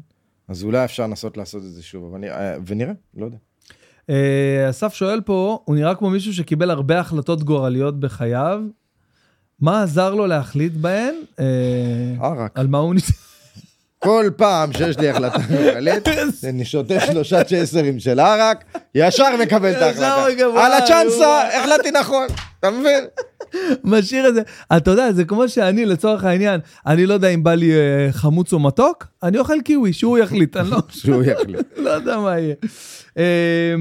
אז 0.49 0.65
אולי 0.65 0.85
אפשר 0.85 1.03
לנסות 1.03 1.37
לעשות 1.37 1.63
את 1.63 1.73
זה 1.73 1.83
שוב, 1.83 2.05
אבל 2.11 2.19
נראה, 2.19 2.57
ונראה, 2.67 2.93
לא 3.15 3.25
יודע. 3.25 3.37
אה, 4.11 4.71
אסף 4.71 4.95
שואל 4.95 5.21
פה, 5.21 5.59
הוא 5.65 5.77
נראה 5.77 5.95
כמו 5.95 6.11
מישהו 6.11 6.35
שקיבל 6.35 6.71
הרבה 6.71 7.01
החלטות 7.01 7.43
גורליות 7.43 8.01
בחייו. 8.01 8.63
מה 9.61 9.83
עזר 9.83 10.15
לו 10.15 10.27
להחליט 10.27 10.73
בהן? 10.73 11.15
אה, 11.41 12.27
ערק. 12.27 12.59
על 12.59 12.67
מה 12.67 12.79
הוא 12.79 12.95
ניס... 12.95 13.11
כל 14.03 14.31
פעם 14.37 14.73
שיש 14.73 14.99
לי 14.99 15.11
החלטה 15.11 15.39
גורלית, 15.51 16.09
אני 16.49 16.65
שותה 16.65 17.01
שלושה 17.01 17.45
צ'ייסרים 17.45 18.01
של 18.01 18.21
ערק, 18.21 18.65
ישר 18.95 19.37
מקבל 19.41 19.71
את 19.71 19.83
ההחלטה. 19.83 20.27
על 20.57 20.73
הצ'אנסה. 20.73 21.43
החלטתי 21.59 21.91
נכון, 21.91 22.27
אתה 22.63 22.71
מבין? 22.71 23.05
משאיר 23.85 24.29
את 24.29 24.35
זה. 24.35 24.43
אתה 24.77 24.91
יודע, 24.91 25.13
זה 25.13 25.25
כמו 25.25 25.49
שאני, 25.49 25.87
לצורך 25.87 26.25
העניין, 26.25 26.61
אני 26.87 27.07
לא 27.07 27.15
יודע 27.15 27.29
אם 27.29 27.43
בא 27.45 27.55
לי 27.55 27.73
אה, 27.73 27.79
חמוץ 28.13 28.53
או 28.53 28.59
מתוק, 28.59 29.07
אני 29.23 29.39
אוכל 29.39 29.55
קיווי, 29.65 29.93
שהוא 29.93 30.19
יחליט, 30.19 30.57
אני 30.57 30.71
לא... 30.71 30.77
שהוא 31.01 31.23
יחליט. 31.25 31.67
לא 31.77 31.91
יודע 31.91 32.19
מה 32.19 32.39
יהיה. 32.39 32.55
אה, 33.19 33.75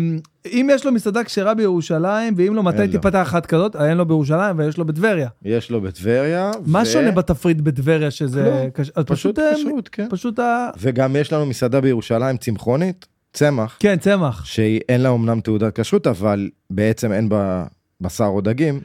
אם 0.51 0.69
יש 0.71 0.85
לו 0.85 0.91
מסעדה 0.91 1.23
כשרה 1.23 1.53
בירושלים, 1.53 2.33
ואם 2.37 2.55
לא, 2.55 2.63
מתי 2.63 2.77
לו. 2.77 2.91
תיפתח 2.91 3.21
אחת 3.21 3.45
כזאת? 3.45 3.75
אין 3.75 3.97
לו 3.97 4.05
בירושלים 4.05 4.59
ויש 4.59 4.77
לו 4.77 4.85
בטבריה. 4.85 5.27
יש 5.45 5.71
לו 5.71 5.81
בטבריה. 5.81 6.51
מה 6.65 6.79
ו- 6.81 6.85
שונה 6.85 7.11
בתפריט 7.11 7.57
בטבריה 7.57 8.11
שזה... 8.11 8.43
כלום. 8.43 8.85
קש- 8.87 8.91
אז 8.95 9.05
פשוט 9.05 9.39
אה, 9.39 9.51
כן. 9.91 10.07
פשוט 10.09 10.39
ה... 10.39 10.69
וגם 10.79 11.15
יש 11.15 11.33
לנו 11.33 11.45
מסעדה 11.45 11.81
בירושלים 11.81 12.37
צמחונית, 12.37 13.05
צמח, 13.33 13.77
כן, 13.79 13.95
צמח. 13.99 14.45
שאין 14.45 15.01
לה 15.01 15.09
אמנם 15.09 15.39
תעודת 15.39 15.79
כשרות, 15.79 16.07
אבל 16.07 16.49
בעצם 16.69 17.11
אין 17.11 17.29
בה 17.29 17.65
בשר 18.01 18.25
או 18.25 18.41
דגים. 18.41 18.79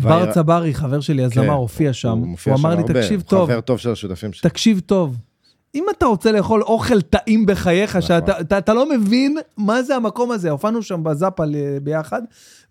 בר 0.00 0.08
והעיר- 0.08 0.32
צברי, 0.32 0.74
חבר 0.74 1.00
שלי, 1.00 1.24
הזמר, 1.24 1.44
כן, 1.44 1.50
הופיע 1.50 1.92
שם. 1.92 2.08
הוא 2.18 2.26
מופיע 2.26 2.52
הוא 2.52 2.60
אמר 2.60 2.70
לי, 2.74 2.80
הרבה, 2.80 2.94
תקשיב 2.94 3.20
הוא 3.20 3.28
טוב, 3.28 3.48
חבר 3.50 3.60
טוב 3.60 3.78
של 3.78 3.90
השותפים 3.92 4.32
שלי. 4.32 4.50
תקשיב 4.50 4.80
טוב. 4.86 5.16
אם 5.74 5.84
אתה 5.96 6.06
רוצה 6.06 6.32
לאכול 6.32 6.62
אוכל 6.62 7.00
טעים 7.02 7.46
בחייך, 7.46 8.02
שאתה 8.02 8.40
אתה, 8.40 8.58
אתה 8.58 8.74
לא 8.74 8.98
מבין 8.98 9.36
מה 9.56 9.82
זה 9.82 9.96
המקום 9.96 10.30
הזה, 10.30 10.50
הופענו 10.50 10.82
שם 10.82 11.04
בזאפה 11.04 11.44
ביחד, 11.82 12.22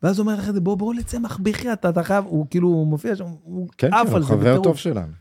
ואז 0.04 0.20
הוא 0.20 0.28
אומר 0.28 0.40
לך, 0.40 0.50
בוא, 0.50 0.78
בוא 0.78 0.94
לצמח 0.94 1.40
בחייאת, 1.44 1.80
אתה, 1.80 1.90
אתה 1.90 2.04
חייב, 2.04 2.26
הוא 2.28 2.46
כאילו 2.50 2.68
הוא 2.68 2.88
מופיע 2.88 3.16
שם, 3.16 3.26
הוא 3.44 3.68
כן, 3.78 3.94
עף 3.94 4.08
כן, 4.08 4.16
על 4.16 4.22
הוא 4.22 4.28
זה 4.28 4.28
חבר 4.28 4.38
בטירוף. 4.40 4.64
טוב 4.64 4.78
שלנו. 4.78 5.12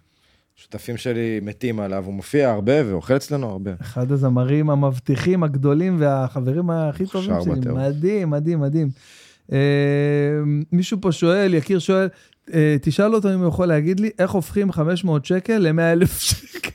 שותפים 0.56 0.96
שלי 0.96 1.40
מתים 1.42 1.80
עליו, 1.80 2.04
הוא 2.06 2.14
מופיע 2.14 2.50
הרבה 2.50 2.72
ואוכל 2.90 3.16
אצלנו 3.16 3.50
הרבה. 3.50 3.70
אחד 3.80 4.12
הזמרים 4.12 4.70
המבטיחים 4.70 5.42
הגדולים 5.42 5.96
והחברים 5.98 6.70
הכי 6.70 7.06
טובים 7.06 7.34
שלי. 7.44 7.72
מדהים, 7.74 8.30
מדהים, 8.30 8.60
מדהים. 8.60 8.88
אה, 9.52 9.58
מישהו 10.72 10.98
פה 11.00 11.12
שואל, 11.12 11.54
יקיר 11.54 11.78
שואל, 11.78 12.08
אה, 12.54 12.76
תשאל 12.82 13.14
אותו 13.14 13.34
אם 13.34 13.38
הוא 13.38 13.48
יכול 13.48 13.66
להגיד 13.66 14.00
לי 14.00 14.10
איך 14.18 14.30
הופכים 14.30 14.72
500 14.72 15.26
שקל 15.26 15.58
ל-100 15.58 15.80
אלף 15.92 16.18
שקל. 16.20 16.70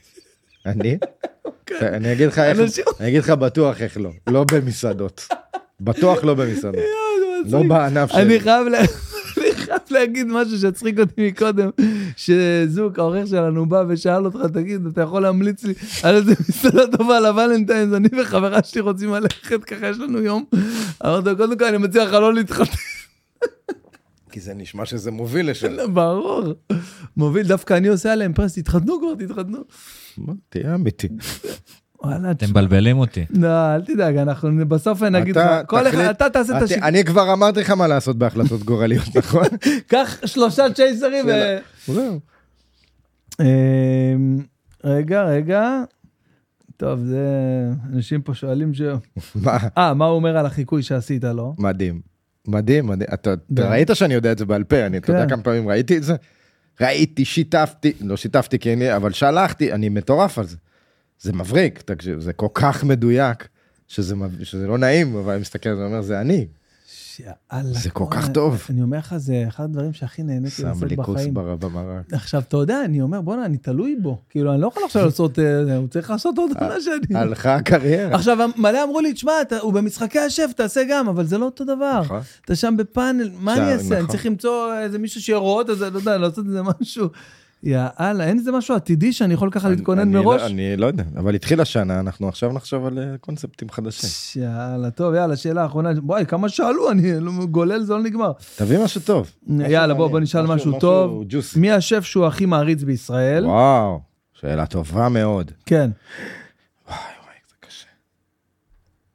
אני? 0.65 0.97
אני 1.81 2.13
אגיד 2.13 2.27
לך 2.27 2.39
איך, 2.39 2.59
אני 2.99 3.07
אגיד 3.07 3.19
לך 3.23 3.29
בטוח 3.29 3.81
איך 3.81 3.97
לא, 3.97 4.09
לא 4.27 4.45
במסעדות. 4.53 5.27
בטוח 5.81 6.23
לא 6.23 6.33
במסעדות. 6.33 6.81
לא 7.51 7.63
בענף 7.63 8.11
אני 8.15 8.23
שלי. 8.29 8.39
חייב 8.39 8.67
לה- 8.67 8.79
אני 8.79 8.87
חייב 9.67 9.79
להגיד 9.89 10.27
משהו 10.27 10.57
שהצחיק 10.59 10.99
אותי 10.99 11.27
מקודם, 11.27 11.69
שזוק, 12.17 12.99
העורך 12.99 13.27
שלנו 13.27 13.65
בא 13.65 13.83
ושאל 13.87 14.25
אותך, 14.25 14.39
תגיד, 14.53 14.85
אתה 14.85 15.01
יכול 15.01 15.21
להמליץ 15.21 15.63
לי 15.63 15.73
על 16.03 16.15
איזה 16.15 16.33
מסעדה 16.49 16.97
טובה 16.97 17.19
לוולנטיינס, 17.19 17.93
אני 17.93 18.09
וחברה 18.21 18.63
שלי 18.63 18.81
רוצים 18.81 19.09
ללכת, 19.09 19.63
ככה 19.63 19.87
יש 19.87 19.99
לנו 19.99 20.19
יום. 20.19 20.45
אמרתי 21.05 21.29
לו, 21.29 21.37
קודם 21.37 21.57
כל 21.57 21.65
אני 21.65 21.77
מציע 21.77 22.05
לך 22.05 22.13
לא 22.13 22.33
להתחתן. 22.33 22.71
כי 24.31 24.39
זה 24.39 24.53
נשמע 24.53 24.85
שזה 24.85 25.11
מוביל 25.11 25.49
לשם. 25.49 25.75
ברור. 25.93 26.43
מוביל, 27.17 27.47
דווקא 27.47 27.73
אני 27.73 27.87
עושה 27.87 28.13
עליהם 28.13 28.33
פרס, 28.33 28.53
תתחתנו 28.53 28.99
כבר, 28.99 29.25
תתחתנו. 29.25 29.59
תהיה 30.49 30.75
אמיתי. 30.75 31.07
וואלה, 32.03 32.31
אתם 32.31 32.49
מבלבלים 32.49 32.97
אותי. 32.97 33.25
לא, 33.29 33.75
אל 33.75 33.81
תדאג, 33.81 34.17
אנחנו 34.17 34.67
בסוף 34.67 35.03
נגיד 35.03 35.37
לך, 35.37 35.45
אתה 35.45 35.61
כל 35.65 35.87
אחד, 35.87 35.99
אתה 35.99 36.29
תעשה 36.29 36.57
את 36.57 36.61
השיקול. 36.63 36.83
אני 36.83 37.03
כבר 37.03 37.33
אמרתי 37.33 37.59
לך 37.59 37.69
מה 37.71 37.87
לעשות 37.87 38.17
בהחלטות 38.17 38.63
גורליות, 38.63 39.15
נכון? 39.17 39.45
קח 39.87 40.17
שלושה 40.25 40.63
צ'ייסרים 40.75 41.25
ו... 41.89 42.11
אמ, 43.41 44.37
רגע, 44.83 45.23
רגע. 45.23 45.83
טוב, 46.77 46.99
זה... 46.99 47.25
אנשים 47.93 48.21
פה 48.21 48.33
שואלים 48.33 48.73
ש... 48.73 48.81
מה? 49.35 49.57
אה, 49.77 49.93
מה 49.93 50.05
הוא 50.05 50.15
אומר 50.15 50.37
על 50.37 50.45
החיקוי 50.45 50.83
שעשית 50.83 51.23
לו? 51.23 51.55
מדהים. 51.57 52.01
מדהים, 52.47 52.87
מדהים. 52.87 53.09
אתה? 53.13 53.33
ראית 53.57 53.89
שאני 53.93 54.13
יודע 54.13 54.31
את 54.31 54.37
זה 54.37 54.45
בעל 54.45 54.63
פה, 54.63 54.85
אני, 54.85 54.97
אתה 54.97 55.11
יודע 55.11 55.23
כן. 55.23 55.29
כמה 55.29 55.43
פעמים 55.43 55.69
ראיתי 55.69 55.97
את 55.97 56.03
זה? 56.03 56.15
ראיתי, 56.81 57.25
שיתפתי, 57.25 57.93
לא 58.01 58.17
שיתפתי 58.17 58.59
כי 58.59 58.73
אני, 58.73 58.95
אבל 58.95 59.11
שלחתי, 59.11 59.73
אני 59.73 59.89
מטורף 59.89 60.39
על 60.39 60.45
זה. 60.45 60.57
זה 61.21 61.33
מבריק, 61.33 61.81
תקשיב, 61.81 62.19
זה 62.19 62.33
כל 62.33 62.47
כך 62.53 62.83
מדויק, 62.83 63.47
שזה 63.87 64.15
שזה 64.43 64.67
לא 64.67 64.77
נעים, 64.77 65.15
אבל 65.15 65.31
אני 65.31 65.41
מסתכל 65.41 65.69
ואומר, 65.69 65.85
אומר, 65.85 66.01
זה 66.01 66.21
אני. 66.21 66.47
יאללה. 67.19 67.73
זה 67.73 67.89
כל 67.89 68.05
כך 68.09 68.29
טוב. 68.29 68.65
אני 68.69 68.81
אומר 68.81 68.97
לך, 68.97 69.17
זה 69.17 69.45
אחד 69.47 69.63
הדברים 69.63 69.93
שהכי 69.93 70.23
נהניתי 70.23 70.55
שם 70.55 70.67
לעשות 70.67 70.89
לי 70.89 70.95
כוס 70.95 71.09
בחיים. 71.09 71.33
בר- 71.33 71.55
במרק. 71.55 72.13
עכשיו, 72.13 72.41
אתה 72.47 72.57
יודע, 72.57 72.85
אני 72.85 73.01
אומר, 73.01 73.21
בואנה, 73.21 73.45
אני 73.45 73.57
תלוי 73.57 73.95
בו. 74.01 74.21
כאילו, 74.29 74.53
אני 74.53 74.61
לא 74.61 74.67
יכול 74.67 74.83
עכשיו 74.85 75.05
לעשות, 75.05 75.39
אה, 75.39 75.75
הוא 75.77 75.87
צריך 75.87 76.09
לעשות 76.09 76.37
עוד 76.37 76.51
עונה 76.59 76.81
שאני... 76.81 77.19
הלכה 77.19 77.55
הקריירה. 77.55 78.15
עכשיו, 78.15 78.37
מלא 78.57 78.83
אמרו 78.83 78.99
לי, 79.01 79.13
תשמע, 79.13 79.31
הוא 79.61 79.73
במשחקי 79.73 80.19
השף, 80.19 80.49
תעשה 80.55 80.81
גם, 80.89 81.07
אבל 81.07 81.25
זה 81.25 81.37
לא 81.37 81.45
אותו 81.45 81.63
דבר. 81.63 82.01
נכון. 82.03 82.21
אתה 82.45 82.55
שם 82.55 82.75
בפאנל, 82.77 83.29
מה 83.39 83.55
שם, 83.55 83.61
אני 83.61 83.73
אעשה? 83.73 83.85
אני 83.95 84.03
נכון. 84.03 84.07
צריך 84.11 84.25
למצוא 84.25 84.79
איזה 84.79 84.99
מישהו 84.99 85.21
שיראות, 85.21 85.69
אז 85.69 85.81
לא 85.81 85.99
יודע, 85.99 86.17
לעשות 86.17 86.45
איזה 86.45 86.61
משהו. 86.81 87.07
יאללה, 87.63 88.23
אין 88.23 88.37
איזה 88.37 88.51
משהו 88.51 88.75
עתידי 88.75 89.13
שאני 89.13 89.33
יכול 89.33 89.49
ככה 89.51 89.69
להתכונן 89.69 90.11
לא- 90.11 90.23
מראש? 90.23 90.41
אני 90.41 90.77
לא 90.77 90.85
יודע, 90.85 91.03
אבל 91.17 91.35
התחילה 91.35 91.65
שנה, 91.65 91.99
אנחנו 91.99 92.27
עכשיו 92.27 92.51
נחשוב 92.53 92.85
על 92.85 92.99
אה, 92.99 93.17
קונספטים 93.17 93.69
חדשים. 93.69 94.43
יאללה, 94.43 94.91
טוב, 94.91 95.13
יאללה, 95.13 95.35
שאלה 95.35 95.65
אחרונה. 95.65 95.89
וואי, 96.03 96.25
כמה 96.25 96.49
שאלו, 96.49 96.91
אני 96.91 97.19
לא- 97.19 97.45
גולל, 97.51 97.83
זה 97.83 97.93
לא 97.93 98.03
נגמר. 98.03 98.31
תביא 98.55 98.77
משהו 98.83 99.01
טוב. 99.01 99.31
יאללה, 99.69 99.93
בוא, 99.93 100.07
בוא 100.07 100.19
נשאל 100.19 100.45
משהו 100.45 100.79
טוב. 100.79 101.23
ג'וסי. 101.29 101.59
מי 101.59 101.71
השף 101.71 102.03
שהוא 102.03 102.25
הכי 102.25 102.45
מעריץ 102.45 102.83
בישראל? 102.83 103.45
וואו, 103.45 103.99
שאלה 104.33 104.65
טובה 104.65 105.09
מאוד. 105.09 105.51
כן. 105.65 105.89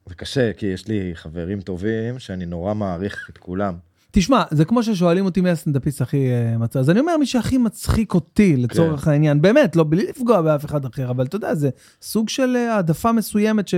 זה 0.07 0.15
קשה, 0.15 0.53
כי 0.53 0.65
יש 0.65 0.87
לי 0.87 1.11
חברים 1.13 1.61
טובים 1.61 2.19
שאני 2.19 2.45
נורא 2.45 2.73
מעריך 2.73 3.29
את 3.33 3.37
כולם. 3.37 3.73
תשמע, 4.15 4.43
זה 4.51 4.65
כמו 4.65 4.83
ששואלים 4.83 5.25
אותי 5.25 5.41
מי 5.41 5.49
הסטנדאפיסט 5.49 6.01
הכי 6.01 6.29
אה, 6.31 6.57
מצחיק. 6.57 6.79
אז 6.79 6.89
אני 6.89 6.99
אומר, 6.99 7.17
מי 7.17 7.25
שהכי 7.25 7.57
מצחיק 7.57 8.13
אותי, 8.13 8.55
לצורך 8.57 9.07
העניין, 9.07 9.41
באמת, 9.41 9.75
לא, 9.75 9.83
בלי 9.89 10.07
לפגוע 10.09 10.41
באף 10.41 10.65
אחד 10.65 10.85
אחר, 10.85 11.09
אבל 11.11 11.25
אתה 11.25 11.35
יודע, 11.35 11.55
זה 11.55 11.69
סוג 12.01 12.29
של 12.29 12.55
אה, 12.55 12.75
העדפה 12.75 13.11
מסוימת 13.11 13.67
ש... 13.67 13.75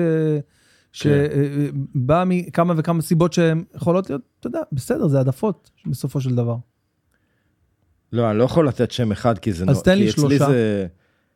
שבאה 0.91 2.23
מכמה 2.25 2.73
וכמה 2.77 3.01
סיבות 3.01 3.33
שהן 3.33 3.63
יכולות 3.75 4.09
להיות, 4.09 4.21
אתה 4.39 4.47
יודע, 4.47 4.59
בסדר, 4.71 5.07
זה 5.07 5.17
העדפות 5.17 5.71
בסופו 5.87 6.21
של 6.21 6.35
דבר. 6.35 6.55
לא, 8.13 8.29
אני 8.31 8.37
לא 8.37 8.43
יכול 8.43 8.67
לתת 8.67 8.91
שם 8.91 9.11
אחד, 9.11 9.37
כי 9.39 9.53
זה... 9.53 9.65
אז 9.67 9.77
נו- 9.77 9.83
תן 9.83 9.97
לי 9.97 10.11
שלושה. 10.11 10.47
זה- 10.47 10.87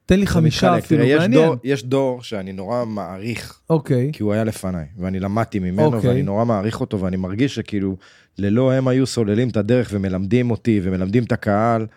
תן 0.05 0.19
לי 0.19 0.27
חמישה. 0.27 0.77
אפילו, 0.77 1.03
יש 1.03 1.19
מעניין. 1.21 1.45
דור- 1.45 1.55
יש 1.63 1.83
דור 1.83 2.23
שאני 2.23 2.53
נורא 2.53 2.85
מעריך, 2.85 3.61
אוקיי. 3.69 4.09
כי 4.13 4.23
הוא 4.23 4.33
היה 4.33 4.43
לפניי, 4.43 4.85
ואני 4.97 5.19
למדתי 5.19 5.59
ממנו, 5.59 5.85
אוקיי. 5.95 6.09
ואני 6.09 6.21
נורא 6.23 6.45
מעריך 6.45 6.81
אותו, 6.81 6.99
ואני 6.99 7.17
מרגיש 7.17 7.55
שכאילו, 7.55 7.97
ללא 8.39 8.73
הם 8.73 8.87
היו 8.87 9.05
סוללים 9.07 9.49
את 9.49 9.57
הדרך 9.57 9.89
ומלמדים 9.93 10.51
אותי, 10.51 10.79
ומלמדים 10.83 11.23
את 11.23 11.31
הקהל, 11.31 11.87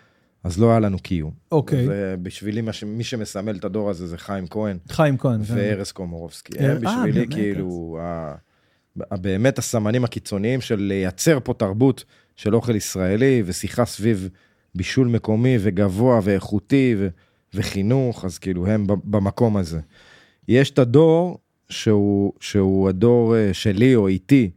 אז 0.43 0.59
לא 0.59 0.69
היה 0.71 0.79
לנו 0.79 0.99
קיום. 0.99 1.31
אוקיי. 1.51 1.85
ובשבילי, 1.89 2.61
מה 2.61 2.73
ש- 2.73 2.83
מי 2.83 3.03
שמסמל 3.03 3.55
את 3.55 3.65
הדור 3.65 3.89
הזה 3.89 4.07
זה 4.07 4.17
חיים 4.17 4.47
כהן. 4.47 4.77
חיים 4.89 5.17
כהן. 5.17 5.43
כן. 5.43 5.53
וארז 5.55 5.91
קומורובסקי. 5.91 6.59
אה, 6.59 6.71
הם 6.71 6.81
בשבילי 6.81 7.27
כאילו, 7.27 7.97
ה- 8.01 8.35
באמת 9.17 9.57
הסמנים 9.57 10.03
הקיצוניים 10.03 10.61
של 10.61 10.75
לייצר 10.79 11.39
פה 11.43 11.53
תרבות 11.53 12.03
של 12.35 12.55
אוכל 12.55 12.75
ישראלי 12.75 13.43
ושיחה 13.45 13.85
סביב 13.85 14.29
בישול 14.75 15.07
מקומי 15.07 15.57
וגבוה 15.59 16.19
ואיכותי 16.23 16.95
ו- 16.97 17.07
וחינוך, 17.53 18.25
אז 18.25 18.37
כאילו 18.37 18.67
הם 18.67 18.87
במקום 19.03 19.57
הזה. 19.57 19.79
יש 20.47 20.69
את 20.71 20.79
הדור 20.79 21.37
שהוא, 21.69 22.33
שהוא 22.39 22.89
הדור 22.89 23.35
אה, 23.37 23.53
שלי 23.53 23.95
או 23.95 24.07
איתי, 24.07 24.49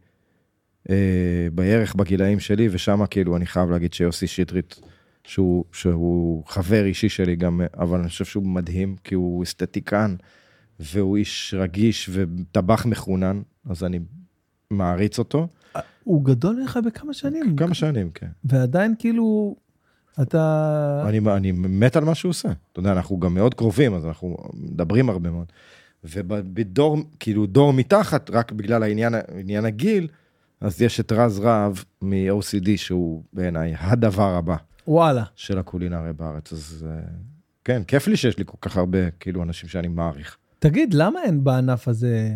בערך 1.52 1.94
בגילאים 1.94 2.40
שלי, 2.40 2.68
ושם 2.70 3.06
כאילו 3.10 3.36
אני 3.36 3.46
חייב 3.46 3.70
להגיד 3.70 3.92
שיוסי 3.92 4.26
שטרית, 4.26 4.80
שהוא, 5.26 5.64
שהוא 5.72 6.42
חבר 6.46 6.84
אישי 6.84 7.08
שלי 7.08 7.36
גם, 7.36 7.60
אה, 7.60 7.66
אבל 7.78 7.98
אני 7.98 8.08
חושב 8.08 8.24
שהוא 8.24 8.42
מדהים, 8.42 8.96
כי 9.04 9.14
הוא 9.14 9.42
אסתטיקן, 9.42 10.16
והוא 10.80 11.16
איש 11.16 11.54
רגיש 11.58 12.10
וטבח 12.12 12.86
מחונן, 12.86 13.42
אז 13.70 13.84
אני 13.84 13.98
מעריץ 14.70 15.18
אותו. 15.18 15.48
הוא 16.04 16.24
גדול 16.24 16.56
ממך 16.60 16.78
בכמה 16.86 17.14
שנים. 17.14 17.56
כמה 17.56 17.74
שנים, 17.74 18.10
כן. 18.10 18.26
ועדיין 18.44 18.94
כאילו, 18.98 19.56
אתה... 20.22 21.04
אני, 21.08 21.18
אני 21.18 21.52
מת 21.52 21.96
על 21.96 22.04
מה 22.04 22.14
שהוא 22.14 22.30
עושה. 22.30 22.48
אתה 22.72 22.80
יודע, 22.80 22.92
אנחנו 22.92 23.20
גם 23.20 23.34
מאוד 23.34 23.54
קרובים, 23.54 23.94
אז 23.94 24.06
אנחנו 24.06 24.36
מדברים 24.54 25.10
הרבה 25.10 25.30
מאוד. 25.30 25.46
ובדור, 26.04 26.98
כאילו 27.20 27.46
דור 27.46 27.72
מתחת, 27.72 28.30
רק 28.30 28.52
בגלל 28.52 28.82
העניין, 28.82 29.14
עניין 29.38 29.64
הגיל, 29.64 30.08
אז 30.60 30.82
יש 30.82 31.00
את 31.00 31.12
רז 31.12 31.38
רהב 31.38 31.74
מ-OCD, 32.02 32.68
שהוא 32.76 33.22
בעיניי 33.32 33.74
הדבר 33.78 34.34
הבא 34.34 34.56
וואלה. 34.88 35.24
של 35.34 35.58
הקולינריה 35.58 36.12
בארץ. 36.12 36.52
אז 36.52 36.86
אה, 36.90 37.00
כן, 37.64 37.82
כיף 37.84 38.06
לי 38.06 38.16
שיש 38.16 38.38
לי 38.38 38.44
כל 38.46 38.56
כך 38.60 38.76
הרבה, 38.76 39.10
כאילו, 39.10 39.42
אנשים 39.42 39.68
שאני 39.68 39.88
מעריך. 39.88 40.36
תגיד, 40.58 40.94
למה 40.94 41.22
אין 41.22 41.44
בענף 41.44 41.88
הזה 41.88 42.30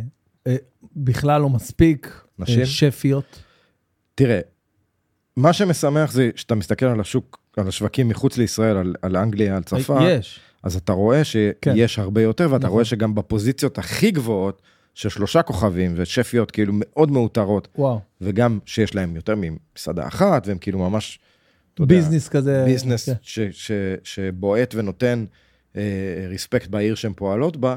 אה, 0.46 0.56
בכלל 0.96 1.40
לא 1.40 1.48
מספיק 1.48 2.24
נשים? 2.38 2.60
אה, 2.60 2.66
שפיות? 2.66 3.42
תראה, 4.14 4.40
מה 5.36 5.52
שמשמח 5.52 6.12
זה 6.12 6.30
שאתה 6.36 6.54
מסתכל 6.54 6.86
על 6.86 7.00
השוק, 7.00 7.40
על 7.56 7.68
השווקים 7.68 8.08
מחוץ 8.08 8.36
לישראל, 8.36 8.76
על, 8.76 8.94
על 9.02 9.16
אנגליה, 9.16 9.56
על 9.56 9.62
צרפת. 9.62 9.94
יש. 10.02 10.40
אז 10.62 10.76
אתה 10.76 10.92
רואה 10.92 11.22
כן. 11.60 11.74
שיש 11.74 11.98
הרבה 11.98 12.22
יותר, 12.22 12.48
ואתה 12.50 12.58
נכון. 12.58 12.70
רואה 12.70 12.84
שגם 12.84 13.14
בפוזיציות 13.14 13.78
הכי 13.78 14.10
גבוהות, 14.10 14.62
של 14.94 15.08
שלושה 15.08 15.42
כוכבים 15.42 15.94
ושפיות 15.96 16.50
כאילו 16.50 16.72
מאוד 16.76 17.10
מאותרות, 17.10 17.68
וואו. 17.78 18.00
וגם 18.20 18.58
שיש 18.66 18.94
להם 18.94 19.16
יותר 19.16 19.34
ממסעדה 19.36 20.06
אחת, 20.06 20.46
והם 20.46 20.58
כאילו 20.58 20.78
ממש, 20.78 21.18
אתה 21.74 21.82
יודע, 21.82 21.94
ביזנס 21.94 22.28
כזה. 22.28 22.64
ביזנס 22.64 23.08
כן. 23.08 23.14
ש, 23.22 23.40
ש, 23.40 23.72
שבועט 24.02 24.74
ונותן 24.74 25.24
אה, 25.76 25.82
ריספקט 26.28 26.68
בעיר 26.68 26.94
שהן 26.94 27.12
פועלות 27.16 27.56
בה, 27.56 27.76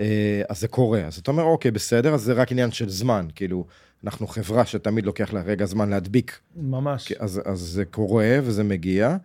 אה, 0.00 0.42
אז 0.48 0.60
זה 0.60 0.68
קורה. 0.68 1.00
אז 1.00 1.18
אתה 1.18 1.30
אומר, 1.30 1.42
אוקיי, 1.42 1.70
בסדר, 1.70 2.14
אז 2.14 2.22
זה 2.22 2.32
רק 2.32 2.52
עניין 2.52 2.70
של 2.70 2.88
זמן, 2.88 3.26
כאילו, 3.34 3.66
אנחנו 4.04 4.26
חברה 4.26 4.66
שתמיד 4.66 5.06
לוקח 5.06 5.32
לה 5.32 5.42
רגע 5.42 5.66
זמן 5.66 5.90
להדביק, 5.90 6.40
ממש. 6.56 7.12
אז, 7.12 7.40
אז 7.44 7.58
זה 7.58 7.84
קורה 7.84 8.38
וזה 8.42 8.64
מגיע. 8.64 9.16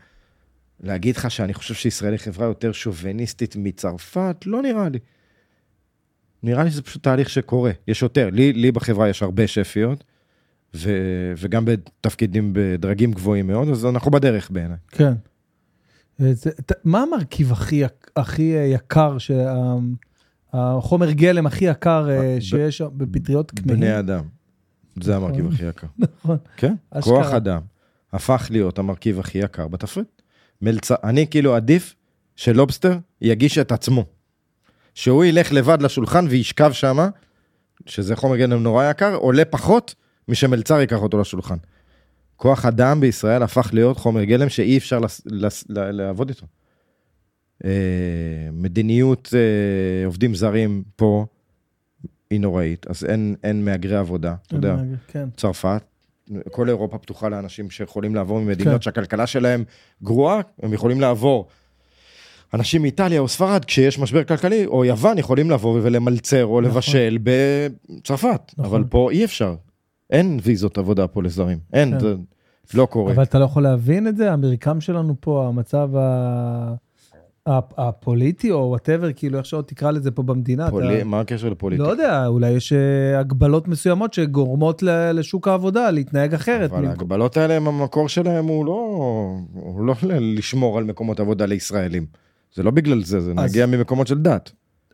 להגיד 0.79 1.17
לך 1.17 1.31
שאני 1.31 1.53
חושב 1.53 1.73
שישראל 1.73 2.11
היא 2.11 2.19
חברה 2.19 2.47
יותר 2.47 2.71
שוביניסטית 2.71 3.55
מצרפת? 3.55 4.35
לא 4.45 4.61
נראה 4.61 4.89
לי. 4.89 4.99
נראה 6.43 6.63
לי 6.63 6.71
שזה 6.71 6.81
פשוט 6.81 7.03
תהליך 7.03 7.29
שקורה, 7.29 7.71
יש 7.87 8.01
יותר. 8.01 8.29
לי, 8.31 8.53
לי 8.53 8.71
בחברה 8.71 9.09
יש 9.09 9.23
הרבה 9.23 9.47
שפיות, 9.47 10.03
ו, 10.75 10.89
וגם 11.37 11.65
בתפקידים 11.65 12.49
בדרגים 12.53 13.11
גבוהים 13.11 13.47
מאוד, 13.47 13.69
אז 13.69 13.85
אנחנו 13.85 14.11
בדרך 14.11 14.51
בעיניי. 14.51 14.77
כן. 14.87 15.13
אה, 16.21 16.33
זה- 16.33 16.51
ת- 16.51 16.85
מה 16.85 17.01
המרכיב 17.03 17.51
הכי 17.51 17.83
הכי 18.15 18.55
אה, 18.57 18.61
יקר, 18.63 19.17
שה- 19.17 19.55
החומר 20.53 21.11
גלם 21.11 21.45
הכי 21.45 21.65
יקר 21.65 22.09
אה, 22.09 22.35
ב- 22.37 22.39
שיש 22.39 22.81
בפטריות 22.81 23.51
כמהים? 23.51 23.79
בני 23.79 23.99
אדם. 23.99 24.23
זה 25.01 25.15
המרכיב 25.15 25.39
נכון. 25.45 25.53
הכי 25.55 25.65
יקר. 25.65 25.87
נכון. 26.23 26.37
כן, 26.57 26.73
אשכרה. 26.91 27.13
כוח 27.23 27.33
אדם 27.33 27.61
הפך 28.13 28.47
להיות 28.51 28.79
המרכיב 28.79 29.19
הכי 29.19 29.37
יקר 29.37 29.67
בתפריט. 29.67 30.07
מלצ... 30.61 30.91
אני 30.91 31.27
כאילו 31.27 31.55
עדיף 31.55 31.95
של 32.35 32.51
לובסטר 32.55 32.97
יגיש 33.21 33.57
את 33.57 33.71
עצמו. 33.71 34.05
שהוא 34.99 35.25
ילך 35.25 35.53
לבד 35.53 35.81
לשולחן 35.81 36.25
וישכב 36.29 36.71
שמה, 36.71 37.09
שזה 37.85 38.15
חומר 38.15 38.37
גלם 38.37 38.63
נורא 38.63 38.89
יקר, 38.89 39.15
עולה 39.15 39.45
פחות 39.45 39.95
משמלצר 40.27 40.79
ייקח 40.79 40.97
אותו 41.01 41.19
לשולחן. 41.21 41.55
כוח 42.35 42.65
אדם 42.65 42.99
בישראל 42.99 43.43
הפך 43.43 43.69
להיות 43.73 43.97
חומר 43.97 44.23
גלם 44.23 44.49
שאי 44.49 44.77
אפשר 44.77 44.99
לס, 44.99 45.21
לס, 45.25 45.63
לעבוד 45.69 46.29
איתו. 46.29 46.45
אה, 47.65 47.69
מדיניות 48.53 49.33
אה, 49.33 50.05
עובדים 50.05 50.35
זרים 50.35 50.83
פה 50.95 51.25
היא 52.29 52.39
נוראית, 52.39 52.87
אז 52.87 53.05
אין, 53.05 53.35
אין 53.43 53.65
מהגרי 53.65 53.95
עבודה, 53.95 54.35
אתה 54.47 54.55
יודע. 54.55 54.75
כן. 55.07 55.29
צרפת, 55.37 55.83
כל 56.51 56.69
אירופה 56.69 56.97
פתוחה 56.97 57.29
לאנשים 57.29 57.69
שיכולים 57.69 58.15
לעבור 58.15 58.39
ממדינות 58.39 58.75
כן. 58.75 58.81
שהכלכלה 58.81 59.27
שלהם 59.27 59.63
גרועה, 60.03 60.41
הם 60.61 60.73
יכולים 60.73 61.01
לעבור. 61.01 61.47
אנשים 62.53 62.81
מאיטליה 62.81 63.19
או 63.19 63.27
ספרד, 63.27 63.65
כשיש 63.65 63.99
משבר 63.99 64.23
כלכלי, 64.23 64.65
או 64.65 64.85
יוון, 64.85 65.17
יכולים 65.17 65.51
לבוא 65.51 65.79
ולמלצר 65.83 66.45
או 66.45 66.61
לבשל 66.61 67.17
בצרפת, 67.23 68.51
נכון. 68.57 68.65
אבל 68.65 68.83
פה 68.89 69.11
אי 69.11 69.25
אפשר. 69.25 69.55
אין 70.09 70.39
ויזות 70.43 70.77
עבודה 70.77 71.07
פה 71.07 71.23
לזרים, 71.23 71.57
אין, 71.73 71.91
כן. 71.91 71.99
זה 71.99 72.15
לא 72.77 72.85
קורה. 72.85 73.13
אבל 73.13 73.23
אתה 73.23 73.39
לא 73.39 73.45
יכול 73.45 73.63
להבין 73.63 74.07
את 74.07 74.17
זה? 74.17 74.31
המרקם 74.33 74.81
שלנו 74.81 75.15
פה, 75.19 75.45
המצב 75.47 75.89
ה... 75.95 76.73
הפוליטי 77.77 78.51
או 78.51 78.57
whatever, 78.69 79.13
כאילו 79.13 79.37
איך 79.37 79.45
שעוד 79.45 79.65
תקרא 79.65 79.91
לזה 79.91 80.11
פה 80.11 80.23
במדינה. 80.23 80.69
פולי- 80.69 80.95
אתה... 80.97 81.03
מה 81.03 81.19
הקשר 81.19 81.49
לפוליטיקה? 81.49 81.87
לא 81.87 81.91
יודע, 81.91 82.27
אולי 82.27 82.49
יש 82.49 82.73
אה, 82.73 83.19
הגבלות 83.19 83.67
מסוימות 83.67 84.13
שגורמות 84.13 84.83
לשוק 85.13 85.47
העבודה 85.47 85.91
להתנהג 85.91 86.33
אחרת. 86.33 86.69
אבל 86.71 86.77
במקום- 86.79 86.89
ההגבלות 86.89 87.37
האלה, 87.37 87.55
המקור 87.57 88.09
שלהם 88.09 88.45
הוא 88.45 88.65
לא, 88.65 88.71
הוא 89.53 89.85
לא 89.85 89.95
לשמור 90.19 90.77
על 90.77 90.83
מקומות 90.83 91.19
עבודה 91.19 91.45
לישראלים. 91.45 92.05
זה 92.53 92.63
לא 92.63 92.71
בגלל 92.71 93.03
זה, 93.03 93.19
זה 93.21 93.31
אז- 93.37 93.49
מגיע 93.51 93.65
ממקומות 93.65 94.07
של 94.07 94.21
דת. 94.21 94.51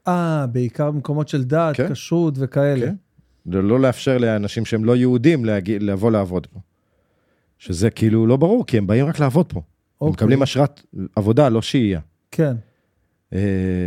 אה, 0.07 0.45
בעיקר 0.48 0.91
במקומות 0.91 1.27
של 1.27 1.44
דת, 1.44 1.76
כן. 1.76 1.94
כשרות 1.94 2.34
וכאלה. 2.38 2.86
כן. 2.86 2.95
זה 3.52 3.61
לא 3.61 3.80
לאפשר 3.80 4.18
לאנשים 4.18 4.65
שהם 4.65 4.86
לא 4.86 4.95
יהודים 4.95 5.45
להגיע, 5.45 5.77
לבוא 5.82 6.11
לעבוד 6.11 6.48
פה. 6.48 6.60
שזה 7.57 7.90
כאילו 7.90 8.27
לא 8.27 8.38
ברור, 8.38 8.65
כי 8.65 8.77
הם 8.77 8.88
באים 8.88 9.06
רק 9.06 9.19
לעבוד 9.19 9.45
פה. 9.53 9.60
הם 9.60 9.65
אוקיי. 10.02 10.14
מקבלים 10.14 10.44
אשרת 10.44 10.82
עבודה, 11.15 11.49
לא 11.49 11.61
שהייה. 11.61 11.99
כן. 12.32 12.56
אה, 13.34 13.40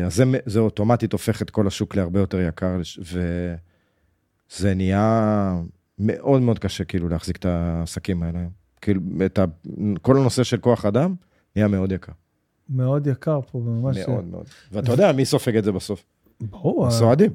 אז 0.06 0.14
זה, 0.14 0.24
זה 0.46 0.60
אוטומטית 0.60 1.12
הופך 1.12 1.42
את 1.42 1.50
כל 1.50 1.66
השוק 1.66 1.96
להרבה 1.96 2.20
יותר 2.20 2.40
יקר, 2.40 2.80
וזה 4.50 4.74
נהיה 4.74 5.60
מאוד 5.98 6.42
מאוד 6.42 6.58
קשה 6.58 6.84
כאילו 6.84 7.08
להחזיק 7.08 7.36
את 7.36 7.44
העסקים 7.44 8.22
האלה. 8.22 8.38
כאילו, 8.80 9.00
את 9.26 9.38
ה... 9.38 9.44
כל 10.02 10.16
הנושא 10.16 10.42
של 10.42 10.56
כוח 10.56 10.84
אדם 10.84 11.14
נהיה 11.56 11.68
מאוד 11.68 11.92
יקר. 11.92 12.12
מאוד 12.70 13.06
יקר 13.06 13.40
פה, 13.50 13.58
ממש... 13.58 13.96
מאוד 14.08 14.24
מאוד. 14.24 14.44
ואתה 14.72 14.92
יודע, 14.92 15.12
מי 15.12 15.24
סופג 15.24 15.56
את 15.56 15.64
זה 15.64 15.72
בסוף? 15.72 16.04
ברור. 16.40 16.86
הסועדים. 16.86 17.30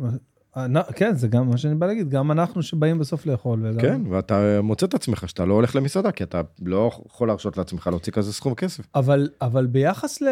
אה, 0.58 0.66
אה, 0.76 0.84
כן, 0.84 1.16
זה 1.16 1.28
גם 1.28 1.50
מה 1.50 1.58
שאני 1.58 1.76
בא 1.76 1.88
להגיד, 1.88 2.10
גם 2.10 2.32
אנחנו 2.32 2.64
שבאים 2.64 3.00
בסוף 3.00 3.26
לאכול. 3.26 3.60
וגם- 3.64 3.80
כן, 3.82 4.02
ואתה 4.10 4.60
מוצא 4.64 4.86
את 4.86 4.94
עצמך 4.94 5.30
שאתה 5.30 5.46
לא 5.46 5.54
הולך 5.54 5.76
למסעדה, 5.76 6.12
כי 6.12 6.24
אתה 6.24 6.42
לא 6.66 6.90
יכול 7.06 7.28
להרשות 7.28 7.58
לעצמך 7.58 7.88
להוציא 7.88 8.14
כזה 8.14 8.34
סכום 8.34 8.54
כסף. 8.56 8.84
אבל, 8.96 9.30
אבל 9.42 9.66
ביחס 9.66 10.22
ל... 10.22 10.28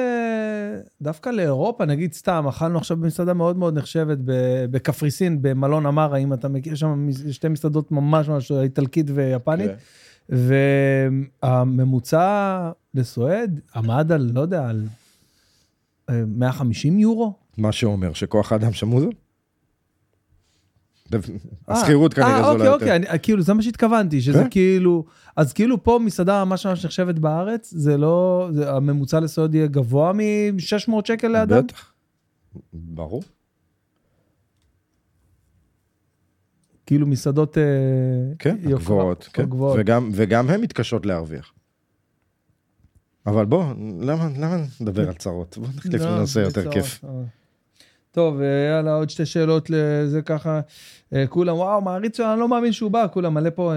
דווקא 1.02 1.30
לאירופה, 1.30 1.86
נגיד 1.86 2.14
סתם, 2.14 2.45
אכלנו 2.49 2.78
עכשיו 2.78 2.98
במסעדה 2.98 3.34
מאוד 3.34 3.57
מאוד 3.57 3.78
נחשבת 3.78 4.18
בקפריסין, 4.72 5.41
במלון 5.41 5.86
אמרה, 5.86 6.18
אם 6.18 6.34
אתה 6.34 6.48
מכיר, 6.49 6.76
שם 6.76 7.07
שתי 7.32 7.48
מסעדות 7.48 7.91
ממש 7.91 8.30
ממש 8.30 8.52
איטלקית 8.52 9.06
ויפנית, 9.14 9.69
כן. 9.72 9.76
והממוצע 10.30 12.60
לסועד 12.93 13.60
עמד 13.76 14.11
על, 14.11 14.31
לא 14.34 14.41
יודע, 14.41 14.69
על 14.69 14.88
אה, 16.10 16.23
150 16.27 16.99
יורו? 16.99 17.34
מה 17.57 17.72
שאומר 17.72 18.14
שכוח 18.14 18.52
האדם 18.52 18.73
שם 18.73 18.88
הוא 18.89 19.02
זול. 19.02 19.14
אה, 21.14 21.19
השכירות 21.68 22.14
כנראה 22.14 22.30
אה, 22.38 22.41
זולה 22.43 22.52
אוקיי, 22.53 22.65
יותר. 22.68 22.73
אוקיי, 22.73 22.95
אני- 22.95 23.19
כאילו, 23.23 23.41
זה 23.41 23.53
מה 23.53 23.61
שהתכוונתי, 23.61 24.22
שזה 24.22 24.43
כן. 24.43 24.49
כאילו, 24.49 25.06
אז 25.35 25.53
כאילו 25.53 25.84
פה 25.84 25.99
מסעדה 26.06 26.45
ממש 26.45 26.65
ממש 26.65 26.85
נחשבת 26.85 27.19
בארץ, 27.19 27.73
זה 27.77 27.98
לא, 27.98 28.49
זה- 28.53 28.72
הממוצע 28.72 29.19
לסועד 29.19 29.56
יהיה 29.56 29.68
גבוה 29.68 30.14
מ-600 30.14 30.91
שקל 31.06 31.27
לאדם? 31.27 31.64
בטח. 31.64 31.93
ברור. 32.73 33.23
כאילו 36.92 37.08
מסעדות... 37.08 37.58
אה, 37.58 37.64
כן, 38.40 38.58
גבוהות, 38.64 39.30
כן. 39.34 39.44
גבוהות. 39.46 39.78
וגם, 39.80 40.10
וגם 40.14 40.50
הן 40.50 40.62
מתקשות 40.62 41.06
להרוויח. 41.06 41.54
אבל 43.26 43.46
בוא, 43.46 43.64
למה, 44.02 44.30
למה 44.38 44.58
נדבר 44.82 45.08
על 45.08 45.14
צרות? 45.14 45.58
בוא 45.58 45.68
נחליף 45.78 46.02
לא, 46.02 46.16
לנושא 46.16 46.40
יותר 46.40 46.62
בצרות, 46.62 46.74
כיף. 46.74 47.04
אה. 47.04 47.10
טוב, 48.12 48.42
אה, 48.42 48.46
יאללה, 48.46 48.94
עוד 48.94 49.10
שתי 49.10 49.26
שאלות 49.26 49.70
לזה 49.70 50.22
ככה. 50.22 50.62
כולם, 51.30 51.56
וואו, 51.56 51.82
מעריץ 51.82 52.18
שלו, 52.18 52.32
אני 52.32 52.40
לא 52.40 52.48
מאמין 52.48 52.72
שהוא 52.72 52.92
בא, 52.92 53.08
כולם 53.14 53.34
מלא 53.34 53.50
פה. 53.50 53.74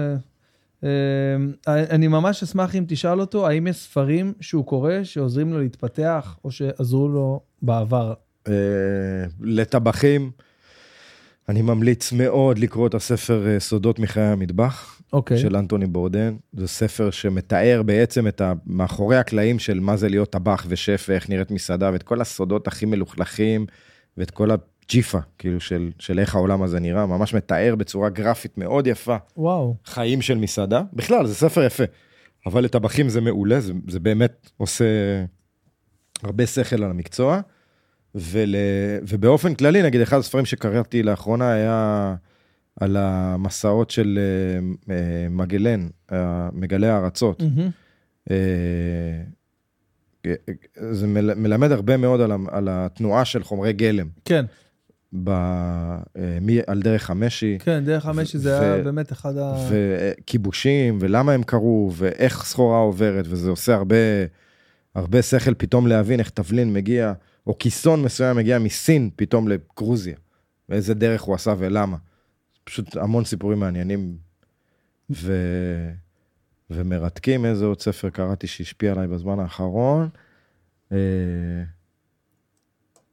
אני 1.67 2.07
ממש 2.07 2.43
אשמח 2.43 2.75
אם 2.75 2.83
תשאל 2.87 3.21
אותו, 3.21 3.47
האם 3.47 3.67
יש 3.67 3.75
ספרים 3.75 4.33
שהוא 4.41 4.65
קורא 4.65 4.93
שעוזרים 5.03 5.53
לו 5.53 5.59
להתפתח, 5.59 6.37
או 6.43 6.51
שעזרו 6.51 7.07
לו 7.07 7.41
בעבר? 7.61 8.13
לטבחים, 9.41 10.31
אני 11.49 11.61
ממליץ 11.61 12.11
מאוד 12.11 12.59
לקרוא 12.59 12.87
את 12.87 12.93
הספר 12.93 13.47
אה, 13.47 13.59
סודות 13.59 13.99
מחיי 13.99 14.23
המטבח, 14.23 15.01
אוקיי. 15.13 15.37
של 15.37 15.55
אנטוני 15.55 15.85
בורדן. 15.85 16.35
זה 16.53 16.67
ספר 16.67 17.11
שמתאר 17.11 17.81
בעצם 17.85 18.27
את 18.27 18.41
מאחורי 18.65 19.17
הקלעים 19.17 19.59
של 19.59 19.79
מה 19.79 19.97
זה 19.97 20.09
להיות 20.09 20.29
טבח 20.29 20.65
ושף 20.69 21.05
ואיך 21.09 21.29
נראית 21.29 21.51
מסעדה, 21.51 21.89
ואת 21.93 22.03
כל 22.03 22.21
הסודות 22.21 22.67
הכי 22.67 22.85
מלוכלכים, 22.85 23.65
ואת 24.17 24.31
כל 24.31 24.49
הג'יפה, 24.51 25.19
כאילו, 25.37 25.59
של, 25.59 25.91
של 25.99 26.19
איך 26.19 26.35
העולם 26.35 26.63
הזה 26.63 26.79
נראה, 26.79 27.05
ממש 27.05 27.33
מתאר 27.33 27.75
בצורה 27.77 28.09
גרפית 28.09 28.57
מאוד 28.57 28.87
יפה. 28.87 29.17
וואו. 29.37 29.75
חיים 29.85 30.21
של 30.21 30.37
מסעדה. 30.37 30.81
בכלל, 30.93 31.25
זה 31.25 31.35
ספר 31.35 31.63
יפה. 31.63 31.83
אבל 32.45 32.63
לטבחים 32.63 33.09
זה 33.09 33.21
מעולה, 33.21 33.59
זה, 33.59 33.73
זה 33.87 33.99
באמת 33.99 34.49
עושה 34.57 34.85
הרבה 36.23 36.45
שכל 36.45 36.83
על 36.83 36.91
המקצוע. 36.91 37.41
ול, 38.15 38.55
ובאופן 39.07 39.53
כללי, 39.53 39.83
נגיד, 39.83 40.01
אחד 40.01 40.17
הספרים 40.17 40.45
שקראתי 40.45 41.03
לאחרונה 41.03 41.51
היה 41.53 42.15
על 42.79 42.97
המסעות 42.99 43.89
של 43.91 44.19
אה, 44.89 44.95
אה, 44.95 45.29
מגלן, 45.29 45.87
אה, 46.11 46.49
מגלי 46.53 46.87
הארצות. 46.87 47.41
אה, 48.31 48.35
זה 50.91 51.07
מל- 51.07 51.33
מלמד 51.33 51.71
הרבה 51.71 51.97
מאוד 51.97 52.21
על, 52.21 52.31
ה- 52.31 52.35
על 52.51 52.67
התנועה 52.71 53.25
של 53.25 53.43
חומרי 53.43 53.73
גלם. 53.73 54.07
כן, 54.25 54.45
ב, 55.23 55.29
מי, 56.41 56.59
על 56.67 56.81
דרך 56.81 57.09
המשי. 57.09 57.57
כן, 57.59 57.83
דרך 57.85 58.05
המשי 58.05 58.37
זה 58.37 58.59
ו- 58.59 58.61
היה 58.61 58.83
באמת 58.83 59.11
אחד 59.11 59.37
ה... 59.37 59.67
וכיבושים, 59.69 60.97
ולמה 61.01 61.31
הם 61.31 61.43
קרו, 61.43 61.91
ואיך 61.95 62.43
סחורה 62.43 62.77
עוברת, 62.77 63.25
וזה 63.29 63.49
עושה 63.49 63.73
הרבה, 63.75 63.95
הרבה 64.95 65.21
שכל 65.21 65.53
פתאום 65.53 65.87
להבין 65.87 66.19
איך 66.19 66.29
תבלין 66.29 66.73
מגיע, 66.73 67.13
או 67.47 67.57
כיסון 67.57 68.01
מסוים 68.03 68.37
מגיע 68.37 68.59
מסין 68.59 69.09
פתאום 69.15 69.47
לגרוזיה, 69.47 70.15
ואיזה 70.69 70.93
דרך 70.93 71.21
הוא 71.21 71.35
עשה 71.35 71.53
ולמה. 71.57 71.97
פשוט 72.63 72.97
המון 72.97 73.25
סיפורים 73.25 73.59
מעניינים 73.59 74.17
ו... 75.09 75.33
ומרתקים. 76.69 77.45
איזה 77.45 77.65
עוד 77.65 77.81
ספר 77.81 78.09
קראתי 78.09 78.47
שהשפיע 78.47 78.91
עליי 78.91 79.07
בזמן 79.07 79.39
האחרון. 79.39 80.09
אה, 80.91 80.97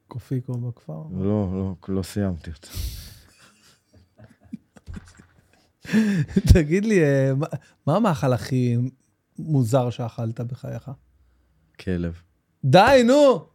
קופיקו 0.07 0.53
בכפר. 0.57 1.03
לא, 1.11 1.49
לא, 1.53 1.75
לא 1.95 2.03
סיימתי 2.03 2.49
אותו. 2.51 2.67
תגיד 6.53 6.85
לי, 6.85 7.03
אה, 7.03 7.31
מה- 7.35 7.47
מה 7.87 7.95
המאכל 7.95 8.33
הכי 8.33 8.77
מוזר 9.39 9.89
שאכלת 9.89 10.39
בחייך? 10.39 10.91
כלב. 11.79 12.21
די, 12.65 13.01
נו! 13.05 13.45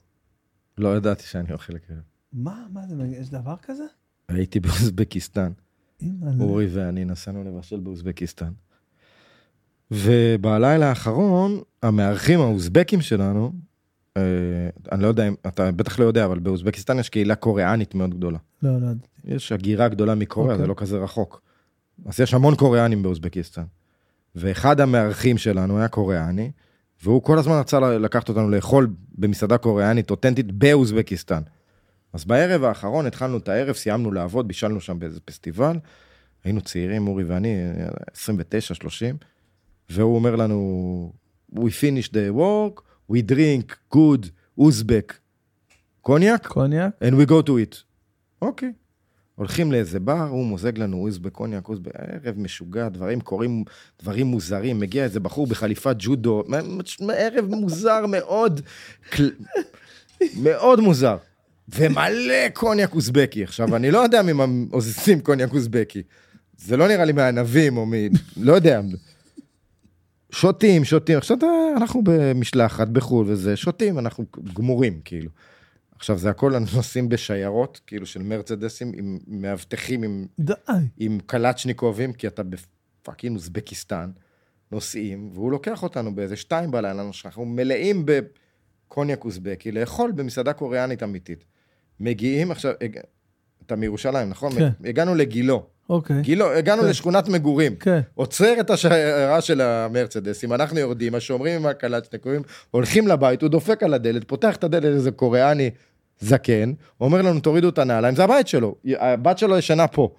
לא 0.78 0.96
ידעתי 0.96 1.22
שאני 1.22 1.52
אוכל 1.52 1.78
כלב. 1.78 2.00
מה, 2.32 2.66
מה 2.72 2.80
זה, 2.86 2.94
יש 3.06 3.30
דבר 3.30 3.54
כזה? 3.62 3.84
הייתי 4.28 4.60
באוזבקיסטן. 4.60 5.52
אורי 6.40 6.66
ואני 6.70 7.04
נסענו 7.04 7.44
לבשל 7.44 7.80
באוזבקיסטן. 7.80 8.52
ובלילה 9.90 10.88
האחרון, 10.88 11.60
המארחים 11.82 12.40
האוזבקים 12.40 13.00
שלנו, 13.00 13.52
אה, 14.16 14.22
אני 14.92 15.02
לא 15.02 15.08
יודע 15.08 15.28
אם, 15.28 15.34
אתה 15.46 15.72
בטח 15.72 15.98
לא 15.98 16.04
יודע, 16.04 16.24
אבל 16.24 16.38
באוזבקיסטן 16.38 16.98
יש 16.98 17.08
קהילה 17.08 17.34
קוריאנית 17.34 17.94
מאוד 17.94 18.14
גדולה. 18.14 18.38
לא, 18.62 18.80
לא. 18.80 18.86
ידעתי. 18.86 19.08
יש 19.24 19.52
הגירה 19.52 19.88
גדולה 19.88 20.14
מקוריאה, 20.14 20.52
אוקיי. 20.52 20.62
זה 20.62 20.68
לא 20.68 20.74
כזה 20.76 20.98
רחוק. 20.98 21.42
אז 22.06 22.20
יש 22.20 22.34
המון 22.34 22.54
קוריאנים 22.54 23.02
באוזבקיסטן. 23.02 23.64
ואחד 24.34 24.80
המארחים 24.80 25.38
שלנו 25.38 25.78
היה 25.78 25.88
קוריאני, 25.88 26.50
והוא 27.02 27.22
כל 27.22 27.38
הזמן 27.38 27.54
רצה 27.58 27.80
לקחת 27.80 28.28
אותנו 28.28 28.50
לאכול 28.50 28.88
במסעדה 29.18 29.58
קוריאנית 29.58 30.10
אותנטית 30.10 30.52
באוזבקיסטן. 30.52 31.42
אז 32.12 32.24
בערב 32.24 32.64
האחרון 32.64 33.06
התחלנו 33.06 33.38
את 33.38 33.48
הערב, 33.48 33.74
סיימנו 33.74 34.12
לעבוד, 34.12 34.48
בישלנו 34.48 34.80
שם 34.80 34.98
באיזה 34.98 35.20
פסטיבל. 35.20 35.76
היינו 36.44 36.60
צעירים, 36.60 37.08
אורי 37.08 37.24
ואני, 37.24 37.56
29-30, 38.12 39.24
והוא 39.90 40.14
אומר 40.16 40.36
לנו, 40.36 41.12
We 41.54 41.58
finish 41.58 42.08
the 42.08 42.36
work, 42.36 42.82
we 43.12 43.30
drink 43.30 43.94
good 43.94 44.26
Uzbek 44.60 45.12
קוניאק? 46.00 46.46
קוניאק. 46.46 46.92
and 47.02 47.14
we 47.14 47.30
go 47.30 47.42
to 47.46 47.50
it. 47.50 47.76
אוקיי. 48.42 48.72
הולכים 49.38 49.72
לאיזה 49.72 50.00
בר, 50.00 50.28
הוא 50.30 50.46
מוזג 50.46 50.78
לנו 50.78 50.96
עוז 50.96 51.18
בקוניאק, 51.18 51.66
עוז 51.66 51.78
בערב 51.78 52.38
משוגע, 52.38 52.88
דברים 52.88 53.20
קורים, 53.20 53.64
דברים 54.02 54.26
מוזרים, 54.26 54.80
מגיע 54.80 55.04
איזה 55.04 55.20
בחור 55.20 55.46
בחליפת 55.46 55.96
ג'ודו, 55.98 56.44
ערב 57.14 57.44
מוזר 57.44 58.04
מאוד, 58.06 58.60
מאוד 60.42 60.80
מוזר. 60.80 61.16
ומלא 61.68 62.48
קוניאק 62.52 62.94
אוזבקי. 62.94 63.44
עכשיו, 63.44 63.76
אני 63.76 63.90
לא 63.90 63.98
יודע 63.98 64.22
ממה 64.22 64.44
עושים 64.70 65.20
קוניאק 65.20 65.52
אוזבקי. 65.52 66.02
זה 66.58 66.76
לא 66.76 66.88
נראה 66.88 67.04
לי 67.04 67.12
מהענבים 67.12 67.76
או 67.76 67.86
מ... 67.86 67.92
לא 68.36 68.52
יודע. 68.52 68.80
שותים, 70.30 70.84
שותים. 70.84 71.18
עכשיו 71.18 71.38
אנחנו 71.76 72.02
במשלחת 72.04 72.88
בחו"ל 72.88 73.26
וזה, 73.28 73.56
שותים, 73.56 73.98
אנחנו 73.98 74.24
גמורים, 74.54 75.00
כאילו. 75.04 75.30
עכשיו, 75.98 76.18
זה 76.18 76.30
הכל 76.30 76.52
נוסעים 76.74 77.08
בשיירות, 77.08 77.80
כאילו 77.86 78.06
של 78.06 78.22
מרצדסים, 78.22 78.92
עם 78.96 79.18
מאבטחים, 79.26 80.02
עם, 80.02 80.26
די. 80.38 80.52
עם 80.96 81.18
קלצ'ניקובים, 81.26 82.12
כי 82.12 82.26
אתה 82.26 82.42
ב 82.42 82.54
fucking 82.54 83.36
אוזבקיסטן, 83.36 84.10
נוסעים, 84.72 85.30
והוא 85.34 85.50
לוקח 85.50 85.82
אותנו 85.82 86.14
באיזה 86.14 86.36
שתיים 86.36 86.70
בלילה, 86.70 87.10
אנחנו 87.24 87.44
מלאים 87.44 88.06
בקוניאק 88.06 89.24
אוזבקי, 89.24 89.72
לאכול 89.72 90.12
במסעדה 90.12 90.52
קוריאנית 90.52 91.02
אמיתית. 91.02 91.44
מגיעים 92.00 92.50
עכשיו, 92.50 92.72
אתה 93.66 93.76
מירושלים, 93.76 94.28
נכון? 94.28 94.52
כן. 94.52 94.68
הגענו 94.84 95.14
לגילו. 95.14 95.66
אוקיי. 95.88 96.20
גילו, 96.20 96.52
הגענו 96.52 96.82
כן. 96.82 96.88
לשכונת 96.88 97.28
מגורים. 97.28 97.76
כן. 97.76 98.00
עוצר 98.14 98.60
את 98.60 98.70
השיירה 98.70 99.40
של 99.40 99.60
המרצדסים, 99.60 100.52
אנחנו 100.52 100.78
יורדים, 100.78 101.14
השומרים 101.14 101.60
עם 101.60 101.66
הקלצ'ניקובים, 101.66 102.42
הולכים 102.70 103.08
לבית, 103.08 103.42
הוא 103.42 103.50
דופק 103.50 103.82
על 103.82 103.94
הדלת, 103.94 104.24
פותח 104.24 104.56
את 104.56 104.64
הדלת 104.64 104.84
איזה 104.84 105.10
קוריאני 105.10 105.70
זקן, 106.20 106.72
אומר 107.00 107.22
לנו 107.22 107.40
תורידו 107.40 107.68
את 107.68 107.78
הנעליים, 107.78 108.16
זה 108.16 108.24
הבית 108.24 108.48
שלו, 108.48 108.74
הבת 108.98 109.38
שלו 109.38 109.58
ישנה 109.58 109.86
פה. 109.86 110.14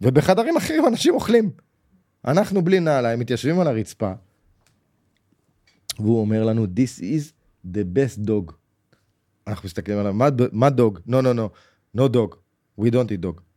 ובחדרים 0.00 0.56
אחרים 0.56 0.86
אנשים 0.86 1.14
אוכלים. 1.14 1.50
אנחנו 2.24 2.62
בלי 2.62 2.80
נעליים, 2.80 3.18
מתיישבים 3.18 3.60
על 3.60 3.66
הרצפה, 3.66 4.12
והוא 5.98 6.20
אומר 6.20 6.44
לנו, 6.44 6.64
This 6.64 7.00
is 7.00 7.32
the 7.66 7.84
best 7.96 8.26
dog. 8.26 8.52
אנחנו 9.46 9.66
מסתכלים 9.66 9.98
עליו, 9.98 10.14
מה, 10.14 10.28
מה 10.52 10.70
דוג? 10.70 10.98
No, 11.08 11.12
no, 11.12 11.34
no, 11.36 11.48
no 12.00 12.08
dog, 12.14 12.36
we 12.80 12.90
don't 12.90 13.10
eat 13.10 13.24
dog. 13.24 13.49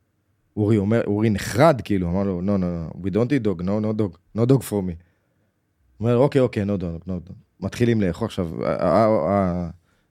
אורי 0.57 0.77
אומר, 0.77 1.01
אורי 1.07 1.29
נחרד, 1.29 1.81
כאילו, 1.83 2.09
אמר 2.09 2.23
לו, 2.23 2.41
no, 2.41 2.43
no, 2.43 2.95
no, 2.95 3.05
we 3.05 3.09
don't 3.09 3.29
eat 3.29 3.45
dog, 3.45 3.63
no, 3.63 3.65
no 3.65 3.99
dog, 3.99 4.17
no 4.37 4.41
dog 4.51 4.61
for 4.61 4.71
me. 4.71 4.93
הוא 5.97 6.09
אומר, 6.09 6.17
אוקיי, 6.17 6.41
אוקיי, 6.41 6.63
no 6.63 6.81
dog, 6.81 7.07
no 7.07 7.29
dog. 7.29 7.33
מתחילים 7.59 8.01
לאכול 8.01 8.25
עכשיו, 8.25 8.49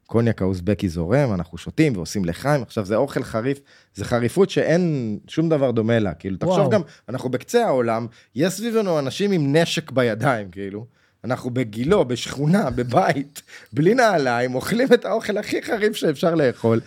הקוניאק 0.06 0.42
האוזבקי 0.42 0.88
זורם, 0.88 1.34
אנחנו 1.34 1.58
שותים 1.58 1.96
ועושים 1.96 2.24
לחיים, 2.24 2.62
עכשיו 2.62 2.84
זה 2.84 2.96
אוכל 2.96 3.22
חריף, 3.22 3.60
זה 3.94 4.04
חריפות 4.04 4.50
שאין 4.50 5.18
שום 5.28 5.48
דבר 5.48 5.70
דומה 5.70 5.98
לה, 5.98 6.14
כאילו, 6.14 6.36
תחשוב 6.36 6.58
וואו. 6.58 6.70
גם, 6.70 6.80
אנחנו 7.08 7.28
בקצה 7.28 7.66
העולם, 7.66 8.06
יש 8.34 8.52
סביבנו 8.54 8.98
אנשים 8.98 9.32
עם 9.32 9.56
נשק 9.56 9.90
בידיים, 9.90 10.50
כאילו. 10.50 10.86
אנחנו 11.24 11.50
בגילו, 11.50 12.04
בשכונה, 12.04 12.70
בבית, 12.70 13.42
בלי 13.72 13.94
נעליים, 13.94 14.54
אוכלים 14.54 14.88
את 14.94 15.04
האוכל 15.04 15.38
הכי 15.38 15.62
חריף 15.62 15.96
שאפשר 15.96 16.34
לאכול. 16.34 16.80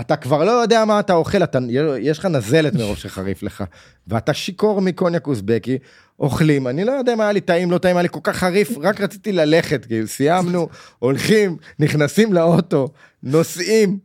אתה 0.00 0.16
כבר 0.16 0.44
לא 0.44 0.50
יודע 0.50 0.84
מה 0.84 1.00
אתה 1.00 1.14
אוכל, 1.14 1.42
אתה, 1.42 1.58
יש 2.00 2.18
לך 2.18 2.26
נזלת 2.26 2.74
מרוב 2.74 2.96
שחריף 2.96 3.42
לך, 3.42 3.64
ואתה 4.06 4.34
שיכור 4.34 4.80
מקוניאק 4.80 5.26
אוזבקי, 5.26 5.78
אוכלים, 6.20 6.68
אני 6.68 6.84
לא 6.84 6.92
יודע 6.92 7.14
מה 7.16 7.22
היה 7.22 7.32
לי 7.32 7.40
טעים, 7.40 7.70
לא 7.70 7.78
טעים, 7.78 7.96
היה 7.96 8.02
לי 8.02 8.08
כל 8.08 8.20
כך 8.22 8.36
חריף, 8.36 8.78
רק 8.82 9.00
רציתי 9.00 9.32
ללכת, 9.32 9.84
כאילו, 9.84 10.06
סיימנו, 10.06 10.68
הולכים, 10.98 11.56
נכנסים 11.78 12.32
לאוטו, 12.32 12.88
נוסעים, 13.22 13.98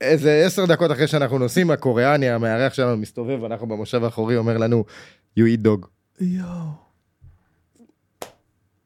איזה 0.00 0.42
עשר 0.46 0.66
דקות 0.66 0.92
אחרי 0.92 1.06
שאנחנו 1.06 1.38
נוסעים, 1.38 1.70
הקוריאני, 1.70 2.30
המארח 2.30 2.74
שלנו 2.74 2.96
מסתובב, 2.96 3.44
אנחנו 3.44 3.66
במושב 3.66 4.04
האחורי, 4.04 4.36
אומר 4.36 4.58
לנו, 4.58 4.84
you 5.38 5.42
eat 5.42 5.66
dog. 5.66 5.86
יואו. 6.20 6.90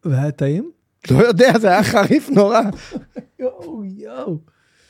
והיה 0.05 0.31
טעים? 0.31 0.70
לא 1.10 1.26
יודע, 1.26 1.59
זה 1.59 1.68
היה 1.68 1.85
חריף 1.85 2.31
נורא, 2.31 2.60
יואו, 3.39 3.85
יואו. 3.85 4.39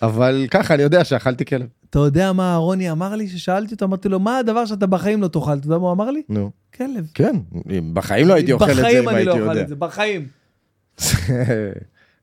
אבל 0.03 0.47
ככה, 0.51 0.75
אני 0.75 0.83
יודע 0.83 1.05
שאכלתי 1.05 1.45
כלב. 1.45 1.67
אתה 1.91 1.99
יודע 1.99 2.33
מה 2.33 2.53
אהרוני 2.53 2.91
אמר 2.91 3.15
לי? 3.15 3.29
ששאלתי 3.29 3.75
אותו, 3.75 3.85
אמרתי 3.85 4.09
לו, 4.09 4.21
מה 4.21 4.39
הדבר 4.39 4.67
שאתה 4.67 4.87
בחיים 4.87 5.23
לא 5.23 5.29
תאכל? 5.29 5.53
אתה 5.53 5.67
יודע 5.67 5.79
מה 5.79 5.85
הוא 5.85 5.93
אמר 5.93 6.11
לי? 6.11 6.23
נו. 6.29 6.51
כלב. 6.75 7.11
כן, 7.15 7.37
בחיים 7.93 8.29
לא 8.29 8.35
הייתי 8.35 8.53
אוכל 8.53 8.71
את 8.71 8.77
זה 8.77 8.83
בחיים 8.83 9.03
אם 9.03 9.09
אני 9.09 9.17
הייתי 9.17 9.29
לא 9.29 9.33
אוכל 9.33 9.51
יודע. 9.51 9.63
את 9.63 9.69
זה, 9.69 9.77
בחיים. 9.77 10.27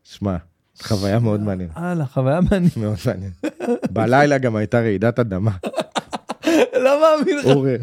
שמע, 0.04 0.38
חוויה 0.82 1.20
מאוד 1.20 1.40
מעניינת, 1.42 1.72
הלאה, 1.76 2.06
חוויה 2.06 2.40
מעניינת. 2.42 2.78
מאוד 2.78 2.98
מעניינת. 3.06 3.46
בלילה 3.92 4.38
גם 4.38 4.56
הייתה 4.56 4.80
רעידת 4.80 5.20
אדמה. 5.20 5.52
לא 6.84 7.02
מאמין 7.02 7.38
לך. 7.38 7.46
אורי, 7.46 7.76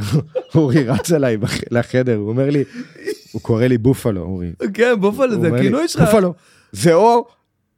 אורי 0.54 0.84
רץ 0.84 1.12
אליי 1.12 1.36
לחדר, 1.70 2.16
הוא 2.16 2.28
אומר 2.28 2.50
לי, 2.50 2.64
הוא 3.32 3.42
קורא 3.42 3.66
לי 3.66 3.78
בופלו, 3.78 4.22
אורי. 4.22 4.52
כן, 4.74 4.94
בופלו 5.00 5.40
זה 5.40 5.48
הכינוי 5.54 5.88
שלך. 5.88 6.02
בופלו, 6.02 6.34
זה 6.72 6.94
או 6.94 7.26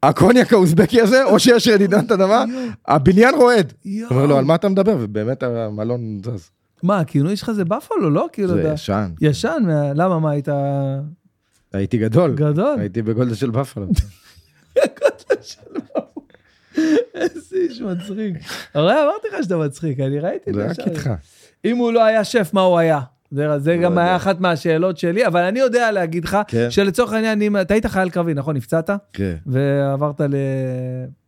הקוניאק 0.03 0.53
האוזבקי 0.53 1.01
הזה, 1.01 1.25
או 1.25 1.39
שיש 1.41 1.69
רעידת 1.69 2.13
אדמה, 2.13 2.45
הבניין 2.89 3.35
רועד. 3.35 3.73
אומר 4.11 4.27
לו, 4.27 4.39
על 4.39 4.45
מה 4.45 4.55
אתה 4.55 4.69
מדבר? 4.69 4.97
ובאמת 5.01 5.43
המלון 5.43 6.21
זז. 6.25 6.51
מה, 6.83 6.99
הכינוי 7.01 7.37
שלך 7.37 7.51
זה 7.53 7.65
בפלו, 7.65 8.11
לא? 8.11 8.27
כאילו, 8.33 8.55
זה. 8.55 8.71
ישן. 8.75 9.11
ישן, 9.21 9.63
מה- 9.67 9.93
למה, 9.95 10.19
מה, 10.19 10.31
היית 10.31 10.49
הייתי 11.73 11.99
גדול. 11.99 12.35
גדול? 12.35 12.77
הייתי 12.81 13.03
בגולדה 13.03 13.35
של 13.35 13.51
בפלו. 13.51 13.87
איזה 17.15 17.57
איש 17.57 17.81
מצחיק. 17.81 18.35
הרי 18.75 18.93
אמרתי 18.93 19.29
לך 19.33 19.45
שאתה 19.45 19.57
מצחיק, 19.57 20.01
אני 20.01 20.19
ראיתי 20.21 20.51
את 20.51 20.55
זה 20.55 20.63
זה. 20.75 20.83
רק. 20.83 20.89
איתך. 20.89 21.11
אם 21.65 21.77
הוא 21.77 21.93
לא 21.93 22.05
היה 22.05 22.25
שף, 22.25 22.51
מה 22.53 22.61
הוא 22.61 22.79
היה? 22.79 23.01
זה, 23.31 23.59
זה 23.59 23.77
לא 23.77 23.83
גם 23.83 23.93
יודע. 23.93 24.03
היה 24.03 24.17
אחת 24.17 24.41
מהשאלות 24.41 24.99
שלי, 24.99 25.27
אבל 25.27 25.41
אני 25.41 25.59
יודע 25.59 25.93
להגיד 25.93 26.25
לך, 26.25 26.39
כן. 26.49 26.71
שלצורך 26.71 27.13
העניין, 27.13 27.43
אם 27.43 27.57
אתה 27.57 27.75
היית 27.75 27.87
חייל 27.87 28.11
קרבי, 28.11 28.35
נכון? 28.35 28.57
נפצעת? 28.57 28.91
כן. 29.13 29.35
ועברת 29.47 30.21
ל... 30.21 30.35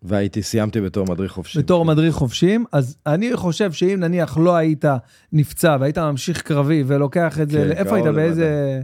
והייתי, 0.02 0.42
סיימתי 0.42 0.80
בתור 0.80 1.06
מדריך 1.06 1.32
חופשי. 1.32 1.58
בתור 1.58 1.84
מדריך 1.84 2.14
חובשים, 2.14 2.64
אז 2.72 2.96
אני 3.06 3.36
חושב 3.36 3.72
שאם 3.72 3.96
נניח 4.00 4.38
לא 4.38 4.56
היית 4.56 4.84
נפצע 5.32 5.76
והיית 5.80 5.98
ממשיך 5.98 6.42
קרבי 6.42 6.84
ולוקח 6.86 7.40
את 7.40 7.50
זה, 7.50 7.58
כן, 7.58 7.72
איפה 7.72 7.94
היית? 7.94 8.04
קרוב 8.04 8.16
באיזה... 8.16 8.80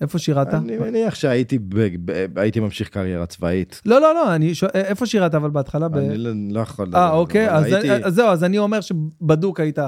איפה 0.00 0.18
שירת? 0.18 0.54
אני 0.54 0.78
מניח 0.78 1.14
שהייתי 1.14 1.58
ב- 1.58 1.74
ב- 2.04 2.38
הייתי 2.38 2.60
ממשיך 2.60 2.88
קריירה 2.88 3.26
צבאית. 3.26 3.82
לא, 3.86 4.00
לא, 4.00 4.14
לא, 4.14 4.34
אני 4.34 4.54
שואל, 4.54 4.70
איפה 4.74 5.06
שירת 5.06 5.34
אבל 5.34 5.50
בהתחלה? 5.50 5.88
ב- 5.88 5.96
אני 5.96 6.18
לא- 6.18 6.30
לא 6.50 6.60
יכול 6.60 6.86
לדבר. 6.86 6.98
אה, 6.98 7.10
אוקיי, 7.12 7.50
אז 7.50 7.64
הייתי- 7.64 7.92
אז 7.92 8.14
זהו, 8.14 8.28
אז 8.28 8.44
אני 8.44 8.58
אומר 8.58 8.80
שבדוק 8.80 9.60
היית, 9.60 9.78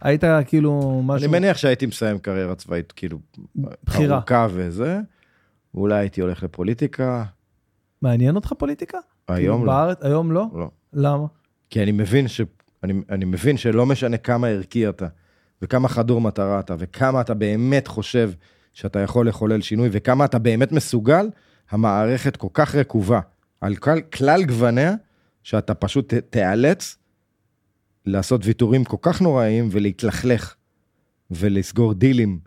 היית 0.00 0.24
כאילו 0.46 0.80
אני 0.98 1.02
משהו... 1.16 1.30
מניח 1.30 1.56
שהייתי 1.56 1.86
מסיים 1.86 2.18
קריירה 2.18 2.54
צבאית, 2.54 2.92
כאילו, 2.92 3.18
בחירה. 3.84 4.16
ארוכה 4.16 4.46
וזה. 4.50 5.00
אולי 5.74 5.94
הייתי 5.98 6.20
הולך 6.20 6.42
לפוליטיקה, 6.42 7.24
מעניין 8.02 8.36
אותך 8.36 8.52
פוליטיקה? 8.58 8.98
היום 9.28 9.58
כאילו, 9.60 9.66
לא. 9.66 9.72
בארץ, 9.72 9.98
היום 10.02 10.32
לא? 10.32 10.46
לא. 10.54 10.70
למה? 10.92 11.26
כי 11.70 11.82
אני 11.82 11.92
מבין 11.92 12.28
ש... 12.28 12.40
אני, 12.84 12.92
אני 13.10 13.24
מבין 13.24 13.56
שלא 13.56 13.86
משנה 13.86 14.16
כמה 14.16 14.46
ערכי 14.46 14.88
אתה, 14.88 15.06
וכמה 15.62 15.88
חדור 15.88 16.20
מטרה 16.20 16.60
אתה, 16.60 16.74
וכמה 16.78 17.20
אתה 17.20 17.34
באמת 17.34 17.88
חושב 17.88 18.30
שאתה 18.78 18.98
יכול 19.00 19.28
לחולל 19.28 19.60
שינוי, 19.60 19.88
וכמה 19.92 20.24
אתה 20.24 20.38
באמת 20.38 20.72
מסוגל, 20.72 21.28
המערכת 21.70 22.36
כל 22.36 22.48
כך 22.52 22.74
רקובה 22.74 23.20
על 23.60 23.76
כל, 23.76 24.00
כלל 24.00 24.44
גווניה, 24.44 24.94
שאתה 25.42 25.74
פשוט 25.74 26.14
ת, 26.14 26.16
תיאלץ 26.30 26.96
לעשות 28.06 28.40
ויתורים 28.44 28.84
כל 28.84 28.96
כך 29.02 29.22
נוראיים 29.22 29.68
ולהתלכלך 29.70 30.54
ולסגור 31.30 31.94
דילים, 31.94 32.40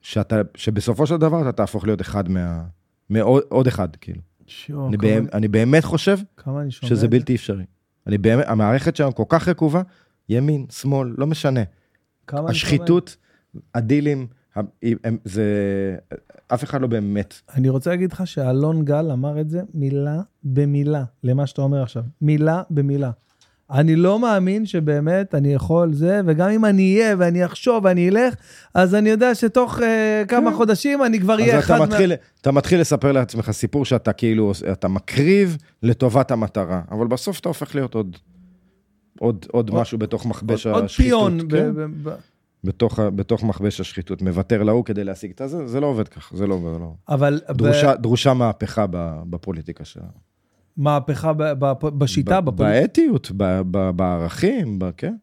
שאתה, 0.00 0.40
שבסופו 0.54 1.06
של 1.06 1.16
דבר 1.16 1.42
אתה 1.42 1.52
תהפוך 1.52 1.84
להיות 1.84 2.00
אחד 2.00 2.28
מה... 2.28 2.62
מעוד 3.10 3.42
עוד 3.48 3.66
אחד, 3.66 3.96
כאילו. 3.96 4.20
שיו, 4.46 4.88
אני, 4.88 4.98
כמה- 4.98 5.08
באמת, 5.08 5.34
אני 5.34 5.48
באמת 5.48 5.84
חושב 5.84 6.18
אני 6.60 6.70
שזה. 6.70 7.08
בלתי 7.08 7.34
אפשרי. 7.34 7.64
אני 8.06 8.18
באמת, 8.18 8.44
המערכת 8.48 8.96
שלנו 8.96 9.14
כל 9.14 9.24
כך 9.28 9.48
רקובה, 9.48 9.82
ימין, 10.28 10.66
שמאל, 10.70 11.14
לא 11.18 11.26
משנה. 11.26 11.60
השחיתות, 12.32 13.16
הדילים, 13.74 14.26
זה, 15.24 15.44
אף 16.48 16.64
אחד 16.64 16.80
לא 16.80 16.86
באמת. 16.86 17.34
אני 17.54 17.68
רוצה 17.68 17.90
להגיד 17.90 18.12
לך 18.12 18.26
שאלון 18.26 18.84
גל 18.84 19.10
אמר 19.10 19.40
את 19.40 19.50
זה 19.50 19.60
מילה 19.74 20.20
במילה, 20.44 21.04
למה 21.24 21.46
שאתה 21.46 21.62
אומר 21.62 21.82
עכשיו. 21.82 22.02
מילה 22.22 22.62
במילה. 22.70 23.10
אני 23.70 23.96
לא 23.96 24.18
מאמין 24.18 24.66
שבאמת 24.66 25.34
אני 25.34 25.54
יכול 25.54 25.92
זה, 25.92 26.20
וגם 26.26 26.50
אם 26.50 26.64
אני 26.64 26.96
אהיה 27.00 27.14
ואני 27.18 27.44
אחשוב 27.44 27.84
ואני 27.84 28.08
אלך, 28.08 28.34
אז 28.74 28.94
אני 28.94 29.08
יודע 29.10 29.34
שתוך 29.34 29.78
uh, 29.78 29.82
כמה 30.28 30.52
חודשים 30.52 31.04
אני 31.04 31.20
כבר 31.20 31.34
אהיה 31.34 31.50
כן. 31.52 31.56
אז 31.58 31.64
אחד 31.64 31.74
אתה 31.74 31.84
מתחיל, 31.84 32.12
אתה 32.40 32.52
מתחיל 32.52 32.80
לספר 32.80 33.12
לעצמך 33.12 33.50
סיפור 33.50 33.84
שאתה 33.84 34.12
כאילו, 34.12 34.52
אתה 34.72 34.88
מקריב 34.88 35.56
לטובת 35.82 36.30
המטרה, 36.30 36.80
אבל 36.90 37.06
בסוף 37.06 37.40
אתה 37.40 37.48
הופך 37.48 37.74
להיות 37.74 37.94
עוד, 37.94 38.16
עוד, 39.18 39.46
עוד 39.50 39.70
עוד- 39.70 39.80
משהו 39.80 39.98
בתוך 39.98 40.26
מכבש 40.26 40.66
עוד 40.66 40.84
השחיתות. 40.84 41.08
פיון. 41.08 41.48
ב- 41.48 41.50
כן? 41.56 41.74
ב- 41.74 42.08
ב- 42.08 42.14
בתוך, 42.64 43.00
בתוך 43.00 43.44
מכבש 43.44 43.80
השחיתות, 43.80 44.22
מוותר 44.22 44.62
להוא 44.62 44.84
כדי 44.84 45.04
להשיג 45.04 45.30
את 45.30 45.40
הזה, 45.40 45.66
זה 45.66 45.80
לא 45.80 45.86
עובד 45.86 46.08
ככה, 46.08 46.36
זה 46.36 46.46
לא, 46.46 46.58
זה 46.72 46.78
לא. 46.78 46.92
אבל... 47.08 47.40
ב- 47.48 47.52
דרושה, 47.52 47.94
דרושה 47.94 48.34
מהפכה 48.34 48.86
בפוליטיקה 49.30 49.84
שלנו. 49.84 50.30
מהפכה 50.76 51.32
ב- 51.32 51.42
ב- 51.42 51.86
בשיטה, 51.98 52.40
ב- 52.40 52.44
בפוליטיקה. 52.50 52.80
באתיות, 52.80 53.30
ב- 53.36 53.60
ב- 53.70 53.90
בערכים, 53.90 54.78
ב- 54.78 54.90
כן. 54.96 55.14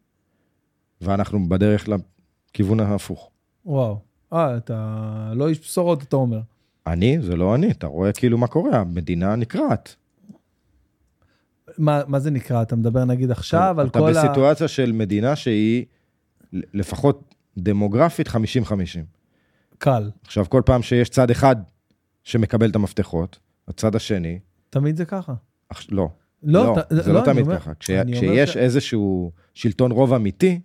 ואנחנו 1.00 1.48
בדרך 1.48 1.88
לכיוון 1.88 2.80
ההפוך. 2.80 3.30
וואו. 3.66 3.98
אה, 4.32 4.56
אתה 4.56 5.32
לא 5.34 5.48
איש 5.48 5.60
בשורות, 5.60 6.02
אתה 6.02 6.16
אומר. 6.16 6.40
אני, 6.86 7.18
זה 7.20 7.36
לא 7.36 7.54
אני, 7.54 7.70
אתה 7.70 7.86
רואה 7.86 8.12
כאילו 8.12 8.38
מה 8.38 8.46
קורה, 8.46 8.78
המדינה 8.78 9.36
נקרעת. 9.36 9.96
מה, 11.78 12.00
מה 12.06 12.18
זה 12.18 12.30
נקרא? 12.30 12.62
אתה 12.62 12.76
מדבר 12.76 13.04
נגיד 13.04 13.30
עכשיו 13.30 13.80
על 13.80 13.86
אתה 13.86 13.98
כל 13.98 14.16
ה... 14.16 14.24
בסיטואציה 14.24 14.68
של 14.68 14.92
מדינה 14.92 15.36
שהיא 15.36 15.84
לפחות 16.52 17.34
דמוגרפית 17.58 18.28
50-50. 18.28 18.32
קל. 19.78 20.10
עכשיו, 20.24 20.46
כל 20.48 20.62
פעם 20.66 20.82
שיש 20.82 21.08
צד 21.08 21.30
אחד 21.30 21.56
שמקבל 22.24 22.70
את 22.70 22.76
המפתחות, 22.76 23.38
הצד 23.68 23.94
השני, 23.96 24.38
תמיד 24.70 24.96
זה 24.96 25.04
ככה. 25.04 25.34
אח- 25.68 25.86
לא. 25.90 26.08
לא, 26.42 26.64
לא, 26.66 26.82
ת- 26.82 26.86
זה 27.04 27.12
לא, 27.12 27.20
לא 27.20 27.24
תמיד 27.24 27.44
אומר- 27.46 27.58
ככה. 27.58 27.74
כש- 27.74 27.90
כשיש 28.12 28.50
ש- 28.50 28.56
איזשהו 28.56 29.32
שלטון 29.54 29.90
רוב 29.92 30.12
אמיתי, 30.12 30.60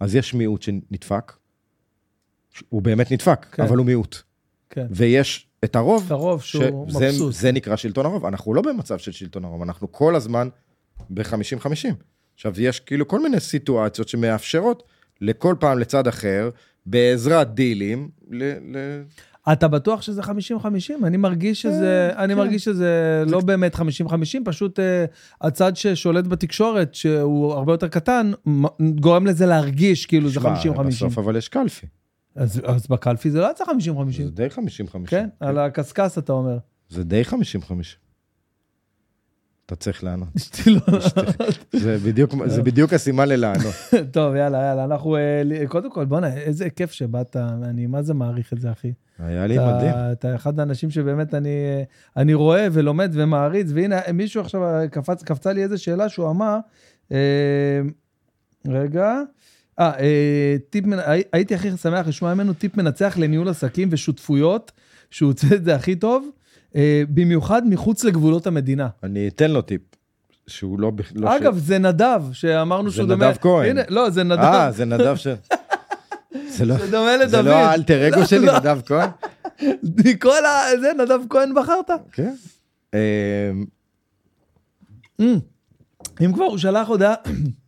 אז 0.00 0.14
יש 0.14 0.34
מיעוט 0.34 0.62
שנדפק. 0.62 1.32
הוא 2.68 2.82
באמת 2.82 3.12
נדפק, 3.12 3.46
כן. 3.52 3.62
אבל 3.62 3.76
הוא 3.76 3.86
מיעוט. 3.86 4.16
כן. 4.70 4.86
ויש 4.90 5.48
את 5.64 5.76
הרוב, 5.76 6.02
את 6.06 6.10
הרוב 6.10 6.42
שהוא 6.42 6.88
שזה- 6.88 6.98
מבסוט. 7.06 7.34
זה 7.34 7.52
נקרא 7.52 7.76
שלטון 7.76 8.06
הרוב. 8.06 8.24
אנחנו 8.24 8.54
לא 8.54 8.62
במצב 8.62 8.98
של 8.98 9.12
שלטון 9.12 9.44
הרוב, 9.44 9.62
אנחנו 9.62 9.92
כל 9.92 10.16
הזמן 10.16 10.48
ב-50-50. 11.10 11.94
עכשיו, 12.40 12.60
יש 12.60 12.80
כאילו 12.80 13.08
כל 13.08 13.22
מיני 13.22 13.40
סיטואציות 13.40 14.08
שמאפשרות 14.08 14.82
לכל 15.20 15.54
פעם 15.60 15.78
לצד 15.78 16.06
אחר, 16.06 16.50
בעזרת 16.86 17.54
דילים, 17.54 18.08
ל- 18.30 18.76
ל- 18.76 19.02
אתה 19.52 19.68
בטוח 19.68 20.02
שזה 20.02 20.22
50-50? 20.22 20.26
אני 21.04 21.16
מרגיש 21.16 21.62
שזה, 21.62 22.10
אה, 22.16 22.24
אני 22.24 22.32
כן. 22.32 22.38
מרגיש 22.38 22.64
שזה 22.64 23.24
לא 23.26 23.40
באמת 23.40 23.74
50-50, 23.74 23.80
פשוט 24.44 24.80
אה, 24.80 25.04
הצד 25.40 25.76
ששולט 25.76 26.26
בתקשורת, 26.26 26.94
שהוא 26.94 27.52
הרבה 27.52 27.72
יותר 27.72 27.88
קטן, 27.88 28.32
גורם 28.94 29.26
לזה 29.26 29.46
להרגיש 29.46 30.06
כאילו 30.06 30.28
זה 30.28 30.40
50-50. 30.40 30.56
שמע, 30.62 30.82
בסוף 30.82 31.18
אבל 31.18 31.36
יש 31.36 31.48
קלפי. 31.48 31.86
אז, 32.36 32.60
אז 32.64 32.86
בקלפי 32.86 33.30
זה 33.30 33.40
לא 33.40 33.50
יצא 33.50 33.64
50-50. 33.64 33.68
זה 34.12 34.30
די 34.30 34.46
50-50. 34.46 35.06
כן, 35.06 35.28
על 35.40 35.58
הקשקש 35.58 36.18
אתה 36.18 36.32
אומר. 36.32 36.58
זה 36.88 37.04
די 37.04 37.22
50-50. 37.22 37.34
אתה 39.72 39.78
צריך 39.78 40.04
לענות. 40.04 40.28
אשתי 40.36 40.70
לא... 40.70 40.80
זה 41.72 41.98
בדיוק, 42.04 42.34
זה 42.46 42.62
בדיוק 42.62 42.92
הסימן 42.92 43.28
ללענות. 43.28 43.74
טוב, 44.12 44.34
יאללה, 44.34 44.58
יאללה, 44.58 44.84
אנחנו... 44.84 45.16
אה, 45.16 45.42
קודם 45.68 45.90
כל, 45.90 46.04
בואנה, 46.04 46.34
איזה 46.34 46.70
כיף 46.70 46.92
שבאת, 46.92 47.36
אני 47.36 47.86
מה 47.86 48.02
זה 48.02 48.14
מעריך 48.14 48.52
את 48.52 48.60
זה, 48.60 48.72
אחי. 48.72 48.92
היה 49.18 49.46
לי 49.46 49.58
מדהים. 49.58 49.94
אתה 50.12 50.34
אחד 50.34 50.60
האנשים 50.60 50.90
שבאמת 50.90 51.34
אני, 51.34 51.48
אני 52.16 52.34
רואה 52.34 52.68
ולומד 52.72 53.10
ומעריץ, 53.12 53.66
והנה, 53.74 54.00
מישהו 54.14 54.40
עכשיו 54.40 54.62
קפץ, 54.90 55.22
קפצה 55.22 55.52
לי 55.52 55.62
איזה 55.62 55.78
שאלה 55.78 56.08
שהוא 56.08 56.30
אמר, 56.30 56.58
אה, 57.12 57.80
רגע, 58.68 59.20
אה, 59.78 59.92
אה, 60.00 60.56
טיפ, 60.70 60.84
הייתי 61.32 61.54
הכי 61.54 61.76
שמח 61.76 62.06
לשמוע 62.06 62.34
ממנו 62.34 62.52
טיפ 62.52 62.76
מנצח 62.76 63.18
לניהול 63.18 63.48
עסקים 63.48 63.88
ושותפויות, 63.92 64.72
שהוא 65.10 65.32
עושה 65.32 65.54
את 65.54 65.64
זה 65.64 65.74
הכי 65.74 65.96
טוב, 65.96 66.24
אה, 66.26 66.39
במיוחד 67.14 67.62
מחוץ 67.66 68.04
לגבולות 68.04 68.46
המדינה. 68.46 68.88
אני 69.02 69.28
אתן 69.28 69.50
לו 69.50 69.62
טיפ. 69.62 69.80
שהוא 70.50 70.80
לא... 70.80 70.92
לא 71.14 71.36
אגב, 71.36 71.58
זה 71.58 71.78
נדב, 71.78 72.22
שאמרנו 72.32 72.90
זה 72.90 72.96
שהוא 72.96 73.08
דומה... 73.08 73.28
נדב 73.28 73.36
כהן. 73.40 73.70
הנה, 73.70 73.82
לא, 73.88 74.10
זה 74.10 74.22
נדב. 74.22 74.38
אה, 74.40 74.72
זה 74.72 74.84
נדב 74.84 75.16
ש... 75.16 75.26
זה 76.56 76.64
לא... 76.64 76.76
זה 76.76 76.90
דומה 76.90 77.16
לדוד. 77.16 77.30
זה 77.30 77.42
לא 77.42 77.54
האלטר 77.54 78.08
אגו 78.08 78.20
לא, 78.20 78.26
שלי, 78.26 78.46
לא. 78.46 78.58
נדב 78.58 78.80
כהן? 78.86 79.10
מכל 80.04 80.44
ה... 80.44 80.80
זה, 80.80 80.92
נדב 81.02 81.18
כהן 81.30 81.54
בחרת? 81.54 81.90
כן. 82.12 82.34
אה, 82.94 83.50
אמ, 85.20 85.38
אם 86.24 86.32
כבר 86.32 86.44
הוא 86.44 86.58
שלח 86.58 86.88
הודעה, 86.88 87.14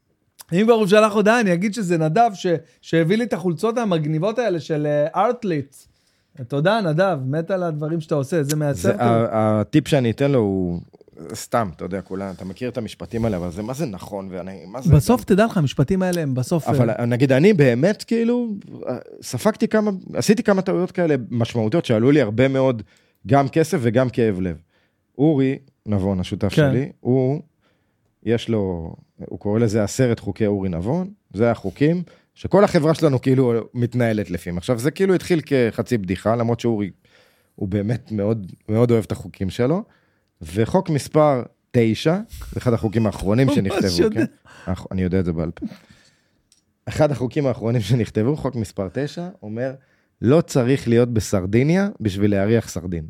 אם 0.53 0.63
כבר 0.65 0.75
הוא 0.75 0.87
שלח 0.87 1.13
הודעה, 1.13 1.41
אני 1.41 1.53
אגיד 1.53 1.75
שזה 1.75 1.99
נדב 1.99 2.31
ש, 2.35 2.47
שהביא 2.81 3.17
לי 3.17 3.25
את 3.25 3.33
החולצות 3.33 3.79
המגניבות 3.79 4.39
האלה 4.39 4.61
של 4.61 4.87
ארטליטס. 5.15 5.89
תודה, 6.49 6.81
נדב, 6.81 7.19
מת 7.27 7.51
על 7.51 7.63
הדברים 7.63 8.01
שאתה 8.01 8.15
עושה, 8.15 8.43
זה 8.43 8.57
מעצב. 8.57 8.89
ה- 8.99 9.61
הטיפ 9.61 9.89
שאני 9.89 10.11
אתן 10.11 10.31
לו 10.31 10.39
הוא... 10.39 10.81
סתם, 11.35 11.71
אתה 11.77 11.85
יודע, 11.85 12.01
כולם, 12.01 12.33
אתה 12.37 12.45
מכיר 12.45 12.69
את 12.69 12.79
המשפטים 12.79 13.25
האלה, 13.25 13.37
אבל 13.37 13.51
זה 13.51 13.63
מה 13.63 13.75
זה 13.75 13.87
נכון, 13.87 14.29
ואני... 14.31 14.65
מה 14.67 14.83
זה... 14.83 14.95
בסוף, 14.95 15.25
תדע 15.25 15.45
לך, 15.45 15.57
המשפטים 15.57 16.03
האלה 16.03 16.21
הם 16.23 16.35
בסוף... 16.35 16.69
אבל 16.69 16.91
אה, 16.91 17.05
נגיד, 17.05 17.33
אני 17.33 17.53
באמת, 17.53 18.05
כאילו, 18.05 18.49
ספגתי 19.23 19.69
כמה, 19.69 19.91
עשיתי 20.15 20.43
כמה 20.43 20.63
טעויות 20.63 20.91
כאלה 20.91 21.15
משמעותיות 21.31 21.85
שעלו 21.85 22.11
לי 22.11 22.21
הרבה 22.21 22.49
מאוד, 22.49 22.83
גם 23.27 23.49
כסף 23.49 23.79
וגם 23.81 24.09
כאב 24.11 24.41
לב. 24.41 24.57
אורי 25.19 25.59
נבון, 25.87 26.21
השותף 26.21 26.49
כן. 26.49 26.55
שלי, 26.55 26.93
הוא, 27.01 27.41
יש 28.23 28.49
לו, 28.49 28.95
הוא 29.29 29.39
קורא 29.39 29.59
לזה 29.59 29.85
עשרת 29.85 30.19
חוקי 30.19 30.47
אורי 30.47 30.69
נבון, 30.69 31.11
זה 31.35 31.51
החוקים 31.51 32.03
שכל 32.35 32.65
החברה 32.65 32.95
שלנו 32.95 33.21
כאילו 33.21 33.53
מתנהלת 33.75 34.31
לפיהם. 34.31 34.59
עכשיו, 34.59 34.79
זה 34.79 34.91
כאילו 34.91 35.15
התחיל 35.15 35.41
כחצי 35.47 35.99
בדיחה, 35.99 36.37
למרות 36.37 36.61
שאורי, 36.61 36.91
הוא 37.55 37.69
באמת 37.69 38.13
מאוד, 38.13 38.53
מאוד 38.69 38.91
אוהב 38.91 39.05
את 39.05 39.13
החוקים 39.13 39.51
שלו, 39.51 39.85
וחוק 40.43 40.91
מספר 40.91 41.43
תשע, 41.71 42.19
זה 42.53 42.61
אחד 42.61 42.73
החוקים 42.73 43.07
האחרונים 43.07 43.49
שנכתבו. 43.55 44.11
כן? 44.15 44.25
אני 44.91 45.03
יודע 45.03 45.21
את 45.21 45.25
זה 45.25 45.33
בעל 45.33 45.51
פה. 45.51 45.67
אחד 46.89 47.11
החוקים 47.11 47.47
האחרונים 47.47 47.81
שנכתבו, 47.81 48.37
חוק 48.37 48.55
מספר 48.55 48.89
9, 48.93 49.29
אומר, 49.43 49.75
לא 50.23 50.41
צריך 50.41 50.89
להיות 50.89 51.09
בסרדיניה 51.09 51.89
בשביל 52.01 52.31
להריח 52.31 52.69
סרדין. 52.69 53.09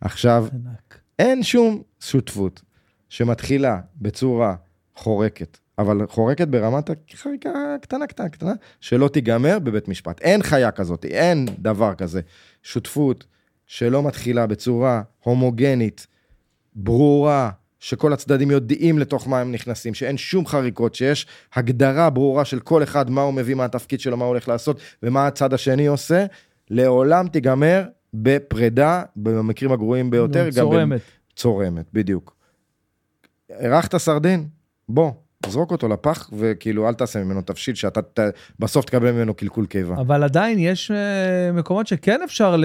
עכשיו, 0.00 0.46
ענק. 0.52 1.00
אין 1.18 1.42
שום 1.42 1.82
שותפות 2.00 2.62
שמתחילה 3.08 3.80
בצורה 3.96 4.54
חורקת, 4.96 5.58
אבל 5.82 6.06
חורקת 6.08 6.48
ברמת 6.48 6.90
החריקה 7.14 7.50
קטנה 7.82 8.06
קטנה 8.06 8.28
קטנה, 8.28 8.52
שלא 8.80 9.08
תיגמר 9.08 9.58
בבית 9.58 9.88
משפט. 9.88 10.20
אין 10.20 10.42
חיה 10.42 10.70
כזאת, 10.70 11.04
אין 11.04 11.46
דבר 11.58 11.94
כזה. 11.94 12.20
שותפות 12.62 13.24
שלא 13.66 14.02
מתחילה 14.02 14.46
בצורה 14.46 15.02
הומוגנית, 15.24 16.06
ברורה, 16.74 17.50
שכל 17.80 18.12
הצדדים 18.12 18.50
יודעים 18.50 18.98
לתוך 18.98 19.28
מה 19.28 19.40
הם 19.40 19.52
נכנסים, 19.52 19.94
שאין 19.94 20.16
שום 20.16 20.46
חריקות, 20.46 20.94
שיש 20.94 21.26
הגדרה 21.54 22.10
ברורה 22.10 22.44
של 22.44 22.60
כל 22.60 22.82
אחד, 22.82 23.10
מה 23.10 23.20
הוא 23.20 23.34
מביא, 23.34 23.54
מה 23.54 23.64
התפקיד 23.64 24.00
שלו, 24.00 24.16
מה 24.16 24.24
הוא 24.24 24.28
הולך 24.28 24.48
לעשות, 24.48 24.80
ומה 25.02 25.26
הצד 25.26 25.54
השני 25.54 25.86
עושה, 25.86 26.26
לעולם 26.70 27.28
תיגמר 27.28 27.84
בפרידה, 28.14 29.02
במקרים 29.16 29.72
הגרועים 29.72 30.10
ביותר. 30.10 30.44
גם 30.44 30.50
צורמת. 30.50 31.00
צורמת, 31.36 31.86
בדיוק. 31.92 32.36
הרחת 33.50 33.96
סרדין? 33.96 34.48
בוא, 34.88 35.12
זרוק 35.48 35.70
אותו 35.70 35.88
לפח, 35.88 36.30
וכאילו 36.38 36.88
אל 36.88 36.94
תעשה 36.94 37.24
ממנו 37.24 37.42
תבשיל 37.42 37.74
שאתה 37.74 38.02
ת, 38.02 38.20
בסוף 38.58 38.84
תקבל 38.84 39.10
ממנו 39.12 39.34
קלקול 39.34 39.66
קיבה. 39.66 39.94
אבל 39.94 40.22
עדיין 40.22 40.58
יש 40.58 40.90
אה, 40.90 41.52
מקומות 41.52 41.86
שכן 41.86 42.20
אפשר, 42.24 42.56
ל... 42.56 42.64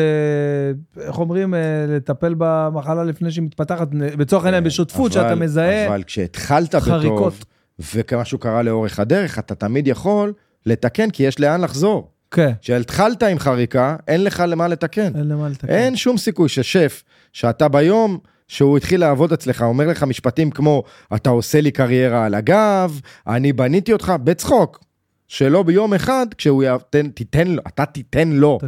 איך 1.02 1.20
אומרים, 1.20 1.54
אה, 1.54 1.60
לטפל 1.88 2.36
במחלה 2.38 3.04
לפני 3.04 3.32
שהיא 3.32 3.44
מתפתחת, 3.44 3.88
לצורך 3.94 4.46
העניין 4.46 4.64
בשותפות, 4.64 5.14
כן, 5.14 5.20
אבל- 5.20 5.30
שאתה 5.30 5.40
מזהה 5.40 5.88
אבל 5.88 6.04
כשהתחלת 6.04 6.76
חריקות. 6.76 7.34
בטוב, 7.80 7.96
ומשהו 8.12 8.38
קרה 8.40 8.62
לאורך 8.62 9.00
הדרך, 9.00 9.40
אתה 9.40 9.56
תמיד 9.56 9.88
יכול 9.88 10.34
לתקן, 10.66 11.10
כי 11.10 11.24
יש 11.24 11.40
לאן 11.40 11.62
לחזור. 11.62 12.12
כן, 12.32 12.52
כשהתחלת 12.62 13.24
עם 13.24 13.40
חריקה, 13.40 13.96
אין 14.08 14.24
לך 14.24 14.44
למה 14.48 14.68
לתקן. 14.68 15.16
אין 15.16 15.28
למה 15.28 15.50
לתקן. 15.50 15.70
אין 15.70 15.96
שום 15.96 16.18
סיכוי 16.18 16.50
ששף, 16.50 17.04
שאתה 17.34 17.68
ביום 17.68 18.18
שהוא 18.48 18.78
התחיל 18.78 19.00
לעבוד 19.00 19.34
אצלך, 19.34 19.62
אומר 19.62 19.88
לך 19.88 20.04
משפטים 20.04 20.52
כמו, 20.52 20.84
אתה 21.16 21.30
עושה 21.30 21.62
לי 21.62 21.72
קריירה 21.72 22.26
על 22.26 22.34
הגב, 22.34 23.02
אני 23.28 23.54
בניתי 23.54 23.94
אותך, 23.94 24.14
בצחוק. 24.24 24.84
שלא 25.28 25.64
ביום 25.64 25.94
אחד, 25.94 26.28
כשהוא 26.38 26.64
יתן, 26.64 27.10
תיתן 27.10 27.48
לו, 27.48 27.62
אתה 27.68 27.86
תיתן 27.86 28.30
לו. 28.30 28.60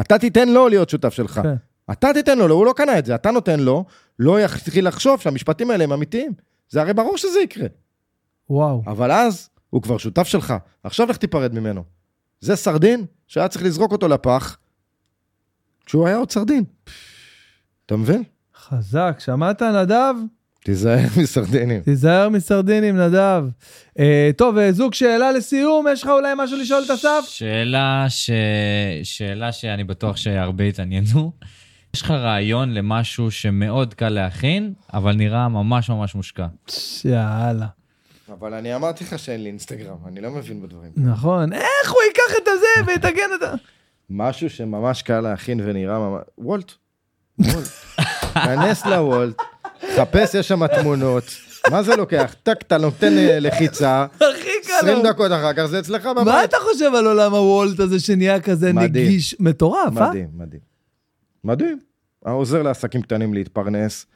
אתה 0.00 0.18
תיתן 0.18 0.48
לו 0.48 0.68
להיות 0.68 0.88
שותף 0.88 1.14
שלך. 1.14 1.40
כן. 1.42 1.54
אתה 1.92 2.08
תיתן 2.14 2.38
לו, 2.38 2.54
הוא 2.54 2.66
לא 2.66 2.74
קנה 2.76 2.98
את 2.98 3.06
זה, 3.06 3.14
אתה 3.14 3.30
נותן 3.30 3.60
לו, 3.60 3.84
לא 4.18 4.40
יתחיל 4.40 4.88
לחשוב 4.88 5.20
שהמשפטים 5.20 5.70
האלה 5.70 5.84
הם 5.84 5.92
אמיתיים. 5.92 6.32
זה 6.68 6.80
הרי 6.80 6.94
ברור 6.94 7.16
שזה 7.16 7.40
יקרה. 7.40 7.66
וואו. 8.50 8.82
אבל 8.86 9.10
אז 9.12 9.48
הוא 9.70 9.82
כבר 9.82 9.98
שותף 9.98 10.26
שלך, 10.26 10.54
עכשיו 10.82 11.06
לך 11.06 11.16
תיפרד 11.16 11.54
ממנו. 11.54 11.84
זה 12.40 12.56
סרדין 12.56 13.04
שהיה 13.26 13.48
צריך 13.48 13.64
לזרוק 13.64 13.92
אותו 13.92 14.08
לפח, 14.08 14.56
כשהוא 15.86 16.06
היה 16.06 16.16
עוד 16.16 16.30
סרדין. 16.30 16.64
אתה 17.86 17.96
מבין? 17.96 18.22
חזק, 18.68 19.16
שמעת 19.18 19.62
נדב? 19.62 20.14
תיזהר 20.64 21.06
מסרדינים. 21.22 21.80
תיזהר 21.80 22.28
מסרדינים, 22.28 22.96
נדב. 22.96 23.44
אה, 23.98 24.30
טוב, 24.36 24.58
אה, 24.58 24.72
זוג 24.72 24.94
שאלה 24.94 25.32
לסיום, 25.32 25.86
יש 25.92 26.02
לך 26.02 26.08
אולי 26.08 26.32
משהו 26.36 26.58
לשאול 26.58 26.82
את 26.86 26.90
אסף? 26.90 27.24
שאלה, 27.28 28.06
ש... 28.08 28.30
שאלה 29.02 29.52
שאני 29.52 29.84
בטוח 29.84 30.16
שהרבה 30.16 30.64
התעניינו. 30.64 31.32
יש 31.94 32.02
לך 32.02 32.10
רעיון 32.10 32.74
למשהו 32.74 33.30
שמאוד 33.30 33.94
קל 33.94 34.08
להכין, 34.08 34.72
אבל 34.92 35.12
נראה 35.12 35.48
ממש 35.48 35.90
ממש 35.90 36.14
מושקע. 36.14 36.46
יאללה. 37.04 37.66
אבל 38.28 38.54
אני 38.54 38.74
אמרתי 38.74 39.04
לך 39.04 39.18
שאין 39.18 39.42
לי 39.42 39.48
אינסטגרם, 39.48 39.96
אני 40.06 40.20
לא 40.20 40.30
מבין 40.30 40.62
בדברים. 40.62 40.90
נכון, 40.96 41.52
איך 41.52 41.90
הוא 41.90 42.00
ייקח 42.08 42.42
את 42.42 42.48
הזה 42.48 42.86
ויתגן 42.86 43.30
את 43.38 43.42
ה... 43.42 43.54
משהו 44.10 44.50
שממש 44.50 45.02
קל 45.02 45.20
להכין 45.20 45.60
ונראה 45.64 45.98
ממש... 45.98 46.22
וולט. 46.38 46.72
וולט. 47.38 47.68
כנס 48.44 48.86
לוולט, 48.86 49.36
חפש, 49.96 50.34
יש 50.34 50.48
שם 50.48 50.66
תמונות. 50.66 51.24
מה 51.70 51.82
זה 51.82 51.96
לוקח? 51.96 52.34
טק, 52.42 52.56
אתה 52.58 52.78
נותן 52.78 53.18
אה, 53.18 53.40
לחיצה, 53.40 54.06
הכי 54.14 54.48
קל. 54.66 54.72
20 54.78 55.06
דקות 55.06 55.32
אחר 55.32 55.52
כך 55.52 55.66
זה 55.66 55.78
אצלך 55.78 56.06
בבית. 56.06 56.26
מה 56.26 56.44
אתה 56.44 56.56
חושב 56.72 56.94
על 56.94 57.06
עולם 57.06 57.34
הוולט 57.34 57.80
הזה 57.80 58.00
שנהיה 58.00 58.40
כזה 58.40 58.72
מדהים. 58.72 59.06
נגיש? 59.06 59.36
מטורף, 59.40 59.96
אה? 59.96 60.08
מדהים, 60.08 60.28
מדהים. 60.34 60.60
מדהים. 61.44 61.78
עוזר 62.24 62.62
לעסקים 62.62 63.02
קטנים 63.02 63.34
להתפרנס. 63.34 64.06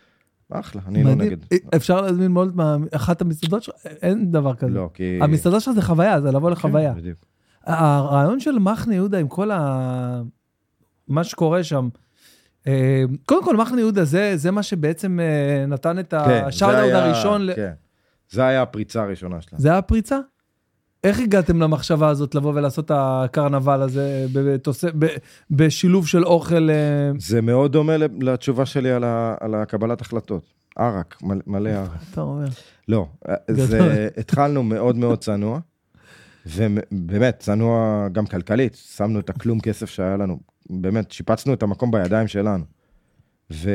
אחלה, 0.50 0.82
אני 0.88 1.04
לא 1.04 1.10
מדהים. 1.10 1.32
נגד. 1.32 1.58
אפשר 1.76 2.00
להזמין 2.00 2.36
וולט 2.36 2.54
מאחת 2.54 3.20
המסעדות 3.20 3.62
שלך? 3.62 3.74
אין 3.84 4.32
דבר 4.32 4.54
כזה. 4.54 4.72
לא, 4.72 4.90
כי... 4.94 5.18
המסעדה 5.22 5.60
שלך 5.60 5.74
זה 5.74 5.82
חוויה, 5.82 6.20
זה 6.20 6.30
לבוא 6.30 6.50
לחוויה. 6.50 6.94
כן, 6.94 7.00
בדיוק. 7.00 7.18
הרעיון 7.64 8.40
של 8.40 8.58
מחנה 8.58 8.94
יהודה 8.94 9.18
עם 9.18 9.28
כל 9.28 9.50
ה... 9.50 10.22
מה 11.08 11.24
שקורה 11.24 11.64
שם, 11.64 11.88
אה, 11.94 12.00
קודם 13.26 13.44
כל 13.44 13.56
מחנה 13.56 13.80
יהודה 13.80 14.04
זה, 14.04 14.32
זה 14.36 14.50
מה 14.50 14.62
שבעצם 14.62 15.20
אה, 15.20 15.66
נתן 15.66 15.98
את 15.98 16.10
כן, 16.10 16.18
היה- 16.60 17.04
הראשון. 17.04 17.46
ל- 17.46 17.52
כן. 17.56 17.72
זה 18.30 18.44
היה 18.46 18.62
הפריצה 18.62 19.02
הראשונה 19.02 19.40
שלנו. 19.40 19.62
זה 19.62 19.68
היה 19.68 19.78
הפריצה? 19.78 20.18
איך 21.04 21.20
הגעתם 21.20 21.62
למחשבה 21.62 22.08
הזאת 22.08 22.34
לבוא 22.34 22.52
ולעשות 22.54 22.84
את 22.84 22.90
הקרנבל 22.94 23.82
הזה 23.82 24.26
בתוס- 24.32 24.84
ב- 24.98 25.06
בשילוב 25.50 26.06
של 26.06 26.24
אוכל? 26.24 26.70
אה, 26.70 27.10
זה 27.18 27.40
מאוד 27.40 27.72
דומה 27.72 27.96
ל- 27.96 28.08
לתשובה 28.30 28.66
שלי 28.66 28.90
על 28.90 29.04
ה- 29.04 29.34
על 29.40 29.54
הקבלת 29.54 30.00
החלטות. 30.00 30.42
ערק, 30.78 31.16
מל- 31.22 31.40
מלא 31.46 31.68
ערק. 31.70 31.90
אתה 32.12 32.20
אומר. 32.20 32.46
לא. 32.88 33.06
זה, 33.50 34.08
התחלנו 34.16 34.62
מאוד 34.62 34.96
מאוד 34.96 35.18
צנוע, 35.18 35.60
ובאמת, 36.46 37.36
צנוע 37.38 38.06
גם 38.12 38.26
כלכלית, 38.26 38.74
שמנו 38.74 39.20
את 39.20 39.30
הכלום 39.30 39.60
כסף 39.60 39.90
שהיה 39.90 40.16
לנו, 40.16 40.40
באמת, 40.70 41.12
שיפצנו 41.12 41.54
את 41.54 41.62
המקום 41.62 41.90
בידיים 41.90 42.28
שלנו. 42.28 42.64
ו, 43.52 43.70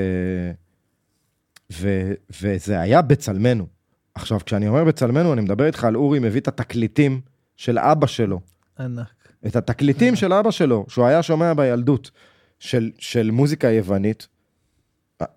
ו, 1.72 2.12
וזה 2.42 2.80
היה 2.80 3.02
בצלמנו. 3.02 3.68
עכשיו, 4.16 4.40
כשאני 4.46 4.68
אומר 4.68 4.84
בצלמנו, 4.84 5.34
אני 5.34 5.42
מדבר 5.42 5.66
איתך 5.66 5.84
על 5.84 5.96
אורי 5.96 6.20
מביא 6.20 6.42
את 6.42 6.48
התקליטים 6.48 7.22
של 7.56 7.80
אבא 7.80 8.08
שלו. 8.08 8.40
ענק. 8.80 9.08
את 9.48 9.56
התקליטים 9.56 10.16
של 10.16 10.34
אבא 10.34 10.52
שלו, 10.52 10.86
שהוא 10.88 11.06
היה 11.06 11.24
שומע 11.24 11.54
בילדות, 11.54 12.12
של, 12.60 12.92
של 13.00 13.32
מוזיקה 13.32 13.68
יוונית, 13.72 14.28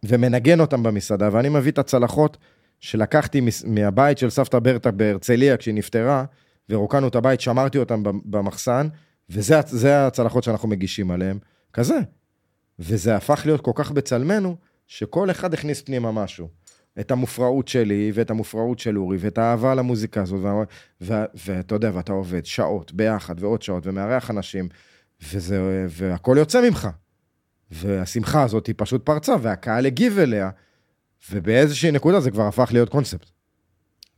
ומנגן 0.05 0.61
אותם 0.61 0.83
במסעדה, 0.83 1.29
ואני 1.33 1.49
מביא 1.49 1.73
את 1.73 1.79
הצלחות 1.79 2.37
שלקחתי 2.81 3.41
מהבית 3.67 4.19
של 4.19 4.31
סבתא 4.31 4.59
ברטה 4.59 4.91
בהרצליה 4.91 5.57
כשהיא 5.57 5.75
נפטרה, 5.75 6.25
ורוקנו 6.69 7.09
את 7.09 7.15
הבית, 7.15 7.41
שמרתי 7.41 7.79
אותם 7.79 8.03
במ- 8.03 8.21
במחסן, 8.25 8.89
וזה 9.31 9.61
הצ- 9.61 9.67
זה 9.67 10.07
הצלחות 10.07 10.45
שאנחנו 10.45 10.69
מגישים 10.69 11.11
עליהם, 11.11 11.39
כזה. 11.73 11.99
וזה 12.79 13.17
הפך 13.17 13.43
להיות 13.45 13.61
כל 13.61 13.73
כך 13.75 13.91
בצלמנו, 13.91 14.57
שכל 14.87 15.31
אחד 15.31 15.55
הכניס 15.55 15.83
פנימה 15.83 16.13
משהו. 16.13 16.49
את 17.01 17.11
המופרעות 17.11 17.69
שלי, 17.69 18.11
ואת 18.15 18.31
המופרעות 18.31 18.79
של 18.79 18.99
אורי, 18.99 19.17
ואת 19.21 19.39
האהבה 19.39 19.75
למוזיקה 19.75 20.23
הזאת, 20.23 20.69
ואתה 21.01 21.75
יודע, 21.75 21.91
ואתה 21.95 22.13
עובד 22.13 22.47
שעות 22.47 22.93
ביחד, 22.93 23.35
ועוד 23.43 23.63
שעות, 23.63 23.87
ומארח 23.87 24.31
אנשים, 24.31 24.69
וזה, 25.33 25.87
והכל 25.89 26.37
יוצא 26.39 26.69
ממך. 26.69 26.89
והשמחה 27.71 28.43
הזאת 28.43 28.67
היא 28.67 28.75
פשוט 28.79 29.07
פרצה, 29.07 29.35
והקהל 29.43 29.87
הגיב 29.87 30.19
אליה, 30.19 30.51
ובאיזושהי 31.31 31.91
נקודה 31.91 32.21
זה 32.21 32.31
כבר 32.31 32.47
הפך 32.47 32.69
להיות 32.73 32.89
קונספט. 32.89 33.31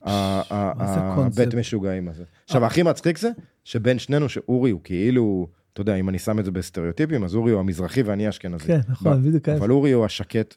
הבית 0.02 1.54
משוגעים 1.54 2.08
הזה. 2.08 2.24
עכשיו, 2.44 2.64
הכי 2.64 2.82
מצחיק 2.82 3.18
זה, 3.18 3.30
שבין 3.64 3.98
שנינו, 3.98 4.28
שאורי 4.28 4.70
הוא 4.70 4.80
כאילו, 4.84 5.48
אתה 5.72 5.80
יודע, 5.80 5.94
אם 5.94 6.08
אני 6.08 6.18
שם 6.18 6.38
את 6.38 6.44
זה 6.44 6.50
בסטריאוטיפים, 6.50 7.24
אז 7.24 7.34
אורי 7.34 7.52
הוא 7.52 7.60
המזרחי 7.60 8.02
ואני 8.02 8.26
האשכנזי. 8.26 8.66
כן, 8.66 8.80
נכון, 8.88 9.22
בדיוק. 9.22 9.48
אבל 9.48 9.70
אורי 9.70 9.92
הוא 9.92 10.04
השקט, 10.04 10.54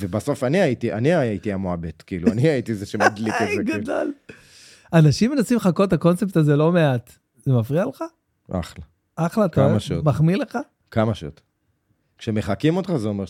ובסוף 0.00 0.44
אני 0.44 0.60
הייתי, 0.60 0.92
אני 0.92 1.14
הייתי 1.14 1.52
המועבט, 1.52 2.02
כאילו, 2.06 2.32
אני 2.32 2.48
הייתי 2.48 2.74
זה 2.74 2.86
שמדליק 2.86 3.34
את 3.42 3.48
זה, 3.56 3.62
כאילו. 3.66 3.82
גדול. 3.82 4.12
אנשים 4.92 5.30
מנסים 5.30 5.56
לחכות 5.56 5.88
את 5.88 5.92
הקונספט 5.92 6.36
הזה 6.36 6.56
לא 6.56 6.72
מעט. 6.72 7.12
זה 7.44 7.52
מפריע 7.52 7.84
לך? 7.84 8.04
אחלה, 8.50 8.84
אחלה, 9.16 9.44
אתה. 9.44 9.76
מחמיא 10.04 10.36
לך? 10.36 10.58
כמה 10.90 11.14
שיותר. 11.14 11.42
כשמחקים 12.18 12.76
אותך 12.76 12.96
זה 12.96 13.08
אומר 13.08 13.24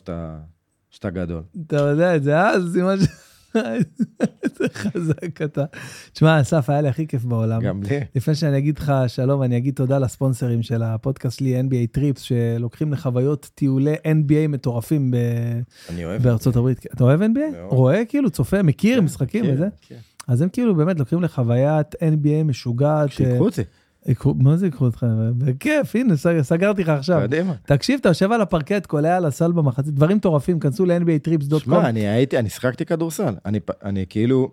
שאתה 0.90 1.10
גדול. 1.10 1.42
אתה 1.66 1.76
יודע 1.76 2.16
את 2.16 2.22
זה, 2.22 2.40
אה? 2.40 2.60
זה 2.60 2.72
סימן 2.72 2.96
ש... 3.00 3.06
איזה 4.42 4.65
חזק 4.74 5.42
אתה. 5.42 5.65
תשמע, 6.12 6.41
אסף, 6.41 6.70
היה 6.70 6.81
לי 6.81 6.89
הכי 6.89 7.07
כיף 7.07 7.24
בעולם. 7.24 7.60
גם 7.62 7.83
לי. 7.83 8.00
לפני 8.15 8.34
שאני 8.34 8.58
אגיד 8.58 8.78
לך 8.78 8.92
שלום, 9.07 9.42
אני 9.42 9.57
אגיד 9.57 9.74
תודה 9.74 9.99
לספונסרים 9.99 10.62
של 10.62 10.83
הפודקאסט 10.83 11.39
שלי, 11.39 11.60
NBA 11.60 11.86
טריפס, 11.92 12.23
שלוקחים 12.23 12.92
לחוויות 12.92 13.50
טיולי 13.55 13.94
NBA 13.94 14.49
מטורפים 14.49 15.10
ב... 15.10 15.16
אני 15.91 16.05
אוהב. 16.05 16.23
בארצות 16.23 16.57
הברית. 16.57 16.86
אתה 16.94 17.05
אוהב 17.05 17.20
NBA? 17.23 17.24
מאוד. 17.24 17.73
רואה 17.73 18.05
כאילו, 18.05 18.31
צופה, 18.31 18.62
מכיר 18.62 19.00
משחקים 19.00 19.44
כן, 19.44 19.50
וזה? 19.55 19.68
כן. 19.89 19.97
אז 20.28 20.42
הם 20.42 20.49
כאילו 20.49 20.74
באמת 20.74 20.99
לוקחים 20.99 21.23
לחוויית 21.23 21.94
NBA 21.94 22.44
משוגעת. 22.44 23.12
שיקחו 23.12 23.44
אותי. 23.44 23.60
יקחו- 23.60 23.70
מה 24.36 24.57
זה 24.57 24.66
יקחו 24.66 24.84
אותך? 24.84 25.07
בכיף, 25.39 25.97
הנה, 25.97 26.16
סג- 26.16 26.42
סגרתי 26.42 26.83
לך 26.83 26.89
עכשיו. 26.89 27.20
קדימה. 27.23 27.55
תקשיב, 27.66 27.99
אתה 28.00 28.08
יושב 28.08 28.33
על 28.33 28.41
הפרקט, 28.41 28.86
קולע 28.86 29.16
על 29.16 29.24
הסל 29.24 29.52
במחצית, 29.52 29.94
דברים 29.94 30.16
מטורפים, 30.16 30.60
כנסו 30.60 30.84
ל-NBAtrips.com. 30.86 31.58
שמע, 31.58 31.89
אני 31.89 32.08
הייתי, 32.08 32.39
אני 32.39 32.49
שיחקתי 32.50 32.84
כדורסל. 32.84 33.34
אני, 33.47 33.60
אני 33.84 34.05
כאילו, 34.08 34.50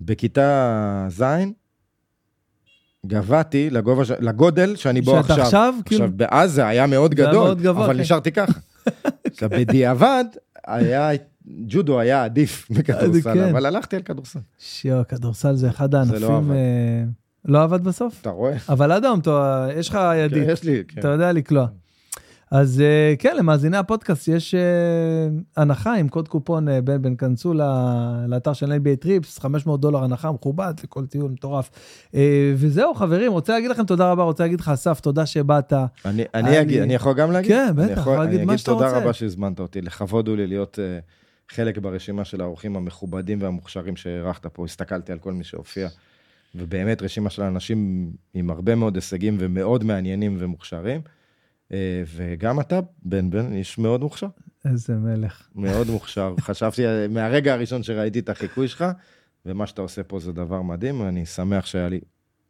בכיתה 0.00 1.06
ז', 1.10 1.22
גבהתי 3.06 3.70
לגובה, 3.70 4.02
לגודל 4.20 4.76
שאני 4.76 5.00
בו 5.00 5.10
שאתה 5.10 5.32
עכשיו. 5.32 5.44
עכשיו, 5.44 5.74
כאילו- 5.84 6.04
עכשיו, 6.04 6.16
באז 6.16 6.52
זה 6.52 6.66
היה 6.66 6.86
מאוד 6.86 7.10
זה 7.16 7.22
גדול, 7.22 7.34
מאוד 7.44 7.62
גבוה, 7.62 7.84
אבל 7.84 7.94
כן. 7.94 8.00
נשארתי 8.00 8.32
ככה. 8.32 8.52
עכשיו, 9.32 9.50
בדיעבד, 9.50 10.24
היה, 10.66 11.10
ג'ודו 11.66 12.00
היה 12.00 12.24
עדיף 12.24 12.66
מכדורסל, 12.70 13.34
כן. 13.34 13.48
אבל 13.50 13.66
הלכתי 13.66 13.96
על 13.96 14.02
כדורסל. 14.02 14.38
שיו, 14.58 15.02
כדורסל 15.08 15.54
זה 15.56 15.68
אחד 15.68 15.92
לא 15.94 15.98
הענפים... 15.98 16.22
עבד. 16.30 16.54
לא 17.44 17.62
עבד 17.62 17.84
בסוף? 17.84 18.20
אתה 18.20 18.30
רואה? 18.30 18.56
אבל 18.68 18.92
אתה- 18.92 19.68
יש 19.76 19.88
לך 19.88 19.98
ידית. 20.16 20.44
כן, 20.46 20.50
יש 20.52 20.64
לי, 20.64 20.82
כן. 20.88 21.00
אתה 21.00 21.08
יודע 21.08 21.32
לקלוע. 21.32 21.66
אז 22.50 22.80
אה, 22.80 23.14
כן, 23.18 23.36
למאזיני 23.36 23.76
הפודקאסט 23.76 24.28
יש 24.28 24.54
אה, 24.54 24.60
הנחה 25.56 25.94
עם 25.94 26.08
קוד 26.08 26.28
קופון 26.28 26.68
אה, 26.68 26.80
בן 26.80 27.02
בן, 27.02 27.16
כנסו 27.16 27.54
לאתר 28.28 28.52
של 28.52 28.72
NBA 28.72 28.96
טריפס, 29.00 29.38
500 29.38 29.80
דולר 29.80 30.04
הנחה 30.04 30.32
מכובד 30.32 30.74
לכל 30.84 31.06
טיול 31.06 31.30
מטורף. 31.30 31.70
וזהו, 32.56 32.94
חברים, 32.94 33.32
רוצה 33.32 33.52
להגיד 33.52 33.70
לכם 33.70 33.84
תודה 33.84 34.10
רבה, 34.12 34.22
רוצה 34.22 34.44
להגיד 34.44 34.60
לך, 34.60 34.68
אסף, 34.68 35.00
תודה 35.00 35.26
שבאת. 35.26 35.72
אני, 35.72 35.86
אני- 36.04 36.24
אני, 36.34 36.60
אגיד, 36.60 36.82
אני 36.82 36.94
יכול 36.94 37.14
גם 37.14 37.32
להגיד? 37.32 37.50
כן, 37.50 37.72
אני 37.78 37.86
בטח, 37.88 38.00
יכול- 38.00 38.18
להגיד 38.18 38.36
אני 38.38 38.44
מה 38.46 38.52
אגיד 38.52 38.58
שאתה 38.58 38.70
תודה 38.72 38.86
רוצה. 38.86 38.98
רבה 38.98 39.12
שהזמנת 39.12 39.60
אותי, 39.60 39.80
לכבוד 39.82 40.28
הוא 40.28 40.36
לי 40.36 40.46
להיות 40.46 40.78
חלק 41.50 41.78
ברשימה 41.78 42.24
של 42.24 42.40
האורחים 42.40 42.76
המכובדים 42.76 43.42
והמוכשרים 43.42 43.96
שאירחת 43.96 44.46
פה. 44.46 44.64
הסתכלתי 44.64 45.12
על 45.12 45.18
כל 45.18 45.32
מי 45.32 45.44
שהופיע, 45.44 45.88
ובאמת 46.54 47.02
רשימה 47.02 47.30
של 47.30 47.42
אנשים 47.42 48.10
עם 48.34 48.50
הרבה 48.50 48.74
מאוד 48.74 48.94
הישגים 48.94 49.36
ומאוד 49.40 49.84
מעניינים 49.84 50.36
ומוכשרים. 50.38 51.00
אה, 51.72 52.02
וגם 52.14 52.60
אתה, 52.60 52.80
בן 53.02 53.30
בן, 53.30 53.52
איש 53.52 53.78
מאוד 53.78 54.00
מוכשר, 54.00 54.26
איזה 54.64 54.96
מלך. 54.96 55.48
מאוד 55.54 55.90
מוכשר. 55.90 56.34
חשבתי 56.40 56.82
מהרגע 57.10 57.54
הראשון 57.54 57.82
שראיתי 57.82 58.18
את 58.18 58.28
החיקוי 58.28 58.68
שלך, 58.68 58.84
ומה 59.46 59.66
שאתה 59.66 59.82
עושה 59.82 60.02
פה 60.02 60.18
זה 60.18 60.32
דבר 60.32 60.62
מדהים, 60.62 61.00
ואני 61.00 61.26
שמח 61.26 61.66
שהיה 61.66 61.88
לי 61.88 62.00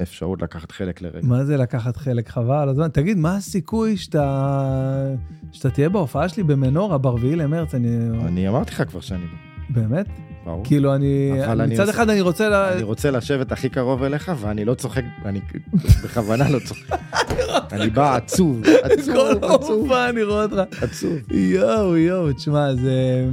אפשרות 0.02 0.42
לקחת 0.42 0.72
חלק 0.72 1.00
לרגע. 1.00 1.26
מה 1.26 1.44
זה 1.44 1.56
לקחת 1.56 1.96
חלק 1.96 2.28
חבל 2.28 2.68
הזמן? 2.68 2.88
תגיד, 2.88 3.16
מה 3.16 3.36
הסיכוי 3.36 3.96
שאתה, 3.96 5.14
שאתה 5.52 5.70
תהיה 5.70 5.88
בהופעה 5.88 6.28
שלי 6.28 6.42
במנורה 6.42 6.98
ב-4 6.98 7.24
למרץ? 7.24 7.74
אני... 7.74 7.96
אני 8.26 8.48
אמרתי 8.48 8.70
לך 8.70 8.82
כבר 8.88 9.00
שאני 9.00 9.24
בא, 9.26 9.80
באמת? 9.80 10.06
ברור. 10.44 10.64
כאילו, 10.64 10.94
אני... 10.94 11.30
אני 11.44 11.74
מצד 11.74 11.88
אחד 11.88 12.10
אני 12.10 12.20
רוצה... 12.20 12.72
אני 12.72 12.82
רוצה 12.82 13.10
לשבת 13.10 13.52
הכי 13.52 13.68
קרוב 13.68 14.02
אליך, 14.02 14.32
ואני 14.40 14.64
לא 14.64 14.74
צוחק, 14.74 15.02
אני 15.24 15.40
בכוונה 16.04 16.50
לא 16.50 16.58
צוחק. 16.58 16.98
אני 17.72 17.90
בא 17.90 18.16
עצוב, 18.16 18.62
עצוב, 18.82 19.14
כל 19.16 19.46
עצוב, 19.46 19.70
ההופעה 19.70 20.08
אני 20.08 20.22
רואה 20.22 20.42
אותך. 20.42 20.82
עצוב. 20.82 21.12
יואו, 21.30 21.96
יואו, 21.96 22.32
תשמע, 22.32 22.74
זה... 22.74 23.24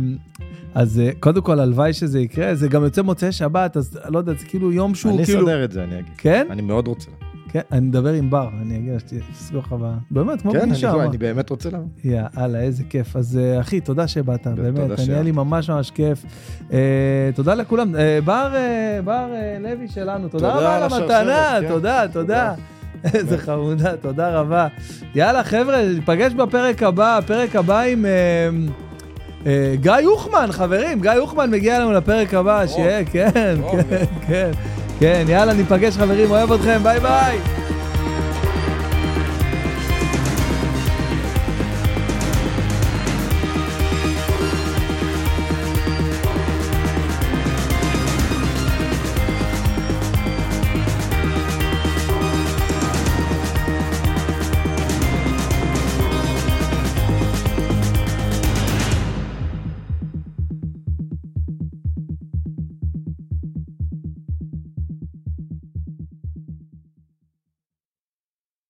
אז 0.74 1.00
אה, 1.00 1.10
קודם 1.20 1.42
כל, 1.42 1.60
הלוואי 1.60 1.94
שזה 1.94 2.20
יקרה, 2.20 2.56
זה 2.56 2.68
גם 2.68 2.84
יוצא 2.84 3.02
מוצאי 3.02 3.32
שבת, 3.32 3.78
אז 3.78 4.00
לא 4.10 4.18
יודע, 4.18 4.34
זה 4.34 4.46
כאילו 4.46 4.72
יום 4.72 4.96
שהוא 4.96 5.16
אני 5.16 5.26
כאילו... 5.26 5.40
אסדר 5.40 5.64
את 5.64 5.72
זה, 5.72 5.84
אני 5.84 6.00
אגיד. 6.00 6.14
כן? 6.18 6.48
אני 6.50 6.62
מאוד 6.62 6.88
רוצה. 6.88 7.10
כן, 7.52 7.60
אני 7.72 7.90
אדבר 7.90 8.14
עם 8.14 8.30
בר, 8.30 8.50
אני 8.61 8.78
אגיד 8.78 8.94
לה 8.94 9.00
שתסגור 9.00 9.61
לך 9.61 9.76
ב... 9.82 9.94
באמת, 10.11 10.42
כמו 10.42 10.52
כן, 10.52 10.60
אני- 10.60 10.69
פגישה. 10.72 10.94
מה? 10.94 11.06
אני 11.06 11.18
באמת 11.18 11.50
רוצה 11.50 11.69
לבוא. 11.69 11.86
יאללה, 12.03 12.60
איזה 12.60 12.84
כיף. 12.90 13.16
אז 13.16 13.38
אה, 13.42 13.60
אחי, 13.60 13.82
תודה 13.82 14.08
שבאת, 14.08 14.48
באמת, 14.48 15.00
היה. 15.10 15.22
לי 15.22 15.32
ממש 15.32 15.69
ממש 15.69 15.92
כיף. 15.92 16.26
אה, 16.74 16.80
תודה 17.36 17.53
לכולם. 17.53 17.95
אה, 17.95 18.19
בר 19.03 19.34
לוי 19.60 19.88
שלנו, 19.88 20.28
תודה 20.28 20.52
תודה 20.53 20.58
רבה 20.60 20.76
על 20.78 20.84
המתנה, 20.84 21.58
כן. 21.61 21.68
תודה, 21.68 22.03
תודה. 22.14 22.53
איזה 23.14 23.38
חמודה, 23.38 23.98
תודה 23.98 24.30
רבה. 24.40 24.68
יאללה, 25.16 25.44
חבר'ה, 25.44 25.82
ניפגש 25.95 26.34
בפרק 26.34 26.84
הבא, 26.84 27.18
הפרק 27.18 27.56
הבא 27.56 27.80
עם... 27.82 28.06
גיא 29.74 29.92
יוחמן, 30.02 30.48
חברים, 30.52 31.02
גיא 31.02 31.11
יוחמן 31.11 31.52
מגיע 31.52 31.80
לנו 31.80 31.92
לפרק 31.92 32.34
הבא, 32.34 32.68
שיהיה, 32.68 33.06
כן, 33.06 33.30
כן, 33.72 34.06
כן, 34.28 34.52
כן, 35.00 35.26
יאללה, 35.30 35.53
ניפגש 35.53 35.98
חברים, 35.98 36.32
אוהב 36.32 36.52
אתכם, 36.52 36.84
ביי 36.84 37.00
ביי. 37.00 37.40